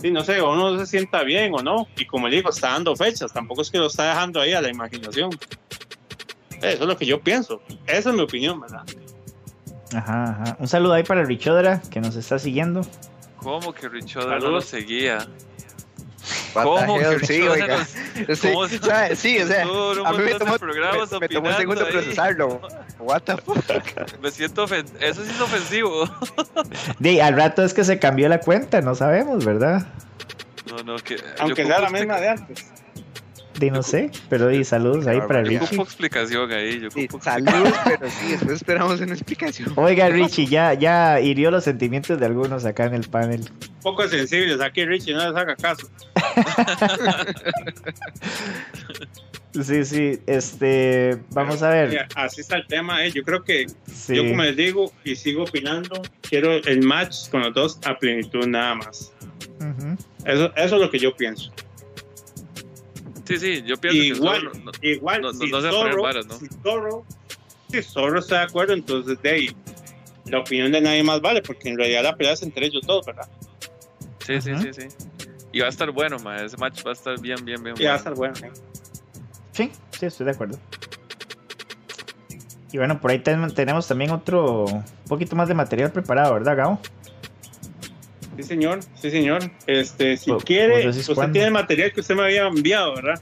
sí, 0.00 0.10
no 0.10 0.22
sé, 0.22 0.40
uno 0.42 0.78
se 0.78 0.86
sienta 0.86 1.22
bien 1.22 1.52
o 1.54 1.62
no, 1.62 1.86
y 1.96 2.04
como 2.04 2.28
le 2.28 2.36
digo, 2.36 2.50
está 2.50 2.70
dando 2.70 2.94
fechas, 2.96 3.32
tampoco 3.32 3.62
es 3.62 3.70
que 3.70 3.78
lo 3.78 3.86
está 3.86 4.08
dejando 4.08 4.40
ahí 4.40 4.52
a 4.52 4.60
la 4.60 4.68
imaginación. 4.68 5.30
Eso 6.56 6.82
es 6.82 6.88
lo 6.88 6.96
que 6.96 7.06
yo 7.06 7.20
pienso. 7.20 7.62
Esa 7.86 8.10
es 8.10 8.16
mi 8.16 8.22
opinión, 8.22 8.60
¿verdad? 8.60 8.84
Ajá, 9.94 10.24
ajá. 10.24 10.56
Un 10.58 10.68
saludo 10.68 10.92
ahí 10.92 11.02
para 11.02 11.24
Richodra, 11.24 11.80
que 11.90 12.00
nos 12.00 12.16
está 12.16 12.38
siguiendo. 12.38 12.82
¿Cómo 13.38 13.72
que 13.72 13.88
Richodra 13.88 14.38
no 14.38 14.50
lo 14.50 14.60
seguía? 14.60 15.26
What 16.54 16.64
the 16.80 16.86
¿Cómo 16.86 17.00
hell, 17.00 17.26
sí, 17.26 17.42
oiga. 17.42 17.84
Sí, 17.84 18.48
¿Cómo 18.52 18.68
se- 18.68 18.78
o 18.78 18.82
sea, 18.82 19.14
sí, 19.16 19.38
o 19.40 19.46
sea, 19.46 19.62
a 19.62 20.12
mí 20.12 20.18
me 20.24 20.34
tomó, 20.34 20.58
programas 20.58 21.12
me, 21.12 21.18
me 21.20 21.28
tomó 21.28 21.48
un 21.48 21.54
segundo 21.56 21.84
ahí. 21.86 21.92
procesarlo. 21.92 22.60
What 22.98 23.22
the 23.22 23.36
fuck? 23.36 24.18
Me 24.20 24.30
siento 24.30 24.64
ofendido. 24.64 24.98
Eso 25.00 25.24
sí 25.24 25.30
es 25.34 25.40
ofensivo. 25.40 26.04
De, 26.98 27.22
al 27.22 27.36
rato 27.36 27.62
es 27.64 27.72
que 27.72 27.84
se 27.84 27.98
cambió 27.98 28.28
la 28.28 28.40
cuenta, 28.40 28.80
no 28.80 28.94
sabemos, 28.94 29.44
¿verdad? 29.44 29.86
No, 30.68 30.82
no, 30.82 30.96
que. 30.96 31.16
Aunque 31.38 31.64
sea 31.64 31.80
la 31.80 31.90
misma 31.90 32.18
de 32.20 32.28
antes. 32.28 32.66
De 33.60 33.70
no 33.70 33.82
sé, 33.82 34.10
pero 34.30 34.48
di 34.48 34.64
saludos 34.64 35.06
ahí 35.06 35.20
para 35.20 35.42
Yo 35.42 35.50
Yo 35.52 35.58
Richie. 35.60 35.66
ocupo 35.66 35.82
explicación 35.82 36.50
ahí. 36.50 36.80
Yo 36.80 36.90
Sí, 36.90 37.06
saludos, 37.20 37.74
pero 37.84 38.10
sí, 38.10 38.28
después 38.30 38.52
esperamos 38.56 39.00
una 39.02 39.12
explicación. 39.12 39.72
Oiga, 39.76 40.08
Richie, 40.08 40.46
ya, 40.46 40.72
ya 40.72 41.20
hirió 41.20 41.50
los 41.50 41.64
sentimientos 41.64 42.18
de 42.18 42.24
algunos 42.24 42.64
acá 42.64 42.86
en 42.86 42.94
el 42.94 43.06
panel. 43.08 43.42
Un 43.60 43.82
poco 43.82 44.08
sensibles. 44.08 44.62
Aquí 44.62 44.86
Richie 44.86 45.12
no 45.12 45.28
les 45.28 45.36
haga 45.36 45.56
caso. 45.56 45.88
Sí, 49.64 49.84
sí, 49.84 50.20
este, 50.28 51.18
vamos 51.30 51.60
a 51.64 51.70
ver. 51.70 52.06
Así 52.14 52.40
está 52.40 52.54
el 52.56 52.66
tema. 52.68 53.04
Eh. 53.04 53.10
Yo 53.10 53.24
creo 53.24 53.42
que 53.42 53.66
Sí. 53.92 54.14
yo, 54.14 54.22
como 54.28 54.44
les 54.44 54.54
digo 54.56 54.92
y 55.02 55.16
sigo 55.16 55.42
opinando, 55.42 56.00
quiero 56.22 56.52
el 56.52 56.82
match 56.86 57.28
con 57.30 57.40
los 57.42 57.52
dos 57.52 57.80
a 57.84 57.98
plenitud 57.98 58.46
nada 58.46 58.76
más. 58.76 59.12
Eso, 60.24 60.52
eso 60.54 60.74
es 60.76 60.80
lo 60.80 60.88
que 60.90 61.00
yo 61.00 61.16
pienso. 61.16 61.52
Sí, 63.38 63.38
sí, 63.56 63.62
yo 63.64 63.76
pienso 63.76 63.98
Igual, 64.02 64.50
que 64.52 64.58
no- 64.58 64.70
igual, 64.82 65.20
no- 65.22 65.32
no- 65.32 65.38
si, 65.38 65.48
Zorro, 65.50 66.02
varas, 66.02 66.26
¿no? 66.26 66.34
si 66.38 66.46
Zorro, 66.62 67.04
si 67.70 67.82
Zorro 67.82 68.18
está 68.18 68.38
de 68.40 68.44
acuerdo, 68.44 68.72
entonces 68.72 69.20
de 69.22 69.30
ahí 69.30 69.56
la 70.26 70.40
opinión 70.40 70.72
de 70.72 70.80
nadie 70.80 71.02
más 71.02 71.20
vale, 71.20 71.40
porque 71.42 71.68
en 71.68 71.78
realidad 71.78 72.02
la 72.02 72.16
pelea 72.16 72.32
es 72.32 72.42
entre 72.42 72.66
ellos 72.66 72.82
dos, 72.86 73.06
¿verdad? 73.06 73.28
Sí, 74.26 74.40
sí, 74.40 74.50
Ajá. 74.50 74.62
sí, 74.62 74.70
sí. 74.72 74.88
Y 75.52 75.60
va 75.60 75.66
a 75.66 75.70
estar 75.70 75.90
bueno, 75.90 76.18
ma. 76.18 76.36
Ese 76.42 76.56
match 76.56 76.84
va 76.86 76.90
a 76.90 76.92
estar 76.92 77.20
bien, 77.20 77.44
bien, 77.44 77.62
bien. 77.62 77.74
Y 77.78 77.84
va 77.84 77.94
a 77.94 77.96
estar 77.96 78.14
bueno. 78.14 78.34
¿eh? 78.42 78.50
Sí, 79.52 79.70
sí, 79.98 80.06
estoy 80.06 80.26
de 80.26 80.32
acuerdo. 80.32 80.58
Y 82.72 82.78
bueno, 82.78 83.00
por 83.00 83.10
ahí 83.10 83.18
ten- 83.18 83.52
tenemos 83.52 83.88
también 83.88 84.10
otro 84.12 84.64
un 84.66 84.84
poquito 85.08 85.34
más 85.34 85.48
de 85.48 85.54
material 85.54 85.90
preparado, 85.90 86.34
¿verdad, 86.34 86.56
Gabo? 86.56 86.80
Sí, 88.42 88.48
señor, 88.48 88.80
sí, 88.94 89.10
señor. 89.10 89.50
Este, 89.66 90.16
si 90.16 90.30
¿Vos- 90.30 90.44
quiere, 90.44 90.78
decís 90.78 90.98
usted 91.00 91.14
cuándo? 91.14 91.32
tiene 91.32 91.48
el 91.48 91.52
material 91.52 91.92
que 91.92 92.00
usted 92.00 92.14
me 92.14 92.22
había 92.24 92.46
enviado, 92.46 92.94
¿verdad? 92.94 93.20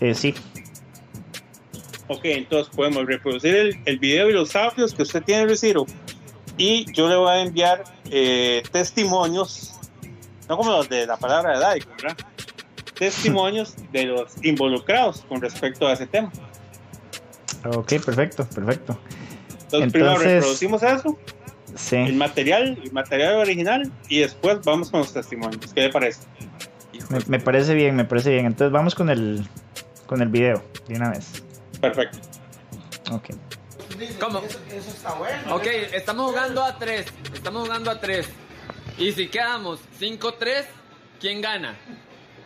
Eh, 0.00 0.14
sí, 0.14 0.34
Ok, 2.08 2.20
entonces 2.24 2.74
podemos 2.74 3.06
reproducir 3.06 3.54
el, 3.54 3.78
el 3.86 3.98
video 3.98 4.28
y 4.28 4.32
los 4.34 4.54
audios 4.54 4.92
que 4.92 5.02
usted 5.02 5.22
tiene, 5.22 5.46
Luisiro. 5.46 5.86
Y 6.58 6.92
yo 6.92 7.08
le 7.08 7.16
voy 7.16 7.30
a 7.30 7.40
enviar 7.40 7.84
eh, 8.10 8.62
testimonios, 8.70 9.72
no 10.48 10.56
como 10.58 10.72
los 10.72 10.88
de 10.90 11.06
la 11.06 11.16
palabra 11.16 11.54
de 11.54 11.60
Daico, 11.60 11.90
¿verdad? 12.02 12.16
Testimonios 12.98 13.74
de 13.92 14.04
los 14.04 14.32
involucrados 14.44 15.22
con 15.28 15.40
respecto 15.40 15.86
a 15.86 15.94
ese 15.94 16.06
tema. 16.06 16.30
ok, 17.64 17.88
perfecto, 18.04 18.46
perfecto. 18.46 18.98
Entonces, 19.64 19.92
primero 19.92 20.10
Entonces- 20.12 20.32
reproducimos 20.34 20.82
eso, 20.82 21.18
el 21.72 21.78
Sí, 21.78 22.12
material, 22.12 22.78
el 22.82 22.92
material 22.92 23.36
original, 23.36 23.90
y 24.08 24.20
después 24.20 24.60
vamos 24.64 24.90
con 24.90 25.00
los 25.00 25.12
testimonios. 25.12 25.72
¿Qué 25.72 25.82
le 25.82 25.88
parece? 25.90 26.20
Me, 27.10 27.18
me 27.26 27.40
parece 27.40 27.74
bien, 27.74 27.96
me 27.96 28.04
parece 28.04 28.30
bien. 28.30 28.46
Entonces 28.46 28.72
vamos 28.72 28.94
con 28.94 29.10
el, 29.10 29.44
con 30.06 30.20
el 30.22 30.28
video 30.28 30.62
de 30.88 30.96
una 30.96 31.10
vez. 31.10 31.42
Perfecto. 31.80 32.18
Ok. 33.10 33.30
¿Cómo? 34.20 34.40
Ok, 35.50 35.66
estamos 35.92 36.30
jugando 36.30 36.62
a 36.62 36.78
3. 36.78 37.06
Estamos 37.34 37.62
jugando 37.66 37.90
a 37.90 38.00
3. 38.00 38.28
Y 38.98 39.12
si 39.12 39.28
quedamos 39.28 39.80
5-3, 40.00 40.64
¿quién 41.20 41.40
gana? 41.40 41.74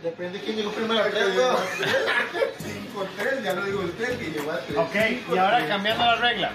Depende 0.03 0.39
de 0.39 0.45
quién 0.45 0.57
llegó 0.59 0.71
primero 0.73 1.01
a 1.01 1.05
tres, 1.09 1.25
weón. 1.37 1.57
5-3, 3.19 3.43
ya 3.43 3.55
lo 3.55 3.65
digo 3.65 3.81
usted, 3.81 4.19
que 4.19 4.31
llegó 4.31 4.51
a 4.53 4.61
3. 4.61 4.79
Ok, 4.79 4.95
y 5.35 5.39
ahora 5.39 5.67
cambiando 5.67 6.05
la 6.05 6.17
regla. 6.17 6.51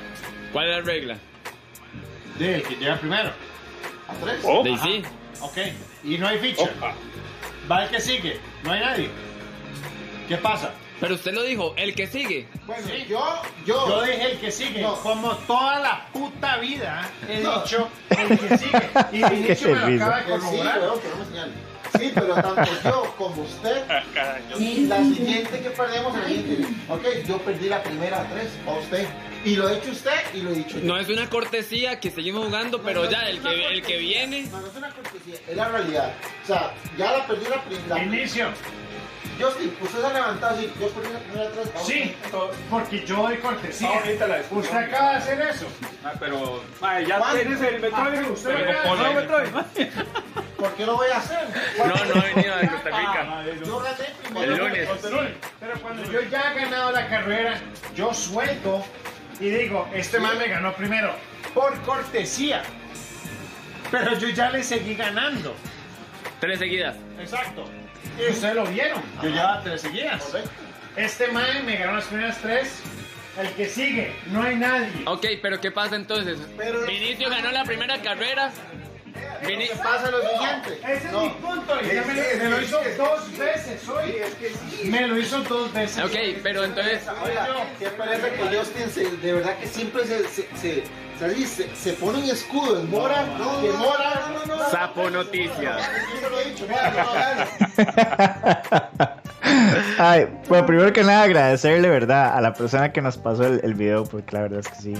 ¿Cuál 0.53 0.69
es 0.69 0.77
la 0.77 0.81
regla? 0.83 1.17
Del 2.41 2.63
que 2.63 2.75
llega 2.75 2.97
primero. 2.97 3.29
¿A 4.07 4.13
3? 4.23 4.39
Oh, 4.43 4.63
De 4.63 4.77
sí. 4.77 5.03
Ok, 5.41 5.57
y 6.03 6.17
no 6.17 6.27
hay 6.27 6.39
ficha. 6.39 6.69
Va 7.71 7.83
el 7.83 7.89
que 7.89 8.01
sigue. 8.01 8.39
No 8.63 8.71
hay 8.71 8.79
nadie. 8.79 9.09
¿Qué 10.27 10.37
pasa? 10.37 10.71
Pero 10.99 11.15
usted 11.15 11.33
lo 11.33 11.41
dijo, 11.43 11.73
el 11.77 11.95
que 11.95 12.05
sigue. 12.07 12.47
Bueno, 12.67 12.85
Sí. 12.87 13.05
yo, 13.09 13.41
yo, 13.65 13.87
Yo 13.89 14.01
dije 14.03 14.31
el 14.33 14.39
que 14.39 14.51
sigue. 14.51 14.81
No. 14.81 14.95
Como 14.97 15.31
toda 15.37 15.79
la 15.79 16.07
puta 16.13 16.57
vida 16.57 17.09
he 17.27 17.39
No. 17.41 17.61
dicho 17.61 17.87
el 18.09 18.39
que 18.39 18.57
sigue. 18.57 18.89
Y 19.11 19.21
Qué 19.21 19.29
Vinicio 19.29 19.69
me 19.69 19.79
lo 19.97 20.03
acaba 20.05 20.17
de 20.19 20.25
que 20.25 20.31
sí, 20.33 20.39
corroborar. 20.39 20.81
señale. 21.27 21.51
Sí, 21.99 22.11
pero 22.13 22.33
tanto 22.35 22.71
yo 22.83 23.15
como 23.17 23.41
usted, 23.41 23.83
la 24.87 24.97
siguiente 25.03 25.59
que 25.59 25.69
perdemos, 25.71 26.17
la 26.17 26.25
siguiente, 26.25 26.67
ok, 26.87 27.03
yo 27.27 27.37
perdí 27.39 27.67
la 27.69 27.83
primera 27.83 28.25
tres, 28.31 28.49
a 28.67 28.71
usted. 28.79 29.07
Y 29.43 29.55
lo 29.55 29.69
he 29.69 29.77
hecho 29.77 29.91
usted 29.91 30.11
y 30.33 30.41
lo 30.41 30.51
he 30.51 30.55
dicho 30.55 30.77
yo. 30.79 30.85
No 30.85 30.97
es 30.97 31.09
una 31.09 31.29
cortesía 31.29 31.99
que 31.99 32.11
seguimos 32.11 32.45
jugando, 32.45 32.81
pero 32.83 33.09
ya 33.09 33.27
el 33.27 33.41
que, 33.41 33.67
el 33.67 33.81
que 33.81 33.97
viene. 33.97 34.43
No, 34.43 34.61
no 34.61 34.67
es 34.67 34.75
una 34.75 34.89
cortesía, 34.91 35.35
es 35.47 35.55
la 35.57 35.67
realidad. 35.69 36.13
O 36.43 36.47
sea, 36.47 36.73
ya 36.97 37.11
la 37.11 37.25
perdí 37.27 37.45
la 37.49 37.63
primera. 37.63 38.03
Inicio. 38.03 38.49
Justin, 39.39 39.75
usted 39.81 39.99
se 40.01 40.05
ha 40.05 40.13
levantado 40.13 40.55
así, 40.55 40.71
yo 40.79 40.89
perdí 40.89 41.13
la 41.13 41.19
primera 41.19 41.49
tres. 41.51 41.65
usted. 41.65 41.81
Sí, 41.85 42.15
porque 42.69 43.03
yo 43.05 43.15
doy 43.23 43.37
cortesía. 43.37 43.87
Está 43.89 43.99
bonita 44.05 44.27
la 44.27 44.37
discusión. 44.37 44.75
Usted 44.77 44.93
acaba 44.93 45.11
de 45.11 45.17
hacer 45.17 45.41
eso. 45.41 45.65
Ah, 46.03 46.13
pero, 46.19 46.63
ya 47.07 47.17
¿Cuándo? 47.17 47.39
tienes 47.41 47.61
el 47.61 47.79
Metroid. 47.81 48.29
usted 48.29 48.49
Pero 48.53 48.65
me 48.65 48.71
acaba 48.71 48.83
de 48.83 48.89
ponle 48.89 49.07
hacer 49.07 49.51
Metroid. 49.53 49.89
¿Por 50.57 50.73
qué 50.75 50.85
lo 50.85 50.95
voy 50.95 51.07
a 51.09 51.17
hacer? 51.17 51.47
No, 51.79 51.85
no 51.87 52.21
ha 52.21 52.25
venido 52.35 52.57
de 52.57 52.67
Costa 52.69 52.89
Rica. 52.89 53.27
Ah, 53.27 53.43
Yo 53.65 53.79
gané 53.79 54.05
primero. 54.23 54.53
El 54.53 54.59
lunes. 54.59 54.89
Pero 55.59 55.73
cuando 55.81 56.11
yo 56.11 56.21
ya 56.29 56.51
he 56.53 56.59
ganado 56.59 56.91
la 56.91 57.07
carrera, 57.07 57.59
yo 57.95 58.13
suelto 58.13 58.85
y 59.41 59.49
digo, 59.49 59.89
este 59.93 60.19
man 60.19 60.37
me 60.37 60.47
ganó 60.47 60.73
primero. 60.73 61.13
Por 61.53 61.77
cortesía. 61.81 62.61
Pero 63.89 64.17
yo 64.17 64.29
ya 64.29 64.49
le 64.51 64.63
seguí 64.63 64.95
ganando. 64.95 65.55
Tres 66.39 66.59
seguidas. 66.59 66.95
Exacto. 67.19 67.65
Y 68.17 68.31
ustedes 68.31 68.55
lo 68.55 68.65
vieron. 68.65 69.01
Yo 69.21 69.29
ya 69.29 69.59
tres 69.63 69.81
seguidas. 69.81 70.23
Correcto. 70.23 70.49
Este 70.95 71.27
man 71.29 71.65
me 71.65 71.75
ganó 71.77 71.93
las 71.93 72.05
primeras 72.05 72.37
tres. 72.41 72.81
El 73.39 73.49
que 73.53 73.65
sigue, 73.67 74.13
no 74.27 74.43
hay 74.43 74.55
nadie. 74.57 74.89
Ok, 75.05 75.25
pero 75.41 75.59
¿qué 75.61 75.71
pasa 75.71 75.95
entonces? 75.95 76.37
Pero- 76.57 76.85
Vinicio 76.85 77.29
ganó 77.29 77.51
la 77.51 77.63
primera 77.63 78.01
carrera. 78.01 78.51
Vini- 79.47 79.67
¿Qué 79.67 79.75
pasa 79.75 80.11
lo 80.11 80.19
siguiente? 80.21 80.79
Ese 80.87 81.07
es 81.07 81.11
No. 81.11 81.21
mi 81.23 81.29
punto. 81.31 81.73
y 81.81 81.95
ya 81.95 82.03
me, 82.03 82.13
lo- 82.49 82.57
me 82.57 82.63
hizo 82.63 82.79
dos 82.97 83.37
veces 83.37 83.89
hoy. 83.89 84.15
Me 84.89 85.07
lo 85.07 85.17
hizo 85.17 85.39
dos 85.43 85.73
veces. 85.73 86.03
Ok, 86.03 86.15
pero 86.43 86.63
entonces. 86.63 87.01
Oiga, 87.23 87.47
qué 87.79 87.87
pereza 87.89 88.29
que 88.29 88.55
Justin 88.57 88.89
se, 88.89 89.09
de 89.17 89.33
verdad 89.33 89.57
que 89.57 89.67
siempre 89.67 90.05
se, 90.05 90.27
se, 90.27 90.47
se, 90.57 91.75
se, 91.75 91.93
pone 91.93 92.19
un 92.19 92.25
escudo 92.29 92.79
en 92.79 92.89
Mora, 92.89 93.23
no, 93.37 93.61
Mora, 93.77 94.21
no, 94.33 94.45
no, 94.45 94.55
no, 94.57 94.69
Sapo 94.69 95.09
Noticias. 95.09 95.89
Yo 96.13 96.19
se 96.19 96.29
lo 96.29 96.39
he 96.39 96.45
dicho, 96.49 96.67
vea, 96.67 96.89
no, 96.91 97.13
dale. 97.13 99.11
Ay, 99.97 100.27
bueno, 100.47 100.65
primero 100.65 100.93
que 100.93 101.03
nada 101.03 101.23
agradecerle, 101.23 101.89
¿verdad? 101.89 102.35
A 102.37 102.41
la 102.41 102.53
persona 102.53 102.91
que 102.91 103.01
nos 103.01 103.17
pasó 103.17 103.45
el, 103.45 103.59
el 103.63 103.73
video, 103.73 104.03
porque 104.05 104.31
la 104.35 104.41
verdad 104.43 104.59
es 104.59 104.67
que 104.67 104.75
sí, 104.75 104.93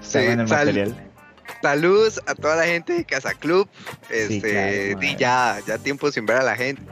está 0.00 0.20
Sí, 0.20 0.26
bueno 0.26 0.42
el 0.42 0.48
sal- 0.48 0.58
material. 0.66 0.94
Saludos 1.62 2.20
a 2.26 2.34
toda 2.34 2.56
la 2.56 2.64
gente 2.66 2.92
de 2.94 3.04
Casa 3.04 3.34
Club. 3.34 3.68
Sí, 4.08 4.36
Este, 4.36 4.50
claro, 4.50 4.94
madre. 4.96 5.16
ya, 5.18 5.60
ya 5.66 5.78
tiempo 5.78 6.10
sin 6.12 6.26
ver 6.26 6.38
a 6.38 6.42
la 6.42 6.56
gente. 6.56 6.82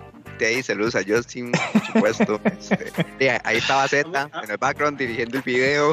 Ahí 0.41 0.61
saludos 0.63 0.97
a 0.97 1.03
Justin, 1.07 1.53
por 1.53 2.15
supuesto. 2.15 2.41
Este, 2.45 2.93
y 3.21 3.29
ahí 3.45 3.59
estaba 3.59 3.87
Z 3.87 4.29
en 4.43 4.51
el 4.51 4.57
background 4.57 4.99
dirigiendo 4.99 5.37
el 5.37 5.43
video. 5.45 5.93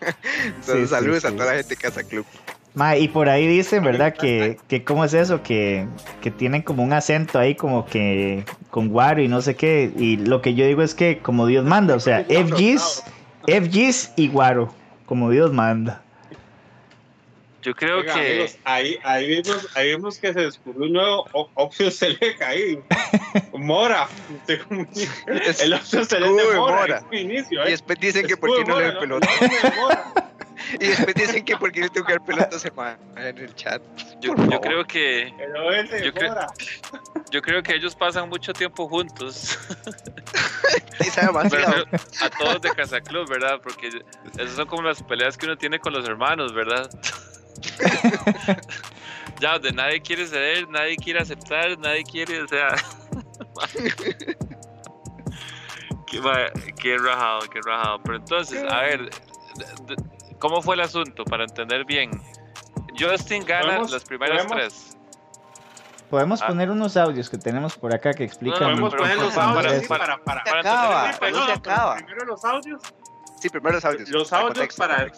Entonces, 0.44 0.88
sí, 0.88 0.94
saludos 0.94 1.20
sí. 1.22 1.28
a 1.28 1.30
toda 1.32 1.46
la 1.46 1.52
gente 1.58 1.68
de 1.70 1.76
Casa 1.76 2.02
Club. 2.02 2.26
Ma, 2.74 2.96
y 2.96 3.06
por 3.06 3.28
ahí 3.28 3.46
dicen, 3.46 3.84
¿verdad? 3.84 4.14
Que, 4.14 4.58
que 4.66 4.82
cómo 4.82 5.04
es 5.04 5.14
eso, 5.14 5.44
que, 5.44 5.86
que 6.20 6.32
tienen 6.32 6.62
como 6.62 6.82
un 6.82 6.92
acento 6.92 7.38
ahí 7.38 7.54
como 7.54 7.86
que 7.86 8.44
con 8.70 8.88
guaro 8.88 9.22
y 9.22 9.28
no 9.28 9.40
sé 9.42 9.54
qué. 9.54 9.92
Y 9.96 10.16
lo 10.16 10.42
que 10.42 10.54
yo 10.54 10.66
digo 10.66 10.82
es 10.82 10.94
que 10.94 11.18
como 11.18 11.46
Dios 11.46 11.64
manda, 11.64 11.94
o 11.94 12.00
sea, 12.00 12.24
FGs, 12.24 13.04
FGs 13.46 14.12
y 14.16 14.26
guaro, 14.28 14.74
como 15.06 15.30
Dios 15.30 15.52
manda. 15.52 16.02
Yo 17.64 17.74
creo 17.74 17.98
Oiga, 18.00 18.12
que. 18.14 18.20
amigos, 18.20 18.58
ahí, 18.64 18.98
ahí, 19.02 19.26
vimos, 19.26 19.68
ahí 19.74 19.88
vimos 19.96 20.18
que 20.18 20.32
se 20.34 20.40
descubrió 20.40 20.84
un 20.84 20.92
nuevo 20.92 21.24
o- 21.32 21.50
Option 21.54 21.90
Select 21.90 22.42
ahí. 22.42 22.78
Mora. 23.54 24.06
El 24.46 25.72
Option 25.72 26.04
Select 26.04 26.32
de 26.34 26.54
Mora. 26.58 26.76
Mora. 26.76 26.96
es 26.98 27.04
su 27.08 27.14
inicio, 27.14 27.64
Y 27.64 27.66
¿eh? 27.66 27.70
después 27.70 27.98
dicen 27.98 28.26
que 28.26 28.36
por 28.36 28.54
qué 28.54 28.64
no 28.64 28.78
le 28.78 28.92
doy 28.92 29.00
pelota. 29.00 29.28
Y 30.80 30.86
después 30.86 31.14
dicen 31.14 31.44
que 31.44 31.56
por 31.56 31.70
qué 31.72 31.80
le 31.82 31.88
tengo 31.90 32.06
que 32.06 32.12
dar 32.14 32.24
pelota 32.24 32.58
se 32.58 32.68
en 33.16 33.38
el 33.38 33.54
chat. 33.54 33.82
Yo, 34.20 34.34
creo 34.34 34.84
que. 34.86 35.32
Yo 36.02 36.12
creo- 36.12 36.28
Mora. 36.30 36.46
Yo 37.30 37.42
creo 37.42 37.62
que 37.62 37.74
ellos 37.74 37.94
pasan 37.94 38.28
mucho 38.28 38.52
tiempo 38.52 38.88
juntos. 38.88 39.58
Refiero 40.98 41.84
a 42.20 42.30
todos 42.30 42.62
de 42.62 42.70
Casa 42.70 43.00
Club, 43.00 43.28
¿verdad? 43.28 43.60
Porque 43.62 43.88
esas 44.38 44.52
son 44.56 44.66
como 44.66 44.82
las 44.82 45.02
peleas 45.02 45.36
que 45.36 45.46
uno 45.46 45.56
tiene 45.56 45.78
con 45.78 45.92
los 45.92 46.08
hermanos, 46.08 46.54
¿verdad? 46.54 46.88
ya, 49.40 49.52
donde 49.54 49.72
nadie 49.72 50.00
quiere 50.00 50.26
ceder, 50.26 50.68
nadie 50.68 50.96
quiere 50.96 51.20
aceptar, 51.20 51.78
nadie 51.78 52.02
quiere, 52.04 52.42
o 52.42 52.48
sea. 52.48 52.68
qué, 56.06 56.20
qué 56.80 56.98
rajado, 56.98 57.40
qué 57.50 57.60
rajado. 57.64 58.00
Pero 58.02 58.16
entonces, 58.16 58.64
a 58.70 58.80
ver, 58.82 59.10
¿cómo 60.38 60.62
fue 60.62 60.74
el 60.74 60.80
asunto? 60.82 61.24
Para 61.24 61.44
entender 61.44 61.84
bien. 61.84 62.10
Justin 62.98 63.44
gana 63.44 63.78
las 63.80 64.04
primeras 64.04 64.44
podemos- 64.46 64.56
tres. 64.56 64.90
Podemos 66.10 66.42
Ah. 66.42 66.46
poner 66.46 66.70
unos 66.70 66.96
audios 66.96 67.28
que 67.28 67.38
tenemos 67.38 67.76
por 67.76 67.92
acá 67.92 68.12
que 68.12 68.22
explican. 68.22 68.60
No, 68.60 68.68
no, 68.76 68.90
Podemos 68.90 68.94
poner 68.94 69.16
para- 69.16 69.24
los 69.26 69.34
para- 69.34 69.50
audios 69.68 69.82
sí, 69.82 69.88
para- 69.88 70.04
para, 70.06 70.24
para, 70.24 70.44
para 70.44 70.60
acaba, 70.60 71.10
entender- 71.10 71.32
no 71.32 71.38
no, 71.40 71.46
se 71.54 71.60
pero 71.60 71.74
acaba. 71.74 71.96
Primero 71.96 72.24
los 72.26 72.44
audios. 72.44 72.82
Sí, 73.40 73.48
primero 73.48 73.74
los 73.74 73.84
audios. 73.84 74.08
Los 74.10 74.28
para 74.30 74.42
audios 74.42 74.58
contexto, 74.58 74.82
para, 74.82 75.08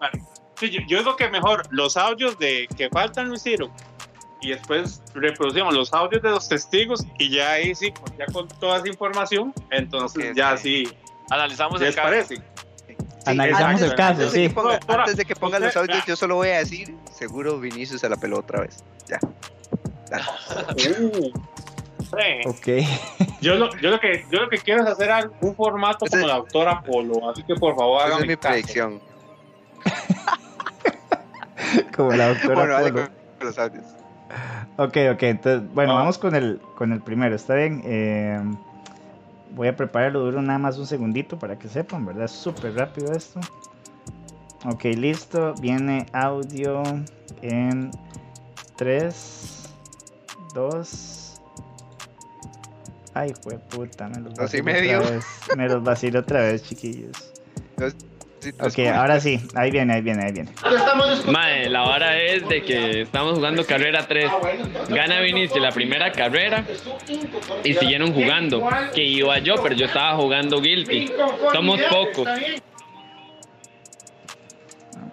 para- 0.00 0.10
sí, 0.58 0.70
yo, 0.70 0.80
yo 0.86 0.98
digo 0.98 1.16
que 1.16 1.28
mejor 1.28 1.62
los 1.70 1.96
audios 1.96 2.38
de 2.38 2.66
que 2.76 2.88
faltan 2.90 3.28
lo 3.28 3.34
hicieron 3.34 3.70
y 4.40 4.50
después 4.50 5.02
reproducimos 5.14 5.72
los 5.74 5.92
audios 5.94 6.22
de 6.22 6.30
los 6.30 6.48
testigos 6.48 7.04
y 7.18 7.30
ya 7.30 7.52
ahí 7.52 7.74
sí, 7.74 7.90
con- 7.92 8.16
ya 8.18 8.26
con 8.26 8.46
toda 8.48 8.78
esa 8.78 8.88
información, 8.88 9.52
entonces 9.70 10.34
ya 10.36 10.56
sí, 10.56 10.86
Analizamos 11.30 11.80
¿les 11.80 11.88
el 11.90 11.94
caso. 11.94 12.06
parece? 12.08 12.36
Sí, 12.36 12.42
Analizamos 13.24 13.70
antes- 13.70 13.90
el 13.90 13.94
caso, 13.96 14.10
antes 14.12 14.32
de 14.32 14.38
sí. 14.42 14.48
que 14.48 14.54
ponga- 14.54 14.72
Doctora, 14.72 15.02
antes 15.04 15.16
de 15.16 15.24
que 15.24 15.34
ponga 15.36 15.56
usted- 15.56 15.66
los 15.68 15.76
audios, 15.76 16.04
yo 16.06 16.16
solo 16.16 16.34
voy 16.36 16.48
a 16.48 16.58
decir, 16.58 16.94
seguro 17.10 17.58
Vinicius 17.58 18.00
se 18.02 18.08
la 18.10 18.16
peló 18.16 18.40
otra 18.40 18.60
vez. 18.60 18.84
Ya. 19.08 19.18
Dale. 20.10 20.24
Uh, 21.00 21.32
sí. 22.00 22.46
Ok. 22.46 22.86
Yo 23.40 23.54
lo, 23.54 23.74
yo 23.78 23.90
lo 23.90 23.98
que 24.00 24.26
yo 24.30 24.40
lo 24.42 24.48
que 24.50 24.58
quiero 24.58 24.82
es 24.84 24.90
hacer 24.90 25.10
un 25.40 25.54
formato 25.56 26.04
Ese- 26.04 26.16
como 26.18 26.26
la 26.28 26.34
doctora 26.36 26.82
Polo, 26.82 27.30
así 27.30 27.42
que 27.44 27.54
por 27.54 27.74
favor 27.74 28.02
háganme 28.02 28.26
mi 28.26 28.36
predicción. 28.36 29.00
Como 31.96 32.12
la 32.12 32.28
doctora 32.28 32.54
Bueno, 32.54 32.72
dale 32.74 32.92
Polo. 32.92 33.06
con 33.38 33.46
los 33.48 33.58
audios. 33.58 33.84
Ok, 34.76 34.96
ok, 35.12 35.22
entonces, 35.24 35.74
bueno, 35.74 35.92
Ah. 35.92 35.96
vamos 36.00 36.18
con 36.18 36.34
el, 36.34 36.60
con 36.76 36.92
el 36.92 37.00
primero, 37.00 37.34
¿está 37.36 37.54
bien? 37.54 37.82
Eh, 37.84 38.40
voy 39.54 39.68
a 39.68 39.76
prepararlo, 39.76 40.20
duro 40.20 40.42
nada 40.42 40.58
más 40.58 40.78
un 40.78 40.86
segundito 40.86 41.38
para 41.38 41.58
que 41.58 41.68
sepan, 41.68 42.04
¿verdad? 42.06 42.24
Es 42.24 42.32
súper 42.32 42.74
rápido 42.74 43.12
esto. 43.12 43.40
Ok, 44.66 44.84
listo, 44.84 45.54
viene 45.60 46.06
audio 46.12 46.82
en 47.42 47.90
3, 48.76 49.68
2... 50.54 51.20
Ay, 53.16 53.32
puta, 53.70 54.08
me 54.08 54.18
los 54.20 54.34
Dos 54.34 54.52
y 54.54 54.60
vacilo 54.60 54.64
medio. 54.64 54.98
otra 55.00 55.10
vez. 55.12 55.24
Me 55.56 55.68
los 55.68 55.84
vacilo 55.84 56.18
otra 56.20 56.40
vez, 56.40 56.64
chiquillos. 56.64 57.32
Te 58.52 58.62
Ok, 58.62 58.66
escucho. 58.78 58.94
ahora 58.94 59.20
sí, 59.20 59.40
ahí 59.54 59.70
viene, 59.70 59.94
ahí 59.94 60.02
viene, 60.02 60.24
ahí 60.24 60.32
viene. 60.32 60.50
Mae, 61.30 61.68
la 61.70 61.84
hora 61.84 62.20
es 62.20 62.46
de 62.48 62.62
que 62.62 63.02
estamos 63.02 63.34
jugando 63.34 63.64
carrera 63.66 64.06
3. 64.06 64.26
Ah, 64.30 64.38
Gana 64.88 65.20
Vinicio 65.20 65.60
la 65.60 65.70
primera 65.72 66.12
carrera 66.12 66.64
y 67.64 67.74
siguieron 67.74 68.12
jugando. 68.12 68.66
Que 68.94 69.02
iba 69.04 69.38
yo, 69.38 69.54
pero 69.62 69.74
yo 69.74 69.86
estaba 69.86 70.16
jugando 70.16 70.60
Guilty. 70.60 71.10
Somos 71.52 71.80
pocos. 71.82 72.28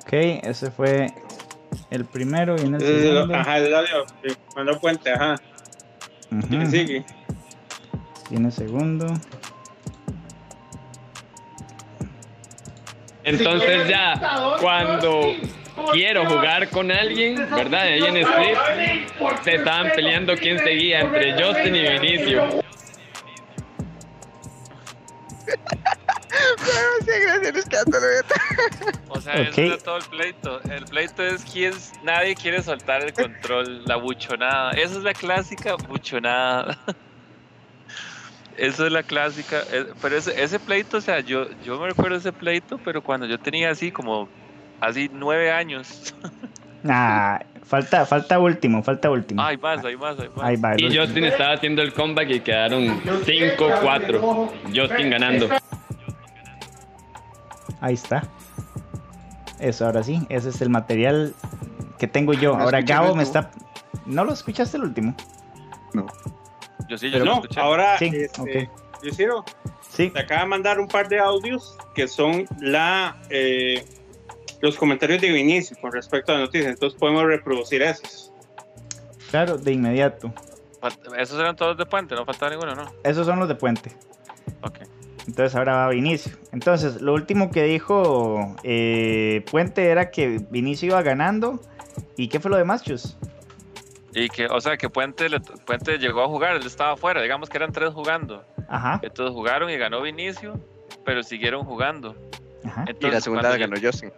Ok, 0.04 0.14
ese 0.44 0.72
fue 0.72 1.08
el 1.90 2.06
primero, 2.06 2.56
viene 2.56 2.78
el 2.78 2.84
Eh, 2.84 3.02
segundo. 3.14 3.36
Ajá, 3.36 3.60
dale, 3.62 3.88
manda 4.56 4.80
puente, 4.80 5.12
ajá. 5.12 5.36
¿Quién 6.50 6.70
sigue? 6.72 7.06
Viene 8.30 8.48
el 8.48 8.54
segundo. 8.54 9.06
Entonces 13.24 13.88
ya, 13.88 14.56
cuando 14.60 15.34
quiero 15.94 16.26
jugar 16.26 16.70
con 16.70 16.92
alguien, 16.92 17.36
¿verdad? 17.52 17.82
Ahí 17.82 18.04
en 18.04 18.18
Street, 18.18 18.58
se 19.44 19.56
estaban 19.56 19.92
peleando 19.96 20.36
quién 20.36 20.58
seguía 20.60 21.02
entre 21.02 21.34
Justin 21.42 21.76
y 21.76 21.82
Vinicio. 22.00 22.62
Sí, 27.06 27.12
gracias, 27.24 27.56
escándalo. 27.56 28.06
O 29.10 29.20
sea, 29.20 29.34
Ok. 29.34 29.48
eso 29.50 29.62
era 29.62 29.78
todo 29.78 29.98
el 29.98 30.04
pleito. 30.06 30.62
El 30.70 30.86
pleito 30.86 31.24
es 31.24 31.44
quién 31.44 31.74
nadie 32.04 32.36
quiere 32.36 32.62
soltar 32.64 33.04
el 33.04 33.14
control, 33.14 33.84
la 33.86 33.96
buchonada. 33.98 34.72
Esa 34.72 34.98
es 34.98 35.04
la 35.04 35.14
clásica 35.14 35.76
buchonada. 35.76 36.78
eso 38.62 38.86
es 38.86 38.92
la 38.92 39.04
clásica. 39.04 39.62
eh, 39.72 39.88
Pero 40.02 40.18
ese, 40.18 40.42
ese 40.42 40.60
pleito, 40.60 40.98
o 40.98 41.02
sea, 41.02 41.20
yo, 41.20 41.48
yo 41.66 41.80
me 41.80 41.88
recuerdo 41.88 42.18
ese 42.18 42.32
pleito, 42.32 42.78
pero 42.86 43.02
cuando 43.02 43.26
yo 43.26 43.40
tenía 43.40 43.72
así 43.72 43.92
como, 43.92 44.30
así 44.80 45.10
nueve 45.12 45.52
años. 45.52 46.14
Nah, 46.84 47.40
falta, 47.64 48.06
falta 48.06 48.38
último, 48.40 48.84
falta 48.84 49.10
último. 49.10 49.42
Hay 49.42 49.58
más, 49.58 49.84
hay 49.84 49.98
más, 49.98 50.20
hay 50.20 50.30
más. 50.30 50.46
Ahí 50.46 50.56
va. 50.58 50.80
Y 50.80 50.86
último. 50.86 51.04
Justin 51.06 51.24
estaba 51.26 51.54
haciendo 51.54 51.82
el 51.82 51.94
comeback 51.94 52.30
y 52.30 52.40
quedaron 52.42 53.02
5-4. 53.04 54.52
Justin 54.76 55.10
ganando. 55.10 55.50
Ahí 57.80 57.96
está. 57.96 58.24
Eso, 59.60 59.86
ahora 59.88 60.04
sí. 60.04 60.22
Ese 60.30 60.50
es 60.50 60.62
el 60.62 60.70
material 60.70 61.34
que 61.98 62.08
tengo 62.08 62.34
yo. 62.34 62.56
¿Me 62.56 62.64
Ahora 62.64 62.82
Gabo 62.82 63.16
me 63.16 63.24
está. 63.24 63.50
¿No 64.06 64.24
lo 64.24 64.34
escuchaste 64.34 64.78
el 64.78 64.84
último? 64.84 65.16
Yo 66.92 66.98
sí, 66.98 67.10
yo 67.10 67.20
lo 67.20 67.26
No, 67.26 67.34
escuché. 67.36 67.60
ahora, 67.62 67.98
Sí, 67.98 68.12
este. 68.14 68.70
Yujiro, 69.02 69.46
Sí. 69.90 70.10
te 70.10 70.20
acaba 70.20 70.42
de 70.42 70.48
mandar 70.48 70.78
un 70.78 70.90
par 70.90 71.08
de 71.08 71.20
audios 71.20 71.78
que 71.96 72.06
son 72.06 72.46
la 72.60 73.18
eh, 73.30 73.86
los 74.60 74.76
comentarios 74.76 75.22
de 75.22 75.30
Vinicio 75.32 75.78
con 75.80 75.94
respecto 75.94 76.34
a 76.34 76.36
la 76.36 76.42
noticia. 76.42 76.68
Entonces 76.70 77.00
podemos 77.00 77.24
reproducir 77.24 77.82
esos. 77.82 78.34
Claro, 79.30 79.58
de 79.58 79.72
inmediato. 79.72 80.34
Esos 81.18 81.40
eran 81.40 81.56
todos 81.56 81.78
de 81.78 81.86
puente, 81.86 82.14
no 82.14 82.26
faltaba 82.26 82.52
ninguno, 82.52 82.76
¿no? 82.76 82.92
Esos 83.04 83.26
son 83.26 83.40
los 83.40 83.48
de 83.48 83.56
Puente. 83.56 83.96
Ok. 84.64 84.80
Entonces 85.28 85.56
ahora 85.56 85.76
va 85.78 85.90
Vinicio. 85.90 86.36
Entonces, 86.52 87.02
lo 87.02 87.14
último 87.14 87.52
que 87.52 87.64
dijo 87.64 88.56
eh, 88.64 89.46
Puente 89.50 89.86
era 89.88 90.12
que 90.12 90.42
Vinicio 90.50 90.88
iba 90.90 91.02
ganando. 91.04 91.62
¿Y 92.18 92.28
qué 92.28 92.40
fue 92.42 92.52
lo 92.52 92.58
demás, 92.58 92.84
Chus? 92.84 93.18
Y 94.14 94.28
que, 94.30 94.48
o 94.48 94.60
sea, 94.60 94.76
que 94.78 94.90
Puente, 94.90 95.30
le- 95.30 95.40
Puente 95.40 95.98
llegó 95.98 96.22
a 96.24 96.28
jugar, 96.28 96.56
él 96.58 96.66
estaba 96.66 96.94
afuera, 96.94 97.22
digamos 97.22 97.50
que 97.50 97.58
eran 97.58 97.72
tres 97.72 97.92
jugando. 97.94 98.44
Ajá. 98.68 99.00
Entonces 99.04 99.34
jugaron 99.34 99.70
y 99.70 99.78
ganó 99.78 100.02
Vinicio, 100.02 100.60
pero 101.06 101.24
siguieron 101.24 101.64
jugando. 101.66 102.16
Ajá. 102.66 102.86
Y 103.00 103.06
la 103.10 103.22
segunda 103.22 103.50
la 103.50 103.58
ganó 103.58 103.76
Justin. 103.82 104.12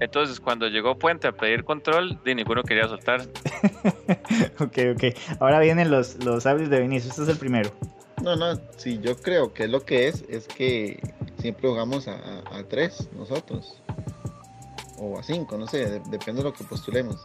Entonces, 0.00 0.40
cuando 0.40 0.66
llegó 0.68 0.98
Puente 0.98 1.28
a 1.28 1.32
pedir 1.32 1.64
control, 1.64 2.18
de 2.24 2.34
ninguno 2.34 2.62
quería 2.64 2.88
soltar. 2.88 3.20
ok, 4.58 4.78
ok. 4.94 5.04
Ahora 5.40 5.60
vienen 5.60 5.90
los, 5.90 6.24
los 6.24 6.46
audios 6.46 6.70
de 6.70 6.80
Vinicio. 6.80 7.10
Este 7.10 7.22
es 7.22 7.28
el 7.28 7.36
primero. 7.38 7.70
No, 8.22 8.36
no, 8.36 8.58
sí, 8.76 8.98
yo 9.00 9.16
creo 9.16 9.52
que 9.52 9.66
lo 9.68 9.84
que 9.84 10.08
es 10.08 10.24
es 10.28 10.46
que 10.48 11.00
siempre 11.38 11.68
jugamos 11.68 12.06
a, 12.08 12.14
a, 12.14 12.58
a 12.58 12.64
tres 12.68 13.08
nosotros. 13.16 13.80
O 14.98 15.18
a 15.18 15.22
cinco, 15.22 15.56
no 15.58 15.66
sé, 15.66 15.78
de- 15.90 16.00
depende 16.10 16.42
de 16.42 16.48
lo 16.48 16.52
que 16.52 16.62
postulemos. 16.64 17.16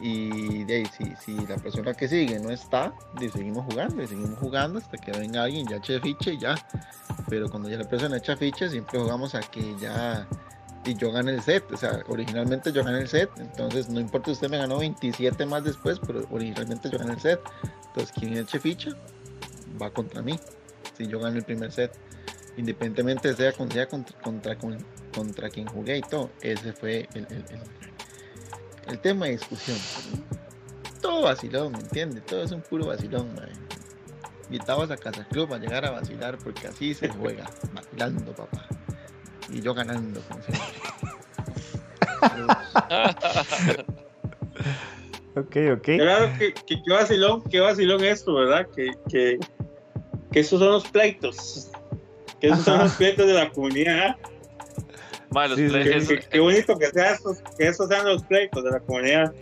Y 0.00 0.64
de 0.64 0.76
ahí, 0.76 0.86
si, 0.96 1.04
si 1.16 1.46
la 1.46 1.56
persona 1.56 1.92
que 1.94 2.08
sigue 2.08 2.38
no 2.40 2.50
está, 2.50 2.92
seguimos 3.32 3.66
jugando, 3.66 4.02
y 4.02 4.06
seguimos 4.06 4.38
jugando 4.38 4.78
hasta 4.78 4.96
que 4.96 5.12
venga 5.12 5.42
alguien 5.44 5.66
ya 5.68 5.76
eche 5.76 6.00
ficha 6.00 6.30
y 6.30 6.38
ya. 6.38 6.54
Pero 7.28 7.48
cuando 7.50 7.68
ya 7.68 7.76
la 7.78 7.88
persona 7.88 8.16
echa 8.16 8.36
ficha, 8.36 8.68
siempre 8.68 8.98
jugamos 8.98 9.34
a 9.34 9.40
que 9.40 9.76
ya 9.80 10.26
y 10.86 10.94
yo 10.94 11.12
gane 11.12 11.32
el 11.32 11.42
set. 11.42 11.70
O 11.70 11.76
sea, 11.76 12.02
originalmente 12.08 12.72
yo 12.72 12.82
gané 12.82 13.00
el 13.00 13.08
set, 13.08 13.30
entonces 13.38 13.88
no 13.90 14.00
importa, 14.00 14.30
usted 14.30 14.48
me 14.48 14.56
ganó 14.58 14.78
27 14.78 15.44
más 15.46 15.64
después, 15.64 16.00
pero 16.06 16.26
originalmente 16.30 16.88
yo 16.90 16.98
gané 16.98 17.12
el 17.12 17.20
set. 17.20 17.40
Entonces, 17.88 18.12
quien 18.18 18.36
eche 18.36 18.58
ficha 18.58 18.90
va 19.80 19.90
contra 19.90 20.22
mí. 20.22 20.38
Si 20.96 21.06
yo 21.06 21.18
gano 21.20 21.36
el 21.36 21.44
primer 21.44 21.70
set, 21.72 21.92
independientemente 22.56 23.34
sea, 23.34 23.52
sea 23.52 23.86
contra, 23.88 24.18
contra, 24.20 24.56
con- 24.56 24.84
contra 25.14 25.50
quien 25.50 25.66
jugué 25.66 25.98
y 25.98 26.02
todo, 26.02 26.30
ese 26.40 26.72
fue 26.72 27.08
el- 27.14 27.26
el 28.88 28.98
tema 28.98 29.26
de 29.26 29.32
discusión. 29.32 29.78
Todo 31.00 31.22
vacilón, 31.22 31.72
¿me 31.72 31.78
entiendes? 31.78 32.24
Todo 32.26 32.42
es 32.42 32.52
un 32.52 32.62
puro 32.62 32.86
vacilón, 32.86 33.34
mae. 33.34 33.50
Invitados 34.50 34.90
a 34.90 34.96
Casa 34.96 35.26
Club 35.28 35.54
a 35.54 35.58
llegar 35.58 35.84
a 35.86 35.90
vacilar 35.90 36.36
porque 36.38 36.66
así 36.66 36.92
se 36.94 37.08
juega, 37.08 37.48
vacilando, 37.72 38.32
papá. 38.32 38.66
Y 39.48 39.60
yo 39.60 39.74
ganando, 39.74 40.20
como 40.22 40.42
siempre. 40.42 40.66
Ok, 45.36 45.56
ok. 45.72 45.84
Claro 45.84 46.32
que, 46.38 46.52
que 46.52 46.82
qué 46.82 46.92
vacilón, 46.92 47.42
qué 47.44 47.60
vacilón 47.60 48.04
esto, 48.04 48.34
¿verdad? 48.34 48.66
Que, 48.74 48.90
que, 49.08 49.38
que 50.32 50.40
esos 50.40 50.58
son 50.58 50.72
los 50.72 50.88
pleitos. 50.88 51.70
Que 52.40 52.48
esos 52.48 52.64
son 52.64 52.78
los 52.80 52.92
pleitos 52.94 53.26
de 53.26 53.34
la 53.34 53.50
comunidad. 53.50 54.16
Ma, 55.30 55.46
los 55.46 55.56
Sí, 55.58 55.68
sí, 56.00 56.18
qué 56.30 56.40
bonito 56.40 56.76
que, 56.78 56.86
sea 56.86 57.12
estos, 57.12 57.38
que 57.56 57.68
esos 57.68 57.88
sean 57.88 58.04
los 58.06 58.22
pleitos 58.24 58.64
de 58.64 58.70
la 58.70 58.80
comunidad. 58.80 59.32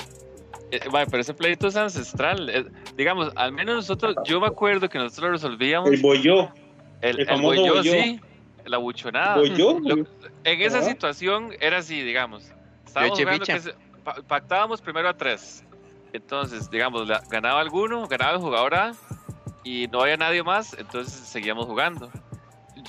eh, 0.70 0.80
ma, 0.92 1.06
pero 1.06 1.20
ese 1.22 1.32
pleito 1.34 1.68
es 1.68 1.76
ancestral. 1.76 2.50
eh, 2.50 2.66
digamos, 2.96 3.32
al 3.36 3.52
menos 3.52 3.76
nosotros, 3.76 4.16
yo 4.24 4.40
me 4.40 4.46
acuerdo 4.48 4.88
que 4.88 4.98
nosotros 4.98 5.32
resolvíamos 5.32 5.90
El 5.90 6.00
boyó. 6.02 6.52
el, 7.00 7.10
el 7.16 7.20
el 7.20 7.26
famoso 7.26 7.60
bolló, 7.60 7.74
bolló. 7.76 7.92
sí, 7.92 8.20
la 8.66 8.76
buchonada. 8.78 9.36
Bolló. 9.36 9.78
Lo- 9.80 10.06
en 10.44 10.60
esa 10.62 10.82
situación 10.82 11.52
era 11.60 11.78
así, 11.78 12.02
digamos. 12.02 12.50
Estábamos 12.86 13.18
jugando 13.18 13.44
que 13.46 13.60
se- 13.60 13.74
pa- 14.04 14.16
pactábamos 14.26 14.82
primero 14.82 15.08
a 15.08 15.16
tres. 15.16 15.64
Entonces, 16.12 16.70
digamos, 16.70 17.06
la- 17.08 17.22
ganaba 17.30 17.60
alguno, 17.60 18.06
ganaba 18.08 18.32
el 18.32 18.38
jugador 18.40 18.74
A 18.74 18.92
y 19.64 19.86
no 19.88 20.02
había 20.02 20.16
nadie 20.18 20.42
más, 20.42 20.74
entonces 20.78 21.12
seguíamos 21.14 21.66
jugando. 21.66 22.10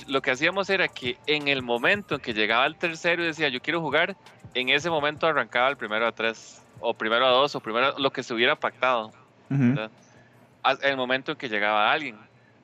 Lo 0.06 0.22
que 0.22 0.30
hacíamos 0.30 0.70
era 0.70 0.88
que 0.88 1.18
en 1.26 1.48
el 1.48 1.62
momento 1.62 2.16
en 2.16 2.20
que 2.20 2.32
llegaba 2.34 2.66
el 2.66 2.76
tercero 2.76 3.22
y 3.22 3.26
decía 3.26 3.48
yo 3.48 3.60
quiero 3.60 3.80
jugar, 3.80 4.16
en 4.54 4.68
ese 4.68 4.90
momento 4.90 5.26
arrancaba 5.26 5.68
el 5.68 5.76
primero 5.76 6.06
a 6.06 6.12
tres, 6.12 6.62
o 6.80 6.94
primero 6.94 7.26
a 7.26 7.30
dos, 7.30 7.54
o 7.54 7.60
primero 7.60 7.94
lo 7.98 8.10
que 8.10 8.22
se 8.22 8.34
hubiera 8.34 8.56
pactado 8.56 9.12
a- 10.62 10.72
en 10.72 10.90
el 10.90 10.96
momento 10.96 11.32
en 11.32 11.38
que 11.38 11.48
llegaba 11.48 11.90
alguien. 11.92 12.18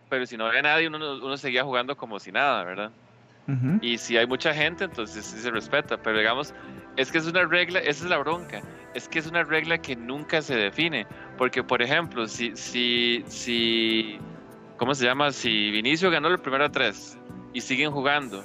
Pero 0.09 0.27
si 0.27 0.37
no 0.37 0.47
había 0.47 0.63
nadie, 0.63 0.87
uno, 0.89 1.17
uno 1.17 1.37
seguía 1.37 1.65
jugando 1.65 1.97
como 1.97 2.19
si 2.21 2.31
nada, 2.31 2.63
¿verdad? 2.65 2.91
Y 3.83 3.99
si 3.99 4.17
hay 4.17 4.27
mucha 4.27 4.53
gente, 4.55 4.85
entonces 4.85 5.25
sí 5.25 5.39
se 5.39 5.51
respeta. 5.51 5.97
Pero 5.99 6.19
digamos, 6.19 6.55
es 6.97 7.11
que 7.13 7.19
es 7.19 7.27
una 7.27 7.45
regla, 7.45 7.81
esa 7.81 8.05
es 8.05 8.11
la 8.11 8.19
bronca. 8.19 8.61
Es 8.95 9.09
que 9.09 9.19
es 9.19 9.27
una 9.27 9.43
regla 9.45 9.79
que 9.79 9.95
nunca 9.97 10.43
se 10.43 10.55
define. 10.57 11.07
Porque, 11.37 11.63
por 11.63 11.83
ejemplo, 11.83 12.27
si, 12.27 12.57
si, 12.57 13.25
si, 13.29 14.19
¿cómo 14.77 14.95
se 14.95 15.05
llama? 15.05 15.31
Si 15.33 15.71
Vinicio 15.71 16.11
ganó 16.11 16.29
el 16.29 16.39
primero 16.39 16.65
a 16.65 16.69
tres 16.71 17.19
y 17.57 17.62
siguen 17.62 17.91
jugando, 17.91 18.45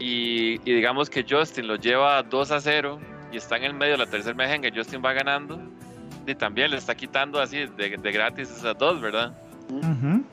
y, 0.00 0.54
y 0.68 0.74
digamos 0.74 1.08
que 1.08 1.24
Justin 1.28 1.68
lo 1.68 1.76
lleva 1.76 2.20
2 2.24 2.50
a 2.50 2.60
0 2.60 2.98
y 3.30 3.36
está 3.36 3.56
en 3.58 3.62
el 3.62 3.74
medio 3.74 3.92
de 3.92 3.98
la 3.98 4.06
tercera 4.06 4.34
mejenga, 4.34 4.68
Justin 4.74 5.00
va 5.04 5.12
ganando, 5.12 5.60
y 6.26 6.34
también 6.34 6.72
le 6.72 6.78
está 6.78 6.96
quitando 6.96 7.40
así 7.40 7.58
de, 7.58 7.96
de 7.96 8.12
gratis 8.12 8.50
esas 8.50 8.76
dos, 8.76 9.00
¿verdad? 9.00 9.32
Ujú. 9.68 10.24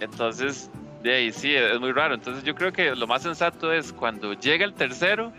Entonces, 0.00 0.70
de 1.02 1.14
ahí 1.14 1.32
sí, 1.32 1.54
es 1.54 1.80
muy 1.80 1.92
raro. 1.92 2.14
Entonces 2.14 2.44
yo 2.44 2.54
creo 2.54 2.74
que 2.74 2.94
lo 2.94 3.06
más 3.06 3.22
sensato 3.22 3.72
es 3.72 3.90
cuando 3.90 4.34
llega 4.34 4.66
el 4.66 4.74
tercero, 4.74 5.32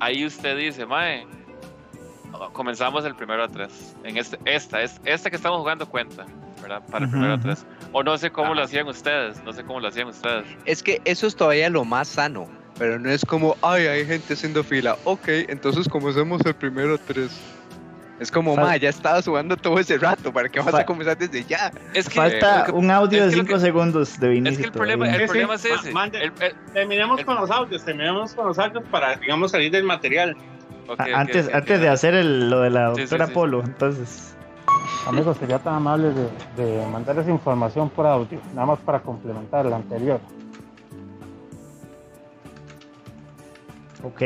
ahí 0.00 0.26
usted 0.26 0.54
dice, 0.54 0.84
Mae, 0.84 1.26
comenzamos 2.52 3.06
el 3.06 3.14
primero 3.14 3.44
a 3.44 3.48
tres. 3.48 3.96
En 4.04 4.18
este, 4.18 4.38
esta, 4.44 4.82
es, 4.82 5.00
esta 5.06 5.30
que 5.30 5.36
estamos 5.36 5.60
jugando 5.60 5.88
cuenta, 5.88 6.26
¿verdad? 6.60 6.82
Para 6.90 7.04
el 7.04 7.10
Ujú, 7.10 7.12
primero 7.12 7.32
a 7.34 7.40
tres. 7.40 7.64
O 7.92 8.02
no 8.02 8.18
sé 8.18 8.30
cómo 8.30 8.48
lo 8.54 8.60
Ajá. 8.60 8.64
hacían 8.64 8.86
ustedes, 8.86 9.42
no 9.44 9.52
sé 9.52 9.64
cómo 9.64 9.80
lo 9.80 9.88
hacían 9.88 10.08
ustedes. 10.08 10.44
Es 10.66 10.82
que 10.82 11.00
eso 11.04 11.26
es 11.26 11.34
todavía 11.36 11.70
lo 11.70 11.84
más 11.84 12.08
sano. 12.08 12.46
Pero 12.78 12.98
no 12.98 13.10
es 13.10 13.24
como, 13.24 13.56
ay, 13.62 13.86
hay 13.86 14.06
gente 14.06 14.34
haciendo 14.34 14.62
fila. 14.62 14.96
Ok, 15.04 15.26
entonces 15.48 15.88
comencemos 15.88 16.40
el 16.44 16.54
primero 16.54 16.96
tres. 16.98 17.30
Es 18.20 18.30
como, 18.30 18.54
Fal- 18.56 18.62
ma, 18.64 18.76
ya 18.76 18.88
estabas 18.88 19.24
jugando 19.24 19.56
todo 19.56 19.78
ese 19.78 19.96
rato. 19.96 20.32
¿Para 20.32 20.48
qué 20.48 20.58
vas 20.60 20.70
Fa- 20.72 20.80
a 20.80 20.86
comenzar 20.86 21.16
desde 21.16 21.44
ya? 21.44 21.72
Es 21.94 22.08
que, 22.08 22.16
Falta 22.16 22.58
lo 22.58 22.64
que- 22.66 22.72
un 22.72 22.90
audio 22.90 23.24
de 23.24 23.30
que 23.30 23.36
lo 23.36 23.42
5 23.44 23.54
que- 23.54 23.60
segundos 23.60 24.18
de 24.20 24.28
Vinicio. 24.28 24.52
es 24.52 24.58
que 24.58 24.64
el 24.66 24.72
problema, 24.72 25.06
el 25.06 25.12
Sí, 25.14 25.18
sí, 25.20 25.26
problema 25.26 25.54
es 25.54 25.64
ma- 25.64 25.74
ese. 25.76 25.92
mande- 25.92 26.18
El- 26.24 26.32
el- 26.40 26.54
Terminemos 26.72 27.20
El- 27.20 27.26
con 27.26 27.36
los 27.36 27.50
audios, 27.50 27.84
terminemos 27.84 28.34
con 28.34 28.46
los 28.48 28.58
audios 28.58 28.84
para, 28.90 29.16
digamos, 29.16 29.50
salir 29.52 29.70
del 29.72 29.84
material. 29.84 30.36
ok, 30.88 31.00
A- 31.00 31.04
ok, 31.04 31.10
antes, 31.14 31.46
ok, 31.48 31.54
antes 31.54 31.76
ok. 31.76 31.82
de 31.82 31.88
hacer 31.88 32.14
el- 32.14 32.50
lo 32.50 32.60
de 32.62 32.70
la 32.70 32.88
Sí, 32.90 32.94
sí, 32.96 33.00
doctora 33.02 33.26
sí. 33.26 33.32
Polo, 33.32 33.62
entonces. 33.64 34.36
Amigos, 35.06 35.36
sería 35.38 35.58
tan 35.58 35.74
amable 35.74 36.10
de, 36.12 36.28
de 36.62 36.86
mandar 36.86 37.18
esa 37.18 37.30
información 37.30 37.88
por 37.88 38.06
audio, 38.06 38.40
nada 38.54 38.66
más 38.66 38.78
para 38.80 39.00
complementar 39.00 39.64
la 39.66 39.76
anterior. 39.76 40.20
Ok. 44.02 44.22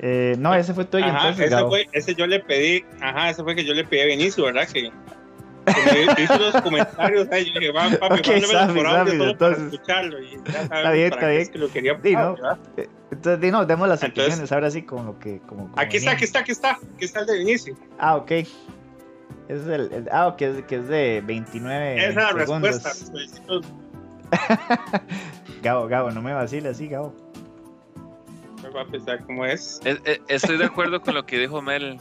Eh, 0.00 0.36
no, 0.38 0.54
ese 0.54 0.74
fue 0.74 0.84
tuyo, 0.84 1.06
Ajá, 1.06 1.30
entonces, 1.30 1.52
ese 1.52 1.64
fue, 1.66 1.86
ese 1.92 2.14
yo 2.14 2.26
le 2.26 2.38
pedí, 2.40 2.84
ajá, 3.00 3.30
ese 3.30 3.42
fue 3.42 3.56
que 3.56 3.64
yo 3.64 3.74
le 3.74 3.84
pedí 3.84 4.00
a 4.02 4.06
Vinicio, 4.06 4.44
¿verdad? 4.44 4.68
Que, 4.68 4.84
que 4.84 6.06
me 6.16 6.22
hizo 6.22 6.38
los 6.38 6.62
comentarios, 6.62 7.28
ahí, 7.32 7.46
yo 7.52 7.58
dije, 7.58 7.72
va, 7.72 7.88
papi, 7.98 8.20
Ok, 8.20 8.26
mándamelo 8.28 8.46
Sammy, 8.46 8.80
Sammy, 8.80 9.10
solo 9.10 9.18
para 9.18 9.30
entonces- 9.32 9.72
escucharlo. 9.72 10.22
Y 10.22 10.30
ya 10.52 10.62
Está 10.62 10.90
bien, 10.92 11.12
está 11.12 11.28
bien. 11.28 11.42
es 11.42 11.50
que 11.50 11.58
lo 11.58 11.68
quería 11.68 11.94
Di, 11.94 12.12
¿no? 12.14 12.36
Eh, 12.76 12.88
Entonces, 13.10 13.40
di, 13.40 13.50
no, 13.50 13.66
demos 13.66 13.88
las 13.88 14.02
Entonces- 14.02 14.26
opiniones 14.34 14.52
ahora 14.52 14.70
sí 14.70 14.82
con 14.82 15.04
lo 15.06 15.18
que. 15.18 15.40
Como, 15.40 15.62
como 15.68 15.74
Aquí 15.80 15.96
está, 15.96 16.12
aquí 16.12 16.24
está, 16.24 16.38
aquí 16.40 16.52
está, 16.52 16.72
aquí 16.94 17.04
está 17.04 17.20
el 17.20 17.26
de 17.26 17.38
Vinicio. 17.38 17.74
Ah, 17.98 18.16
ok. 18.16 18.30
Es 19.48 19.66
el, 19.66 19.92
el- 19.92 20.08
ah, 20.12 20.26
ok, 20.28 20.42
es, 20.42 20.62
que 20.64 20.76
es 20.76 20.88
de 20.88 21.22
29 21.26 21.96
Esa 21.96 22.08
es 22.08 22.14
la 22.36 22.44
segundos. 22.44 22.82
respuesta. 22.84 23.68
Gabo, 25.62 25.88
Gabo, 25.88 26.10
no 26.10 26.20
me 26.22 26.32
vaciles 26.34 26.72
así, 26.76 26.88
Gabo. 26.88 27.14
Me 28.62 28.68
va 28.70 28.82
a 28.82 28.86
pensar 28.86 29.24
cómo 29.24 29.44
es. 29.46 29.80
Es- 29.84 30.00
es- 30.04 30.20
Estoy 30.28 30.58
de 30.58 30.66
acuerdo 30.66 31.00
con 31.00 31.14
lo 31.14 31.24
que 31.24 31.38
dijo 31.38 31.62
Mel 31.62 31.98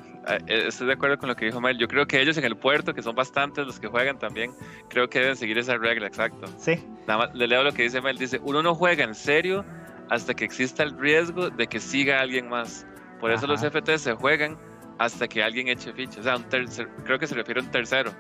eh, 0.48 0.66
estoy 0.68 0.88
de 0.88 0.94
acuerdo 0.94 1.18
con 1.18 1.30
lo 1.30 1.36
que 1.38 1.46
dijo 1.46 1.62
Mel. 1.62 1.78
Yo 1.78 1.88
creo 1.88 2.06
que 2.06 2.20
ellos 2.22 2.38
en 2.38 2.44
el 2.44 2.58
puerto, 2.58 2.94
que 2.94 3.02
son 3.02 3.16
bastantes 3.16 3.66
los 3.66 3.80
que 3.80 3.88
juegan 3.88 4.20
también, 4.20 4.52
creo 4.90 5.10
que 5.10 5.20
deben 5.20 5.38
seguir 5.38 5.58
esa 5.58 5.78
regla, 5.78 6.06
exacto. 6.06 6.48
Sí. 6.58 6.84
Nada 7.08 7.28
más 7.28 7.34
le 7.36 7.48
leo 7.48 7.64
lo 7.64 7.72
que 7.72 7.84
dice 7.84 8.02
Mel. 8.02 8.18
Dice, 8.18 8.42
uno 8.44 8.62
no 8.62 8.76
juega 8.76 9.06
en 9.06 9.16
serio 9.16 9.64
hasta 10.10 10.34
que 10.34 10.44
exista 10.44 10.84
el 10.84 10.98
riesgo 11.00 11.50
de 11.50 11.68
que 11.68 11.80
siga 11.80 12.20
alguien 12.20 12.50
más. 12.50 12.86
Por 13.22 13.32
eso 13.32 13.48
los. 13.48 13.64
FT 13.64 13.98
se 14.00 14.14
juegan 14.16 14.58
hasta 15.00 15.28
que 15.28 15.44
alguien 15.44 15.68
eche 15.68 15.94
ficha. 15.94 16.20
O 16.20 16.24
sea, 16.24 16.36
un 16.38 16.44
tercer, 16.44 16.88
creo 17.04 17.20
que 17.20 17.28
se 17.28 17.36
refiere 17.36 17.62
a 17.62 17.64
un 17.64 17.70
tercero. 17.72 18.12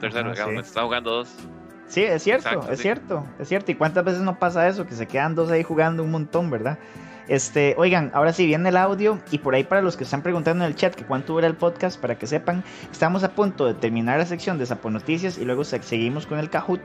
Tercero, 0.00 0.26
Ajá, 0.30 0.32
digamos, 0.34 0.64
sí. 0.64 0.68
está 0.68 0.82
jugando 0.82 1.10
dos. 1.10 1.34
Sí, 1.86 2.02
es 2.02 2.22
cierto, 2.22 2.48
Exacto, 2.48 2.70
es 2.72 2.78
sí. 2.78 2.82
cierto, 2.82 3.26
es 3.38 3.48
cierto. 3.48 3.70
¿Y 3.72 3.74
cuántas 3.74 4.04
veces 4.04 4.20
no 4.20 4.38
pasa 4.38 4.68
eso? 4.68 4.86
Que 4.86 4.94
se 4.94 5.06
quedan 5.06 5.34
dos 5.34 5.50
ahí 5.50 5.62
jugando 5.62 6.02
un 6.02 6.10
montón, 6.10 6.50
¿verdad? 6.50 6.78
Este, 7.28 7.74
oigan, 7.78 8.10
ahora 8.14 8.32
sí 8.32 8.46
viene 8.46 8.68
el 8.70 8.76
audio 8.76 9.18
y 9.30 9.38
por 9.38 9.54
ahí 9.54 9.64
para 9.64 9.82
los 9.82 9.96
que 9.96 10.04
están 10.04 10.22
preguntando 10.22 10.64
en 10.64 10.70
el 10.70 10.76
chat 10.76 10.94
que 10.94 11.04
cuánto 11.04 11.34
dura 11.34 11.46
el 11.46 11.56
podcast, 11.56 12.00
para 12.00 12.18
que 12.18 12.26
sepan, 12.26 12.64
estamos 12.90 13.22
a 13.24 13.32
punto 13.34 13.66
de 13.66 13.74
terminar 13.74 14.18
la 14.18 14.24
sección 14.26 14.58
de 14.58 14.64
Sapo 14.66 14.88
Noticias 14.90 15.36
y 15.38 15.44
luego 15.44 15.64
se- 15.64 15.82
seguimos 15.82 16.26
con 16.26 16.38
el 16.38 16.48
Kahoot, 16.48 16.80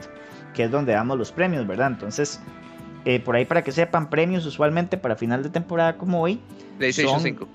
que 0.54 0.66
es 0.66 0.72
donde 0.72 0.92
damos 0.94 1.18
los 1.18 1.32
premios, 1.32 1.66
¿verdad? 1.66 1.88
Entonces, 1.92 2.42
eh, 3.06 3.22
por 3.22 3.36
ahí 3.38 3.46
para 3.46 3.62
que 3.64 3.72
sepan, 3.72 4.10
premios 4.10 4.46
usualmente 4.46 4.98
para 4.98 5.16
final 5.16 5.44
de 5.44 5.50
temporada 5.50 5.98
como 5.98 6.22
hoy. 6.22 6.42
PlayStation 6.78 7.14
Son- 7.16 7.24
5. 7.24 7.48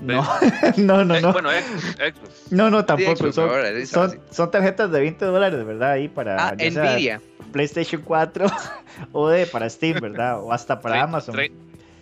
No, 0.00 0.24
no, 0.76 1.04
no, 1.04 1.14
Eh, 1.16 1.20
no. 1.20 1.32
Bueno, 1.32 1.50
Xbox, 1.50 1.82
Xbox. 1.96 2.52
No, 2.52 2.70
no, 2.70 2.84
tampoco. 2.84 3.16
Xbox, 3.16 3.34
Son, 3.34 4.10
son, 4.10 4.20
son 4.30 4.50
tarjetas 4.50 4.90
de 4.92 5.00
20 5.00 5.24
dólares, 5.24 5.64
¿verdad? 5.66 5.92
Ahí 5.92 6.08
para 6.08 6.48
Ah, 6.48 6.54
ya 6.56 6.70
sea 6.70 6.92
Nvidia. 6.94 7.20
PlayStation 7.52 8.02
4 8.02 8.46
o 9.12 9.28
de 9.28 9.46
para 9.46 9.68
Steam, 9.68 10.00
¿verdad? 10.00 10.40
O 10.42 10.52
hasta 10.52 10.80
para 10.80 11.02
Amazon. 11.02 11.34
trein- 11.34 11.52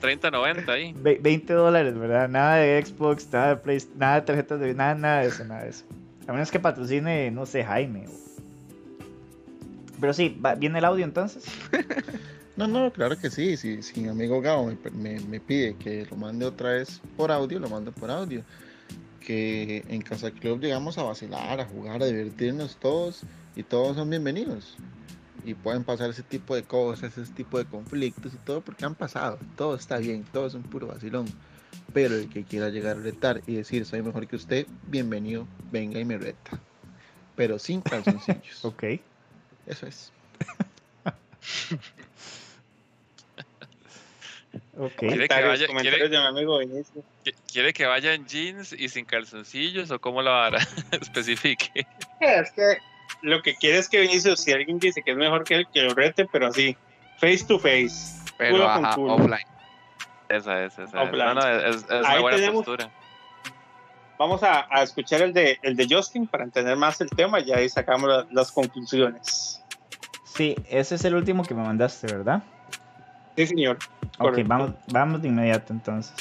30-90 0.03 0.69
ahí. 0.69 0.95
Ve- 0.99 1.19
20 1.23 1.53
dólares, 1.55 1.99
¿verdad? 1.99 2.29
Nada 2.29 2.57
de 2.57 2.85
Xbox, 2.85 3.29
nada 3.33 3.49
de 3.51 3.57
Play, 3.57 3.79
nada 3.97 4.17
de 4.17 4.23
tarjetas 4.23 4.61
de 4.61 4.75
nada, 4.75 4.95
nada 4.95 5.21
de 5.23 5.29
eso, 5.29 5.45
nada 5.45 5.63
de 5.65 5.71
eso. 5.71 5.85
A 6.29 6.33
menos 6.33 6.51
que 6.51 6.61
patrocine, 6.61 7.31
no 7.31 7.47
sé, 7.47 7.65
Jaime. 7.65 8.05
Pero 10.01 10.13
sí, 10.13 10.39
va- 10.45 10.55
viene 10.55 10.79
el 10.81 10.85
audio 10.85 11.05
entonces. 11.05 11.45
No, 12.57 12.67
no, 12.67 12.91
claro 12.93 13.19
que 13.19 13.31
sí. 13.31 13.57
Si, 13.57 13.83
si 13.83 14.01
mi 14.01 14.09
amigo 14.09 14.41
Gabo 14.41 14.67
me, 14.67 14.77
me- 14.93 15.21
me 15.21 15.41
pide 15.41 15.75
que 15.77 16.07
lo 16.11 16.17
mande 16.17 16.47
otra 16.47 16.71
vez 16.73 17.01
por 17.17 17.31
audio, 17.31 17.59
lo 17.59 17.69
mando 17.69 17.93
por 17.93 18.11
audio. 18.11 18.43
Que 19.21 19.85
en 19.89 20.01
Casa 20.03 20.31
Club 20.31 20.61
llegamos 20.61 20.97
a 20.99 21.03
vacilar, 21.03 21.61
a 21.61 21.67
jugar, 21.67 22.03
a 22.03 22.07
divertirnos 22.07 22.77
todos 22.77 23.23
y 23.57 23.63
todos 23.63 23.97
son 23.97 24.09
bienvenidos. 24.09 24.77
Y 25.45 25.55
pueden 25.55 25.85
pasar 25.85 26.11
ese 26.11 26.23
tipo 26.23 26.55
de 26.55 26.63
cosas, 26.63 27.17
ese 27.19 27.33
tipo 27.33 27.59
de 27.59 27.65
conflictos 27.67 28.33
y 28.35 28.37
todo 28.39 28.61
porque 28.63 28.85
han 28.85 28.95
pasado. 28.95 29.39
Todo 29.57 29.75
está 29.77 29.99
bien, 29.99 30.25
todo 30.33 30.47
es 30.47 30.55
un 30.55 30.63
puro 30.63 30.87
vacilón. 30.87 31.27
Pero 31.93 32.15
el 32.15 32.29
que 32.29 32.45
quiera 32.45 32.69
llegar 32.71 32.97
a 32.97 33.01
retar 33.01 33.43
y 33.47 33.55
decir 33.57 33.85
soy 33.85 34.03
mejor 34.03 34.27
que 34.27 34.37
usted, 34.37 34.67
bienvenido, 34.89 35.47
venga 35.71 36.01
y 36.01 36.05
me 36.05 36.17
reta. 36.19 36.59
Pero 37.37 37.59
sin 37.59 37.81
calzoncillos. 37.83 38.61
Ok. 38.65 38.85
Eso 39.67 39.87
es. 39.87 40.13
Ok. 44.79 44.93
¿Quiere 44.97 45.27
que 45.29 45.43
vaya- 45.43 45.67
quiere- 45.81 46.09
de 46.09 46.19
mi 46.19 46.27
amigo 46.27 46.59
Vinicio. 46.59 47.03
¿Qui- 47.25 47.35
¿Quiere 47.51 47.73
que 47.73 47.87
vaya 47.87 48.13
en 48.13 48.27
jeans 48.27 48.73
y 48.75 48.89
sin 48.91 49.05
calzoncillos 49.07 49.91
o 49.91 49.99
cómo 50.01 50.21
lo 50.23 50.33
hará? 50.35 50.59
Especifique. 50.93 51.87
Es 52.21 52.51
que 52.53 52.77
lo 53.23 53.41
que 53.43 53.55
quiere 53.57 53.79
es 53.79 53.89
que 53.89 54.01
Vinicio, 54.01 54.37
si 54.37 54.53
alguien 54.53 54.79
dice 54.79 55.03
que 55.03 55.13
es 55.13 55.17
mejor 55.17 55.45
que 55.45 55.55
él, 55.57 55.67
que 55.73 55.81
lo 55.83 55.95
rete, 55.95 56.27
pero 56.31 56.49
así, 56.49 56.77
face 57.19 57.45
to 57.49 57.59
face. 57.59 58.15
Pero 58.37 58.53
culo 58.53 58.65
con 58.75 58.85
ajá, 58.85 58.95
culo. 58.95 59.15
offline. 59.15 59.47
Esa 60.29 60.65
es, 60.65 60.73
esa 60.75 60.83
es. 60.85 60.95
Offline. 60.95 61.25
No, 61.27 61.35
no, 61.35 61.49
es, 61.49 61.77
es 61.77 61.85
una 61.89 62.09
Ahí 62.11 62.21
buena 62.21 62.37
tenemos- 62.37 62.65
postura. 62.67 62.91
Vamos 64.19 64.43
a, 64.43 64.67
a 64.71 64.83
escuchar 64.83 65.21
el 65.23 65.33
de, 65.35 65.59
el 65.63 65.77
de 65.77 65.87
Justin 65.91 66.27
para 66.27 66.45
entender 66.45 66.75
más 66.77 67.01
el 67.03 67.11
tema 67.11 67.39
y 67.41 67.53
ahí 67.53 67.69
sacamos 67.69 68.09
la- 68.09 68.27
las 68.31 68.51
conclusiones. 68.51 69.63
Sí, 70.25 70.55
ese 70.69 70.95
es 70.97 71.05
el 71.05 71.15
último 71.15 71.45
que 71.45 71.55
me 71.55 71.63
mandaste, 71.63 72.07
¿verdad? 72.07 72.43
Sí, 73.37 73.47
señor. 73.47 73.79
Ok, 74.19 74.39
vamos, 74.47 74.73
vamos 74.93 75.23
de 75.23 75.29
inmediato 75.29 75.73
entonces. 75.73 76.15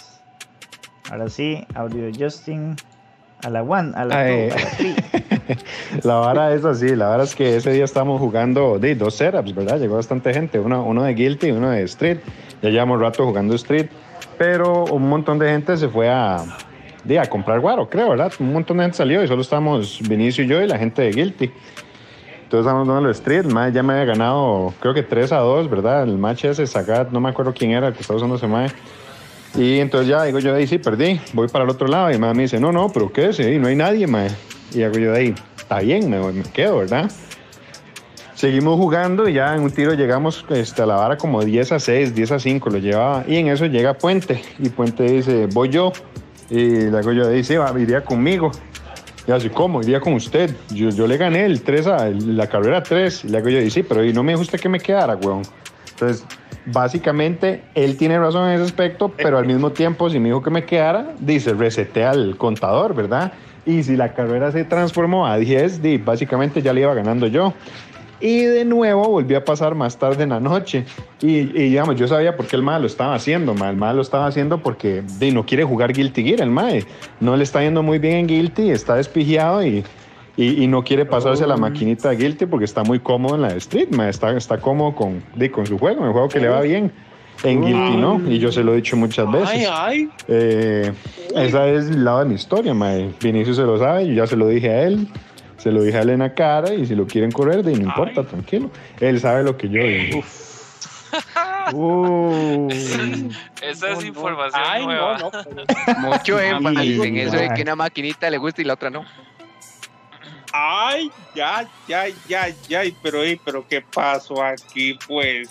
Ahora 1.09 1.29
sí, 1.29 1.65
audio 1.75 2.09
Justin. 2.17 2.75
A 3.43 3.49
la 3.49 3.61
one, 3.61 3.91
a 3.95 4.05
la 4.05 4.19
Ay. 4.19 4.49
two, 4.49 4.55
a 4.55 4.59
la 4.59 4.69
three. 4.71 4.95
La 6.03 6.15
vara 6.15 6.53
es 6.53 6.65
así, 6.65 6.95
la 6.95 7.09
vara 7.09 7.23
es 7.23 7.35
que 7.35 7.57
ese 7.57 7.71
día 7.71 7.83
estábamos 7.83 8.19
jugando 8.19 8.79
de 8.79 8.95
dos 8.95 9.15
setups, 9.15 9.53
¿verdad? 9.53 9.79
Llegó 9.79 9.95
bastante 9.97 10.33
gente, 10.33 10.59
uno, 10.59 10.83
uno 10.83 11.03
de 11.03 11.13
Guilty 11.13 11.47
y 11.47 11.51
uno 11.51 11.69
de 11.69 11.83
Street. 11.83 12.17
Ya 12.63 12.69
llevamos 12.69 12.99
rato 12.99 13.23
jugando 13.25 13.53
Street, 13.55 13.87
pero 14.39 14.85
un 14.85 15.07
montón 15.07 15.37
de 15.37 15.49
gente 15.49 15.77
se 15.77 15.87
fue 15.89 16.09
a, 16.09 16.43
de, 17.03 17.19
a 17.19 17.25
comprar 17.29 17.59
guaro, 17.59 17.87
creo, 17.87 18.09
¿verdad? 18.09 18.33
Un 18.39 18.53
montón 18.53 18.77
de 18.77 18.83
gente 18.83 18.97
salió 18.97 19.23
y 19.23 19.27
solo 19.27 19.41
estábamos 19.41 19.99
Vinicio 20.07 20.43
y 20.43 20.47
yo 20.47 20.61
y 20.61 20.67
la 20.67 20.79
gente 20.79 21.03
de 21.03 21.11
Guilty. 21.11 21.51
Entonces 22.45 22.67
estábamos 22.67 22.87
dando 22.87 23.09
el 23.09 23.15
Street, 23.15 23.45
mae 23.45 23.71
ya 23.71 23.81
me 23.81 23.93
había 23.93 24.05
ganado, 24.05 24.71
creo 24.79 24.93
que 24.93 25.01
3 25.01 25.31
a 25.31 25.37
2, 25.37 25.67
¿verdad? 25.67 26.03
El 26.03 26.19
match 26.19 26.45
ese, 26.45 26.67
Sagat, 26.67 27.09
no 27.09 27.19
me 27.19 27.29
acuerdo 27.29 27.55
quién 27.55 27.71
era 27.71 27.87
el 27.87 27.93
que 27.93 28.01
estaba 28.01 28.17
usando 28.17 28.35
ese 28.35 28.47
mae. 28.47 28.67
Y 29.55 29.79
entonces 29.79 30.09
ya 30.09 30.23
digo 30.23 30.37
yo 30.37 30.53
de 30.53 30.59
ahí, 30.59 30.67
sí, 30.67 30.77
perdí, 30.77 31.19
voy 31.33 31.47
para 31.47 31.63
el 31.63 31.71
otro 31.71 31.87
lado. 31.87 32.11
Y 32.11 32.19
mae 32.19 32.35
me 32.35 32.43
dice, 32.43 32.59
no, 32.59 32.71
no, 32.71 32.89
pero 32.89 33.11
qué 33.11 33.29
es, 33.29 33.39
no 33.59 33.67
hay 33.67 33.75
nadie, 33.75 34.05
mae. 34.05 34.29
Y 34.75 34.83
hago 34.83 34.99
yo 34.99 35.11
de 35.11 35.17
ahí, 35.17 35.35
está 35.57 35.79
bien, 35.79 36.07
me, 36.07 36.19
me 36.19 36.43
quedo, 36.43 36.77
¿verdad? 36.77 37.09
Seguimos 38.35 38.77
jugando 38.77 39.27
y 39.27 39.33
ya 39.33 39.55
en 39.55 39.61
un 39.61 39.71
tiro 39.71 39.93
llegamos 39.93 40.45
este, 40.49 40.83
a 40.83 40.85
la 40.85 40.97
vara 40.97 41.17
como 41.17 41.43
10 41.43 41.71
a 41.71 41.79
6, 41.79 42.13
10 42.13 42.31
a 42.33 42.39
5 42.39 42.69
lo 42.69 42.77
llevaba. 42.77 43.23
Y 43.27 43.37
en 43.37 43.47
eso 43.47 43.65
llega 43.65 43.93
Puente. 43.95 44.39
Y 44.59 44.69
Puente 44.69 45.03
dice, 45.03 45.47
voy 45.47 45.69
yo. 45.69 45.93
Y 46.49 46.91
le 46.91 46.97
hago 46.97 47.11
yo 47.11 47.29
ahí, 47.29 47.43
sí, 47.43 47.55
va, 47.55 47.73
iría 47.79 48.03
conmigo. 48.03 48.51
Y 49.27 49.31
así, 49.31 49.49
¿cómo? 49.49 49.81
Iría 49.81 49.99
con 49.99 50.13
usted. 50.13 50.55
Yo, 50.69 50.89
yo 50.89 51.07
le 51.07 51.17
gané 51.17 51.45
el 51.45 51.61
3 51.61 51.87
a, 51.87 52.09
la 52.09 52.47
carrera 52.47 52.83
3. 52.83 53.25
Y 53.25 53.29
le 53.29 53.37
hago 53.39 53.49
yo, 53.49 53.59
y 53.59 53.69
sí, 53.69 53.83
pero 53.83 54.03
y 54.03 54.13
no 54.13 54.23
me 54.23 54.35
usted 54.35 54.59
que 54.59 54.69
me 54.69 54.79
quedara, 54.79 55.15
weón. 55.15 55.41
Entonces, 55.91 56.25
básicamente, 56.65 57.63
él 57.73 57.97
tiene 57.97 58.19
razón 58.19 58.49
en 58.49 58.55
ese 58.55 58.63
aspecto, 58.63 59.09
pero 59.09 59.37
al 59.37 59.45
mismo 59.45 59.71
tiempo, 59.71 60.09
si 60.09 60.19
me 60.19 60.25
dijo 60.29 60.43
que 60.43 60.51
me 60.51 60.65
quedara, 60.65 61.13
dice, 61.19 61.53
resetea 61.53 62.11
al 62.11 62.37
contador, 62.37 62.93
¿verdad? 62.93 63.33
Y 63.65 63.81
si 63.81 63.95
la 63.95 64.13
carrera 64.13 64.51
se 64.51 64.63
transformó 64.63 65.25
a 65.25 65.37
10, 65.37 65.81
di, 65.81 65.97
básicamente 65.97 66.61
ya 66.61 66.73
le 66.73 66.81
iba 66.81 66.93
ganando 66.93 67.27
yo. 67.27 67.53
Y 68.21 68.43
de 68.43 68.65
nuevo 68.65 69.09
volvió 69.09 69.37
a 69.37 69.43
pasar 69.43 69.75
más 69.75 69.97
tarde 69.97 70.23
en 70.23 70.29
la 70.29 70.39
noche. 70.39 70.85
Y, 71.21 71.39
y, 71.39 71.69
digamos, 71.69 71.95
yo 71.97 72.07
sabía 72.07 72.37
por 72.37 72.47
qué 72.47 72.55
el 72.55 72.63
MAE 72.63 72.79
lo 72.79 72.87
estaba 72.87 73.15
haciendo. 73.15 73.53
ma. 73.53 73.69
El 73.69 73.75
MAE 73.75 73.93
lo 73.95 74.01
estaba 74.01 74.27
haciendo 74.27 74.59
porque 74.59 75.03
di, 75.19 75.31
no 75.31 75.45
quiere 75.45 75.63
jugar 75.63 75.91
Guilty 75.93 76.23
Gear. 76.23 76.41
El 76.41 76.51
MAE 76.51 76.85
no 77.19 77.35
le 77.35 77.43
está 77.43 77.61
yendo 77.61 77.83
muy 77.83 77.99
bien 77.99 78.15
en 78.15 78.27
Guilty, 78.27 78.69
está 78.71 78.95
despigiado 78.95 79.65
y, 79.65 79.83
y, 80.37 80.63
y 80.63 80.67
no 80.67 80.83
quiere 80.83 81.05
pasarse 81.05 81.43
a 81.43 81.47
la 81.47 81.57
maquinita 81.57 82.09
de 82.09 82.15
Guilty 82.15 82.45
porque 82.45 82.65
está 82.65 82.83
muy 82.83 82.99
cómodo 82.99 83.35
en 83.35 83.41
la 83.41 83.49
de 83.49 83.57
Street. 83.57 83.89
ma. 83.91 84.07
Está, 84.09 84.35
está 84.37 84.57
cómodo 84.59 84.95
con, 84.95 85.21
di, 85.35 85.49
con 85.49 85.65
su 85.65 85.77
juego, 85.77 86.01
en 86.01 86.07
el 86.07 86.13
juego 86.13 86.29
que 86.29 86.39
le 86.39 86.47
va 86.47 86.61
bien. 86.61 86.91
En 87.43 87.61
Guilty, 87.61 87.97
¿no? 87.97 88.21
Y 88.29 88.39
yo 88.39 88.49
se 88.49 88.63
lo 88.63 88.71
he 88.71 88.77
dicho 88.77 88.95
muchas 88.95 89.29
veces. 89.29 89.49
Ay, 89.49 89.65
ay. 89.69 90.09
Eh, 90.29 90.89
esa 91.35 91.67
es 91.67 91.89
el 91.89 92.05
lado 92.05 92.19
de 92.19 92.25
mi 92.25 92.35
historia, 92.35 92.73
mae. 92.73 93.09
Vinicius 93.21 93.57
se 93.57 93.63
lo 93.63 93.77
sabe, 93.77 94.07
yo 94.07 94.13
ya 94.13 94.25
se 94.25 94.37
lo 94.37 94.47
dije 94.47 94.69
a 94.69 94.83
él, 94.83 95.05
se 95.65 95.71
lo 95.71 95.81
dije 95.81 95.97
a 95.97 96.01
él 96.03 96.11
en 96.11 96.19
la 96.19 96.31
cara 96.31 96.75
y 96.75 96.85
si 96.85 96.93
lo 96.93 97.07
quieren 97.07 97.31
correr, 97.31 97.63
de 97.63 97.71
ahí 97.71 97.77
no 97.79 97.87
importa, 97.87 98.23
tranquilo. 98.23 98.69
Él 98.99 99.19
sabe 99.19 99.41
lo 99.41 99.57
que 99.57 99.67
yo 99.67 99.81
digo. 99.81 100.23
Uh, 101.73 102.67
Esa 103.63 103.89
es 103.89 104.03
información 104.03 104.61
Ay, 104.63 104.85
nueva. 104.85 105.17
no, 105.17 105.31
no. 105.31 105.99
Mucho 106.01 106.39
énfasis 106.39 107.03
en 107.03 107.17
eso 107.17 107.37
de 107.37 107.49
que 107.55 107.63
una 107.63 107.75
maquinita 107.75 108.29
le 108.29 108.37
gusta 108.37 108.61
y 108.61 108.65
la 108.65 108.75
otra 108.75 108.91
no. 108.91 109.05
Ay, 110.53 111.09
ya, 111.33 111.67
ya, 111.87 112.09
ya, 112.29 112.49
ya, 112.69 112.83
pero, 113.01 113.23
ey, 113.23 113.41
pero 113.43 113.67
¿qué 113.67 113.81
pasó 113.81 114.43
aquí? 114.43 114.99
Pues, 115.07 115.49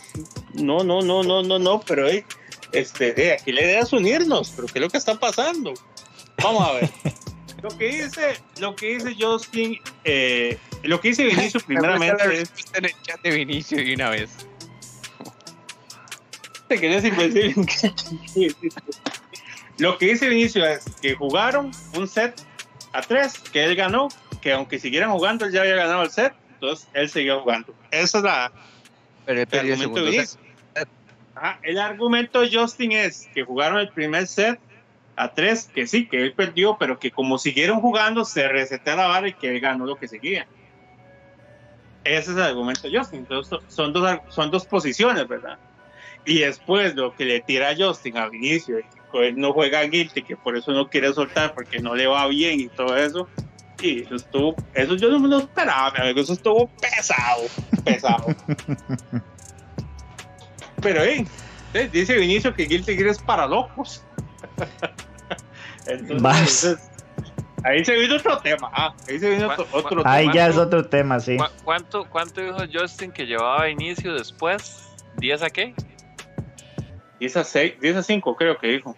no, 0.53 0.85
no, 0.85 1.03
no, 1.03 1.25
no, 1.25 1.43
no, 1.43 1.59
no, 1.59 1.81
pero, 1.81 2.07
ey, 2.07 2.25
este, 2.71 3.13
de 3.15 3.33
aquí 3.33 3.51
la 3.51 3.63
idea 3.63 3.81
es 3.81 3.93
unirnos, 3.93 4.53
pero 4.55 4.69
¿qué 4.69 4.79
es 4.79 4.81
lo 4.81 4.91
que 4.91 4.99
está 4.99 5.17
pasando? 5.17 5.75
Vamos 6.41 6.69
a 6.69 6.73
ver. 6.75 6.91
Lo 7.65 7.71
que 7.79 7.87
dice, 7.87 8.37
lo 8.61 8.77
que 8.77 8.99
dice 8.99 9.17
Justin, 9.19 9.81
eh, 10.05 10.59
lo 10.83 11.01
que 11.01 11.09
dice 11.09 11.25
Vinicio 11.25 11.61
primeramente 11.67 12.43
es 12.43 12.53
en 12.75 12.85
el 12.85 12.93
chat 13.01 13.23
de 13.23 13.31
Vinicio 13.31 13.79
de 13.79 13.95
una 13.95 14.11
vez. 14.11 14.47
te 16.69 16.79
querías. 16.79 17.03
Lo 19.79 19.97
que 19.97 20.07
dice 20.07 20.29
Vinicio 20.29 20.67
es 20.67 20.85
que 21.01 21.15
jugaron 21.15 21.71
un 21.97 22.07
set 22.07 22.39
a 22.93 23.01
tres, 23.01 23.39
que 23.39 23.65
él 23.65 23.75
ganó, 23.75 24.09
que 24.43 24.53
aunque 24.53 24.79
siguieran 24.79 25.11
jugando, 25.11 25.47
él 25.47 25.53
ya 25.53 25.63
había 25.63 25.77
ganado 25.77 26.03
el 26.03 26.11
set, 26.11 26.35
entonces 26.53 26.87
él 26.93 27.09
seguía 27.09 27.41
jugando. 27.41 27.75
Esa 27.91 28.19
es 28.19 28.25
la, 28.25 28.53
Pero 29.25 29.41
él 29.41 29.41
el 29.41 29.47
perdió 29.47 29.73
el 29.75 29.81
argumento 29.81 30.01
segundo 30.01 30.21
de 30.21 30.27
set. 30.27 30.39
Vinicio. 30.39 30.91
Ajá, 31.35 31.59
el 31.63 31.79
argumento 31.79 32.43
de 32.43 32.55
Justin 32.55 32.93
es 32.93 33.27
que 33.33 33.43
jugaron 33.43 33.79
el 33.79 33.89
primer 33.89 34.27
set 34.27 34.61
a 35.17 35.33
tres, 35.33 35.71
que 35.73 35.87
sí, 35.87 36.07
que 36.07 36.23
él 36.23 36.33
perdió, 36.33 36.77
pero 36.79 36.99
que 36.99 37.11
como 37.11 37.39
siguieron 37.39 37.81
jugando, 37.81 38.25
se 38.25 38.49
resetea 38.49 38.97
la 38.97 39.07
vara 39.07 39.29
y 39.29 39.35
que 39.35 39.49
él 39.49 39.61
ganó 39.61 39.87
lo 39.87 39.97
que 39.97 40.09
seguía. 40.09 40.47
Ese 42.05 42.33
es 42.33 42.37
el 42.37 42.43
argumento 42.43 42.89
de 42.89 42.99
Justin. 42.99 43.21
Entonces, 43.21 43.59
son 43.69 43.93
dos, 43.93 44.19
son 44.29 44.51
dos 44.51 44.67
posiciones, 44.67 45.27
¿verdad? 45.27 45.59
Y 46.27 46.41
después 46.41 46.95
lo 46.95 47.15
que 47.15 47.25
le 47.25 47.41
tira 47.41 47.71
a 47.71 47.77
Justin 47.77 48.17
a 48.17 48.29
Vinicio, 48.29 48.77
de 48.77 48.85
que 49.13 49.29
él 49.29 49.39
no 49.39 49.53
juega 49.53 49.83
Guilty, 49.83 50.23
que 50.23 50.37
por 50.37 50.57
eso 50.57 50.73
no 50.73 50.89
quiere 50.89 51.13
soltar, 51.13 51.55
porque 51.55 51.81
no 51.81 51.95
le 51.95 52.07
va 52.07 52.27
bien 52.29 52.61
y 52.61 52.69
todo 52.69 52.97
eso. 52.97 53.29
Y 53.81 54.03
eso 54.03 54.15
estuvo, 54.15 54.55
eso 54.73 54.95
yo 54.95 55.11
no 55.11 55.19
me 55.19 55.29
lo 55.29 55.39
esperaba, 55.39 55.91
mi 55.93 56.01
amigo, 56.01 56.21
eso 56.21 56.33
estuvo 56.33 56.69
pesado, 56.81 57.43
pesado. 57.85 58.27
Pero, 60.81 61.03
eh, 61.03 61.27
dice 61.93 62.17
Vinicio 62.17 62.55
que 62.55 62.67
Guilty 62.67 62.97
Gear 62.97 63.09
es 63.09 63.19
para 63.19 63.47
locos. 63.47 64.03
Entonces, 65.87 66.23
Vas. 66.23 66.65
entonces, 66.65 66.91
ahí 67.63 67.85
se 67.85 67.95
vino 67.95 68.17
otro 68.17 68.39
tema, 68.39 68.71
ah, 68.73 68.95
ahí 69.07 69.19
se 69.19 69.31
vino 69.31 69.49
otro, 69.49 69.67
otro 69.73 70.03
tema. 70.03 70.11
Ahí 70.15 70.29
ya 70.33 70.49
es 70.49 70.57
otro 70.57 70.87
tema, 70.87 71.21
sí. 71.21 71.37
¿Cu- 71.37 71.45
¿Cuánto, 71.63 72.09
¿Cuánto 72.09 72.41
dijo 72.41 72.59
Justin 72.73 73.13
que 73.13 73.27
llevaba 73.27 73.69
inicio 73.69 74.15
después? 74.15 74.97
¿10 75.17 75.43
a 75.43 75.51
qué? 75.51 75.75
10 77.21 77.37
a 77.37 77.45
6, 77.45 77.75
10 77.81 77.97
a 77.97 78.03
5 78.03 78.35
creo 78.35 78.59
que 78.59 78.69
dijo. 78.69 78.97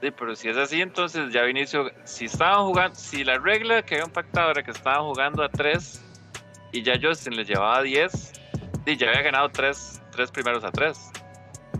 Sí, 0.00 0.10
pero 0.12 0.34
si 0.34 0.48
es 0.48 0.56
así, 0.56 0.80
entonces 0.80 1.30
ya 1.30 1.42
Vinicio, 1.42 1.92
si 2.04 2.24
estaban 2.24 2.64
jugando, 2.64 2.94
si 2.94 3.22
la 3.22 3.38
regla 3.38 3.82
que 3.82 3.96
habían 3.96 4.10
pactado 4.10 4.50
era 4.50 4.62
que 4.62 4.70
estaban 4.70 5.02
jugando 5.02 5.42
a 5.42 5.50
3 5.50 6.02
y 6.72 6.82
ya 6.82 6.94
Justin 7.00 7.36
les 7.36 7.46
llevaba 7.46 7.82
10, 7.82 8.32
y 8.86 8.96
ya 8.96 9.08
había 9.08 9.22
ganado 9.22 9.50
3, 9.50 10.00
primeros 10.32 10.64
a 10.64 10.70
3. 10.70 10.98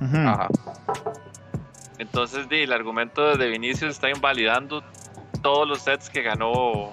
Ujú. 0.00 0.16
Ajá. 0.18 0.48
Entonces, 2.00 2.48
di, 2.48 2.62
el 2.62 2.72
argumento 2.72 3.36
de 3.36 3.48
Vinicius 3.50 3.90
está 3.90 4.08
invalidando 4.08 4.82
todos 5.42 5.68
los 5.68 5.82
sets 5.82 6.08
que 6.08 6.22
ganó 6.22 6.90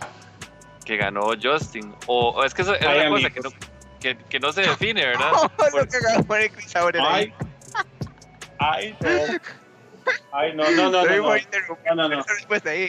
que 0.83 0.97
ganó 0.97 1.29
Justin. 1.41 1.95
O, 2.07 2.29
o 2.31 2.43
es 2.43 2.53
que 2.53 2.61
eso 2.61 2.75
es 2.75 2.85
Ay, 2.85 3.07
una 3.07 3.09
cosa 3.09 3.29
que 3.29 3.39
no, 3.39 3.47
amigos. 3.49 3.69
que, 4.01 4.17
que 4.17 4.39
no 4.41 4.51
se 4.51 4.61
define, 4.61 5.05
¿verdad? 5.05 5.31
Ay, 6.99 7.33
ay, 8.59 8.97
no. 8.99 9.09
Ay, 10.33 10.53
no, 10.55 10.63
no, 10.71 10.91
no, 10.91 11.01
Estoy 11.01 11.17
no, 11.17 11.23
muy 11.23 11.47
no. 11.95 11.95
No, 11.95 12.09
no. 12.09 12.25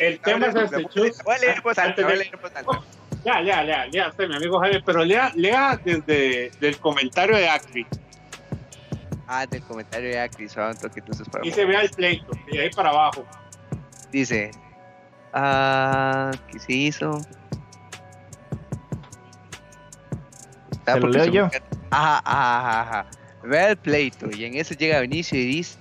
El 0.00 0.20
tema 0.20 0.46
es 0.48 0.54
este, 0.56 0.84
Chus. 0.86 1.22
Voy 1.24 1.34
a 1.34 1.38
leer 1.38 1.60
voz 1.62 1.78
alta, 1.78 2.02
voy 2.02 2.10
a 2.10 2.14
de- 2.14 2.18
leer 2.24 2.36
voz 2.36 2.56
alta. 2.56 2.80
Lea, 3.24 3.62
lea, 3.62 3.86
lea, 3.86 4.08
usted, 4.08 4.28
mi 4.28 4.36
amigo 4.36 4.58
Javier, 4.60 4.82
pero 4.84 5.04
lea, 5.04 5.32
lea 5.36 5.78
desde 5.84 6.50
el 6.60 6.78
comentario 6.78 7.36
de 7.36 7.48
Acri 7.48 7.86
Ah, 9.30 9.46
del 9.46 9.62
comentario 9.62 10.08
de 10.08 10.18
Acris, 10.18 10.56
va 10.56 10.70
un 10.70 10.76
toque 10.76 11.00
entonces 11.00 11.28
para 11.28 11.46
y 11.46 11.50
se 11.50 11.66
vea 11.66 11.82
el 11.82 11.90
pleito, 11.90 12.32
y 12.50 12.56
ahí 12.56 12.70
para 12.70 12.88
abajo. 12.88 13.26
Dice, 14.10 14.50
ah, 15.34 16.30
¿qué 16.50 16.58
se 16.58 16.72
hizo? 16.72 17.20
Ah, 20.86 20.94
¿Se 20.94 21.00
lo 21.00 21.08
leo 21.08 21.26
yo? 21.26 21.50
Ajá, 21.90 22.22
ajá, 22.24 22.80
ajá. 22.80 23.06
Vea 23.42 23.70
el 23.70 23.76
pleito 23.76 24.30
y 24.34 24.46
en 24.46 24.56
eso 24.56 24.74
llega 24.74 25.00
Vinicio 25.00 25.38
y 25.38 25.44
dice, 25.44 25.78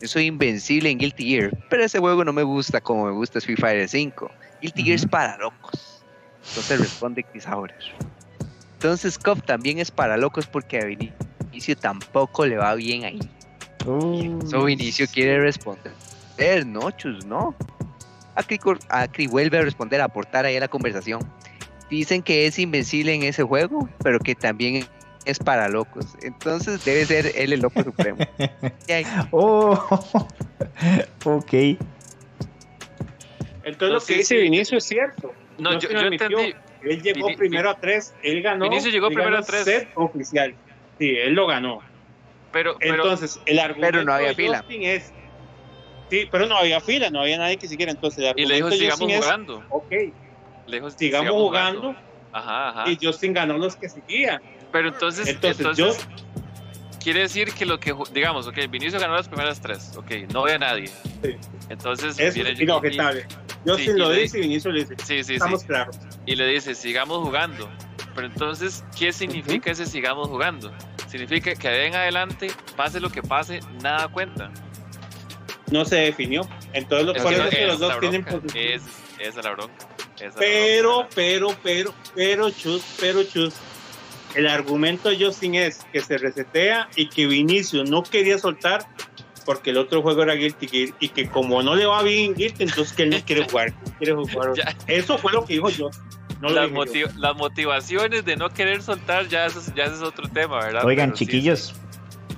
yo 0.00 0.08
soy 0.08 0.24
invencible 0.24 0.90
en 0.90 0.96
Guilty 0.96 1.28
Gear, 1.28 1.50
pero 1.68 1.84
ese 1.84 1.98
juego 1.98 2.24
no 2.24 2.32
me 2.32 2.42
gusta 2.42 2.80
como 2.80 3.04
me 3.04 3.12
gusta 3.12 3.38
Street 3.38 3.58
Fighter 3.60 3.86
5. 3.86 4.30
Guilty 4.62 4.82
Gear 4.82 4.94
es 4.96 5.06
para 5.06 5.36
locos. 5.36 6.02
Entonces 6.48 6.80
responde 6.80 7.22
Chris 7.22 7.46
Aurer. 7.46 7.76
Entonces 8.74 9.18
Cop 9.18 9.42
también 9.44 9.78
es 9.78 9.90
para 9.90 10.16
locos 10.16 10.46
porque 10.46 10.78
a 10.78 10.84
Vinicio 11.56 11.74
tampoco 11.74 12.44
le 12.44 12.58
va 12.58 12.74
bien 12.74 13.04
ahí. 13.04 13.18
Uh, 13.86 14.46
So 14.46 14.64
Vinicio 14.64 15.06
quiere 15.06 15.40
responder. 15.40 15.90
No, 16.66 16.90
chus, 16.90 17.24
no. 17.24 17.54
Acri, 18.34 18.60
Acri 18.90 19.26
vuelve 19.26 19.56
a 19.56 19.62
responder, 19.62 20.02
a 20.02 20.04
aportar 20.04 20.44
ahí 20.44 20.58
a 20.58 20.60
la 20.60 20.68
conversación. 20.68 21.20
Dicen 21.88 22.22
que 22.22 22.46
es 22.46 22.58
invencible 22.58 23.14
en 23.14 23.22
ese 23.22 23.42
juego, 23.42 23.88
pero 24.02 24.18
que 24.18 24.34
también 24.34 24.84
es 25.24 25.38
para 25.38 25.70
locos. 25.70 26.04
Entonces 26.20 26.84
debe 26.84 27.06
ser 27.06 27.32
él 27.34 27.54
el 27.54 27.60
loco 27.60 27.82
supremo. 27.82 28.18
Oh, 29.30 29.72
ok. 31.24 31.52
Entonces 33.64 33.90
lo 33.94 34.00
que 34.00 34.14
dice. 34.18 34.36
Vinicio 34.36 34.76
es 34.76 34.84
cierto. 34.84 35.32
No, 35.56 35.78
yo, 35.78 35.88
yo 35.88 36.00
entendí. 36.00 36.54
Él 36.82 37.02
llegó 37.02 37.28
primero 37.34 37.70
a 37.70 37.80
3, 37.80 38.14
él 38.22 38.42
ganó. 38.42 38.68
Vinicio 38.68 38.90
llegó 38.90 39.08
primero 39.08 39.38
a 39.38 39.42
tres. 39.42 39.64
set 39.64 39.88
oficial. 39.94 40.54
Sí, 40.98 41.10
él 41.16 41.34
lo 41.34 41.46
ganó. 41.46 41.80
Pero, 42.52 42.76
pero 42.78 42.94
Entonces, 42.94 43.40
el 43.46 43.58
argumento 43.58 43.92
Pero 43.98 44.04
no 44.04 44.12
había 44.14 44.28
de 44.28 44.34
fila. 44.34 44.58
Justin 44.58 44.82
es. 44.84 45.12
Sí, 46.10 46.28
pero 46.30 46.46
no 46.46 46.56
había 46.56 46.80
fila, 46.80 47.10
no 47.10 47.20
había 47.20 47.36
nadie 47.38 47.56
que 47.58 47.66
siguiera. 47.68 47.92
Entonces, 47.92 48.24
el 48.24 48.40
y 48.40 48.46
le 48.46 48.54
dijo, 48.56 48.68
argumento 48.68 48.70
de 48.70 48.78
sigamos 48.92 49.12
es, 49.12 49.24
jugando. 49.24 49.64
ok, 49.70 49.90
Le 50.66 50.76
dijo, 50.76 50.90
sigamos 50.90 51.32
jugando. 51.32 51.96
Ajá, 52.32 52.68
ajá. 52.68 52.90
Y 52.90 52.98
Justin 53.04 53.32
ganó 53.32 53.58
los 53.58 53.76
que 53.76 53.88
seguían. 53.88 54.40
Pero 54.72 54.88
entonces, 54.88 55.26
Entonces, 55.28 55.60
entonces, 55.66 56.08
yo. 56.08 56.16
quiere 57.02 57.20
decir 57.20 57.52
que 57.52 57.64
lo 57.66 57.78
que, 57.80 57.94
digamos, 58.12 58.46
ok, 58.46 58.56
Vinicio 58.70 58.98
ganó 59.00 59.14
las 59.14 59.28
primeras 59.28 59.60
tres, 59.60 59.92
ok, 59.96 60.10
no 60.32 60.42
ve 60.44 60.52
a 60.54 60.58
nadie. 60.58 60.88
Sí. 61.22 61.36
Entonces, 61.68 62.18
es 62.18 62.36
inobjetable. 62.36 63.26
Justin 63.66 63.96
y 63.96 63.98
lo 63.98 64.12
le- 64.12 64.22
dice 64.22 64.38
y 64.38 64.42
Vinicio 64.42 64.70
lo 64.70 64.78
dice. 64.78 64.94
Sí, 65.04 65.24
sí, 65.24 65.34
Estamos 65.34 65.62
sí. 65.62 65.66
claros. 65.66 65.98
Y 66.24 66.36
le 66.36 66.46
dice, 66.46 66.74
sigamos 66.74 67.18
jugando. 67.18 67.68
Pero 68.16 68.26
entonces, 68.26 68.82
¿qué 68.98 69.12
significa 69.12 69.70
ese 69.70 69.86
sigamos 69.86 70.26
jugando? 70.28 70.72
Significa 71.08 71.54
que 71.54 71.68
de 71.68 71.86
en 71.86 71.94
adelante, 71.94 72.50
pase 72.76 72.98
lo 72.98 73.10
que 73.10 73.22
pase, 73.22 73.60
nada 73.82 74.08
cuenta. 74.08 74.50
No 75.70 75.84
se 75.84 75.96
definió. 75.96 76.48
Entonces, 76.72 77.06
no- 77.06 77.30
es 77.30 77.50
que 77.54 77.66
los 77.66 77.78
dos 77.78 78.00
tienen 78.00 78.22
bronca, 78.24 78.40
posición. 78.40 78.72
es- 78.72 78.82
Esa 79.20 79.38
es 79.40 79.44
la 79.44 79.50
bronca. 79.52 79.74
esa 80.16 80.24
es 80.26 80.34
la 80.34 80.40
Pero, 80.40 80.90
bronca. 80.94 81.08
pero, 81.14 81.56
pero, 81.62 81.94
pero, 82.14 82.50
chus, 82.50 82.82
pero, 82.98 83.22
chus. 83.22 83.54
El 84.34 84.46
argumento 84.48 85.08
de 85.08 85.24
Justin 85.24 85.54
es 85.54 85.86
que 85.92 86.00
se 86.00 86.18
resetea 86.18 86.88
y 86.96 87.08
que 87.08 87.26
Vinicius 87.26 87.88
no 87.88 88.02
quería 88.02 88.38
soltar 88.38 88.86
porque 89.46 89.70
el 89.70 89.78
otro 89.78 90.02
juego 90.02 90.22
era 90.24 90.34
Guilty 90.34 90.68
Gear 90.68 90.88
y 91.00 91.08
que 91.10 91.28
como 91.30 91.62
no 91.62 91.74
le 91.74 91.86
va 91.86 92.02
bien 92.02 92.34
Guilty, 92.34 92.64
entonces 92.64 92.92
que 92.92 93.04
él 93.04 93.10
no 93.10 93.18
quiere 93.24 93.44
jugar. 93.48 93.72
quiere 93.98 94.12
jugar. 94.14 94.50
Eso 94.86 95.16
fue 95.18 95.32
lo 95.32 95.44
que 95.44 95.54
dijo 95.54 95.66
Justin. 95.66 95.90
No 96.40 96.50
las, 96.50 96.68
yo. 96.68 96.74
motiv- 96.74 97.14
las 97.16 97.34
motivaciones 97.36 98.24
de 98.24 98.36
no 98.36 98.50
querer 98.50 98.82
soltar, 98.82 99.26
ya 99.28 99.46
eso, 99.46 99.58
es- 99.60 99.74
ya 99.74 99.84
ese 99.84 99.94
es 99.94 100.02
otro 100.02 100.28
tema, 100.28 100.58
¿verdad? 100.58 100.84
Oigan, 100.84 101.10
Pero 101.10 101.16
sí, 101.16 101.24
chiquillos, 101.26 101.74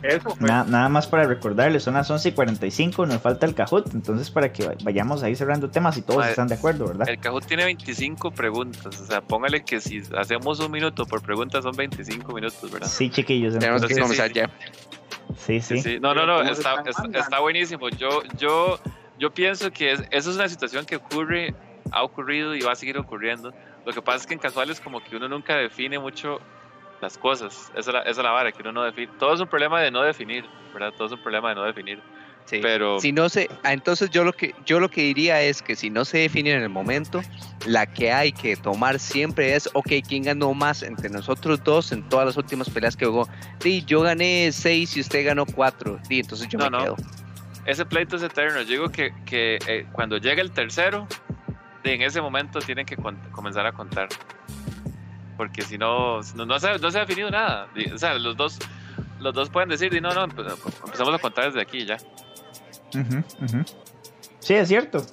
Eso 0.03 0.31
fue. 0.31 0.49
na- 0.49 0.63
nada 0.65 0.89
más 0.89 1.09
para 1.09 1.25
recordarles, 1.25 1.83
son 1.83 1.95
las 1.95 2.09
11 2.09 2.29
y 2.29 2.33
45, 2.33 3.05
nos 3.07 3.21
falta 3.21 3.47
el 3.47 3.55
Cajut, 3.57 3.93
entonces 3.95 4.31
para 4.31 4.53
que 4.53 4.71
vayamos 4.85 5.25
ahí 5.25 5.35
cerrando 5.35 5.69
temas 5.71 5.97
y 5.97 6.03
todos 6.03 6.19
Madre, 6.19 6.31
están 6.31 6.47
de 6.47 6.55
acuerdo, 6.55 6.87
¿verdad? 6.87 7.09
El 7.09 7.19
Kahoot 7.19 7.45
tiene 7.47 7.65
25 7.65 8.31
preguntas, 8.31 9.01
o 9.01 9.05
sea, 9.07 9.21
póngale 9.21 9.65
que 9.65 9.81
si 9.81 10.01
hacemos 10.17 10.61
un 10.61 10.71
minuto 10.71 11.05
por 11.05 11.21
pregunta 11.21 11.61
son 11.61 11.73
25 11.75 12.33
minutos, 12.33 12.71
¿verdad? 12.71 12.87
Sí, 12.87 13.11
chiquillos, 13.11 13.59
tenemos 13.59 13.85
que 13.85 13.99
comenzar 13.99 14.33
ya. 14.33 14.49
sí, 15.37 15.61
Sí, 15.61 15.61
sí. 15.61 15.83
sí. 15.83 15.99
No, 16.01 16.15
no, 16.15 16.25
no, 16.27 16.37
¿Cómo 16.39 16.47
se 16.47 16.53
está, 16.53 16.83
está, 16.87 17.19
está 17.19 17.41
buenísimo. 17.41 17.89
Yo, 17.91 18.23
yo, 18.39 18.79
yo 19.19 19.31
pienso 19.33 19.73
que 19.73 19.93
es- 19.93 20.03
eso 20.13 20.31
es 20.31 20.37
una 20.37 20.49
situación 20.49 20.85
que 20.87 20.97
ocurre, 20.97 21.55
ha 21.91 22.03
ocurrido 22.05 22.55
y 22.55 22.61
va 22.61 22.73
a 22.73 22.77
seguir 22.77 22.99
ocurriendo. 22.99 23.53
Lo 23.89 23.95
que 23.95 24.03
pasa 24.03 24.19
es 24.19 24.27
que 24.27 24.35
en 24.35 24.41
casuales 24.41 24.81
como 24.81 25.03
que 25.03 25.17
uno 25.17 25.29
nunca 25.31 25.57
define 25.57 25.99
mucho 25.99 26.41
las 27.01 27.17
cosas. 27.17 27.71
Esa 27.75 27.79
es 27.79 27.87
la, 27.95 28.01
esa 28.01 28.11
es 28.11 28.19
la 28.19 28.33
vara, 28.33 28.53
que 28.53 28.61
uno 28.61 28.71
no 28.73 28.85
define. 28.85 29.11
Todo 29.19 29.33
es 29.33 29.41
un 29.41 29.49
problema 29.49 29.81
de 29.81 29.91
no 29.91 30.03
definir, 30.03 30.45
¿verdad? 30.75 30.93
Todo 30.95 31.07
es 31.07 31.13
un 31.15 31.23
problema 31.23 31.49
de 31.49 31.55
no 31.55 31.63
definir. 31.65 31.99
Sí. 32.45 32.59
Pero 32.61 33.01
Si 33.01 33.13
no 33.13 33.31
se, 33.31 33.49
ah, 33.63 33.73
entonces 33.73 34.11
yo 34.11 34.25
lo 34.25 34.35
que 34.35 34.55
yo 34.67 34.79
lo 34.79 34.91
que 34.91 35.01
diría 35.01 35.41
es 35.41 35.63
que 35.63 35.75
si 35.75 35.89
no 35.89 36.05
se 36.05 36.19
define 36.19 36.53
en 36.53 36.61
el 36.63 36.69
momento, 36.69 37.23
la 37.67 37.87
que 37.87 38.13
hay 38.13 38.31
que 38.33 38.57
tomar 38.57 38.99
siempre 38.99 39.55
es, 39.55 39.71
ok, 39.73 39.89
¿quién 40.07 40.25
ganó 40.25 40.53
más 40.53 40.83
entre 40.83 41.09
nosotros 41.09 41.65
dos 41.65 41.91
en 41.91 42.07
todas 42.11 42.27
las 42.27 42.37
últimas 42.37 42.69
peleas 42.69 42.95
que 42.95 43.07
jugó? 43.07 43.27
Sí, 43.61 43.83
yo 43.87 44.03
gané 44.03 44.51
seis 44.53 44.95
y 44.99 45.01
usted 45.01 45.25
ganó 45.25 45.47
cuatro. 45.47 45.99
Sí, 46.07 46.21
entonces 46.21 46.47
yo 46.49 46.59
No, 46.59 46.67
me 46.67 46.71
no. 46.73 46.85
quedo. 46.85 46.97
ese 47.65 47.87
pleito 47.87 48.17
es 48.17 48.23
eterno. 48.23 48.61
Yo 48.61 48.69
digo 48.69 48.89
que, 48.91 49.15
que 49.25 49.59
eh, 49.67 49.87
cuando 49.93 50.19
llega 50.19 50.43
el 50.43 50.51
tercero, 50.51 51.07
de 51.85 51.95
en 51.95 52.03
ese 52.03 52.21
momento 52.21 52.59
tienen 52.61 52.85
que 52.87 52.97
con- 52.97 53.17
comenzar 53.33 53.67
a 53.67 53.73
contar. 53.73 54.09
Porque 55.37 55.63
si 55.63 55.79
no, 55.79 56.21
no, 56.35 56.47
no 56.47 56.59
se, 56.59 56.79
no 56.79 56.91
se 56.91 56.99
ha 56.99 57.03
definido 57.03 57.31
nada. 57.31 57.69
O 57.95 57.99
sea, 57.99 58.15
los 58.15 58.37
dos, 58.37 58.59
los 59.21 59.33
dos 59.35 59.49
pueden 59.51 59.69
decir, 59.69 59.93
"Di, 59.93 60.01
no, 60.01 60.13
no, 60.13 60.27
empe- 60.27 60.51
empezamos 60.85 61.15
a 61.15 61.19
contar 61.19 61.47
desde 61.47 61.61
aquí 61.63 61.85
ya. 61.87 61.97
Sí, 64.41 64.55
es 64.55 64.69
cierto. 64.69 65.05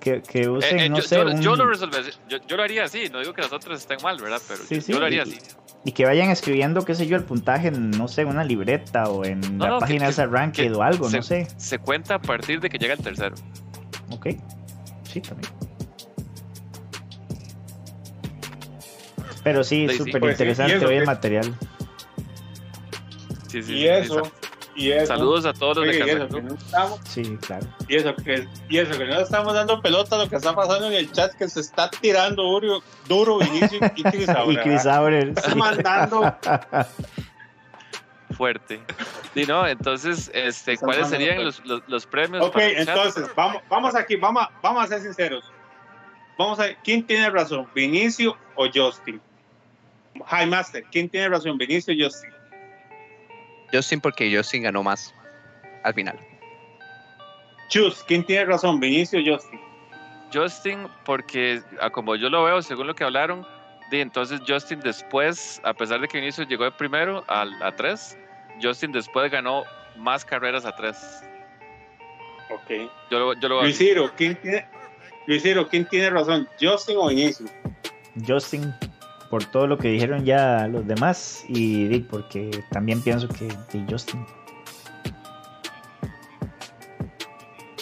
Que, 0.00 0.22
que 0.22 0.48
usen, 0.48 0.78
Eh, 0.78 0.84
eh, 0.86 0.88
no 0.88 0.96
yo, 0.96 1.02
sé, 1.02 1.16
yo- 1.16 1.26
un- 1.26 1.42
yo 1.42 1.56
lo 1.56 1.66
resolvería, 1.68 2.10
yo, 2.26 2.38
yo 2.48 2.56
lo 2.56 2.62
haría 2.62 2.84
así, 2.84 3.10
no 3.10 3.18
digo 3.20 3.34
que 3.34 3.42
los 3.42 3.52
otros 3.52 3.78
estén 3.80 3.98
mal, 4.02 4.16
¿verdad? 4.18 4.40
Pero 4.48 4.64
Sí, 4.64 4.76
yo, 4.76 4.80
sí, 4.80 4.92
yo 4.94 4.98
lo 5.00 5.04
haría 5.04 5.18
y- 5.26 5.32
así. 5.32 5.38
y 5.84 5.92
que 5.92 6.06
vayan 6.06 6.30
escribiendo, 6.30 6.82
qué 6.86 6.94
sé 6.94 7.06
yo, 7.06 7.16
el 7.18 7.24
puntaje, 7.24 7.68
en, 7.68 7.90
no 7.90 8.08
sé, 8.08 8.24
una 8.24 8.42
libreta 8.42 9.04
o 9.10 9.26
en 9.26 9.40
No, 9.58 9.64
la 9.64 9.70
no, 9.72 9.78
página 9.78 10.06
de 10.06 10.12
esa 10.12 10.24
ranked 10.24 10.74
o 10.74 10.82
algo, 10.82 11.10
se- 11.10 11.18
no 11.18 11.22
sé. 11.22 11.46
Se 11.58 11.78
cuenta 11.78 12.14
a 12.14 12.18
partir 12.18 12.60
de 12.60 12.70
que 12.70 12.78
llega 12.78 12.94
el 12.94 13.00
tercero. 13.02 13.34
Ok. 14.10 14.28
Sí, 15.04 15.20
también. 15.20 15.52
Pero 19.42 19.64
sí, 19.64 19.88
súper 19.96 20.20
Pues 20.20 20.32
interesante 20.32 20.78
y 20.78 20.84
hoy 20.84 20.96
el 20.96 21.06
material. 21.06 21.54
Sí, 23.48 23.62
sí, 23.62 23.72
Y 23.72 23.76
sí, 23.78 23.88
eso, 23.88 24.22
y 24.76 24.92
eso. 24.92 25.06
Saludos 25.06 25.44
a 25.46 25.52
todos 25.52 25.78
los 25.78 25.88
Oye, 25.88 25.92
de 25.92 25.98
y 25.98 26.18
Casa 26.28 26.40
no 26.42 26.54
estamos, 26.54 27.00
Sí, 27.08 27.36
claro. 27.40 27.66
y 27.88 27.96
eso 27.96 28.14
que 28.16 28.46
y 28.68 28.78
eso 28.78 28.96
que 28.96 29.04
no 29.06 29.20
estamos 29.20 29.54
dando 29.54 29.80
pelota 29.82 30.14
a 30.16 30.18
lo 30.20 30.28
que 30.28 30.36
está 30.36 30.54
pasando 30.54 30.86
en 30.86 30.92
el 30.92 31.10
chat 31.10 31.32
que 31.34 31.48
se 31.48 31.60
está 31.60 31.90
tirando 31.90 32.42
duro, 32.42 32.82
duro 33.08 33.38
Vinicio 33.38 33.80
y 33.96 34.02
Chris 34.04 34.28
y 34.28 34.30
ahora, 34.30 34.62
Chris 34.62 34.84
Está 34.84 35.50
sí. 35.50 35.54
mandando 35.56 36.36
Fuerte. 38.36 38.80
Sí, 39.34 39.44
no, 39.44 39.66
entonces, 39.66 40.30
este, 40.32 40.76
¿cuáles 40.78 41.08
serían 41.08 41.44
los, 41.44 41.64
los, 41.66 41.82
los 41.88 42.06
premios? 42.06 42.46
Ok, 42.46 42.54
chat? 42.54 42.72
entonces, 42.88 43.28
vamos, 43.34 43.62
vamos 43.68 43.94
aquí, 43.94 44.16
vamos, 44.16 44.44
a- 44.44 44.50
vamos 44.62 44.84
a 44.84 44.86
ser 44.86 45.00
sinceros. 45.02 45.44
Vamos 46.38 46.58
a 46.58 46.62
ver, 46.62 46.78
¿quién 46.82 47.04
tiene 47.06 47.28
razón? 47.28 47.68
¿Vinicio 47.74 48.36
o 48.54 48.66
Justin? 48.72 49.20
High 50.26 50.46
Master, 50.46 50.84
¿quién 50.90 51.08
tiene 51.08 51.28
razón? 51.28 51.58
¿Vinicio 51.58 51.94
o 51.94 51.96
Justin? 52.04 52.30
Justin 53.72 54.00
porque 54.00 54.34
Justin 54.34 54.64
ganó 54.64 54.82
más 54.82 55.14
al 55.84 55.94
final. 55.94 56.18
Chus, 57.68 58.02
¿quién 58.06 58.24
tiene 58.24 58.46
razón? 58.46 58.80
¿Vinicio 58.80 59.20
o 59.20 59.34
Justin? 59.36 59.60
Justin, 60.32 60.88
porque 61.04 61.62
ah, 61.80 61.90
como 61.90 62.16
yo 62.16 62.28
lo 62.28 62.44
veo, 62.44 62.62
según 62.62 62.86
lo 62.86 62.94
que 62.94 63.04
hablaron, 63.04 63.46
de 63.90 64.00
entonces 64.00 64.40
Justin 64.46 64.80
después, 64.80 65.60
a 65.64 65.74
pesar 65.74 66.00
de 66.00 66.08
que 66.08 66.18
Vinicius 66.18 66.48
llegó 66.48 66.64
de 66.64 66.72
primero 66.72 67.24
al, 67.28 67.50
a 67.62 67.74
3, 67.74 68.16
Justin 68.62 68.92
después 68.92 69.30
ganó 69.30 69.64
más 69.96 70.24
carreras 70.24 70.64
a 70.64 70.74
3. 70.74 70.96
Ok. 72.50 72.90
Yo 73.10 73.18
lo, 73.18 73.34
yo 73.34 73.48
lo 73.48 73.60
¿quién 74.16 74.36
tiene, 74.36 74.68
Luis 75.26 75.42
Ciro, 75.42 75.68
¿quién 75.68 75.84
tiene 75.86 76.10
razón? 76.10 76.48
¿Justin 76.60 76.96
o 76.98 77.08
Vinicio? 77.08 77.46
Justin, 78.26 78.72
por 79.30 79.44
todo 79.44 79.66
lo 79.66 79.78
que 79.78 79.88
dijeron 79.88 80.24
ya 80.24 80.66
los 80.66 80.86
demás, 80.86 81.44
y 81.48 81.86
Dick, 81.86 82.06
porque 82.08 82.50
también 82.70 83.00
pienso 83.00 83.28
que 83.28 83.48
que 83.70 83.84
Justin. 83.88 84.26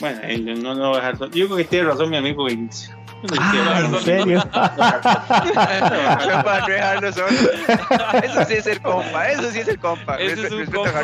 Bueno, 0.00 0.20
no 0.62 0.74
lo 0.74 0.88
voy 0.90 0.98
a 0.98 1.12
dejar. 1.12 1.30
Yo 1.30 1.46
creo 1.46 1.56
que 1.56 1.64
tiene 1.64 1.88
razón 1.88 2.10
mi 2.10 2.18
amigo 2.18 2.44
Vinicio. 2.44 2.98
Ah, 3.40 3.80
¿en 3.84 4.00
serio? 4.00 4.42
No 6.28 6.42
para 6.44 6.60
no 6.60 6.66
dejarlo 6.68 7.12
solo. 7.12 7.28
Eso 8.22 8.44
sí 8.44 8.54
es 8.54 8.66
el 8.66 8.80
compa, 8.80 9.28
eso 9.28 9.50
sí 9.50 9.60
es 9.60 9.68
el 9.68 9.78
compa. 9.78 10.16
Eso. 10.16 10.46
es 10.46 10.52
un 10.52 10.66
compa. 10.66 11.02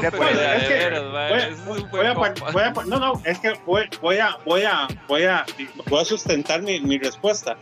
no, 2.86 2.98
no, 2.98 3.20
es 3.24 3.38
que 3.40 3.54
voy, 3.66 3.88
voy 4.00 4.18
a, 4.18 4.36
voy 4.44 4.62
a, 4.62 4.86
voy 5.08 5.24
a, 5.24 5.44
voy 5.88 6.00
a 6.00 6.04
sustentar 6.04 6.62
mi, 6.62 6.80
mi 6.80 6.98
respuesta. 6.98 7.56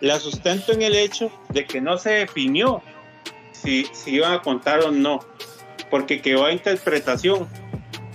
La 0.00 0.18
sustento 0.20 0.72
en 0.72 0.82
el 0.82 0.94
hecho 0.94 1.30
de 1.50 1.64
que 1.64 1.80
no 1.80 1.98
se 1.98 2.10
definió 2.10 2.82
si, 3.52 3.86
si 3.92 4.12
iban 4.12 4.32
a 4.32 4.42
contar 4.42 4.80
o 4.80 4.90
no, 4.90 5.20
porque 5.90 6.20
quedó 6.20 6.44
a 6.44 6.52
interpretación. 6.52 7.48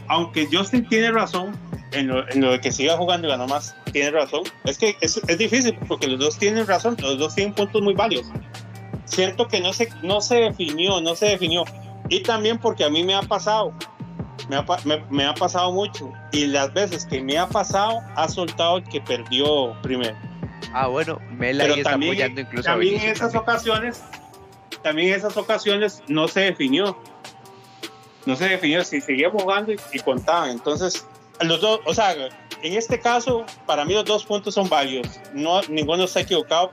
Aunque 0.07 0.47
Justin 0.51 0.87
tiene 0.87 1.11
razón 1.11 1.57
en 1.91 2.07
lo, 2.07 2.29
en 2.29 2.41
lo 2.41 2.51
de 2.51 2.61
que 2.61 2.71
siga 2.71 2.97
jugando 2.97 3.27
y 3.27 3.31
ganó 3.31 3.47
más, 3.47 3.75
tiene 3.91 4.11
razón. 4.11 4.43
Es 4.65 4.77
que 4.77 4.95
es, 5.01 5.21
es 5.27 5.37
difícil 5.37 5.77
porque 5.87 6.07
los 6.07 6.19
dos 6.19 6.37
tienen 6.37 6.67
razón, 6.67 6.95
los 6.99 7.17
dos 7.17 7.35
tienen 7.35 7.53
puntos 7.53 7.81
muy 7.81 7.93
válidos. 7.93 8.27
Siento 9.05 9.47
que 9.47 9.59
no 9.59 9.73
se, 9.73 9.89
no 10.01 10.21
se 10.21 10.35
definió, 10.35 11.01
no 11.01 11.15
se 11.15 11.27
definió. 11.27 11.65
Y 12.09 12.21
también 12.21 12.57
porque 12.57 12.83
a 12.83 12.89
mí 12.89 13.03
me 13.03 13.15
ha 13.15 13.21
pasado, 13.21 13.73
me 14.49 14.55
ha, 14.55 14.65
me 15.09 15.25
ha 15.25 15.33
pasado 15.33 15.71
mucho. 15.71 16.11
Y 16.31 16.47
las 16.47 16.73
veces 16.73 17.05
que 17.05 17.21
me 17.21 17.37
ha 17.37 17.47
pasado, 17.47 17.99
ha 18.15 18.27
soltado 18.27 18.77
el 18.77 18.83
que 18.85 19.01
perdió 19.01 19.75
primero. 19.81 20.15
Ah, 20.73 20.87
bueno, 20.87 21.19
Mela 21.31 21.63
Pero 21.63 21.75
está 21.75 21.91
también, 21.91 22.13
apoyando 22.13 22.41
incluso 22.41 22.69
a 22.69 22.71
también 22.73 22.95
en 23.01 23.09
esas 23.09 23.31
también. 23.31 23.41
ocasiones, 23.41 24.03
también 24.81 25.07
en 25.09 25.13
esas 25.15 25.37
ocasiones 25.37 26.03
no 26.07 26.27
se 26.27 26.41
definió. 26.41 26.97
No 28.25 28.35
se 28.35 28.47
definió 28.49 28.83
si 28.83 29.01
seguía 29.01 29.29
jugando 29.29 29.71
y, 29.73 29.79
y 29.91 29.99
contaban. 29.99 30.49
Entonces, 30.49 31.05
los 31.41 31.61
dos, 31.61 31.79
o 31.85 31.93
sea, 31.93 32.13
en 32.13 32.73
este 32.73 32.99
caso, 32.99 33.45
para 33.65 33.85
mí 33.85 33.93
los 33.93 34.05
dos 34.05 34.25
puntos 34.25 34.53
son 34.53 34.69
válidos. 34.69 35.19
No, 35.33 35.61
ninguno 35.63 36.05
está 36.05 36.21
equivocado, 36.21 36.71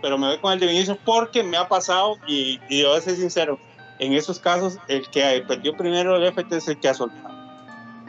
pero 0.00 0.16
me 0.16 0.28
voy 0.28 0.38
con 0.38 0.52
el 0.52 0.60
de 0.60 0.66
Vinicius 0.68 0.98
porque 1.04 1.42
me 1.42 1.56
ha 1.56 1.68
pasado 1.68 2.16
y, 2.26 2.60
y 2.68 2.82
yo 2.82 2.88
voy 2.90 2.98
a 2.98 3.00
ser 3.00 3.16
sincero. 3.16 3.58
En 3.98 4.12
esos 4.12 4.38
casos, 4.38 4.78
el 4.88 5.08
que 5.10 5.44
perdió 5.46 5.76
primero 5.76 6.16
el 6.16 6.24
FT 6.32 6.56
es 6.56 6.68
el 6.68 6.78
que 6.78 6.88
ha 6.88 6.94
soltado. 6.94 7.34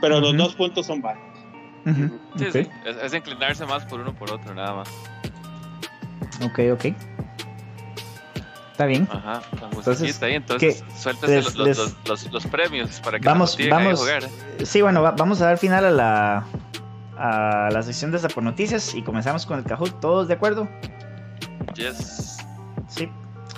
Pero 0.01 0.19
los 0.19 0.35
dos 0.37 0.55
puntos 0.55 0.85
son 0.85 1.01
válidos. 1.01 1.35
Sí, 2.37 2.45
ok, 2.45 2.51
sí, 2.51 2.67
es, 2.85 2.97
es 2.97 3.13
inclinarse 3.13 3.65
más 3.65 3.85
por 3.85 3.99
uno 3.99 4.13
por 4.13 4.31
otro, 4.31 4.53
nada 4.55 4.73
más. 4.73 4.89
Ok, 6.43 6.59
ok. 6.73 6.85
Está 8.71 8.85
bien. 8.87 9.07
Ajá, 9.09 9.41
con 9.57 9.69
Entonces, 9.69 9.99
musiquita 10.01 10.25
ahí, 10.25 10.33
entonces 10.35 10.83
suéltese 10.97 11.35
Les- 11.35 11.45
los, 11.45 11.55
los, 11.55 11.67
les- 11.67 11.77
los, 11.77 11.95
los- 12.05 12.31
los 12.33 12.45
premios 12.47 12.99
para 12.99 13.19
que 13.19 13.25
Vamos, 13.25 13.51
nos 13.51 13.59
ahí 13.59 13.71
a 13.71 13.75
vamos. 13.75 13.99
jugar. 13.99 14.23
Sí, 14.63 14.81
bueno, 14.81 15.01
va- 15.01 15.11
vamos 15.11 15.41
a 15.41 15.45
dar 15.45 15.57
final 15.57 15.85
a 15.85 15.91
la, 15.91 16.45
a 17.17 17.69
la 17.71 17.83
sección 17.83 18.11
de 18.11 18.19
Zapo 18.19 18.41
Noticias 18.41 18.93
y 18.93 19.01
comenzamos 19.01 19.45
con 19.45 19.59
el 19.59 19.63
Kahoot. 19.65 19.99
¿Todos 20.01 20.27
de 20.27 20.33
acuerdo? 20.33 20.67
Yes. 21.75 22.37
Sí. 22.89 23.09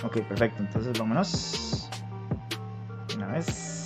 Ok, 0.03 0.19
perfecto. 0.21 0.61
Entonces 0.61 0.97
vámonos. 0.99 1.89
Una 3.15 3.25
vez. 3.27 3.76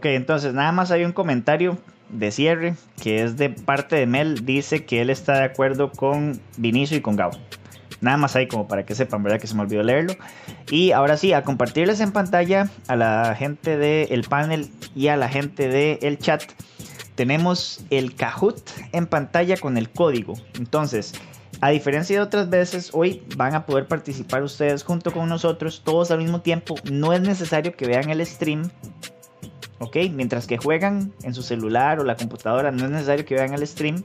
Ok, 0.00 0.06
entonces 0.06 0.54
nada 0.54 0.72
más 0.72 0.90
hay 0.90 1.04
un 1.04 1.12
comentario 1.12 1.76
de 2.08 2.30
cierre 2.30 2.74
que 3.02 3.22
es 3.22 3.36
de 3.36 3.50
parte 3.50 3.96
de 3.96 4.06
Mel. 4.06 4.46
Dice 4.46 4.86
que 4.86 5.02
él 5.02 5.10
está 5.10 5.34
de 5.34 5.44
acuerdo 5.44 5.92
con 5.92 6.40
Vinicio 6.56 6.96
y 6.96 7.02
con 7.02 7.16
Gabo. 7.16 7.36
Nada 8.00 8.16
más 8.16 8.34
ahí 8.34 8.48
como 8.48 8.66
para 8.66 8.86
que 8.86 8.94
sepan, 8.94 9.22
¿verdad? 9.22 9.38
Que 9.38 9.46
se 9.46 9.54
me 9.54 9.60
olvidó 9.60 9.82
leerlo. 9.82 10.14
Y 10.70 10.92
ahora 10.92 11.18
sí, 11.18 11.34
a 11.34 11.44
compartirles 11.44 12.00
en 12.00 12.12
pantalla 12.12 12.70
a 12.88 12.96
la 12.96 13.34
gente 13.34 13.76
del 13.76 14.22
panel 14.22 14.70
y 14.96 15.08
a 15.08 15.18
la 15.18 15.28
gente 15.28 15.68
del 15.68 16.18
chat. 16.18 16.44
Tenemos 17.14 17.84
el 17.90 18.14
Kahoot 18.14 18.70
en 18.92 19.06
pantalla 19.06 19.58
con 19.58 19.76
el 19.76 19.90
código. 19.90 20.32
Entonces, 20.54 21.12
a 21.60 21.68
diferencia 21.68 22.16
de 22.16 22.22
otras 22.22 22.48
veces, 22.48 22.88
hoy 22.94 23.22
van 23.36 23.54
a 23.54 23.66
poder 23.66 23.86
participar 23.86 24.44
ustedes 24.44 24.82
junto 24.82 25.12
con 25.12 25.28
nosotros, 25.28 25.82
todos 25.84 26.10
al 26.10 26.20
mismo 26.20 26.40
tiempo. 26.40 26.76
No 26.90 27.12
es 27.12 27.20
necesario 27.20 27.76
que 27.76 27.86
vean 27.86 28.08
el 28.08 28.24
stream 28.24 28.70
¿ok? 29.80 29.96
Mientras 30.12 30.46
que 30.46 30.58
juegan 30.58 31.12
en 31.24 31.34
su 31.34 31.42
celular 31.42 31.98
o 31.98 32.04
la 32.04 32.14
computadora, 32.16 32.70
no 32.70 32.84
es 32.84 32.90
necesario 32.90 33.24
que 33.24 33.34
vean 33.34 33.52
el 33.52 33.66
stream, 33.66 34.04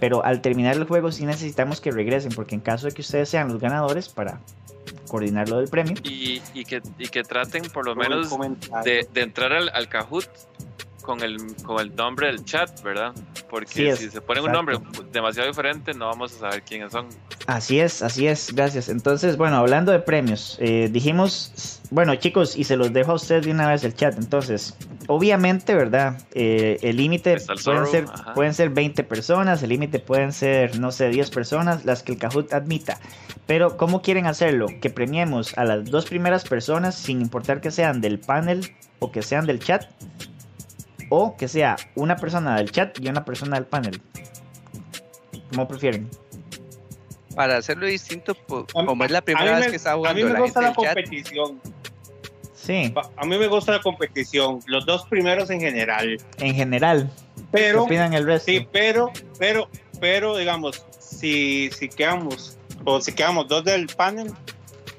pero 0.00 0.24
al 0.24 0.40
terminar 0.40 0.76
el 0.76 0.84
juego 0.84 1.12
sí 1.12 1.26
necesitamos 1.26 1.80
que 1.80 1.90
regresen, 1.90 2.32
porque 2.32 2.54
en 2.54 2.62
caso 2.62 2.86
de 2.86 2.94
que 2.94 3.02
ustedes 3.02 3.28
sean 3.28 3.48
los 3.48 3.60
ganadores 3.60 4.08
para 4.08 4.40
coordinar 5.08 5.48
lo 5.48 5.58
del 5.58 5.68
premio, 5.68 5.94
Y, 6.04 6.40
y, 6.54 6.64
que, 6.64 6.80
y 6.98 7.08
que 7.08 7.22
traten 7.22 7.64
por 7.64 7.84
lo 7.84 7.94
menos 7.94 8.30
de, 8.84 9.08
de 9.12 9.20
entrar 9.20 9.52
al, 9.52 9.70
al 9.70 9.88
Kahoot 9.88 10.28
con 11.02 11.22
el, 11.22 11.38
con 11.64 11.80
el 11.80 11.94
nombre 11.96 12.26
del 12.26 12.44
chat, 12.44 12.82
¿verdad? 12.82 13.14
Porque 13.48 13.72
Sí 13.72 13.86
es, 13.86 13.98
si 13.98 14.10
se 14.10 14.20
ponen 14.20 14.44
un 14.44 14.50
exacto. 14.50 14.80
nombre 14.82 15.04
demasiado 15.10 15.48
diferente, 15.48 15.94
no 15.94 16.06
vamos 16.06 16.34
a 16.34 16.38
saber 16.38 16.62
quiénes 16.62 16.92
son. 16.92 17.06
Así 17.48 17.80
es, 17.80 18.02
así 18.02 18.26
es, 18.26 18.52
gracias. 18.54 18.90
Entonces, 18.90 19.38
bueno, 19.38 19.56
hablando 19.56 19.90
de 19.90 20.00
premios, 20.00 20.58
eh, 20.60 20.90
dijimos, 20.92 21.80
bueno 21.90 22.14
chicos, 22.16 22.54
y 22.54 22.64
se 22.64 22.76
los 22.76 22.92
dejo 22.92 23.12
a 23.12 23.14
ustedes 23.14 23.46
de 23.46 23.52
una 23.52 23.66
vez 23.66 23.84
el 23.84 23.94
chat. 23.94 24.18
Entonces, 24.18 24.76
obviamente, 25.06 25.74
¿verdad? 25.74 26.20
Eh, 26.34 26.76
el 26.82 26.98
límite 26.98 27.38
pueden 27.64 27.86
ser, 27.86 28.04
ajá. 28.04 28.34
pueden 28.34 28.52
ser 28.52 28.68
20 28.68 29.02
personas, 29.02 29.62
el 29.62 29.70
límite 29.70 29.98
pueden 29.98 30.34
ser, 30.34 30.78
no 30.78 30.92
sé, 30.92 31.08
10 31.08 31.30
personas, 31.30 31.86
las 31.86 32.02
que 32.02 32.12
el 32.12 32.18
Kahoot 32.18 32.52
admita. 32.52 33.00
Pero, 33.46 33.78
¿cómo 33.78 34.02
quieren 34.02 34.26
hacerlo? 34.26 34.66
Que 34.82 34.90
premiemos 34.90 35.56
a 35.56 35.64
las 35.64 35.86
dos 35.86 36.04
primeras 36.04 36.44
personas, 36.44 36.96
sin 36.96 37.22
importar 37.22 37.62
que 37.62 37.70
sean 37.70 38.02
del 38.02 38.18
panel 38.18 38.76
o 38.98 39.10
que 39.10 39.22
sean 39.22 39.46
del 39.46 39.58
chat, 39.58 39.86
o 41.08 41.34
que 41.38 41.48
sea 41.48 41.76
una 41.94 42.16
persona 42.16 42.56
del 42.56 42.70
chat 42.70 42.98
y 43.00 43.08
una 43.08 43.24
persona 43.24 43.56
del 43.56 43.64
panel. 43.64 44.02
¿Cómo 45.50 45.66
prefieren? 45.66 46.10
Para 47.38 47.58
hacerlo 47.58 47.86
distinto, 47.86 48.34
como 48.72 49.04
es 49.04 49.12
la 49.12 49.20
primera 49.22 49.52
vez 49.54 49.66
me- 49.66 49.70
que 49.70 49.76
está 49.76 49.92
a 49.92 49.94
mí 49.94 50.00
jugando 50.00 50.26
me 50.26 50.32
la 50.32 50.40
gusta 50.40 50.60
la 50.60 50.68
chat, 50.74 50.74
competición. 50.74 51.60
Sí, 52.52 52.92
A 53.16 53.24
mí 53.24 53.38
me 53.38 53.46
gusta 53.46 53.70
la 53.70 53.80
competición, 53.80 54.58
los 54.66 54.84
dos 54.84 55.06
primeros 55.06 55.48
en 55.50 55.60
general. 55.60 56.18
en 56.38 56.54
general. 56.56 57.08
¿Qué 57.36 57.42
Pero, 57.52 57.84
opinan 57.84 58.12
el 58.12 58.26
resto? 58.26 58.50
sí, 58.50 58.66
pero, 58.72 59.12
pero, 59.38 59.68
pero, 60.00 60.36
digamos, 60.36 60.84
si, 60.98 61.70
si 61.70 61.88
quedamos, 61.88 62.58
o 62.84 63.00
si 63.00 63.12
quedamos 63.12 63.46
dos 63.46 63.62
del 63.62 63.86
panel, 63.86 64.32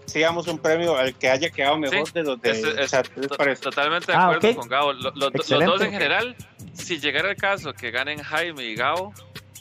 si 0.05 0.21
damos 0.21 0.47
un 0.47 0.59
premio 0.59 0.95
al 0.95 1.13
que 1.15 1.29
haya 1.29 1.49
quedado 1.49 1.77
mejor 1.77 2.07
Sí, 2.07 2.13
de 2.13 2.23
los 2.23 2.39
Eso 2.41 2.69
es 2.79 2.89
chat. 2.91 3.05
¿qué 3.09 3.19
les 3.19 3.29
to- 3.29 3.35
parece? 3.35 3.61
totalmente 3.63 4.13
de 4.13 4.17
Ah, 4.17 4.27
acuerdo 4.27 4.49
ok. 4.51 4.55
con 4.55 4.69
Gabo. 4.69 4.93
Lo- 4.93 5.01
lo- 5.11 5.11
los 5.29 5.35
Excelente. 5.35 5.65
dos 5.73 5.81
en 5.81 5.91
general, 5.91 6.37
si 6.71 6.99
llegara 7.01 7.31
el 7.31 7.35
caso 7.35 7.73
que 7.73 7.91
ganen 7.91 8.19
Jaime 8.23 8.63
y 8.63 8.75
Gabo, 8.75 9.13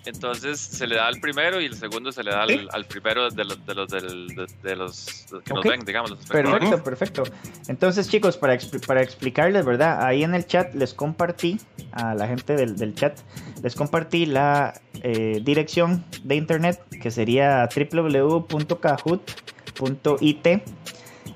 Entonces 0.08 0.58
se 0.58 0.86
le 0.86 0.96
da 0.96 1.06
al 1.06 1.20
primero 1.20 1.60
y 1.60 1.66
el 1.66 1.74
segundo 1.74 2.10
se 2.12 2.22
le 2.24 2.30
da 2.30 2.42
al, 2.44 2.68
al 2.72 2.86
primero 2.86 3.28
de 3.30 3.44
los, 3.44 3.66
de 3.66 3.74
los, 3.74 3.88
del- 3.90 4.28
de, 4.28 4.46
de 4.62 4.76
los 4.76 5.26
que 5.44 5.52
nos 5.54 5.64
ven, 5.64 5.84
digamos. 5.84 6.10
Los. 6.10 6.24
Perfecto, 6.26 6.82
perfecto. 6.82 7.22
Entonces, 7.68 8.08
chicos, 8.08 8.36
para, 8.38 8.54
expli- 8.54 8.84
para 8.86 9.02
explicarles, 9.02 9.64
¿verdad? 9.66 10.02
Ahí 10.04 10.22
en 10.24 10.34
el 10.34 10.46
chat 10.46 10.74
les 10.74 10.94
compartí, 10.94 11.60
a 11.92 12.14
la 12.14 12.26
gente 12.26 12.54
del, 12.56 12.76
del 12.76 12.94
chat, 12.94 13.18
les 13.62 13.74
compartí 13.74 14.24
la 14.26 14.72
eh, 15.02 15.40
dirección 15.44 16.04
de 16.24 16.36
internet 16.36 16.80
que 17.02 17.10
sería 17.10 17.68
www.kahoot.it. 17.92 20.62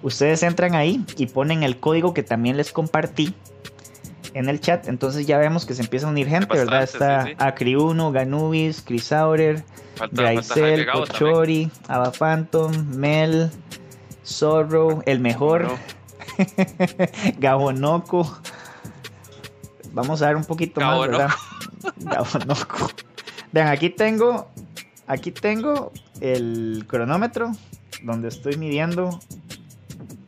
Ustedes 0.03 0.43
entran 0.43 0.74
ahí 0.74 1.05
y 1.16 1.27
ponen 1.27 1.62
el 1.62 1.78
código 1.78 2.15
que 2.15 2.23
también 2.23 2.57
les 2.57 2.73
compartí 2.73 3.35
en 4.34 4.48
el 4.48 4.60
chat. 4.60 4.88
Entonces 4.88 5.26
ya 5.26 5.38
vemos 5.38 5.66
que 5.66 5.74
se 5.74 5.82
empieza 5.82 6.06
a 6.06 6.10
unir 6.10 6.28
gente, 6.28 6.56
¿verdad? 6.56 6.82
Está 6.82 7.24
sí, 7.24 7.30
sí. 7.30 7.36
Acri1, 7.36 8.12
Ganubis, 8.12 8.82
Crisaurer, 8.82 9.64
Graisel. 10.10 10.86
Cochori, 10.90 11.70
Ava 11.88 12.12
Phantom, 12.12 12.72
Mel, 12.96 13.50
Zorro, 14.24 15.02
el 15.06 15.20
mejor, 15.20 15.68
Gabonoco. 17.38 18.38
Vamos 19.92 20.22
a 20.22 20.28
ver 20.28 20.36
un 20.36 20.44
poquito 20.44 20.80
más. 20.80 21.00
¿verdad? 21.00 21.30
Gabonoco. 21.96 22.90
Vean, 23.52 23.68
aquí 23.68 23.90
tengo, 23.90 24.50
aquí 25.06 25.30
tengo 25.30 25.92
el 26.20 26.84
cronómetro 26.88 27.52
donde 28.02 28.28
estoy 28.28 28.56
midiendo 28.56 29.20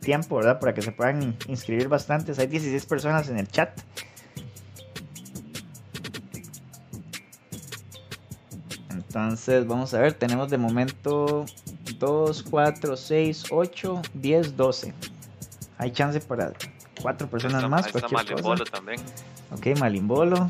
tiempo, 0.05 0.37
¿verdad? 0.37 0.59
Para 0.59 0.73
que 0.73 0.81
se 0.81 0.91
puedan 0.93 1.35
inscribir 1.47 1.89
bastantes. 1.89 2.39
Hay 2.39 2.47
16 2.47 2.85
personas 2.85 3.27
en 3.27 3.37
el 3.37 3.47
chat. 3.49 3.77
Entonces, 8.89 9.67
vamos 9.67 9.93
a 9.93 9.99
ver, 9.99 10.13
tenemos 10.13 10.49
de 10.49 10.57
momento 10.57 11.45
2, 11.99 12.43
4, 12.49 12.97
6, 12.97 13.43
8, 13.51 14.01
10, 14.13 14.57
12. 14.57 14.93
Hay 15.77 15.91
chance 15.91 16.19
para 16.21 16.53
cuatro 17.01 17.27
personas 17.29 17.57
Está- 17.57 17.67
más. 17.69 17.85
ahí 17.85 17.91
está 17.95 18.07
cualquier 18.07 18.41
cosa. 18.41 18.49
Malimbolo 18.49 18.65
también. 18.71 19.01
Ok, 19.51 19.79
Malimbolo. 19.79 20.49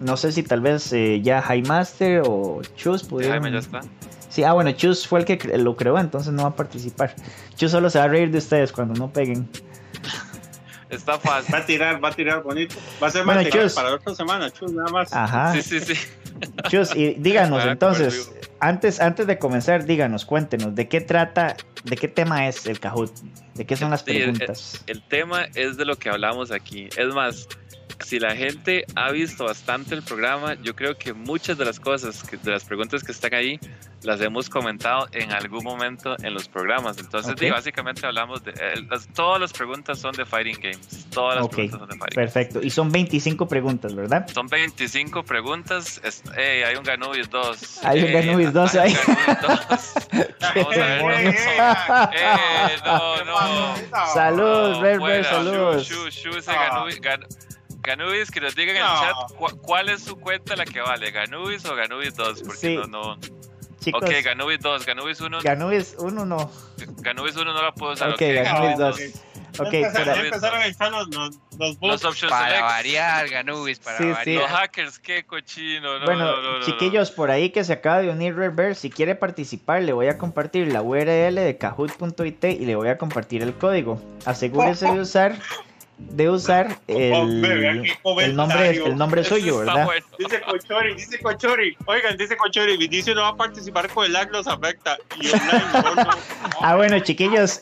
No 0.00 0.16
sé 0.16 0.32
si 0.32 0.42
tal 0.42 0.60
vez 0.60 0.92
eh, 0.92 1.20
ya 1.22 1.42
High 1.42 1.62
Master 1.62 2.22
o 2.26 2.62
Chus 2.76 3.02
pudieron. 3.02 3.40
Jaime 3.42 3.52
ya 3.52 3.58
está. 3.58 3.80
Sí, 4.28 4.44
ah, 4.44 4.52
bueno, 4.52 4.70
Chus 4.72 5.06
fue 5.06 5.20
el 5.20 5.24
que 5.24 5.36
lo 5.58 5.76
creó, 5.76 5.98
entonces 5.98 6.32
no 6.32 6.42
va 6.42 6.50
a 6.50 6.56
participar. 6.56 7.14
Chus 7.56 7.70
solo 7.70 7.88
se 7.90 7.98
va 7.98 8.04
a 8.04 8.08
reír 8.08 8.30
de 8.30 8.38
ustedes 8.38 8.72
cuando 8.72 8.94
no 8.94 9.10
peguen. 9.12 9.48
Está 10.90 11.18
fácil. 11.18 11.54
Va 11.54 11.58
a 11.58 11.66
tirar, 11.66 12.02
va 12.02 12.08
a 12.08 12.12
tirar 12.12 12.42
bonito. 12.42 12.74
Va 13.02 13.08
a 13.08 13.10
ser 13.10 13.24
Bueno, 13.24 13.40
material 13.42 13.64
Chus. 13.66 13.74
para 13.74 13.90
la 13.90 13.96
otra 13.96 14.14
semana, 14.14 14.50
Chus, 14.50 14.72
nada 14.72 14.88
más. 14.90 15.12
Ajá. 15.12 15.52
Sí, 15.52 15.62
sí, 15.62 15.80
sí. 15.80 15.94
Chus, 16.68 16.94
y 16.96 17.14
díganos 17.14 17.62
Ah, 17.64 17.72
entonces, 17.72 18.30
antes, 18.60 19.00
antes 19.00 19.26
de 19.26 19.38
comenzar, 19.38 19.84
díganos, 19.84 20.24
cuéntenos, 20.24 20.74
¿de 20.74 20.88
qué 20.88 21.00
trata, 21.02 21.56
de 21.84 21.96
qué 21.96 22.08
tema 22.08 22.48
es 22.48 22.64
el 22.66 22.80
Kahoot? 22.80 23.12
¿De 23.54 23.66
qué 23.66 23.76
son 23.76 23.90
las 23.90 24.00
Sí, 24.02 24.12
el- 24.12 24.16
preguntas? 24.32 24.82
El 24.86 25.02
tema 25.02 25.44
es 25.54 25.76
de 25.76 25.84
lo 25.84 25.96
que 25.96 26.08
hablamos 26.10 26.50
aquí. 26.52 26.88
Es 26.96 27.12
más, 27.14 27.48
si 28.04 28.18
la 28.20 28.34
gente 28.36 28.84
ha 28.94 29.10
visto 29.10 29.44
bastante 29.44 29.94
el 29.94 30.02
programa, 30.02 30.54
yo 30.62 30.74
creo 30.76 30.96
que 30.96 31.12
muchas 31.12 31.58
de 31.58 31.64
las 31.64 31.80
cosas, 31.80 32.22
que- 32.22 32.36
de 32.36 32.50
las 32.52 32.64
preguntas 32.64 33.02
que 33.02 33.12
están 33.12 33.34
ahí, 33.34 33.58
las 34.02 34.20
hemos 34.20 34.48
comentado 34.48 35.08
en 35.12 35.32
algún 35.32 35.64
momento 35.64 36.14
en 36.22 36.32
los 36.32 36.48
programas. 36.48 36.98
Entonces, 36.98 37.32
Ok. 37.32 37.40
sí, 37.40 37.50
básicamente 37.50 38.06
hablamos 38.06 38.44
de... 38.44 38.52
eh, 38.52 38.82
las- 38.88 39.08
todas 39.08 39.40
las 39.40 39.52
preguntas 39.52 39.98
son 39.98 40.12
de 40.12 40.24
Fighting 40.24 40.60
Games. 40.62 41.06
Todas 41.10 41.36
las 41.36 41.44
Ok, 41.46 41.52
preguntas 41.54 41.80
son 41.80 41.88
de 41.88 41.96
Fighting 41.96 42.14
Games. 42.16 42.32
perfecto. 42.32 42.60
Y 42.64 42.70
son 42.70 42.92
25 42.92 43.48
preguntas, 43.48 43.94
¿verdad? 43.96 44.26
Son 44.32 44.46
25 44.46 45.24
preguntas. 45.24 46.00
Es- 46.04 46.22
eh, 46.36 46.64
hay 46.64 46.76
un 46.76 46.84
Ganubis 46.84 47.28
2. 47.28 47.84
Hay 47.84 48.02
un 48.04 48.12
Ganubis 48.12 48.52
2 48.52 48.74
ahí. 48.76 48.94
Hay 48.94 49.16
un 49.16 49.24
Ganubis 49.24 49.40
2. 49.42 49.94
Vamos 50.54 50.76
a 50.76 50.86
ver. 50.86 51.34
Eh, 52.14 52.76
no, 52.84 53.24
no. 53.24 53.74
Salud, 54.14 54.80
Red 54.80 54.98
Bear, 54.98 55.00
Fuera, 55.00 55.24
saludos. 55.24 55.88
Shu, 55.88 56.08
Shu, 56.08 56.30
Shu, 56.30 56.38
ese 56.38 56.50
Ah. 56.52 56.68
Ganubis, 56.70 57.00
Gan- 57.00 57.26
Ganubis, 57.82 58.30
que 58.30 58.40
nos 58.40 58.54
digan 58.54 58.76
en 58.76 58.82
el 58.82 58.88
chat 58.88 59.32
cu- 59.36 59.56
cuál 59.62 59.88
es 59.88 60.02
su 60.02 60.16
cuenta 60.16 60.56
la 60.56 60.64
que 60.64 60.80
vale, 60.80 61.10
Ganubis 61.10 61.64
o 61.66 61.74
Ganubis 61.74 62.14
2, 62.16 62.42
porque 62.42 62.58
Sí. 62.58 62.76
no, 62.76 62.86
no. 62.86 63.18
Chicos, 63.80 64.02
Ok, 64.02 64.10
Ganubis 64.24 64.58
2, 64.60 64.84
Ganubis 64.84 65.20
1, 65.20 65.38
Ganubis 65.42 65.94
1 65.98 66.24
no. 66.26 66.50
Ganubis 66.98 67.36
1 67.36 67.52
no 67.52 67.62
la 67.62 67.72
puedo 67.72 67.92
usar. 67.92 68.10
Ok, 68.10 68.14
ok, 68.22 68.44
Ganubis 68.44 68.78
no, 68.78 68.86
2. 68.86 68.96
ok. 68.96 69.02
Ok, 69.60 69.72
Ya 69.72 69.78
empezaron, 69.78 70.60
a 70.60 70.66
entrar 70.66 70.90
los, 70.92 71.08
los, 71.08 71.38
los. 71.58 71.78
Los 71.80 72.04
options 72.04 72.30
Para 72.30 72.46
select. 72.46 72.62
variar, 72.64 73.28
Ganubis, 73.28 73.78
para 73.78 73.98
Sí, 73.98 74.04
sí. 74.04 74.10
variar. 74.12 74.42
Los 74.42 74.50
hackers, 74.50 74.98
qué 74.98 75.24
cochino. 75.24 75.98
No, 76.00 76.04
bueno, 76.04 76.24
no, 76.26 76.36
no, 76.36 76.42
no, 76.42 76.58
no. 76.58 76.64
chiquillos, 76.66 77.10
por 77.12 77.30
ahí 77.30 77.50
que 77.50 77.64
se 77.64 77.72
acaba 77.72 78.00
de 78.02 78.10
unir 78.10 78.34
Bear, 78.34 78.74
si 78.74 78.90
quiere 78.90 79.14
participar, 79.14 79.82
le 79.82 79.92
voy 79.92 80.08
a 80.08 80.18
compartir 80.18 80.68
la 80.68 80.82
URL 80.82 81.34
de 81.40 81.56
kahoot.it 81.58 82.44
y 82.44 82.66
le 82.66 82.76
voy 82.76 82.88
a 82.88 82.98
compartir 82.98 83.42
el 83.42 83.54
código. 83.54 84.00
Asegúrese 84.26 84.92
de 84.92 85.00
usar 85.00 85.36
de 85.98 86.30
usar 86.30 86.78
vea 86.86 87.22
el, 87.26 87.82
qué 87.82 88.24
el 88.24 88.36
nombre 88.36 88.70
el 88.70 88.96
nombre 88.96 89.24
suyo, 89.24 89.58
¿verdad? 89.58 89.84
bueno. 89.84 90.06
Dice 90.18 90.40
Cochori, 90.40 90.94
dice 90.94 91.18
Cochori. 91.20 91.76
Oigan, 91.86 92.16
dice 92.16 92.36
Cochori, 92.36 92.76
Vinicio 92.76 93.14
no 93.14 93.22
va 93.22 93.28
a 93.28 93.36
participar 93.36 93.88
con 93.88 94.06
el 94.06 94.12
lag, 94.12 94.30
los 94.30 94.46
afecta. 94.46 94.96
Y 95.20 95.28
online, 95.28 95.64
no, 95.72 95.94
no. 96.04 96.10
Ah, 96.60 96.76
bueno, 96.76 96.98
chiquillos. 97.00 97.60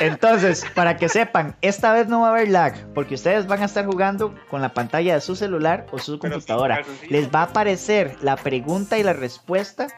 Entonces, 0.00 0.64
para 0.74 0.96
que 0.96 1.08
sepan, 1.08 1.56
esta 1.60 1.92
vez 1.92 2.08
no 2.08 2.20
va 2.20 2.28
a 2.28 2.30
haber 2.30 2.48
lag, 2.48 2.74
porque 2.94 3.14
ustedes 3.14 3.46
van 3.46 3.62
a 3.62 3.66
estar 3.66 3.86
jugando 3.86 4.34
con 4.50 4.60
la 4.60 4.74
pantalla 4.74 5.14
de 5.14 5.20
su 5.20 5.36
celular 5.36 5.86
o 5.90 5.98
su 5.98 6.18
computadora. 6.18 6.82
Les 7.08 7.28
va 7.32 7.40
a 7.40 7.44
aparecer 7.44 8.16
la 8.20 8.36
pregunta 8.36 8.98
y 8.98 9.02
la 9.02 9.12
respuesta 9.12 9.88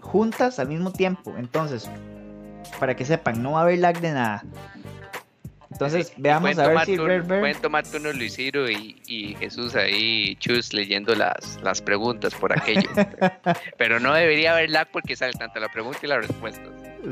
juntas 0.00 0.58
al 0.58 0.68
mismo 0.68 0.92
tiempo. 0.92 1.34
Entonces, 1.36 1.88
para 2.78 2.96
que 2.96 3.04
sepan, 3.04 3.42
no 3.42 3.52
va 3.52 3.60
a 3.60 3.62
haber 3.62 3.78
lag 3.78 4.00
de 4.00 4.12
nada. 4.12 4.44
Entonces, 5.72 6.12
veamos 6.16 6.58
a 6.58 6.68
ver 6.68 6.84
si 6.84 6.96
Red 6.96 7.24
Bear- 7.26 7.40
Pueden 7.40 7.60
tomar 7.60 7.84
turno 7.86 8.12
Luis 8.12 8.34
Ciro 8.34 8.70
y, 8.70 9.00
y 9.06 9.34
Jesús 9.36 9.74
ahí, 9.74 10.36
Chus, 10.36 10.72
leyendo 10.72 11.14
las, 11.14 11.58
las 11.62 11.80
preguntas 11.82 12.34
por 12.34 12.52
aquello. 12.56 12.88
Pero 13.78 13.98
no 13.98 14.12
debería 14.14 14.52
haber 14.52 14.70
lag 14.70 14.88
porque 14.92 15.16
sale 15.16 15.32
tanto 15.32 15.58
la 15.60 15.68
pregunta 15.68 15.98
y 16.02 16.06
la 16.06 16.18
respuesta. 16.20 16.62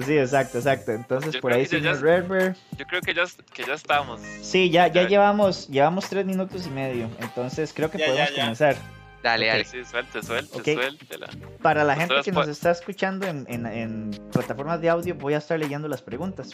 Sí, 0.07 0.17
exacto, 0.19 0.59
exacto. 0.59 0.93
Entonces, 0.93 1.33
Yo 1.35 1.41
por 1.41 1.51
creo 1.51 1.63
ahí 1.63 1.69
que 1.69 1.81
ya- 1.81 1.95
señor 1.95 2.03
Red 2.03 2.29
Bear. 2.29 2.57
Yo 2.79 2.87
creo 2.87 3.01
que 3.01 3.15
ya, 3.15 3.25
que 3.53 3.65
ya 3.65 3.75
estamos. 3.75 4.21
Sí, 4.43 4.71
ya, 4.71 4.87
ya 4.89 5.03
Ya. 5.03 5.09
llevamos, 5.09 5.67
llevamos 5.69 6.09
tres 6.09 6.25
minutos 6.27 6.67
y 6.67 6.71
medio. 6.71 7.09
Entonces, 7.21 7.73
creo 7.75 7.91
que 7.91 7.99
Ya, 7.99 8.07
podemos 8.07 8.29
ya, 8.31 8.37
ya. 8.37 8.43
comenzar. 8.43 8.77
Dale, 9.23 9.47
dale. 9.49 9.65
Sí, 9.65 9.85
suelte, 9.85 10.23
suelte, 10.23 10.57
Ok. 10.59 10.65
suéltela. 10.65 11.29
Para 11.63 11.85
la 11.85 11.95
gente 11.95 12.15
que 12.25 12.33
nos 12.33 12.49
está 12.49 12.71
escuchando 12.71 13.27
en, 13.27 13.45
en- 13.49 13.67
en 13.67 14.11
plataformas 14.33 14.81
de 14.81 14.89
audio, 14.89 15.15
voy 15.15 15.35
a 15.35 15.39
estar 15.39 15.59
leyendo 15.59 15.89
las 15.89 16.01
preguntas 16.01 16.51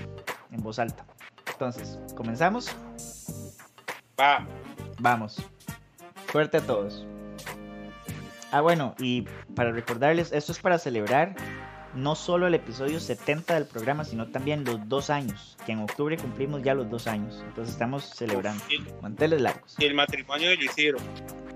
en 0.51 0.61
voz 0.63 0.79
alta. 0.81 1.05
Entonces, 1.53 1.99
¿comenzamos? 2.17 2.75
Va. 4.21 4.47
Vamos. 4.99 5.37
Suerte 6.33 6.57
a 6.57 6.61
todos. 6.61 7.07
Ah, 8.51 8.61
bueno, 8.63 8.95
y 8.99 9.23
para 9.55 9.71
recordarles, 9.71 10.33
esto 10.33 10.53
es 10.53 10.59
para 10.59 10.79
celebrar 10.79 11.35
no 11.97 12.15
solo 12.15 12.47
el 12.47 12.55
episodio 12.55 13.01
70 13.01 13.55
del 13.55 13.67
programa, 13.67 14.05
sino 14.05 14.29
también 14.29 14.65
los 14.65 14.89
dos 14.89 15.11
años, 15.11 15.57
que 15.65 15.73
en 15.73 15.81
octubre 15.81 16.17
cumplimos 16.17 16.63
ya 16.63 16.75
los 16.75 16.89
dos 16.91 17.07
años. 17.07 17.43
Entonces 17.49 17.73
estamos 17.73 18.05
celebrando. 18.05 18.63
Y, 18.69 18.85
Manteles 19.03 19.41
largos. 19.41 19.75
y 19.79 19.85
el 19.87 19.95
matrimonio 19.95 20.51
de 20.51 20.57
Luisiro. 20.57 20.99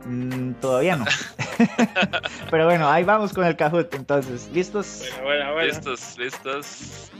Mm, 0.07 0.55
todavía 0.55 0.97
no. 0.97 1.05
Pero 2.51 2.65
bueno, 2.65 2.89
ahí 2.89 3.05
vamos 3.05 3.33
con 3.33 3.45
el 3.45 3.55
Kahoot. 3.57 3.95
Entonces, 3.95 4.49
¿listos? 4.53 5.01
Bueno, 5.01 5.25
bueno, 5.25 5.53
bueno. 5.53 5.69
Listos, 5.69 6.19
listos. 6.19 7.11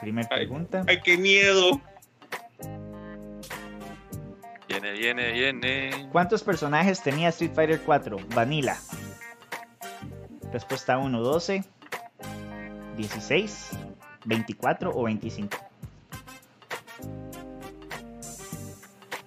Primer 0.00 0.26
Ay. 0.30 0.38
pregunta. 0.38 0.84
Ay, 0.88 1.00
qué 1.04 1.18
miedo. 1.18 1.80
Viene, 4.70 4.92
viene, 4.92 5.32
viene. 5.32 6.08
¿Cuántos 6.12 6.44
personajes 6.44 7.02
tenía 7.02 7.30
Street 7.30 7.50
Fighter 7.52 7.80
4? 7.80 8.18
Vanilla. 8.32 8.76
Respuesta 10.52 10.96
1, 10.96 11.20
12, 11.20 11.64
16, 12.96 13.70
24 14.26 14.92
o 14.94 15.02
25. 15.02 15.58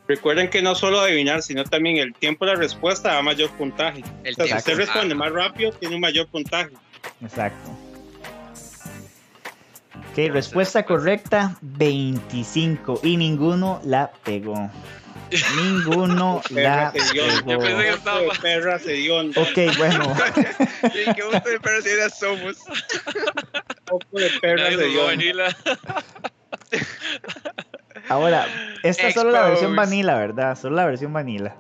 Recuerden 0.08 0.50
que 0.50 0.62
no 0.62 0.76
solo 0.76 1.02
adivinar, 1.02 1.42
sino 1.42 1.66
también 1.66 1.98
el 1.98 2.14
tiempo 2.14 2.46
de 2.46 2.54
la 2.54 2.60
respuesta 2.60 3.12
da 3.12 3.22
mayor 3.22 3.52
puntaje. 3.52 4.02
El 4.24 4.36
O 4.36 4.36
sea, 4.36 4.48
si 4.48 4.54
usted 4.56 4.78
responde 4.78 5.14
más 5.14 5.34
rápido, 5.34 5.74
tiene 5.74 5.96
un 5.96 6.02
mayor 6.02 6.28
puntaje. 6.28 6.72
Exacto. 7.22 7.70
Ok, 9.98 10.32
respuesta 10.32 10.84
correcta 10.84 11.58
25 11.62 13.02
y 13.04 13.18
ninguno 13.18 13.82
la 13.84 14.10
pegó. 14.24 14.70
Ninguno 15.56 16.42
Perra 16.54 16.86
la 16.86 16.92
sedión. 16.92 17.30
Yo 17.48 17.60
pensé 17.60 17.68
que 17.68 17.76
pegó. 17.84 17.96
estaba- 17.96 18.34
perra 18.42 18.80
sedión. 18.80 19.32
Ok, 19.36 19.78
bueno. 19.78 20.16
Qué 21.16 21.24
gusto 21.24 21.50
de 21.50 21.60
personas 21.60 22.18
somos. 22.20 22.58
Ojo 23.90 24.04
de 24.14 24.30
perra. 24.42 24.70
Vanilla. 25.06 25.56
Ahora, 28.10 28.48
esta 28.84 29.08
es 29.08 29.14
solo 29.14 29.32
la 29.32 29.44
versión 29.50 29.76
vanilla, 29.76 30.16
¿verdad? 30.18 30.58
Solo 30.58 30.76
la 30.76 30.86
versión 30.86 31.14
vanilla. 31.14 31.56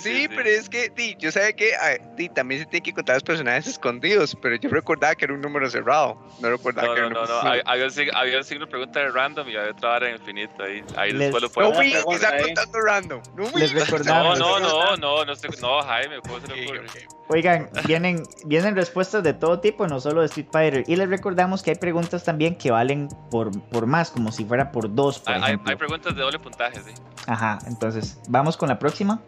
Sí, 0.00 0.16
Sí, 0.22 0.28
pero 0.28 0.48
es 0.48 0.68
que, 0.68 0.90
di, 0.90 1.16
yo 1.18 1.30
sabía 1.32 1.52
que 1.52 1.74
ah, 1.74 1.96
di, 2.16 2.28
también 2.28 2.60
se 2.62 2.66
tiene 2.66 2.82
que 2.82 2.92
contar 2.92 3.16
los 3.16 3.22
personajes 3.22 3.66
escondidos, 3.66 4.36
pero 4.40 4.56
yo 4.56 4.68
recordaba 4.70 5.14
que 5.14 5.24
era 5.26 5.34
un 5.34 5.40
número 5.40 5.68
cerrado. 5.70 6.16
No 6.40 6.50
recordaba 6.50 6.88
No, 6.88 6.94
que 6.94 7.00
no, 7.00 7.06
era 7.06 7.14
no, 7.14 7.20
un 7.22 7.28
no. 7.28 7.34
número 7.36 7.50
Había, 7.50 7.62
había 7.66 7.84
un, 7.84 7.90
sig- 7.90 8.10
había 8.14 8.38
un 8.38 8.44
signo 8.44 8.64
de 8.66 8.70
pregunta 8.70 9.00
de 9.00 9.10
random 9.10 9.48
y 9.48 9.56
había 9.56 9.70
otra 9.72 9.88
vara 9.90 10.08
en 10.08 10.16
infinito. 10.16 10.62
Ahí, 10.62 10.84
ahí 10.96 11.12
Les- 11.12 11.32
después 11.32 11.42
lo 11.42 11.62
No, 11.62 11.72
güey, 11.74 11.90
que 11.90 11.96
pregunta 11.98 12.26
está 12.28 12.42
contando 12.44 12.80
random. 12.80 13.22
No. 13.36 13.50
Les 13.58 13.72
No, 13.74 13.80
recordamos. 13.80 14.38
no, 14.38 14.58
no, 14.60 14.96
no, 14.96 15.24
no, 15.24 15.24
no, 15.24 15.82
Jaime, 15.82 16.20
¿cómo 16.22 16.40
se 16.40 16.46
le 16.48 16.64
ocurre? 16.64 16.86
Oigan, 17.28 17.68
vienen, 17.86 18.22
vienen 18.44 18.76
respuestas 18.76 19.24
de 19.24 19.34
todo 19.34 19.58
tipo, 19.58 19.88
no 19.88 19.98
solo 19.98 20.20
de 20.20 20.26
Street 20.26 20.46
Fighter. 20.52 20.84
Y 20.86 20.94
les 20.94 21.08
recordamos 21.08 21.62
que 21.62 21.70
hay 21.70 21.76
preguntas 21.76 22.22
también 22.22 22.56
que 22.56 22.70
valen 22.70 23.08
por, 23.32 23.50
por 23.70 23.86
más, 23.86 24.10
como 24.12 24.30
si 24.30 24.44
fuera 24.44 24.70
por 24.70 24.94
dos, 24.94 25.18
por 25.18 25.34
Hay, 25.34 25.40
hay, 25.40 25.44
ejemplo. 25.48 25.70
hay 25.70 25.76
preguntas 25.76 26.14
de 26.14 26.22
doble 26.22 26.38
puntaje, 26.38 26.80
sí. 26.84 26.92
Ajá, 27.26 27.58
entonces, 27.66 28.20
vamos 28.28 28.56
con 28.56 28.68
la 28.68 28.78
próxima. 28.78 29.20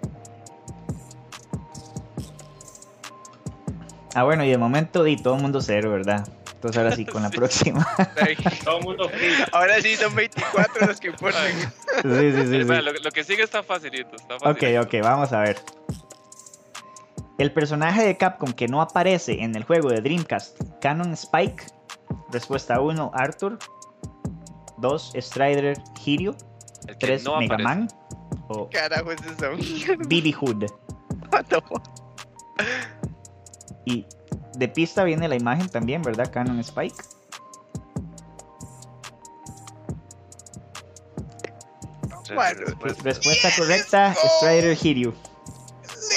Ah, 4.19 4.24
bueno, 4.24 4.43
y 4.45 4.51
de 4.51 4.59
momento 4.59 5.05
di 5.05 5.16
todo 5.16 5.36
el 5.36 5.43
mundo 5.43 5.61
cero, 5.61 5.90
¿verdad? 5.93 6.27
Entonces 6.55 6.77
ahora 6.82 6.97
sí, 6.97 7.07
con 7.07 7.23
la 7.23 7.31
próxima. 7.40 7.86
Todo 8.65 8.78
el 8.78 8.85
mundo 8.85 9.09
free. 9.09 9.32
Ahora 9.53 9.81
sí 9.81 9.95
son 9.95 10.12
24 10.16 10.86
los 10.86 10.99
que 10.99 11.07
importan. 11.09 11.45
Sí, 12.03 12.32
sí, 12.32 12.47
sí. 12.49 12.59
Lo, 12.65 12.81
lo 12.93 13.11
que 13.12 13.23
sigue 13.23 13.45
está 13.45 13.62
facilito. 13.62 14.16
Está 14.16 14.35
Ok, 14.36 14.43
facilito. 14.59 14.81
ok, 14.82 14.95
vamos 15.03 15.32
a 15.32 15.40
ver. 15.43 15.57
El 17.39 17.53
personaje 17.53 18.05
de 18.05 18.16
Capcom 18.16 18.53
que 18.53 18.66
no 18.66 18.81
aparece 18.82 19.40
en 19.45 19.55
el 19.55 19.62
juego 19.62 19.89
de 19.90 20.01
Dreamcast, 20.01 20.61
Canon 20.81 21.12
Spike. 21.12 21.65
Respuesta 22.32 22.81
1, 22.81 23.12
Arthur. 23.15 23.57
2, 24.78 25.12
Strider 25.16 25.74
Hiryu. 26.05 26.35
El 26.89 26.99
que 26.99 27.07
3, 27.07 27.24
no 27.24 27.39
Mega 27.39 27.55
aparece. 27.55 27.69
Man. 27.69 27.89
O 28.49 28.69
Carajo, 28.69 29.12
es 29.12 29.20
eso. 29.23 29.97
BB 30.09 30.35
Hood. 30.35 30.65
What 31.32 31.45
the 31.49 31.61
fuck? 31.61 31.82
Y 33.89 34.06
de 34.56 34.69
pista 34.69 35.02
viene 35.05 35.28
la 35.28 35.36
imagen 35.36 35.69
también, 35.69 36.02
¿verdad? 36.02 36.31
Canon 36.31 36.59
Spike. 36.60 36.97
Bueno. 42.35 42.60
Respuesta 43.02 43.48
correcta, 43.56 44.15
Strider 44.15 44.77
Hiryu. 44.81 45.15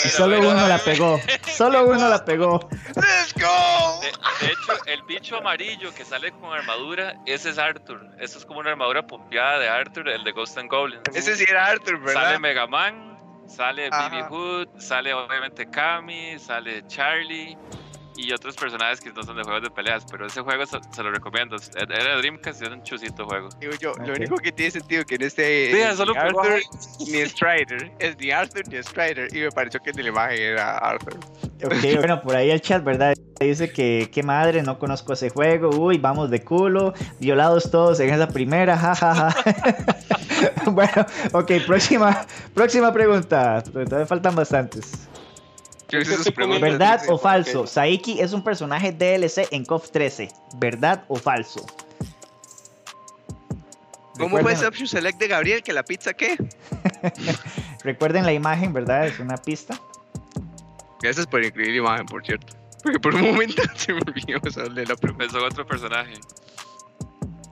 Y 0.04 0.10
solo 0.10 0.38
bueno, 0.38 0.52
uno 0.52 0.68
la 0.68 0.80
pegó. 0.80 1.20
Solo 1.56 1.86
uno 1.88 2.10
la 2.10 2.26
pegó. 2.26 2.68
¡Let's 2.96 3.34
go! 3.36 4.02
De, 4.02 4.08
de 4.46 4.52
hecho, 4.52 4.86
el 4.88 5.02
bicho 5.04 5.38
amarillo 5.38 5.94
que 5.94 6.04
sale 6.04 6.32
con 6.34 6.52
armadura, 6.52 7.16
ese 7.26 7.52
es 7.52 7.58
Arthur. 7.58 8.06
Eso 8.20 8.38
es 8.40 8.46
como 8.46 8.60
una 8.60 8.72
armadura 8.72 9.08
pompeada 9.08 9.60
de 9.60 9.70
Arthur, 9.70 10.10
el 10.10 10.24
de 10.26 10.32
Ghost 10.34 10.58
and 10.58 10.70
Goblins. 10.70 11.04
Ese 11.14 11.38
sí 11.38 11.46
era 11.48 11.68
Arthur, 11.68 12.00
Sale 12.00 12.14
¿verdad? 12.14 12.40
Mega 12.40 12.68
Man, 12.68 13.11
sale 13.46 13.90
Ajá. 13.92 14.10
Baby 14.10 14.28
Hood, 14.30 14.80
sale 14.80 15.14
obviamente 15.14 15.66
Kami, 15.66 16.38
sale 16.40 16.84
Charlie 16.88 17.58
y 18.22 18.32
otros 18.34 18.56
personajes 18.56 19.00
que 19.02 19.12
no 19.12 19.24
son 19.24 19.36
de 19.36 19.44
juegos 19.44 19.64
de 19.64 19.70
peleas, 19.72 20.06
pero 20.10 20.26
ese 20.28 20.42
juego 20.42 20.66
se, 20.66 20.78
se 20.94 21.04
lo 21.04 21.12
recomiendo. 21.12 21.56
Era 21.76 22.18
Dreamcast 22.18 22.62
y 22.62 22.66
es 22.66 22.72
un 22.72 22.84
chusito 22.84 23.26
juego. 23.26 23.50
Digo 23.60 23.74
yo, 23.80 23.92
Ok. 23.92 24.08
lo 24.08 24.14
único 24.14 24.36
que 24.38 24.52
tiene 24.52 24.72
sentido 24.72 25.04
que 25.06 25.16
en 25.16 25.24
este 25.24 25.72
Vea, 25.74 25.92
es 25.92 25.98
solo 25.98 26.14
ni 26.14 26.20
Arthur 26.20 26.62
ni 27.00 27.26
Strider, 27.26 27.92
es 28.00 28.18
ni 28.18 28.32
Arthur 28.32 28.68
ni 28.68 28.82
Strider, 28.84 29.36
y 29.36 29.42
me 29.42 29.52
pareció 29.52 29.80
que 29.82 29.92
de 29.92 30.04
la 30.04 30.10
imagen 30.10 30.42
era 30.42 30.78
Arthur. 30.78 31.18
Ok, 31.64 31.98
bueno, 31.98 32.22
por 32.22 32.36
ahí 32.36 32.50
el 32.52 32.62
chat, 32.62 32.84
¿verdad? 32.84 33.14
Dice 33.40 33.72
que 33.72 34.10
qué 34.12 34.24
madre, 34.24 34.62
no 34.64 34.78
conozco 34.78 35.14
ese 35.14 35.30
juego. 35.30 35.70
Uy, 35.70 35.98
vamos 35.98 36.30
de 36.30 36.44
culo. 36.44 36.94
Violados 37.20 37.70
todos 37.72 38.00
en 38.00 38.10
esa 38.12 38.28
primera, 38.28 38.78
jajaja. 38.78 39.36
bueno, 40.72 41.06
ok, 41.34 41.52
próxima, 41.66 42.26
próxima 42.54 42.92
pregunta. 42.94 43.64
Todavía 43.64 44.06
faltan 44.06 44.36
bastantes. 44.36 45.08
¿Verdad 45.92 47.02
o 47.10 47.18
falso? 47.18 47.68
Saiki 47.68 48.22
es 48.22 48.34
un 48.34 48.44
personaje 48.44 48.92
DLC 48.92 49.48
en 49.52 49.66
KOF 49.66 49.92
13. 49.92 50.30
¿Verdad 50.58 51.04
o 51.08 51.16
falso? 51.16 51.66
¿Cómo 54.18 54.30
fue 54.30 54.40
Recuerden- 54.42 54.58
ese 54.58 54.68
option 54.68 54.88
select 54.88 55.20
de 55.20 55.28
Gabriel? 55.28 55.64
¿Que 55.64 55.74
la 55.74 55.84
pizza 55.84 56.14
qué? 56.14 56.38
Recuerden 57.84 58.26
la 58.26 58.34
imagen, 58.34 58.72
¿verdad? 58.74 59.08
Es 59.08 59.20
una 59.20 59.38
pista. 59.38 59.80
Gracias 61.02 61.26
por 61.26 61.44
incluir 61.44 61.70
la 61.70 61.78
imagen, 61.78 62.06
por 62.06 62.24
cierto. 62.26 62.54
Porque 62.84 63.00
por 63.00 63.16
un 63.16 63.22
momento 63.22 63.62
se 63.76 63.94
me 63.94 64.02
olvidó 64.02 64.40
hacerle 64.48 64.86
la 64.86 64.96
pregunta. 64.96 65.26
Pensó 65.26 65.44
otro 65.44 65.66
personaje. 65.66 66.14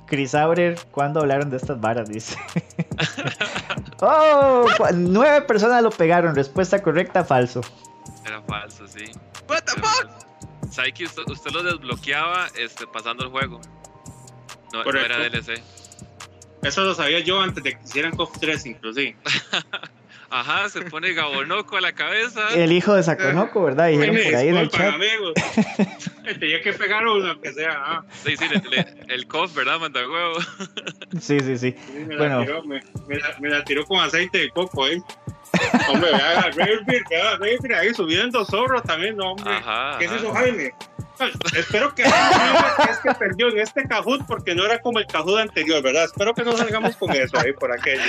Chris 0.06 0.34
Aurer, 0.34 0.80
¿cuándo 0.92 1.20
hablaron 1.20 1.50
de 1.50 1.58
estas 1.58 1.80
varas? 1.80 2.10
Dice. 2.10 2.36
oh, 4.02 4.66
nueve 4.94 5.42
personas 5.42 5.84
lo 5.84 5.92
pegaron. 5.92 6.36
Respuesta 6.36 6.82
correcta, 6.82 7.24
falso. 7.24 7.62
Era 8.26 8.42
falso, 8.44 8.88
sí. 8.88 9.06
What 9.48 9.64
the 9.64 9.72
fuck? 9.82 10.10
Saiki, 10.72 11.06
usted, 11.06 11.24
usted 11.28 11.52
lo 11.52 11.64
desbloqueaba 11.64 12.48
este, 12.58 12.86
pasando 12.88 13.24
el 13.24 13.30
juego. 13.32 13.60
No, 14.74 14.84
era 14.84 15.18
DLC. 15.18 15.62
Eso 16.62 16.84
lo 16.84 16.94
sabía 16.94 17.20
yo 17.20 17.42
antes 17.42 17.64
de 17.64 17.74
que 17.74 17.84
hicieran 17.84 18.16
KOF 18.16 18.38
3, 18.40 18.66
inclusive. 18.68 19.16
Ajá, 20.32 20.70
se 20.70 20.82
pone 20.82 21.14
Gabonoco 21.14 21.78
a 21.78 21.82
la 21.82 21.94
cabeza. 21.94 22.50
El 22.54 22.72
hijo 22.72 22.94
de 22.94 23.02
Sakonoko, 23.02 23.64
¿verdad? 23.64 23.88
Dijeron 23.88 24.16
por 24.16 24.36
ahí 24.36 24.48
en 24.50 24.58
el 24.58 24.70
chat. 24.70 24.94
amigos. 24.94 25.34
Tenía 26.40 26.62
que 26.62 26.74
pegar 26.74 27.08
uno, 27.08 27.42
que 27.42 27.52
sea. 27.54 27.72
ah. 27.84 28.06
Sí, 28.24 28.38
sí, 28.38 28.46
le- 28.48 28.70
le- 28.70 29.14
el 29.16 29.26
COF, 29.28 29.56
¿verdad? 29.56 29.80
Manda 29.80 30.02
huevo. 30.08 30.36
Sí, 31.20 31.40
sí, 31.40 31.58
sí. 31.58 31.72
Sí, 31.88 31.94
me, 32.08 32.18
Bueno. 32.18 32.42
la 32.42 32.46
tiró, 32.46 32.64
me, 32.64 32.80
me 33.08 33.18
la, 33.18 33.36
me 33.40 33.50
la 33.50 33.64
tiró 33.64 33.86
con 33.86 34.00
aceite 34.02 34.38
de 34.38 34.50
coco, 34.52 34.88
¿eh? 34.88 35.02
Hombre, 35.90 36.12
vea 36.12 36.40
a 36.40 36.52
Railbeard, 36.52 37.04
vea 37.10 37.32
a 37.34 37.38
Railbeard 37.38 37.80
ahí 37.80 37.94
subiendo 37.94 38.46
zorro 38.46 38.82
también, 38.82 39.18
no, 39.18 39.32
hombre. 39.32 39.54
Ajá. 39.54 39.98
¿Qué 39.98 40.06
es 40.06 40.12
eso, 40.12 40.32
Jaime? 40.34 40.74
Espero 41.56 41.94
que 41.94 42.04
es 42.04 42.98
que 43.04 43.14
perdió 43.16 43.50
en 43.50 43.60
este 43.60 43.84
Kahoot 43.84 44.26
porque 44.26 44.56
no 44.56 44.66
era 44.66 44.80
como 44.80 45.00
el 45.00 45.06
Kahoot 45.06 45.40
anterior, 45.40 45.82
¿verdad? 45.84 46.06
Espero 46.06 46.34
que 46.34 46.44
no 46.44 46.56
salgamos 46.56 46.96
con 46.96 47.12
eso 47.12 47.38
ahí 47.38 47.52
por 47.54 47.72
aquello. 47.72 48.02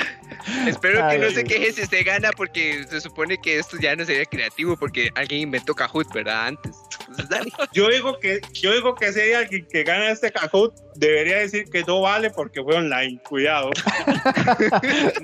Espero 0.67 1.05
Ay, 1.05 1.19
que 1.19 1.27
no 1.27 1.31
se 1.33 1.45
queje 1.45 1.73
si 1.73 1.83
usted 1.83 2.07
gana 2.07 2.31
porque 2.37 2.85
se 2.89 3.01
supone 3.01 3.39
que 3.39 3.59
esto 3.59 3.77
ya 3.81 3.97
no 3.97 4.05
sería 4.05 4.25
creativo 4.27 4.77
porque 4.77 5.11
alguien 5.17 5.43
inventó 5.43 5.75
Kahoot, 5.75 6.13
¿verdad? 6.13 6.47
Antes. 6.49 6.77
Entonces, 7.23 7.29
dale. 7.29 7.53
Yo 7.73 7.89
digo 7.89 8.19
que, 8.19 8.41
yo 8.53 8.73
digo 8.73 8.95
que 8.95 9.13
si 9.13 9.21
hay 9.21 9.33
alguien 9.33 9.67
que 9.71 9.85
gana 9.85 10.11
este 10.11 10.31
Kahoot, 10.33 10.75
debería 10.97 11.39
decir 11.39 11.65
que 11.71 11.83
no 11.85 12.01
vale 12.01 12.31
porque 12.31 12.63
fue 12.63 12.77
online. 12.77 13.21
Cuidado. 13.29 13.71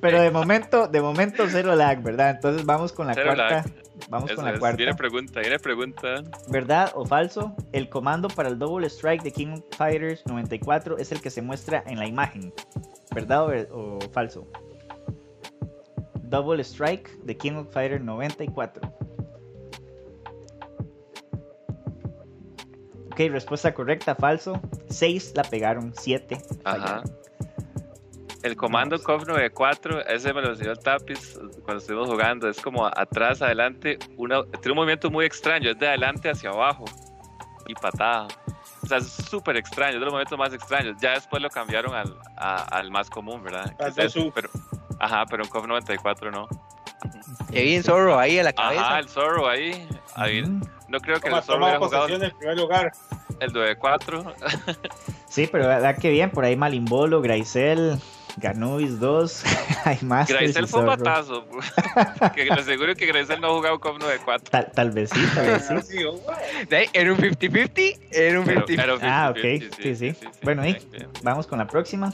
Pero 0.00 0.22
de 0.22 0.30
momento, 0.30 0.86
de 0.88 1.00
momento 1.00 1.44
cero 1.48 1.74
lag, 1.74 2.02
¿verdad? 2.02 2.30
Entonces 2.30 2.64
vamos 2.66 2.92
con 2.92 3.06
la 3.06 3.14
Cero 3.14 3.32
cuarta. 3.34 3.54
lag. 3.56 3.64
Vamos 4.08 4.30
Eso 4.30 4.36
con 4.36 4.44
la 4.46 4.52
es. 4.52 4.58
cuarta. 4.58 4.76
Viene 4.76 4.94
pregunta, 4.94 5.40
viene 5.40 5.58
pregunta. 5.58 6.22
¿Verdad 6.48 6.90
o 6.94 7.04
falso? 7.06 7.54
El 7.72 7.88
comando 7.88 8.28
para 8.28 8.48
el 8.48 8.58
Double 8.58 8.86
Strike 8.88 9.22
de 9.22 9.32
King 9.32 9.52
of 9.54 9.62
Fighters 9.76 10.24
94 10.26 10.98
es 10.98 11.12
el 11.12 11.20
que 11.20 11.30
se 11.30 11.42
muestra 11.42 11.82
en 11.86 11.98
la 11.98 12.06
imagen. 12.06 12.52
¿Verdad 13.14 13.46
o, 13.70 13.96
o 13.96 13.98
falso? 14.12 14.46
Double 16.24 16.62
Strike 16.64 17.10
de 17.24 17.36
King 17.36 17.52
of 17.56 17.72
Fighters 17.72 18.02
94. 18.02 18.82
Ok, 23.12 23.20
respuesta 23.30 23.72
correcta, 23.74 24.14
falso. 24.14 24.60
6 24.88 25.32
la 25.36 25.42
pegaron, 25.44 25.92
7 25.96 26.38
Ajá. 26.64 27.02
El 28.42 28.56
comando 28.56 29.00
COF 29.00 29.26
94, 29.28 30.04
ese 30.06 30.32
me 30.34 30.42
lo 30.42 30.50
enseñó 30.50 30.72
el 30.72 30.78
Tapis 30.80 31.38
cuando 31.64 31.78
estuvimos 31.80 32.08
jugando. 32.08 32.48
Es 32.48 32.60
como 32.60 32.84
atrás, 32.86 33.40
adelante. 33.40 33.98
Una, 34.16 34.42
tiene 34.44 34.72
un 34.72 34.76
movimiento 34.76 35.10
muy 35.12 35.24
extraño. 35.26 35.70
Es 35.70 35.78
de 35.78 35.86
adelante 35.86 36.28
hacia 36.28 36.50
abajo 36.50 36.84
y 37.68 37.74
patada. 37.74 38.26
O 38.82 38.86
sea, 38.86 38.98
es 38.98 39.06
súper 39.06 39.56
extraño. 39.58 39.92
Es 39.94 40.00
de 40.00 40.04
los 40.06 40.12
momentos 40.12 40.36
más 40.36 40.52
extraños. 40.52 40.96
Ya 41.00 41.12
después 41.12 41.40
lo 41.40 41.50
cambiaron 41.50 41.94
al, 41.94 42.16
a- 42.36 42.64
al 42.64 42.90
más 42.90 43.08
común, 43.08 43.44
¿verdad? 43.44 43.72
Es 43.96 44.16
pero, 44.34 44.48
ajá, 44.98 45.24
pero 45.30 45.44
en 45.44 45.48
COF 45.48 45.66
94 45.68 46.32
no. 46.32 46.48
Qué 47.52 47.62
bien 47.62 47.82
Zorro 47.82 48.18
ahí 48.18 48.38
a 48.38 48.42
la 48.44 48.50
Ajá, 48.50 48.62
cabeza. 48.74 48.98
el 48.98 49.08
Zorro 49.08 49.48
ahí. 49.48 49.88
ahí. 50.14 50.42
No 50.88 51.00
creo 51.00 51.16
que 51.20 51.28
Toma, 51.28 51.38
el 51.38 51.44
Zorro 51.44 51.64
hubiera 51.64 51.78
jugado 51.78 52.08
en 52.08 52.30
primer 52.38 52.56
lugar. 52.56 52.92
el 53.40 53.52
94. 53.52 54.34
Sí, 55.28 55.48
pero 55.50 55.66
verdad 55.66 55.96
que 55.98 56.10
bien, 56.10 56.30
por 56.30 56.44
ahí 56.44 56.56
Malimbolo, 56.56 57.22
Graisel, 57.22 57.98
Ganubis 58.36 59.00
2, 59.00 59.44
hay 59.84 59.98
más. 60.02 60.28
Graisel 60.28 60.68
fue 60.68 60.80
un 60.80 60.86
batazo. 60.86 61.46
que 62.34 62.44
le 62.44 62.52
aseguro 62.52 62.94
que 62.94 63.06
Graisel 63.06 63.40
no 63.40 63.48
ha 63.48 63.50
jugado 63.50 63.80
COF 63.80 63.98
94. 63.98 64.50
Tal, 64.50 64.70
tal 64.72 64.90
vez 64.90 65.10
sí, 65.10 65.20
tal 65.34 65.46
vez 65.46 65.66
sí. 65.66 65.74
Así, 65.74 66.66
De 66.68 66.76
ahí, 66.76 66.86
Era 66.92 67.12
un 67.12 67.18
50-50, 67.18 67.98
era 68.12 68.38
un 68.40 68.44
Pero- 68.46 68.66
50 68.66 68.82
pero 68.82 68.98
Ah, 69.02 69.32
50, 69.34 69.66
ok, 69.66 69.74
sí, 69.82 69.96
sí. 69.96 70.14
Bueno, 70.42 70.62
bien, 70.62 70.78
y 70.92 70.96
bien. 70.96 71.08
vamos 71.22 71.46
con 71.46 71.58
la 71.58 71.66
próxima. 71.66 72.12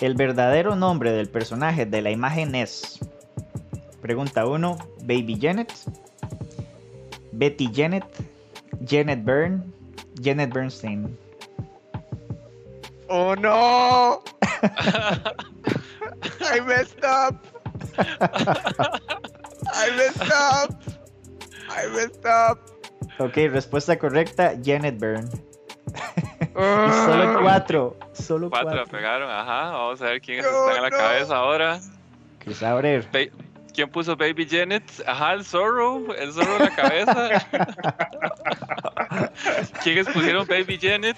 El 0.00 0.14
verdadero 0.14 0.76
nombre 0.76 1.12
del 1.12 1.28
personaje 1.28 1.86
de 1.86 2.02
la 2.02 2.10
imagen 2.10 2.54
es. 2.54 2.98
Pregunta 4.02 4.44
1: 4.46 4.76
Baby 5.00 5.38
Janet, 5.40 5.72
Betty 7.32 7.70
Janet, 7.72 8.04
Janet 8.84 9.24
Byrne, 9.24 9.62
Janet 10.20 10.52
Bernstein. 10.52 11.16
Oh 13.08 13.34
no. 13.34 14.22
I 16.40 16.60
messed 16.60 17.02
up. 17.04 17.46
I 17.98 19.90
messed 19.96 20.30
up. 20.30 20.82
I 21.70 21.86
messed 21.94 22.26
up. 22.26 22.58
Ok, 23.18 23.36
respuesta 23.50 23.98
correcta, 23.98 24.54
Janet 24.62 24.98
Byrne. 24.98 25.45
Y 26.56 26.62
Ah. 26.62 27.04
solo 27.06 27.40
cuatro. 27.42 27.96
Solo 28.12 28.48
Cuatro 28.50 28.70
la 28.70 28.76
cuatro. 28.84 28.92
pegaron, 28.98 29.30
ajá. 29.30 29.70
Vamos 29.72 30.00
a 30.00 30.04
ver 30.06 30.20
quiénes 30.20 30.44
No, 30.44 30.50
están 30.70 30.76
en 30.76 30.82
la 30.82 30.90
no. 30.90 30.96
cabeza 30.96 31.36
ahora. 31.36 31.80
Chris 32.38 32.62
Abrer. 32.62 33.06
¿Quién 33.76 33.90
puso 33.90 34.16
Baby 34.16 34.48
Janet? 34.50 34.82
Ajá, 35.06 35.34
el 35.34 35.44
Zorro, 35.44 36.12
el 36.16 36.32
Zorro 36.32 36.56
en 36.56 36.62
la 36.64 36.74
cabeza. 36.74 37.46
¿Quiénes 39.84 40.08
pusieron 40.08 40.46
Baby 40.46 40.78
Janet? 40.80 41.16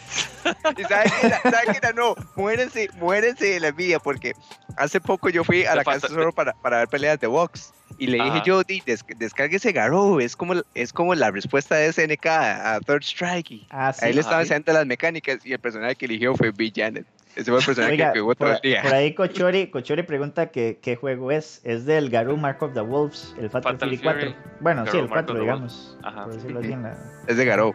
¿Y 0.77 0.83
sabe 0.83 1.05
qué 1.21 1.27
era? 1.29 1.41
¿Sabe 1.43 1.67
qué 1.71 1.79
era? 1.79 1.93
No, 1.93 2.15
muérense, 2.37 2.89
muérense 2.97 3.47
de 3.47 3.61
la 3.61 3.69
envidia 3.69 3.99
porque 4.01 4.33
hace 4.77 5.01
poco 5.01 5.29
yo 5.31 5.45
fui 5.45 5.65
a 5.65 5.75
la 5.77 5.85
casa 5.85 6.09
solo 6.09 6.33
para, 6.33 6.53
para 6.55 6.79
ver 6.79 6.89
peleas 6.89 7.19
de 7.21 7.29
box 7.29 7.73
y 7.97 8.09
le 8.09 8.23
dije 8.23 8.43
yo, 8.45 8.63
"Di, 8.63 8.83
des- 8.85 9.05
descárguese 9.17 9.73
Garou, 9.73 10.21
es 10.21 10.37
como, 10.37 10.55
es 10.75 10.93
como 10.93 11.15
la 11.15 11.31
respuesta 11.31 11.77
de 11.77 11.93
SNK 11.93 12.27
a 12.27 12.79
Third 12.85 13.03
Strike. 13.03 13.67
Ah, 13.71 13.93
sí. 13.93 14.05
ahí 14.05 14.13
le 14.13 14.21
estaba 14.21 14.43
enseñando 14.43 14.73
las 14.73 14.87
mecánicas 14.87 15.39
y 15.45 15.53
el 15.53 15.59
personaje 15.61 15.95
que 15.97 16.07
eligió 16.07 16.35
fue 16.35 16.51
B. 16.51 16.73
Janet. 16.75 17.07
Ese 17.39 17.53
fue 17.53 17.61
el 17.61 17.65
personaje 17.67 17.93
Oiga, 17.93 18.13
que 18.13 18.19
jugó 18.19 18.35
todo 18.35 18.49
por, 18.49 18.57
el 18.57 18.61
día. 18.63 18.83
por 18.83 18.93
ahí 18.95 19.15
Cochori, 19.15 19.69
Cochori 19.69 20.03
pregunta 20.03 20.51
que, 20.51 20.81
qué 20.83 20.97
juego 20.97 21.31
es. 21.31 21.61
Es 21.63 21.87
del 21.87 22.11
Garou 22.11 22.37
Mark 22.37 22.61
of 22.63 22.75
the 22.75 22.81
Wolves, 22.81 23.33
el 23.39 23.49
Fatal, 23.49 23.75
Fatal 23.75 23.89
Fury 23.91 23.97
Fury. 23.99 24.35
4. 24.35 24.35
Bueno, 24.61 24.85
sí, 24.91 24.97
el 24.99 25.09
Mark 25.09 25.27
4, 25.27 25.33
of 25.33 25.37
the 25.39 25.41
digamos. 25.43 25.99
Ajá. 26.03 26.25
Por 26.25 26.35
decirlo 26.35 26.59
así. 26.59 26.73
en 26.73 26.83
la- 26.83 26.97
Es 27.29 27.37
de 27.37 27.45
Garou. 27.45 27.75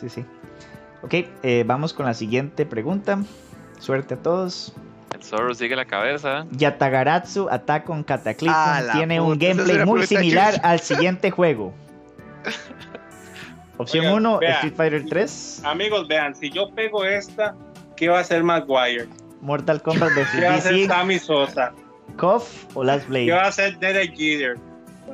Sí, 0.00 0.08
sí. 0.08 0.24
Ok, 1.02 1.14
eh, 1.42 1.64
vamos 1.66 1.92
con 1.92 2.06
la 2.06 2.14
siguiente 2.14 2.64
pregunta. 2.64 3.18
Suerte 3.78 4.14
a 4.14 4.16
todos. 4.16 4.72
El 5.14 5.22
Zorro 5.22 5.52
sigue 5.54 5.76
la 5.76 5.84
cabeza. 5.84 6.46
Yatagaratsu 6.52 7.48
Attack 7.50 7.90
on 7.90 8.02
Cataclysm 8.04 8.54
Ah, 8.56 8.82
tiene 8.94 9.20
un 9.20 9.34
puta, 9.34 9.48
gameplay 9.48 9.84
muy 9.84 10.06
similar 10.06 10.54
al 10.62 10.80
siguiente 10.80 11.30
juego. 11.30 11.74
Opción 13.76 14.06
Oiga, 14.06 14.16
1, 14.16 14.38
vea. 14.38 14.50
Street 14.54 14.74
Fighter 14.76 15.04
3, 15.08 15.62
Amigos, 15.64 16.08
vean, 16.08 16.34
si 16.34 16.50
yo 16.50 16.70
pego 16.74 17.04
esta, 17.04 17.54
¿qué 18.02 18.08
va 18.08 18.18
a 18.18 18.20
hacer 18.22 18.42
Maguire? 18.42 19.06
Mortal 19.42 19.80
Kombat 19.80 20.10
vs. 20.12 20.28
¿Qué 20.34 20.44
va 20.44 20.54
a 20.54 20.56
hacer 20.56 20.86
Sammy 20.88 21.20
Sosa? 21.20 21.72
KOF 22.16 22.64
o 22.74 22.82
Last 22.82 23.04
¿Qué 23.06 23.12
va 23.12 23.18
Blade. 23.26 23.32
a 23.32 23.42
hacer 23.46 23.78
Derek 23.78 24.16
Jeter? 24.16 24.56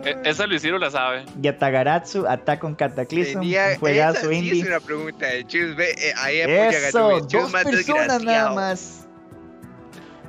E- 0.07 0.17
esa 0.25 0.47
Luisiro 0.47 0.79
la 0.79 0.91
sabe. 0.91 1.27
Yatagaratsu 1.43 2.27
Attack 2.27 2.65
on 2.65 2.75
Cataclysm, 2.75 3.41
Tenía, 3.41 3.73
un 3.75 3.79
juegazo 3.81 4.21
esa 4.21 4.29
sí 4.31 4.37
indie. 4.37 4.63
es 4.63 4.69
una 4.69 4.81
pregunta 4.81 5.27
de 5.27 5.47
Chus. 5.47 5.77
Ve, 5.77 5.91
eh, 5.99 6.15
ahí 6.17 6.39
Eso, 6.39 7.21
dos 7.21 7.53
más 7.53 7.65
personas 7.65 8.23
nada 8.23 8.53
más. 8.55 9.07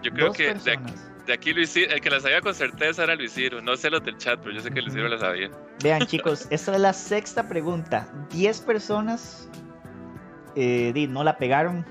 Yo 0.03 0.11
creo 0.11 0.27
Dos 0.27 0.35
que 0.35 0.53
de, 0.53 0.79
de 1.27 1.33
aquí 1.33 1.53
Luisiro, 1.53 1.93
el 1.93 2.01
que 2.01 2.09
la 2.09 2.19
sabía 2.19 2.41
con 2.41 2.53
certeza 2.53 3.03
era 3.05 3.15
Luisiro. 3.15 3.61
No 3.61 3.77
sé 3.77 3.89
los 3.89 4.03
del 4.03 4.17
chat, 4.17 4.37
pero 4.41 4.53
yo 4.53 4.59
sé 4.59 4.69
que 4.69 4.81
Luisiro 4.81 5.07
la 5.07 5.17
sabía. 5.17 5.49
Vean 5.81 6.05
chicos, 6.07 6.45
esta 6.49 6.73
es 6.73 6.79
la 6.81 6.91
sexta 6.91 7.47
pregunta. 7.47 8.11
10 8.31 8.59
personas 8.61 9.49
eh, 10.57 10.91
di, 10.93 11.07
no 11.07 11.23
la 11.23 11.37
pegaron. 11.37 11.85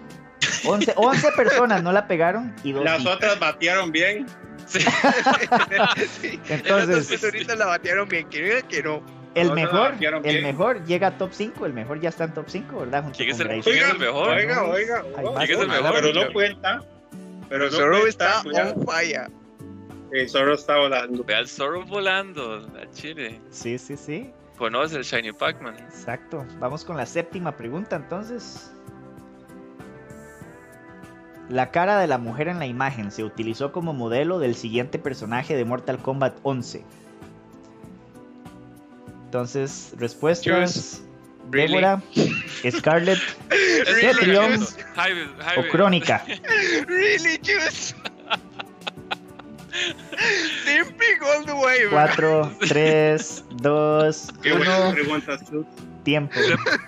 11, 0.65 0.95
11 0.97 1.33
personas 1.33 1.83
no 1.83 1.93
la 1.93 2.07
pegaron 2.09 2.55
y 2.65 2.73
dos 2.73 2.85
Las 2.85 3.03
sí. 3.03 3.09
otras 3.09 3.39
batearon 3.39 3.91
bien. 3.93 4.27
Sí. 4.67 4.81
Sí. 6.21 6.41
Entonces, 6.49 7.07
personitas 7.09 7.57
la 7.59 7.67
batearon 7.67 8.09
bien. 8.09 8.29
Que 8.29 8.43
diga 8.43 8.63
que 8.63 8.83
no. 8.83 9.03
el 9.35 9.53
mejor, 9.53 9.95
el 10.01 10.21
bien. 10.23 10.43
mejor 10.43 10.85
llega 10.85 11.09
a 11.09 11.19
top 11.19 11.31
5, 11.33 11.65
el 11.67 11.73
mejor 11.73 12.01
ya 12.01 12.09
está 12.11 12.25
en 12.25 12.35
top 12.35 12.47
5, 12.49 12.79
¿verdad? 12.81 13.03
Junto 13.05 13.17
¿Quién 13.17 13.31
es 13.31 13.41
el- 13.41 13.49
Grayson. 13.49 13.73
quién 13.73 13.85
es 13.85 13.91
el 13.91 13.99
mejor? 13.99 14.29
Oiga, 14.37 14.65
oiga. 14.65 15.05
Oiga. 15.17 15.47
¿Quién 15.47 15.59
es 15.59 15.65
el 15.65 15.69
mejor? 15.69 15.93
Pero 15.95 16.13
no 16.13 16.33
cuenta. 16.33 16.83
Pero 17.49 17.65
no 17.67 17.71
Zorro 17.71 18.01
cuenta, 18.01 18.43
está 18.45 18.73
on 18.73 18.87
fire. 18.87 19.31
El 20.13 20.29
Zorro 20.29 20.55
está 20.55 20.77
volando. 20.79 21.25
Ve 21.25 21.35
al 21.35 21.49
Zorro 21.49 21.85
volando 21.87 22.67
a 22.81 22.91
Chile. 22.93 23.41
Sí, 23.51 23.79
sí, 23.79 23.97
sí, 23.97 24.31
Conoce 24.57 24.97
el 24.97 25.05
Shiny 25.05 25.33
Pac-Man. 25.33 25.77
exacto. 25.79 26.45
Vamos 26.59 26.85
con 26.85 26.97
la 26.97 27.07
séptima 27.07 27.57
pregunta 27.57 27.97
entonces. 27.97 28.73
La 31.49 31.71
cara 31.71 31.99
de 31.99 32.07
la 32.07 32.19
mujer 32.19 32.49
en 32.49 32.59
la 32.59 32.67
imagen 32.67 33.11
se 33.11 33.25
utilizó 33.25 33.73
como 33.73 33.93
modelo 33.95 34.39
del 34.39 34.55
siguiente 34.55 34.99
personaje 34.99 35.57
de 35.57 35.65
Mortal 35.65 35.99
Kombat 35.99 36.37
11. 36.43 36.85
Entonces, 39.25 39.95
respuestas. 39.99 41.03
Really? 41.51 41.69
Débora, 41.77 42.03
Scarlett 42.71 43.19
Cetrion 44.01 44.63
o. 44.63 45.63
Crónica. 45.71 46.23
Really, 46.87 47.39
Chus. 47.39 47.95
Simping 50.65 51.23
all 51.35 51.45
the 51.47 51.53
way, 51.55 51.87
bro. 51.87 51.91
4, 51.91 52.53
3, 52.69 53.45
2, 53.63 54.29
Qué 54.43 54.53
buenas 54.53 54.81
1, 54.81 54.93
preguntas, 54.93 55.41
Chus. 55.51 55.67
tiempo. 56.03 56.35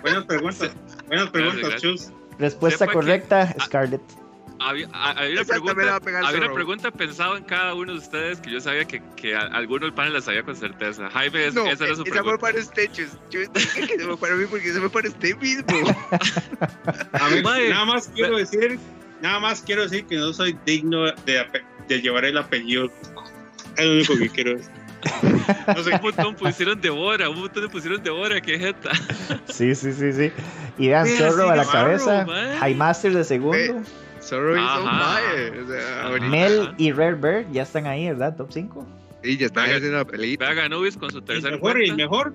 Buenas 0.01 0.25
preguntas. 0.25 0.71
Buenas 1.07 1.29
preguntas. 1.31 1.81
Chus. 1.81 2.11
Respuesta 2.37 2.79
Sepa 2.85 2.91
que- 2.91 2.95
correcta, 2.97 3.55
Scarlett. 3.63 4.01
Había, 4.63 4.87
ha- 4.93 5.11
había 5.11 5.41
una 5.41 5.45
pregunta, 5.45 5.95
había 6.23 6.39
una 6.45 6.53
pregunta 6.53 6.91
pensada 6.91 7.37
en 7.37 7.43
cada 7.43 7.73
uno 7.73 7.93
de 7.93 7.97
ustedes 7.99 8.39
que 8.39 8.51
yo 8.51 8.61
sabía 8.61 8.85
que, 8.85 9.01
que 9.15 9.35
a- 9.35 9.41
alguno 9.47 9.85
del 9.85 9.93
panel 9.93 10.13
la 10.13 10.21
sabía 10.21 10.43
con 10.43 10.55
certeza. 10.55 11.09
Jaime, 11.09 11.47
es- 11.47 11.53
No, 11.53 11.65
esa 11.67 11.85
era 11.85 11.95
su 11.95 12.03
esa 12.03 12.03
fue 12.03 12.11
pregunta. 12.11 12.37
para 12.37 12.59
usted, 12.59 12.91
Chus. 12.91 13.09
Chus, 13.29 13.51
dije 13.53 13.87
que 13.87 13.99
se 13.99 14.05
fue 14.05 14.17
para 14.17 14.35
mí 14.35 14.45
porque 14.49 14.71
se 14.71 14.79
fue 14.79 14.89
para 14.89 15.09
usted 15.09 15.35
mismo. 15.37 15.95
A 17.13 17.29
mí, 17.29 17.41
Mae, 17.41 17.69
nada 17.69 17.85
más 17.85 18.07
quiero 18.13 18.37
decir, 18.37 18.79
nada 19.21 19.39
más 19.39 19.61
quiero 19.61 19.83
decir 19.83 20.05
que 20.05 20.15
no 20.17 20.31
soy 20.33 20.57
digno 20.65 21.05
de, 21.25 21.45
de 21.87 22.01
llevar 22.01 22.25
el 22.25 22.37
apellido. 22.37 22.89
Es 23.77 23.85
lo 23.85 23.91
único 23.93 24.17
que 24.17 24.29
quiero 24.29 24.57
decir. 24.57 24.71
No 25.67 25.83
sé, 25.83 25.95
Un 25.95 26.01
montón 26.03 26.35
pusieron 26.35 26.79
Devora, 26.79 27.27
un 27.29 27.39
montón 27.39 27.63
de 27.63 27.69
pusieron 27.69 28.03
Devora, 28.03 28.39
qué 28.41 28.59
jeta. 28.59 28.91
Sí, 29.47 29.73
sí, 29.73 29.91
sí, 29.93 30.13
sí. 30.13 30.31
Y 30.77 30.89
vean, 30.89 31.05
Vea, 31.05 31.31
Zorro 31.31 31.49
a 31.49 31.55
la 31.55 31.65
cabeza. 31.65 32.25
High 32.59 32.75
Master 32.75 33.13
de 33.13 33.23
segundo. 33.23 33.81
Zorro 34.21 34.55
is 34.55 34.61
on 34.61 34.85
fire. 34.85 35.63
O 35.63 35.67
sea, 35.67 36.29
Mel 36.29 36.73
y 36.77 36.91
Rare 36.91 37.15
Bird 37.15 37.51
ya 37.51 37.63
están 37.63 37.87
ahí, 37.87 38.07
¿verdad? 38.07 38.35
Top 38.35 38.51
5. 38.51 38.85
Y 39.23 39.37
ya 39.37 39.47
están 39.47 39.65
haciendo 39.65 39.97
la 39.97 40.05
pelita. 40.05 40.45
Vea 40.45 40.53
Ganubis 40.53 40.97
con 40.97 41.11
su 41.11 41.17
el 41.19 41.23
tercer 41.23 41.53
mejor 41.53 41.81
y 41.81 41.89
el 41.89 41.95
mejor. 41.95 42.33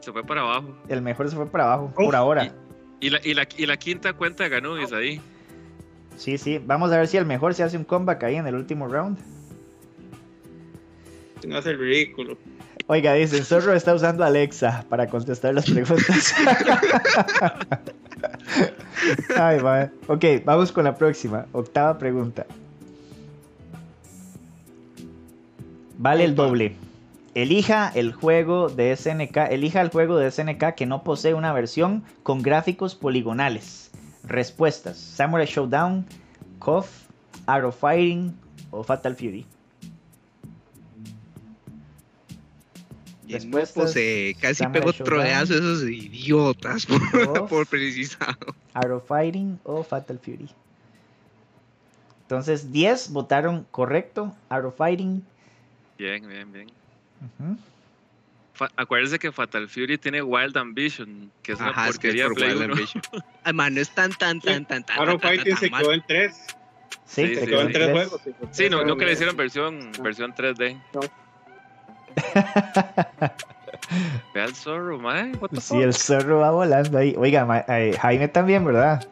se 0.00 0.12
fue 0.12 0.22
para 0.24 0.42
abajo. 0.42 0.76
El 0.88 1.02
mejor 1.02 1.28
se 1.28 1.36
fue 1.36 1.46
para 1.46 1.64
abajo, 1.64 1.84
Uf, 1.86 2.04
por 2.04 2.16
ahora. 2.16 2.52
Y 3.00 3.10
la, 3.10 3.20
y 3.24 3.34
la, 3.34 3.48
y 3.56 3.66
la 3.66 3.76
quinta 3.76 4.12
cuenta 4.12 4.44
de 4.44 4.50
Ganubis 4.50 4.92
ahí. 4.92 5.20
Sí, 6.16 6.36
sí. 6.38 6.60
Vamos 6.64 6.92
a 6.92 6.98
ver 6.98 7.06
si 7.08 7.16
el 7.16 7.24
mejor 7.26 7.54
se 7.54 7.62
hace 7.62 7.76
un 7.76 7.84
comeback 7.84 8.22
ahí 8.24 8.36
en 8.36 8.46
el 8.46 8.54
último 8.54 8.88
round. 8.88 9.18
No 11.46 11.56
hace 11.56 11.70
el 11.70 11.78
ridículo. 11.78 12.36
Oiga, 12.86 13.14
dicen, 13.14 13.44
Zorro 13.44 13.72
está 13.72 13.94
usando 13.94 14.24
Alexa 14.24 14.84
para 14.88 15.06
contestar 15.06 15.54
las 15.54 15.70
preguntas. 15.70 16.34
Ay, 19.36 19.58
va. 19.60 19.90
Ok, 20.08 20.24
vamos 20.44 20.72
con 20.72 20.84
la 20.84 20.94
próxima. 20.94 21.46
Octava 21.52 21.98
pregunta. 21.98 22.46
Vale 25.98 26.24
el 26.24 26.34
doble. 26.34 26.76
Elija 27.34 27.92
el 27.94 28.12
juego 28.12 28.68
de 28.68 28.96
SNK, 28.96 29.36
elija 29.50 29.80
el 29.82 29.90
juego 29.90 30.16
de 30.16 30.30
SNK 30.30 30.74
que 30.74 30.86
no 30.86 31.04
posee 31.04 31.34
una 31.34 31.52
versión 31.52 32.02
con 32.22 32.42
gráficos 32.42 32.94
poligonales. 32.94 33.90
Respuestas: 34.24 34.96
Samurai 34.96 35.46
Showdown, 35.46 36.06
KOF, 36.58 36.88
Arrow 37.46 37.70
Fighting 37.70 38.34
o 38.70 38.82
Fatal 38.82 39.14
Fury. 39.14 39.46
Y 43.30 43.34
Respuestas, 43.34 43.76
Mopo 43.76 43.88
se 43.92 44.36
casi 44.40 44.56
Samurai 44.56 44.80
pegó 44.80 44.92
troleazo 44.92 45.52
a 45.54 45.56
esos 45.56 45.82
idiotas 45.84 46.84
por, 46.86 47.00
por 47.48 47.66
precisado. 47.66 48.36
Arrow 48.74 49.00
Fighting 49.00 49.60
o 49.62 49.84
Fatal 49.84 50.18
Fury. 50.18 50.48
Entonces, 52.22 52.72
10 52.72 53.10
votaron 53.12 53.66
correcto, 53.70 54.34
Arrow 54.48 54.72
Fighting. 54.76 55.24
Bien, 55.98 56.26
bien, 56.28 56.52
bien. 56.52 56.66
Fa- 58.54 58.70
acuérdense 58.76 59.18
que 59.18 59.30
Fatal 59.32 59.68
Fury 59.68 59.96
tiene 59.98 60.22
Wild 60.22 60.56
Ambition, 60.56 61.30
que 61.42 61.52
es 61.52 61.60
una 61.60 61.70
Ajá, 61.70 61.88
es 61.88 61.98
que 61.98 62.08
es 62.08 62.14
porquería 62.14 62.24
por 62.26 62.34
Play 62.34 62.50
Wild 62.50 62.62
1. 62.64 62.72
Ambition. 62.74 63.02
Ay, 63.44 63.52
man, 63.52 63.74
no 63.74 63.80
es 63.80 63.90
tan, 63.94 64.12
tan, 64.12 64.40
tan, 64.40 64.64
tan, 64.66 64.84
tan. 64.84 64.98
Arrow 64.98 65.18
tan, 65.18 65.30
Fighting 65.36 65.52
tan 65.54 65.60
se 65.60 65.70
quedó 65.70 65.92
en 65.92 66.02
tres. 66.06 66.36
Sí, 67.04 67.26
Sí, 67.26 67.34
se 67.34 67.40
sí, 67.40 67.46
quedó 67.46 67.46
Quedó 67.46 67.60
en 67.60 67.66
en 67.68 67.72
tres 67.72 67.86
tres. 67.92 68.08
juegos. 68.08 68.20
Sí, 68.56 68.70
no, 68.70 68.84
nunca 68.84 69.00
le 69.04 69.06
le 69.06 69.12
hicieron 69.14 69.36
versión, 69.36 69.90
versión 70.02 70.32
3D. 70.34 70.80
Ve 74.34 74.42
al 74.42 74.54
Zorro, 74.54 74.98
mae. 74.98 75.32
Sí, 75.60 75.80
el 75.80 75.92
zorro 75.94 76.40
va 76.40 76.50
volando 76.50 76.98
ahí. 76.98 77.14
Oiga, 77.18 77.44
ma- 77.44 77.64
eh, 77.68 77.96
Jaime 78.00 78.28
también, 78.28 78.64
¿verdad? 78.64 79.04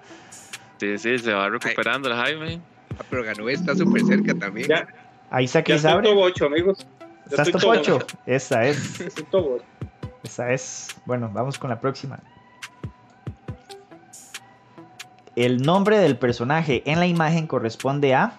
Sí, 0.78 0.96
sí, 0.98 1.18
se 1.18 1.32
va 1.32 1.48
recuperando 1.48 2.08
el 2.08 2.14
Jaime. 2.14 2.60
Ah, 2.98 3.02
pero 3.10 3.24
ganó 3.24 3.48
está 3.48 3.74
súper 3.74 4.02
cerca 4.04 4.34
también. 4.34 4.68
Ya, 4.68 4.86
Ahí 5.30 5.44
está 5.46 5.62
ya 5.64 5.74
estoy 5.76 6.02
top 6.02 6.16
8, 6.18 6.46
amigos. 6.46 6.86
Ya 7.00 7.06
¿Estás 7.30 7.50
top 7.50 7.60
top 7.60 7.70
8? 7.70 7.96
ocho. 7.96 8.06
Esa 8.26 8.64
es. 8.64 9.00
Estoy 9.00 9.24
top 9.24 9.46
ocho. 9.56 9.64
Esa 10.22 10.52
es. 10.52 10.88
Bueno, 11.04 11.28
vamos 11.32 11.58
con 11.58 11.70
la 11.70 11.80
próxima. 11.80 12.20
El 15.36 15.62
nombre 15.62 15.98
del 15.98 16.16
personaje 16.16 16.82
en 16.86 16.98
la 17.00 17.06
imagen 17.06 17.46
corresponde 17.46 18.14
a. 18.14 18.32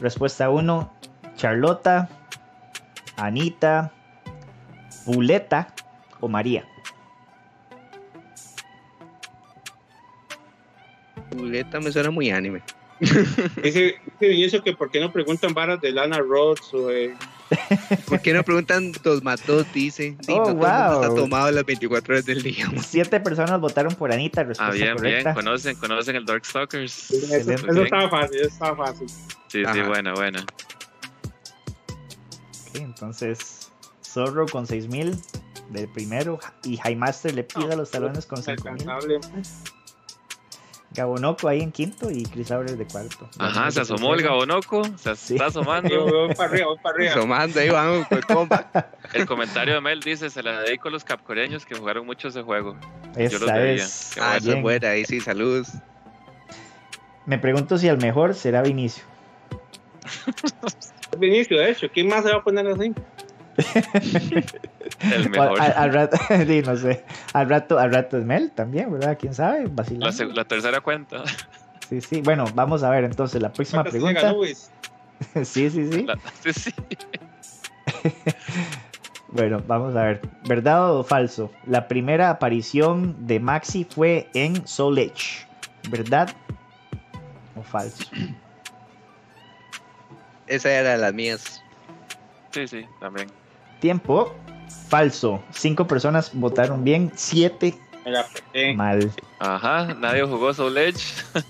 Respuesta 0.00 0.48
1, 0.50 0.90
Charlota, 1.36 2.08
Anita, 3.20 3.92
Buleta 5.06 5.74
o 6.20 6.28
María. 6.28 6.64
Julieta 11.34 11.80
me 11.80 11.92
suena 11.92 12.10
muy 12.10 12.30
anime. 12.30 12.62
Dice, 13.62 13.94
dice 14.04 14.28
Vinicio 14.28 14.62
que 14.62 14.74
por 14.74 14.90
qué 14.90 15.00
no 15.00 15.10
preguntan 15.10 15.54
varas 15.54 15.80
de 15.80 15.90
Lana 15.92 16.18
Rhodes 16.18 16.72
o. 16.74 16.88
¿Por 18.08 18.20
qué 18.20 18.32
no 18.34 18.42
preguntan 18.44 18.92
dos 19.02 19.22
más 19.24 19.44
dos? 19.46 19.66
Dice. 19.72 20.16
Sí, 20.20 20.32
Oh, 20.32 20.48
no 20.48 20.54
wow. 20.54 21.02
está 21.02 21.14
tomado 21.14 21.50
las 21.50 21.64
24 21.64 22.14
horas 22.14 22.26
del 22.26 22.42
día. 22.42 22.66
Siete 22.84 23.18
personas 23.20 23.58
votaron 23.60 23.94
por 23.94 24.12
Anita, 24.12 24.46
Ah, 24.58 24.70
bien, 24.70 24.94
correcta. 24.96 25.32
bien. 25.32 25.34
Conocen, 25.34 25.76
conocen 25.76 26.16
el 26.16 26.24
Darkstalkers. 26.26 27.10
Eso, 27.10 27.34
Excelente. 27.36 27.70
eso 27.72 27.82
estaba 27.84 28.08
fácil, 28.10 28.36
eso 28.38 28.48
estaba 28.48 28.76
fácil. 28.86 29.08
Sí, 29.08 29.26
sí, 29.48 29.64
Ajá. 29.64 29.88
buena, 29.88 30.12
buena. 32.72 32.86
Ok, 32.86 32.90
entonces, 32.90 33.70
Zorro 34.04 34.46
con 34.46 34.66
6000 34.66 35.16
del 35.70 35.88
primero 35.88 36.38
y 36.64 36.78
Highmaster 36.84 37.34
le 37.34 37.44
pida 37.44 37.76
los 37.76 37.90
talones 37.90 38.26
con 38.26 38.42
5000. 38.42 38.88
Alcanzable. 38.90 39.20
Gabonoco 40.92 41.46
ahí 41.46 41.60
en 41.60 41.70
quinto 41.70 42.10
y 42.10 42.24
Chris 42.24 42.50
Aures 42.50 42.76
de 42.76 42.84
cuarto. 42.84 43.30
Ajá, 43.38 43.70
se 43.70 43.80
asomó 43.82 44.12
el 44.14 44.22
Gabonoco, 44.22 44.82
se 44.96 45.14
Sí. 45.14 45.34
está 45.34 45.46
asomando. 45.46 46.04
voy 46.04 46.34
para 46.34 46.50
arriba, 46.50 46.66
voy 46.66 46.78
para 46.82 46.94
arriba. 46.96 47.12
Asomando, 47.12 47.60
ahí 47.60 47.68
vamos 47.70 48.06
con 48.26 48.48
el 49.12 49.24
comentario 49.26 49.74
de 49.74 49.80
Mel 49.80 50.00
dice, 50.00 50.30
se 50.30 50.42
la 50.42 50.62
dedico 50.62 50.88
a 50.88 50.90
los 50.90 51.04
capcoreños 51.04 51.64
que 51.64 51.76
jugaron 51.76 52.04
mucho 52.06 52.26
ese 52.26 52.42
juego. 52.42 52.76
Yo 53.16 53.22
los 53.38 53.42
Esa 53.42 53.54
veía. 53.54 53.84
es. 53.84 54.10
Qué 54.14 54.20
Ah, 54.20 54.36
eso 54.36 54.46
bien. 54.46 54.56
es 54.58 54.62
buena, 54.64 54.88
ahí 54.90 55.04
sí, 55.04 55.20
saludos. 55.20 55.68
Me 57.24 57.38
pregunto 57.38 57.78
si 57.78 57.86
el 57.86 57.98
mejor 57.98 58.34
será 58.34 58.60
Vinicio. 58.62 59.04
Vinicio, 61.18 61.58
de 61.58 61.70
hecho, 61.70 61.88
¿quién 61.92 62.08
más 62.08 62.24
se 62.24 62.30
va 62.30 62.38
a 62.38 62.42
poner 62.44 62.66
así? 62.66 62.92
El 65.14 65.30
mejor. 65.30 65.60
Al, 65.60 65.72
al 65.76 65.92
rato, 65.92 66.16
sí, 66.46 66.62
no 66.62 66.76
sé. 66.76 67.04
Al 67.32 67.48
rato, 67.48 67.78
al 67.78 67.92
rato 67.92 68.18
es 68.18 68.24
Mel 68.24 68.50
también, 68.52 68.92
¿verdad? 68.92 69.16
¿Quién 69.18 69.34
sabe? 69.34 69.68
La, 69.98 70.10
la 70.34 70.44
tercera 70.44 70.80
cuenta. 70.80 71.24
Sí, 71.88 72.00
sí. 72.00 72.20
Bueno, 72.22 72.44
vamos 72.54 72.82
a 72.82 72.90
ver 72.90 73.04
entonces 73.04 73.40
la 73.42 73.52
próxima 73.52 73.82
¿Cuántas 73.82 74.02
llega 74.02 74.20
pregunta. 74.20 74.56
Sí, 75.44 75.68
sí, 75.68 75.92
sí. 75.92 76.04
La- 76.04 76.18
sí, 76.42 76.52
sí. 76.52 76.74
Bueno, 79.28 79.62
vamos 79.66 79.94
a 79.96 80.04
ver. 80.04 80.20
¿Verdad 80.46 80.94
o 80.96 81.04
falso? 81.04 81.50
La 81.66 81.86
primera 81.88 82.30
aparición 82.30 83.26
de 83.26 83.38
Maxi 83.38 83.84
fue 83.84 84.28
en 84.34 84.66
Soul 84.66 84.98
Edge. 84.98 85.46
¿Verdad 85.88 86.30
o 87.56 87.62
falso? 87.62 88.04
Esa 90.50 90.70
era 90.70 90.90
de 90.92 90.98
las 90.98 91.14
mías. 91.14 91.62
Sí, 92.50 92.66
sí, 92.68 92.84
también. 93.00 93.28
Tiempo. 93.80 94.34
Falso. 94.88 95.42
Cinco 95.52 95.86
personas 95.86 96.30
votaron 96.34 96.82
bien, 96.84 97.12
siete 97.14 97.78
Me 98.04 98.10
la 98.10 98.26
pegué. 98.52 98.74
mal. 98.74 99.12
Ajá, 99.38 99.94
nadie 99.94 100.22
jugó 100.24 100.52
Soul 100.52 100.76
Edge. 100.76 101.00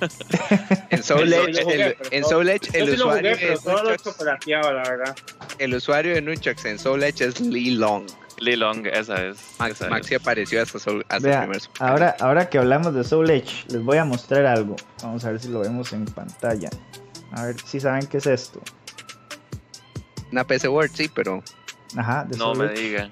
En 0.91 1.03
Soul 1.03 1.33
Edge, 1.33 1.61
el, 1.61 1.97
en 2.11 2.21
todo- 2.23 2.31
Soul 2.31 2.49
Edge, 2.51 2.69
el 2.75 2.91
usuario, 2.91 3.31
jugué, 3.33 3.37
pero 3.41 3.51
de 3.55 3.57
todo 3.65 3.73
lo 3.77 3.83
Nunchucks, 3.91 4.03
cooperativa, 4.03 4.61
la 4.73 4.83
verdad. 4.83 5.17
el 5.59 5.75
usuario 5.75 6.15
de 6.15 6.21
Nunchucks 6.23 6.65
en 6.67 6.79
Soul 6.79 7.03
Edge 7.03 7.23
es 7.25 7.41
Lee 7.41 7.71
Long. 7.71 8.07
Lee 8.39 8.57
Long, 8.57 8.87
esa 8.87 9.27
es. 9.27 9.39
Max, 9.59 9.81
esa 9.81 9.89
Maxi 9.91 10.15
es. 10.15 10.21
apareció 10.21 10.63
hasta, 10.63 10.79
Soul, 10.79 11.05
hasta 11.09 11.27
Vea, 11.29 11.43
el 11.45 11.49
primer 11.51 11.63
ahora, 11.79 12.17
ahora 12.21 12.49
que 12.51 12.59
hablamos 12.59 12.95
de 12.95 13.05
Soul 13.05 13.31
Edge, 13.31 13.65
les 13.69 13.83
voy 13.83 13.97
a 13.99 14.05
mostrar 14.05 14.45
algo. 14.47 14.77
Vamos 15.03 15.25
a 15.25 15.31
ver 15.31 15.41
si 15.41 15.49
lo 15.49 15.61
vemos 15.61 15.93
en 15.93 16.05
pantalla. 16.07 16.69
A 17.33 17.45
ver 17.47 17.57
si 17.65 17.79
saben 17.81 18.07
qué 18.07 18.17
es 18.19 18.27
esto. 18.27 18.61
Una 20.33 20.45
PC 20.45 20.69
Word, 20.69 20.91
sí, 20.95 21.11
pero. 21.13 21.43
Ajá, 21.97 22.25
de 22.25 22.37
No 22.37 22.55
me 22.55 22.69
digan. 22.69 23.11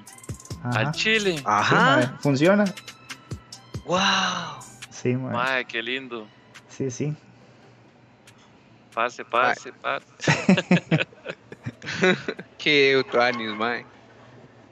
Ajá. 0.62 0.80
Al 0.80 0.92
Chile. 0.92 1.38
Sí, 1.38 1.44
mae, 1.44 2.08
Funciona. 2.20 2.64
¡Wow! 3.84 4.62
Sí, 4.90 5.14
mae. 5.16 5.32
Mae, 5.32 5.64
qué 5.64 5.82
lindo. 5.82 6.26
Sí, 6.68 6.90
sí. 6.90 7.14
Pase, 8.94 9.24
pase, 9.24 9.72
pase. 9.72 10.06
Qué 12.58 12.96
utuanis, 12.96 13.50
mae. 13.54 13.84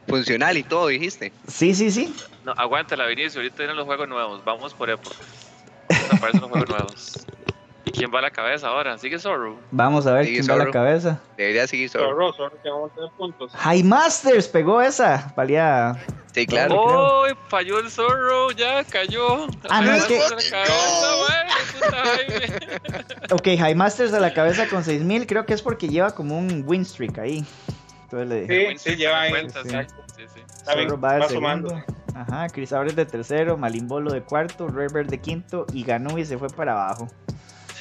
Funcional 0.08 0.56
y 0.56 0.62
todo, 0.62 0.88
dijiste. 0.88 1.32
Sí, 1.48 1.74
sí, 1.74 1.90
sí. 1.90 2.14
No, 2.44 2.52
aguántala, 2.52 3.06
Vinicio. 3.06 3.40
Ahorita 3.40 3.58
vienen 3.58 3.76
los 3.76 3.86
juegos 3.86 4.08
nuevos. 4.08 4.44
Vamos 4.44 4.74
por 4.74 4.90
épocas. 4.90 5.18
Me 5.88 6.16
aparecen 6.16 6.40
los 6.40 6.50
juegos 6.50 6.68
nuevos. 6.76 7.26
¿Y 7.86 7.92
quién 7.92 8.10
va 8.12 8.18
a 8.18 8.22
la 8.22 8.30
cabeza 8.32 8.66
ahora? 8.66 8.98
¿Sigue 8.98 9.16
Zorro? 9.18 9.56
Vamos 9.70 10.06
a 10.08 10.12
ver 10.12 10.26
quién 10.26 10.44
va 10.48 10.54
a 10.54 10.56
la 10.56 10.62
Zorro. 10.64 10.72
cabeza. 10.72 11.20
Debería 11.36 11.66
seguir 11.68 11.88
solo. 11.88 12.06
Zorro, 12.06 12.32
Zorro, 12.32 12.62
que 12.62 12.68
vamos 12.68 12.90
a 12.90 12.94
tener 12.96 13.10
puntos. 13.12 13.52
High 13.54 13.82
Masters 13.84 14.48
pegó 14.48 14.82
esa. 14.82 15.32
Valía. 15.36 15.96
Sí, 16.34 16.46
claro. 16.46 16.74
¡Oh! 16.78 17.24
Falló 17.48 17.78
el 17.78 17.88
Zorro, 17.90 18.50
ya 18.50 18.82
cayó. 18.84 19.46
Ah, 19.70 19.80
no, 19.82 19.92
es 19.92 20.04
que- 20.06 20.18
cabeza, 20.18 20.56
Jaime. 21.90 22.46
Ok, 23.32 23.46
High 23.58 23.74
Masters 23.76 24.12
a 24.14 24.20
la 24.20 24.34
cabeza 24.34 24.68
con 24.68 24.82
6000. 24.84 25.26
Creo 25.26 25.46
que 25.46 25.54
es 25.54 25.62
porque 25.62 25.88
lleva 25.88 26.12
como 26.14 26.36
un 26.38 26.64
win 26.66 26.84
streak 26.84 27.18
ahí. 27.18 27.44
Entonces 28.04 28.28
le 28.28 28.40
dije. 28.42 28.78
Sí, 28.78 28.90
sí, 28.90 28.96
lleva 28.96 29.20
ahí. 29.22 29.30
Cuenta, 29.30 29.62
Sí. 29.62 29.70
sí, 30.16 30.22
sí, 30.34 30.40
Zorro 30.64 31.00
va 31.00 31.18
va 31.18 31.28
segundo. 31.28 31.68
sumando. 31.70 31.84
Ajá, 32.14 32.48
Chris 32.48 32.72
Abres 32.72 32.96
de 32.96 33.04
tercero, 33.06 33.56
Malimbolo 33.56 34.10
de 34.12 34.22
cuarto, 34.22 34.68
Rever 34.68 35.06
de 35.06 35.18
quinto 35.20 35.66
y 35.72 35.84
ganó 35.84 36.16
y 36.18 36.24
se 36.24 36.36
fue 36.38 36.48
para 36.48 36.72
abajo. 36.72 37.08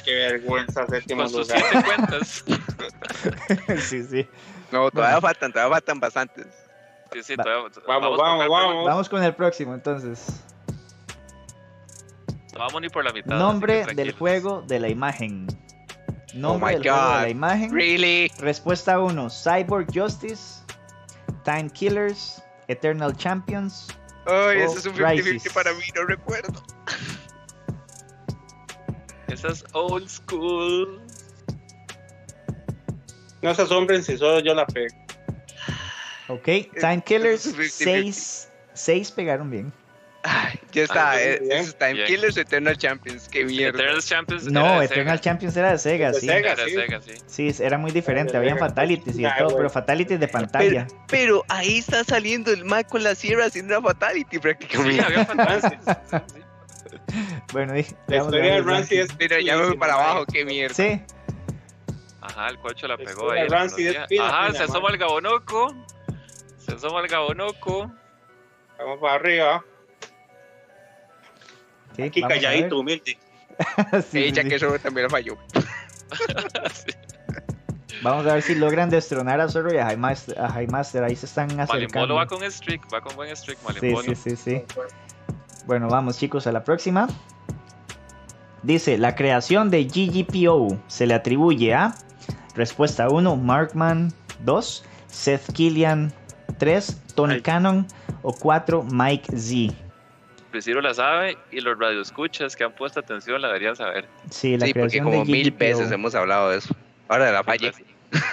Qué 0.06 0.14
vergüenza, 0.14 0.86
séptimo 0.86 1.22
Con 1.24 1.30
sus 1.30 1.48
lugar. 1.48 1.62
siete 1.70 1.84
cuentas. 1.84 2.44
sí, 3.84 4.02
sí. 4.04 4.26
No, 4.72 4.90
todavía 4.90 5.20
faltan, 5.20 5.52
todavía 5.52 5.74
faltan 5.74 6.00
bastantes. 6.00 6.46
Sí, 7.12 7.22
sí, 7.22 7.36
Va- 7.36 7.44
todavía- 7.44 7.70
Vamos, 7.86 8.16
vamos, 8.18 8.38
cada 8.38 8.48
vamos. 8.48 8.84
Vamos 8.86 9.08
con 9.08 9.22
el 9.22 9.34
próximo 9.34 9.74
entonces. 9.74 10.40
No 12.52 12.60
vamos 12.60 12.80
ni 12.80 12.88
por 12.88 13.04
la 13.04 13.12
mitad. 13.12 13.36
Nombre 13.36 13.84
del 13.94 14.12
juego 14.12 14.62
de 14.62 14.80
la 14.80 14.88
imagen. 14.88 15.46
Nombre 16.34 16.76
Oh 16.76 16.78
my 16.78 16.82
del 16.82 16.82
juego 16.92 17.06
de 17.08 17.14
God. 17.14 17.20
la 17.22 17.28
imagen. 17.28 17.72
Really? 17.72 18.30
Respuesta 18.38 18.98
1, 19.00 19.28
Cyborg 19.30 19.86
Justice, 19.94 20.62
Time 21.44 21.68
Killers, 21.70 22.42
Eternal 22.68 23.14
Champions. 23.16 23.88
Ay, 24.26 24.32
Oh, 24.34 24.50
ese 24.50 24.78
es 24.78 24.86
un 24.86 24.94
50-50 24.94 25.22
Crisis. 25.22 25.52
para 25.52 25.72
mí, 25.74 25.84
no 25.94 26.04
recuerdo. 26.04 26.62
Esa 29.28 29.48
es 29.48 29.64
old 29.72 30.08
school. 30.08 31.00
No 33.42 33.54
se 33.54 33.62
asombren 33.62 34.02
si 34.02 34.16
solo 34.16 34.40
yo 34.40 34.54
la 34.54 34.66
pego. 34.66 34.94
Ok, 36.28 36.44
Time 36.80 37.02
Killers, 37.04 37.46
es 37.46 37.56
50-50. 37.56 37.68
6 37.70 38.48
6 38.74 39.10
pegaron 39.12 39.50
bien. 39.50 39.72
Ay, 40.28 40.58
ya 40.72 40.82
está. 40.82 41.10
Ah, 41.12 41.22
eh, 41.22 41.38
bien, 41.40 41.52
ese 41.52 41.68
es 41.70 41.78
Time 41.78 41.92
bien. 41.92 42.06
Killers 42.08 42.36
o 42.36 42.40
Eternal 42.40 42.76
Champions. 42.76 43.28
Qué 43.28 43.44
mierda. 43.44 43.78
Eternal 43.78 44.02
Champions. 44.02 44.42
era 44.42 44.52
No, 44.52 44.80
de 44.80 44.86
Eternal 44.86 45.18
Sega. 45.18 45.20
Champions 45.20 45.56
era 45.56 45.70
de 45.72 45.78
Sega, 45.78 46.10
De 46.10 46.20
sí. 46.20 46.26
Sega. 46.26 46.52
Era 46.52 46.64
sí. 46.64 46.70
Sega, 46.72 47.00
sí. 47.00 47.12
Sí, 47.52 47.62
era 47.62 47.78
muy 47.78 47.92
diferente, 47.92 48.32
Sega. 48.32 48.56
fatalities 48.56 49.16
y 49.18 49.24
Ah, 49.24 49.36
todo, 49.38 49.56
pero 49.56 49.70
fatalities 49.70 50.18
de 50.18 50.26
pantalla. 50.28 50.88
pero 51.06 51.44
ahí 51.48 51.78
está 51.78 52.02
saliendo 52.02 52.52
el 52.52 52.64
Mac 52.64 52.88
con 52.88 53.04
la 53.04 53.14
sierra 53.14 53.44
haciendo 53.44 53.78
una 53.78 53.88
fatality 53.88 54.36
Sí, 54.36 54.38
prácticamente. 54.40 55.02
había 55.04 55.24
fantasmas. 55.26 55.80
Bueno, 57.52 57.78
y 57.78 57.86
La 58.08 58.16
historia 58.18 58.54
de 58.54 58.62
Ramsey 58.62 58.98
es. 58.98 59.16
Mira, 59.18 59.40
ya 59.40 59.56
me 59.56 59.66
voy 59.68 59.76
para 59.76 59.94
abajo, 59.94 60.26
qué 60.26 60.44
mierda. 60.44 60.74
Sí, 60.74 61.00
Ajá, 62.20 62.48
el 62.48 62.58
cocho 62.58 62.88
la 62.88 62.96
pegó 62.96 63.30
ahí. 63.30 63.46
Ramsey 63.48 63.86
es 63.86 63.96
fina, 64.08 64.26
Ajá, 64.28 64.52
se 64.52 64.62
asoma 64.64 64.90
el 64.90 64.98
gabonoco. 64.98 65.74
Se 66.58 66.72
asoma 66.74 67.00
el 67.00 67.08
gabonoco. 67.08 67.90
Vamos 68.78 68.98
para 69.00 69.14
arriba. 69.14 69.64
sí, 71.94 72.02
Aquí 72.02 72.20
vamos 72.20 72.36
a 72.36 72.40
calladito, 72.40 72.78
humilde. 72.80 73.16
ver. 73.16 74.02
Sí, 74.02 74.08
Sí, 74.10 74.24
sí, 74.26 74.32
ya 74.32 74.42
sí. 74.42 74.48
que 74.48 74.54
eso 74.56 74.78
también 74.80 75.04
lo 75.04 75.10
falló. 75.10 75.38
Vamos 78.02 78.26
a 78.26 78.34
ver 78.34 78.42
si 78.42 78.54
logran 78.54 78.90
destronar 78.90 79.40
a 79.40 79.48
Zorro 79.48 79.72
y 79.74 79.78
a 79.78 79.86
High 79.86 79.96
Master. 79.96 80.38
A 80.38 80.50
High 80.50 80.66
Master. 80.66 81.02
Ahí 81.04 81.16
se 81.16 81.24
están 81.26 81.46
Malimbolo 81.56 81.72
acercando. 81.74 82.14
va 82.16 82.26
con 82.26 82.50
streak, 82.50 82.82
va 82.92 83.00
con 83.00 83.16
buen 83.16 83.34
streak, 83.34 83.58
Sí, 83.58 83.64
Malimbolo. 83.66 84.02
sí, 84.02 84.14
sí, 84.14 84.36
sí. 84.36 84.62
Bueno, 85.66 85.88
vamos 85.88 86.18
chicos 86.18 86.46
a 86.46 86.52
la 86.52 86.62
próxima. 86.62 87.08
Dice, 88.62 88.98
la 88.98 89.14
creación 89.14 89.70
de 89.70 89.84
GGPO 89.84 90.78
se 90.86 91.06
le 91.06 91.14
atribuye 91.14 91.74
a... 91.74 91.94
Respuesta 92.54 93.08
1, 93.10 93.36
Markman 93.36 94.12
2, 94.44 94.84
Seth 95.08 95.52
Killian 95.52 96.10
3, 96.58 97.02
Tony 97.14 97.34
Ay. 97.34 97.40
Cannon 97.42 97.86
o 98.22 98.32
4, 98.32 98.82
Mike 98.90 99.36
Z. 99.36 99.74
Priscilo 100.50 100.80
la 100.80 100.94
sabe 100.94 101.36
y 101.52 101.60
los 101.60 101.78
radioescuchas 101.78 102.56
que 102.56 102.64
han 102.64 102.72
puesto 102.72 103.00
atención 103.00 103.42
la 103.42 103.48
deberían 103.48 103.76
saber. 103.76 104.08
Sí, 104.30 104.56
la 104.56 104.66
Sí, 104.66 104.72
porque 104.72 105.02
como 105.02 105.24
de 105.24 105.24
mil 105.26 105.50
GGPO. 105.50 105.58
veces 105.58 105.92
hemos 105.92 106.14
hablado 106.14 106.48
de 106.50 106.58
eso. 106.58 106.74
Ahora 107.08 107.30
la 107.30 107.44
fallé. 107.44 107.72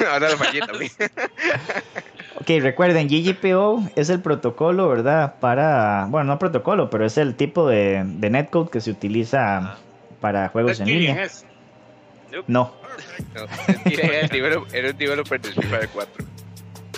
Ahora 0.10 0.30
la 0.30 0.38
fallé 0.38 0.60
también. 0.61 0.91
Ok, 2.35 2.49
recuerden, 2.61 3.07
GGPO 3.07 3.84
es 3.95 4.10
el 4.10 4.19
protocolo, 4.22 4.89
¿verdad? 4.89 5.35
Para, 5.39 6.07
bueno, 6.10 6.26
no 6.34 6.39
protocolo, 6.39 6.89
pero 6.89 7.05
es 7.05 7.18
el 7.18 7.35
tipo 7.35 7.68
de, 7.68 8.03
de 8.05 8.30
netcode 8.30 8.69
que 8.72 8.81
se 8.81 8.91
utiliza 8.91 9.57
Ah. 9.57 9.77
para 10.19 10.49
juegos 10.49 10.80
en 10.80 10.88
línea. 10.88 11.23
es. 11.23 11.45
No. 12.47 12.73
No, 13.35 13.41
era, 13.85 14.60
un 14.60 14.97
developer 14.97 15.39
de 15.39 15.49
Street 15.49 15.69
Fighter 15.69 15.89
4. 15.93 16.26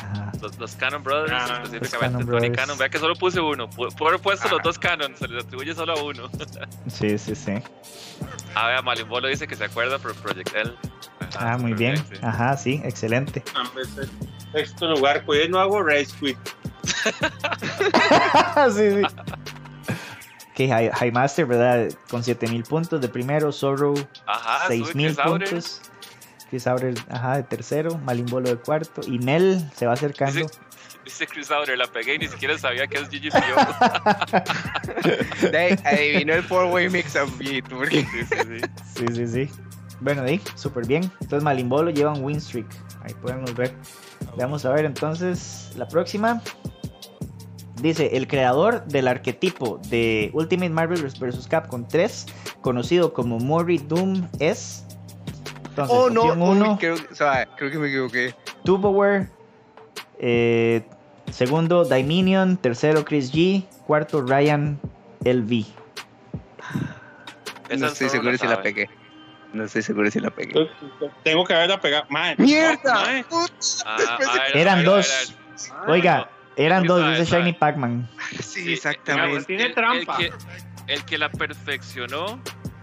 Ajá. 0.02 0.32
Los, 0.42 0.58
los 0.60 0.76
Canon 0.76 1.04
Brothers, 1.04 1.32
Ah, 1.34 1.62
específicamente 1.64 2.00
Cannon 2.00 2.20
Tony 2.26 2.26
Brothers. 2.40 2.58
Cannon. 2.58 2.78
Vea 2.78 2.90
que 2.90 2.98
solo 3.00 3.16
puse 3.16 3.42
uno. 3.42 3.70
Haber 4.00 4.20
puesto 4.22 4.48
los 4.50 4.62
dos 4.64 4.80
Canon, 4.80 5.16
se 5.18 5.28
les 5.28 5.44
atribuye 5.44 5.74
solo 5.74 5.94
a 5.94 6.02
uno. 6.04 6.30
Sí, 6.88 7.18
sí, 7.18 7.36
sí. 7.36 7.54
Ah, 8.54 8.68
vea, 8.68 8.82
Malimbolo 8.82 9.28
dice 9.28 9.48
que 9.48 9.56
se 9.56 9.66
acuerda 9.66 10.00
por 10.00 10.16
Project 10.16 10.56
L. 10.56 10.72
Ah, 11.38 11.58
muy 11.58 11.72
súper 11.74 11.94
bien. 11.94 12.04
Ajá, 12.22 12.56
sí, 12.56 12.82
excelente. 12.86 13.44
Sexto 14.56 14.88
lugar, 14.88 15.24
pues 15.26 15.50
no 15.50 15.60
hago 15.60 15.84
Race 15.84 16.14
Quit. 16.20 16.38
sí, 18.74 18.92
sí. 18.92 19.02
Ok, 20.52 20.70
High, 20.70 20.92
High 20.92 21.12
Master, 21.12 21.46
¿verdad? 21.46 21.90
Con 22.10 22.24
7000 22.24 22.64
puntos 22.64 23.02
de 23.02 23.10
primero, 23.10 23.52
Zorro 23.52 23.94
Ajá, 24.26 24.68
6000 24.68 25.08
Chris 25.08 25.20
Aurer. 25.20 25.50
puntos. 25.50 25.82
Chris 26.50 26.68
Aurer, 26.68 26.94
ajá, 27.10 27.36
de 27.38 27.44
tercero, 27.44 27.98
Malimbolo 27.98 28.48
de 28.48 28.56
cuarto. 28.56 29.02
Y 29.06 29.20
Nel 29.20 29.70
se 29.76 29.86
va 29.88 29.94
acercando. 29.94 30.40
Dice, 30.40 30.54
dice 31.04 31.28
Chris 31.28 31.52
Aurer, 31.52 31.78
la 31.78 31.88
pegué 31.88 32.16
y 32.16 32.20
ni 32.20 32.30
siquiera 32.30 32.58
sabía 32.58 32.88
que 32.88 32.98
es 33.00 33.10
GGPO. 33.10 33.56
De 35.52 35.58
ahí, 35.58 35.78
adivinó 35.84 36.34
el 36.34 36.44
four-way 36.44 36.90
mix-up, 36.90 37.30
porque 37.70 38.06
sí, 38.06 38.24
sí, 38.24 38.38
sí. 38.48 38.62
Sí, 38.96 39.06
sí, 39.14 39.28
sí. 39.28 39.50
Bueno, 40.00 40.24
di, 40.24 40.40
súper 40.56 40.86
bien. 40.88 41.04
Entonces 41.20 41.44
Malimbolo 41.44 41.90
lleva 41.90 42.14
un 42.14 42.24
win 42.24 42.40
streak. 42.40 42.68
Ahí 43.06 43.14
podemos 43.22 43.54
ver. 43.56 43.72
Vamos 44.36 44.66
a 44.66 44.72
ver 44.72 44.86
entonces 44.86 45.72
la 45.78 45.88
próxima. 45.88 46.42
Dice, 47.82 48.18
el 48.18 48.28
creador 48.28 48.84
del 48.86 49.08
arquetipo 49.08 49.80
de 49.90 50.32
Ultimate 50.34 50.70
Marvel 50.72 51.02
vs. 51.04 51.48
Capcom 51.48 51.86
3, 51.88 52.26
conocido 52.62 53.14
como 53.14 53.38
Mori 53.38 53.78
Doom, 53.78 54.28
es... 54.40 54.86
Entonces, 55.70 55.96
Oh, 55.96 56.10
no, 56.10 56.24
uy, 56.24 56.32
uno, 56.40 56.78
creo, 56.80 56.96
o 56.96 57.16
sea, 57.16 57.46
creo 57.58 57.70
que 57.70 57.78
me 57.78 57.90
equivoqué. 57.90 58.34
Tuboware. 58.64 59.28
eh, 60.20 60.84
segundo, 61.32 61.84
Dominion. 61.84 62.58
Tercero, 62.58 63.04
Chris 63.04 63.32
G. 63.32 63.66
Cuarto, 63.86 64.22
Ryan 64.22 64.80
LV. 65.26 65.66
Esa 67.70 67.78
No 67.78 67.88
estoy 67.88 68.10
seguro 68.10 68.38
si 68.38 68.48
la 68.48 68.62
pegué. 68.62 68.90
No 69.56 69.64
estoy 69.64 69.82
seguro 69.84 70.12
si 70.12 70.20
la 70.20 70.30
pegué. 70.32 70.70
Tengo 71.24 71.46
que 71.46 71.54
haberla 71.54 71.80
pegado. 71.80 72.06
Madre, 72.10 72.36
¡Mierda! 72.40 72.94
madre. 72.94 73.26
Ah, 73.86 74.18
ver, 74.20 74.58
Eran 74.58 74.78
ver, 74.80 74.86
dos. 74.86 75.34
Oiga, 75.88 76.30
eran 76.58 76.82
sí, 76.82 76.88
dos, 76.90 77.18
dice. 77.20 77.38
Shiny 77.38 77.54
Pac-Man. 77.54 78.10
Sí, 78.32 78.44
Sí, 78.44 78.74
exactamente. 78.74 79.26
digamos, 79.28 79.48
Tiene 79.48 79.64
el- 79.64 79.74
trampa. 79.74 80.18
El 80.20 80.30
que, 80.30 80.94
el 80.94 81.06
que 81.06 81.18
la 81.18 81.30
perfeccionó 81.32 82.42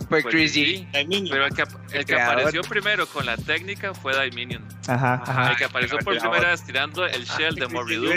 Fue 0.09 0.23
Chris 0.25 0.55
G. 0.57 0.89
Pero 1.31 1.47
el 1.47 1.55
que, 1.55 1.65
el 1.99 2.05
que 2.07 2.21
apareció 2.21 2.63
primero 2.63 3.07
con 3.07 3.27
la 3.27 3.37
técnica 3.37 3.93
fue 3.95 4.15
Dominion. 4.15 4.67
Ajá, 4.89 5.23
ajá. 5.27 5.51
el 5.51 5.57
que 5.57 5.65
apareció 5.65 5.99
por 5.99 6.19
primera 6.19 6.51
vez 6.51 6.65
tirando 6.65 7.05
el 7.07 7.25
shell 7.25 7.55
de 7.55 7.67
Sí, 7.67 7.73
Morridu 7.73 8.11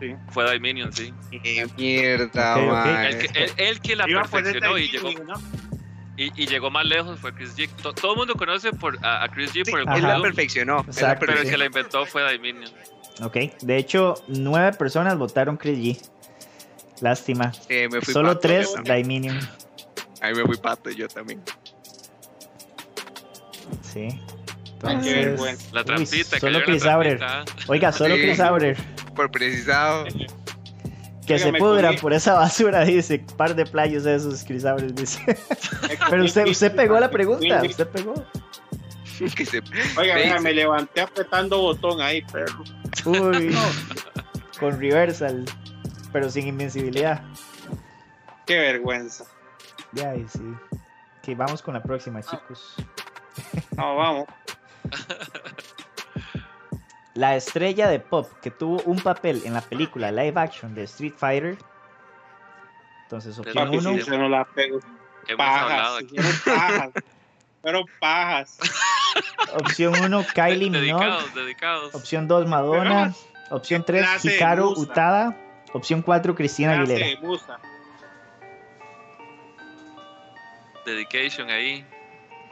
sí, 0.00 0.14
fue 0.30 0.44
Dominion, 0.44 0.92
sí. 0.92 1.12
Qué 1.30 1.66
mierda, 1.76 2.56
Ok, 2.58 2.62
ok. 2.64 2.72
mae. 2.72 3.08
El 3.08 3.18
que, 3.18 3.44
el, 3.44 3.52
el 3.56 3.80
que 3.80 3.96
la 3.96 4.04
perfeccionó 4.06 4.76
y 4.78 4.88
llegó. 4.88 5.10
Y, 6.16 6.42
y 6.42 6.46
llegó 6.46 6.70
más 6.70 6.84
lejos 6.84 7.18
fue 7.20 7.32
Chris 7.34 7.56
G. 7.56 7.68
To- 7.82 7.92
todo 7.92 8.12
el 8.12 8.18
mundo 8.18 8.34
conoce 8.34 8.72
por, 8.72 8.98
a, 9.04 9.24
a 9.24 9.28
Chris 9.28 9.52
G 9.52 9.64
Sí, 9.64 9.70
por 9.70 9.80
el 9.80 9.88
él 9.96 10.02
la 10.02 10.20
perfeccionó. 10.20 10.80
Exacto. 10.80 11.26
pero 11.26 11.40
el 11.40 11.48
que 11.50 11.56
la 11.56 11.66
inventó 11.66 12.06
fue 12.06 12.22
Dominion. 12.32 12.70
Ok. 13.22 13.36
De 13.62 13.76
hecho, 13.76 14.14
nueve 14.28 14.76
personas 14.76 15.16
votaron 15.18 15.56
Chris 15.56 15.78
G. 15.78 16.10
Lástima. 17.00 17.52
Eh, 17.68 17.88
me 17.90 18.00
fui 18.00 18.12
Solo 18.14 18.28
pato, 18.30 18.40
tres. 18.40 18.74
Dominion. 18.84 19.38
Ahí 20.22 20.34
me 20.34 20.44
fui 20.44 20.56
pato 20.56 20.90
yo 20.90 21.06
también. 21.08 21.42
Sí. 23.82 24.08
Ay, 24.82 24.98
qué 25.02 25.22
Entonces. 25.22 25.72
La 25.72 25.84
trampita, 25.84 26.30
que 26.36 26.40
solo 26.40 26.62
Chris 26.64 26.84
Aurer. 26.84 27.20
Oiga, 27.66 27.92
solo 27.92 28.14
Sí. 28.16 28.22
Chris 28.22 28.40
Aurer. 28.40 28.76
Por 29.14 29.30
precisado. 29.30 30.04
Que 31.26 31.38
se 31.38 31.46
Oiga, 31.46 31.52
me 31.52 31.58
pudra 31.58 31.88
comí. 31.88 32.00
por 32.00 32.12
esa 32.12 32.34
basura, 32.34 32.84
dice. 32.84 33.18
Par 33.36 33.54
de 33.54 33.66
playos 33.66 34.06
esos, 34.06 34.44
Chris 34.44 34.64
Aurer, 34.64 34.94
dice. 34.94 35.20
Pero 36.10 36.24
usted, 36.24 36.46
usted 36.46 36.74
pegó 36.74 37.00
la 37.00 37.10
pregunta. 37.10 37.62
Usted 37.62 37.88
pegó. 37.88 38.14
que 39.34 39.44
se... 39.44 39.62
Oiga, 39.98 40.36
sí. 40.36 40.42
me 40.42 40.52
levanté 40.52 41.00
apretando 41.00 41.60
botón 41.60 42.00
ahí, 42.00 42.22
perro. 42.22 42.62
Uy. 43.04 43.56
Con 44.60 44.80
reversal. 44.80 45.44
Pero 46.12 46.30
sin 46.30 46.46
invencibilidad. 46.46 47.22
Qué 48.46 48.58
vergüenza. 48.58 49.24
Ya, 49.92 50.10
ahí 50.10 50.24
sí. 50.28 50.40
Ok, 51.18 51.36
vamos 51.36 51.60
con 51.60 51.74
la 51.74 51.82
próxima, 51.82 52.22
chicos. 52.22 52.76
No, 53.76 53.96
vamos. 53.96 54.26
La 57.16 57.34
estrella 57.34 57.88
de 57.88 57.98
pop 57.98 58.30
que 58.42 58.50
tuvo 58.50 58.82
un 58.82 58.98
papel 59.00 59.40
en 59.46 59.54
la 59.54 59.62
película 59.62 60.12
live 60.12 60.38
action 60.38 60.74
de 60.74 60.82
Street 60.84 61.14
Fighter. 61.16 61.56
Entonces, 63.04 63.38
opción 63.38 63.64
Papi, 63.66 63.78
1. 63.78 63.92
si 63.94 64.02
se 64.02 64.18
no 64.18 64.28
la 64.28 64.44
pego. 64.44 64.80
Pajas. 65.36 66.04
Fueron 66.10 66.32
pajas. 66.44 66.90
Fueron 67.62 67.84
pajas. 67.98 68.58
Opción 69.54 69.94
1, 69.98 70.26
Kylie 70.34 70.70
Minogue. 70.70 71.04
dedicados, 71.04 71.34
dedicados. 71.34 71.94
Opción 71.94 72.28
2, 72.28 72.46
Madonna. 72.48 73.14
Opción 73.50 73.82
3, 73.84 74.02
clase 74.02 74.28
de 74.28 74.36
Hikaru 74.36 74.70
musa. 74.70 74.80
Utada. 74.82 75.36
Opción 75.72 76.02
4, 76.02 76.34
Cristina 76.34 76.74
Clase 76.76 76.92
Aguilera. 76.92 77.60
Dedication 80.84 81.50
ahí. 81.50 81.84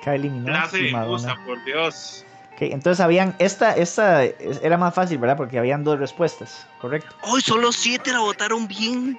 Kylie 0.02 0.30
Minogue 0.30 0.50
Clase 0.52 0.88
y 0.88 0.92
Madonna. 0.92 1.36
por 1.44 1.62
Dios. 1.64 2.24
Ok, 2.54 2.62
entonces 2.62 3.00
habían. 3.00 3.34
Esta, 3.38 3.72
esta 3.76 4.24
es- 4.24 4.60
era 4.62 4.76
más 4.78 4.94
fácil, 4.94 5.18
¿verdad? 5.18 5.36
Porque 5.36 5.58
habían 5.58 5.82
dos 5.84 5.98
respuestas. 5.98 6.66
Correcto. 6.80 7.14
¡Hoy 7.22 7.40
solo 7.40 7.72
siete 7.72 8.12
la 8.12 8.20
votaron 8.20 8.68
bien! 8.68 9.18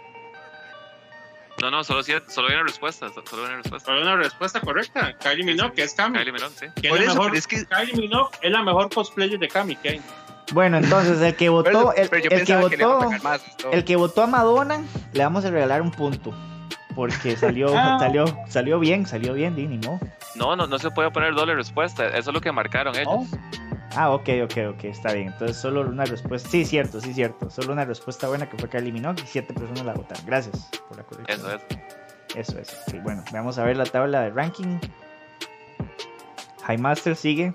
No, 1.61 1.71
no, 1.71 1.83
solo, 1.83 2.03
siete- 2.03 2.29
solo 2.29 2.47
hay 2.49 2.55
una 2.55 2.63
respuesta. 2.63 3.07
so- 3.13 3.23
Solo 3.29 3.43
hay 3.43 3.47
una 3.49 3.57
respuesta. 3.61 3.91
Fue 3.91 4.01
una 4.01 4.15
respuesta 4.17 4.59
correcta. 4.59 5.13
Kylie 5.19 5.43
Minogue, 5.45 5.73
que 5.73 5.83
es 5.83 5.93
Kami. 5.93 6.17
Kylie 6.17 6.31
Minogue, 6.33 6.53
sí. 6.59 6.65
Que 6.81 6.89
es 6.89 6.99
eso, 7.01 7.13
mejor, 7.15 7.35
es 7.35 7.47
que- 7.47 7.65
Kylie 7.65 7.93
Minogue 7.93 8.29
es 8.41 8.51
la 8.51 8.61
mejor 8.63 8.89
cosplayer 8.93 9.39
de 9.39 9.47
Kami 9.47 9.75
que 9.77 9.89
hay. 9.89 10.01
Bueno, 10.51 10.77
entonces 10.77 11.19
el 11.21 11.35
que 11.35 11.49
votó. 11.49 11.93
El, 11.93 12.09
el 12.13 12.45
que 12.45 12.55
votó. 12.57 13.09
El 13.71 13.83
que 13.83 13.95
votó 13.95 14.21
a 14.23 14.27
Madonna, 14.27 14.83
le 15.13 15.23
vamos 15.23 15.43
a 15.45 15.49
regalar 15.49 15.81
un 15.81 15.91
punto. 15.91 16.33
Porque 16.95 17.35
salió, 17.35 17.67
Ah. 17.77 17.97
salió, 17.99 18.25
salió 18.47 18.79
bien, 18.79 19.05
salió 19.05 19.33
bien, 19.33 19.55
di, 19.55 19.67
ni 19.67 19.77
modo. 19.77 19.99
No, 20.35 20.55
no, 20.55 20.65
no 20.67 20.79
se 20.79 20.89
puede 20.91 21.11
poner 21.11 21.33
doble 21.35 21.55
respuesta. 21.55 22.07
Eso 22.07 22.29
es 22.31 22.33
lo 22.33 22.41
que 22.41 22.51
marcaron 22.51 22.95
ellos. 22.95 23.27
Ah, 23.95 24.09
ok, 24.11 24.29
ok, 24.43 24.57
ok, 24.75 24.83
está 24.85 25.13
bien. 25.13 25.27
Entonces 25.27 25.55
solo 25.57 25.81
una 25.81 26.03
respuesta. 26.05 26.49
Sí, 26.49 26.65
cierto, 26.65 26.99
sí, 26.99 27.13
cierto. 27.13 27.49
Solo 27.49 27.71
una 27.73 27.85
respuesta 27.85 28.27
buena 28.27 28.49
que 28.49 28.57
fue 28.57 28.69
que 28.69 28.77
eliminó 28.77 29.13
y 29.13 29.27
siete 29.27 29.53
personas 29.53 29.85
la 29.85 29.93
votaron. 29.93 30.25
Gracias 30.25 30.69
por 30.89 30.97
la 30.97 31.03
corrección. 31.03 31.39
Eso 31.39 31.55
es. 31.55 31.61
Eso 32.35 32.59
es. 32.59 32.83
Ok, 32.93 33.01
bueno, 33.03 33.23
vamos 33.31 33.57
a 33.57 33.63
ver 33.63 33.77
la 33.77 33.85
tabla 33.85 34.21
de 34.21 34.31
ranking. 34.31 34.79
High 36.63 36.77
Master 36.79 37.15
sigue 37.15 37.53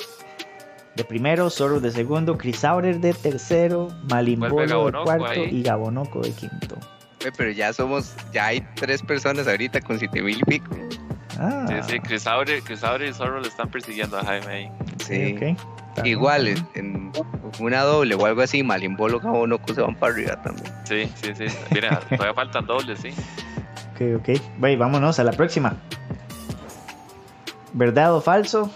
de 0.96 1.04
primero, 1.04 1.50
Zorro 1.50 1.80
de 1.80 1.90
segundo, 1.90 2.38
Chris 2.38 2.64
Aurer 2.64 3.00
de 3.00 3.12
tercero, 3.12 3.88
Malimbolo 4.08 4.86
de 4.86 4.92
cuarto 5.02 5.24
ahí. 5.26 5.48
y 5.50 5.62
Gabonoco 5.62 6.20
de 6.20 6.32
quinto. 6.32 6.76
Pero 7.36 7.50
ya 7.50 7.72
somos, 7.72 8.14
ya 8.32 8.46
hay 8.46 8.66
tres 8.76 9.02
personas 9.02 9.46
ahorita 9.46 9.80
con 9.80 9.98
siete 9.98 10.22
mil 10.22 10.38
y 10.38 10.44
pico. 10.44 10.74
Ah, 11.38 11.66
Sí, 11.68 11.74
sí, 11.92 12.00
Chris 12.00 12.26
Aurer, 12.26 12.62
Chris 12.62 12.82
Aurer 12.82 13.08
y 13.10 13.12
Zorro 13.14 13.40
le 13.40 13.48
están 13.48 13.68
persiguiendo 13.70 14.18
a 14.18 14.24
Jaime 14.24 14.46
ahí. 14.46 14.70
Sí. 15.06 15.34
ok. 15.36 15.42
Está 15.90 16.02
bien. 16.02 16.06
Igual, 16.18 16.48
en, 16.48 16.66
en 16.74 17.12
una 17.58 17.82
doble 17.82 18.14
o 18.14 18.24
algo 18.26 18.42
así, 18.42 18.62
Malimbolo, 18.62 19.20
Gabonoco 19.20 19.74
se 19.74 19.80
van 19.80 19.94
para 19.96 20.12
arriba 20.12 20.40
también. 20.42 20.72
Sí, 20.84 21.10
sí, 21.22 21.32
sí. 21.36 21.54
Mira, 21.72 21.98
todavía 22.10 22.34
faltan 22.34 22.66
dobles, 22.66 23.00
sí. 23.00 23.10
Ok, 23.94 24.20
ok. 24.20 24.40
Bueno, 24.58 24.78
vámonos 24.78 25.18
a 25.18 25.24
la 25.24 25.32
próxima. 25.32 25.74
¿Verdad 27.72 28.14
o 28.14 28.20
falso? 28.20 28.70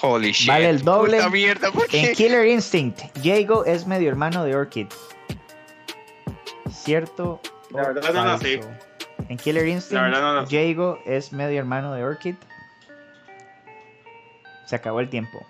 Holy 0.00 0.32
shit. 0.32 0.48
Vale 0.48 0.68
el 0.70 0.82
doble. 0.82 1.16
Puta 1.18 1.30
mierda, 1.30 1.70
¿por 1.70 1.86
En? 1.92 2.14
Killer 2.14 2.46
Instinct, 2.46 3.00
Jago 3.22 3.64
es 3.64 3.86
medio 3.86 4.08
hermano 4.08 4.44
de 4.44 4.56
Orchid. 4.56 4.86
¿Cierto? 6.70 7.40
O 7.72 7.76
La 7.78 7.88
verdad 7.88 8.12
no 8.24 8.38
sé. 8.38 8.58
falso? 8.58 8.70
En 9.28 9.36
Killer 9.36 9.66
Instinct, 9.68 10.02
no 10.08 10.46
Jago 10.48 10.98
es 11.06 11.32
medio 11.32 11.58
hermano 11.58 11.94
de 11.94 12.04
Orchid. 12.04 12.34
Se 14.66 14.76
acabó 14.76 15.00
el 15.00 15.08
tiempo. 15.08 15.46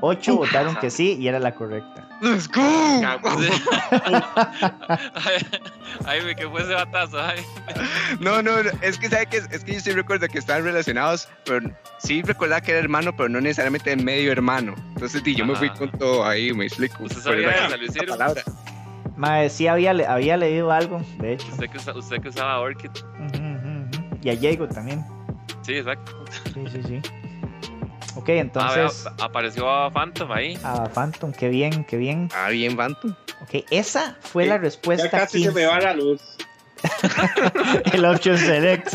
Ocho 0.00 0.36
votaron 0.36 0.76
que 0.76 0.90
sí 0.90 1.16
y 1.18 1.26
era 1.28 1.38
la 1.40 1.54
correcta. 1.54 2.08
¡Let's 2.20 2.48
go! 2.48 2.62
Jaime, 6.04 6.34
¿qué 6.36 6.48
fue 6.48 6.62
ese 6.62 6.74
batazo? 6.74 7.18
Jaime? 7.20 7.44
No, 8.20 8.42
no, 8.42 8.62
no, 8.62 8.70
es 8.80 8.98
que 8.98 9.08
sabe 9.08 9.26
que 9.26 9.38
es 9.38 9.64
que 9.64 9.74
yo 9.74 9.80
sí 9.80 9.90
recuerdo 9.92 10.26
que 10.28 10.38
estaban 10.38 10.64
relacionados, 10.64 11.28
pero 11.44 11.70
sí 11.98 12.22
recordaba 12.22 12.60
que 12.60 12.72
era 12.72 12.80
hermano, 12.80 13.14
pero 13.16 13.28
no 13.28 13.40
necesariamente 13.40 13.94
medio 13.96 14.32
hermano. 14.32 14.74
Entonces 14.94 15.22
yo 15.24 15.44
me 15.46 15.54
fui 15.56 15.70
con 15.70 15.90
todo 15.92 16.24
ahí, 16.24 16.52
me 16.52 16.66
explico. 16.66 17.04
¿Usted 17.04 17.16
Por 17.22 17.24
sabía 17.24 17.50
esa- 17.50 18.04
palabra. 18.06 18.42
Mae, 19.18 19.50
sí 19.50 19.66
había, 19.66 19.92
le- 19.92 20.06
había 20.06 20.36
leído 20.36 20.70
algo, 20.72 21.02
de 21.18 21.34
hecho. 21.34 21.46
Usted 21.52 21.68
que, 21.70 21.76
usa- 21.78 21.94
usted 21.96 22.20
que 22.22 22.28
usaba 22.28 22.60
Orchid. 22.60 22.90
Ujú, 22.90 23.26
ujú. 23.36 24.18
Y 24.22 24.30
a 24.30 24.36
Jago 24.40 24.68
también. 24.68 25.04
Sí, 25.62 25.74
exacto. 25.74 26.12
Sí, 26.54 26.64
sí, 26.72 26.82
sí. 26.86 27.00
Ok, 28.16 28.28
Ah, 28.30 28.32
entonces. 28.38 29.06
apareció 29.20 29.68
a 29.70 29.90
Phantom 29.90 30.30
ahí. 30.32 30.58
A 30.64 30.84
Phantom, 30.88 31.32
qué 31.32 31.48
bien, 31.48 31.84
qué 31.84 31.96
bien. 31.96 32.28
Ah, 32.34 32.48
bien, 32.50 32.76
Phantom. 32.76 33.14
Ok, 33.42 33.64
esa 33.70 34.16
fue 34.20 34.44
Sí, 34.44 34.48
la 34.50 34.56
Ya 34.56 34.62
respuesta 34.62 35.10
casi 35.10 35.38
se 35.42 35.48
15. 35.50 35.54
me 35.54 35.66
va 35.66 35.80
la 35.80 35.94
luz. 35.94 36.20
El 37.92 38.04
option 38.04 38.36
select. 38.38 38.94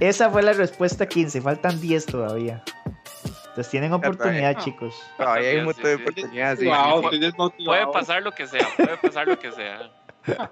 Esa 0.00 0.30
fue 0.30 0.42
la 0.42 0.52
respuesta 0.52 1.06
15. 1.06 1.40
Faltan 1.40 1.80
10 1.80 2.06
todavía. 2.06 2.62
Entonces 3.52 3.70
tienen 3.70 3.92
oportunidad, 3.92 4.64
chicos. 4.64 4.94
Todavía 5.18 5.50
hay 5.50 5.56
un 5.58 5.66
montón 5.66 5.84
de 5.84 5.96
sí. 5.96 6.02
oportunidades. 6.02 6.58
sí. 6.58 6.64
Wow, 6.64 7.00
sí. 7.00 7.04
estoy 7.04 7.18
desmotivado. 7.18 7.64
Puede 7.66 7.86
pasar 7.92 8.22
lo 8.22 8.32
que 8.32 8.46
sea, 8.46 8.66
puede 8.74 8.96
pasar 8.96 9.28
lo 9.28 9.38
que 9.38 9.52
sea. 9.52 9.90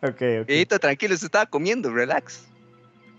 Ok, 0.00 0.22
ok. 0.42 0.46
Viejito, 0.46 0.78
tranquilo, 0.78 1.14
usted 1.14 1.26
estaba 1.26 1.46
comiendo, 1.46 1.92
relax. 1.92 2.46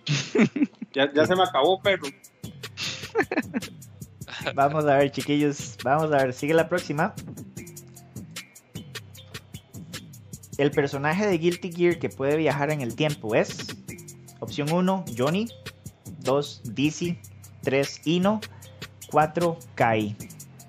Ya, 0.93 1.11
ya 1.13 1.25
se 1.25 1.35
me 1.35 1.43
acabó, 1.43 1.81
perro. 1.81 2.07
Vamos 4.55 4.85
a 4.85 4.97
ver, 4.97 5.11
chiquillos. 5.11 5.77
Vamos 5.83 6.11
a 6.11 6.23
ver. 6.23 6.33
Sigue 6.33 6.53
la 6.53 6.67
próxima. 6.67 7.13
El 10.57 10.71
personaje 10.71 11.27
de 11.27 11.37
Guilty 11.37 11.71
Gear 11.71 11.99
que 11.99 12.09
puede 12.09 12.37
viajar 12.37 12.71
en 12.71 12.81
el 12.81 12.95
tiempo 12.95 13.35
es. 13.35 13.67
Opción 14.39 14.71
1, 14.71 15.05
Johnny. 15.15 15.47
2, 16.21 16.61
Dizzy. 16.73 17.19
3, 17.61 18.01
Ino. 18.05 18.41
4, 19.11 19.57
Kai. 19.75 20.15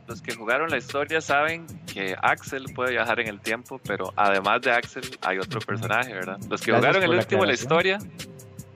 Los 0.07 0.21
que 0.21 0.35
jugaron 0.35 0.71
la 0.71 0.79
historia 0.79 1.21
saben 1.21 1.67
que 1.87 2.17
Axel 2.21 2.65
puede 2.75 2.91
viajar 2.91 3.21
en 3.21 3.29
el 3.29 3.41
tiempo, 3.41 3.81
pero 3.87 4.13
además 4.17 4.61
de 4.63 4.73
Axel 4.73 5.05
hay 5.21 5.39
otro 5.39 5.61
personaje, 5.61 6.13
¿verdad? 6.13 6.39
Los 6.49 6.61
que 6.61 6.73
Gracias 6.73 6.97
jugaron 6.97 7.03
el 7.03 7.07
por 7.07 7.15
la 7.15 7.21
último 7.23 7.45
la 7.45 7.53
historia 7.55 7.99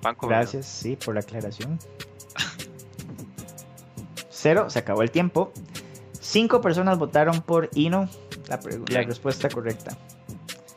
van 0.01 0.15
conmigo. 0.15 0.39
Gracias, 0.39 0.67
sí, 0.67 0.97
por 0.97 1.15
la 1.15 1.21
aclaración. 1.21 1.79
Cero, 4.31 4.71
se 4.71 4.79
acabó 4.79 5.03
el 5.03 5.11
tiempo. 5.11 5.53
Cinco 6.21 6.61
personas 6.61 6.99
votaron 6.99 7.43
por 7.43 7.69
Ino. 7.75 8.09
La, 8.49 8.59
respuesta 9.03 9.49
correcta. 9.49 9.97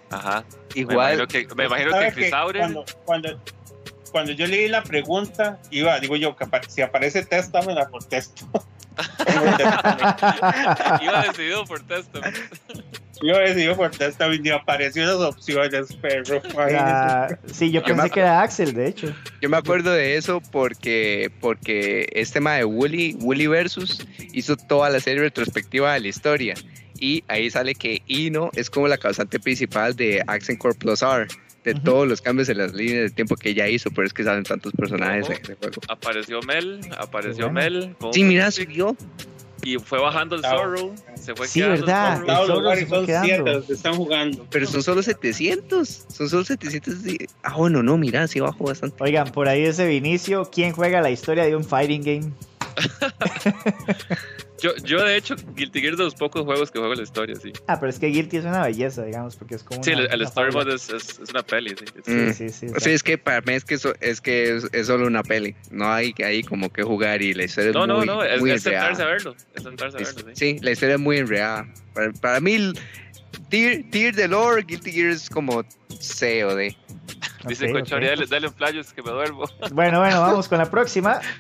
Ajá. 0.10 0.44
Me 0.74 0.82
Igual, 0.82 1.20
imagino 1.20 1.28
que, 1.28 1.56
me 1.56 1.66
imagino 1.66 1.92
¿Sabe 1.92 2.14
que 2.14 2.34
Aurel 2.34 2.62
cuando, 2.62 2.86
cuando, 3.04 3.42
cuando 4.12 4.32
yo 4.32 4.48
leí 4.48 4.70
la 4.70 4.84
pregunta, 4.84 5.60
iba, 5.70 6.00
digo 6.00 6.16
yo, 6.16 6.36
si 6.70 6.82
aparece 6.82 7.26
testa, 7.26 7.62
me 7.62 7.74
la 7.74 7.88
contesto. 7.90 8.48
iba 11.02 11.24
decidido 11.24 11.66
por 11.66 11.82
texto. 11.82 12.22
yo 13.22 13.38
decido 13.38 13.76
por 13.76 13.92
testa 13.92 14.28
y 14.34 14.50
apareció 14.50 15.06
las 15.06 15.16
opciones, 15.16 15.94
perro. 15.96 16.42
Ah, 16.58 17.28
sí, 17.52 17.72
yo 17.72 17.84
pensé 17.84 18.10
que 18.10 18.20
era 18.20 18.42
Axel, 18.42 18.74
de 18.74 18.88
hecho. 18.88 19.14
yo 19.42 19.50
me 19.50 19.58
acuerdo 19.58 19.92
de 19.92 20.18
eso 20.18 20.42
porque, 20.52 21.32
porque 21.40 22.08
este 22.14 22.36
tema 22.36 22.56
de 22.56 22.66
Woolly, 22.66 23.18
Woolly 23.20 23.48
Versus 23.48 24.06
hizo 24.34 24.56
toda 24.56 24.90
la 24.90 25.00
serie 25.00 25.22
retrospectiva 25.22 25.94
de 25.94 26.00
la 26.02 26.08
historia. 26.08 26.56
Y 27.00 27.24
ahí 27.28 27.50
sale 27.52 27.76
que 27.76 28.02
Ino 28.08 28.50
es 28.56 28.70
como 28.70 28.88
la 28.88 28.98
causante 28.98 29.40
principal 29.40 29.96
de 29.96 30.24
Accent 30.26 30.60
Core 30.60 30.76
Plus 30.76 31.04
R, 31.04 31.28
de 31.74 31.80
todos 31.82 32.08
los 32.08 32.22
cambios 32.22 32.48
en 32.50 32.58
las 32.60 32.74
líneas 32.74 33.04
de 33.04 33.10
tiempo 33.10 33.36
que 33.36 33.50
ella 33.50 33.68
hizo, 33.68 33.90
pero 33.92 34.08
es 34.08 34.14
que 34.14 34.24
salen 34.24 34.44
tantos 34.44 34.72
personajes 34.74 35.28
en 35.28 35.34
ese 35.34 35.56
juego. 35.56 35.82
Apareció 35.90 36.42
Mel, 36.44 36.80
apareció. 36.98 37.52
Mel. 37.52 37.96
Sí, 38.14 38.24
mira, 38.24 38.50
subió. 38.52 38.96
Y 39.64 39.78
fue 39.80 40.00
bajando 40.00 40.36
el 40.36 40.44
Zorro. 40.44 40.94
Se 41.16 41.36
fue 41.36 41.46
Sí, 41.48 41.60
quedando 41.60 41.76
el 41.76 41.82
¿verdad? 41.82 42.18
Zorro. 42.26 42.46
Solo 42.48 42.62
los 42.70 42.80
se 42.80 42.86
fue 42.86 43.06
quedando. 43.06 43.26
siete 43.28 43.52
los 43.54 43.66
que 43.66 43.74
están 43.74 43.96
jugando. 43.96 44.48
Pero 44.50 44.66
son 44.68 44.82
solo 44.84 45.04
700. 45.04 46.06
Son 46.08 46.30
solo 46.30 46.46
700. 46.46 47.04
de- 47.04 47.28
Ah, 47.44 47.56
bueno, 47.58 47.84
no, 47.84 47.98
mira, 47.98 48.28
sí 48.28 48.40
bajó 48.40 48.64
bastante. 48.66 48.96
Oigan, 49.04 49.30
por 49.32 49.50
ahí 49.50 49.64
ese 49.64 49.86
Vinicio, 49.88 50.50
¿quién 50.54 50.72
juega 50.72 51.02
la 51.02 51.10
historia 51.10 51.44
de 51.46 51.56
un 51.56 51.66
fighting 51.66 52.02
game? 52.04 52.32
Yo, 54.60 54.76
yo, 54.78 55.04
de 55.04 55.16
hecho, 55.18 55.36
Guilty 55.54 55.82
Gear 55.82 55.92
es 55.94 55.98
de 56.00 56.06
los 56.06 56.16
pocos 56.16 56.44
juegos 56.44 56.72
que 56.72 56.80
juego 56.80 56.96
la 56.96 57.04
historia, 57.04 57.36
sí. 57.36 57.54
Ah, 57.68 57.80
pero 57.80 57.92
es 57.92 58.00
que 58.00 58.08
Guilty 58.08 58.38
es 58.38 58.44
una 58.46 58.64
belleza, 58.64 59.04
digamos, 59.06 59.36
porque 59.36 59.54
es 59.54 59.62
como 59.64 59.84
Sí, 59.84 59.92
una- 59.92 60.06
el, 60.06 60.22
el 60.22 60.28
fábula. 60.30 60.74
es, 60.74 60.90
es, 60.90 61.20
es 61.20 61.30
una 61.30 61.44
peli, 61.44 61.76
sí. 61.78 61.86
Es- 61.96 62.08
Mm. 62.08 62.32
Sí, 62.34 62.50
sí, 62.50 62.70
sí. 62.70 62.74
Sí, 62.80 62.90
es 62.90 63.04
que 63.04 63.20
para 63.20 63.42
mí 63.42 63.54
es 63.54 63.64
que, 63.64 63.76
eso, 63.76 63.94
es, 64.00 64.20
que 64.20 64.56
es, 64.58 64.68
es 64.72 64.88
solo 64.88 65.06
una 65.06 65.22
peli. 65.22 65.56
No 65.70 65.92
hay 65.94 66.12
que 66.12 66.26
ahí 66.26 66.42
como 66.42 66.72
que 66.74 66.82
jugar 66.82 67.22
y 67.22 67.36
la 67.36 67.44
historia 67.44 67.72
No, 67.72 67.84
es 67.84 67.88
no, 67.88 67.98
muy, 67.98 68.08
no, 68.08 68.24
es, 68.24 68.40
muy 68.40 68.50
es 68.50 68.64
sentarse 68.64 69.04
a 69.04 69.06
verlo. 69.06 69.36
Es 69.54 69.62
sentarse 69.62 69.98
a 69.98 70.02
Es- 70.02 70.16
verlo, 70.16 70.32
sí. 70.34 70.36
sí, 70.56 70.60
la 70.64 70.72
historia 70.72 70.96
es 70.96 71.02
muy 71.02 71.18
enredada. 71.18 71.68
Para, 71.94 72.12
para 72.14 72.40
mí, 72.40 72.56
el 72.56 72.80
tier, 73.50 73.88
tier 73.92 74.16
de 74.16 74.28
lore, 74.28 74.64
Guilty 74.64 74.92
Gear 74.92 75.10
es 75.12 75.30
como 75.30 75.64
C 76.00 76.44
o 76.46 76.56
D. 76.56 76.76
Dice 77.48 77.66
Ok, 77.66 77.74
Conchori, 77.74 78.06
ok. 78.06 78.10
dale, 78.10 78.26
dale 78.26 78.48
un 78.48 78.54
playos 78.54 78.92
que 78.92 79.04
me 79.04 79.12
duermo. 79.12 79.44
Bueno, 79.72 80.00
bueno, 80.00 80.20
vamos 80.20 80.48
con 80.48 80.58
la 80.58 80.72
próxima. 80.72 81.22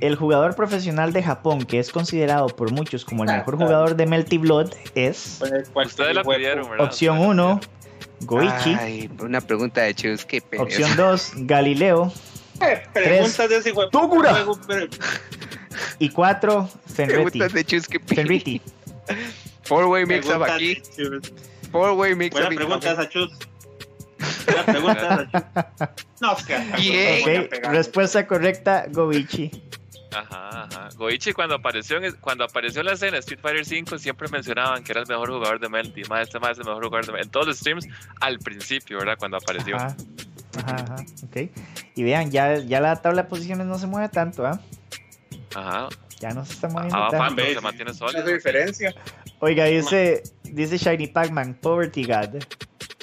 El 0.00 0.16
jugador 0.16 0.54
profesional 0.56 1.12
de 1.12 1.22
Japón, 1.22 1.64
que 1.64 1.78
es 1.78 1.90
considerado 1.90 2.48
por 2.48 2.72
muchos 2.72 3.04
como 3.04 3.24
el 3.24 3.30
mejor 3.30 3.56
jugador 3.56 3.96
de 3.96 4.06
Melty 4.06 4.38
Blood, 4.38 4.72
es 4.94 5.40
Ustedes 5.74 6.14
la 6.14 6.24
pidieron, 6.24 6.68
¿verdad? 6.70 6.86
opción 6.86 7.18
1, 7.18 7.60
Goichi. 8.20 8.74
Ay, 8.78 9.10
una 9.20 9.40
pregunta 9.40 9.82
de 9.82 9.94
Chus, 9.94 10.24
qué. 10.24 10.42
Opción 10.58 10.96
2, 10.96 11.32
Galileo. 11.38 12.12
Eh, 12.62 12.82
Preguntas 12.92 13.48
de 13.48 13.56
ese 13.58 13.72
juego. 13.72 13.90
Togura. 13.90 14.44
Y 15.98 16.08
4, 16.10 16.68
Fenriti. 16.94 17.14
Preguntas 17.14 17.52
de 17.52 17.64
Chus, 17.64 17.86
qué. 17.88 18.00
Fenriti. 18.00 18.60
Four 19.62 19.86
way 19.86 20.04
mix 20.06 20.26
up 20.26 20.30
preguntas 20.44 20.54
aquí. 20.56 20.74
de 20.74 20.80
Chus. 21.20 21.32
Four 21.70 21.92
way 21.92 22.14
mix 22.14 22.36
up. 22.36 22.48
pregunta 22.54 22.92
esa, 22.92 23.08
Chus. 23.08 23.30
Buena 24.46 24.64
pregunta 24.66 25.26
esa, 25.30 25.90
Chus. 25.90 26.04
No, 26.20 26.36
es 26.36 26.44
que 26.44 26.54
hasta 26.54 26.76
Bien. 26.76 26.94
me 26.94 27.22
voy 27.22 27.36
a 27.36 27.40
Ok, 27.40 27.48
pegar. 27.48 27.72
respuesta 27.74 28.26
correcta, 28.26 28.84
Goichi. 28.90 29.50
Ajá, 30.14 30.64
ajá. 30.64 30.88
Goichi 30.96 31.32
cuando 31.32 31.54
apareció 31.54 31.98
en, 32.02 32.12
cuando 32.16 32.44
apareció 32.44 32.80
en 32.80 32.86
la 32.86 32.92
escena 32.94 33.18
Street 33.18 33.40
Fighter 33.40 33.64
5 33.64 33.98
siempre 33.98 34.28
mencionaban 34.28 34.82
que 34.82 34.92
era 34.92 35.00
el 35.02 35.06
mejor 35.06 35.30
jugador 35.30 35.60
de 35.60 35.68
Melty. 35.68 36.02
Más 36.04 36.22
este 36.22 36.40
más 36.40 36.52
es 36.52 36.58
el 36.58 36.64
mejor 36.64 36.84
jugador 36.84 37.06
de 37.06 37.12
Melty. 37.12 37.26
En 37.26 37.30
todos 37.30 37.46
los 37.46 37.58
streams 37.58 37.86
al 38.20 38.38
principio, 38.40 38.98
¿verdad? 38.98 39.14
Cuando 39.18 39.36
apareció. 39.36 39.76
Ajá, 39.76 39.94
ajá, 40.58 40.74
ajá, 40.76 40.96
ok. 41.24 41.36
Y 41.94 42.02
vean, 42.02 42.30
ya, 42.30 42.58
ya 42.58 42.80
la 42.80 42.96
tabla 42.96 43.22
de 43.22 43.28
posiciones 43.28 43.66
no 43.66 43.78
se 43.78 43.86
mueve 43.86 44.08
tanto, 44.08 44.44
¿ah? 44.46 44.60
Ajá. 45.54 45.88
Ya 46.18 46.30
no 46.34 46.44
se 46.44 46.52
está 46.54 46.68
moviendo 46.68 46.96
Ah, 46.96 47.08
tanto. 47.10 47.42
Se 47.42 47.60
mantiene 47.60 47.92
¿Cuál 47.92 47.92
es 47.92 47.98
sólido. 47.98 48.26
la 48.26 48.32
diferencia? 48.32 48.94
Oiga, 49.38 49.64
dice, 49.64 50.22
dice 50.44 50.76
Shiny 50.76 51.06
Pac-Man, 51.06 51.54
Poverty 51.62 52.04
God. 52.04 52.42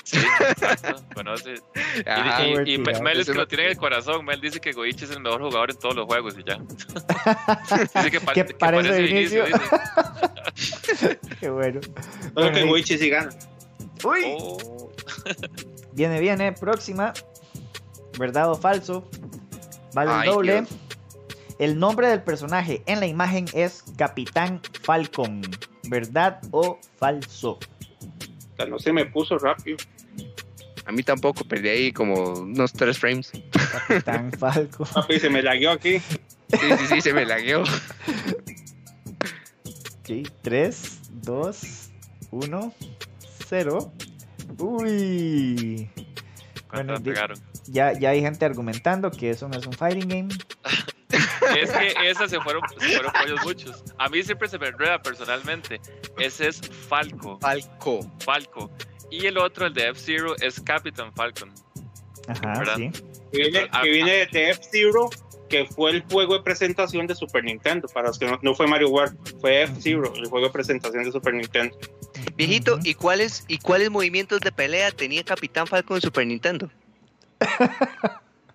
Sí, 0.09 0.17
exacto. 0.49 1.03
Conoce. 1.13 1.55
Y, 1.75 2.09
Ajá. 2.09 2.45
y- 2.47 2.51
y 2.75 2.77
Poverty, 2.77 3.01
Mel 3.01 3.19
es 3.19 3.25
que 3.27 3.33
lo 3.33 3.45
tiene 3.47 3.65
en 3.65 3.71
el 3.71 3.77
corazón. 3.77 4.23
Mel 4.23 4.39
dice 4.39 4.59
que 4.61 4.71
Goichi 4.71 5.03
es 5.03 5.11
el 5.11 5.19
mejor 5.19 5.41
jugador 5.41 5.71
en 5.71 5.77
todos 5.77 5.95
los 5.95 6.05
juegos 6.05 6.35
y 6.37 6.43
ya. 6.45 6.57
dice 7.95 8.11
que, 8.11 8.21
pa- 8.21 8.33
Que 8.33 8.45
que 8.45 8.53
parece 8.53 8.89
parece 8.89 9.01
Vinicio. 9.01 9.45
dice. 9.45 11.19
Qué 11.41 11.49
bueno. 11.49 11.81
Solo 11.81 12.31
Bueno, 12.33 12.51
que 12.53 12.63
Goichi 12.63 12.97
sí 12.97 13.09
gana. 13.09 13.29
Uy, 14.03 14.21
Oh, 14.39 14.91
viene, 15.93 16.19
viene, 16.21 16.53
próxima. 16.53 17.13
¿Verdad 18.17 18.51
o 18.51 18.55
falso? 18.55 19.09
Vale 19.93 20.25
el 20.27 20.33
doble. 20.33 20.61
Dios. 20.61 20.69
El 21.59 21.79
nombre 21.79 22.07
del 22.07 22.21
personaje 22.23 22.83
en 22.85 22.99
la 22.99 23.07
imagen 23.07 23.45
es 23.53 23.83
Capitán 23.97 24.61
Falcon. 24.83 25.41
¿Verdad 25.89 26.39
o 26.51 26.79
falso? 26.97 27.57
No 28.69 28.79
se 28.79 28.93
me 28.93 29.05
puso 29.05 29.37
rápido. 29.37 29.77
A 30.87 30.91
mí 30.93 31.03
tampoco, 31.03 31.43
perdí 31.43 31.67
ahí 31.67 31.91
como 31.91 32.39
unos 32.39 32.71
tres 32.71 32.97
frames. 32.97 33.31
Capitán 33.71 34.31
Falcon. 34.39 34.87
Papi, 34.93 35.19
se 35.19 35.29
me 35.29 35.41
lagueó 35.41 35.71
aquí. 35.71 35.99
Sí, 35.99 36.57
sí, 36.79 36.87
sí, 36.87 37.01
se 37.01 37.13
me 37.13 37.25
lagueó. 37.25 37.63
Ok, 39.99 40.29
3, 40.41 40.99
2, 41.11 41.89
1, 42.31 42.73
0. 43.49 43.93
Uy. 44.59 45.89
¿Cuánto 46.69 47.01
Bueno? 47.01 47.33
Ya, 47.67 47.91
ya 47.91 48.11
hay 48.11 48.21
gente 48.21 48.45
argumentando 48.45 49.11
que 49.11 49.31
eso 49.31 49.49
no 49.49 49.57
es 49.57 49.67
un 49.67 49.73
fighting 49.73 50.07
game. 50.07 50.29
Es 51.57 51.71
que 51.71 51.93
esas 52.09 52.29
se 52.29 52.39
fueron, 52.41 52.61
se 52.77 52.95
fueron 52.95 53.11
pollos 53.13 53.39
muchos. 53.43 53.83
A 53.97 54.09
mí 54.09 54.21
siempre 54.21 54.49
se 54.49 54.59
me 54.59 54.67
enreda 54.67 55.01
personalmente. 55.01 55.79
Ese 56.19 56.49
es 56.49 56.59
Falco, 56.59 57.39
Falco. 57.39 57.99
Falco. 58.19 58.69
Y 59.09 59.25
el 59.25 59.37
otro, 59.37 59.67
el 59.67 59.73
de 59.73 59.89
F-Zero, 59.89 60.35
es 60.41 60.59
Captain 60.61 61.13
Falcon. 61.13 61.51
Ajá, 62.27 62.59
¿Verdad? 62.59 62.75
sí. 62.77 62.91
Que 63.31 63.37
viene, 63.39 63.67
Ah, 63.71 63.81
que 63.83 63.89
viene 63.89 64.11
de 64.31 64.49
F-Zero, 64.51 65.09
que 65.49 65.65
fue 65.65 65.91
el 65.91 66.03
juego 66.03 66.35
de 66.37 66.43
presentación 66.43 67.07
de 67.07 67.15
Super 67.15 67.43
Nintendo. 67.43 67.87
Para 67.87 68.07
los 68.09 68.19
que 68.19 68.25
no, 68.25 68.37
no 68.41 68.53
fue 68.53 68.67
Mario 68.67 68.89
World, 68.89 69.17
fue 69.39 69.63
F-Zero, 69.63 70.13
el 70.15 70.25
juego 70.27 70.47
de 70.47 70.51
presentación 70.53 71.03
de 71.03 71.11
Super 71.11 71.33
Nintendo. 71.33 71.77
Viejito. 72.35 72.79
¿y 72.83 72.93
cuáles, 72.95 73.45
¿y 73.47 73.57
cuáles 73.59 73.89
movimientos 73.89 74.39
de 74.41 74.51
pelea 74.51 74.91
tenía 74.91 75.23
Capitán 75.23 75.67
Falco 75.67 75.95
en 75.95 76.01
Super 76.01 76.27
Nintendo? 76.27 76.69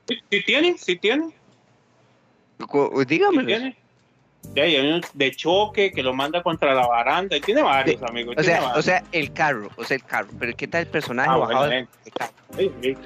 Sí, 0.09 0.17
sí 0.31 0.43
tiene, 0.45 0.77
sí 0.79 0.97
tiene, 0.97 1.29
sí 2.59 3.05
Dígamelo. 3.07 3.47
tiene. 3.47 3.77
De 4.55 5.31
choque 5.37 5.93
que 5.93 6.03
lo 6.03 6.13
manda 6.13 6.43
contra 6.43 6.75
la 6.75 6.87
baranda. 6.87 7.37
Y 7.37 7.41
tiene 7.41 7.63
varios, 7.63 8.03
amigos. 8.03 8.35
O 8.37 8.43
tiene 8.43 8.59
sea, 8.59 8.63
o 8.63 8.67
varios. 8.69 8.85
sea, 8.85 9.05
el 9.13 9.33
carro, 9.33 9.71
o 9.77 9.85
sea, 9.85 9.97
el 9.97 10.05
carro. 10.05 10.29
Pero 10.39 10.53
¿qué 10.57 10.69
tal 10.69 10.83
el 10.83 10.87
personaje 10.89 11.31
Ah, 11.31 11.37
bajado 11.37 11.59
bueno, 11.67 11.75
del 11.75 11.85
eh. 11.85 12.11
carro? 12.17 12.33
Sí, 12.59 12.71
sí. 12.83 12.97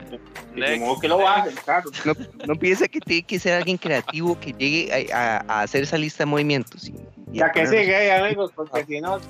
Y 0.57 0.61
Next. 0.61 0.73
ni 0.73 0.79
modo 0.81 0.99
que 1.01 1.09
lo 1.09 1.19
baje, 1.19 1.51
el 1.51 1.61
carro. 1.63 1.91
No, 2.05 2.15
no 2.47 2.55
piensa 2.57 2.89
que 2.89 2.99
tiene 3.01 3.23
que 3.23 3.39
ser 3.39 3.53
alguien 3.55 3.77
creativo 3.77 4.39
que 4.41 4.53
llegue 4.55 5.13
a, 5.13 5.37
a- 5.39 5.45
a 5.47 5.61
hacer 5.63 5.83
esa 5.85 5.99
lista 5.99 6.25
de 6.25 6.27
movimientos. 6.27 6.89
y- 6.89 6.95
y 7.33 7.39
Ya 7.39 7.53
que 7.53 7.67
sigue 7.67 7.95
ahí, 7.95 8.09
amigos, 8.25 8.51
porque 8.57 8.85
si 8.85 9.01
no. 9.01 9.21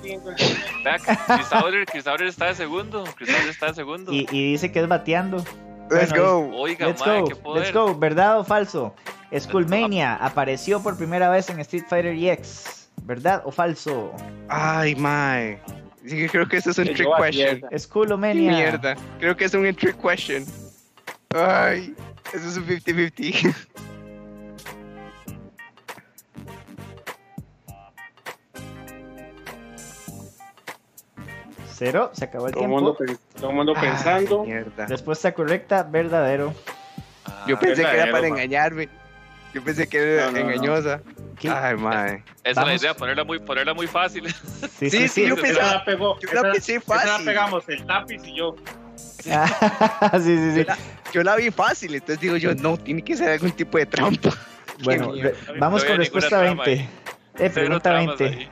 Vea, 0.83 0.97
Chris 0.99 1.47
Sauder 2.03 2.27
está 2.27 2.45
de 2.47 2.55
segundo. 2.55 3.03
Chris 3.17 3.29
está 3.49 3.67
de 3.67 3.73
segundo. 3.75 4.11
Y, 4.13 4.25
y 4.31 4.51
dice 4.53 4.71
que 4.71 4.79
es 4.79 4.87
bateando. 4.87 5.43
Let's 5.89 6.09
Bueno, 6.11 6.49
go. 6.49 6.57
Oiga, 6.57 6.87
Let's 6.87 7.01
go, 7.03 7.25
qué 7.25 7.35
poder. 7.35 7.63
let's 7.63 7.73
go, 7.73 7.95
¿verdad 7.97 8.39
o 8.39 8.43
falso? 8.43 8.93
Skullmania 9.37 10.15
apareció 10.15 10.81
por 10.81 10.97
primera 10.97 11.29
vez 11.29 11.49
en 11.49 11.59
Street 11.59 11.83
Fighter 11.89 12.15
EX, 12.15 12.89
¿verdad 13.03 13.41
o 13.45 13.51
falso? 13.51 14.13
Ay, 14.49 14.95
que 16.15 16.29
creo 16.29 16.47
que 16.47 16.57
eso 16.57 16.71
es 16.71 16.77
un 16.77 16.85
trick 16.93 17.07
question. 17.17 17.61
Skullomania. 17.77 18.51
mierda. 18.51 18.95
Creo 19.19 19.35
que 19.35 19.45
es 19.45 19.53
un 19.53 19.63
trick 19.75 19.97
question. 20.01 20.45
Ay, 21.35 21.93
eso 22.33 22.47
es 22.47 22.57
un 22.57 22.65
50-50. 22.65 23.55
Cero, 31.77 32.09
se 32.13 32.25
acabó 32.25 32.47
el 32.47 32.53
Todo 32.53 32.61
tiempo. 32.61 32.75
mundo, 32.81 32.97
todo 33.39 33.49
el 33.49 33.55
mundo 33.55 33.73
pensando. 33.73 34.41
Ay, 34.41 34.47
mierda. 34.47 34.85
Respuesta 34.87 35.31
correcta, 35.33 35.83
verdadero. 35.83 36.53
Ah, 37.25 37.45
Yo 37.47 37.59
pensé 37.59 37.75
que 37.83 37.87
era 37.87 37.89
verdadero, 38.05 38.11
para 38.13 38.21
ma. 38.29 38.35
engañarme. 38.35 38.89
Yo 39.53 39.63
pensé 39.63 39.87
que 39.87 39.97
era 39.97 40.25
No, 40.25 40.31
no, 40.31 40.39
no. 40.39 40.51
engañosa. 40.51 41.01
¿Qué? 41.39 41.49
Ay, 41.49 41.75
mae. 41.77 42.23
Esa 42.43 42.61
es 42.61 42.67
la 42.67 42.75
idea, 42.75 42.93
ponerla 42.95 43.23
muy, 43.23 43.39
ponerla 43.39 43.73
muy 43.73 43.85
fácil. 43.87 44.27
Sí, 44.77 44.89
Sí, 44.89 45.07
sí, 45.07 45.27
yo 45.27 45.35
Esa 45.35 45.41
pensaba- 45.43 45.73
la 45.73 45.85
pegó. 45.85 46.19
yo 46.19 46.33
la 46.33 46.51
pensé 46.51 46.75
esa 46.77 46.95
la 46.95 47.01
fácil. 47.01 47.25
pegamos, 47.25 47.69
el 47.69 47.85
tapiz 47.85 48.21
y 48.25 48.35
yo. 48.35 48.55
sí, 48.97 49.31
sí, 50.23 50.51
sí. 50.53 50.59
Yo 50.59 50.63
la, 50.65 50.77
yo 51.13 51.23
la 51.23 51.35
vi 51.35 51.51
fácil, 51.51 51.93
entonces 51.93 52.19
digo 52.19 52.37
yo, 52.37 52.55
no, 52.55 52.77
tiene 52.77 53.03
que 53.03 53.15
ser 53.15 53.29
algún 53.29 53.51
tipo 53.51 53.77
de 53.77 53.85
trampa. 53.85 54.31
Bueno, 54.83 55.11
re- 55.13 55.35
vamos 55.59 55.83
No 55.83 55.89
con 55.89 55.97
respuesta 55.97 56.29
trama 56.29 56.63
20. 56.63 56.71
ahí. 56.71 56.89
Eh, 57.39 57.49
pregunta 57.49 57.79
tramas 57.81 58.17
20. 58.17 58.25
ahí. 58.25 58.49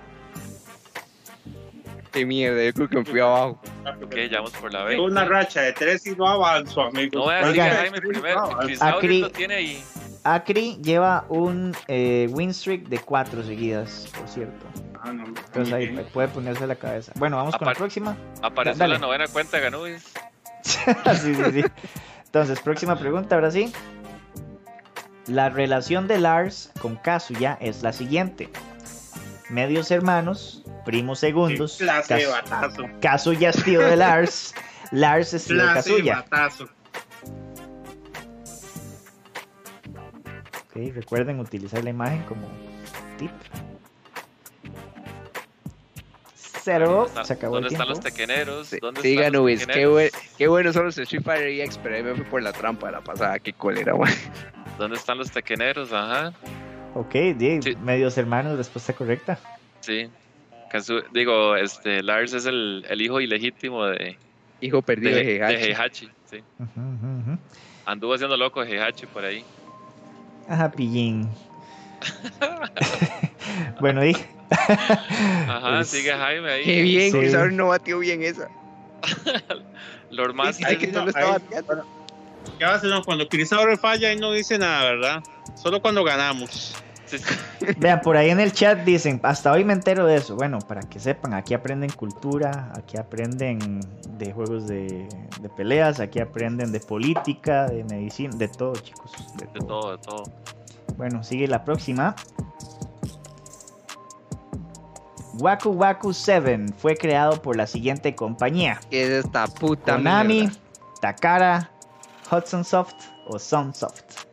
Qué 2.16 2.26
mierda, 2.26 2.64
yo 2.64 2.74
creo 2.74 2.88
que 2.90 2.98
me 2.98 3.06
fui 3.06 3.20
abajo. 3.20 3.60
Ok, 4.02 4.16
ya 4.32 4.38
vamos 4.38 4.52
por 4.54 4.72
la 4.72 4.88
Tengo 4.88 5.04
20. 5.04 5.12
una 5.12 5.26
racha 5.26 5.62
de 5.62 5.74
tres 5.74 6.08
y 6.08 6.16
no 6.16 6.26
avanzo, 6.28 6.82
amigos. 6.84 7.12
No 7.14 7.22
voy 7.24 7.34
a 7.34 7.38
decir 7.40 7.52
Oigan. 7.52 7.70
que 7.70 7.76
Jaime 7.76 8.02
primero. 8.02 8.50
Acri- 8.80 9.20
lo 9.22 9.30
tiene 9.32 9.56
ahí. 9.56 9.84
Acri 10.24 10.78
lleva 10.82 11.26
un 11.28 11.76
eh, 11.90 12.30
win 12.32 12.54
streak 12.54 12.88
de 12.88 13.00
4 13.00 13.44
seguidas, 13.44 14.10
por 14.18 14.28
cierto. 14.30 14.66
Ah, 15.04 15.12
no, 15.12 15.26
Entonces 15.26 15.74
ahí 15.74 15.88
bien. 15.90 16.08
puede 16.14 16.30
ponerse 16.30 16.66
la 16.66 16.76
cabeza. 16.76 17.12
Bueno, 17.16 17.36
vamos 17.36 17.56
con 17.58 17.66
la 17.68 17.74
Apar- 17.74 17.78
próxima. 17.78 18.18
Apareció 18.42 18.80
Dale. 18.80 18.94
la 18.94 19.00
novena 19.00 19.28
cuenta 19.28 19.60
Ganubis. 19.60 20.04
sí, 20.64 20.80
sí, 21.36 21.36
sí. 21.52 21.64
Entonces, 22.26 22.60
próxima 22.62 22.98
pregunta, 22.98 23.36
ahora 23.36 23.52
sí. 23.52 23.72
La 25.28 25.50
relación 25.50 26.08
de 26.08 26.18
Lars 26.20 26.72
con 26.82 26.96
Kazuya 26.96 27.58
es 27.60 27.84
la 27.84 27.94
siguiente. 27.94 28.50
Medios 29.50 29.92
hermanos, 29.92 30.64
primos 30.86 31.20
segundos. 31.20 31.78
Clase 31.78 32.16
de 32.16 32.28
batazo. 32.28 32.84
Kazuya 33.02 33.50
es 33.50 33.64
tío 33.64 33.82
de 33.82 33.96
Lars. 33.98 34.54
Lars 34.92 35.34
es 35.34 35.46
tío 35.46 35.58
de 35.58 35.74
Kazuya. 35.74 36.16
batazo. 36.22 36.70
Recuerden 40.74 41.40
utilizar 41.40 41.84
la 41.84 41.90
imagen 41.90 42.22
como 42.24 42.50
tip. 43.18 43.32
Cero. 46.36 46.90
¿Dónde 46.90 47.08
están, 47.10 47.26
Se 47.26 47.34
acabó 47.34 47.58
el 47.58 47.64
¿dónde 47.64 47.76
están 47.76 47.88
los 47.90 48.00
tequeneros? 48.00 48.68
Sí, 48.68 48.78
¿Dónde 48.82 49.02
sí, 49.02 49.10
están 49.12 49.24
los 49.24 49.34
Ganubis, 49.34 49.68
qué, 49.68 49.86
buen, 49.86 50.10
qué 50.38 50.48
buenos 50.48 50.74
son 50.74 50.86
los 50.86 50.98
Street 50.98 51.24
Fighter 51.24 51.48
EX, 51.48 51.78
pero 51.78 51.96
ahí 51.96 52.04
me 52.04 52.16
fui 52.16 52.26
por 52.26 52.42
la 52.42 52.52
trampa 52.52 52.88
de 52.88 52.94
la 52.94 53.02
pasada, 53.02 53.38
qué 53.40 53.54
cólera, 53.54 53.94
güey. 53.94 54.12
¿Dónde 54.80 54.98
están 54.98 55.18
los 55.20 55.32
tequeneros? 55.32 55.94
Ajá. 55.94 56.34
Ok, 56.96 57.14
di, 57.38 57.62
Sí. 57.62 57.76
medios 57.78 58.18
hermanos, 58.18 58.58
respuesta 58.58 58.94
correcta. 58.94 59.38
Sí. 59.82 60.10
Kazu- 60.76 61.06
digo, 61.14 61.56
este, 61.56 62.04
Lars 62.04 62.34
es 62.34 62.46
el, 62.46 62.86
el 62.90 63.02
hijo 63.02 63.20
ilegítimo 63.22 63.86
de, 63.86 64.18
Hijo 64.62 64.82
perdido 64.82 65.16
de, 65.16 65.24
de, 65.24 65.24
de 65.26 65.36
Heihachi. 65.36 65.66
Heihachi. 65.66 66.10
Sí. 66.30 66.44
Anduvo 67.86 68.14
haciendo 68.16 68.36
loco 68.38 68.64
de 68.64 68.72
Heihachi 68.72 69.06
por 69.06 69.24
ahí. 69.26 69.44
Ajá, 70.50 70.72
pillín. 70.72 71.30
bueno, 73.80 74.06
y. 74.06 74.16
Ajá, 74.50 75.70
Pues, 75.78 75.88
sigue 75.88 76.12
Jaime 76.14 76.52
ahí. 76.52 76.64
Qué 76.64 76.82
bien, 76.82 77.12
Sí. 77.12 77.54
No 77.56 77.68
batió 77.68 78.00
bien 78.00 78.24
esa. 78.24 78.48
Lord 80.12 80.32
Sí, 80.32 80.36
Master. 80.38 80.78
tú 80.80 80.86
lo 80.94 81.02
no, 81.04 81.08
estabas 81.10 81.16
ahí- 81.30 81.32
bateando. 81.50 81.86
¿Qué 82.60 82.64
va 82.66 82.72
a 82.72 82.76
hacer? 82.76 82.90
No, 82.90 83.04
Cuando 83.04 83.28
Chris 83.28 83.52
ahora 83.54 83.76
falla, 83.78 84.10
ahí 84.10 84.18
no 84.18 84.32
dice 84.32 84.58
nada, 84.58 84.84
¿verdad? 84.92 85.24
Solo 85.56 85.82
cuando 85.82 86.04
ganamos. 86.04 86.76
Vean, 87.78 88.02
por 88.02 88.18
ahí 88.18 88.30
en 88.30 88.40
el 88.40 88.52
chat 88.52 88.80
dicen, 88.80 89.20
hasta 89.24 89.52
hoy 89.52 89.64
me 89.64 89.74
entero 89.74 90.06
de 90.06 90.18
eso. 90.18 90.36
Bueno, 90.36 90.60
para 90.60 90.82
que 90.82 91.00
sepan, 91.00 91.34
aquí 91.34 91.54
aprenden 91.54 91.90
cultura, 91.92 92.72
aquí 92.76 92.98
aprenden 92.98 93.80
de 94.18 94.32
juegos 94.34 94.68
de, 94.68 95.08
de 95.42 95.50
peleas, 95.50 96.00
aquí 96.00 96.20
aprenden 96.20 96.72
de 96.72 96.80
política, 96.80 97.68
de 97.68 97.84
medicina, 97.86 98.36
de 98.36 98.48
todo, 98.48 98.74
chicos. 98.76 99.12
de 99.38 99.46
De 99.46 99.60
todo. 99.60 99.68
todo, 99.68 99.92
de 99.92 99.98
todo. 100.00 100.24
Bueno, 100.98 101.24
sigue 101.24 101.48
la 101.48 101.64
próxima. 101.64 102.16
Waku 105.40 105.70
Waku 105.72 106.14
7 106.14 106.68
fue 106.78 106.96
creado 106.96 107.42
por 107.42 107.58
la 107.58 107.68
siguiente 107.68 108.16
compañía: 108.16 108.80
¿Qué 108.90 109.04
es 109.04 109.26
esta 109.26 109.48
puta 109.48 109.96
Konami, 109.98 110.42
mierda? 110.42 110.56
Takara, 111.02 111.72
Hudson 112.32 112.64
Soft 112.64 112.96
o 113.28 113.38
Sunsoft. 113.38 114.26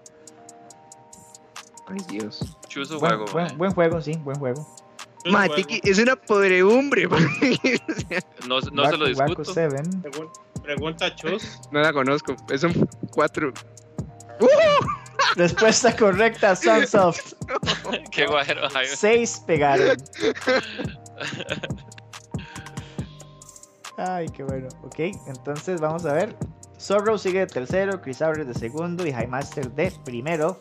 Ay, 1.88 1.98
Dios. 2.09 2.56
Chuzo 2.73 2.99
Buen, 2.99 3.19
juego. 3.27 3.57
buen- 3.59 3.73
juego, 3.74 4.01
sí, 4.01 4.12
buen 4.24 4.39
juego. 4.39 4.66
Ma, 5.27 5.47
Tiki, 5.47 5.81
es 5.85 5.99
una 5.99 6.16
podredumbre. 6.16 7.07
No, 8.49 8.61
no 8.73 8.90
se 8.90 8.97
lo 8.97 9.07
discuto. 9.07 9.44
7. 9.44 9.77
Pregun- 10.03 10.31
Pregunta 10.62 11.07
a 11.07 11.15
Chus. 11.15 11.61
No 11.70 11.81
la 11.81 11.93
conozco. 11.93 12.35
Es 12.51 12.62
un 12.65 12.89
4. 13.12 13.53
Respuesta 15.36 15.94
correcta, 15.97 16.57
Sunsoft. 16.57 17.35
Qué 18.11 18.27
guajero, 18.27 18.69
Jaime. 18.70 18.97
6 18.97 19.43
pegaron. 19.47 19.97
Ay, 23.99 24.27
qué 24.31 24.43
bueno. 24.44 24.69
Ok, 24.82 24.99
entonces 25.27 25.81
vamos 25.81 26.05
a 26.07 26.15
ver. 26.15 26.35
Zorro 26.81 27.16
sigue 27.19 27.40
de 27.40 27.47
tercero, 27.47 28.01
Chris 28.01 28.19
de 28.19 28.55
segundo 28.55 29.07
y 29.07 29.12
High 29.12 29.28
Master 29.28 29.70
de 29.73 29.93
primero. 30.05 30.61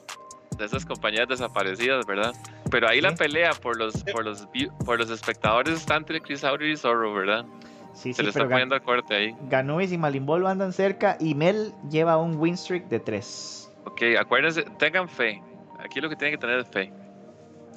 De 0.61 0.67
esas 0.67 0.85
compañías 0.85 1.27
desaparecidas, 1.27 2.05
¿verdad? 2.05 2.33
Pero 2.69 2.87
ahí 2.87 3.01
la 3.01 3.15
pelea 3.15 3.51
por 3.53 3.77
los, 3.77 4.03
por 4.03 4.23
los, 4.23 4.47
por 4.85 4.99
los 4.99 5.09
espectadores 5.09 5.73
está 5.73 5.95
entre 5.95 6.21
Chris 6.21 6.43
Auri 6.43 6.73
y 6.73 6.77
Zorro, 6.77 7.13
¿verdad? 7.15 7.45
Sí, 7.93 8.13
Se 8.13 8.17
sí, 8.17 8.23
le 8.23 8.29
está 8.29 8.47
poniendo 8.47 8.75
al 8.75 8.83
corte 8.83 9.15
ahí. 9.15 9.35
Ganubis 9.49 9.91
y 9.91 9.97
Malimbolo 9.97 10.47
andan 10.47 10.71
cerca 10.71 11.17
y 11.19 11.33
Mel 11.33 11.73
lleva 11.89 12.17
un 12.17 12.37
win 12.37 12.55
streak 12.55 12.87
de 12.89 12.99
3. 12.99 13.71
Ok, 13.85 14.01
acuérdense, 14.19 14.63
tengan 14.77 15.09
fe. 15.09 15.41
Aquí 15.79 15.99
lo 15.99 16.09
que 16.09 16.15
tienen 16.15 16.37
que 16.37 16.41
tener 16.45 16.59
es 16.59 16.67
fe. 16.69 16.93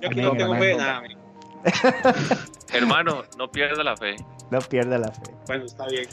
Yo 0.02 0.08
aquí 0.10 0.20
no 0.20 0.32
tengo 0.36 0.54
fe, 0.56 0.76
nada. 0.76 1.02
Hermano, 2.72 3.22
no 3.38 3.50
pierda 3.50 3.82
la 3.82 3.96
fe. 3.96 4.16
No 4.50 4.58
pierda 4.60 4.98
la 4.98 5.10
fe. 5.10 5.22
Bueno, 5.46 5.64
está 5.64 5.86
bien. 5.88 6.06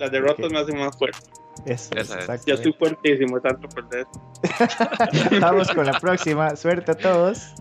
Las 0.00 0.10
derrotas 0.10 0.46
Ok. 0.46 0.52
me 0.52 0.58
hacen 0.58 0.78
más 0.78 0.98
fuerte. 0.98 1.18
Eso, 1.66 1.94
Esa 1.96 2.34
es. 2.34 2.44
Ya 2.44 2.54
estoy 2.54 2.72
fuertísimo, 2.74 3.40
tanto 3.40 3.68
perder. 3.68 4.06
Vamos 5.40 5.68
con 5.72 5.86
la 5.86 5.98
próxima. 5.98 6.54
Suerte 6.56 6.92
a 6.92 6.94
todos. 6.94 7.54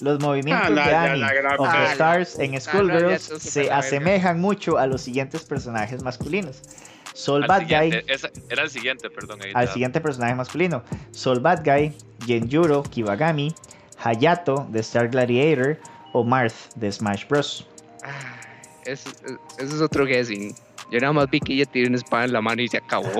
Los 0.00 0.20
movimientos 0.20 0.66
Ah, 0.66 0.70
la- 0.70 0.88
de 0.88 0.94
Annie 0.94 1.20
la 1.20 1.32
gran- 1.32 1.58
of 1.60 1.70
the 1.70 1.76
Ah, 1.76 1.82
la 1.84 1.92
Stars 1.92 2.38
en 2.38 2.52
ya 2.52 2.60
todo 2.60 3.18
se 3.18 3.70
asemejan 3.72 4.40
mucho 4.40 4.76
a 4.78 4.86
los 4.86 5.02
siguientes 5.02 5.42
personajes 5.44 6.02
masculinos. 6.02 6.60
Soul 7.14 7.42
Al 7.44 7.48
Bad 7.48 7.62
Guy, 7.68 8.02
esa- 8.08 8.30
era 8.50 8.64
el 8.64 8.70
siguiente, 8.70 9.08
perdón. 9.08 9.40
ahí 9.42 9.52
al 9.54 9.68
siguiente 9.68 10.00
personaje 10.00 10.34
masculino. 10.34 10.82
Soul 11.12 11.38
Bad 11.40 11.64
Guy, 11.64 11.96
Genjuro, 12.26 12.82
Kiwagami, 12.82 13.54
Hayato 14.02 14.66
de 14.70 14.80
Star 14.80 15.08
Gladiator 15.08 15.78
o 16.12 16.24
Marth 16.24 16.74
de 16.74 16.90
Smash 16.90 17.26
Bros. 17.28 17.66
Ah, 18.02 18.10
Eso, 18.84 19.08
eso 19.58 19.74
es 19.76 19.80
otro 19.80 20.04
guessing. 20.04 20.54
Yo 20.94 21.00
nada 21.00 21.12
más 21.12 21.28
vi 21.28 21.40
que 21.40 21.54
ella 21.54 21.66
tiene 21.66 21.88
una 21.88 21.96
espada 21.96 22.24
en 22.24 22.32
la 22.32 22.40
mano 22.40 22.62
y 22.62 22.68
se 22.68 22.76
acabó. 22.76 23.10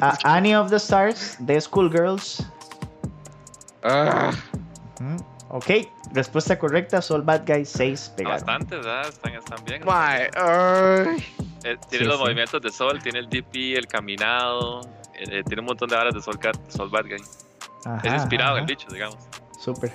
Ah, 0.00 0.16
a 0.24 0.36
Annie 0.36 0.56
of 0.56 0.70
the 0.70 0.76
Stars 0.76 1.36
de 1.40 1.60
Schoolgirls. 1.60 2.46
Ah. 3.84 4.30
Ok, 5.50 5.66
respuesta 6.14 6.58
correcta, 6.58 7.02
Soul 7.02 7.20
Bad 7.20 7.42
Guy 7.46 7.66
6 7.66 8.14
pegaron. 8.16 8.38
Bastante, 8.38 8.76
¿verdad? 8.76 9.06
Están, 9.06 9.34
están 9.34 9.64
bien. 9.66 9.82
Eh, 11.62 11.76
tiene 11.90 12.04
Sí, 12.04 12.04
los 12.04 12.16
sí. 12.16 12.22
movimientos 12.22 12.62
de 12.62 12.70
Sol, 12.70 13.02
tiene 13.02 13.18
el 13.18 13.28
DP, 13.28 13.76
el 13.76 13.86
caminado. 13.86 14.80
eh, 15.12 15.24
eh, 15.28 15.42
tiene 15.44 15.60
un 15.60 15.66
montón 15.66 15.90
de 15.90 15.96
varas 15.96 16.14
de 16.14 16.22
Sol, 16.22 16.38
Bad 16.88 17.04
Guy. 17.04 17.22
Ajá, 17.84 18.00
es 18.02 18.14
inspirado 18.14 18.52
ajá, 18.52 18.60
el 18.60 18.66
bicho, 18.66 18.88
digamos. 18.90 19.18
Súper. 19.58 19.92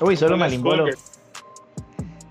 Uy, 0.00 0.16
solo 0.16 0.38
Malimbolo. 0.38 0.86
Skullgirl. 0.90 1.17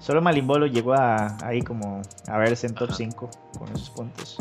Solo 0.07 0.21
Malimbolo 0.21 0.67
llegó 0.67 0.93
a, 0.93 1.35
ahí 1.45 1.61
como 1.61 2.01
a 2.29 2.38
verse 2.38 2.65
en 2.65 2.75
top 2.75 2.88
Ajá. 2.88 2.95
5 2.95 3.29
con 3.59 3.67
esos 3.75 3.89
puntos. 3.89 4.38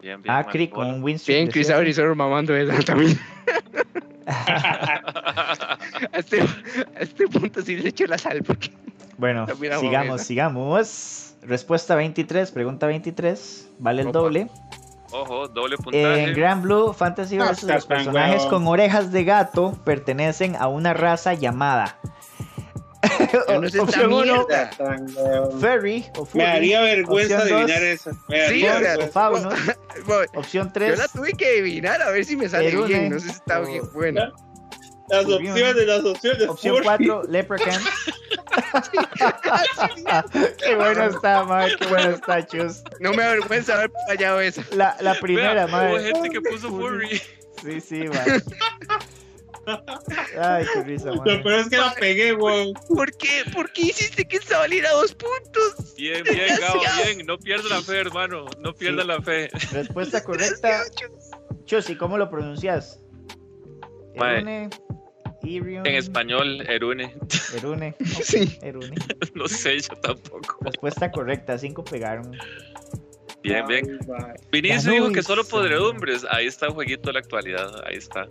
Bien, 0.00 0.22
bien. 0.22 0.32
Acri 0.32 0.68
Malimbolo. 0.68 0.86
con 0.86 0.94
un 0.94 1.02
win 1.02 1.20
Bien, 1.26 1.48
Chris 1.48 1.66
solo 1.96 2.14
mamando 2.14 2.54
esa 2.54 2.80
también. 2.84 3.18
A 4.28 6.18
este, 6.18 6.40
a 6.40 7.00
este 7.00 7.28
punto 7.28 7.62
sí 7.62 7.76
le 7.76 7.88
echo 7.88 8.06
la 8.06 8.18
sal 8.18 8.42
porque 8.42 8.70
Bueno, 9.18 9.46
sigamos, 9.80 10.22
sigamos. 10.22 11.34
Respuesta 11.42 11.94
23, 11.96 12.50
pregunta 12.52 12.86
23. 12.86 13.70
Vale 13.78 14.02
el 14.02 14.08
Opa. 14.08 14.18
doble. 14.18 14.50
Ojo, 15.10 15.48
doble 15.48 15.76
puntaje. 15.78 16.24
En 16.24 16.34
Grand 16.34 16.62
Blue 16.62 16.92
Fantasy 16.92 17.36
No 17.36 17.46
seas 17.46 17.62
los 17.64 17.86
personajes 17.86 18.44
con 18.46 18.66
orejas 18.68 19.10
de 19.10 19.24
gato 19.24 19.78
pertenecen 19.84 20.54
a 20.56 20.68
una 20.68 20.94
raza 20.94 21.34
llamada. 21.34 21.98
Yo 23.48 23.60
no 23.60 23.68
sé 23.68 23.78
esta 23.78 23.82
Opción 23.82 24.12
uno. 24.12 24.46
Furry 25.60 26.06
o 26.16 26.20
Me 26.22 26.26
Furry. 26.26 26.44
daría 26.44 26.80
vergüenza 26.82 27.38
Opción 27.38 27.58
adivinar 27.58 27.80
dos, 27.80 27.88
esa. 27.88 28.10
Me 28.28 28.48
Sí, 28.48 28.62
daría 28.62 28.76
o 28.76 28.80
sea, 28.80 28.94
O. 28.94 29.50
Bueno, 30.06 30.30
Opción 30.34 30.66
Yo 30.68 30.72
3. 30.72 30.98
la 30.98 31.08
tuve 31.08 31.32
que 31.32 31.46
adivinar 31.46 32.02
a 32.02 32.10
ver 32.10 32.24
si 32.24 32.36
me 32.36 32.48
sale 32.48 32.74
bien. 32.86 33.10
No 33.10 33.18
sé 33.18 33.26
si 33.26 33.32
está 33.32 33.60
bien 33.60 33.82
buena. 33.92 34.32
Las 35.08 35.24
opciones, 35.24 35.76
las 35.86 36.04
opciones. 36.04 36.48
Opción 36.48 36.74
Furry. 36.82 37.06
4, 37.06 37.22
Leprechaun. 37.28 37.76
qué 40.58 40.74
bueno 40.74 41.04
está, 41.04 41.44
madre. 41.44 41.76
Qué 41.78 41.86
bueno 41.86 42.10
está, 42.10 42.44
Chus. 42.46 42.82
No 43.00 43.12
me 43.12 43.22
avergüenza 43.22 43.74
haber 43.74 43.90
fallado 44.08 44.40
esa. 44.40 44.62
La, 44.72 44.96
la 45.00 45.14
primera, 45.20 45.54
Vea, 45.54 45.64
Hubo 45.66 45.72
madre. 45.72 46.04
gente 46.12 46.30
que 46.30 46.40
puso 46.40 46.68
Furry. 46.70 47.22
Sí, 47.62 47.80
sí, 47.80 48.08
madre. 48.08 48.42
Ay, 50.40 50.64
qué 50.72 50.82
risa, 50.84 51.10
Lo 51.10 51.16
madre. 51.16 51.38
peor 51.42 51.60
es 51.60 51.68
que 51.68 51.76
la 51.76 51.94
pegué, 51.94 52.32
weón. 52.34 52.72
¿Por 52.88 53.10
qué? 53.16 53.42
¿Por 53.52 53.72
qué 53.72 53.82
hiciste 53.82 54.26
que 54.26 54.36
esta 54.36 54.58
valiera 54.58 54.90
dos 54.92 55.14
puntos? 55.14 55.94
Bien, 55.96 56.22
bien, 56.24 56.56
Gabo, 56.60 56.80
bien. 57.04 57.26
No 57.26 57.38
pierda 57.38 57.68
la 57.68 57.82
fe, 57.82 57.98
hermano. 57.98 58.46
No 58.60 58.72
pierda 58.74 59.02
Sí. 59.02 59.08
la 59.08 59.22
fe. 59.22 59.48
Respuesta 59.72 60.22
correcta. 60.24 60.82
Chus, 61.64 61.90
¿y 61.90 61.96
cómo 61.96 62.16
lo 62.18 62.30
pronuncias? 62.30 63.00
Erune. 64.14 64.70
Irion. 65.42 65.86
En 65.86 65.94
español, 65.94 66.62
Erune. 66.68 67.14
Erune. 67.54 67.94
Sí. 68.22 68.58
Erune. 68.62 68.94
No 69.34 69.46
sé, 69.48 69.78
yo 69.80 69.94
tampoco. 70.00 70.56
Respuesta 70.62 71.10
correcta, 71.10 71.58
cinco 71.58 71.84
pegaron. 71.84 72.36
Bien, 73.48 73.66
bien. 73.66 73.98
Vinicio 74.50 74.92
dijo 74.92 75.12
que 75.12 75.22
solo 75.22 75.44
podredumbres. 75.44 76.26
Ahí 76.30 76.46
está 76.46 76.66
el 76.66 76.72
jueguito 76.72 77.08
de 77.08 77.12
la 77.14 77.18
actualidad. 77.20 77.70
Ahí 77.86 77.96
está. 77.96 78.26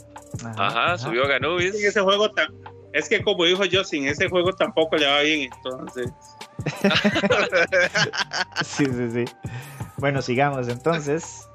Ajá, 0.58 0.98
subió 0.98 1.28
Ganubis. 1.28 1.76
En 1.76 1.86
ese 1.88 2.02
juego 2.02 2.30
tan- 2.32 2.54
Es 2.94 3.10
que 3.10 3.22
como 3.22 3.44
dijo 3.46 3.66
yo, 3.66 3.84
sin 3.84 4.08
ese 4.08 4.30
juego 4.30 4.54
tampoco 4.54 4.96
le 4.98 5.06
va 5.08 5.22
bien, 5.22 5.50
entonces. 5.54 6.12
Sí, 8.64 8.86
sí, 8.86 9.12
sí. 9.12 9.26
Bueno, 9.98 10.22
sigamos 10.22 10.68
entonces. 10.68 11.48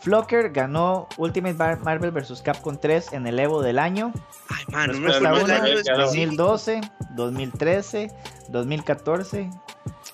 Flocker 0.00 0.50
ganó 0.50 1.08
Ultimate 1.16 1.54
Mar- 1.54 1.80
Marvel 1.80 2.10
vs. 2.12 2.40
Capcom 2.42 2.78
3 2.80 3.12
en 3.12 3.26
el 3.26 3.38
Evo 3.38 3.62
del 3.62 3.78
año. 3.78 4.12
Ay, 4.48 4.64
man, 4.68 4.92
no 4.92 4.98
me 5.00 5.08
Respuesta 5.08 5.28
acuerdo 5.28 5.46
el 5.46 5.52
1, 5.52 5.54
año 5.64 5.82
ya 5.82 5.92
lo- 5.94 6.04
específico. 6.04 6.42
2012, 6.44 6.80
2013, 7.10 8.10
2014 8.48 9.50
o 9.50 9.60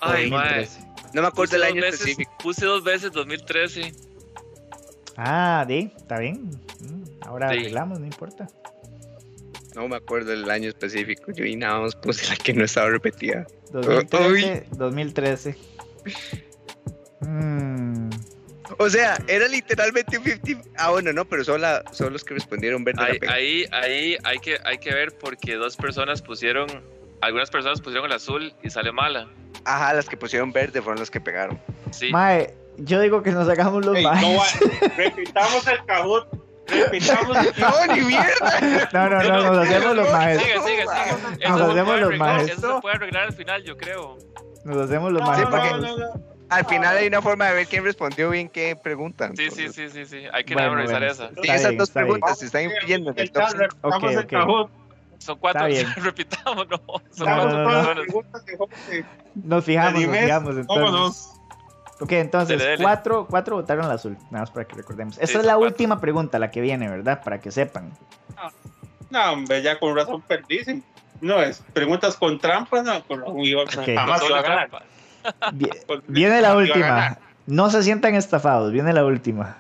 Ay, 0.01 0.31
mae. 0.31 0.67
2013. 0.67 0.94
No 1.15 1.23
me 1.23 1.29
acuerdo 1.29 1.53
Puse 1.53 1.57
el 1.57 1.63
año 1.63 1.81
veces, 1.83 2.01
específico. 2.01 2.33
puse 2.43 2.67
dos 2.67 2.85
veces 2.85 3.13
2013. 3.13 3.93
Ah, 5.17 5.65
di, 5.67 5.93
está 5.97 6.19
bien. 6.19 6.51
Mm, 6.81 7.05
Ahora 7.23 7.51
Sí. 7.51 7.59
arreglamos, 7.61 8.01
no 8.01 8.07
importa. 8.07 8.49
No 9.75 9.89
me 9.89 9.97
acuerdo 9.97 10.33
el 10.33 10.49
año 10.51 10.69
específico. 10.69 11.33
Yo 11.33 11.45
y 11.45 11.57
nada 11.57 11.81
más 11.81 11.95
puse 11.97 12.29
la 12.29 12.37
que 12.37 12.53
no 12.53 12.65
estaba 12.65 12.91
repetida. 12.91 13.47
2013, 13.73 14.67
2013. 14.77 15.57
Mm, 17.21 18.11
O 18.79 18.89
sea, 18.91 19.17
era 19.29 19.47
literalmente 19.49 20.19
un 20.19 20.25
50. 20.25 20.69
Ah, 20.77 20.91
bueno, 20.91 21.13
no, 21.13 21.25
pero 21.27 21.45
son, 21.45 21.61
la- 21.61 21.85
son 21.93 22.13
los 22.13 22.25
que 22.25 22.35
respondieron 22.35 22.83
verde 22.83 23.03
Ahí, 23.03 23.19
ahí, 23.29 23.65
ahí 23.73 24.17
hay, 24.25 24.39
que, 24.39 24.59
hay 24.65 24.79
que 24.79 24.93
ver 24.95 25.13
porque 25.19 25.55
dos 25.55 25.77
personas 25.77 26.23
pusieron. 26.23 26.67
Algunas 27.21 27.51
personas 27.51 27.81
pusieron 27.81 28.07
el 28.07 28.13
azul 28.17 28.53
y 28.63 28.71
sale 28.71 28.91
mala. 28.93 29.29
Ajá, 29.65 29.95
las 29.95 30.09
que 30.09 30.17
pusieron 30.17 30.53
verde 30.53 30.81
fueron 30.83 31.01
las 31.01 31.11
que 31.11 31.21
pegaron. 31.21 31.59
Sí. 31.91 32.11
Mae, 32.11 32.55
yo 32.77 33.01
digo 33.01 33.23
que 33.23 33.31
nos 33.33 33.49
hagamos 33.49 33.85
los 33.85 33.97
Ey, 33.97 34.05
maes. 34.05 34.23
no 34.23 34.37
va- 34.39 34.89
repitamos 34.97 35.67
el 35.67 35.85
cajón. 35.87 36.25
Repitamos 36.67 37.37
el 37.37 37.53
¡No, 37.61 37.95
ni 37.95 38.01
mierda! 38.03 38.89
No, 38.93 39.09
no, 39.11 39.23
no, 39.23 39.53
nos 39.55 39.67
hacemos 39.69 39.97
los 39.97 40.11
maes. 40.13 40.41
Sigue, 40.41 40.55
sigue, 40.61 40.85
sigue. 40.87 41.49
Nos 41.49 41.61
hacemos 41.61 42.01
los 42.01 42.17
majes. 42.19 42.51
Eso 42.51 42.75
se 42.77 42.81
puede 42.81 42.97
arreglar 42.97 43.25
al 43.25 43.33
final, 43.35 43.63
yo 43.65 43.77
creo. 43.77 44.17
Nos 44.65 44.77
hacemos 44.79 45.13
los 45.13 45.23
maes. 45.23 45.41
Sí, 45.41 45.47
porque- 45.51 45.71
no, 45.71 45.79
no, 45.79 45.97
no. 45.99 46.35
Al 46.51 46.67
final 46.67 46.97
hay 46.99 47.07
una 47.09 47.23
forma 47.23 47.47
de 47.49 47.55
ver 47.55 47.67
quién 47.67 47.83
respondió 47.85 48.29
bien 48.31 48.49
qué 48.51 48.77
pregunta. 48.77 49.31
Sí, 49.35 49.51
sí, 49.51 49.69
sí, 49.73 49.89
sí, 49.89 50.05
sí. 50.05 50.25
Hay 50.33 50.45
que 50.45 50.55
Bueno, 50.55 50.75
revisar 50.77 50.99
bueno. 51.01 51.13
esa. 51.13 51.29
sí, 51.31 51.51
esas 51.51 51.77
dos 51.77 51.91
preguntas 51.91 52.39
se 52.39 52.47
están 52.47 52.65
influyendo 52.65 53.11
en 53.11 53.17
el 53.19 53.23
El 53.25 53.33
top 53.33 53.43
chat, 53.43 53.51
5. 53.53 53.63
repitamos 54.21 54.61
Ok, 54.63 54.65
ok. 54.67 54.71
Son 55.25 55.39
cuatro. 55.39 55.67
Está 55.67 55.83
bien. 55.83 55.95
Repitamos, 56.05 56.69
no. 56.69 56.79
Son 57.11 57.29
No, 57.29 57.37
cuatro 57.37 57.65
no, 57.65 57.95
no, 57.95 58.03
Nos 59.35 59.65
fijamos, 59.65 60.01
nos 60.03 60.17
fijamos. 60.19 60.57
Entonces. 60.57 60.67
Vámonos. 60.83 61.31
Ok, 62.01 62.13
entonces, 62.13 62.59
Dele, 62.59 62.71
dele. 62.73 62.83
cuatro, 62.83 63.27
cuatro 63.31 63.57
votaron 63.57 63.85
al 63.87 63.93
azul. 63.93 64.17
Nada 64.31 64.41
más 64.43 64.51
para 64.51 64.67
que 64.67 64.75
recordemos. 64.75 65.15
Esta 65.15 65.27
Sí, 65.27 65.33
es 65.39 65.45
la 65.45 65.55
cuatro. 65.55 65.67
última 65.69 66.01
pregunta, 66.01 66.39
la 66.39 66.51
que 66.51 66.61
viene, 66.61 66.89
¿verdad? 66.89 67.23
Para 67.23 67.41
que 67.41 67.51
sepan. 67.51 67.93
No, 69.11 69.33
hombre, 69.33 69.63
ya 69.63 69.79
con 69.79 69.95
razón 69.97 70.21
perdí. 70.23 70.83
No, 71.21 71.41
es 71.41 71.63
preguntas 71.73 72.17
con 72.17 72.39
trampa, 72.41 72.83
no, 72.83 73.03
con 73.05 73.39
iba- 73.39 73.63
jamás 73.71 74.21
Doble 74.21 74.33
iba 74.33 74.39
a 74.41 74.43
ganar. 74.43 74.69
trampa. 74.71 74.85
Vie- 75.53 75.83
Con- 75.87 76.03
Viene 76.09 76.41
la 76.43 76.57
última. 76.57 77.19
No 77.47 77.71
se 77.71 77.83
sientan 77.83 78.15
estafados, 78.15 78.73
viene 78.73 78.93
la 78.93 79.05
última. 79.05 79.57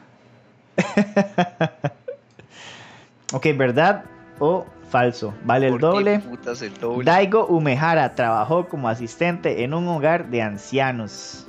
ok, 3.33 3.47
¿verdad 3.57 4.05
o 4.39 4.67
falso? 4.91 5.35
Vale 5.45 5.67
el 5.67 5.73
¿Por 5.73 5.81
qué 5.81 5.87
doble. 5.87 6.19
putas 6.21 6.63
el 6.63 6.75
doble? 6.75 7.05
Daigo 7.05 7.47
Umehara 7.47 8.15
trabajó 8.15 8.69
como 8.69 8.89
asistente 8.89 9.65
en 9.65 9.75
un 9.75 9.87
hogar 9.89 10.29
de 10.31 10.43
ancianos. 10.43 11.47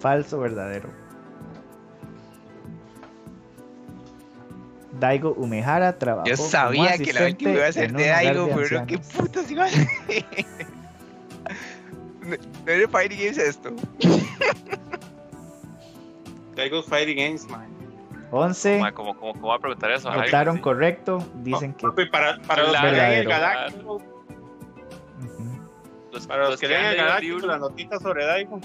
Falso 0.00 0.40
verdadero. 0.40 0.88
Daigo 4.98 5.32
Umehara 5.32 5.98
trabajó 5.98 6.28
Yo 6.28 6.36
como 6.36 6.48
sabía 6.48 6.98
que 6.98 7.12
la 7.12 7.26
última 7.26 7.52
iba 7.52 7.66
a 7.66 7.72
ser 7.72 7.92
de 7.92 8.06
Daigo, 8.06 8.46
de 8.46 8.54
pero 8.54 8.86
qué 8.86 8.98
putas 8.98 9.50
iba 9.50 9.64
a 9.64 9.68
ser. 9.68 9.86
¿No 12.22 12.36
no 12.66 12.72
era 12.72 12.88
Fighting 12.88 13.18
Games 13.18 13.38
esto? 13.38 13.74
Daigo 16.54 16.82
Fighting 16.82 17.16
Games, 17.16 17.48
man. 17.48 17.69
11 18.32 18.78
Ma, 18.80 18.92
¿Cómo, 18.92 19.16
cómo, 19.16 19.32
cómo 19.32 19.48
va 19.48 19.56
a 19.56 19.58
preguntar 19.58 19.90
eso? 19.90 20.10
Votaron 20.12 20.56
Sí. 20.56 20.62
correcto. 20.62 21.18
Dicen 21.36 21.74
que. 21.74 21.86
Papi, 21.86 22.06
para, 22.06 22.38
para 22.42 22.62
los 22.64 22.72
que 22.76 22.82
leen 22.82 22.94
el 23.12 23.26
Verdadero. 23.26 23.30
Galáctico, 23.30 23.94
Ujú. 23.94 25.60
Los, 26.12 26.26
para 26.26 26.40
los 26.42 26.50
los 26.52 26.60
que 26.60 26.66
que 26.66 26.72
leen 26.72 26.84
el 26.86 26.90
el 26.92 26.96
Galáctico, 26.98 27.34
libro, 27.34 27.46
la 27.48 27.58
notita 27.58 27.98
sobre 27.98 28.24
Daigo. 28.26 28.60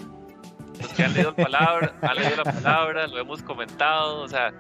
los 0.81 0.87
que 0.93 1.03
han 1.03 1.13
leído 1.13 1.33
la 1.37 1.43
palabra, 1.43 1.93
han 2.01 2.15
leído 2.15 2.35
la 2.37 2.43
palabra, 2.51 3.07
lo 3.07 3.17
hemos 3.19 3.41
comentado, 3.43 4.21
o 4.21 4.27
sea, 4.27 4.53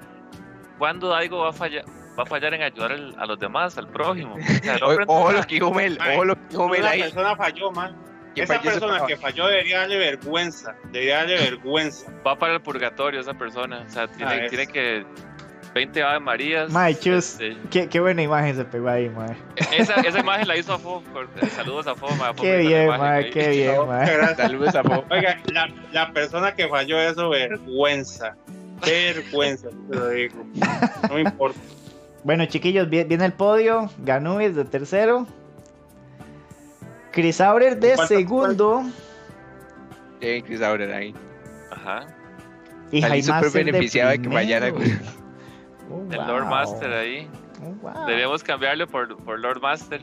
¿cuándo 0.77 1.09
Daigo 1.09 1.39
va 1.39 1.49
a 1.49 1.53
fallar, 1.53 1.83
va 2.17 2.23
a 2.23 2.25
fallar 2.25 2.53
en 2.53 2.61
ayudar 2.63 2.91
al- 2.91 3.15
a 3.17 3.25
los 3.25 3.39
demás, 3.39 3.77
al 3.77 3.87
prójimo? 3.87 4.35
O 4.35 4.63
sea, 4.63 4.77
no 4.77 4.87
Ojo 5.07 5.31
lo 5.31 5.41
que 5.43 5.55
dijo 5.55 5.73
Mel, 5.73 5.97
ojo 6.13 6.25
lo 6.25 6.35
que 6.35 6.41
dijo 6.49 6.67
Mel 6.69 6.81
Una 6.81 6.89
ahí. 6.91 7.01
persona 7.01 7.35
falló, 7.35 7.71
man. 7.71 7.95
Esa 8.43 8.61
persona 8.61 9.05
que 9.07 9.17
falló 9.17 9.47
debería 9.47 9.79
darle 9.79 9.97
vergüenza. 9.97 10.75
Debería 10.91 11.17
darle 11.17 11.35
vergüenza. 11.35 12.11
va 12.25 12.37
para 12.37 12.53
el 12.55 12.61
purgatorio 12.61 13.19
esa 13.21 13.33
persona, 13.33 13.83
o 13.87 13.89
sea, 13.91 14.07
tiene, 14.07 14.31
Ah, 14.45 14.47
tiene 14.49 14.67
que 14.67 15.05
20 15.73 16.03
Ave 16.03 16.19
Marías. 16.21 16.71
Mae, 16.71 16.95
chus. 16.97 17.39
este, 17.39 17.57
Qué, 17.69 17.89
qué 17.89 17.99
buena 17.99 18.21
imagen 18.21 18.55
se 18.55 18.63
pegó 18.65 18.87
ahí, 18.89 19.09
mae. 19.09 19.35
esa, 19.77 19.95
esa 20.01 20.19
imagen 20.19 20.47
la 20.47 20.55
hizo 20.57 20.73
a 20.73 20.79
Fo, 20.79 21.01
por- 21.13 21.27
saludos 21.49 21.85
a 21.87 21.95
Fo, 21.95 22.07
ma, 22.15 22.33
Fo 22.33 22.43
Qué 22.43 22.57
bien, 22.59 22.87
mae, 22.87 23.25
ahí. 23.25 23.29
qué 23.31 23.49
bien, 23.49 23.75
No, 23.75 23.85
mae. 23.87 24.35
Saludos 24.35 24.73
a 24.75 24.81
Bob. 24.81 25.03
Oiga, 25.11 25.37
la, 25.51 25.69
la 25.91 26.11
persona 26.13 26.53
que 26.55 26.67
falló 26.69 26.99
eso, 26.99 27.29
vergüenza. 27.29 28.35
Vergüenza, 28.85 29.69
te 29.89 29.95
lo 29.95 30.09
digo. 30.09 30.45
No 31.09 31.15
me 31.15 31.21
importa. 31.21 31.59
Bueno, 32.23 32.45
chiquillos, 32.45 32.89
vi- 32.89 33.03
viene 33.03 33.25
el 33.25 33.33
podio. 33.33 33.89
Ganubis 33.99 34.55
de 34.55 34.65
tercero. 34.65 35.27
Chris 37.15 37.41
Aurer 37.41 37.79
de 37.79 37.95
segundo. 38.07 38.83
Bien, 40.19 40.43
Chris 40.43 40.61
Aurer 40.61 40.91
ahí. 40.93 41.15
Ajá, 41.71 42.05
Y 42.91 43.01
Jaime 43.01 43.23
súper 43.23 43.49
beneficiado 43.65 44.11
de 44.11 44.21
que 44.21 44.29
güey. 44.69 44.91
Oh, 45.89 46.01
el 46.11 46.17
wow. 46.17 46.27
Lord 46.27 46.45
Master 46.47 46.91
ahí. 46.93 47.27
Oh, 47.63 47.71
wow. 47.81 48.05
Debemos 48.05 48.43
cambiarlo 48.43 48.87
por, 48.87 49.15
por 49.23 49.39
Lord 49.39 49.61
Master. 49.61 50.01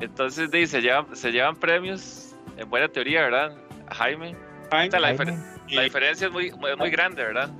Entonces, 0.00 0.50
dice, 0.50 0.78
se 0.78 0.80
llevan, 0.82 1.14
se 1.14 1.30
llevan 1.30 1.54
premios, 1.56 2.34
en 2.56 2.68
buena 2.68 2.88
teoría, 2.88 3.22
¿verdad? 3.22 3.56
Jaime. 3.92 4.34
Sea, 4.70 4.98
la, 5.00 5.08
Jaime. 5.08 5.24
difer- 5.24 5.70
la 5.70 5.82
diferencia 5.82 6.26
es 6.26 6.32
muy, 6.32 6.50
muy, 6.52 6.74
muy 6.76 6.90
grande, 6.90 7.22
¿verdad? 7.22 7.50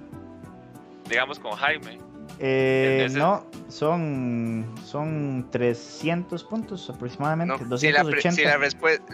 Digamos 1.08 1.38
con 1.38 1.52
Jaime. 1.52 1.98
Eh, 2.38 3.04
Ese- 3.06 3.18
no, 3.18 3.44
son, 3.68 4.69
son 4.90 5.46
300 5.52 6.42
puntos 6.44 6.90
aproximadamente, 6.90 7.64
No, 7.64 7.78
si 7.78 7.92
la, 7.92 8.02
pre- 8.02 8.20
280. 8.20 8.32
si 8.32 8.42
la, 8.44 8.56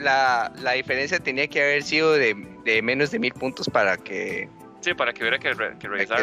la, 0.02 0.52
la 0.62 0.72
diferencia 0.72 1.18
tenía 1.18 1.46
que 1.48 1.60
haber 1.62 1.82
sido 1.82 2.12
de, 2.14 2.34
de 2.64 2.80
menos 2.80 3.10
de 3.10 3.18
mil 3.18 3.32
puntos 3.34 3.68
para 3.68 3.96
que, 3.98 4.48
Sí, 4.80 4.94
para 4.94 5.12
que 5.12 5.22
hubiera 5.22 5.38
que, 5.38 5.52
re- 5.52 5.72
que 5.72 5.78
que 5.80 5.88
revisar. 5.88 6.20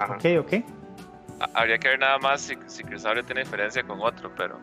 Ajá. 0.00 0.14
Ok, 0.14 0.24
ok. 0.40 0.52
Ha- 1.40 1.50
Habría 1.60 1.78
que 1.78 1.88
ver 1.88 1.98
nada 2.00 2.18
más 2.18 2.40
si, 2.40 2.56
si 2.66 2.82
Crisable 2.82 3.22
tiene 3.22 3.42
diferencia 3.42 3.82
con 3.84 4.00
otro, 4.00 4.32
pero. 4.36 4.58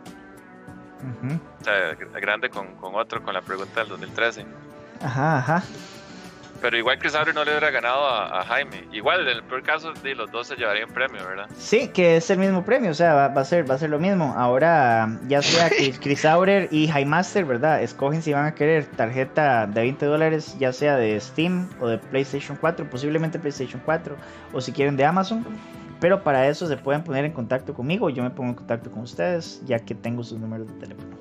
O 1.61 1.63
sea, 1.63 1.95
grande 2.19 2.49
con, 2.49 2.75
con 2.75 2.95
otro, 2.95 3.23
con 3.23 3.33
la 3.33 3.41
pregunta 3.41 3.79
del 3.79 3.89
2013. 3.89 4.45
Ajá, 5.01 5.37
ajá. 5.37 5.63
Pero 6.61 6.77
igual 6.77 6.99
Crisable 6.99 7.33
no 7.33 7.43
le 7.43 7.51
hubiera 7.51 7.71
ganado 7.71 8.05
a, 8.05 8.39
a 8.39 8.45
Jaime. 8.45 8.85
Igual, 8.91 9.27
en 9.27 9.37
el 9.37 9.43
peor 9.43 9.63
caso, 9.63 9.93
sí, 9.95 10.13
los 10.13 10.31
dos 10.31 10.47
se 10.47 10.55
llevarían 10.55 10.89
premio, 10.89 11.25
¿verdad? 11.27 11.47
Sí, 11.57 11.87
que 11.87 12.17
es 12.17 12.29
el 12.29 12.37
mismo 12.37 12.63
premio, 12.63 12.91
o 12.91 12.93
sea, 12.93 13.15
va, 13.15 13.27
va 13.29 13.41
a 13.41 13.45
ser, 13.45 13.69
va 13.69 13.75
a 13.75 13.77
ser 13.79 13.89
lo 13.89 13.97
mismo. 13.97 14.35
Ahora, 14.37 15.19
ya 15.27 15.41
sea 15.41 15.69
que 15.77 15.91
Chris 15.93 16.23
Aurer 16.23 16.69
y 16.71 16.87
High 16.87 17.05
Master, 17.05 17.45
¿verdad? 17.45 17.81
Escogen 17.81 18.21
si 18.21 18.31
van 18.31 18.45
a 18.45 18.53
querer 18.53 18.85
tarjeta 18.85 19.65
de 19.65 19.81
20 19.81 20.05
dólares, 20.05 20.55
ya 20.59 20.71
sea 20.71 20.97
de 20.97 21.19
Steam 21.19 21.67
o 21.79 21.87
de 21.87 21.97
PlayStation 21.97 22.55
4, 22.61 22.87
posiblemente 22.89 23.39
PlayStation 23.39 23.81
4, 23.83 24.15
o 24.53 24.61
si 24.61 24.71
quieren 24.71 24.95
de 24.95 25.05
Amazon. 25.05 25.43
Pero 25.99 26.23
para 26.23 26.47
eso 26.47 26.67
se 26.67 26.77
pueden 26.77 27.03
poner 27.03 27.25
en 27.25 27.31
contacto 27.31 27.73
conmigo, 27.73 28.09
yo 28.09 28.23
me 28.23 28.29
pongo 28.31 28.49
en 28.49 28.55
contacto 28.55 28.91
con 28.91 29.03
ustedes, 29.03 29.61
ya 29.65 29.79
que 29.79 29.95
tengo 29.95 30.23
sus 30.23 30.39
números 30.39 30.67
de 30.67 30.73
teléfono. 30.73 31.15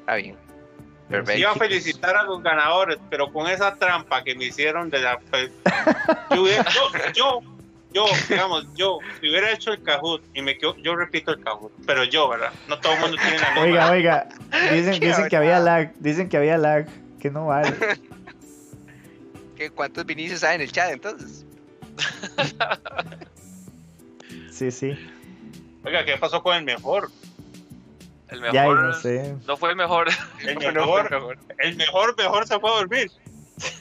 Está 0.00 0.14
bien. 0.16 0.43
Iba 1.38 1.50
a 1.50 1.54
felicitar 1.54 2.16
a 2.16 2.22
los 2.24 2.42
ganadores, 2.42 2.98
pero 3.10 3.32
con 3.32 3.46
esa 3.48 3.74
trampa 3.76 4.22
que 4.24 4.34
me 4.34 4.46
hicieron 4.46 4.90
de 4.90 4.98
la. 5.00 5.18
fe- 5.30 5.50
Yo, 6.34 6.46
yo, 6.46 6.62
yo, 7.14 7.40
yo, 7.92 8.04
digamos, 8.28 8.66
yo, 8.74 8.98
si 9.20 9.28
hubiera 9.30 9.50
hecho 9.52 9.72
el 9.72 9.82
Kahoot 9.82 10.22
y 10.34 10.42
me 10.42 10.56
quedo, 10.58 10.76
yo 10.78 10.96
repito 10.96 11.30
el 11.32 11.40
Kahoot, 11.42 11.72
pero 11.86 12.04
yo, 12.04 12.28
¿verdad? 12.28 12.52
No 12.68 12.78
todo 12.80 12.94
el 12.94 13.00
mundo 13.00 13.16
tiene 13.18 13.38
la 13.38 13.48
misma. 13.50 13.62
Oiga, 13.62 13.90
oiga, 13.90 14.28
dicen, 14.72 15.28
que 15.28 15.36
había 15.36 15.60
lag, 15.60 15.92
dicen 16.00 16.28
que 16.28 16.36
había 16.36 16.58
lag, 16.58 16.86
que 17.20 17.30
no 17.30 17.46
vale. 17.46 17.72
¿Qué, 19.56 19.70
¿Cuántos 19.70 20.04
Vinicius 20.04 20.42
hay 20.42 20.56
en 20.56 20.62
el 20.62 20.72
chat 20.72 20.90
entonces? 20.90 21.46
Sí, 24.50 24.70
sí. 24.70 24.96
Oiga, 25.84 26.04
¿qué 26.04 26.16
pasó 26.16 26.42
con 26.42 26.56
el 26.56 26.64
mejor? 26.64 27.10
El 28.28 28.40
Ya, 28.52 28.62
mejor. 28.62 28.82
no 28.82 28.92
sé. 28.94 29.34
no 29.46 29.56
fue 29.56 29.70
el 29.70 29.76
mejor. 29.76 30.08
El 30.46 30.54
no, 30.72 30.72
mejor, 30.72 31.38
el 31.58 31.76
mejor, 31.76 32.16
mejor 32.16 32.46
se 32.46 32.58
fue 32.58 32.70
a 32.70 32.74
dormir. 32.76 33.10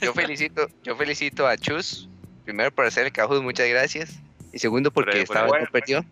Yo 0.02 0.14
felicito, 0.14 0.68
yo 0.84 0.96
felicito 0.96 1.48
a 1.48 1.58
Chus, 1.58 2.08
primero 2.46 2.70
por 2.72 2.86
hacer 2.86 3.06
el 3.08 3.12
Kahoot, 3.12 3.42
muchas 3.42 3.68
gracias. 3.70 4.20
Y 4.52 4.60
segundo 4.60 4.92
porque 4.92 5.12
Por- 5.12 5.28
por- 5.28 5.36
estaba 5.38 5.48
bueno, 5.48 5.68
pregunta. 5.72 6.08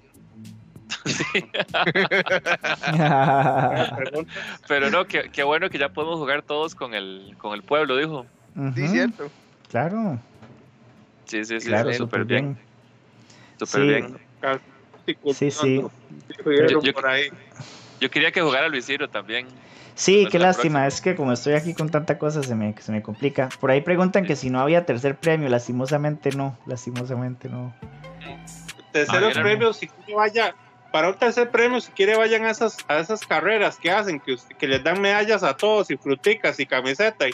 Pero 4.67 4.89
no, 4.89 5.05
qué, 5.05 5.29
qué 5.31 5.43
bueno 5.43 5.69
que 5.69 5.77
ya 5.77 5.89
podemos 5.89 6.17
jugar 6.19 6.41
todos 6.41 6.75
con 6.75 6.93
el, 6.93 7.35
con 7.37 7.53
el 7.53 7.63
pueblo, 7.63 7.97
dijo. 7.97 8.25
Ujú, 8.55 8.87
cierto. 8.87 9.29
Claro, 9.69 10.19
Sí, 11.25 11.45
sí, 11.45 11.59
sí, 11.61 11.67
claro, 11.67 11.93
súper 11.93 12.25
bien. 12.25 12.57
Súper 13.57 13.81
Sí. 13.81 13.87
bien. 13.87 14.17
Sí, 15.33 15.51
sí. 15.51 15.81
Yo- 16.45 16.81
yo- 16.81 16.93
por 16.93 17.07
ahí. 17.07 17.29
Yo 18.01 18.09
quería 18.09 18.31
que 18.31 18.41
jugara 18.41 18.67
Luis 18.67 18.85
Ciro 18.87 19.09
también. 19.09 19.47
Sí, 19.93 20.27
qué 20.31 20.39
lástima, 20.39 20.87
es 20.87 20.99
que 21.01 21.15
como 21.15 21.31
estoy 21.33 21.53
aquí 21.53 21.73
con 21.75 21.89
tanta 21.89 22.17
cosa 22.17 22.41
se 22.41 22.55
me, 22.55 22.73
se 22.79 22.91
me 22.91 23.03
complica. 23.03 23.49
Por 23.59 23.69
ahí 23.69 23.81
preguntan 23.81 24.25
que 24.25 24.35
si 24.35 24.49
no 24.49 24.59
había 24.59 24.85
tercer 24.85 25.17
premio, 25.17 25.47
lastimosamente 25.49 26.31
no, 26.31 26.57
lastimosamente 26.65 27.47
no. 27.47 27.73
Tercero 28.91 29.27
Ah, 29.27 29.29
bien. 29.29 29.41
premio, 29.43 29.71
si 29.73 29.87
quiere 29.87 30.15
vaya, 30.15 30.55
para 30.91 31.09
un 31.09 31.15
tercer 31.15 31.51
premio, 31.51 31.79
si 31.79 31.91
quiere 31.91 32.17
vayan 32.17 32.43
a 32.45 32.49
esas, 32.49 32.77
a 32.87 32.97
esas 32.99 33.21
carreras 33.21 33.77
que 33.77 33.91
hacen, 33.91 34.19
que, 34.19 34.35
que 34.57 34.67
les 34.67 34.83
dan 34.83 34.99
medallas 34.99 35.43
a 35.43 35.55
todos 35.55 35.91
y 35.91 35.97
fruticas 35.97 36.59
y 36.59 36.65
camiseta 36.65 37.27
y, 37.29 37.31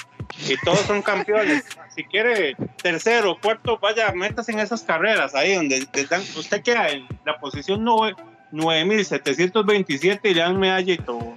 y 0.50 0.58
todos 0.66 0.82
son 0.82 1.02
campeones. 1.02 1.64
si 1.96 2.04
quiere 2.04 2.56
tercero, 2.82 3.38
cuarto, 3.42 3.80
vaya, 3.80 4.12
métase 4.12 4.52
en 4.52 4.60
esas 4.60 4.84
carreras 4.84 5.34
ahí 5.34 5.56
donde 5.56 5.88
les 5.94 6.10
dan, 6.10 6.22
usted 6.36 6.62
queda 6.62 6.90
en 6.90 7.08
la 7.26 7.38
posición 7.40 7.86
nove- 7.86 8.16
9727 8.52 10.30
y 10.30 10.34
le 10.34 10.42
dan 10.42 10.60
medalla 10.60 10.94
y 10.94 10.98
todo. 10.98 11.36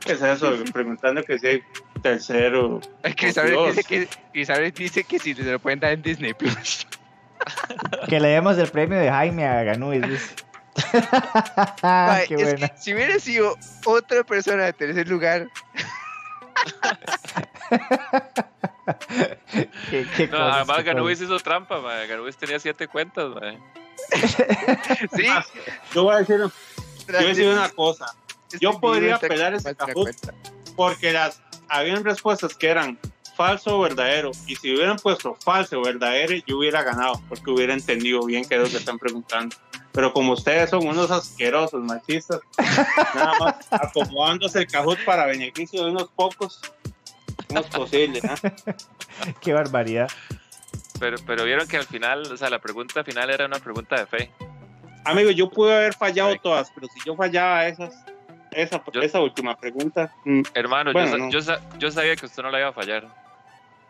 ¿Qué 0.00 0.12
es 0.12 0.22
eso? 0.22 0.52
Preguntando 0.72 1.22
que 1.22 1.38
si 1.38 1.46
hay 1.46 1.62
tercero. 2.02 2.80
Crisabel 3.16 3.52
Dios. 3.52 3.76
dice 3.76 3.84
que, 3.84 4.08
Crisabel 4.32 4.72
dice 4.72 5.04
que 5.04 5.18
si 5.18 5.34
se 5.34 5.44
lo 5.44 5.58
pueden 5.58 5.80
dar 5.80 5.92
en 5.92 6.02
Disney 6.02 6.34
Plus. 6.34 6.86
Que 8.08 8.20
le 8.20 8.28
demos 8.28 8.56
el 8.56 8.68
premio 8.68 8.98
de 8.98 9.10
Jaime 9.10 9.44
a. 9.44 9.64
Mae, 11.82 12.24
qué 12.28 12.34
es 12.34 12.42
buena. 12.42 12.68
que 12.68 12.78
si 12.78 12.94
hubiera 12.94 13.18
sido 13.18 13.56
otra 13.84 14.22
persona 14.22 14.64
de 14.64 14.72
tercer 14.72 15.08
lugar, 15.08 15.48
Qué, 19.90 20.06
qué 20.16 20.28
No, 20.28 20.38
además 20.38 20.84
cosas. 20.84 21.20
hizo 21.20 21.38
trampa. 21.40 21.80
Ganubis 22.06 22.36
tenía 22.36 22.58
siete 22.58 22.86
cuentas, 22.86 23.30
man. 23.30 23.58
Sí, 25.16 25.24
Ah, 25.28 25.44
Yo 25.94 26.04
voy 26.04 26.14
a 26.14 26.18
decir, 26.18 26.38
yo 26.38 26.50
voy 27.06 27.16
a 27.24 27.28
decir 27.28 27.48
una 27.48 27.68
cosa. 27.70 28.14
Yo 28.60 28.78
podría 28.78 29.16
apelar 29.16 29.54
ese 29.54 29.74
cuenta. 29.74 30.34
porque 30.76 31.12
las 31.12 31.40
habían 31.68 32.04
respuestas 32.04 32.54
que 32.54 32.68
eran 32.68 32.98
falso 33.34 33.78
o 33.78 33.80
verdadero 33.80 34.30
y 34.46 34.56
si 34.56 34.74
hubieran 34.74 34.96
puesto 34.98 35.34
falso 35.36 35.78
o 35.80 35.82
verdadero 35.84 36.34
yo 36.46 36.58
hubiera 36.58 36.82
ganado 36.82 37.20
porque 37.30 37.50
hubiera 37.50 37.72
entendido 37.72 38.22
bien 38.26 38.44
qué 38.44 38.56
es 38.56 38.60
lo 38.60 38.68
que 38.68 38.76
están 38.76 38.98
preguntando 38.98 39.56
pero 39.90 40.12
como 40.12 40.34
ustedes 40.34 40.68
son 40.68 40.86
unos 40.86 41.10
asquerosos 41.10 41.82
machistas 41.82 42.40
nada 43.14 43.32
más 43.40 43.54
acomodándose 43.70 44.58
el 44.58 44.66
cajut 44.66 44.98
para 45.06 45.24
beneficio 45.24 45.82
de 45.82 45.92
unos 45.92 46.10
pocos 46.14 46.60
no 47.48 47.60
es 47.60 47.66
posible 47.68 48.18
¿eh? 48.18 48.52
Qué 49.40 49.54
barbaridad. 49.54 50.10
Pero, 51.02 51.16
pero 51.26 51.42
vieron 51.44 51.66
que 51.66 51.76
al 51.78 51.84
final, 51.84 52.22
o 52.32 52.36
sea, 52.36 52.48
la 52.48 52.60
pregunta 52.60 53.02
final 53.02 53.28
era 53.28 53.46
una 53.46 53.58
pregunta 53.58 53.96
de 53.98 54.06
fe. 54.06 54.30
amigo 55.04 55.32
yo 55.32 55.50
pude 55.50 55.74
haber 55.74 55.94
fallado 55.94 56.36
todas 56.36 56.70
pero 56.72 56.86
si 56.86 57.00
yo 57.04 57.16
fallaba 57.16 57.66
esas 57.66 57.92
esa, 58.52 58.80
Yo- 58.92 59.00
esa 59.02 59.18
última 59.20 59.56
pregunta 59.58 60.14
mm, 60.24 60.42
Hermano, 60.54 60.92
Bueno, 60.92 61.10
yo, 61.10 61.18
no. 61.18 61.30
yo, 61.30 61.42
sa- 61.42 61.60
yo 61.78 61.90
sabía 61.90 62.14
que 62.14 62.26
usted 62.26 62.40
no 62.44 62.50
la 62.52 62.60
iba 62.60 62.68
a 62.68 62.72
fallar. 62.72 63.08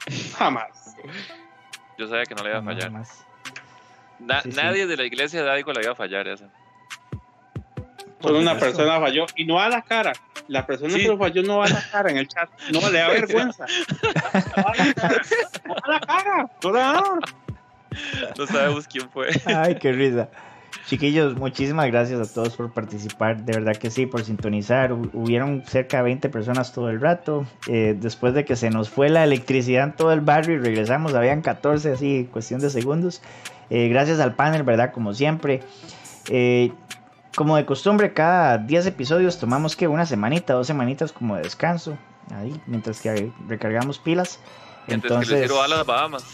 jamás 0.38 0.96
Yo 1.98 2.08
sabía 2.08 2.24
que 2.24 2.34
no 2.34 2.42
la 2.44 2.48
iba 2.50 2.58
a 2.60 2.62
fallar. 2.62 2.90
más. 2.90 3.26
Na- 4.18 4.40
Sí, 4.40 4.50
sí. 4.52 4.56
Nadie 4.56 4.86
de 4.86 4.96
la 4.96 5.04
iglesia 5.04 5.40
de 5.42 5.46
Daigo 5.46 5.70
la 5.74 5.82
iba 5.82 5.92
a 5.92 5.96
fallar 5.96 6.26
esa. 6.28 6.48
Solo 8.22 8.38
una 8.38 8.56
persona 8.58 9.00
falló 9.00 9.26
y 9.36 9.44
no 9.44 9.60
a 9.60 9.68
la 9.68 9.82
cara. 9.82 10.12
La 10.48 10.66
persona 10.66 10.94
Sí. 10.94 11.00
que 11.02 11.08
lo 11.08 11.18
falló 11.18 11.42
no 11.42 11.58
va 11.58 11.66
a 11.66 11.68
la 11.68 11.84
cara 11.90 12.10
en 12.10 12.18
el 12.18 12.28
chat. 12.28 12.48
No 12.72 12.80
le 12.90 12.98
da 12.98 13.08
vergüenza. 13.10 13.66
No 14.56 14.64
a 14.66 14.74
la 14.76 14.94
cara. 14.94 15.22
No 15.66 15.74
a 15.74 15.88
la 15.92 16.00
cara. 16.00 16.50
No 16.62 16.72
la. 16.72 17.02
No 18.38 18.46
sabemos 18.46 18.86
quién 18.88 19.08
fue. 19.10 19.28
Ay, 19.46 19.74
qué 19.76 19.92
risa. 19.92 20.28
Chiquillos, 20.86 21.36
muchísimas 21.36 21.86
gracias 21.86 22.20
a 22.30 22.34
todos 22.34 22.56
por 22.56 22.72
participar, 22.72 23.42
de 23.44 23.52
verdad 23.52 23.76
que 23.76 23.90
sí, 23.90 24.06
por 24.06 24.24
sintonizar. 24.24 24.90
Hu- 24.92 25.10
Hubieron 25.12 25.62
cerca 25.66 25.98
de 25.98 26.02
20 26.04 26.28
personas 26.28 26.72
todo 26.72 26.90
el 26.90 27.00
rato. 27.00 27.46
Eh, 27.68 27.94
después 27.98 28.34
de 28.34 28.44
que 28.44 28.56
se 28.56 28.68
nos 28.70 28.90
fue 28.90 29.08
la 29.08 29.22
electricidad 29.24 29.84
en 29.84 29.92
todo 29.92 30.12
el 30.12 30.20
barrio 30.22 30.56
y 30.56 30.58
regresamos, 30.58 31.14
habían 31.14 31.40
14 31.42 31.92
así, 31.92 32.28
cuestión 32.32 32.60
de 32.60 32.68
segundos. 32.70 33.22
Eh, 33.70 33.88
gracias 33.88 34.18
al 34.20 34.34
panel, 34.34 34.64
¿verdad? 34.64 34.92
Como 34.92 35.14
siempre. 35.14 35.62
Eh, 36.30 36.72
como 37.36 37.56
de 37.56 37.64
costumbre, 37.64 38.12
cada 38.12 38.58
10 38.58 38.86
episodios 38.86 39.38
tomamos 39.38 39.76
que 39.76 39.88
una 39.88 40.06
semanita, 40.06 40.54
dos 40.54 40.66
semanitas 40.66 41.12
como 41.12 41.36
de 41.36 41.42
descanso, 41.42 41.96
ahí, 42.34 42.60
mientras 42.66 43.00
que 43.00 43.32
recargamos 43.48 43.98
pilas. 43.98 44.38
Entonces, 44.86 45.28
que 45.28 45.34
le 45.36 45.42
tiro 45.42 45.62
a 45.62 45.68
las 45.68 45.86
Bahamas. 45.86 46.24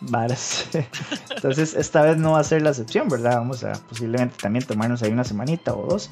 Varas. 0.00 0.68
Entonces, 1.30 1.74
esta 1.74 2.02
vez 2.02 2.16
no 2.16 2.32
va 2.32 2.40
a 2.40 2.44
ser 2.44 2.62
la 2.62 2.70
excepción, 2.70 3.08
¿verdad? 3.08 3.36
Vamos 3.36 3.64
a 3.64 3.72
posiblemente 3.88 4.36
también 4.40 4.64
tomarnos 4.64 5.02
ahí 5.02 5.10
una 5.10 5.24
semanita 5.24 5.74
o 5.74 5.86
dos 5.86 6.10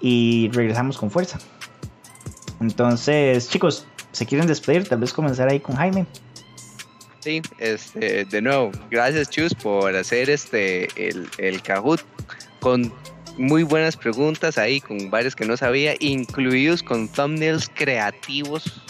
y 0.00 0.50
regresamos 0.52 0.96
con 0.98 1.10
fuerza. 1.10 1.38
Entonces, 2.60 3.48
chicos, 3.48 3.86
¿se 4.12 4.26
quieren 4.26 4.46
despedir? 4.46 4.88
Tal 4.88 4.98
vez 4.98 5.12
comenzar 5.12 5.48
ahí 5.48 5.60
con 5.60 5.76
Jaime. 5.76 6.06
Sí, 7.20 7.42
este, 7.58 8.24
de 8.24 8.42
nuevo, 8.42 8.70
gracias 8.90 9.28
Chus 9.28 9.52
por 9.52 9.94
hacer 9.94 10.30
este 10.30 11.08
el, 11.08 11.28
el 11.38 11.60
Kahoot 11.62 12.00
con 12.60 12.92
muy 13.38 13.62
buenas 13.62 13.96
preguntas 13.96 14.58
ahí, 14.58 14.80
con 14.80 15.10
varias 15.10 15.34
que 15.34 15.46
no 15.46 15.56
sabía, 15.56 15.94
incluidos 16.00 16.82
con 16.82 17.08
thumbnails 17.08 17.70
creativos. 17.74 18.82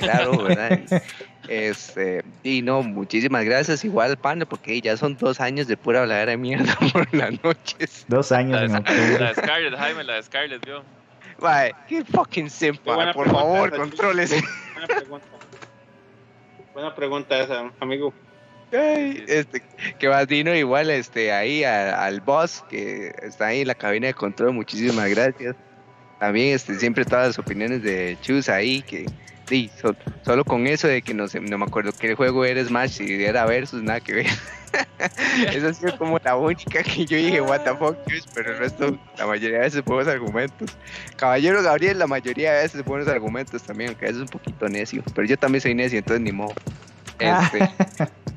Claro, 0.00 0.42
¿verdad? 0.42 0.80
Este, 1.48 2.24
y 2.42 2.60
no, 2.60 2.82
muchísimas 2.82 3.44
gracias 3.44 3.84
igual 3.84 4.10
al 4.10 4.16
panel, 4.16 4.46
porque 4.46 4.80
ya 4.80 4.96
son 4.96 5.16
dos 5.16 5.40
años 5.40 5.68
de 5.68 5.76
pura 5.76 6.00
hablar 6.00 6.26
de 6.26 6.36
mierda 6.36 6.76
por 6.92 7.14
las 7.14 7.40
noches. 7.44 8.04
Dos 8.08 8.32
años 8.32 8.68
La 8.68 8.78
en 8.78 8.82
de, 8.82 9.18
la 9.20 9.28
de 9.28 9.34
Scarlett, 9.34 9.74
Jaime, 9.76 10.02
la 10.02 10.14
de 10.14 10.22
Scarlett, 10.24 10.66
vio. 10.66 10.82
Mae, 11.38 11.72
qué 11.86 12.04
fucking 12.04 12.50
simple, 12.50 12.92
por 12.92 13.12
pregunta 13.12 13.30
favor, 13.30 13.76
controles. 13.76 14.30
Buena 14.72 14.86
pregunta. 14.88 15.26
Buena 16.74 16.94
pregunta 16.96 17.40
esa, 17.40 17.70
amigo. 17.78 18.12
Ay, 18.76 19.24
este, 19.28 19.62
que 19.98 20.08
más 20.08 20.26
vino 20.26 20.54
igual 20.54 20.90
este, 20.90 21.32
ahí 21.32 21.64
a- 21.64 22.04
al 22.04 22.20
boss 22.20 22.64
que 22.68 23.14
está 23.22 23.46
ahí 23.46 23.62
en 23.62 23.68
la 23.68 23.74
cabina 23.74 24.06
de 24.08 24.14
control, 24.14 24.52
muchísimas 24.52 25.08
gracias. 25.08 25.54
También 26.18 26.54
este, 26.54 26.74
siempre 26.78 27.04
todas 27.04 27.28
las 27.28 27.38
opiniones 27.38 27.82
de 27.82 28.16
Chus 28.22 28.48
ahí, 28.48 28.82
que 28.82 29.06
sí, 29.48 29.70
so- 29.80 29.94
solo 30.24 30.44
con 30.44 30.66
eso 30.66 30.88
de 30.88 31.02
que 31.02 31.12
no, 31.14 31.28
sé, 31.28 31.40
no 31.40 31.58
me 31.58 31.64
acuerdo 31.64 31.92
qué 31.92 32.14
juego 32.14 32.44
era 32.44 32.64
Smash, 32.64 32.90
si 32.90 33.24
era 33.24 33.44
Versus, 33.46 33.82
nada 33.82 34.00
que 34.00 34.12
ver. 34.14 34.26
Esa 35.54 35.68
ha 35.68 35.74
sido 35.74 35.96
como 35.96 36.18
la 36.22 36.36
única 36.36 36.82
que 36.82 37.06
yo 37.06 37.16
dije, 37.16 37.40
what 37.40 37.60
the 37.60 37.74
fuck, 37.76 37.96
Chus, 38.08 38.26
pero 38.34 38.52
el 38.52 38.58
resto, 38.58 38.98
la 39.16 39.26
mayoría 39.26 39.58
de 39.58 39.64
veces 39.64 39.84
buenos 39.84 40.08
argumentos. 40.08 40.70
Caballero 41.16 41.62
Gabriel, 41.62 41.98
la 41.98 42.06
mayoría 42.06 42.52
de 42.54 42.62
veces 42.62 42.84
buenos 42.84 43.08
argumentos 43.08 43.62
también, 43.62 43.90
aunque 43.90 44.06
es 44.06 44.16
un 44.16 44.26
poquito 44.26 44.68
necio, 44.68 45.02
pero 45.14 45.26
yo 45.26 45.36
también 45.38 45.60
soy 45.60 45.74
necio, 45.74 45.98
entonces 45.98 46.22
ni 46.22 46.32
modo. 46.32 46.54
Este, 47.18 47.70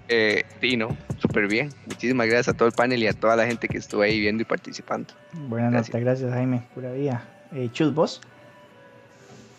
eh, 0.10 0.44
sí, 0.60 0.76
no, 0.76 0.98
súper 1.20 1.48
bien. 1.48 1.70
Muchísimas 1.86 2.28
gracias 2.28 2.50
a 2.50 2.58
todo 2.58 2.68
el 2.68 2.74
panel 2.74 3.02
y 3.04 3.08
a 3.08 3.14
toda 3.14 3.36
la 3.36 3.46
gente 3.46 3.68
que 3.68 3.78
estuvo 3.78 4.02
ahí 4.02 4.20
viendo 4.20 4.42
y 4.42 4.46
participando. 4.46 5.14
Buena 5.34 5.70
nota, 5.70 6.00
gracias 6.00 6.34
Jaime, 6.34 6.68
pura 6.74 6.92
vida. 6.92 7.24
Eh, 7.54 7.70
Chus, 7.72 7.94
vos. 7.94 8.22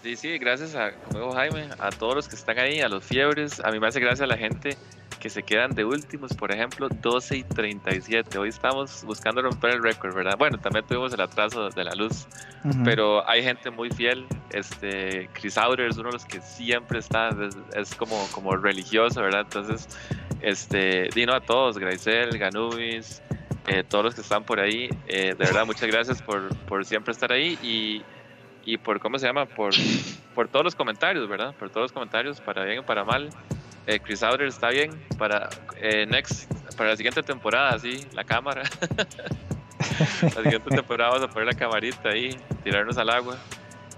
Sí, 0.03 0.17
sí, 0.17 0.39
gracias 0.39 0.75
a, 0.75 0.93
como 0.93 1.21
dijo 1.21 1.33
Jaime, 1.33 1.69
a 1.79 1.91
todos 1.91 2.17
los 2.17 2.29
que 2.29 2.35
están 2.35 2.59
ahí, 2.59 2.81
a 2.81 2.89
los 2.89 3.05
fiebres. 3.05 3.61
A 3.61 3.71
mí 3.71 3.79
me 3.79 3.87
hace 3.87 4.01
gracia 4.01 4.27
la 4.27 4.37
gente 4.37 4.77
que 5.21 5.29
se 5.29 5.43
quedan 5.43 5.75
de 5.75 5.85
últimos, 5.85 6.33
por 6.35 6.51
ejemplo, 6.51 6.89
12 6.89 7.37
y 7.37 7.45
37. 7.45 8.39
Hoy 8.39 8.49
estamos 8.49 9.05
buscando 9.05 9.43
romper 9.43 9.75
el 9.75 9.83
récord, 9.83 10.15
¿verdad? 10.15 10.37
Bueno, 10.39 10.59
también 10.59 10.85
tuvimos 10.87 11.13
el 11.13 11.21
atraso 11.21 11.69
de 11.69 11.85
la 11.85 11.95
luz, 11.95 12.27
pero 12.83 13.29
hay 13.29 13.45
gente 13.45 13.71
muy 13.71 13.91
fiel. 13.91 14.27
Este, 14.51 15.29
Chris 15.35 15.59
Auder 15.59 15.91
es 15.91 15.99
uno 15.99 16.09
de 16.09 16.15
los 16.15 16.25
que 16.25 16.41
siempre 16.41 16.99
está, 16.99 17.29
es, 17.29 17.57
es 17.77 17.95
como, 17.95 18.27
como 18.33 18.57
religioso, 18.57 19.21
¿verdad? 19.21 19.43
Entonces, 19.43 19.89
este, 20.43 21.09
Dino 21.15 21.35
a 21.35 21.41
todos, 21.41 21.79
Graisel, 21.79 22.39
Ganubis, 22.39 23.23
eh, 23.67 23.85
todos 23.89 24.05
los 24.05 24.15
que 24.15 24.21
están 24.21 24.45
por 24.45 24.61
ahí, 24.61 24.89
eh, 25.07 25.35
de 25.39 25.45
verdad, 25.45 25.67
muchas 25.67 25.89
gracias 25.89 26.23
por, 26.23 26.55
por 26.67 26.85
siempre 26.85 27.13
estar 27.13 27.31
ahí 27.33 27.59
y, 27.63 28.03
y 28.65 28.79
por, 28.79 29.01
¿cómo 29.01 29.19
se 29.19 29.27
llama? 29.27 29.47
Por, 29.47 29.75
por 30.35 30.49
todos 30.49 30.65
los 30.65 30.75
comentarios, 30.75 31.29
¿verdad? 31.29 31.55
Por 31.55 31.71
todos 31.71 31.85
los 31.85 31.93
comentarios, 31.93 32.41
para 32.41 32.65
bien 32.65 32.81
o 32.81 32.83
para 32.85 33.05
mal. 33.05 33.31
Eh, 33.87 33.99
Chris 34.01 34.23
Auder 34.23 34.47
está 34.47 34.69
bien 34.71 34.93
para 35.19 35.49
eh, 35.77 36.07
next, 36.07 36.51
para 36.77 36.91
la 36.91 36.97
siguiente 36.97 37.23
temporada, 37.23 37.79
sí, 37.79 38.07
la 38.13 38.25
cámara. 38.25 38.63
la 40.23 40.43
siguiente 40.43 40.71
temporada 40.71 41.11
vamos 41.11 41.29
a 41.29 41.33
poner 41.33 41.47
la 41.47 41.55
camarita 41.55 42.11
ahí, 42.11 42.37
tirarnos 42.63 42.99
al 42.99 43.11
agua. 43.11 43.37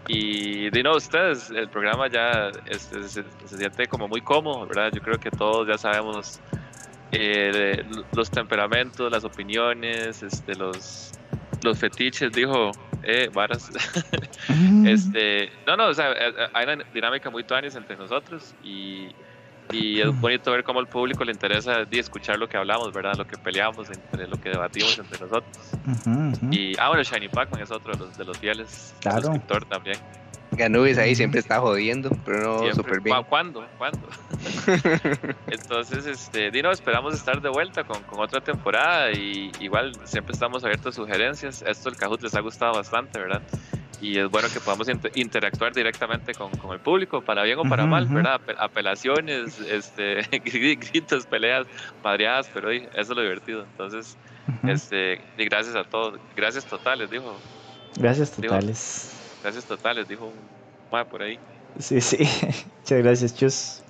Y 0.08 0.70
de 0.70 0.82
no, 0.82 0.96
ustedes, 0.96 1.50
el 1.50 1.68
programa 1.68 2.08
ya 2.08 2.50
se, 2.70 3.08
se 3.08 3.24
siente 3.46 3.86
como 3.86 4.08
muy 4.08 4.20
cómodo, 4.20 4.66
¿verdad? 4.66 4.90
Yo 4.92 5.00
creo 5.00 5.18
que 5.18 5.30
todos 5.30 5.68
ya 5.68 5.78
sabemos 5.78 6.40
eh, 7.12 7.84
los 8.16 8.30
temperamentos, 8.30 9.12
las 9.12 9.24
opiniones, 9.24 10.22
este, 10.22 10.54
los, 10.56 11.12
los 11.62 11.78
fetiches, 11.78 12.32
dijo, 12.32 12.72
eh, 13.02 13.30
varas. 13.32 13.70
este, 14.86 15.50
no, 15.66 15.76
no, 15.76 15.88
o 15.88 15.94
sea, 15.94 16.12
eh, 16.12 16.34
eh, 16.36 16.48
hay 16.52 16.64
una 16.64 16.84
dinámica 16.92 17.30
muy 17.30 17.44
tuanis 17.44 17.74
entre 17.76 17.96
nosotros 17.96 18.54
y, 18.64 19.08
y 19.72 20.00
es 20.00 20.20
bonito 20.20 20.50
ver 20.52 20.62
cómo 20.64 20.80
al 20.80 20.86
público 20.86 21.24
le 21.24 21.32
interesa 21.32 21.86
escuchar 21.90 22.38
lo 22.38 22.48
que 22.48 22.56
hablamos, 22.56 22.92
¿verdad? 22.92 23.14
Lo 23.16 23.26
que 23.26 23.36
peleamos, 23.36 23.88
entre 23.90 24.26
lo 24.28 24.40
que 24.40 24.50
debatimos 24.50 24.98
entre 24.98 25.18
nosotros. 25.18 25.70
Y, 26.50 26.78
ah, 26.78 26.88
bueno, 26.88 27.02
Shiny 27.02 27.28
Pac-Man 27.28 27.62
es 27.62 27.70
otro 27.70 27.92
de 27.92 27.98
los, 27.98 28.16
de 28.16 28.24
los 28.24 28.38
fieles 28.38 28.94
Claro. 29.00 29.22
suscriptor 29.22 29.64
también. 29.64 29.98
Ganubis 30.56 30.98
ahí 30.98 31.14
siempre 31.14 31.40
está 31.40 31.60
jodiendo, 31.60 32.10
pero 32.24 32.38
no 32.38 32.58
Siempre. 32.60 32.74
súper 32.74 33.00
bien. 33.00 33.16
¿Cu- 33.22 33.28
¿Cuándo? 33.28 33.66
¿Cuándo? 33.78 33.98
Entonces, 35.46 36.06
este, 36.06 36.50
Dino, 36.50 36.70
esperamos 36.70 37.14
estar 37.14 37.40
de 37.40 37.48
vuelta 37.48 37.84
con, 37.84 38.02
con 38.04 38.20
otra 38.20 38.40
temporada 38.40 39.10
y 39.12 39.52
igual 39.60 39.94
siempre 40.06 40.32
estamos 40.32 40.62
abiertos 40.64 40.94
a 40.94 41.02
sugerencias. 41.02 41.62
Esto 41.62 41.88
el 41.88 41.96
Kahoot 41.96 42.22
les 42.22 42.34
ha 42.34 42.40
gustado 42.40 42.74
bastante, 42.74 43.18
¿verdad? 43.18 43.42
Y 44.00 44.18
es 44.18 44.28
bueno 44.30 44.48
que 44.52 44.60
podamos 44.60 44.88
inter- 44.88 45.12
interactuar 45.14 45.72
directamente 45.74 46.34
con, 46.34 46.50
con 46.52 46.72
el 46.72 46.80
público, 46.80 47.22
para 47.22 47.42
bien 47.44 47.58
o 47.58 47.62
para 47.62 47.84
Ujú, 47.84 47.90
mal, 47.90 48.04
ujú. 48.06 48.14
¿verdad? 48.14 48.34
Ape- 48.34 48.56
Apelaciones, 48.58 49.58
este, 49.58 50.22
gritos, 50.44 51.26
peleas, 51.26 51.66
madreadas, 52.02 52.50
pero 52.52 52.68
oye, 52.68 52.88
eso 52.92 53.12
es 53.12 53.16
lo 53.16 53.22
divertido. 53.22 53.62
Entonces, 53.62 54.16
Ujú. 54.48 54.72
este, 54.72 55.20
y 55.36 55.44
gracias 55.44 55.76
a 55.76 55.84
todos, 55.84 56.18
gracias 56.34 56.66
totales, 56.66 57.10
dijo, 57.10 57.40
Gracias 57.96 58.32
totales. 58.32 59.21
Gracias 59.42 59.64
totales, 59.64 60.08
dijo 60.08 60.26
un 60.26 60.34
ma 60.90 61.04
por 61.04 61.22
ahí. 61.22 61.38
Sí, 61.78 62.00
sí. 62.00 62.18
Muchas 62.80 62.98
gracias, 63.02 63.34
Chus. 63.34 63.82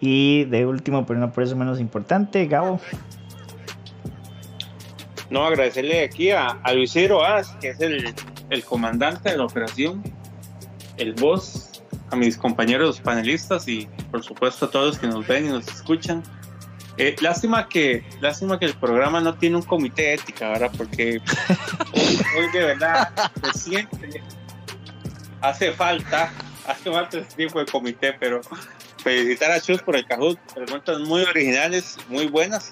Y 0.00 0.44
de 0.44 0.64
último, 0.66 1.04
pero 1.06 1.18
no 1.18 1.32
por 1.32 1.42
eso 1.42 1.56
menos 1.56 1.80
importante, 1.80 2.46
Gabo. 2.46 2.80
No, 5.30 5.44
agradecerle 5.44 6.04
aquí 6.04 6.30
a, 6.30 6.46
a 6.62 6.72
Luis 6.72 6.92
Ciro 6.92 7.24
As, 7.24 7.48
que 7.60 7.70
es 7.70 7.80
el, 7.80 8.14
el 8.50 8.64
comandante 8.64 9.30
de 9.30 9.36
la 9.36 9.44
operación, 9.44 10.02
el 10.96 11.14
boss, 11.14 11.68
a 12.10 12.16
mis 12.16 12.36
compañeros 12.36 13.00
panelistas 13.00 13.68
y 13.68 13.88
por 14.10 14.22
supuesto 14.22 14.66
a 14.66 14.70
todos 14.70 14.86
los 14.86 14.98
que 14.98 15.06
nos 15.06 15.26
ven 15.26 15.46
y 15.46 15.48
nos 15.48 15.68
escuchan. 15.68 16.22
Eh, 16.96 17.14
lástima 17.20 17.68
que 17.68 18.02
lástima 18.20 18.58
que 18.58 18.64
el 18.64 18.74
programa 18.74 19.20
no 19.20 19.34
tiene 19.34 19.56
un 19.56 19.62
comité 19.62 20.02
de 20.02 20.14
ética, 20.14 20.48
¿verdad? 20.48 20.72
Porque 20.76 21.20
hoy, 22.38 22.48
de 22.52 22.64
verdad 22.64 23.10
se 23.52 23.58
siente, 23.58 24.22
hace 25.40 25.72
falta, 25.72 26.30
hace 26.66 26.90
falta 26.90 27.18
ese 27.18 27.36
tipo 27.36 27.58
de 27.58 27.66
comité, 27.66 28.12
pero 28.14 28.40
felicitar 29.02 29.50
a 29.52 29.60
Chus 29.60 29.82
por 29.82 29.96
el 29.96 30.06
Kahoot, 30.06 30.38
preguntas 30.54 30.98
muy 31.00 31.22
originales, 31.22 31.96
muy 32.08 32.26
buenas. 32.26 32.70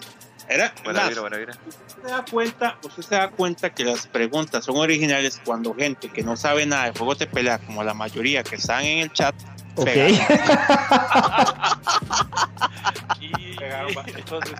Era, 0.48 0.72
Buena 0.84 1.00
más, 1.00 1.08
vibra, 1.08 1.22
buena 1.22 1.36
vibra. 1.38 1.54
usted 1.66 2.02
se 2.04 2.08
da 2.08 2.24
cuenta, 2.24 2.78
usted 2.84 3.02
se 3.02 3.14
da 3.16 3.28
cuenta 3.30 3.70
que 3.74 3.84
las 3.84 4.06
preguntas 4.06 4.64
son 4.64 4.76
originales 4.76 5.40
cuando 5.44 5.74
gente 5.74 6.08
que 6.08 6.22
no 6.22 6.36
sabe 6.36 6.64
nada 6.66 6.84
de 6.92 6.92
juegos 6.96 7.18
de 7.18 7.26
pelea, 7.26 7.58
como 7.58 7.82
la 7.82 7.94
mayoría 7.94 8.44
que 8.44 8.54
están 8.54 8.84
en 8.84 8.98
el 8.98 9.12
chat, 9.12 9.34
Ok. 9.74 9.88
pegaron 13.58 13.94
bastante. 13.94 14.20
Entonces, 14.20 14.54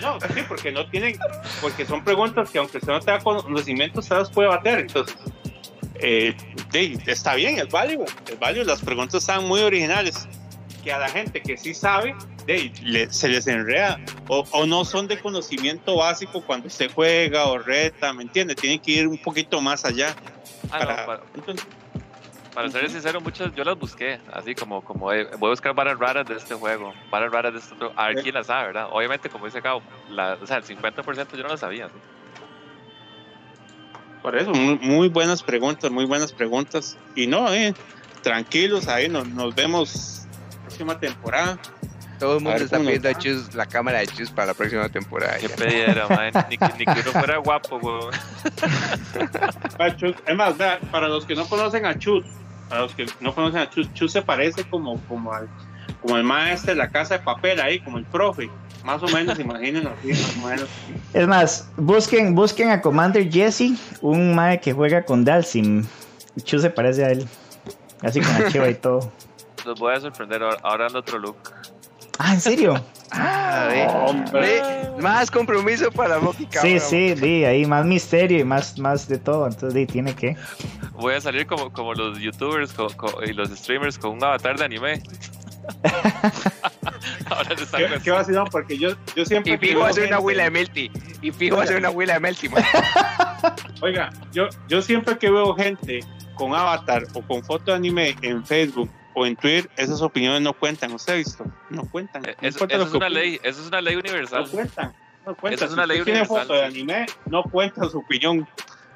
no, 0.00 0.18
sí, 0.20 0.42
porque 0.48 0.70
no 0.72 0.88
tienen, 0.88 1.18
porque 1.60 1.84
son 1.86 2.04
preguntas 2.04 2.50
que 2.50 2.58
aunque 2.58 2.78
usted 2.78 2.92
no 2.92 3.00
tenga 3.00 3.18
conocimiento, 3.20 4.00
usted 4.00 4.16
las 4.16 4.30
puede 4.30 4.48
bater. 4.48 4.80
Entonces, 4.80 5.16
eh, 6.00 6.34
está 7.06 7.34
bien, 7.34 7.58
es 7.58 7.68
válido, 7.70 8.04
es 8.30 8.38
válido. 8.38 8.64
Las 8.64 8.80
preguntas 8.82 9.22
están 9.22 9.46
muy 9.46 9.60
originales. 9.60 10.28
Que 10.84 10.92
a 10.92 10.98
la 10.98 11.08
gente 11.08 11.42
que 11.42 11.56
sí 11.56 11.74
sabe, 11.74 12.14
de, 12.46 12.72
le- 12.84 13.12
se 13.12 13.28
les 13.28 13.46
enreda. 13.48 13.98
O, 14.28 14.44
o 14.52 14.64
no 14.66 14.84
son 14.84 15.08
de 15.08 15.18
conocimiento 15.18 15.96
básico 15.96 16.40
cuando 16.46 16.68
usted 16.68 16.90
juega 16.94 17.46
o 17.46 17.58
reta, 17.58 18.12
¿me 18.12 18.22
entiende? 18.22 18.54
Tienen 18.54 18.78
que 18.78 18.92
ir 18.92 19.08
un 19.08 19.18
poquito 19.18 19.60
más 19.60 19.84
allá. 19.84 20.14
Ah, 20.70 20.78
no, 20.78 20.86
para- 20.86 21.06
para, 21.06 21.22
para 22.54 22.70
ser 22.70 22.90
sincero, 22.90 23.20
muchas 23.20 23.54
yo 23.54 23.64
las 23.64 23.78
busqué, 23.78 24.20
así 24.32 24.54
como, 24.54 24.82
como 24.82 25.12
eh, 25.12 25.28
voy 25.38 25.48
a 25.48 25.50
buscar 25.50 25.74
varas 25.74 25.98
raras 25.98 26.26
de 26.26 26.36
este 26.36 26.54
juego, 26.54 26.92
varas 27.10 27.32
raras 27.32 27.52
de 27.52 27.58
este 27.58 27.74
otro, 27.74 27.92
a 27.96 28.08
ver 28.08 28.22
quién 28.22 28.34
las 28.34 28.46
sabe, 28.46 28.68
¿verdad? 28.68 28.88
Obviamente, 28.90 29.28
como 29.28 29.46
dice 29.46 29.62
Cabo, 29.62 29.82
la, 30.10 30.38
o 30.40 30.46
sea, 30.46 30.58
el 30.58 30.64
50% 30.64 31.36
yo 31.36 31.42
no 31.42 31.48
lo 31.50 31.56
sabía. 31.56 31.86
¿sí? 31.88 31.94
Por 34.22 34.36
eso, 34.36 34.50
muy, 34.52 34.78
muy 34.78 35.08
buenas 35.08 35.42
preguntas, 35.42 35.90
muy 35.90 36.04
buenas 36.04 36.32
preguntas. 36.32 36.98
Y 37.14 37.26
no, 37.26 37.52
eh, 37.52 37.74
tranquilos, 38.22 38.88
ahí 38.88 39.08
nos, 39.08 39.28
nos 39.28 39.54
vemos 39.54 40.26
próxima 40.62 40.98
temporada. 40.98 41.58
Todo 42.18 42.38
el 42.38 42.42
mundo 42.42 42.50
ver 42.50 42.62
está 42.62 42.78
pidiendo 42.78 43.08
a. 43.08 43.14
Chus, 43.14 43.54
la 43.54 43.66
cámara 43.66 43.98
de 43.98 44.06
Chus 44.08 44.30
para 44.30 44.48
la 44.48 44.54
próxima 44.54 44.88
temporada. 44.88 45.36
Qué 45.38 45.48
pedidera, 45.48 46.08
man. 46.08 46.32
Ni, 46.50 46.58
que- 46.58 46.72
ni 46.78 46.84
que 46.84 47.00
uno 47.00 47.12
fuera 47.12 47.36
guapo, 47.38 47.76
weón. 47.76 48.10
Es 50.26 50.36
más, 50.36 50.56
vea, 50.58 50.78
para 50.90 51.08
los 51.08 51.24
que 51.24 51.34
no 51.34 51.46
conocen 51.46 51.86
a 51.86 51.98
Chus, 51.98 52.24
para 52.68 52.82
los 52.82 52.94
que 52.94 53.06
no 53.20 53.34
conocen 53.34 53.60
a 53.60 53.70
Chus, 53.70 53.92
Chus 53.94 54.12
se 54.12 54.22
parece 54.22 54.64
como, 54.64 55.00
como, 55.02 55.32
al, 55.32 55.48
como 56.02 56.16
el 56.16 56.24
maestro 56.24 56.72
de 56.72 56.78
la 56.78 56.88
casa 56.90 57.18
de 57.18 57.24
papel 57.24 57.60
ahí, 57.60 57.80
como 57.80 57.98
el 57.98 58.04
profe. 58.04 58.50
Más 58.84 59.02
o 59.02 59.08
menos, 59.08 59.38
imagínenlo 59.48 59.92
así, 59.98 60.08
más 60.08 60.36
o 60.44 60.48
menos. 60.48 60.68
Es 61.14 61.26
más, 61.28 61.68
busquen, 61.76 62.34
busquen 62.34 62.70
a 62.70 62.80
Commander 62.80 63.30
Jesse, 63.30 63.72
un 64.00 64.34
mae 64.34 64.60
que 64.60 64.72
juega 64.72 65.04
con 65.04 65.24
Dalsim. 65.24 65.84
Chus 66.42 66.62
se 66.62 66.70
parece 66.70 67.04
a 67.04 67.10
él. 67.10 67.26
Así 68.02 68.20
con 68.20 68.32
la 68.40 68.50
chiva 68.50 68.68
y 68.68 68.74
todo. 68.74 69.12
Los 69.64 69.78
voy 69.80 69.94
a 69.94 70.00
sorprender 70.00 70.42
ahora, 70.42 70.56
ahora 70.62 70.86
en 70.86 70.96
otro 70.96 71.18
look. 71.18 71.36
Ah, 72.18 72.34
¿en 72.34 72.40
serio? 72.40 72.84
Ah, 73.10 73.66
ve, 73.70 73.86
Hombre. 73.86 74.40
ve, 74.40 75.02
más 75.02 75.30
compromiso 75.30 75.90
para 75.90 76.18
Moki 76.18 76.46
Sí, 76.60 76.78
sí, 76.80 77.14
di, 77.14 77.44
ahí 77.44 77.64
más 77.64 77.86
misterio 77.86 78.40
y 78.40 78.44
más, 78.44 78.78
más 78.78 79.08
de 79.08 79.18
todo. 79.18 79.46
Entonces, 79.46 79.72
di, 79.74 79.86
tiene 79.86 80.14
que. 80.14 80.36
Voy 80.92 81.14
a 81.14 81.20
salir 81.20 81.46
como, 81.46 81.72
como 81.72 81.94
los 81.94 82.18
youtubers 82.18 82.72
co- 82.72 82.88
co- 82.96 83.22
y 83.24 83.32
los 83.32 83.48
streamers 83.50 83.98
con 83.98 84.10
un 84.12 84.24
avatar 84.24 84.58
de 84.58 84.64
anime. 84.64 85.02
ahora 87.30 87.56
se 87.56 87.76
¿Qué, 87.76 88.00
qué 88.02 88.10
vacilón? 88.10 88.48
Porque 88.50 88.76
yo, 88.78 88.90
yo 89.14 89.24
siempre. 89.24 89.54
Y 89.54 89.58
fijo 89.58 89.80
veo 89.80 89.88
hace 89.88 90.06
una 90.06 90.18
huila 90.18 90.44
de 90.44 90.50
Melty. 90.50 90.90
Y 91.22 91.30
fijo 91.30 91.60
hace 91.60 91.76
una 91.76 91.90
huila 91.90 92.14
de 92.14 92.20
Melty, 92.20 92.48
man. 92.48 92.64
Oiga, 93.80 94.10
yo, 94.32 94.48
yo 94.68 94.82
siempre 94.82 95.16
que 95.18 95.30
veo 95.30 95.54
gente 95.54 96.00
con 96.34 96.54
avatar 96.54 97.04
o 97.14 97.22
con 97.22 97.42
foto 97.44 97.70
de 97.70 97.76
anime 97.76 98.16
en 98.22 98.44
Facebook 98.44 98.90
o 99.18 99.26
en 99.26 99.36
Twitter, 99.36 99.68
esas 99.76 100.00
opiniones 100.02 100.40
no 100.42 100.52
cuentan. 100.52 100.92
¿Usted 100.92 101.12
ha 101.14 101.16
visto? 101.16 101.44
No 101.70 101.82
cuentan. 101.90 102.24
Eh, 102.24 102.34
No 102.40 102.58
cuentan 102.58 102.70
eso 102.80 102.82
es 102.88 102.94
una 102.94 103.06
opinan. 103.06 103.12
ley, 103.12 103.40
eso 103.42 103.60
es 103.62 103.66
una 103.68 103.80
ley 103.80 103.96
universal. 103.96 104.44
No 104.44 104.50
cuentan. 104.50 104.94
No 105.26 105.34
cuentan. 105.34 105.54
Esa 105.54 105.64
es 105.64 105.70
Si 105.70 105.74
una 105.74 105.86
ley 105.86 105.98
usted 106.00 106.04
tiene 106.12 106.20
universal, 106.20 106.46
foto 106.46 106.54
de 106.60 106.64
anime, 106.66 107.06
no 107.26 107.42
cuenta 107.42 107.88
su 107.88 107.98
opinión. 107.98 108.48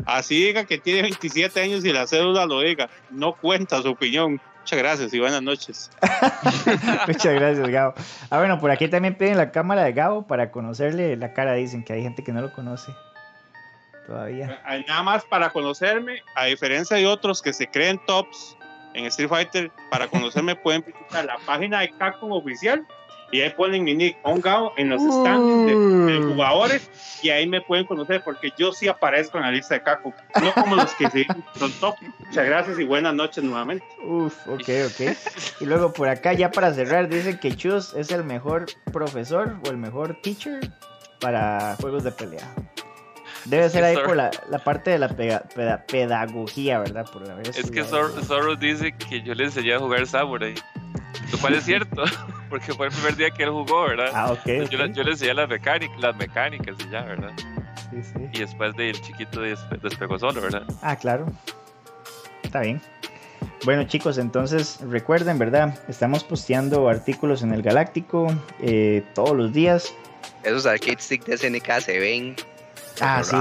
Así 0.07 0.35
diga 0.45 0.65
que 0.65 0.79
tiene 0.79 1.03
27 1.03 1.61
años 1.61 1.85
y 1.85 1.93
la 1.93 2.07
cédula 2.07 2.47
lo 2.47 2.61
diga. 2.61 2.89
No 3.11 3.35
cuenta 3.35 3.83
su 3.83 3.91
opinión. 3.91 4.41
Muchas 4.61 4.79
gracias 4.79 5.13
y 5.15 5.19
buenas 5.21 5.43
noches. 5.43 5.91
Muchas 7.09 7.35
gracias, 7.35 7.69
Gabo. 7.69 7.95
Ah, 8.31 8.39
bueno, 8.39 8.61
por 8.61 8.71
aquí 8.71 8.89
también 8.89 9.17
piden 9.17 9.37
la 9.37 9.51
cámara 9.51 9.83
de 9.85 9.93
Gabo 9.93 10.27
para 10.27 10.51
conocerle 10.51 11.17
la 11.17 11.33
cara. 11.33 11.55
Dicen 11.55 11.83
que 11.85 11.93
hay 11.95 12.03
gente 12.03 12.23
que 12.23 12.33
no 12.33 12.41
lo 12.41 12.53
conoce 12.53 12.93
todavía. 14.07 14.61
Nada 14.89 15.03
más 15.03 15.25
para 15.25 15.51
conocerme, 15.51 16.23
a 16.35 16.47
diferencia 16.47 16.97
de 16.97 17.07
otros 17.07 17.43
que 17.43 17.53
se 17.53 17.67
creen 17.69 18.01
tops 18.07 18.57
en 18.95 19.07
Street 19.07 19.29
Fighter, 19.29 19.71
para 19.91 20.09
conocerme 20.09 20.57
pueden 20.57 20.85
visitar 20.87 21.25
la 21.25 21.39
página 21.47 21.81
de 21.81 21.91
Capcom 21.91 22.33
oficial 22.33 22.87
y 23.33 23.41
ahí 23.41 23.51
ponen 23.51 23.83
mi 23.83 23.95
nick 23.95 24.19
Ongao 24.25 24.75
en 24.77 24.91
los 24.91 25.01
stands 25.01 25.67
de, 25.67 25.75
de 25.75 26.33
jugadores 26.33 26.91
y 27.23 27.31
ahí 27.31 27.49
me 27.49 27.63
pueden 27.63 27.87
conocer 27.87 28.23
porque 28.23 28.53
yo 28.59 28.73
sí 28.73 28.89
aparezco 28.89 29.39
en 29.39 29.45
la 29.45 29.51
lista 29.51 29.75
de 29.75 29.83
Capcom, 29.83 30.13
no 30.43 30.53
como 30.53 30.77
los 30.77 30.93
que 30.93 31.09
sí 31.11 31.27
son 31.59 31.73
top. 31.81 31.97
Muchas 32.27 32.45
gracias 32.45 32.79
y 32.79 32.85
buenas 32.85 33.15
noches 33.15 33.43
nuevamente. 33.43 33.85
Uf, 34.05 34.37
ok, 34.47 34.69
ok. 34.87 35.17
Y 35.61 35.65
luego 35.65 35.93
por 35.93 36.09
acá, 36.09 36.35
ya 36.35 36.51
para 36.51 36.75
cerrar, 36.75 37.09
dicen 37.09 37.39
que 37.39 37.57
Chus 37.57 37.95
es 37.95 38.11
el 38.11 38.23
mejor 38.23 38.67
profesor 38.93 39.57
o 39.67 39.71
el 39.71 39.79
mejor 39.79 40.21
teacher 40.23 40.61
para 41.19 41.77
juegos 41.81 42.05
de 42.05 42.13
pelea. 42.13 42.55
Debe 43.45 43.69
ser 43.71 43.83
ahí 43.85 43.95
Sor- 43.95 44.07
por 44.07 44.17
la, 44.17 44.31
la 44.51 44.59
parte 44.59 44.91
de 44.91 44.99
la 44.99 45.09
pega- 45.09 45.43
peda- 45.55 45.85
pedagogía, 45.87 46.79
¿verdad? 46.79 47.07
Por 47.13 47.29
haber 47.31 47.49
Es 47.49 47.71
que 47.71 47.83
Zorro 47.85 48.57
dice 48.57 48.93
que 48.93 49.23
yo 49.23 49.35
le 49.35 49.45
enseñé 49.45 49.75
a 49.75 49.79
jugar 49.79 50.07
Samurai. 50.07 50.55
Lo 51.31 51.39
cual 51.39 51.55
es 51.55 51.65
cierto, 51.65 52.05
porque 52.51 52.73
fue 52.75 52.87
el 52.87 52.93
primer 52.93 53.17
día 53.17 53.31
que 53.31 53.43
él 53.45 53.51
jugó, 53.51 53.85
¿verdad? 53.89 54.11
Ah, 54.15 54.33
ok. 54.33 54.41
Entonces 54.47 54.79
yo, 54.79 54.87
yo 54.87 55.03
le 55.03 55.11
enseñé 55.13 55.35
las, 55.35 55.49
mecánicas, 55.49 55.99
las 56.01 56.17
mecánicas 56.17 56.77
y 56.87 56.91
ya, 56.91 57.03
¿verdad? 57.03 57.31
Sí, 57.91 58.03
sí. 58.03 58.29
Y 58.33 58.39
después 58.41 58.75
de 58.77 58.91
el 58.91 59.01
chiquito 59.01 59.41
despe- 59.45 59.81
despegó 59.81 60.19
solo, 60.19 60.41
¿verdad? 60.41 60.63
Ah, 60.83 60.97
claro. 60.97 61.27
Está 62.43 62.61
bien. 62.61 62.81
Bueno, 63.65 63.85
chicos, 63.85 64.19
entonces 64.19 64.79
recuerden, 64.89 65.39
¿verdad? 65.39 65.79
Estamos 65.89 66.25
posteando 66.25 66.89
artículos 66.89 67.43
en 67.43 67.53
el 67.53 67.63
Galáctico 67.63 68.27
eh, 68.61 69.03
todos 69.15 69.37
los 69.37 69.53
días. 69.53 69.95
Esos 70.43 70.67
arcade 70.67 70.99
stick 71.01 71.25
de 71.25 71.37
SNK 71.39 71.81
se 71.81 71.99
ven. 71.99 72.37
Ah, 73.01 73.23
sí. 73.25 73.37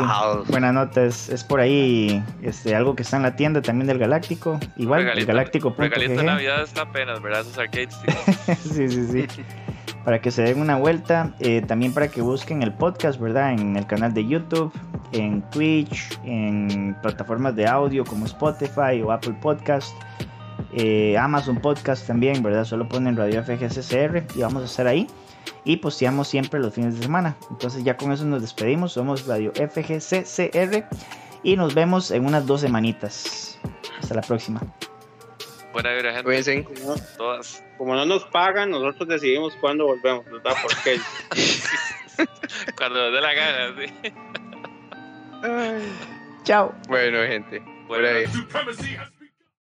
Buena 0.49 0.71
nota, 0.71 1.03
es, 1.03 1.29
es 1.29 1.43
por 1.43 1.59
ahí 1.59 2.23
este, 2.41 2.75
algo 2.75 2.95
que 2.95 3.03
está 3.03 3.17
en 3.17 3.23
la 3.23 3.35
tienda 3.35 3.61
también 3.61 3.87
del 3.87 3.97
Galáctico. 3.97 4.59
Igual, 4.77 5.07
el 5.07 5.25
Galáctico. 5.25 5.73
Regalito 5.77 6.13
de 6.13 6.23
Navidad 6.23 6.63
está 6.63 6.83
apenas, 6.83 7.21
¿verdad? 7.21 7.41
Esos 7.41 7.57
arcade 7.57 7.89
sticks. 7.91 8.59
sí, 8.73 8.89
sí, 8.89 9.05
sí. 9.07 9.27
Para 10.05 10.19
que 10.19 10.31
se 10.31 10.41
den 10.41 10.59
una 10.59 10.77
vuelta, 10.77 11.33
eh, 11.39 11.61
también 11.61 11.93
para 11.93 12.07
que 12.07 12.21
busquen 12.21 12.63
el 12.63 12.73
podcast, 12.73 13.19
¿verdad? 13.19 13.53
En 13.53 13.75
el 13.75 13.85
canal 13.85 14.13
de 14.13 14.25
YouTube, 14.25 14.71
en 15.11 15.41
Twitch, 15.51 16.19
en 16.23 16.97
plataformas 17.01 17.55
de 17.55 17.67
audio 17.67 18.03
como 18.03 18.25
Spotify 18.25 19.01
o 19.05 19.11
Apple 19.11 19.35
Podcast, 19.41 19.95
eh, 20.73 21.17
Amazon 21.17 21.57
Podcast 21.57 22.07
también, 22.07 22.41
¿verdad? 22.41 22.65
Solo 22.65 22.87
ponen 22.87 23.15
Radio 23.15 23.43
FGCCR 23.43 24.23
y 24.35 24.41
vamos 24.41 24.63
a 24.63 24.65
estar 24.65 24.87
ahí. 24.87 25.07
Y 25.63 25.77
posteamos 25.77 26.27
siempre 26.27 26.59
los 26.59 26.73
fines 26.73 26.95
de 26.95 27.03
semana. 27.03 27.35
Entonces 27.49 27.83
ya 27.83 27.97
con 27.97 28.11
eso 28.11 28.25
nos 28.25 28.41
despedimos. 28.41 28.93
Somos 28.93 29.27
Radio 29.27 29.51
FGCCR 29.53 30.85
y 31.43 31.55
nos 31.55 31.73
vemos 31.75 32.11
en 32.11 32.25
unas 32.25 32.45
dos 32.45 32.61
semanitas. 32.61 33.59
Hasta 33.99 34.15
la 34.15 34.21
próxima. 34.21 34.61
Buena 35.73 35.93
vibra, 35.93 36.11
gente. 36.11 36.23
Cuídense. 36.23 36.63
Como 36.63 36.95
no, 36.95 37.01
Todas. 37.17 37.63
como 37.77 37.95
no 37.95 38.05
nos 38.05 38.25
pagan, 38.25 38.71
nosotros 38.71 39.07
decidimos 39.07 39.53
cuándo 39.61 39.85
volvemos, 39.85 40.25
¿verdad? 40.25 40.53
Porque 40.61 40.99
Cuando 42.77 42.99
nos 42.99 43.13
dé 43.13 43.21
la 43.21 43.33
gana, 43.33 43.75
sí. 43.79 44.13
Chao. 46.43 46.73
Bueno, 46.87 47.19
gente. 47.19 47.61
Buena 47.87 48.09
Por 48.51 49.20